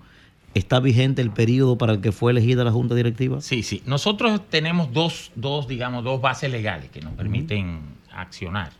¿está 0.53 0.79
vigente 0.79 1.21
el 1.21 1.31
periodo 1.31 1.77
para 1.77 1.93
el 1.93 2.01
que 2.01 2.11
fue 2.11 2.31
elegida 2.31 2.63
la 2.63 2.71
Junta 2.71 2.93
Directiva? 2.93 3.41
Sí, 3.41 3.63
sí. 3.63 3.81
Nosotros 3.85 4.41
tenemos 4.49 4.91
dos, 4.91 5.31
dos, 5.35 5.67
digamos, 5.67 6.03
dos 6.03 6.19
bases 6.19 6.51
legales 6.51 6.89
que 6.89 6.99
nos 6.99 7.13
permiten 7.13 7.79
accionar. 8.11 8.71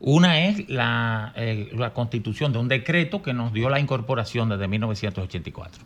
Una 0.00 0.46
es 0.46 0.68
la, 0.68 1.34
la 1.72 1.92
constitución 1.92 2.52
de 2.52 2.58
un 2.60 2.68
decreto 2.68 3.20
que 3.20 3.34
nos 3.34 3.52
dio 3.52 3.68
la 3.68 3.80
incorporación 3.80 4.48
desde 4.48 4.68
1984. 4.68 5.82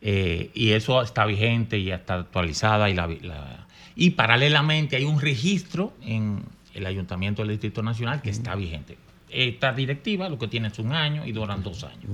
Eh, 0.00 0.50
y 0.54 0.70
eso 0.70 1.02
está 1.02 1.26
vigente 1.26 1.78
y 1.78 1.90
está 1.90 2.14
actualizada. 2.14 2.88
Y, 2.90 2.94
la, 2.94 3.06
la- 3.08 3.66
y 3.96 4.10
paralelamente 4.10 4.96
hay 4.96 5.04
un 5.04 5.20
registro 5.20 5.92
en 6.02 6.42
el 6.74 6.86
Ayuntamiento 6.86 7.42
del 7.42 7.50
Distrito 7.52 7.82
Nacional 7.82 8.22
que 8.22 8.30
está 8.30 8.54
vigente. 8.54 8.96
Esta 9.30 9.72
directiva 9.72 10.28
lo 10.28 10.38
que 10.38 10.48
tiene 10.48 10.68
es 10.68 10.78
un 10.78 10.92
año 10.92 11.26
y 11.26 11.32
duran 11.32 11.62
dos 11.62 11.84
años. 11.84 12.04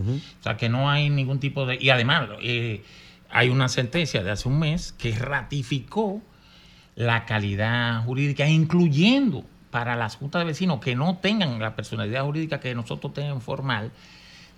O 0.41 0.43
sea 0.43 0.57
que 0.57 0.69
no 0.69 0.91
hay 0.91 1.11
ningún 1.11 1.39
tipo 1.39 1.67
de... 1.67 1.77
Y 1.81 1.91
además 1.91 2.29
eh, 2.43 2.83
hay 3.31 3.51
una 3.51 3.69
sentencia 3.69 4.23
de 4.25 4.31
hace 4.31 4.49
un 4.49 4.59
mes 4.59 4.93
que 4.93 5.15
ratificó 5.17 6.23
la 6.97 7.25
calidad 7.27 8.03
jurídica, 8.05 8.49
incluyendo 8.49 9.45
para 9.71 9.95
las 9.97 10.17
juntas 10.17 10.41
de 10.41 10.47
vecinos 10.47 10.81
que 10.81 10.95
no 10.97 11.17
tengan 11.19 11.59
la 11.61 11.75
personalidad 11.77 12.25
jurídica 12.25 12.61
que 12.61 12.75
nosotros 12.75 13.13
tenemos 13.13 13.43
formal, 13.43 13.91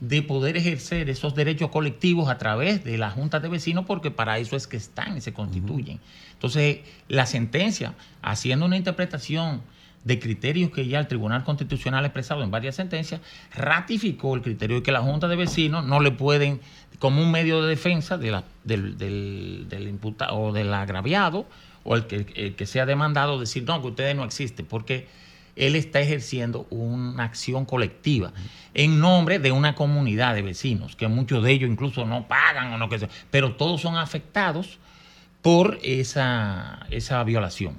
de 0.01 0.23
poder 0.23 0.57
ejercer 0.57 1.09
esos 1.09 1.35
derechos 1.35 1.71
colectivos 1.71 2.29
a 2.29 2.37
través 2.39 2.85
de 2.85 2.99
las 2.99 3.15
juntas 3.15 3.41
de 3.43 3.49
vecinos, 3.49 3.85
porque 3.87 4.11
para 4.11 4.39
eso 4.39 4.57
es 4.57 4.67
que 4.67 4.77
están 4.77 5.17
y 5.17 5.21
se 5.21 5.33
constituyen. 5.33 6.01
Entonces, 6.35 6.81
la 7.09 7.25
sentencia, 7.27 7.95
haciendo 8.23 8.67
una 8.67 8.77
interpretación 8.77 9.63
de 10.05 10.19
criterios 10.21 10.71
que 10.71 10.87
ya 10.87 11.01
el 11.01 11.09
Tribunal 11.09 11.43
Constitucional 11.45 12.05
ha 12.05 12.09
expresado 12.09 12.43
en 12.45 12.51
varias 12.51 12.77
sentencias, 12.77 13.21
ratificó 13.55 14.35
el 14.35 14.43
criterio 14.43 14.77
de 14.77 14.83
que 14.83 14.93
la 14.93 15.01
Junta 15.01 15.29
de 15.29 15.37
Vecinos 15.37 15.85
no 15.85 15.99
le 16.01 16.13
pueden, 16.13 16.61
como 16.99 17.23
un 17.23 17.31
medio 17.31 17.63
de 17.63 17.69
defensa 17.71 18.17
de 18.19 18.31
la- 18.31 18.45
del, 18.65 18.99
del, 18.99 19.67
del 19.69 19.89
imputado 19.89 20.37
o 20.39 20.53
del 20.53 20.73
agraviado 20.75 21.47
o 21.85 21.97
el 21.97 22.07
que, 22.07 22.27
el 22.37 22.55
que 22.55 22.67
sea 22.67 22.87
demandado, 22.87 23.41
decir, 23.41 23.65
no, 23.65 23.81
que 23.81 23.89
ustedes 23.89 24.15
no 24.15 24.25
existen, 24.25 24.67
porque 24.67 25.09
él 25.57 25.75
está 25.75 26.01
ejerciendo 26.01 26.67
una 26.71 27.25
acción 27.25 27.65
colectiva 27.65 28.33
en 28.75 29.01
nombre 29.01 29.39
de 29.39 29.53
una 29.53 29.75
comunidad 29.75 30.35
de 30.35 30.43
vecinos, 30.43 30.95
que 30.97 31.09
muchos 31.09 31.43
de 31.43 31.51
ellos 31.53 31.71
incluso 31.71 32.05
no 32.07 32.29
pagan 32.29 32.73
o 32.73 32.79
no 32.79 32.89
que 32.89 32.99
sea, 32.99 33.09
pero 33.31 33.55
todos 33.57 33.81
son 33.81 33.97
afectados 33.97 34.79
por 35.43 35.79
esa, 35.83 36.87
esa 36.91 37.25
violación. 37.25 37.75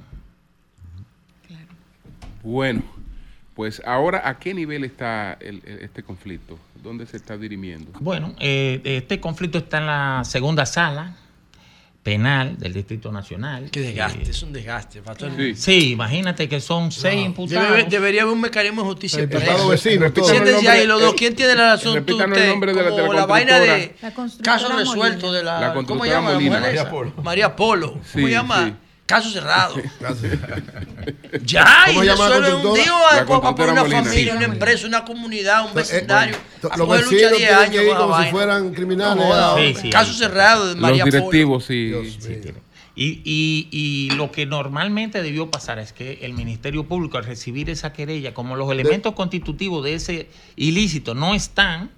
Bueno, 2.44 2.84
pues 3.56 3.82
ahora, 3.86 4.28
¿a 4.28 4.40
qué 4.40 4.54
nivel 4.54 4.84
está 4.84 5.34
el- 5.40 5.62
este 5.66 6.04
conflicto? 6.04 6.58
¿Dónde 6.84 7.06
se 7.06 7.18
está 7.18 7.38
dirimiendo? 7.38 7.92
Bueno, 8.00 8.34
eh, 8.40 8.82
este 8.84 9.20
conflicto 9.20 9.58
está 9.58 9.80
en 9.80 9.86
la 9.88 10.22
segunda 10.24 10.66
sala 10.66 11.16
penal 12.08 12.58
del 12.58 12.72
Distrito 12.72 13.12
Nacional. 13.12 13.70
Qué 13.70 13.82
desgaste, 13.82 14.20
Eh, 14.24 14.30
es 14.30 14.42
un 14.42 14.54
desgaste. 14.54 15.02
pastor. 15.02 15.30
Sí. 15.58 15.92
imagínate 15.92 16.48
que 16.48 16.62
son 16.62 16.90
seis 16.90 17.26
imputados. 17.26 17.68
Debe- 17.70 17.84
debería 17.90 18.22
haber 18.22 18.34
un 18.34 18.40
mecanismo 18.40 18.84
de 18.84 18.88
justicia. 18.88 19.24
El 19.24 19.34
eso. 19.34 19.68
vecino. 19.68 20.06
Siéntense 20.14 20.86
los 20.86 21.02
dos. 21.02 21.12
eh, 21.12 21.16
¿Quién 21.18 21.36
tiene 21.36 21.56
la 21.56 21.74
razón? 21.76 21.92
Tú, 22.06 22.18
repítanos 22.18 22.38
el 22.38 22.44
usted, 22.44 22.50
nombre 22.50 22.74
de 22.74 22.82
la- 22.82 22.90
de 22.92 22.96
la 22.96 23.02
como 23.02 23.14
la 23.14 23.26
vaina 23.26 23.60
de. 23.60 23.94
La 24.02 24.14
caso 24.42 24.70
resuelto 24.78 25.34
de 25.34 25.44
la, 25.44 25.60
La 25.60 25.74
¿cómo 25.74 26.06
llama 26.06 26.30
la 26.30 26.36
Molina. 26.36 26.60
María? 26.62 26.90
Polo. 26.90 27.14
María 27.22 27.54
Polo. 27.58 27.92
¿Cómo 28.14 28.28
Sí, 28.28 28.32
llama? 28.32 28.66
sí. 28.68 28.74
Caso 29.08 29.30
cerrado. 29.32 29.76
ya, 31.44 31.66
¿Cómo 31.88 32.04
y 32.04 32.08
resuelve 32.10 32.54
un 32.56 32.74
día 32.76 32.92
a- 32.92 33.22
a 33.22 33.26
poner 33.26 33.26
constructora 33.26 33.72
una 33.72 33.82
Molina. 33.84 34.04
familia, 34.04 34.34
una 34.36 34.46
empresa, 34.46 34.86
una 34.88 35.06
comunidad, 35.06 35.64
un 35.64 35.70
Eh, 35.72 35.76
vecindario. 35.76 36.36
to- 36.62 36.72
a 36.72 36.78
Los 36.78 36.88
coger 36.88 37.04
lucha 37.06 37.16
vecinos 37.16 37.38
10 37.38 37.48
tienen 37.50 37.64
años 37.64 37.82
que 37.84 37.90
ir 37.90 37.96
como 37.96 38.22
si 38.24 38.30
fueran 38.32 38.74
criminales. 38.74 39.26
No. 39.26 39.58
Sí, 39.58 39.76
sí, 39.82 39.90
Caso 39.90 40.14
cerrado 40.14 40.68
de 40.68 40.76
María 40.76 41.06
Los 41.06 41.14
directivos, 41.14 41.66
sí. 41.66 41.94
Y, 43.00 43.22
y- 43.24 43.68
y 43.72 44.10
lo 44.16 44.32
que 44.32 44.46
normalmente 44.48 45.22
debió 45.22 45.52
pasar 45.52 45.78
es 45.80 45.94
que 45.94 46.20
el 46.24 46.34
Ministerio 46.34 46.84
Público, 46.86 47.18
al 47.18 47.26
recibir 47.26 47.70
esa 47.70 47.94
querella, 47.94 48.34
como 48.34 48.56
los 48.56 48.70
elementos 48.72 49.14
constitutivos 49.14 49.84
de 49.86 49.94
ese 49.94 50.30
ilícito 50.56 51.14
no 51.14 51.34
están 51.36 51.92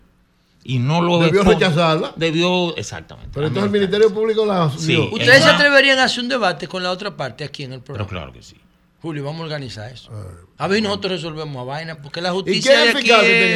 y 0.69 0.77
no 0.77 1.01
lo 1.01 1.17
Debió 1.19 1.43
rechazarla. 1.43 2.13
Debió, 2.15 2.75
exactamente. 2.77 3.31
Pero 3.33 3.47
entonces 3.47 3.65
el 3.65 3.71
Ministerio 3.71 4.13
Público 4.13 4.45
la 4.45 4.69
Sí. 4.69 4.87
dio. 4.87 5.09
¿Ustedes 5.11 5.43
se 5.43 5.49
atreverían 5.49 5.97
a 5.97 6.03
hacer 6.03 6.23
un 6.23 6.29
debate 6.29 6.67
con 6.67 6.83
la 6.83 6.91
otra 6.91 7.17
parte 7.17 7.43
aquí 7.43 7.63
en 7.63 7.73
el 7.73 7.81
programa? 7.81 8.07
Pero 8.07 8.19
claro 8.19 8.33
que 8.33 8.43
sí. 8.43 8.55
Julio, 9.01 9.23
vamos 9.23 9.41
a 9.41 9.43
organizar 9.45 9.91
eso. 9.91 10.11
A 10.57 10.67
ver, 10.67 10.83
nosotros 10.83 11.13
resolvemos 11.13 11.59
a 11.59 11.63
vaina, 11.63 12.01
porque 12.01 12.21
la 12.21 12.29
¿Y 12.29 12.33
justicia 12.33 12.83
es 12.85 12.93
de 12.93 12.99
aquí 12.99 13.09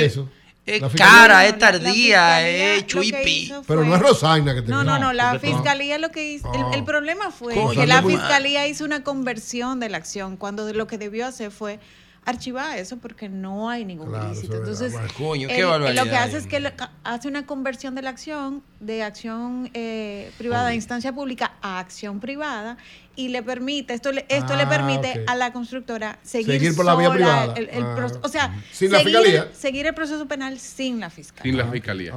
eso? 0.05 0.27
es 0.65 0.81
cara, 0.95 1.41
No, 1.43 1.49
es 1.49 1.57
tardía, 1.59 2.49
es 2.49 2.87
chuipi. 2.87 3.53
Pero 3.67 3.83
no 3.85 3.93
es 3.95 4.01
Rosaina 4.01 4.55
que 4.55 4.63
te 4.63 4.69
No, 4.71 4.83
no, 4.83 4.97
no, 4.97 5.13
la 5.13 5.37
fiscalía 5.37 5.99
lo 5.99 6.09
que 6.09 6.33
hizo, 6.33 6.51
el, 6.53 6.79
el 6.79 6.83
problema 6.83 7.29
fue 7.29 7.53
que 7.75 7.85
la 7.85 8.01
fiscalía 8.01 8.67
hizo 8.67 8.85
una 8.85 9.03
conversión 9.03 9.79
de 9.79 9.89
la 9.89 9.97
acción 9.97 10.35
cuando 10.37 10.71
lo 10.73 10.87
que 10.87 10.97
debió 10.97 11.27
hacer 11.27 11.51
fue 11.51 11.79
archivar 12.25 12.77
eso 12.77 12.97
porque 12.97 13.27
no 13.29 13.69
hay 13.69 13.83
ningún 13.85 14.09
Claro, 14.09 14.27
ilícito. 14.31 14.55
Entonces. 14.57 14.93
Coño, 15.17 15.47
qué 15.47 15.59
él- 15.59 15.83
él 15.87 15.95
lo 15.95 16.03
que 16.05 16.15
hace 16.15 16.37
es 16.37 16.47
que 16.47 16.59
le- 16.59 16.73
ca- 16.75 16.91
hace 17.03 17.27
una 17.27 17.45
conversión 17.45 17.95
de 17.95 18.01
la 18.01 18.09
acción 18.11 18.63
de 18.79 19.03
acción 19.03 19.69
eh, 19.73 20.31
privada 20.37 20.67
a 20.69 20.73
instancia 20.73 21.13
pública 21.13 21.53
a 21.61 21.79
acción 21.79 22.19
privada 22.19 22.77
y 23.15 23.29
le 23.29 23.43
permite, 23.43 23.93
esto 23.93 24.11
le, 24.11 24.25
esto 24.27 24.55
le 24.55 24.63
Ah, 24.63 24.69
permite 24.69 25.23
a 25.27 25.35
la 25.35 25.53
constructora 25.53 26.17
seguir, 26.23 26.53
Seguir 26.53 26.75
por 26.75 26.85
la 26.85 26.95
vía 26.95 27.11
privada. 27.11 27.53
el- 27.55 27.69
el 27.69 27.83
Ah. 27.83 28.07
o 28.21 28.27
sea, 28.27 28.53
Sin 28.71 28.91
la 28.91 28.99
fiscalía. 28.99 29.49
seguir 29.53 29.85
el 29.85 29.93
proceso 29.93 30.25
penal 30.27 30.59
sin 30.59 30.99
la 30.99 31.09
fiscalía. 31.09 31.51
Sin 31.51 31.57
la 31.57 31.67
fiscalía. 31.71 32.13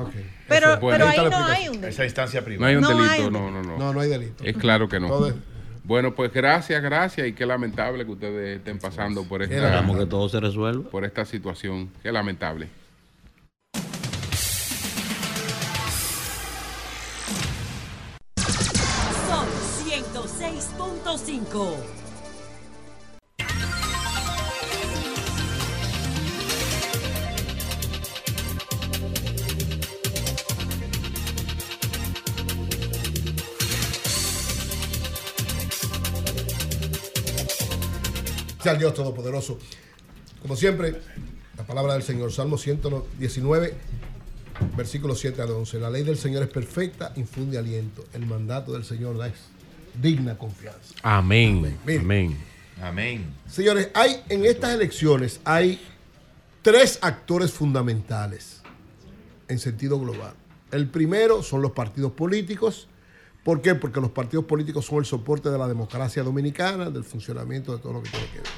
Pero- 0.48 0.74
es 0.74 0.80
bueno. 0.80 1.04
pero 1.06 1.08
ahí 1.24 1.30
no 1.30 1.44
hay 1.46 1.66
un 1.68 1.72
delito. 1.80 1.88
Esa 1.88 2.04
instancia 2.04 2.40
No 2.58 2.66
hay 2.66 2.76
un 2.76 2.80
No 2.82 2.88
delito, 2.88 3.10
hay 3.10 3.20
un 3.22 3.32
no, 3.32 3.50
no, 3.50 3.62
no. 3.62 3.76
No, 3.78 3.92
no 3.92 4.00
hay 4.00 4.08
delito. 4.08 4.42
Es 4.44 4.56
claro 4.56 4.88
que 4.88 4.98
no. 5.00 5.08
Todo 5.08 5.28
es- 5.28 5.34
Bueno, 5.86 6.12
pues 6.16 6.32
gracias, 6.32 6.82
gracias 6.82 7.28
y 7.28 7.32
qué 7.32 7.46
lamentable 7.46 8.04
que 8.04 8.10
ustedes 8.10 8.58
estén 8.58 8.80
pasando 8.80 9.22
por 9.22 9.40
esta, 9.42 9.54
Esperamos 9.54 9.96
que 9.96 10.06
todo 10.06 10.28
se 10.28 10.40
resuelva. 10.40 10.90
por 10.90 11.04
esta 11.04 11.24
situación. 11.24 11.90
Qué 12.02 12.10
lamentable. 12.10 12.68
Son 19.28 19.46
106.5. 19.86 21.95
Sea 38.66 38.72
el 38.72 38.80
Dios 38.80 38.94
Todopoderoso. 38.94 39.60
Como 40.42 40.56
siempre, 40.56 41.00
la 41.56 41.64
palabra 41.64 41.92
del 41.92 42.02
Señor, 42.02 42.32
Salmo 42.32 42.58
119, 42.58 43.74
versículos 44.76 45.20
7 45.20 45.40
al 45.40 45.52
11. 45.52 45.78
La 45.78 45.88
ley 45.88 46.02
del 46.02 46.18
Señor 46.18 46.42
es 46.42 46.48
perfecta, 46.48 47.12
infunde 47.14 47.58
aliento. 47.58 48.04
El 48.12 48.26
mandato 48.26 48.72
del 48.72 48.82
Señor 48.82 49.24
es 49.24 49.34
digna 50.02 50.36
confianza. 50.36 50.96
Amén. 51.04 51.78
Mire. 51.86 52.00
Amén. 52.00 52.36
Amén. 52.82 53.26
Señores, 53.48 53.90
hay 53.94 54.24
en 54.28 54.44
estas 54.44 54.74
elecciones 54.74 55.40
hay 55.44 55.80
tres 56.60 56.98
actores 57.02 57.52
fundamentales 57.52 58.62
en 59.46 59.60
sentido 59.60 60.00
global. 60.00 60.34
El 60.72 60.88
primero 60.88 61.44
son 61.44 61.62
los 61.62 61.70
partidos 61.70 62.10
políticos. 62.10 62.88
¿Por 63.46 63.62
qué? 63.62 63.76
Porque 63.76 64.00
los 64.00 64.10
partidos 64.10 64.44
políticos 64.44 64.86
son 64.86 64.98
el 64.98 65.04
soporte 65.04 65.50
de 65.50 65.56
la 65.56 65.68
democracia 65.68 66.24
dominicana, 66.24 66.90
del 66.90 67.04
funcionamiento 67.04 67.76
de 67.76 67.80
todo 67.80 67.92
lo 67.92 68.02
que 68.02 68.10
tiene 68.10 68.26
que 68.26 68.38
ver. 68.38 68.48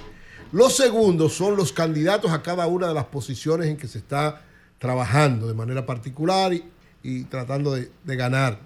Los 0.50 0.78
segundos 0.78 1.34
son 1.34 1.56
los 1.56 1.74
candidatos 1.74 2.30
a 2.30 2.40
cada 2.40 2.66
una 2.66 2.88
de 2.88 2.94
las 2.94 3.04
posiciones 3.04 3.68
en 3.68 3.76
que 3.76 3.86
se 3.86 3.98
está 3.98 4.46
trabajando 4.78 5.46
de 5.46 5.52
manera 5.52 5.84
particular 5.84 6.54
y, 7.02 7.24
tratando 7.24 7.74
de 7.74 8.16
ganar. 8.16 8.60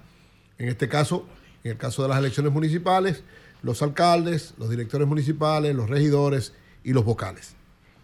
En 0.57 0.69
este 0.69 0.87
caso, 0.87 1.25
en 1.61 1.71
el 1.71 1.77
caso 1.77 2.03
de 2.03 2.07
las 2.07 2.19
elecciones 2.19 2.53
municipales, 2.53 3.21
los 3.61 3.81
alcaldes, 3.81 4.53
los 4.57 4.69
directores 4.69 5.05
municipales, 5.05 5.75
los 5.75 5.89
regidores 5.89 6.53
y 6.85 6.93
los 6.93 7.03
vocales. 7.03 7.53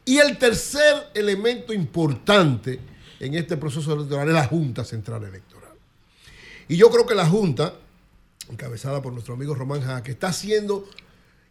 Y 0.03 0.17
el 0.17 0.37
tercer 0.37 1.09
elemento 1.13 1.71
importante 1.71 2.81
en 3.21 3.35
este 3.35 3.55
proceso 3.55 3.93
electoral 3.93 4.27
es 4.27 4.33
la 4.33 4.45
Junta 4.45 4.83
Central 4.83 5.23
Electoral. 5.23 5.71
Y 6.67 6.75
yo 6.75 6.89
creo 6.89 7.05
que 7.05 7.15
la 7.15 7.25
Junta, 7.25 7.75
encabezada 8.49 9.01
por 9.01 9.13
nuestro 9.13 9.33
amigo 9.33 9.55
Román 9.55 9.81
Jaque, 9.81 10.11
está 10.11 10.27
haciendo 10.27 10.85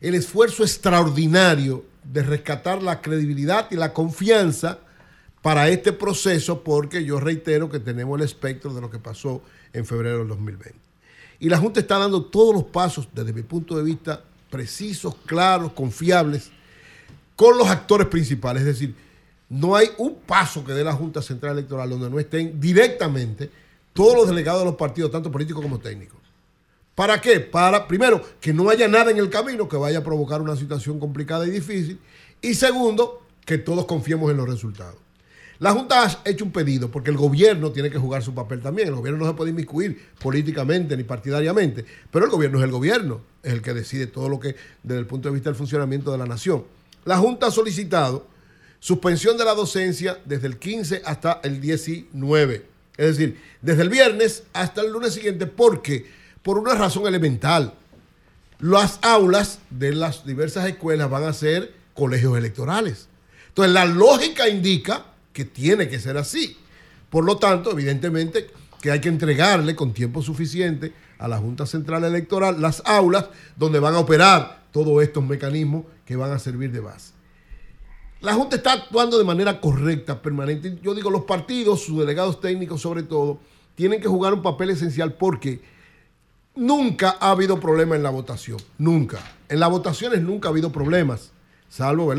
el 0.01 0.15
esfuerzo 0.15 0.63
extraordinario 0.63 1.85
de 2.05 2.23
rescatar 2.23 2.83
la 2.83 3.01
credibilidad 3.01 3.69
y 3.71 3.77
la 3.77 3.93
confianza 3.93 4.79
para 5.43 5.69
este 5.69 5.93
proceso, 5.93 6.63
porque 6.63 7.05
yo 7.05 7.21
reitero 7.21 7.71
que 7.71 7.79
tenemos 7.79 8.19
el 8.19 8.25
espectro 8.25 8.75
de 8.75 8.81
lo 8.81 8.91
que 8.91 8.99
pasó 8.99 9.43
en 9.73 9.87
febrero 9.87 10.19
del 10.19 10.29
2020. 10.29 10.79
Y 11.41 11.49
la 11.49 11.59
Junta 11.59 11.81
está 11.81 11.99
dando 11.99 12.25
todos 12.25 12.55
los 12.55 12.65
pasos, 12.65 13.09
desde 13.13 13.33
mi 13.33 13.43
punto 13.43 13.77
de 13.77 13.85
vista, 13.85 14.23
precisos, 14.51 15.15
claros, 15.27 15.73
confiables, 15.73 16.51
con 17.37 17.57
los 17.57 17.69
actores 17.69 18.09
principales. 18.09 18.63
Es 18.63 18.67
decir, 18.67 18.95
no 19.49 19.77
hay 19.77 19.89
un 19.99 20.17
paso 20.17 20.65
que 20.65 20.73
dé 20.73 20.83
la 20.83 20.93
Junta 20.93 21.23
Central 21.23 21.53
Electoral 21.53 21.89
donde 21.89 22.11
no 22.11 22.19
estén 22.19 22.61
directamente 22.61 23.51
todos 23.93 24.17
los 24.17 24.29
delegados 24.29 24.63
de 24.63 24.67
los 24.67 24.75
partidos, 24.75 25.11
tanto 25.11 25.31
políticos 25.31 25.63
como 25.63 25.79
técnicos. 25.79 26.18
¿Para 26.99 27.21
qué? 27.21 27.39
Para, 27.39 27.87
primero, 27.87 28.21
que 28.41 28.53
no 28.53 28.69
haya 28.69 28.89
nada 28.89 29.13
en 29.13 29.19
el 29.19 29.31
camino 29.31 29.69
que 29.69 29.77
vaya 29.77 29.99
a 30.01 30.03
provocar 30.03 30.43
una 30.43 30.57
situación 30.57 30.99
complicada 30.99 31.47
y 31.47 31.51
difícil. 31.51 32.01
Y 32.43 32.55
segundo, 32.55 33.23
que 33.45 33.57
todos 33.57 33.85
confiemos 33.85 34.33
en 34.33 34.37
los 34.37 34.49
resultados. 34.49 34.97
La 35.61 35.71
Junta 35.71 36.03
ha 36.03 36.29
hecho 36.29 36.45
un 36.45 36.51
pedido 36.51 36.91
porque 36.91 37.11
el 37.11 37.17
gobierno 37.17 37.71
tiene 37.71 37.89
que 37.89 37.99
jugar 37.99 38.25
su 38.25 38.35
papel 38.35 38.61
también. 38.61 38.89
El 38.89 38.97
gobierno 38.97 39.21
no 39.21 39.31
se 39.31 39.37
puede 39.37 39.53
inmiscuir 39.53 40.09
políticamente 40.21 40.97
ni 40.97 41.05
partidariamente, 41.05 41.85
pero 42.11 42.25
el 42.25 42.33
gobierno 42.33 42.59
es 42.59 42.65
el 42.65 42.73
gobierno, 42.73 43.21
es 43.45 43.53
el 43.53 43.63
que 43.63 43.75
decide 43.75 44.09
todo 44.09 44.29
lo 44.29 44.41
que 44.41 44.57
desde 44.83 44.99
el 44.99 45.07
punto 45.07 45.29
de 45.29 45.35
vista 45.35 45.51
del 45.51 45.57
funcionamiento 45.57 46.11
de 46.11 46.19
la 46.19 46.27
nación. 46.27 46.65
La 47.05 47.17
Junta 47.19 47.47
ha 47.47 47.53
solicitado 47.53 48.27
suspensión 48.81 49.39
de 49.39 49.45
la 49.45 49.55
docencia 49.55 50.19
desde 50.25 50.49
el 50.49 50.59
15 50.59 51.03
hasta 51.05 51.39
el 51.45 51.61
19. 51.61 52.67
Es 52.97 53.17
decir, 53.17 53.41
desde 53.63 53.83
el 53.83 53.89
viernes 53.89 54.43
hasta 54.53 54.81
el 54.81 54.91
lunes 54.91 55.15
siguiente, 55.15 55.47
porque 55.47 56.18
por 56.49 56.57
una 56.57 56.75
razón 56.75 57.07
elemental, 57.07 57.75
las 58.59 59.01
aulas 59.03 59.59
de 59.69 59.93
las 59.93 60.25
diversas 60.25 60.67
escuelas 60.67 61.11
van 61.11 61.25
a 61.25 61.35
ser 61.35 61.75
colegios 61.93 62.39
electorales. 62.39 63.07
Entonces, 63.49 63.75
la 63.75 63.85
lógica 63.85 64.49
indica 64.49 65.05
que 65.35 65.45
tiene 65.45 65.91
que 65.91 66.01
ser 66.01 66.17
así. 66.17 66.57
Por 67.11 67.27
lo 67.27 67.37
tanto, 67.37 67.73
evidentemente, 67.73 68.47
que 68.81 68.91
hay 68.91 68.99
que 68.99 69.11
entregarle 69.11 69.77
con 69.77 69.93
tiempo 69.93 70.23
suficiente 70.23 70.95
a 71.19 71.29
la 71.29 71.37
Junta 71.37 71.67
Central 71.67 72.05
Electoral 72.05 72.63
las 72.63 72.81
aulas 72.87 73.27
donde 73.59 73.79
van 73.79 73.97
a 73.97 73.99
operar 73.99 74.63
todos 74.73 75.03
estos 75.03 75.23
mecanismos 75.23 75.85
que 76.07 76.17
van 76.17 76.33
a 76.33 76.39
servir 76.39 76.73
de 76.73 76.81
base. 76.81 77.13
La 78.23 78.33
Junta 78.33 78.57
está 78.57 78.73
actuando 78.73 79.19
de 79.19 79.25
manera 79.25 79.61
correcta, 79.61 80.23
permanente. 80.23 80.79
Yo 80.83 80.95
digo, 80.95 81.11
los 81.11 81.25
partidos, 81.25 81.83
sus 81.83 81.99
delegados 81.99 82.41
técnicos 82.41 82.81
sobre 82.81 83.03
todo, 83.03 83.39
tienen 83.75 84.01
que 84.01 84.09
jugar 84.09 84.33
un 84.33 84.41
papel 84.41 84.71
esencial 84.71 85.13
porque 85.13 85.77
nunca 86.59 87.17
ha 87.21 87.31
habido 87.31 87.61
problema 87.61 87.97
en 87.97 88.03
la 88.03 88.11
votación. 88.11 88.59
Nunca. 88.77 89.19
En 89.49 89.61
las 89.61 89.71
votaciones 89.71 90.21
nunca 90.21 90.49
ha 90.49 90.51
habido 90.51 90.71
problemas, 90.73 91.31
salvo. 91.69 92.13
En 92.13 92.19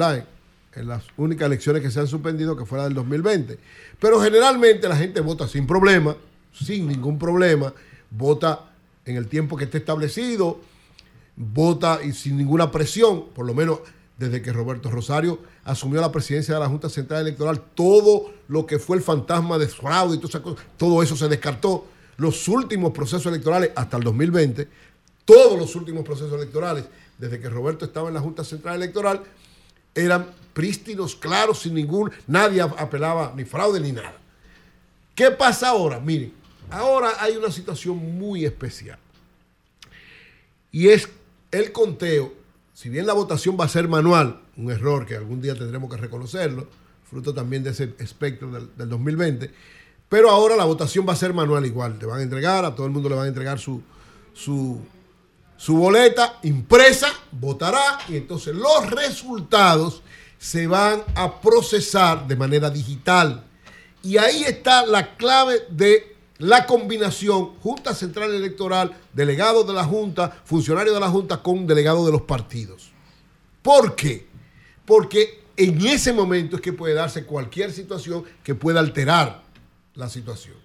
las 0.87 1.03
únicas 1.17 1.45
elecciones 1.45 1.81
que 1.81 1.91
se 1.91 1.99
han 1.99 2.07
suspendido, 2.07 2.55
que 2.55 2.65
fuera 2.65 2.85
del 2.85 2.93
2020. 2.93 3.59
Pero 3.99 4.21
generalmente 4.21 4.87
la 4.87 4.95
gente 4.95 5.19
vota 5.21 5.47
sin 5.47 5.67
problema, 5.67 6.15
sin 6.53 6.87
ningún 6.87 7.19
problema, 7.19 7.73
vota 8.09 8.71
en 9.05 9.17
el 9.17 9.27
tiempo 9.27 9.57
que 9.57 9.65
esté 9.65 9.79
establecido, 9.79 10.59
vota 11.35 11.99
y 12.03 12.13
sin 12.13 12.37
ninguna 12.37 12.71
presión, 12.71 13.25
por 13.35 13.45
lo 13.45 13.53
menos 13.53 13.79
desde 14.17 14.41
que 14.41 14.51
Roberto 14.51 14.89
Rosario 14.91 15.39
asumió 15.63 16.01
la 16.01 16.11
presidencia 16.11 16.53
de 16.53 16.59
la 16.59 16.67
Junta 16.67 16.89
Central 16.89 17.21
Electoral, 17.21 17.61
todo 17.73 18.33
lo 18.47 18.65
que 18.65 18.79
fue 18.79 18.97
el 18.97 19.03
fantasma 19.03 19.57
de 19.57 19.67
fraude 19.67 20.15
y 20.15 20.19
todas 20.19 20.31
esas 20.31 20.41
cosas, 20.41 20.65
todo 20.77 21.01
eso 21.03 21.15
se 21.15 21.27
descartó. 21.27 21.85
Los 22.19 22.47
últimos 22.49 22.91
procesos 22.91 23.25
electorales 23.27 23.71
hasta 23.75 23.97
el 23.97 24.03
2020, 24.03 24.67
todos 25.23 25.57
los 25.57 25.73
últimos 25.75 26.03
procesos 26.03 26.33
electorales, 26.33 26.83
desde 27.17 27.39
que 27.39 27.49
Roberto 27.49 27.85
estaba 27.85 28.09
en 28.09 28.13
la 28.13 28.19
Junta 28.19 28.43
Central 28.43 28.75
Electoral, 28.75 29.23
eran 29.95 30.27
prístinos, 30.53 31.15
claros, 31.15 31.59
sin 31.59 31.75
ningún, 31.75 32.11
nadie 32.27 32.61
apelaba 32.61 33.33
ni 33.37 33.45
fraude 33.45 33.79
ni 33.79 33.93
nada. 33.93 34.17
¿Qué 35.15 35.31
pasa 35.31 35.69
ahora? 35.69 36.01
Miren, 36.01 36.33
ahora 36.69 37.13
hay 37.19 37.37
una 37.37 37.51
situación 37.51 37.97
muy 38.17 38.43
especial. 38.43 38.99
Y 40.73 40.89
es 40.89 41.07
el 41.51 41.71
conteo, 41.71 42.33
si 42.73 42.89
bien 42.89 43.07
la 43.07 43.13
votación 43.13 43.57
va 43.57 43.63
a 43.63 43.69
ser 43.69 43.87
manual, 43.87 44.41
un 44.57 44.71
error 44.71 45.05
que 45.05 45.15
algún 45.15 45.41
día 45.41 45.55
tendremos 45.55 45.89
que 45.89 45.95
reconocerlo, 45.95 46.67
fruto 47.09 47.33
también 47.33 47.63
de 47.63 47.69
ese 47.69 47.93
espectro 47.97 48.51
del, 48.51 48.69
del 48.75 48.89
2020, 48.89 49.51
pero 50.09 50.31
ahora 50.31 50.55
la 50.55 50.65
votación 50.65 51.07
va 51.07 51.13
a 51.13 51.15
ser 51.15 51.33
manual 51.33 51.65
igual. 51.65 51.99
Te 51.99 52.07
van 52.07 52.19
a 52.19 52.23
entregar, 52.23 52.65
a 52.65 52.73
todo 52.73 52.87
el 52.87 52.91
mundo 52.91 53.07
le 53.07 53.15
van 53.15 53.25
a 53.25 53.29
entregar 53.29 53.59
su, 53.59 53.81
su, 54.33 54.79
su 55.55 55.77
boleta 55.77 56.39
impresa, 56.43 57.07
votará 57.31 57.99
y 58.09 58.17
entonces 58.17 58.55
los 58.55 58.89
resultados 58.89 60.01
se 60.39 60.65
van 60.65 61.03
a 61.13 61.39
procesar 61.39 62.27
de 62.27 62.35
manera 62.35 62.71
digital. 62.71 63.45
Y 64.01 64.17
ahí 64.17 64.43
está 64.43 64.85
la 64.85 65.15
clave 65.15 65.61
de 65.69 66.15
la 66.39 66.65
combinación 66.65 67.57
Junta 67.59 67.93
Central 67.93 68.33
Electoral, 68.33 68.97
delegados 69.13 69.67
de 69.67 69.73
la 69.73 69.83
Junta, 69.83 70.41
funcionarios 70.45 70.95
de 70.95 71.01
la 71.01 71.09
Junta 71.09 71.43
con 71.43 71.67
delegados 71.67 72.05
de 72.05 72.13
los 72.13 72.21
partidos. 72.21 72.91
¿Por 73.61 73.95
qué? 73.95 74.25
Porque 74.85 75.43
en 75.57 75.85
ese 75.85 76.13
momento 76.13 76.55
es 76.55 76.61
que 76.61 76.71
puede 76.71 76.93
darse 76.93 77.25
cualquier 77.25 77.73
situación 77.73 78.23
que 78.41 78.55
pueda 78.55 78.79
alterar 78.79 79.48
la 79.95 80.09
situación. 80.09 80.55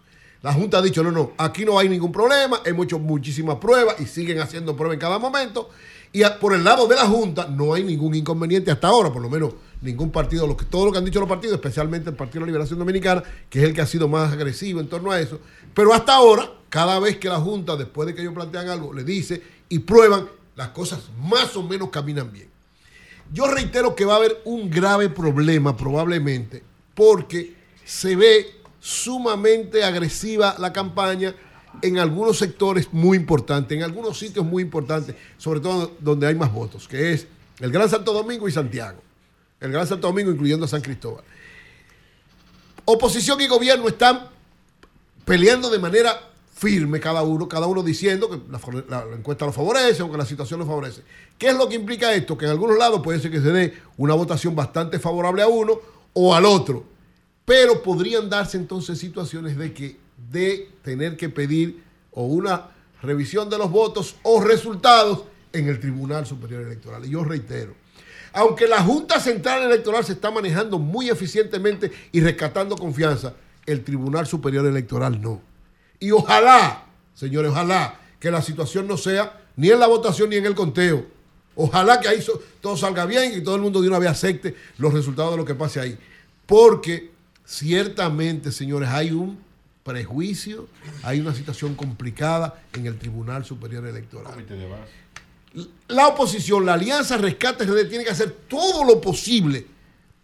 La 0.43 0.53
Junta 0.53 0.79
ha 0.79 0.83
dicho, 0.83 1.03
no, 1.03 1.11
no, 1.11 1.33
aquí 1.39 1.65
no 1.65 1.79
hay 1.79 1.89
ningún 1.89 2.13
problema, 2.13 2.61
hemos 2.65 2.85
hecho 2.85 2.99
muchísimas 2.99 3.57
pruebas 3.57 3.97
y 3.99 4.07
siguen 4.07 4.41
haciendo 4.41 4.77
pruebas 4.77 4.95
en 4.95 5.01
cada 5.01 5.19
momento. 5.19 5.71
Y 6.13 6.23
por 6.41 6.55
el 6.55 6.63
lado 6.63 6.87
de 6.87 6.95
la 6.95 7.07
Junta 7.07 7.49
no 7.49 7.75
hay 7.75 7.83
ningún 7.83 8.15
inconveniente 8.15 8.71
hasta 8.71 8.89
ahora, 8.89 9.13
por 9.13 9.23
lo 9.23 9.31
menos 9.31 9.55
ningún 9.81 10.11
partido, 10.11 10.47
lo 10.47 10.57
que, 10.57 10.65
todo 10.65 10.87
lo 10.87 10.93
que 10.93 10.99
han 10.99 11.05
dicho 11.05 11.19
los 11.19 11.29
partidos, 11.29 11.57
especialmente 11.57 12.11
el 12.11 12.17
Partido 12.17 12.41
de 12.41 12.41
la 12.43 12.47
Liberación 12.47 12.79
Dominicana, 12.79 13.23
que 13.49 13.59
es 13.61 13.65
el 13.65 13.75
que 13.75 13.81
ha 13.81 13.87
sido 13.87 14.07
más 14.07 14.33
agresivo 14.33 14.81
en 14.81 14.89
torno 14.89 15.11
a 15.11 15.21
eso. 15.21 15.41
Pero 15.75 15.93
hasta 15.93 16.15
ahora, 16.15 16.51
cada 16.69 16.99
vez 17.01 17.17
que 17.17 17.29
la 17.29 17.41
Junta, 17.41 17.77
después 17.77 18.07
de 18.07 18.15
que 18.15 18.21
ellos 18.21 18.35
plantean 18.35 18.69
algo, 18.69 18.93
le 18.93 19.03
dice 19.03 19.43
y 19.69 19.81
prueban, 19.81 20.29
las 20.57 20.69
cosas 20.69 21.01
más 21.19 21.57
o 21.57 21.63
menos 21.63 21.91
caminan 21.91 22.33
bien. 22.33 22.49
Yo 23.33 23.47
reitero 23.47 23.95
que 23.97 24.05
va 24.05 24.15
a 24.15 24.17
haber 24.17 24.41
un 24.45 24.71
grave 24.71 25.09
problema 25.09 25.77
probablemente 25.77 26.63
porque 26.95 27.55
se 27.85 28.15
ve 28.15 28.61
sumamente 28.85 29.83
agresiva 29.83 30.57
la 30.59 30.71
campaña 30.71 31.35
en 31.81 31.99
algunos 31.99 32.37
sectores 32.37 32.93
muy 32.93 33.17
importantes, 33.17 33.75
en 33.75 33.83
algunos 33.83 34.19
sitios 34.19 34.45
muy 34.45 34.63
importantes, 34.63 35.17
sobre 35.39 35.61
todo 35.61 35.93
donde 36.01 36.27
hay 36.27 36.35
más 36.35 36.53
votos, 36.53 36.87
que 36.87 37.15
es 37.15 37.27
el 37.61 37.73
Gran 37.73 37.89
Santo 37.89 38.13
Domingo 38.13 38.47
y 38.47 38.53
Santiago. 38.53 39.01
El 39.59 39.73
Gran 39.73 39.87
Santo 39.87 40.09
Domingo 40.09 40.31
incluyendo 40.31 40.67
a 40.67 40.69
San 40.69 40.83
Cristóbal. 40.83 41.25
Oposición 42.85 43.41
y 43.41 43.47
gobierno 43.47 43.89
están 43.89 44.29
peleando 45.25 45.71
de 45.71 45.79
manera 45.79 46.21
firme 46.55 47.01
cada 47.01 47.23
uno, 47.23 47.49
cada 47.49 47.67
uno 47.67 47.83
diciendo 47.83 48.29
que 48.29 48.39
la, 48.51 49.07
la 49.07 49.17
encuesta 49.17 49.47
lo 49.47 49.53
favorece 49.53 50.03
o 50.03 50.11
que 50.11 50.19
la 50.19 50.27
situación 50.27 50.61
lo 50.61 50.67
favorece. 50.67 51.01
¿Qué 51.39 51.49
es 51.49 51.57
lo 51.57 51.71
que 51.71 51.77
implica 51.77 52.13
esto? 52.13 52.37
Que 52.37 52.45
en 52.45 52.51
algunos 52.51 52.77
lados 52.77 53.01
puede 53.03 53.19
ser 53.19 53.31
que 53.31 53.41
se 53.41 53.51
dé 53.51 53.79
una 53.97 54.13
votación 54.13 54.55
bastante 54.55 54.99
favorable 54.99 55.43
a 55.43 55.49
uno 55.49 55.81
o 56.13 56.35
al 56.35 56.45
otro, 56.45 56.85
pero 57.45 57.83
podrían 57.83 58.31
darse 58.31 58.57
entonces 58.57 58.99
situaciones 58.99 59.57
de 59.57 59.73
que 59.73 59.97
de 60.31 60.71
tener 60.83 61.17
que 61.17 61.29
pedir 61.29 61.83
o 62.13 62.25
una 62.25 62.71
revisión 63.03 63.51
de 63.51 63.59
los 63.59 63.71
votos 63.71 64.17
o 64.23 64.41
resultados 64.41 65.25
en 65.53 65.69
el 65.69 65.79
Tribunal 65.79 66.27
Superior 66.27 66.63
Electoral. 66.63 67.05
Y 67.05 67.11
yo 67.11 67.25
reitero, 67.25 67.75
aunque 68.33 68.67
la 68.67 68.83
Junta 68.83 69.21
Central 69.21 69.63
Electoral 69.63 70.05
se 70.05 70.13
está 70.13 70.31
manejando 70.31 70.79
muy 70.79 71.09
eficientemente 71.11 71.93
y 72.11 72.21
rescatando 72.21 72.77
confianza, 72.77 73.35
el 73.67 73.85
Tribunal 73.85 74.27
Superior 74.27 74.67
Electoral 74.67 75.21
no. 75.21 75.41
Y 76.01 76.11
ojalá, 76.11 76.87
señores, 77.15 77.53
ojalá 77.53 78.01
que 78.19 78.31
la 78.31 78.43
situación 78.43 78.89
no 78.89 78.97
sea 78.97 79.41
ni 79.57 79.71
en 79.71 79.79
la 79.79 79.87
votación 79.87 80.31
ni 80.31 80.37
en 80.37 80.47
el 80.47 80.55
conteo. 80.55 81.07
Ojalá 81.55 82.01
que 82.01 82.09
ahí 82.09 82.25
todo 82.61 82.77
salga 82.77 83.07
bien 83.07 83.33
y 83.39 83.43
todo 83.43 83.55
el 83.55 83.63
mundo 83.63 83.81
de 83.81 83.89
una 83.89 84.01
vez 84.01 84.11
acepte 84.11 84.57
los 84.79 84.93
resultados 84.93 85.33
de 85.33 85.37
lo 85.37 85.45
que 85.45 85.55
pase 85.55 85.79
ahí. 85.79 85.97
Porque 86.47 87.14
ciertamente, 87.45 88.53
señores, 88.53 88.89
hay 88.89 89.13
un 89.13 89.39
prejuicio, 89.83 90.67
hay 91.03 91.21
una 91.21 91.35
situación 91.35 91.75
complicada 91.75 92.63
en 92.73 92.87
el 92.87 92.99
Tribunal 92.99 93.45
Superior 93.45 93.87
Electoral. 93.87 94.35
La 95.89 96.09
oposición, 96.09 96.67
la 96.67 96.75
Alianza 96.75 97.17
Rescate 97.17 97.65
RD 97.65 97.89
tiene 97.89 98.05
que 98.05 98.11
hacer 98.11 98.31
todo 98.49 98.85
lo 98.85 99.01
posible, 99.01 99.67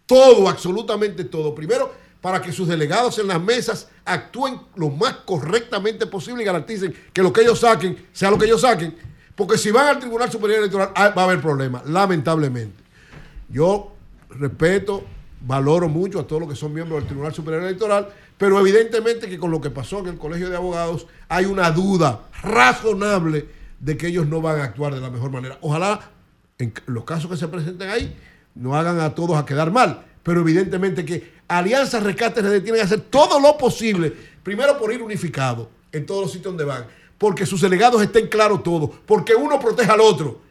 todo, 0.05 0.49
absolutamente 0.49 1.23
todo. 1.23 1.55
Primero, 1.55 1.93
para 2.21 2.41
que 2.41 2.51
sus 2.51 2.67
delegados 2.67 3.17
en 3.19 3.27
las 3.27 3.41
mesas 3.41 3.87
actúen 4.03 4.59
lo 4.75 4.89
más 4.89 5.17
correctamente 5.25 6.05
posible 6.05 6.43
y 6.43 6.45
garanticen 6.45 6.93
que 7.13 7.23
lo 7.23 7.31
que 7.31 7.41
ellos 7.41 7.59
saquen 7.59 8.07
sea 8.11 8.29
lo 8.29 8.37
que 8.37 8.45
ellos 8.45 8.61
saquen. 8.61 8.95
Porque 9.35 9.57
si 9.57 9.71
van 9.71 9.87
al 9.87 9.99
Tribunal 9.99 10.31
Superior 10.31 10.59
Electoral 10.59 10.91
ah, 10.95 11.09
va 11.09 11.21
a 11.21 11.25
haber 11.25 11.41
problemas, 11.41 11.85
lamentablemente. 11.85 12.83
Yo 13.49 13.93
respeto, 14.29 15.03
valoro 15.45 15.89
mucho 15.89 16.19
a 16.19 16.27
todos 16.27 16.41
los 16.41 16.49
que 16.49 16.55
son 16.55 16.73
miembros 16.73 16.99
del 16.99 17.07
Tribunal 17.07 17.33
Superior 17.33 17.63
Electoral, 17.63 18.09
pero 18.37 18.59
evidentemente 18.59 19.27
que 19.27 19.37
con 19.37 19.51
lo 19.51 19.59
que 19.61 19.69
pasó 19.69 19.99
en 19.99 20.07
el 20.07 20.17
Colegio 20.17 20.49
de 20.49 20.55
Abogados 20.55 21.07
hay 21.29 21.45
una 21.45 21.71
duda 21.71 22.21
razonable 22.43 23.45
de 23.79 23.97
que 23.97 24.07
ellos 24.07 24.27
no 24.27 24.41
van 24.41 24.59
a 24.59 24.63
actuar 24.65 24.93
de 24.93 25.01
la 25.01 25.09
mejor 25.09 25.31
manera. 25.31 25.57
Ojalá 25.61 25.99
en 26.57 26.73
los 26.85 27.03
casos 27.03 27.29
que 27.29 27.37
se 27.37 27.47
presenten 27.47 27.89
ahí 27.89 28.15
no 28.55 28.75
hagan 28.75 28.99
a 28.99 29.15
todos 29.15 29.37
a 29.37 29.45
quedar 29.45 29.71
mal, 29.71 30.05
pero 30.23 30.41
evidentemente 30.41 31.05
que 31.05 31.33
Alianza 31.47 31.99
Rescate 31.99 32.41
RD 32.41 32.61
tiene 32.61 32.77
que 32.77 32.83
hacer 32.83 33.01
todo 33.01 33.39
lo 33.39 33.57
posible, 33.57 34.13
primero 34.43 34.77
por 34.77 34.93
ir 34.93 35.01
unificado 35.01 35.69
en 35.91 36.05
todos 36.05 36.21
los 36.23 36.31
sitios 36.31 36.53
donde 36.53 36.63
van, 36.63 36.85
porque 37.17 37.45
sus 37.45 37.61
delegados 37.61 38.01
estén 38.01 38.27
claros 38.27 38.63
todos, 38.63 38.89
porque 39.05 39.33
uno 39.35 39.59
proteja 39.59 39.93
al 39.93 40.01
otro. 40.01 40.41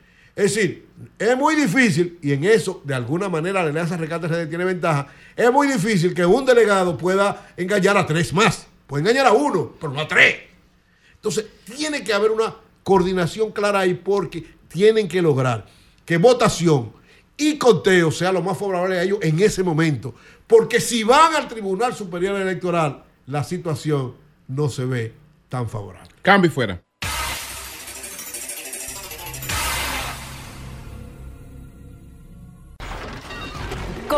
Es 0.40 0.54
decir, 0.54 0.88
es 1.18 1.36
muy 1.36 1.54
difícil, 1.54 2.18
y 2.22 2.32
en 2.32 2.44
eso, 2.44 2.80
de 2.86 2.94
alguna 2.94 3.28
manera, 3.28 3.62
la 3.62 3.68
Alianza 3.68 3.98
Rescate 3.98 4.26
RD 4.26 4.48
tiene 4.48 4.64
ventaja, 4.64 5.08
es 5.36 5.52
muy 5.52 5.68
difícil 5.68 6.14
que 6.14 6.24
un 6.24 6.46
delegado 6.46 6.96
pueda 6.96 7.52
engañar 7.58 7.98
a 7.98 8.06
tres 8.06 8.32
más. 8.32 8.66
Puede 8.86 9.02
engañar 9.02 9.26
a 9.26 9.32
uno, 9.32 9.74
pero 9.78 9.92
no 9.92 10.00
a 10.00 10.08
tres. 10.08 10.36
Entonces, 11.16 11.44
tiene 11.66 12.02
que 12.02 12.14
haber 12.14 12.30
una 12.30 12.54
coordinación 12.82 13.52
clara 13.52 13.80
ahí 13.80 13.92
porque 13.92 14.42
tienen 14.68 15.08
que 15.08 15.20
lograr 15.20 15.66
que 16.06 16.16
votación 16.16 16.90
y 17.36 17.58
conteo 17.58 18.10
sea 18.10 18.32
lo 18.32 18.40
más 18.40 18.56
favorable 18.56 18.98
a 18.98 19.02
ellos 19.02 19.18
en 19.20 19.40
ese 19.40 19.62
momento. 19.62 20.14
Porque 20.46 20.80
si 20.80 21.04
van 21.04 21.34
al 21.34 21.48
Tribunal 21.48 21.94
Superior 21.94 22.40
Electoral, 22.40 23.04
la 23.26 23.44
situación 23.44 24.14
no 24.48 24.70
se 24.70 24.86
ve 24.86 25.12
tan 25.50 25.68
favorable. 25.68 26.08
Cambio 26.22 26.50
y 26.50 26.54
fuera. 26.54 26.82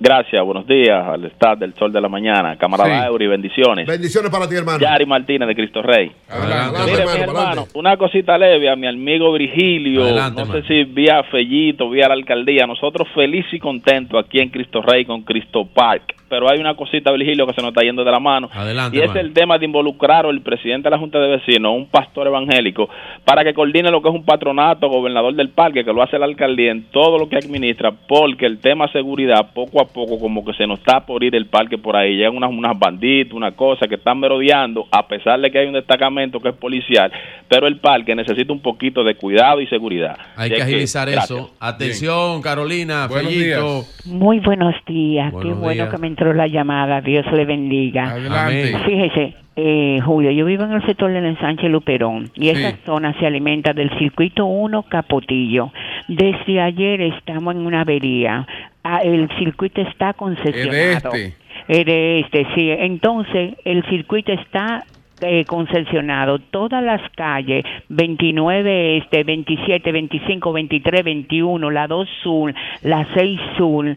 Gracias, 0.00 0.44
buenos 0.44 0.66
días 0.66 1.06
al 1.06 1.24
staff 1.26 1.58
del 1.58 1.74
Sol 1.74 1.92
de 1.92 2.00
la 2.00 2.08
Mañana. 2.08 2.56
Camarada 2.56 3.02
Sí. 3.02 3.06
Eury, 3.08 3.26
bendiciones. 3.26 3.86
Bendiciones 3.86 4.30
para 4.30 4.48
ti, 4.48 4.54
hermano. 4.56 4.78
Yari 4.78 5.06
Martínez 5.06 5.48
de 5.48 5.54
Cristo 5.54 5.82
Rey. 5.82 6.10
Adelante, 6.28 6.78
Mire, 6.84 6.92
hermano, 6.92 7.04
mi 7.04 7.10
adelante. 7.10 7.40
hermano, 7.40 7.64
una 7.74 7.96
cosita 7.96 8.38
leve 8.38 8.68
a 8.70 8.76
mi 8.76 8.86
amigo 8.86 9.32
Virgilio. 9.32 10.02
Adelante, 10.02 10.44
no 10.44 10.52
sé 10.52 10.62
si 10.62 10.84
vía 10.84 11.22
Fellito, 11.24 11.88
vía 11.90 12.08
la 12.08 12.14
alcaldía. 12.14 12.66
Nosotros 12.66 13.08
felices 13.14 13.54
y 13.54 13.58
contentos 13.58 14.22
aquí 14.24 14.40
en 14.40 14.48
Cristo 14.50 14.82
Rey 14.82 15.04
con 15.04 15.22
Cristo 15.22 15.66
Park. 15.72 16.14
Pero 16.28 16.50
hay 16.50 16.58
una 16.58 16.74
cosita, 16.74 17.12
Virgilio, 17.12 17.46
que 17.46 17.52
se 17.54 17.60
nos 17.60 17.68
está 17.68 17.82
yendo 17.82 18.02
de 18.02 18.10
la 18.10 18.18
mano. 18.18 18.50
Adelante, 18.52 18.96
y 18.96 19.00
es 19.00 19.14
el 19.14 19.32
tema 19.32 19.58
de 19.58 19.66
involucrar 19.66 20.26
al 20.26 20.40
presidente 20.40 20.86
de 20.88 20.90
la 20.90 20.98
Junta 20.98 21.20
de 21.20 21.28
Vecinos, 21.28 21.72
un 21.72 21.86
pastor 21.86 22.26
evangélico, 22.26 22.88
para 23.24 23.44
que 23.44 23.54
coordine 23.54 23.92
lo 23.92 24.02
que 24.02 24.08
es 24.08 24.14
un 24.14 24.24
patronato, 24.24 24.88
gobernador 24.88 25.34
del 25.36 25.50
parque, 25.50 25.84
que 25.84 25.92
lo 25.92 26.02
hace 26.02 26.18
la 26.18 26.24
alcaldía 26.26 26.72
en 26.72 26.82
todo 26.90 27.16
lo 27.16 27.28
que 27.28 27.36
administra, 27.36 27.92
porque 28.08 28.44
el 28.46 28.58
tema 28.58 28.90
seguridad, 28.90 29.50
poco 29.54 29.75
a 29.80 29.86
poco, 29.86 30.18
como 30.18 30.44
que 30.44 30.52
se 30.54 30.66
nos 30.66 30.78
está 30.78 31.04
por 31.04 31.22
ir 31.22 31.34
el 31.34 31.46
parque 31.46 31.78
por 31.78 31.96
ahí. 31.96 32.16
Llegan 32.16 32.36
unas, 32.36 32.50
unas 32.50 32.78
banditas, 32.78 33.32
una 33.32 33.52
cosa 33.52 33.86
que 33.86 33.96
están 33.96 34.18
merodeando, 34.20 34.86
a 34.90 35.06
pesar 35.06 35.40
de 35.40 35.50
que 35.50 35.58
hay 35.58 35.66
un 35.66 35.74
destacamento 35.74 36.40
que 36.40 36.50
es 36.50 36.54
policial, 36.54 37.10
pero 37.48 37.66
el 37.66 37.78
parque 37.78 38.14
necesita 38.14 38.52
un 38.52 38.60
poquito 38.60 39.04
de 39.04 39.14
cuidado 39.16 39.60
y 39.60 39.66
seguridad. 39.66 40.16
Hay 40.36 40.50
que 40.50 40.62
agilizar 40.62 41.10
gracias. 41.10 41.30
eso. 41.30 41.54
Atención, 41.60 42.42
Carolina, 42.42 43.06
Buenos 43.08 43.32
Fellito. 43.32 43.84
Muy 44.06 44.40
buenos 44.40 44.74
días, 44.86 45.30
qué 45.30 45.36
Buenos 45.36 45.58
bueno 45.60 45.82
días. 45.84 45.90
que 45.94 45.98
me 45.98 46.06
entró 46.06 46.32
la 46.32 46.46
llamada, 46.46 47.00
Dios 47.00 47.26
le 47.32 47.44
bendiga. 47.44 48.10
Adelante. 48.10 48.74
Amén. 48.74 48.82
Fíjese, 48.86 49.34
eh, 49.58 50.00
Julio, 50.04 50.30
yo 50.32 50.44
vivo 50.44 50.64
en 50.64 50.72
el 50.72 50.84
sector 50.84 51.10
del 51.10 51.24
ensanche 51.24 51.68
Luperón 51.70 52.30
y 52.34 52.50
esa 52.50 52.76
zona 52.84 53.18
se 53.18 53.26
alimenta 53.26 53.72
del 53.72 53.88
circuito 53.98 54.44
1 54.44 54.82
Capotillo. 54.82 55.72
Desde 56.08 56.60
ayer 56.60 57.00
estamos 57.00 57.54
en 57.54 57.66
una 57.66 57.80
avería. 57.80 58.46
Ah, 58.88 59.00
el 59.02 59.28
circuito 59.38 59.80
está 59.80 60.12
concesionado. 60.12 61.12
este. 61.12 61.34
Eh, 61.68 61.84
de 61.84 62.20
este, 62.20 62.46
sí. 62.54 62.70
Entonces, 62.70 63.54
el 63.64 63.84
circuito 63.88 64.32
está 64.32 64.84
eh, 65.22 65.44
concesionado. 65.44 66.38
Todas 66.38 66.84
las 66.84 67.00
calles, 67.16 67.64
29 67.88 68.98
este, 68.98 69.24
27, 69.24 69.90
25, 69.90 70.52
23, 70.52 71.02
21, 71.02 71.70
la 71.70 71.88
2 71.88 72.08
sur, 72.22 72.54
la 72.82 73.06
6 73.14 73.40
sur, 73.56 73.96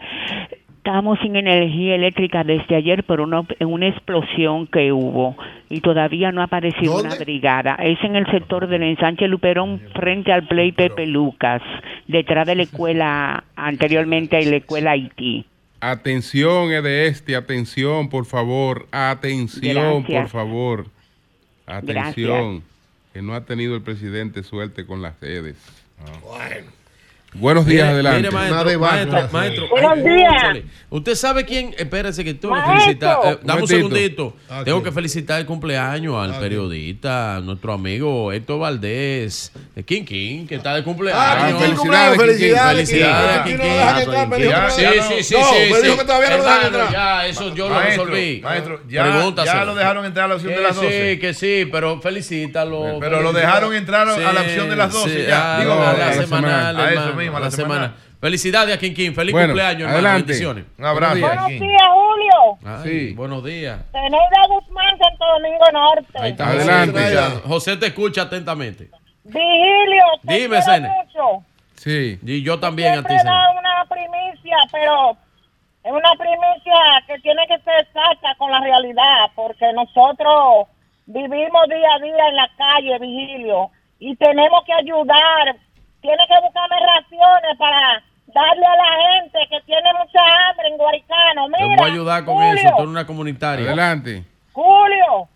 estamos 0.79 1.19
sin 1.21 1.35
energía 1.35 1.95
eléctrica 1.95 2.45
desde 2.45 2.77
ayer 2.77 3.03
por 3.03 3.19
una, 3.19 3.45
una 3.59 3.87
explosión 3.89 4.65
que 4.65 4.93
hubo 4.93 5.35
y 5.69 5.81
todavía 5.81 6.31
no 6.31 6.39
ha 6.39 6.45
aparecido 6.45 6.99
una 6.99 7.15
brigada. 7.15 7.75
Es 7.75 8.01
en 8.01 8.15
el 8.15 8.25
sector 8.31 8.67
del 8.67 8.83
ensanche 8.83 9.27
Luperón 9.27 9.81
frente 9.93 10.31
al 10.31 10.47
Play 10.47 10.71
Pepe 10.71 11.05
Lucas, 11.05 11.61
detrás 12.07 12.47
de 12.47 12.55
la 12.55 12.63
escuela, 12.63 13.43
anteriormente 13.57 14.37
a 14.37 14.41
la 14.41 14.55
escuela 14.55 14.91
Haití. 14.91 15.45
Atención, 15.81 16.71
este, 16.71 17.35
atención, 17.35 18.09
por 18.09 18.25
favor. 18.25 18.87
Atención, 18.91 20.03
Gracias. 20.03 20.21
por 20.21 20.29
favor. 20.29 20.85
Atención. 21.67 22.63
Gracias. 22.63 23.13
Que 23.13 23.21
no 23.21 23.33
ha 23.33 23.45
tenido 23.45 23.75
el 23.75 23.81
presidente 23.81 24.43
suerte 24.43 24.85
con 24.85 25.01
las 25.01 25.17
sedes. 25.17 25.57
Bueno. 26.23 26.78
Buenos 27.33 27.63
días, 27.67 27.85
Mire, 27.87 27.93
adelante. 28.09 28.17
mire, 28.21 28.31
maestro, 28.31 28.79
maestro, 28.79 29.29
maestro. 29.31 29.69
Buenos 29.69 29.91
Ay, 29.93 30.01
días. 30.03 30.65
Usted 30.89 31.13
sabe 31.13 31.45
quién. 31.45 31.75
Espérese 31.77 32.23
que 32.23 32.33
tengo 32.33 32.55
que 32.55 32.59
Maestro. 32.61 32.81
felicitar. 32.85 33.17
eh, 33.25 33.37
dame 33.43 33.61
un 33.61 33.67
segundito. 33.67 34.35
Ah, 34.49 34.63
Tengo 34.65 34.81
que 34.81 34.91
felicitar 34.91 35.39
el 35.39 35.45
cumpleaños 35.45 36.15
al 36.15 36.39
periodista, 36.39 37.39
nuestro 37.43 37.73
amigo 37.73 38.31
Héctor 38.33 38.59
Valdés, 38.61 39.51
de 39.75 39.83
King 39.83 40.05
King, 40.05 40.47
que 40.47 40.55
está 40.55 40.73
de 40.73 40.83
cumpleaños. 40.83 41.21
Ah, 41.23 41.53
King 41.59 41.75
cumpleaños, 41.75 42.17
felicidades, 42.17 42.89
Felicidades, 42.89 43.41
King 43.43 43.57
King 43.57 43.61
King. 43.61 44.49
Lo 44.49 44.69
Sí, 44.71 44.83
sí, 45.07 45.23
sí, 45.23 45.35
no, 45.35 45.43
sí. 45.45 45.55
me 45.71 45.75
sí. 45.75 45.81
dijo 45.83 45.97
que 45.99 46.05
todavía 46.05 46.29
no 46.31 46.37
lo 46.37 46.43
dejan 46.43 46.65
entrar. 46.65 46.91
Ya, 46.91 47.27
eso 47.27 47.53
yo 47.55 47.69
lo 47.69 47.79
resolví. 47.79 48.41
maestro, 48.43 48.81
ya- 48.89 49.65
lo 49.65 49.75
dejaron 49.75 50.03
entrar 50.05 50.25
a 50.25 50.27
la 50.29 50.35
opción 50.35 50.55
de 50.55 50.61
las 50.61 50.75
12. 50.75 51.13
Sí, 51.13 51.19
que 51.19 51.33
sí, 51.35 51.67
pero 51.71 52.01
felicítalo. 52.01 52.97
Pero 52.99 53.21
lo 53.21 53.31
dejaron 53.33 53.75
entrar 53.75 54.07
a 54.09 54.33
la 54.33 54.41
opción 54.41 54.67
de 54.67 54.75
las 54.75 54.91
12 54.91 55.27
ya. 55.27 55.57
ah, 55.57 55.59
Digo, 55.59 55.73
a 55.73 55.93
la 55.93 56.13
semanal, 56.13 57.18
semanal. 57.25 57.43
A 57.43 57.47
eso 57.47 57.61
hermano, 57.61 57.81
mismo, 57.81 57.87
a 57.87 57.89
la 57.89 57.95
semanal. 57.95 58.19
Felicidades 58.19 58.75
a 58.75 58.79
King 58.79 58.93
King. 58.93 59.13
Feliz 59.13 59.31
Bueno, 59.31 59.47
cumpleaños, 59.49 59.91
hermano. 59.91 60.15
Bendiciones. 60.17 60.65
Un 60.77 60.85
abrazo. 60.85 61.19
Buenos 61.19 61.47
días, 61.47 61.81
Julio. 61.93 62.57
Ay, 62.65 62.83
Sí. 62.83 63.13
Buenos 63.13 63.43
días. 63.43 63.79
Teneida 63.91 64.47
Guzmán, 64.47 64.97
Santo 64.97 65.25
Domingo 65.33 65.65
Norte. 65.73 66.19
Ahí 66.19 66.31
está. 66.31 66.47
Adelante. 66.49 66.91
José, 66.99 67.07
te 67.11 67.15
escucha. 67.27 67.47
José 67.47 67.77
te 67.77 67.85
escucha 67.87 68.21
atentamente. 68.23 68.89
Vigilio, 69.23 70.03
te 70.25 70.33
Dime, 70.33 70.61
Sene. 70.61 70.89
mucho. 70.89 71.43
Sí. 71.75 72.19
Y 72.23 72.41
yo 72.43 72.59
también 72.59 72.97
a 72.99 73.03
ti, 73.03 73.13
da 73.23 73.51
una 73.51 73.85
primicia, 73.87 74.57
pero 74.71 75.11
es 75.83 75.91
una 75.91 76.11
primicia 76.17 76.73
que 77.07 77.19
tiene 77.19 77.45
que 77.47 77.57
ser 77.59 77.79
exacta 77.81 78.35
con 78.37 78.51
la 78.51 78.59
realidad, 78.59 79.27
porque 79.35 79.65
nosotros 79.73 80.67
vivimos 81.05 81.67
día 81.69 81.87
a 81.95 81.99
día 82.03 82.27
en 82.29 82.35
la 82.35 82.49
calle, 82.57 82.99
Vigilio, 82.99 83.69
y 83.99 84.15
tenemos 84.17 84.63
que 84.65 84.73
ayudar. 84.73 85.55
Tiene 86.01 86.23
que 86.27 86.35
buscarme 86.45 86.75
raciones 86.79 87.57
para 87.57 88.03
darle 88.27 88.65
a 88.65 88.75
la 88.75 88.91
gente 89.13 89.39
que 89.49 89.61
tiene 89.65 89.89
mucha 89.93 90.19
hambre 90.49 90.67
en 90.69 90.77
Guaricano. 90.77 91.45
Te 91.49 91.63
Mira, 91.63 91.75
voy 91.81 91.89
a 91.89 91.93
ayudar 91.93 92.25
con 92.25 92.35
Julio, 92.35 92.53
eso. 92.53 92.69
Tú 92.69 92.75
eres 92.77 92.87
una 92.89 93.05
comunitaria. 93.07 93.65
Adelante. 93.67 94.23
Julio, 94.53 95.27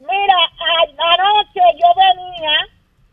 mira, 0.00 0.34
a- 0.36 1.14
anoche 1.14 1.60
yo 1.80 1.88
venía 1.96 2.50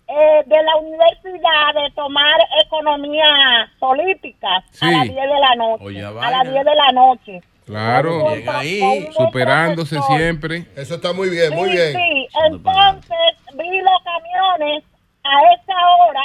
eh, 0.07 0.43
de 0.45 0.63
la 0.63 0.75
universidad 0.77 1.73
de 1.75 1.89
tomar 1.95 2.35
economía 2.65 3.69
política 3.79 4.47
a 4.81 4.91
las 4.91 5.03
10 5.03 5.15
de 5.15 5.39
la 5.39 5.55
noche. 5.55 5.83
Oye, 5.85 6.03
a 6.05 6.11
las 6.31 6.51
10 6.51 6.65
de 6.65 6.75
la 6.75 6.91
noche. 6.91 7.41
Claro. 7.65 8.29
Bien 8.33 8.49
ahí. 8.49 9.09
Superándose 9.13 9.97
siempre. 10.01 10.65
Eso 10.75 10.95
está 10.95 11.13
muy 11.13 11.29
bien, 11.29 11.53
muy 11.55 11.69
sí, 11.69 11.75
bien. 11.77 11.93
sí. 11.93 12.27
Entonces 12.47 13.17
vi 13.55 13.79
los 13.79 14.03
camiones 14.03 14.83
a 15.23 15.53
esa 15.53 15.87
hora 15.97 16.21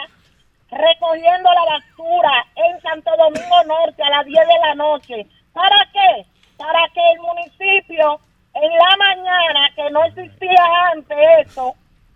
recogiendo 0.71 1.51
la 1.53 1.65
basura 1.65 2.47
en 2.57 2.81
Santo 2.83 3.11
Domingo 3.17 3.65
Norte 3.67 4.03
a 4.03 4.11
las 4.11 4.27
10 4.27 4.47
de 4.47 4.59
la 4.61 4.75
noche. 4.75 5.27
¿Para 5.53 5.77
qué? 5.93 6.27
Para 6.57 6.81
que 6.93 7.01
el 7.13 7.21
municipio 7.21 8.21
en 8.55 8.73
la 8.73 8.97
mañana, 8.99 9.71
que 9.77 9.91
no 9.91 10.05
existía 10.05 10.65
antes 10.93 11.19
eso, 11.47 11.75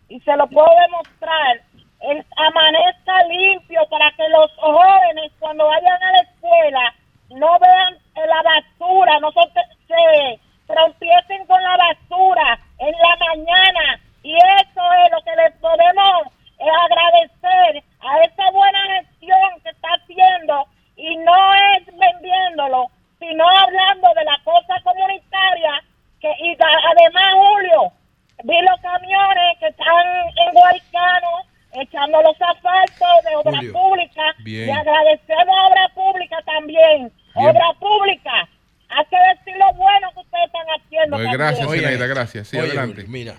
y 0.08 0.20
se 0.20 0.36
lo 0.36 0.47
puedo 0.48 0.68
demostrar, 0.82 1.60
amanezca 2.36 3.24
limpio 3.28 3.81
para 3.89 4.10
que 4.12 4.28
los 4.28 4.50
jóvenes 4.56 5.32
cuando 5.39 5.66
vayan 5.66 6.02
a 6.02 6.12
la 6.12 6.20
escuela 6.20 6.94
no 7.31 7.58
vean 7.58 7.94
eh, 7.94 8.26
la 8.26 8.42
basura, 8.42 9.18
no 9.20 9.31
se, 9.32 9.40
se 9.86 10.40
trompiecen 10.66 11.47
con 11.47 11.62
la 11.62 11.76
basura 11.76 12.58
en 12.78 12.92
la 12.92 13.16
mañana. 13.16 14.00
Y 14.22 14.34
eso 14.34 14.82
es 15.05 15.12
lo 15.12 15.22
que 15.22 15.36
les 15.36 15.52
podemos 15.60 16.26
eh, 16.58 16.66
agradecer 16.90 17.82
a 18.02 18.18
esa 18.24 18.50
buena 18.50 18.78
gestión 18.98 19.50
que 19.62 19.70
está 19.70 19.89
haciendo 20.00 20.66
y 20.97 21.16
no 21.18 21.55
es 21.55 21.86
vendiéndolo, 21.86 22.86
sino 23.18 23.48
hablando 23.48 24.08
de 24.14 24.24
la 24.24 24.39
cosa 24.44 24.74
comunitaria 24.82 25.82
que 26.20 26.31
y 26.40 26.55
da- 26.56 26.66
además 26.90 27.24
Julio 27.34 27.92
vi 28.44 28.60
los 28.62 28.81
camiones 28.81 29.58
que 29.60 29.66
están 29.68 30.06
en 30.47 30.52
Guaycano 30.52 31.31
echando 31.74 32.20
los 32.22 32.36
asfaltos 32.40 33.24
de 33.24 33.36
obra 33.36 33.56
Julio. 33.58 33.72
pública 33.72 34.22
Bien. 34.44 34.68
y 34.68 34.70
agradecemos 34.72 35.56
a 35.56 35.66
obra 35.68 35.89
pública 35.94 36.36
también 36.44 37.12
Bien. 37.34 37.48
obra 37.48 37.72
pública 37.81 38.48
hay 38.94 39.05
que 39.06 39.16
decir 39.34 39.56
lo 39.56 39.72
bueno 39.74 40.10
que 40.12 40.20
ustedes 40.20 40.44
están 40.47 40.66
haciendo 40.76 41.16
Pues 41.16 41.32
gracias, 41.32 41.70
Zenaida, 41.70 42.06
gracias. 42.06 42.48
Sí, 42.48 42.58
oye, 42.58 42.66
adelante. 42.68 42.94
Julio, 43.02 43.08
mira, 43.10 43.34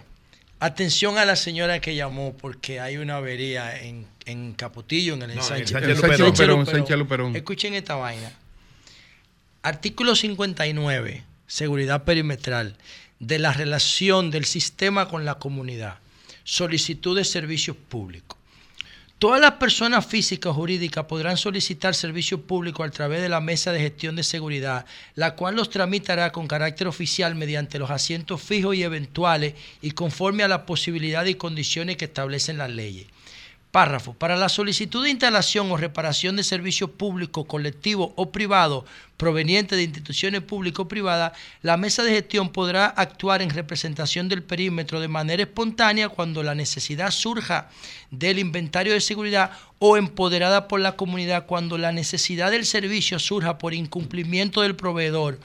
atención 0.65 1.17
a 1.17 1.25
la 1.25 1.35
señora 1.35 1.79
que 1.81 1.95
llamó 1.95 2.35
porque 2.37 2.79
hay 2.79 2.97
una 2.97 3.17
avería 3.17 3.81
en, 3.81 4.07
en 4.25 4.53
Capotillo, 4.53 5.13
en 5.15 5.23
el 5.23 5.31
ensanche. 5.31 5.75
Escuchen 7.35 7.73
esta 7.73 7.95
vaina. 7.95 8.31
Artículo 9.61 10.15
59, 10.15 11.23
seguridad 11.47 12.03
perimetral, 12.03 12.77
de 13.19 13.39
la 13.39 13.53
relación 13.53 14.31
del 14.31 14.45
sistema 14.45 15.09
con 15.09 15.25
la 15.25 15.35
comunidad. 15.35 15.99
Solicitud 16.45 17.15
de 17.15 17.23
servicios 17.23 17.75
públicos. 17.77 18.37
Todas 19.23 19.39
las 19.39 19.53
personas 19.53 20.05
físicas 20.05 20.49
o 20.49 20.53
jurídicas 20.53 21.05
podrán 21.05 21.37
solicitar 21.37 21.95
servicios 21.95 22.41
públicos 22.41 22.85
a 22.85 22.91
través 22.91 23.21
de 23.21 23.29
la 23.29 23.39
Mesa 23.39 23.71
de 23.71 23.79
Gestión 23.79 24.17
de 24.17 24.23
Seguridad, 24.23 24.85
la 25.15 25.37
cual 25.37 25.55
los 25.55 25.69
tramitará 25.69 26.33
con 26.33 26.45
carácter 26.45 26.89
oficial 26.89 27.33
mediante 27.33 27.79
los 27.79 27.89
asientos 27.89 28.41
fijos 28.41 28.75
y 28.75 28.83
eventuales 28.83 29.53
y 29.81 29.91
conforme 29.91 30.43
a 30.43 30.49
las 30.49 30.63
posibilidades 30.63 31.31
y 31.31 31.35
condiciones 31.35 31.95
que 31.95 32.03
establecen 32.03 32.57
las 32.57 32.71
leyes. 32.71 33.07
Párrafo. 33.73 34.13
Para 34.13 34.37
la 34.37 34.49
solicitud 34.49 35.03
de 35.03 35.09
instalación 35.09 35.71
o 35.71 35.77
reparación 35.77 36.35
de 36.35 36.43
servicios 36.43 36.91
públicos, 36.91 37.47
colectivos 37.47 38.11
o 38.17 38.31
privados 38.31 38.85
provenientes 39.17 39.75
de 39.75 39.83
instituciones 39.85 40.43
públicas 40.43 40.81
o 40.81 40.87
privadas, 40.87 41.31
la 41.63 41.75
mesa 41.75 42.03
de 42.03 42.11
gestión 42.11 42.51
podrá 42.51 42.85
actuar 42.85 43.41
en 43.41 43.49
representación 43.49 44.29
del 44.29 44.43
perímetro 44.43 45.01
de 45.01 45.07
manera 45.07 45.41
espontánea 45.41 46.09
cuando 46.09 46.43
la 46.43 46.53
necesidad 46.53 47.09
surja 47.09 47.71
del 48.11 48.37
inventario 48.37 48.93
de 48.93 49.01
seguridad 49.01 49.49
o 49.79 49.97
empoderada 49.97 50.67
por 50.67 50.79
la 50.79 50.95
comunidad 50.95 51.47
cuando 51.47 51.79
la 51.79 51.91
necesidad 51.91 52.51
del 52.51 52.67
servicio 52.67 53.17
surja 53.17 53.57
por 53.57 53.73
incumplimiento 53.73 54.61
del 54.61 54.75
proveedor, 54.75 55.39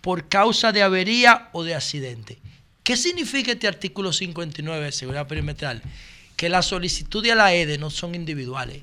por 0.00 0.30
causa 0.30 0.72
de 0.72 0.82
avería 0.82 1.50
o 1.52 1.64
de 1.64 1.74
accidente. 1.74 2.38
¿Qué 2.82 2.96
significa 2.96 3.52
este 3.52 3.68
artículo 3.68 4.10
59 4.10 4.86
de 4.86 4.92
seguridad 4.92 5.28
perimetral? 5.28 5.82
Que 6.36 6.48
las 6.48 6.66
solicitudes 6.66 7.32
a 7.32 7.36
la 7.36 7.54
EDE 7.54 7.78
no 7.78 7.90
son 7.90 8.14
individuales, 8.14 8.82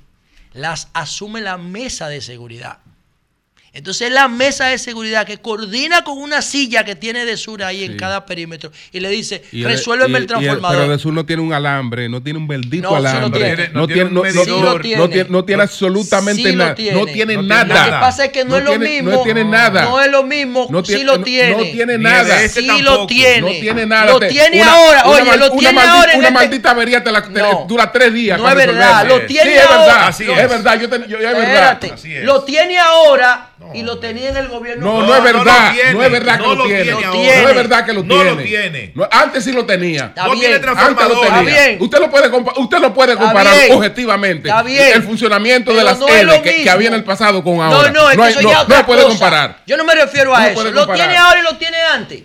las 0.54 0.90
asume 0.94 1.42
la 1.42 1.58
mesa 1.58 2.08
de 2.08 2.22
seguridad. 2.22 2.80
Entonces 3.74 4.10
es 4.10 4.14
la 4.14 4.28
mesa 4.28 4.66
de 4.68 4.78
seguridad 4.78 5.26
que 5.26 5.38
coordina 5.38 6.04
con 6.04 6.18
una 6.18 6.42
silla 6.42 6.84
que 6.84 6.96
tiene 6.96 7.24
de 7.26 7.38
sur 7.38 7.64
ahí 7.64 7.86
en 7.86 7.94
Sí. 7.94 7.98
cada 7.98 8.26
perímetro 8.26 8.70
y 8.92 9.00
le 9.00 9.08
dice, 9.10 9.44
Y 9.54 9.64
resuélveme 9.64 10.14
y- 10.14 10.18
el 10.18 10.24
y 10.24 10.28
transformador. 10.28 10.78
pero 10.78 10.92
de 10.92 11.00
sur 11.00 11.14
no 11.14 11.26
tiene 11.26 11.42
un 11.42 11.54
alambre, 11.54 12.10
no 12.10 12.22
tiene 12.22 12.38
un 12.40 12.50
bendito 12.50 12.90
No, 12.90 12.98
sí 12.98 13.02
lo 13.02 13.08
alambre. 13.08 13.30
No 13.30 13.88
tiene, 13.88 14.10
no, 14.12 14.26
Sí 14.26 14.34
lo 14.34 14.80
tiene. 14.82 14.98
no 15.30 15.42
absolutamente 15.64 16.42
Sí 16.44 16.52
lo 16.52 16.64
nada. 16.64 16.76
tiene. 16.76 17.00
No 17.00 17.06
tiene 17.06 17.38
nada. 17.38 17.64
nada. 17.64 17.86
Lo 17.88 17.92
que 17.94 18.00
pasa 18.00 18.26
es 18.26 18.32
que 18.32 18.44
no 18.46 18.58
es 18.58 18.64
lo 18.66 18.70
tiene- 18.72 18.90
mismo. 18.90 19.12
No 19.12 19.22
tiene 19.24 19.46
nada. 19.46 19.82
No 19.84 20.02
es 20.02 20.12
lo 20.12 20.24
mismo. 20.24 20.68
No 20.70 20.80
Sí 20.84 20.88
tiene- 20.94 21.04
lo 21.06 21.18
no- 21.18 21.24
tiene. 21.24 21.52
No 21.52 21.64
tiene 21.64 21.98
Ni 21.98 22.04
nada. 22.04 22.42
ese 22.44 22.62
Sí 22.62 22.82
lo 22.82 23.08
tiene. 23.08 23.42
No 23.42 23.48
tiene 23.60 23.86
nada. 23.86 24.06
Lo 24.12 24.20
tiene 24.20 24.62
una- 24.62 24.72
ahora. 24.74 25.04
una 25.06 25.12
Oye, 25.16 25.24
mal- 25.24 25.40
lo 25.40 25.52
una 25.52 25.60
tiene 25.60 25.82
ahora 25.82 26.12
en 26.12 26.20
Una 26.20 26.28
este- 26.28 26.40
maldita 26.40 26.72
avería 26.72 27.04
te, 27.04 27.12
la, 27.12 27.22
te 27.24 27.40
No. 27.40 27.66
dura 27.70 27.92
tres 27.92 28.14
días. 28.14 28.38
No 28.38 28.50
es 28.50 28.56
verdad, 28.56 29.08
lo 29.08 29.22
tiene 29.26 29.44
Sí, 29.52 29.58
es 29.58 29.70
verdad. 29.70 29.90
ahora. 29.90 30.10
Es. 30.10 30.50
verdad. 30.50 30.80
Yo, 30.82 30.90
te- 30.90 31.08
yo- 31.08 31.18
es 31.18 31.24
verdad. 31.38 31.80
Lo 32.24 32.44
tiene 32.44 32.78
ahora 32.78 33.48
y 33.74 33.84
lo 33.84 34.00
tenía 34.00 34.30
en 34.30 34.38
el 34.38 34.48
gobierno. 34.48 34.86
No, 34.86 35.06
no, 35.08 35.16
es 35.16 35.24
verdad. 35.24 35.74
No, 35.94 36.04
es 36.04 36.12
verdad 36.12 36.38
que 36.40 36.44
No 36.48 36.56
lo 36.56 36.64
tiene. 36.66 36.92
No 36.92 37.00
es 37.50 37.56
verdad 37.56 37.86
que 37.86 37.94
lo 37.94 38.04
No 38.04 38.16
tiene. 38.16 38.32
lo 38.32 38.38
tiene. 38.44 38.92
No, 38.96 39.08
antes 39.12 39.44
sí 39.44 39.52
lo 39.52 39.66
tenía. 39.66 40.06
Está 40.06 40.24
No 40.26 40.32
bien. 40.34 40.62
tiene 40.62 40.80
Antes 40.80 41.08
lo 41.08 41.20
tenía. 41.22 41.28
Está 41.28 41.42
bien. 41.42 41.78
Usted, 41.82 42.00
lo 42.00 42.10
puede 42.12 42.32
compa- 42.32 42.54
usted 42.58 42.80
no 42.80 42.94
puede 42.94 43.14
Está 43.14 43.24
comparar 43.26 43.54
bien. 43.58 43.72
objetivamente 43.74 44.50
Está 44.50 44.64
bien. 44.64 44.92
el 44.94 45.04
funcionamiento 45.04 45.74
de 45.74 45.84
las 45.84 46.00
no 46.00 46.08
lo 46.08 46.42
que, 46.42 46.70
había 46.70 46.88
en 46.90 46.96
el 46.96 47.04
pasado 47.04 47.44
con 47.44 47.58
No, 47.58 47.64
ahora. 47.64 47.92
no, 47.92 48.10
es 48.10 48.18
que 48.18 48.24
hay- 48.24 48.32
eso 48.32 48.42
no, 48.42 48.50
ya 48.50 48.56
no 48.58 48.62
otra 48.64 48.86
puede 48.86 49.04
cosa. 49.04 49.10
comparar. 49.14 49.62
Yo 49.68 49.78
no 49.78 49.84
me 49.84 49.96
refiero 49.96 50.32
No 50.32 50.36
a 50.38 50.48
eso. 50.50 50.64
Lo 50.64 50.72
comparar. 50.72 50.96
tiene 50.98 51.18
ahora 51.18 51.40
y 51.40 51.44
lo 51.44 51.58
tiene 51.58 51.78
antes. 51.94 52.24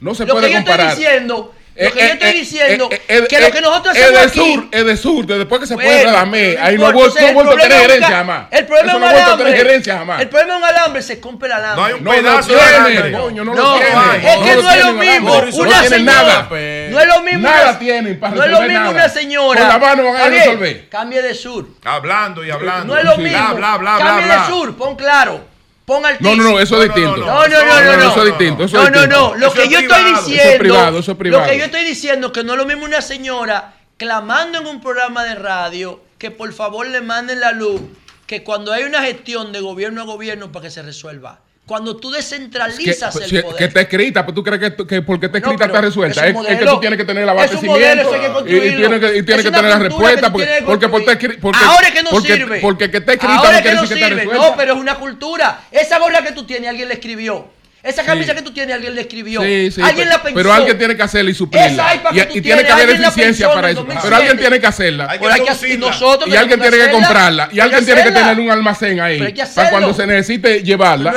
No 0.00 0.14
se 0.14 0.26
lo 0.26 0.34
puede 0.34 0.48
que 0.48 0.52
yo 0.52 0.58
comparar. 0.58 0.88
estoy 0.90 1.04
diciendo, 1.04 1.54
lo 1.76 1.82
Eh, 1.88 1.90
que 1.92 1.98
yo 1.98 2.04
eh, 2.04 2.12
estoy 2.12 2.28
eh, 2.28 2.32
diciendo, 2.34 2.88
eh, 2.90 3.02
eh, 3.08 3.26
que 3.28 3.36
eh, 3.36 3.40
lo 3.40 3.50
que 3.50 3.60
nosotros 3.60 3.96
es 3.96 4.02
hacemos 4.04 4.20
de 4.20 4.26
aquí. 4.28 4.54
sur, 4.54 4.68
es 4.70 4.84
de 4.86 4.96
sur, 4.96 5.26
de 5.26 5.38
después 5.38 5.60
que 5.60 5.66
se 5.66 5.74
puede 5.74 5.88
Bueno, 5.88 6.10
redamé. 6.10 6.56
Ahí 6.60 6.78
no 6.78 6.92
vuelto 6.92 7.10
a 7.10 7.14
tener 7.14 7.34
problema 7.34 7.64
es 7.64 7.74
un 7.74 7.80
gerencia 7.80 8.16
jamás. 8.16 8.46
El 8.52 8.66
problema 8.66 8.90
es 8.92 8.96
un 8.96 9.02
ha 9.02 9.10
vuelto 9.10 9.20
a 9.20 9.36
tener 9.36 9.46
alambre. 9.52 9.56
gerencia 9.56 9.98
jamás. 9.98 10.20
El 10.22 10.28
problema 10.28 10.52
es 10.52 10.58
un 10.58 10.64
alambre, 10.64 11.02
se 11.02 11.20
compra 11.20 11.46
el 11.48 11.52
alambre. 11.52 11.80
No 11.80 11.84
hay 11.86 11.92
un 11.94 12.04
No, 12.04 12.10
no 12.12 12.16
pedazo 12.16 12.52
de 12.54 12.60
alambre. 12.60 13.12
Coño, 13.12 13.44
no 13.44 13.54
lo 13.54 13.62
No, 13.62 13.72
tiene. 13.74 13.88
es 13.88 13.94
No 14.38 14.44
que 14.44 14.54
lo 14.54 14.62
no 14.62 14.70
es 14.70 14.84
lo 14.84 14.92
mismo. 14.92 15.32
Una 15.34 15.40
No 15.42 15.50
tiene 15.80 15.88
señora. 15.88 16.12
nada. 16.22 16.48
No 16.50 17.00
es 17.00 17.06
lo 17.08 17.22
mismo. 17.22 17.40
Nada 17.48 17.70
una- 17.70 17.78
tienen 17.80 18.20
para 18.20 18.34
No 18.36 18.42
es 18.44 18.50
lo 18.50 18.60
mismo 18.62 18.90
una 18.90 19.08
señora. 19.08 19.60
Con 19.60 19.68
la 19.68 19.78
mano 19.78 20.04
van 20.04 20.16
a 20.16 20.28
resolver. 20.28 20.88
Cambie 20.88 21.22
de 21.22 21.34
sur. 21.34 21.66
Hablando 21.84 22.44
y 22.44 22.50
hablando. 22.52 22.94
No 22.94 22.98
es 23.00 23.04
lo 23.04 23.16
mismo. 23.18 23.36
Bla, 23.36 23.52
bla, 23.54 23.76
bla, 23.78 23.96
bla, 23.96 24.06
Cambie 24.06 24.26
bla. 24.26 24.40
de 24.40 24.46
sur, 24.46 24.76
pon 24.76 24.94
claro. 24.96 25.53
Pon 25.84 26.00
No, 26.00 26.08
altísimo. 26.08 26.36
no, 26.36 26.50
no, 26.50 26.60
eso 26.60 26.82
es 26.82 26.94
distinto. 26.94 27.16
No, 27.18 27.46
no, 27.46 27.64
no, 27.64 27.82
no, 27.82 27.96
no. 27.96 28.10
Eso 28.10 28.20
es 28.20 28.26
distinto. 28.26 28.66
No, 28.66 28.86
es 28.86 28.92
no, 28.92 29.06
no. 29.06 29.34
Lo 29.34 29.52
que 29.52 29.68
yo 29.68 29.78
estoy 29.80 30.04
diciendo. 30.04 30.42
Eso 30.42 30.50
es 30.52 30.58
privado, 30.58 30.98
eso 30.98 31.12
es 31.12 31.18
privado. 31.18 31.44
Lo 31.44 31.50
que 31.50 31.58
yo 31.58 31.64
estoy 31.64 31.84
diciendo 31.84 32.32
que 32.32 32.42
no 32.42 32.52
es 32.52 32.58
lo 32.58 32.64
mismo 32.64 32.84
una 32.84 33.02
señora 33.02 33.74
clamando 33.98 34.58
en 34.58 34.66
un 34.66 34.80
programa 34.80 35.24
de 35.24 35.34
radio 35.34 36.00
que 36.18 36.30
por 36.30 36.52
favor 36.52 36.86
le 36.86 37.00
manden 37.00 37.40
la 37.40 37.52
luz 37.52 37.82
que 38.26 38.42
cuando 38.42 38.72
hay 38.72 38.84
una 38.84 39.02
gestión 39.02 39.52
de 39.52 39.60
gobierno 39.60 40.00
a 40.02 40.04
gobierno 40.04 40.50
para 40.50 40.64
que 40.64 40.70
se 40.70 40.82
resuelva, 40.82 41.40
cuando 41.66 41.96
tú 41.96 42.10
Que, 42.10 42.16
descentralizas 42.18 43.14
si- 43.14 43.22
el 43.24 43.30
que 43.30 43.42
poder. 43.42 43.62
está 43.62 43.80
escrita, 43.80 44.24
pues 44.24 44.34
tú 44.34 44.42
crees 44.44 44.60
que, 44.74 44.86
que 44.86 45.00
porque 45.02 45.26
está 45.26 45.38
No, 45.40 45.46
escrita 45.46 45.64
pero 45.64 45.74
está 45.74 45.80
resuelta. 45.80 46.26
es 46.26 46.34
un 46.34 46.42
Es, 46.42 46.48
que 46.48 46.54
modelo. 46.56 46.72
tú 46.74 46.80
tienes 46.80 46.96
que 46.98 47.04
tener 47.06 47.22
el 47.22 47.28
abastecimiento 47.30 47.80
modelo, 47.80 48.10
que 48.44 48.52
y, 48.52 48.56
y 48.56 48.76
tienes 48.76 49.00
que, 49.00 49.16
y 49.18 49.22
tienes 49.22 49.44
que 49.46 49.50
tener 49.50 49.70
la 49.70 49.78
respuesta 49.78 50.26
que 50.26 50.30
porque, 50.32 50.46
que 50.46 50.62
porque, 50.64 50.88
porque, 50.88 51.28
porque, 51.40 51.58
Ahora 51.64 51.88
es 51.88 51.94
que 51.94 52.02
no 52.02 52.10
porque, 52.10 52.34
sirve. 52.34 52.60
porque 52.60 52.90
que 52.90 52.96
está 52.98 53.12
escrita 53.14 53.34
Ahora 53.36 53.50
no 53.50 53.56
es 53.56 53.56
que 53.58 53.62
quiere 53.62 53.76
no 53.76 53.82
decir 53.82 53.96
que 53.96 54.02
está 54.02 54.08
sirve. 54.08 54.20
resuelta. 54.24 54.50
No, 54.50 54.56
pero 54.56 54.74
es 54.74 54.78
una 54.80 54.94
cultura. 54.96 55.60
Esa 55.70 55.98
gorra 55.98 56.22
que 56.22 56.32
tú 56.32 56.44
tienes, 56.44 56.68
alguien 56.68 56.88
la 56.88 56.94
escribió. 56.94 57.46
Esa 57.84 58.02
camisa 58.02 58.34
que 58.34 58.40
tú 58.40 58.50
tienes, 58.50 58.74
alguien 58.74 58.94
la 58.94 59.02
escribió. 59.02 59.42
Sí, 59.42 59.70
sí, 59.70 59.82
alguien 59.82 60.08
pero, 60.08 60.16
la 60.16 60.22
pensó. 60.22 60.36
pero 60.36 60.52
alguien 60.54 60.78
tiene 60.78 60.96
que 60.96 61.02
hacerla 61.02 61.30
y 61.30 61.34
suplirla. 61.34 61.94
Y, 61.94 62.14
que 62.14 62.24
tú 62.26 62.38
y 62.38 62.40
tiene 62.40 62.64
que 62.64 62.72
haber 62.72 62.90
eficiencia 62.90 63.52
para 63.52 63.70
eso. 63.70 63.84
Pero 63.84 63.94
2007. 64.00 64.16
alguien 64.16 64.38
tiene 64.38 64.60
que 64.60 64.66
hacerla. 64.66 65.06
Hay 65.10 65.18
que 65.18 65.26
hay 65.26 65.40
que- 65.42 65.74
y 65.74 65.76
nosotros 65.76 66.28
y 66.30 66.34
alguien 66.34 66.58
tiene 66.58 66.78
que 66.78 66.90
comprarla. 66.90 67.50
Y 67.52 67.60
alguien 67.60 67.84
tiene 67.84 68.02
que 68.02 68.10
tener 68.10 68.40
un 68.40 68.50
almacén 68.50 69.00
ahí. 69.00 69.18
Pero 69.18 69.26
hay 69.26 69.34
que 69.34 69.44
Para 69.54 69.70
cuando 69.70 69.92
se 69.92 70.06
necesite 70.06 70.62
llevarla. 70.62 71.10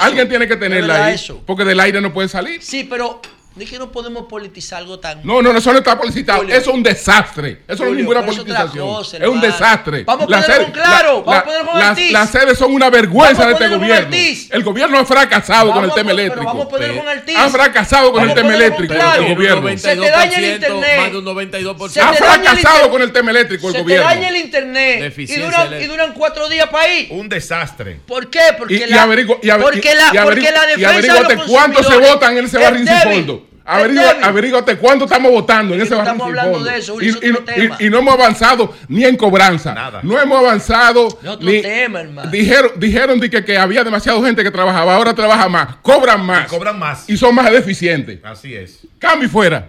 Alguien, 0.00 0.28
tiene 0.28 0.48
que 0.48 0.56
tenerla 0.56 1.06
ahí. 1.06 1.14
eso. 1.14 1.42
Porque 1.46 1.64
del 1.64 1.78
aire 1.78 2.00
no 2.00 2.12
puede 2.12 2.28
salir. 2.28 2.60
Sí, 2.60 2.84
pero 2.84 3.22
es 3.64 3.70
que 3.70 3.78
no 3.78 3.90
podemos 3.92 4.26
politizar 4.26 4.78
algo 4.78 4.98
tan. 4.98 5.20
No, 5.24 5.40
no, 5.42 5.52
no, 5.52 5.58
eso 5.58 5.72
no 5.72 5.78
está 5.78 5.98
publicitado. 5.98 6.40
Julio. 6.40 6.54
Eso 6.54 6.70
es 6.70 6.76
un 6.76 6.82
desastre. 6.82 7.50
Eso 7.50 7.58
no 7.66 7.72
es 7.72 7.78
Julio, 7.78 7.94
ninguna 7.96 8.20
pero 8.20 8.32
es 8.32 8.38
otra 8.38 8.54
politización. 8.56 8.88
cosa, 8.88 9.16
es 9.16 9.28
un 9.28 9.40
desastre. 9.40 10.04
Vamos 10.04 10.22
a 10.24 10.26
ponerlo 10.26 10.54
sedes- 10.54 10.70
claro, 10.72 11.24
la- 11.26 11.32
vamos 11.42 11.54
a 11.54 11.66
con 11.70 11.78
las-. 11.80 12.10
Las 12.10 12.30
sedes 12.30 12.58
son 12.58 12.72
una 12.72 12.90
vergüenza 12.90 13.42
Vamos 13.44 13.58
de 13.58 13.64
este 13.64 13.70
con 13.76 13.80
gobierno. 13.80 14.16
El 14.50 14.62
gobierno 14.64 14.98
ha 14.98 15.04
fracasado 15.04 15.66
con 15.72 15.84
el 15.84 15.90
Vamos 15.90 15.94
tema 15.94 16.10
eléctrico. 16.12 16.46
vamos 16.46 16.66
a 16.66 16.68
ponerlo 16.68 16.96
con 16.98 17.08
Ortiz. 17.08 17.36
Han 17.36 17.50
fracasado 17.50 18.12
con 18.12 18.22
el 18.22 18.28
Vamos 18.28 18.38
a 18.38 18.42
tema 18.42 18.54
eléctrico 18.54 18.94
claro. 18.94 19.22
el 19.22 19.34
gobierno. 19.34 19.68
Se 19.78 19.96
te 19.96 20.10
daña 20.10 20.36
el 20.38 20.44
internet. 20.54 21.00
Más 21.00 21.12
de 21.12 21.18
un 21.18 21.24
92%. 21.24 21.88
Se 21.90 22.00
Ha 22.00 22.12
te 22.12 22.24
daña 22.24 22.50
el 22.52 22.58
fracasado 22.58 22.90
con 22.90 23.02
el 23.02 23.12
tema 23.12 23.30
eléctrico 23.30 23.66
el 23.68 23.72
Se 23.72 23.78
te 23.78 23.82
gobierno. 23.82 24.06
daña 24.06 24.28
el 24.28 24.36
internet 24.36 25.14
y 25.18 25.36
duran, 25.36 25.60
eléctrica. 25.66 25.80
y 25.84 25.86
duran 25.86 26.12
cuatro 26.14 26.48
días 26.48 26.68
para 26.68 26.88
ir. 26.92 27.08
Un 27.10 27.28
desastre. 27.28 28.00
¿Por 28.06 28.28
qué? 28.30 28.40
Porque 28.58 28.74
Y, 28.74 28.78
la, 28.80 28.86
y 28.86 29.50
porque 29.60 29.94
la, 29.94 30.22
porque 30.24 30.50
la 30.50 30.64
y 30.74 30.76
defensa 30.76 30.76
de 30.78 30.86
averíguate 30.86 31.36
los 31.36 31.46
cuánto 31.46 31.82
se 31.82 31.96
votan 31.98 32.36
en 32.38 32.44
ese 32.44 32.56
es 32.58 32.62
barril 32.62 32.88
sin 32.88 32.98
fondo. 33.12 33.46
Averíguate 33.64 34.76
cuánto 34.76 35.04
estamos 35.04 35.30
votando 35.30 35.74
en 35.74 35.80
Y 35.80 35.82
ese 35.84 35.94
no 35.94 36.00
estamos 36.00 36.26
hablando 36.26 36.54
fondo. 36.54 36.70
de 36.70 36.78
eso, 36.78 37.00
y, 37.00 37.08
eso 37.08 37.18
es 37.18 37.24
y- 37.24 37.30
otro 37.30 37.42
y- 37.42 37.60
tema. 37.60 37.76
y 37.80 37.90
no 37.90 37.98
hemos 37.98 38.14
avanzado 38.14 38.74
ni 38.88 39.04
en 39.04 39.16
cobranza. 39.16 40.00
No 40.02 40.18
hemos 40.20 40.38
avanzado. 40.38 41.06
Es 41.22 41.28
otro 41.28 41.48
ni- 41.48 41.62
tema, 41.62 42.00
hermano. 42.00 42.30
Dijeron, 42.30 42.70
dijeron 42.76 43.20
de 43.20 43.30
que, 43.30 43.44
que 43.44 43.56
había 43.58 43.84
demasiada 43.84 44.20
gente 44.22 44.42
que 44.42 44.50
trabajaba. 44.50 44.94
Ahora 44.96 45.14
trabaja 45.14 45.48
más. 45.48 45.76
Cobran 45.82 46.24
más. 46.24 46.48
cobran 46.48 46.78
más. 46.78 47.08
Y 47.08 47.16
son 47.16 47.34
más 47.34 47.50
deficientes. 47.50 48.18
Así 48.24 48.54
es. 48.54 48.86
Cambio 48.98 49.26
y 49.26 49.30
fuera. 49.30 49.68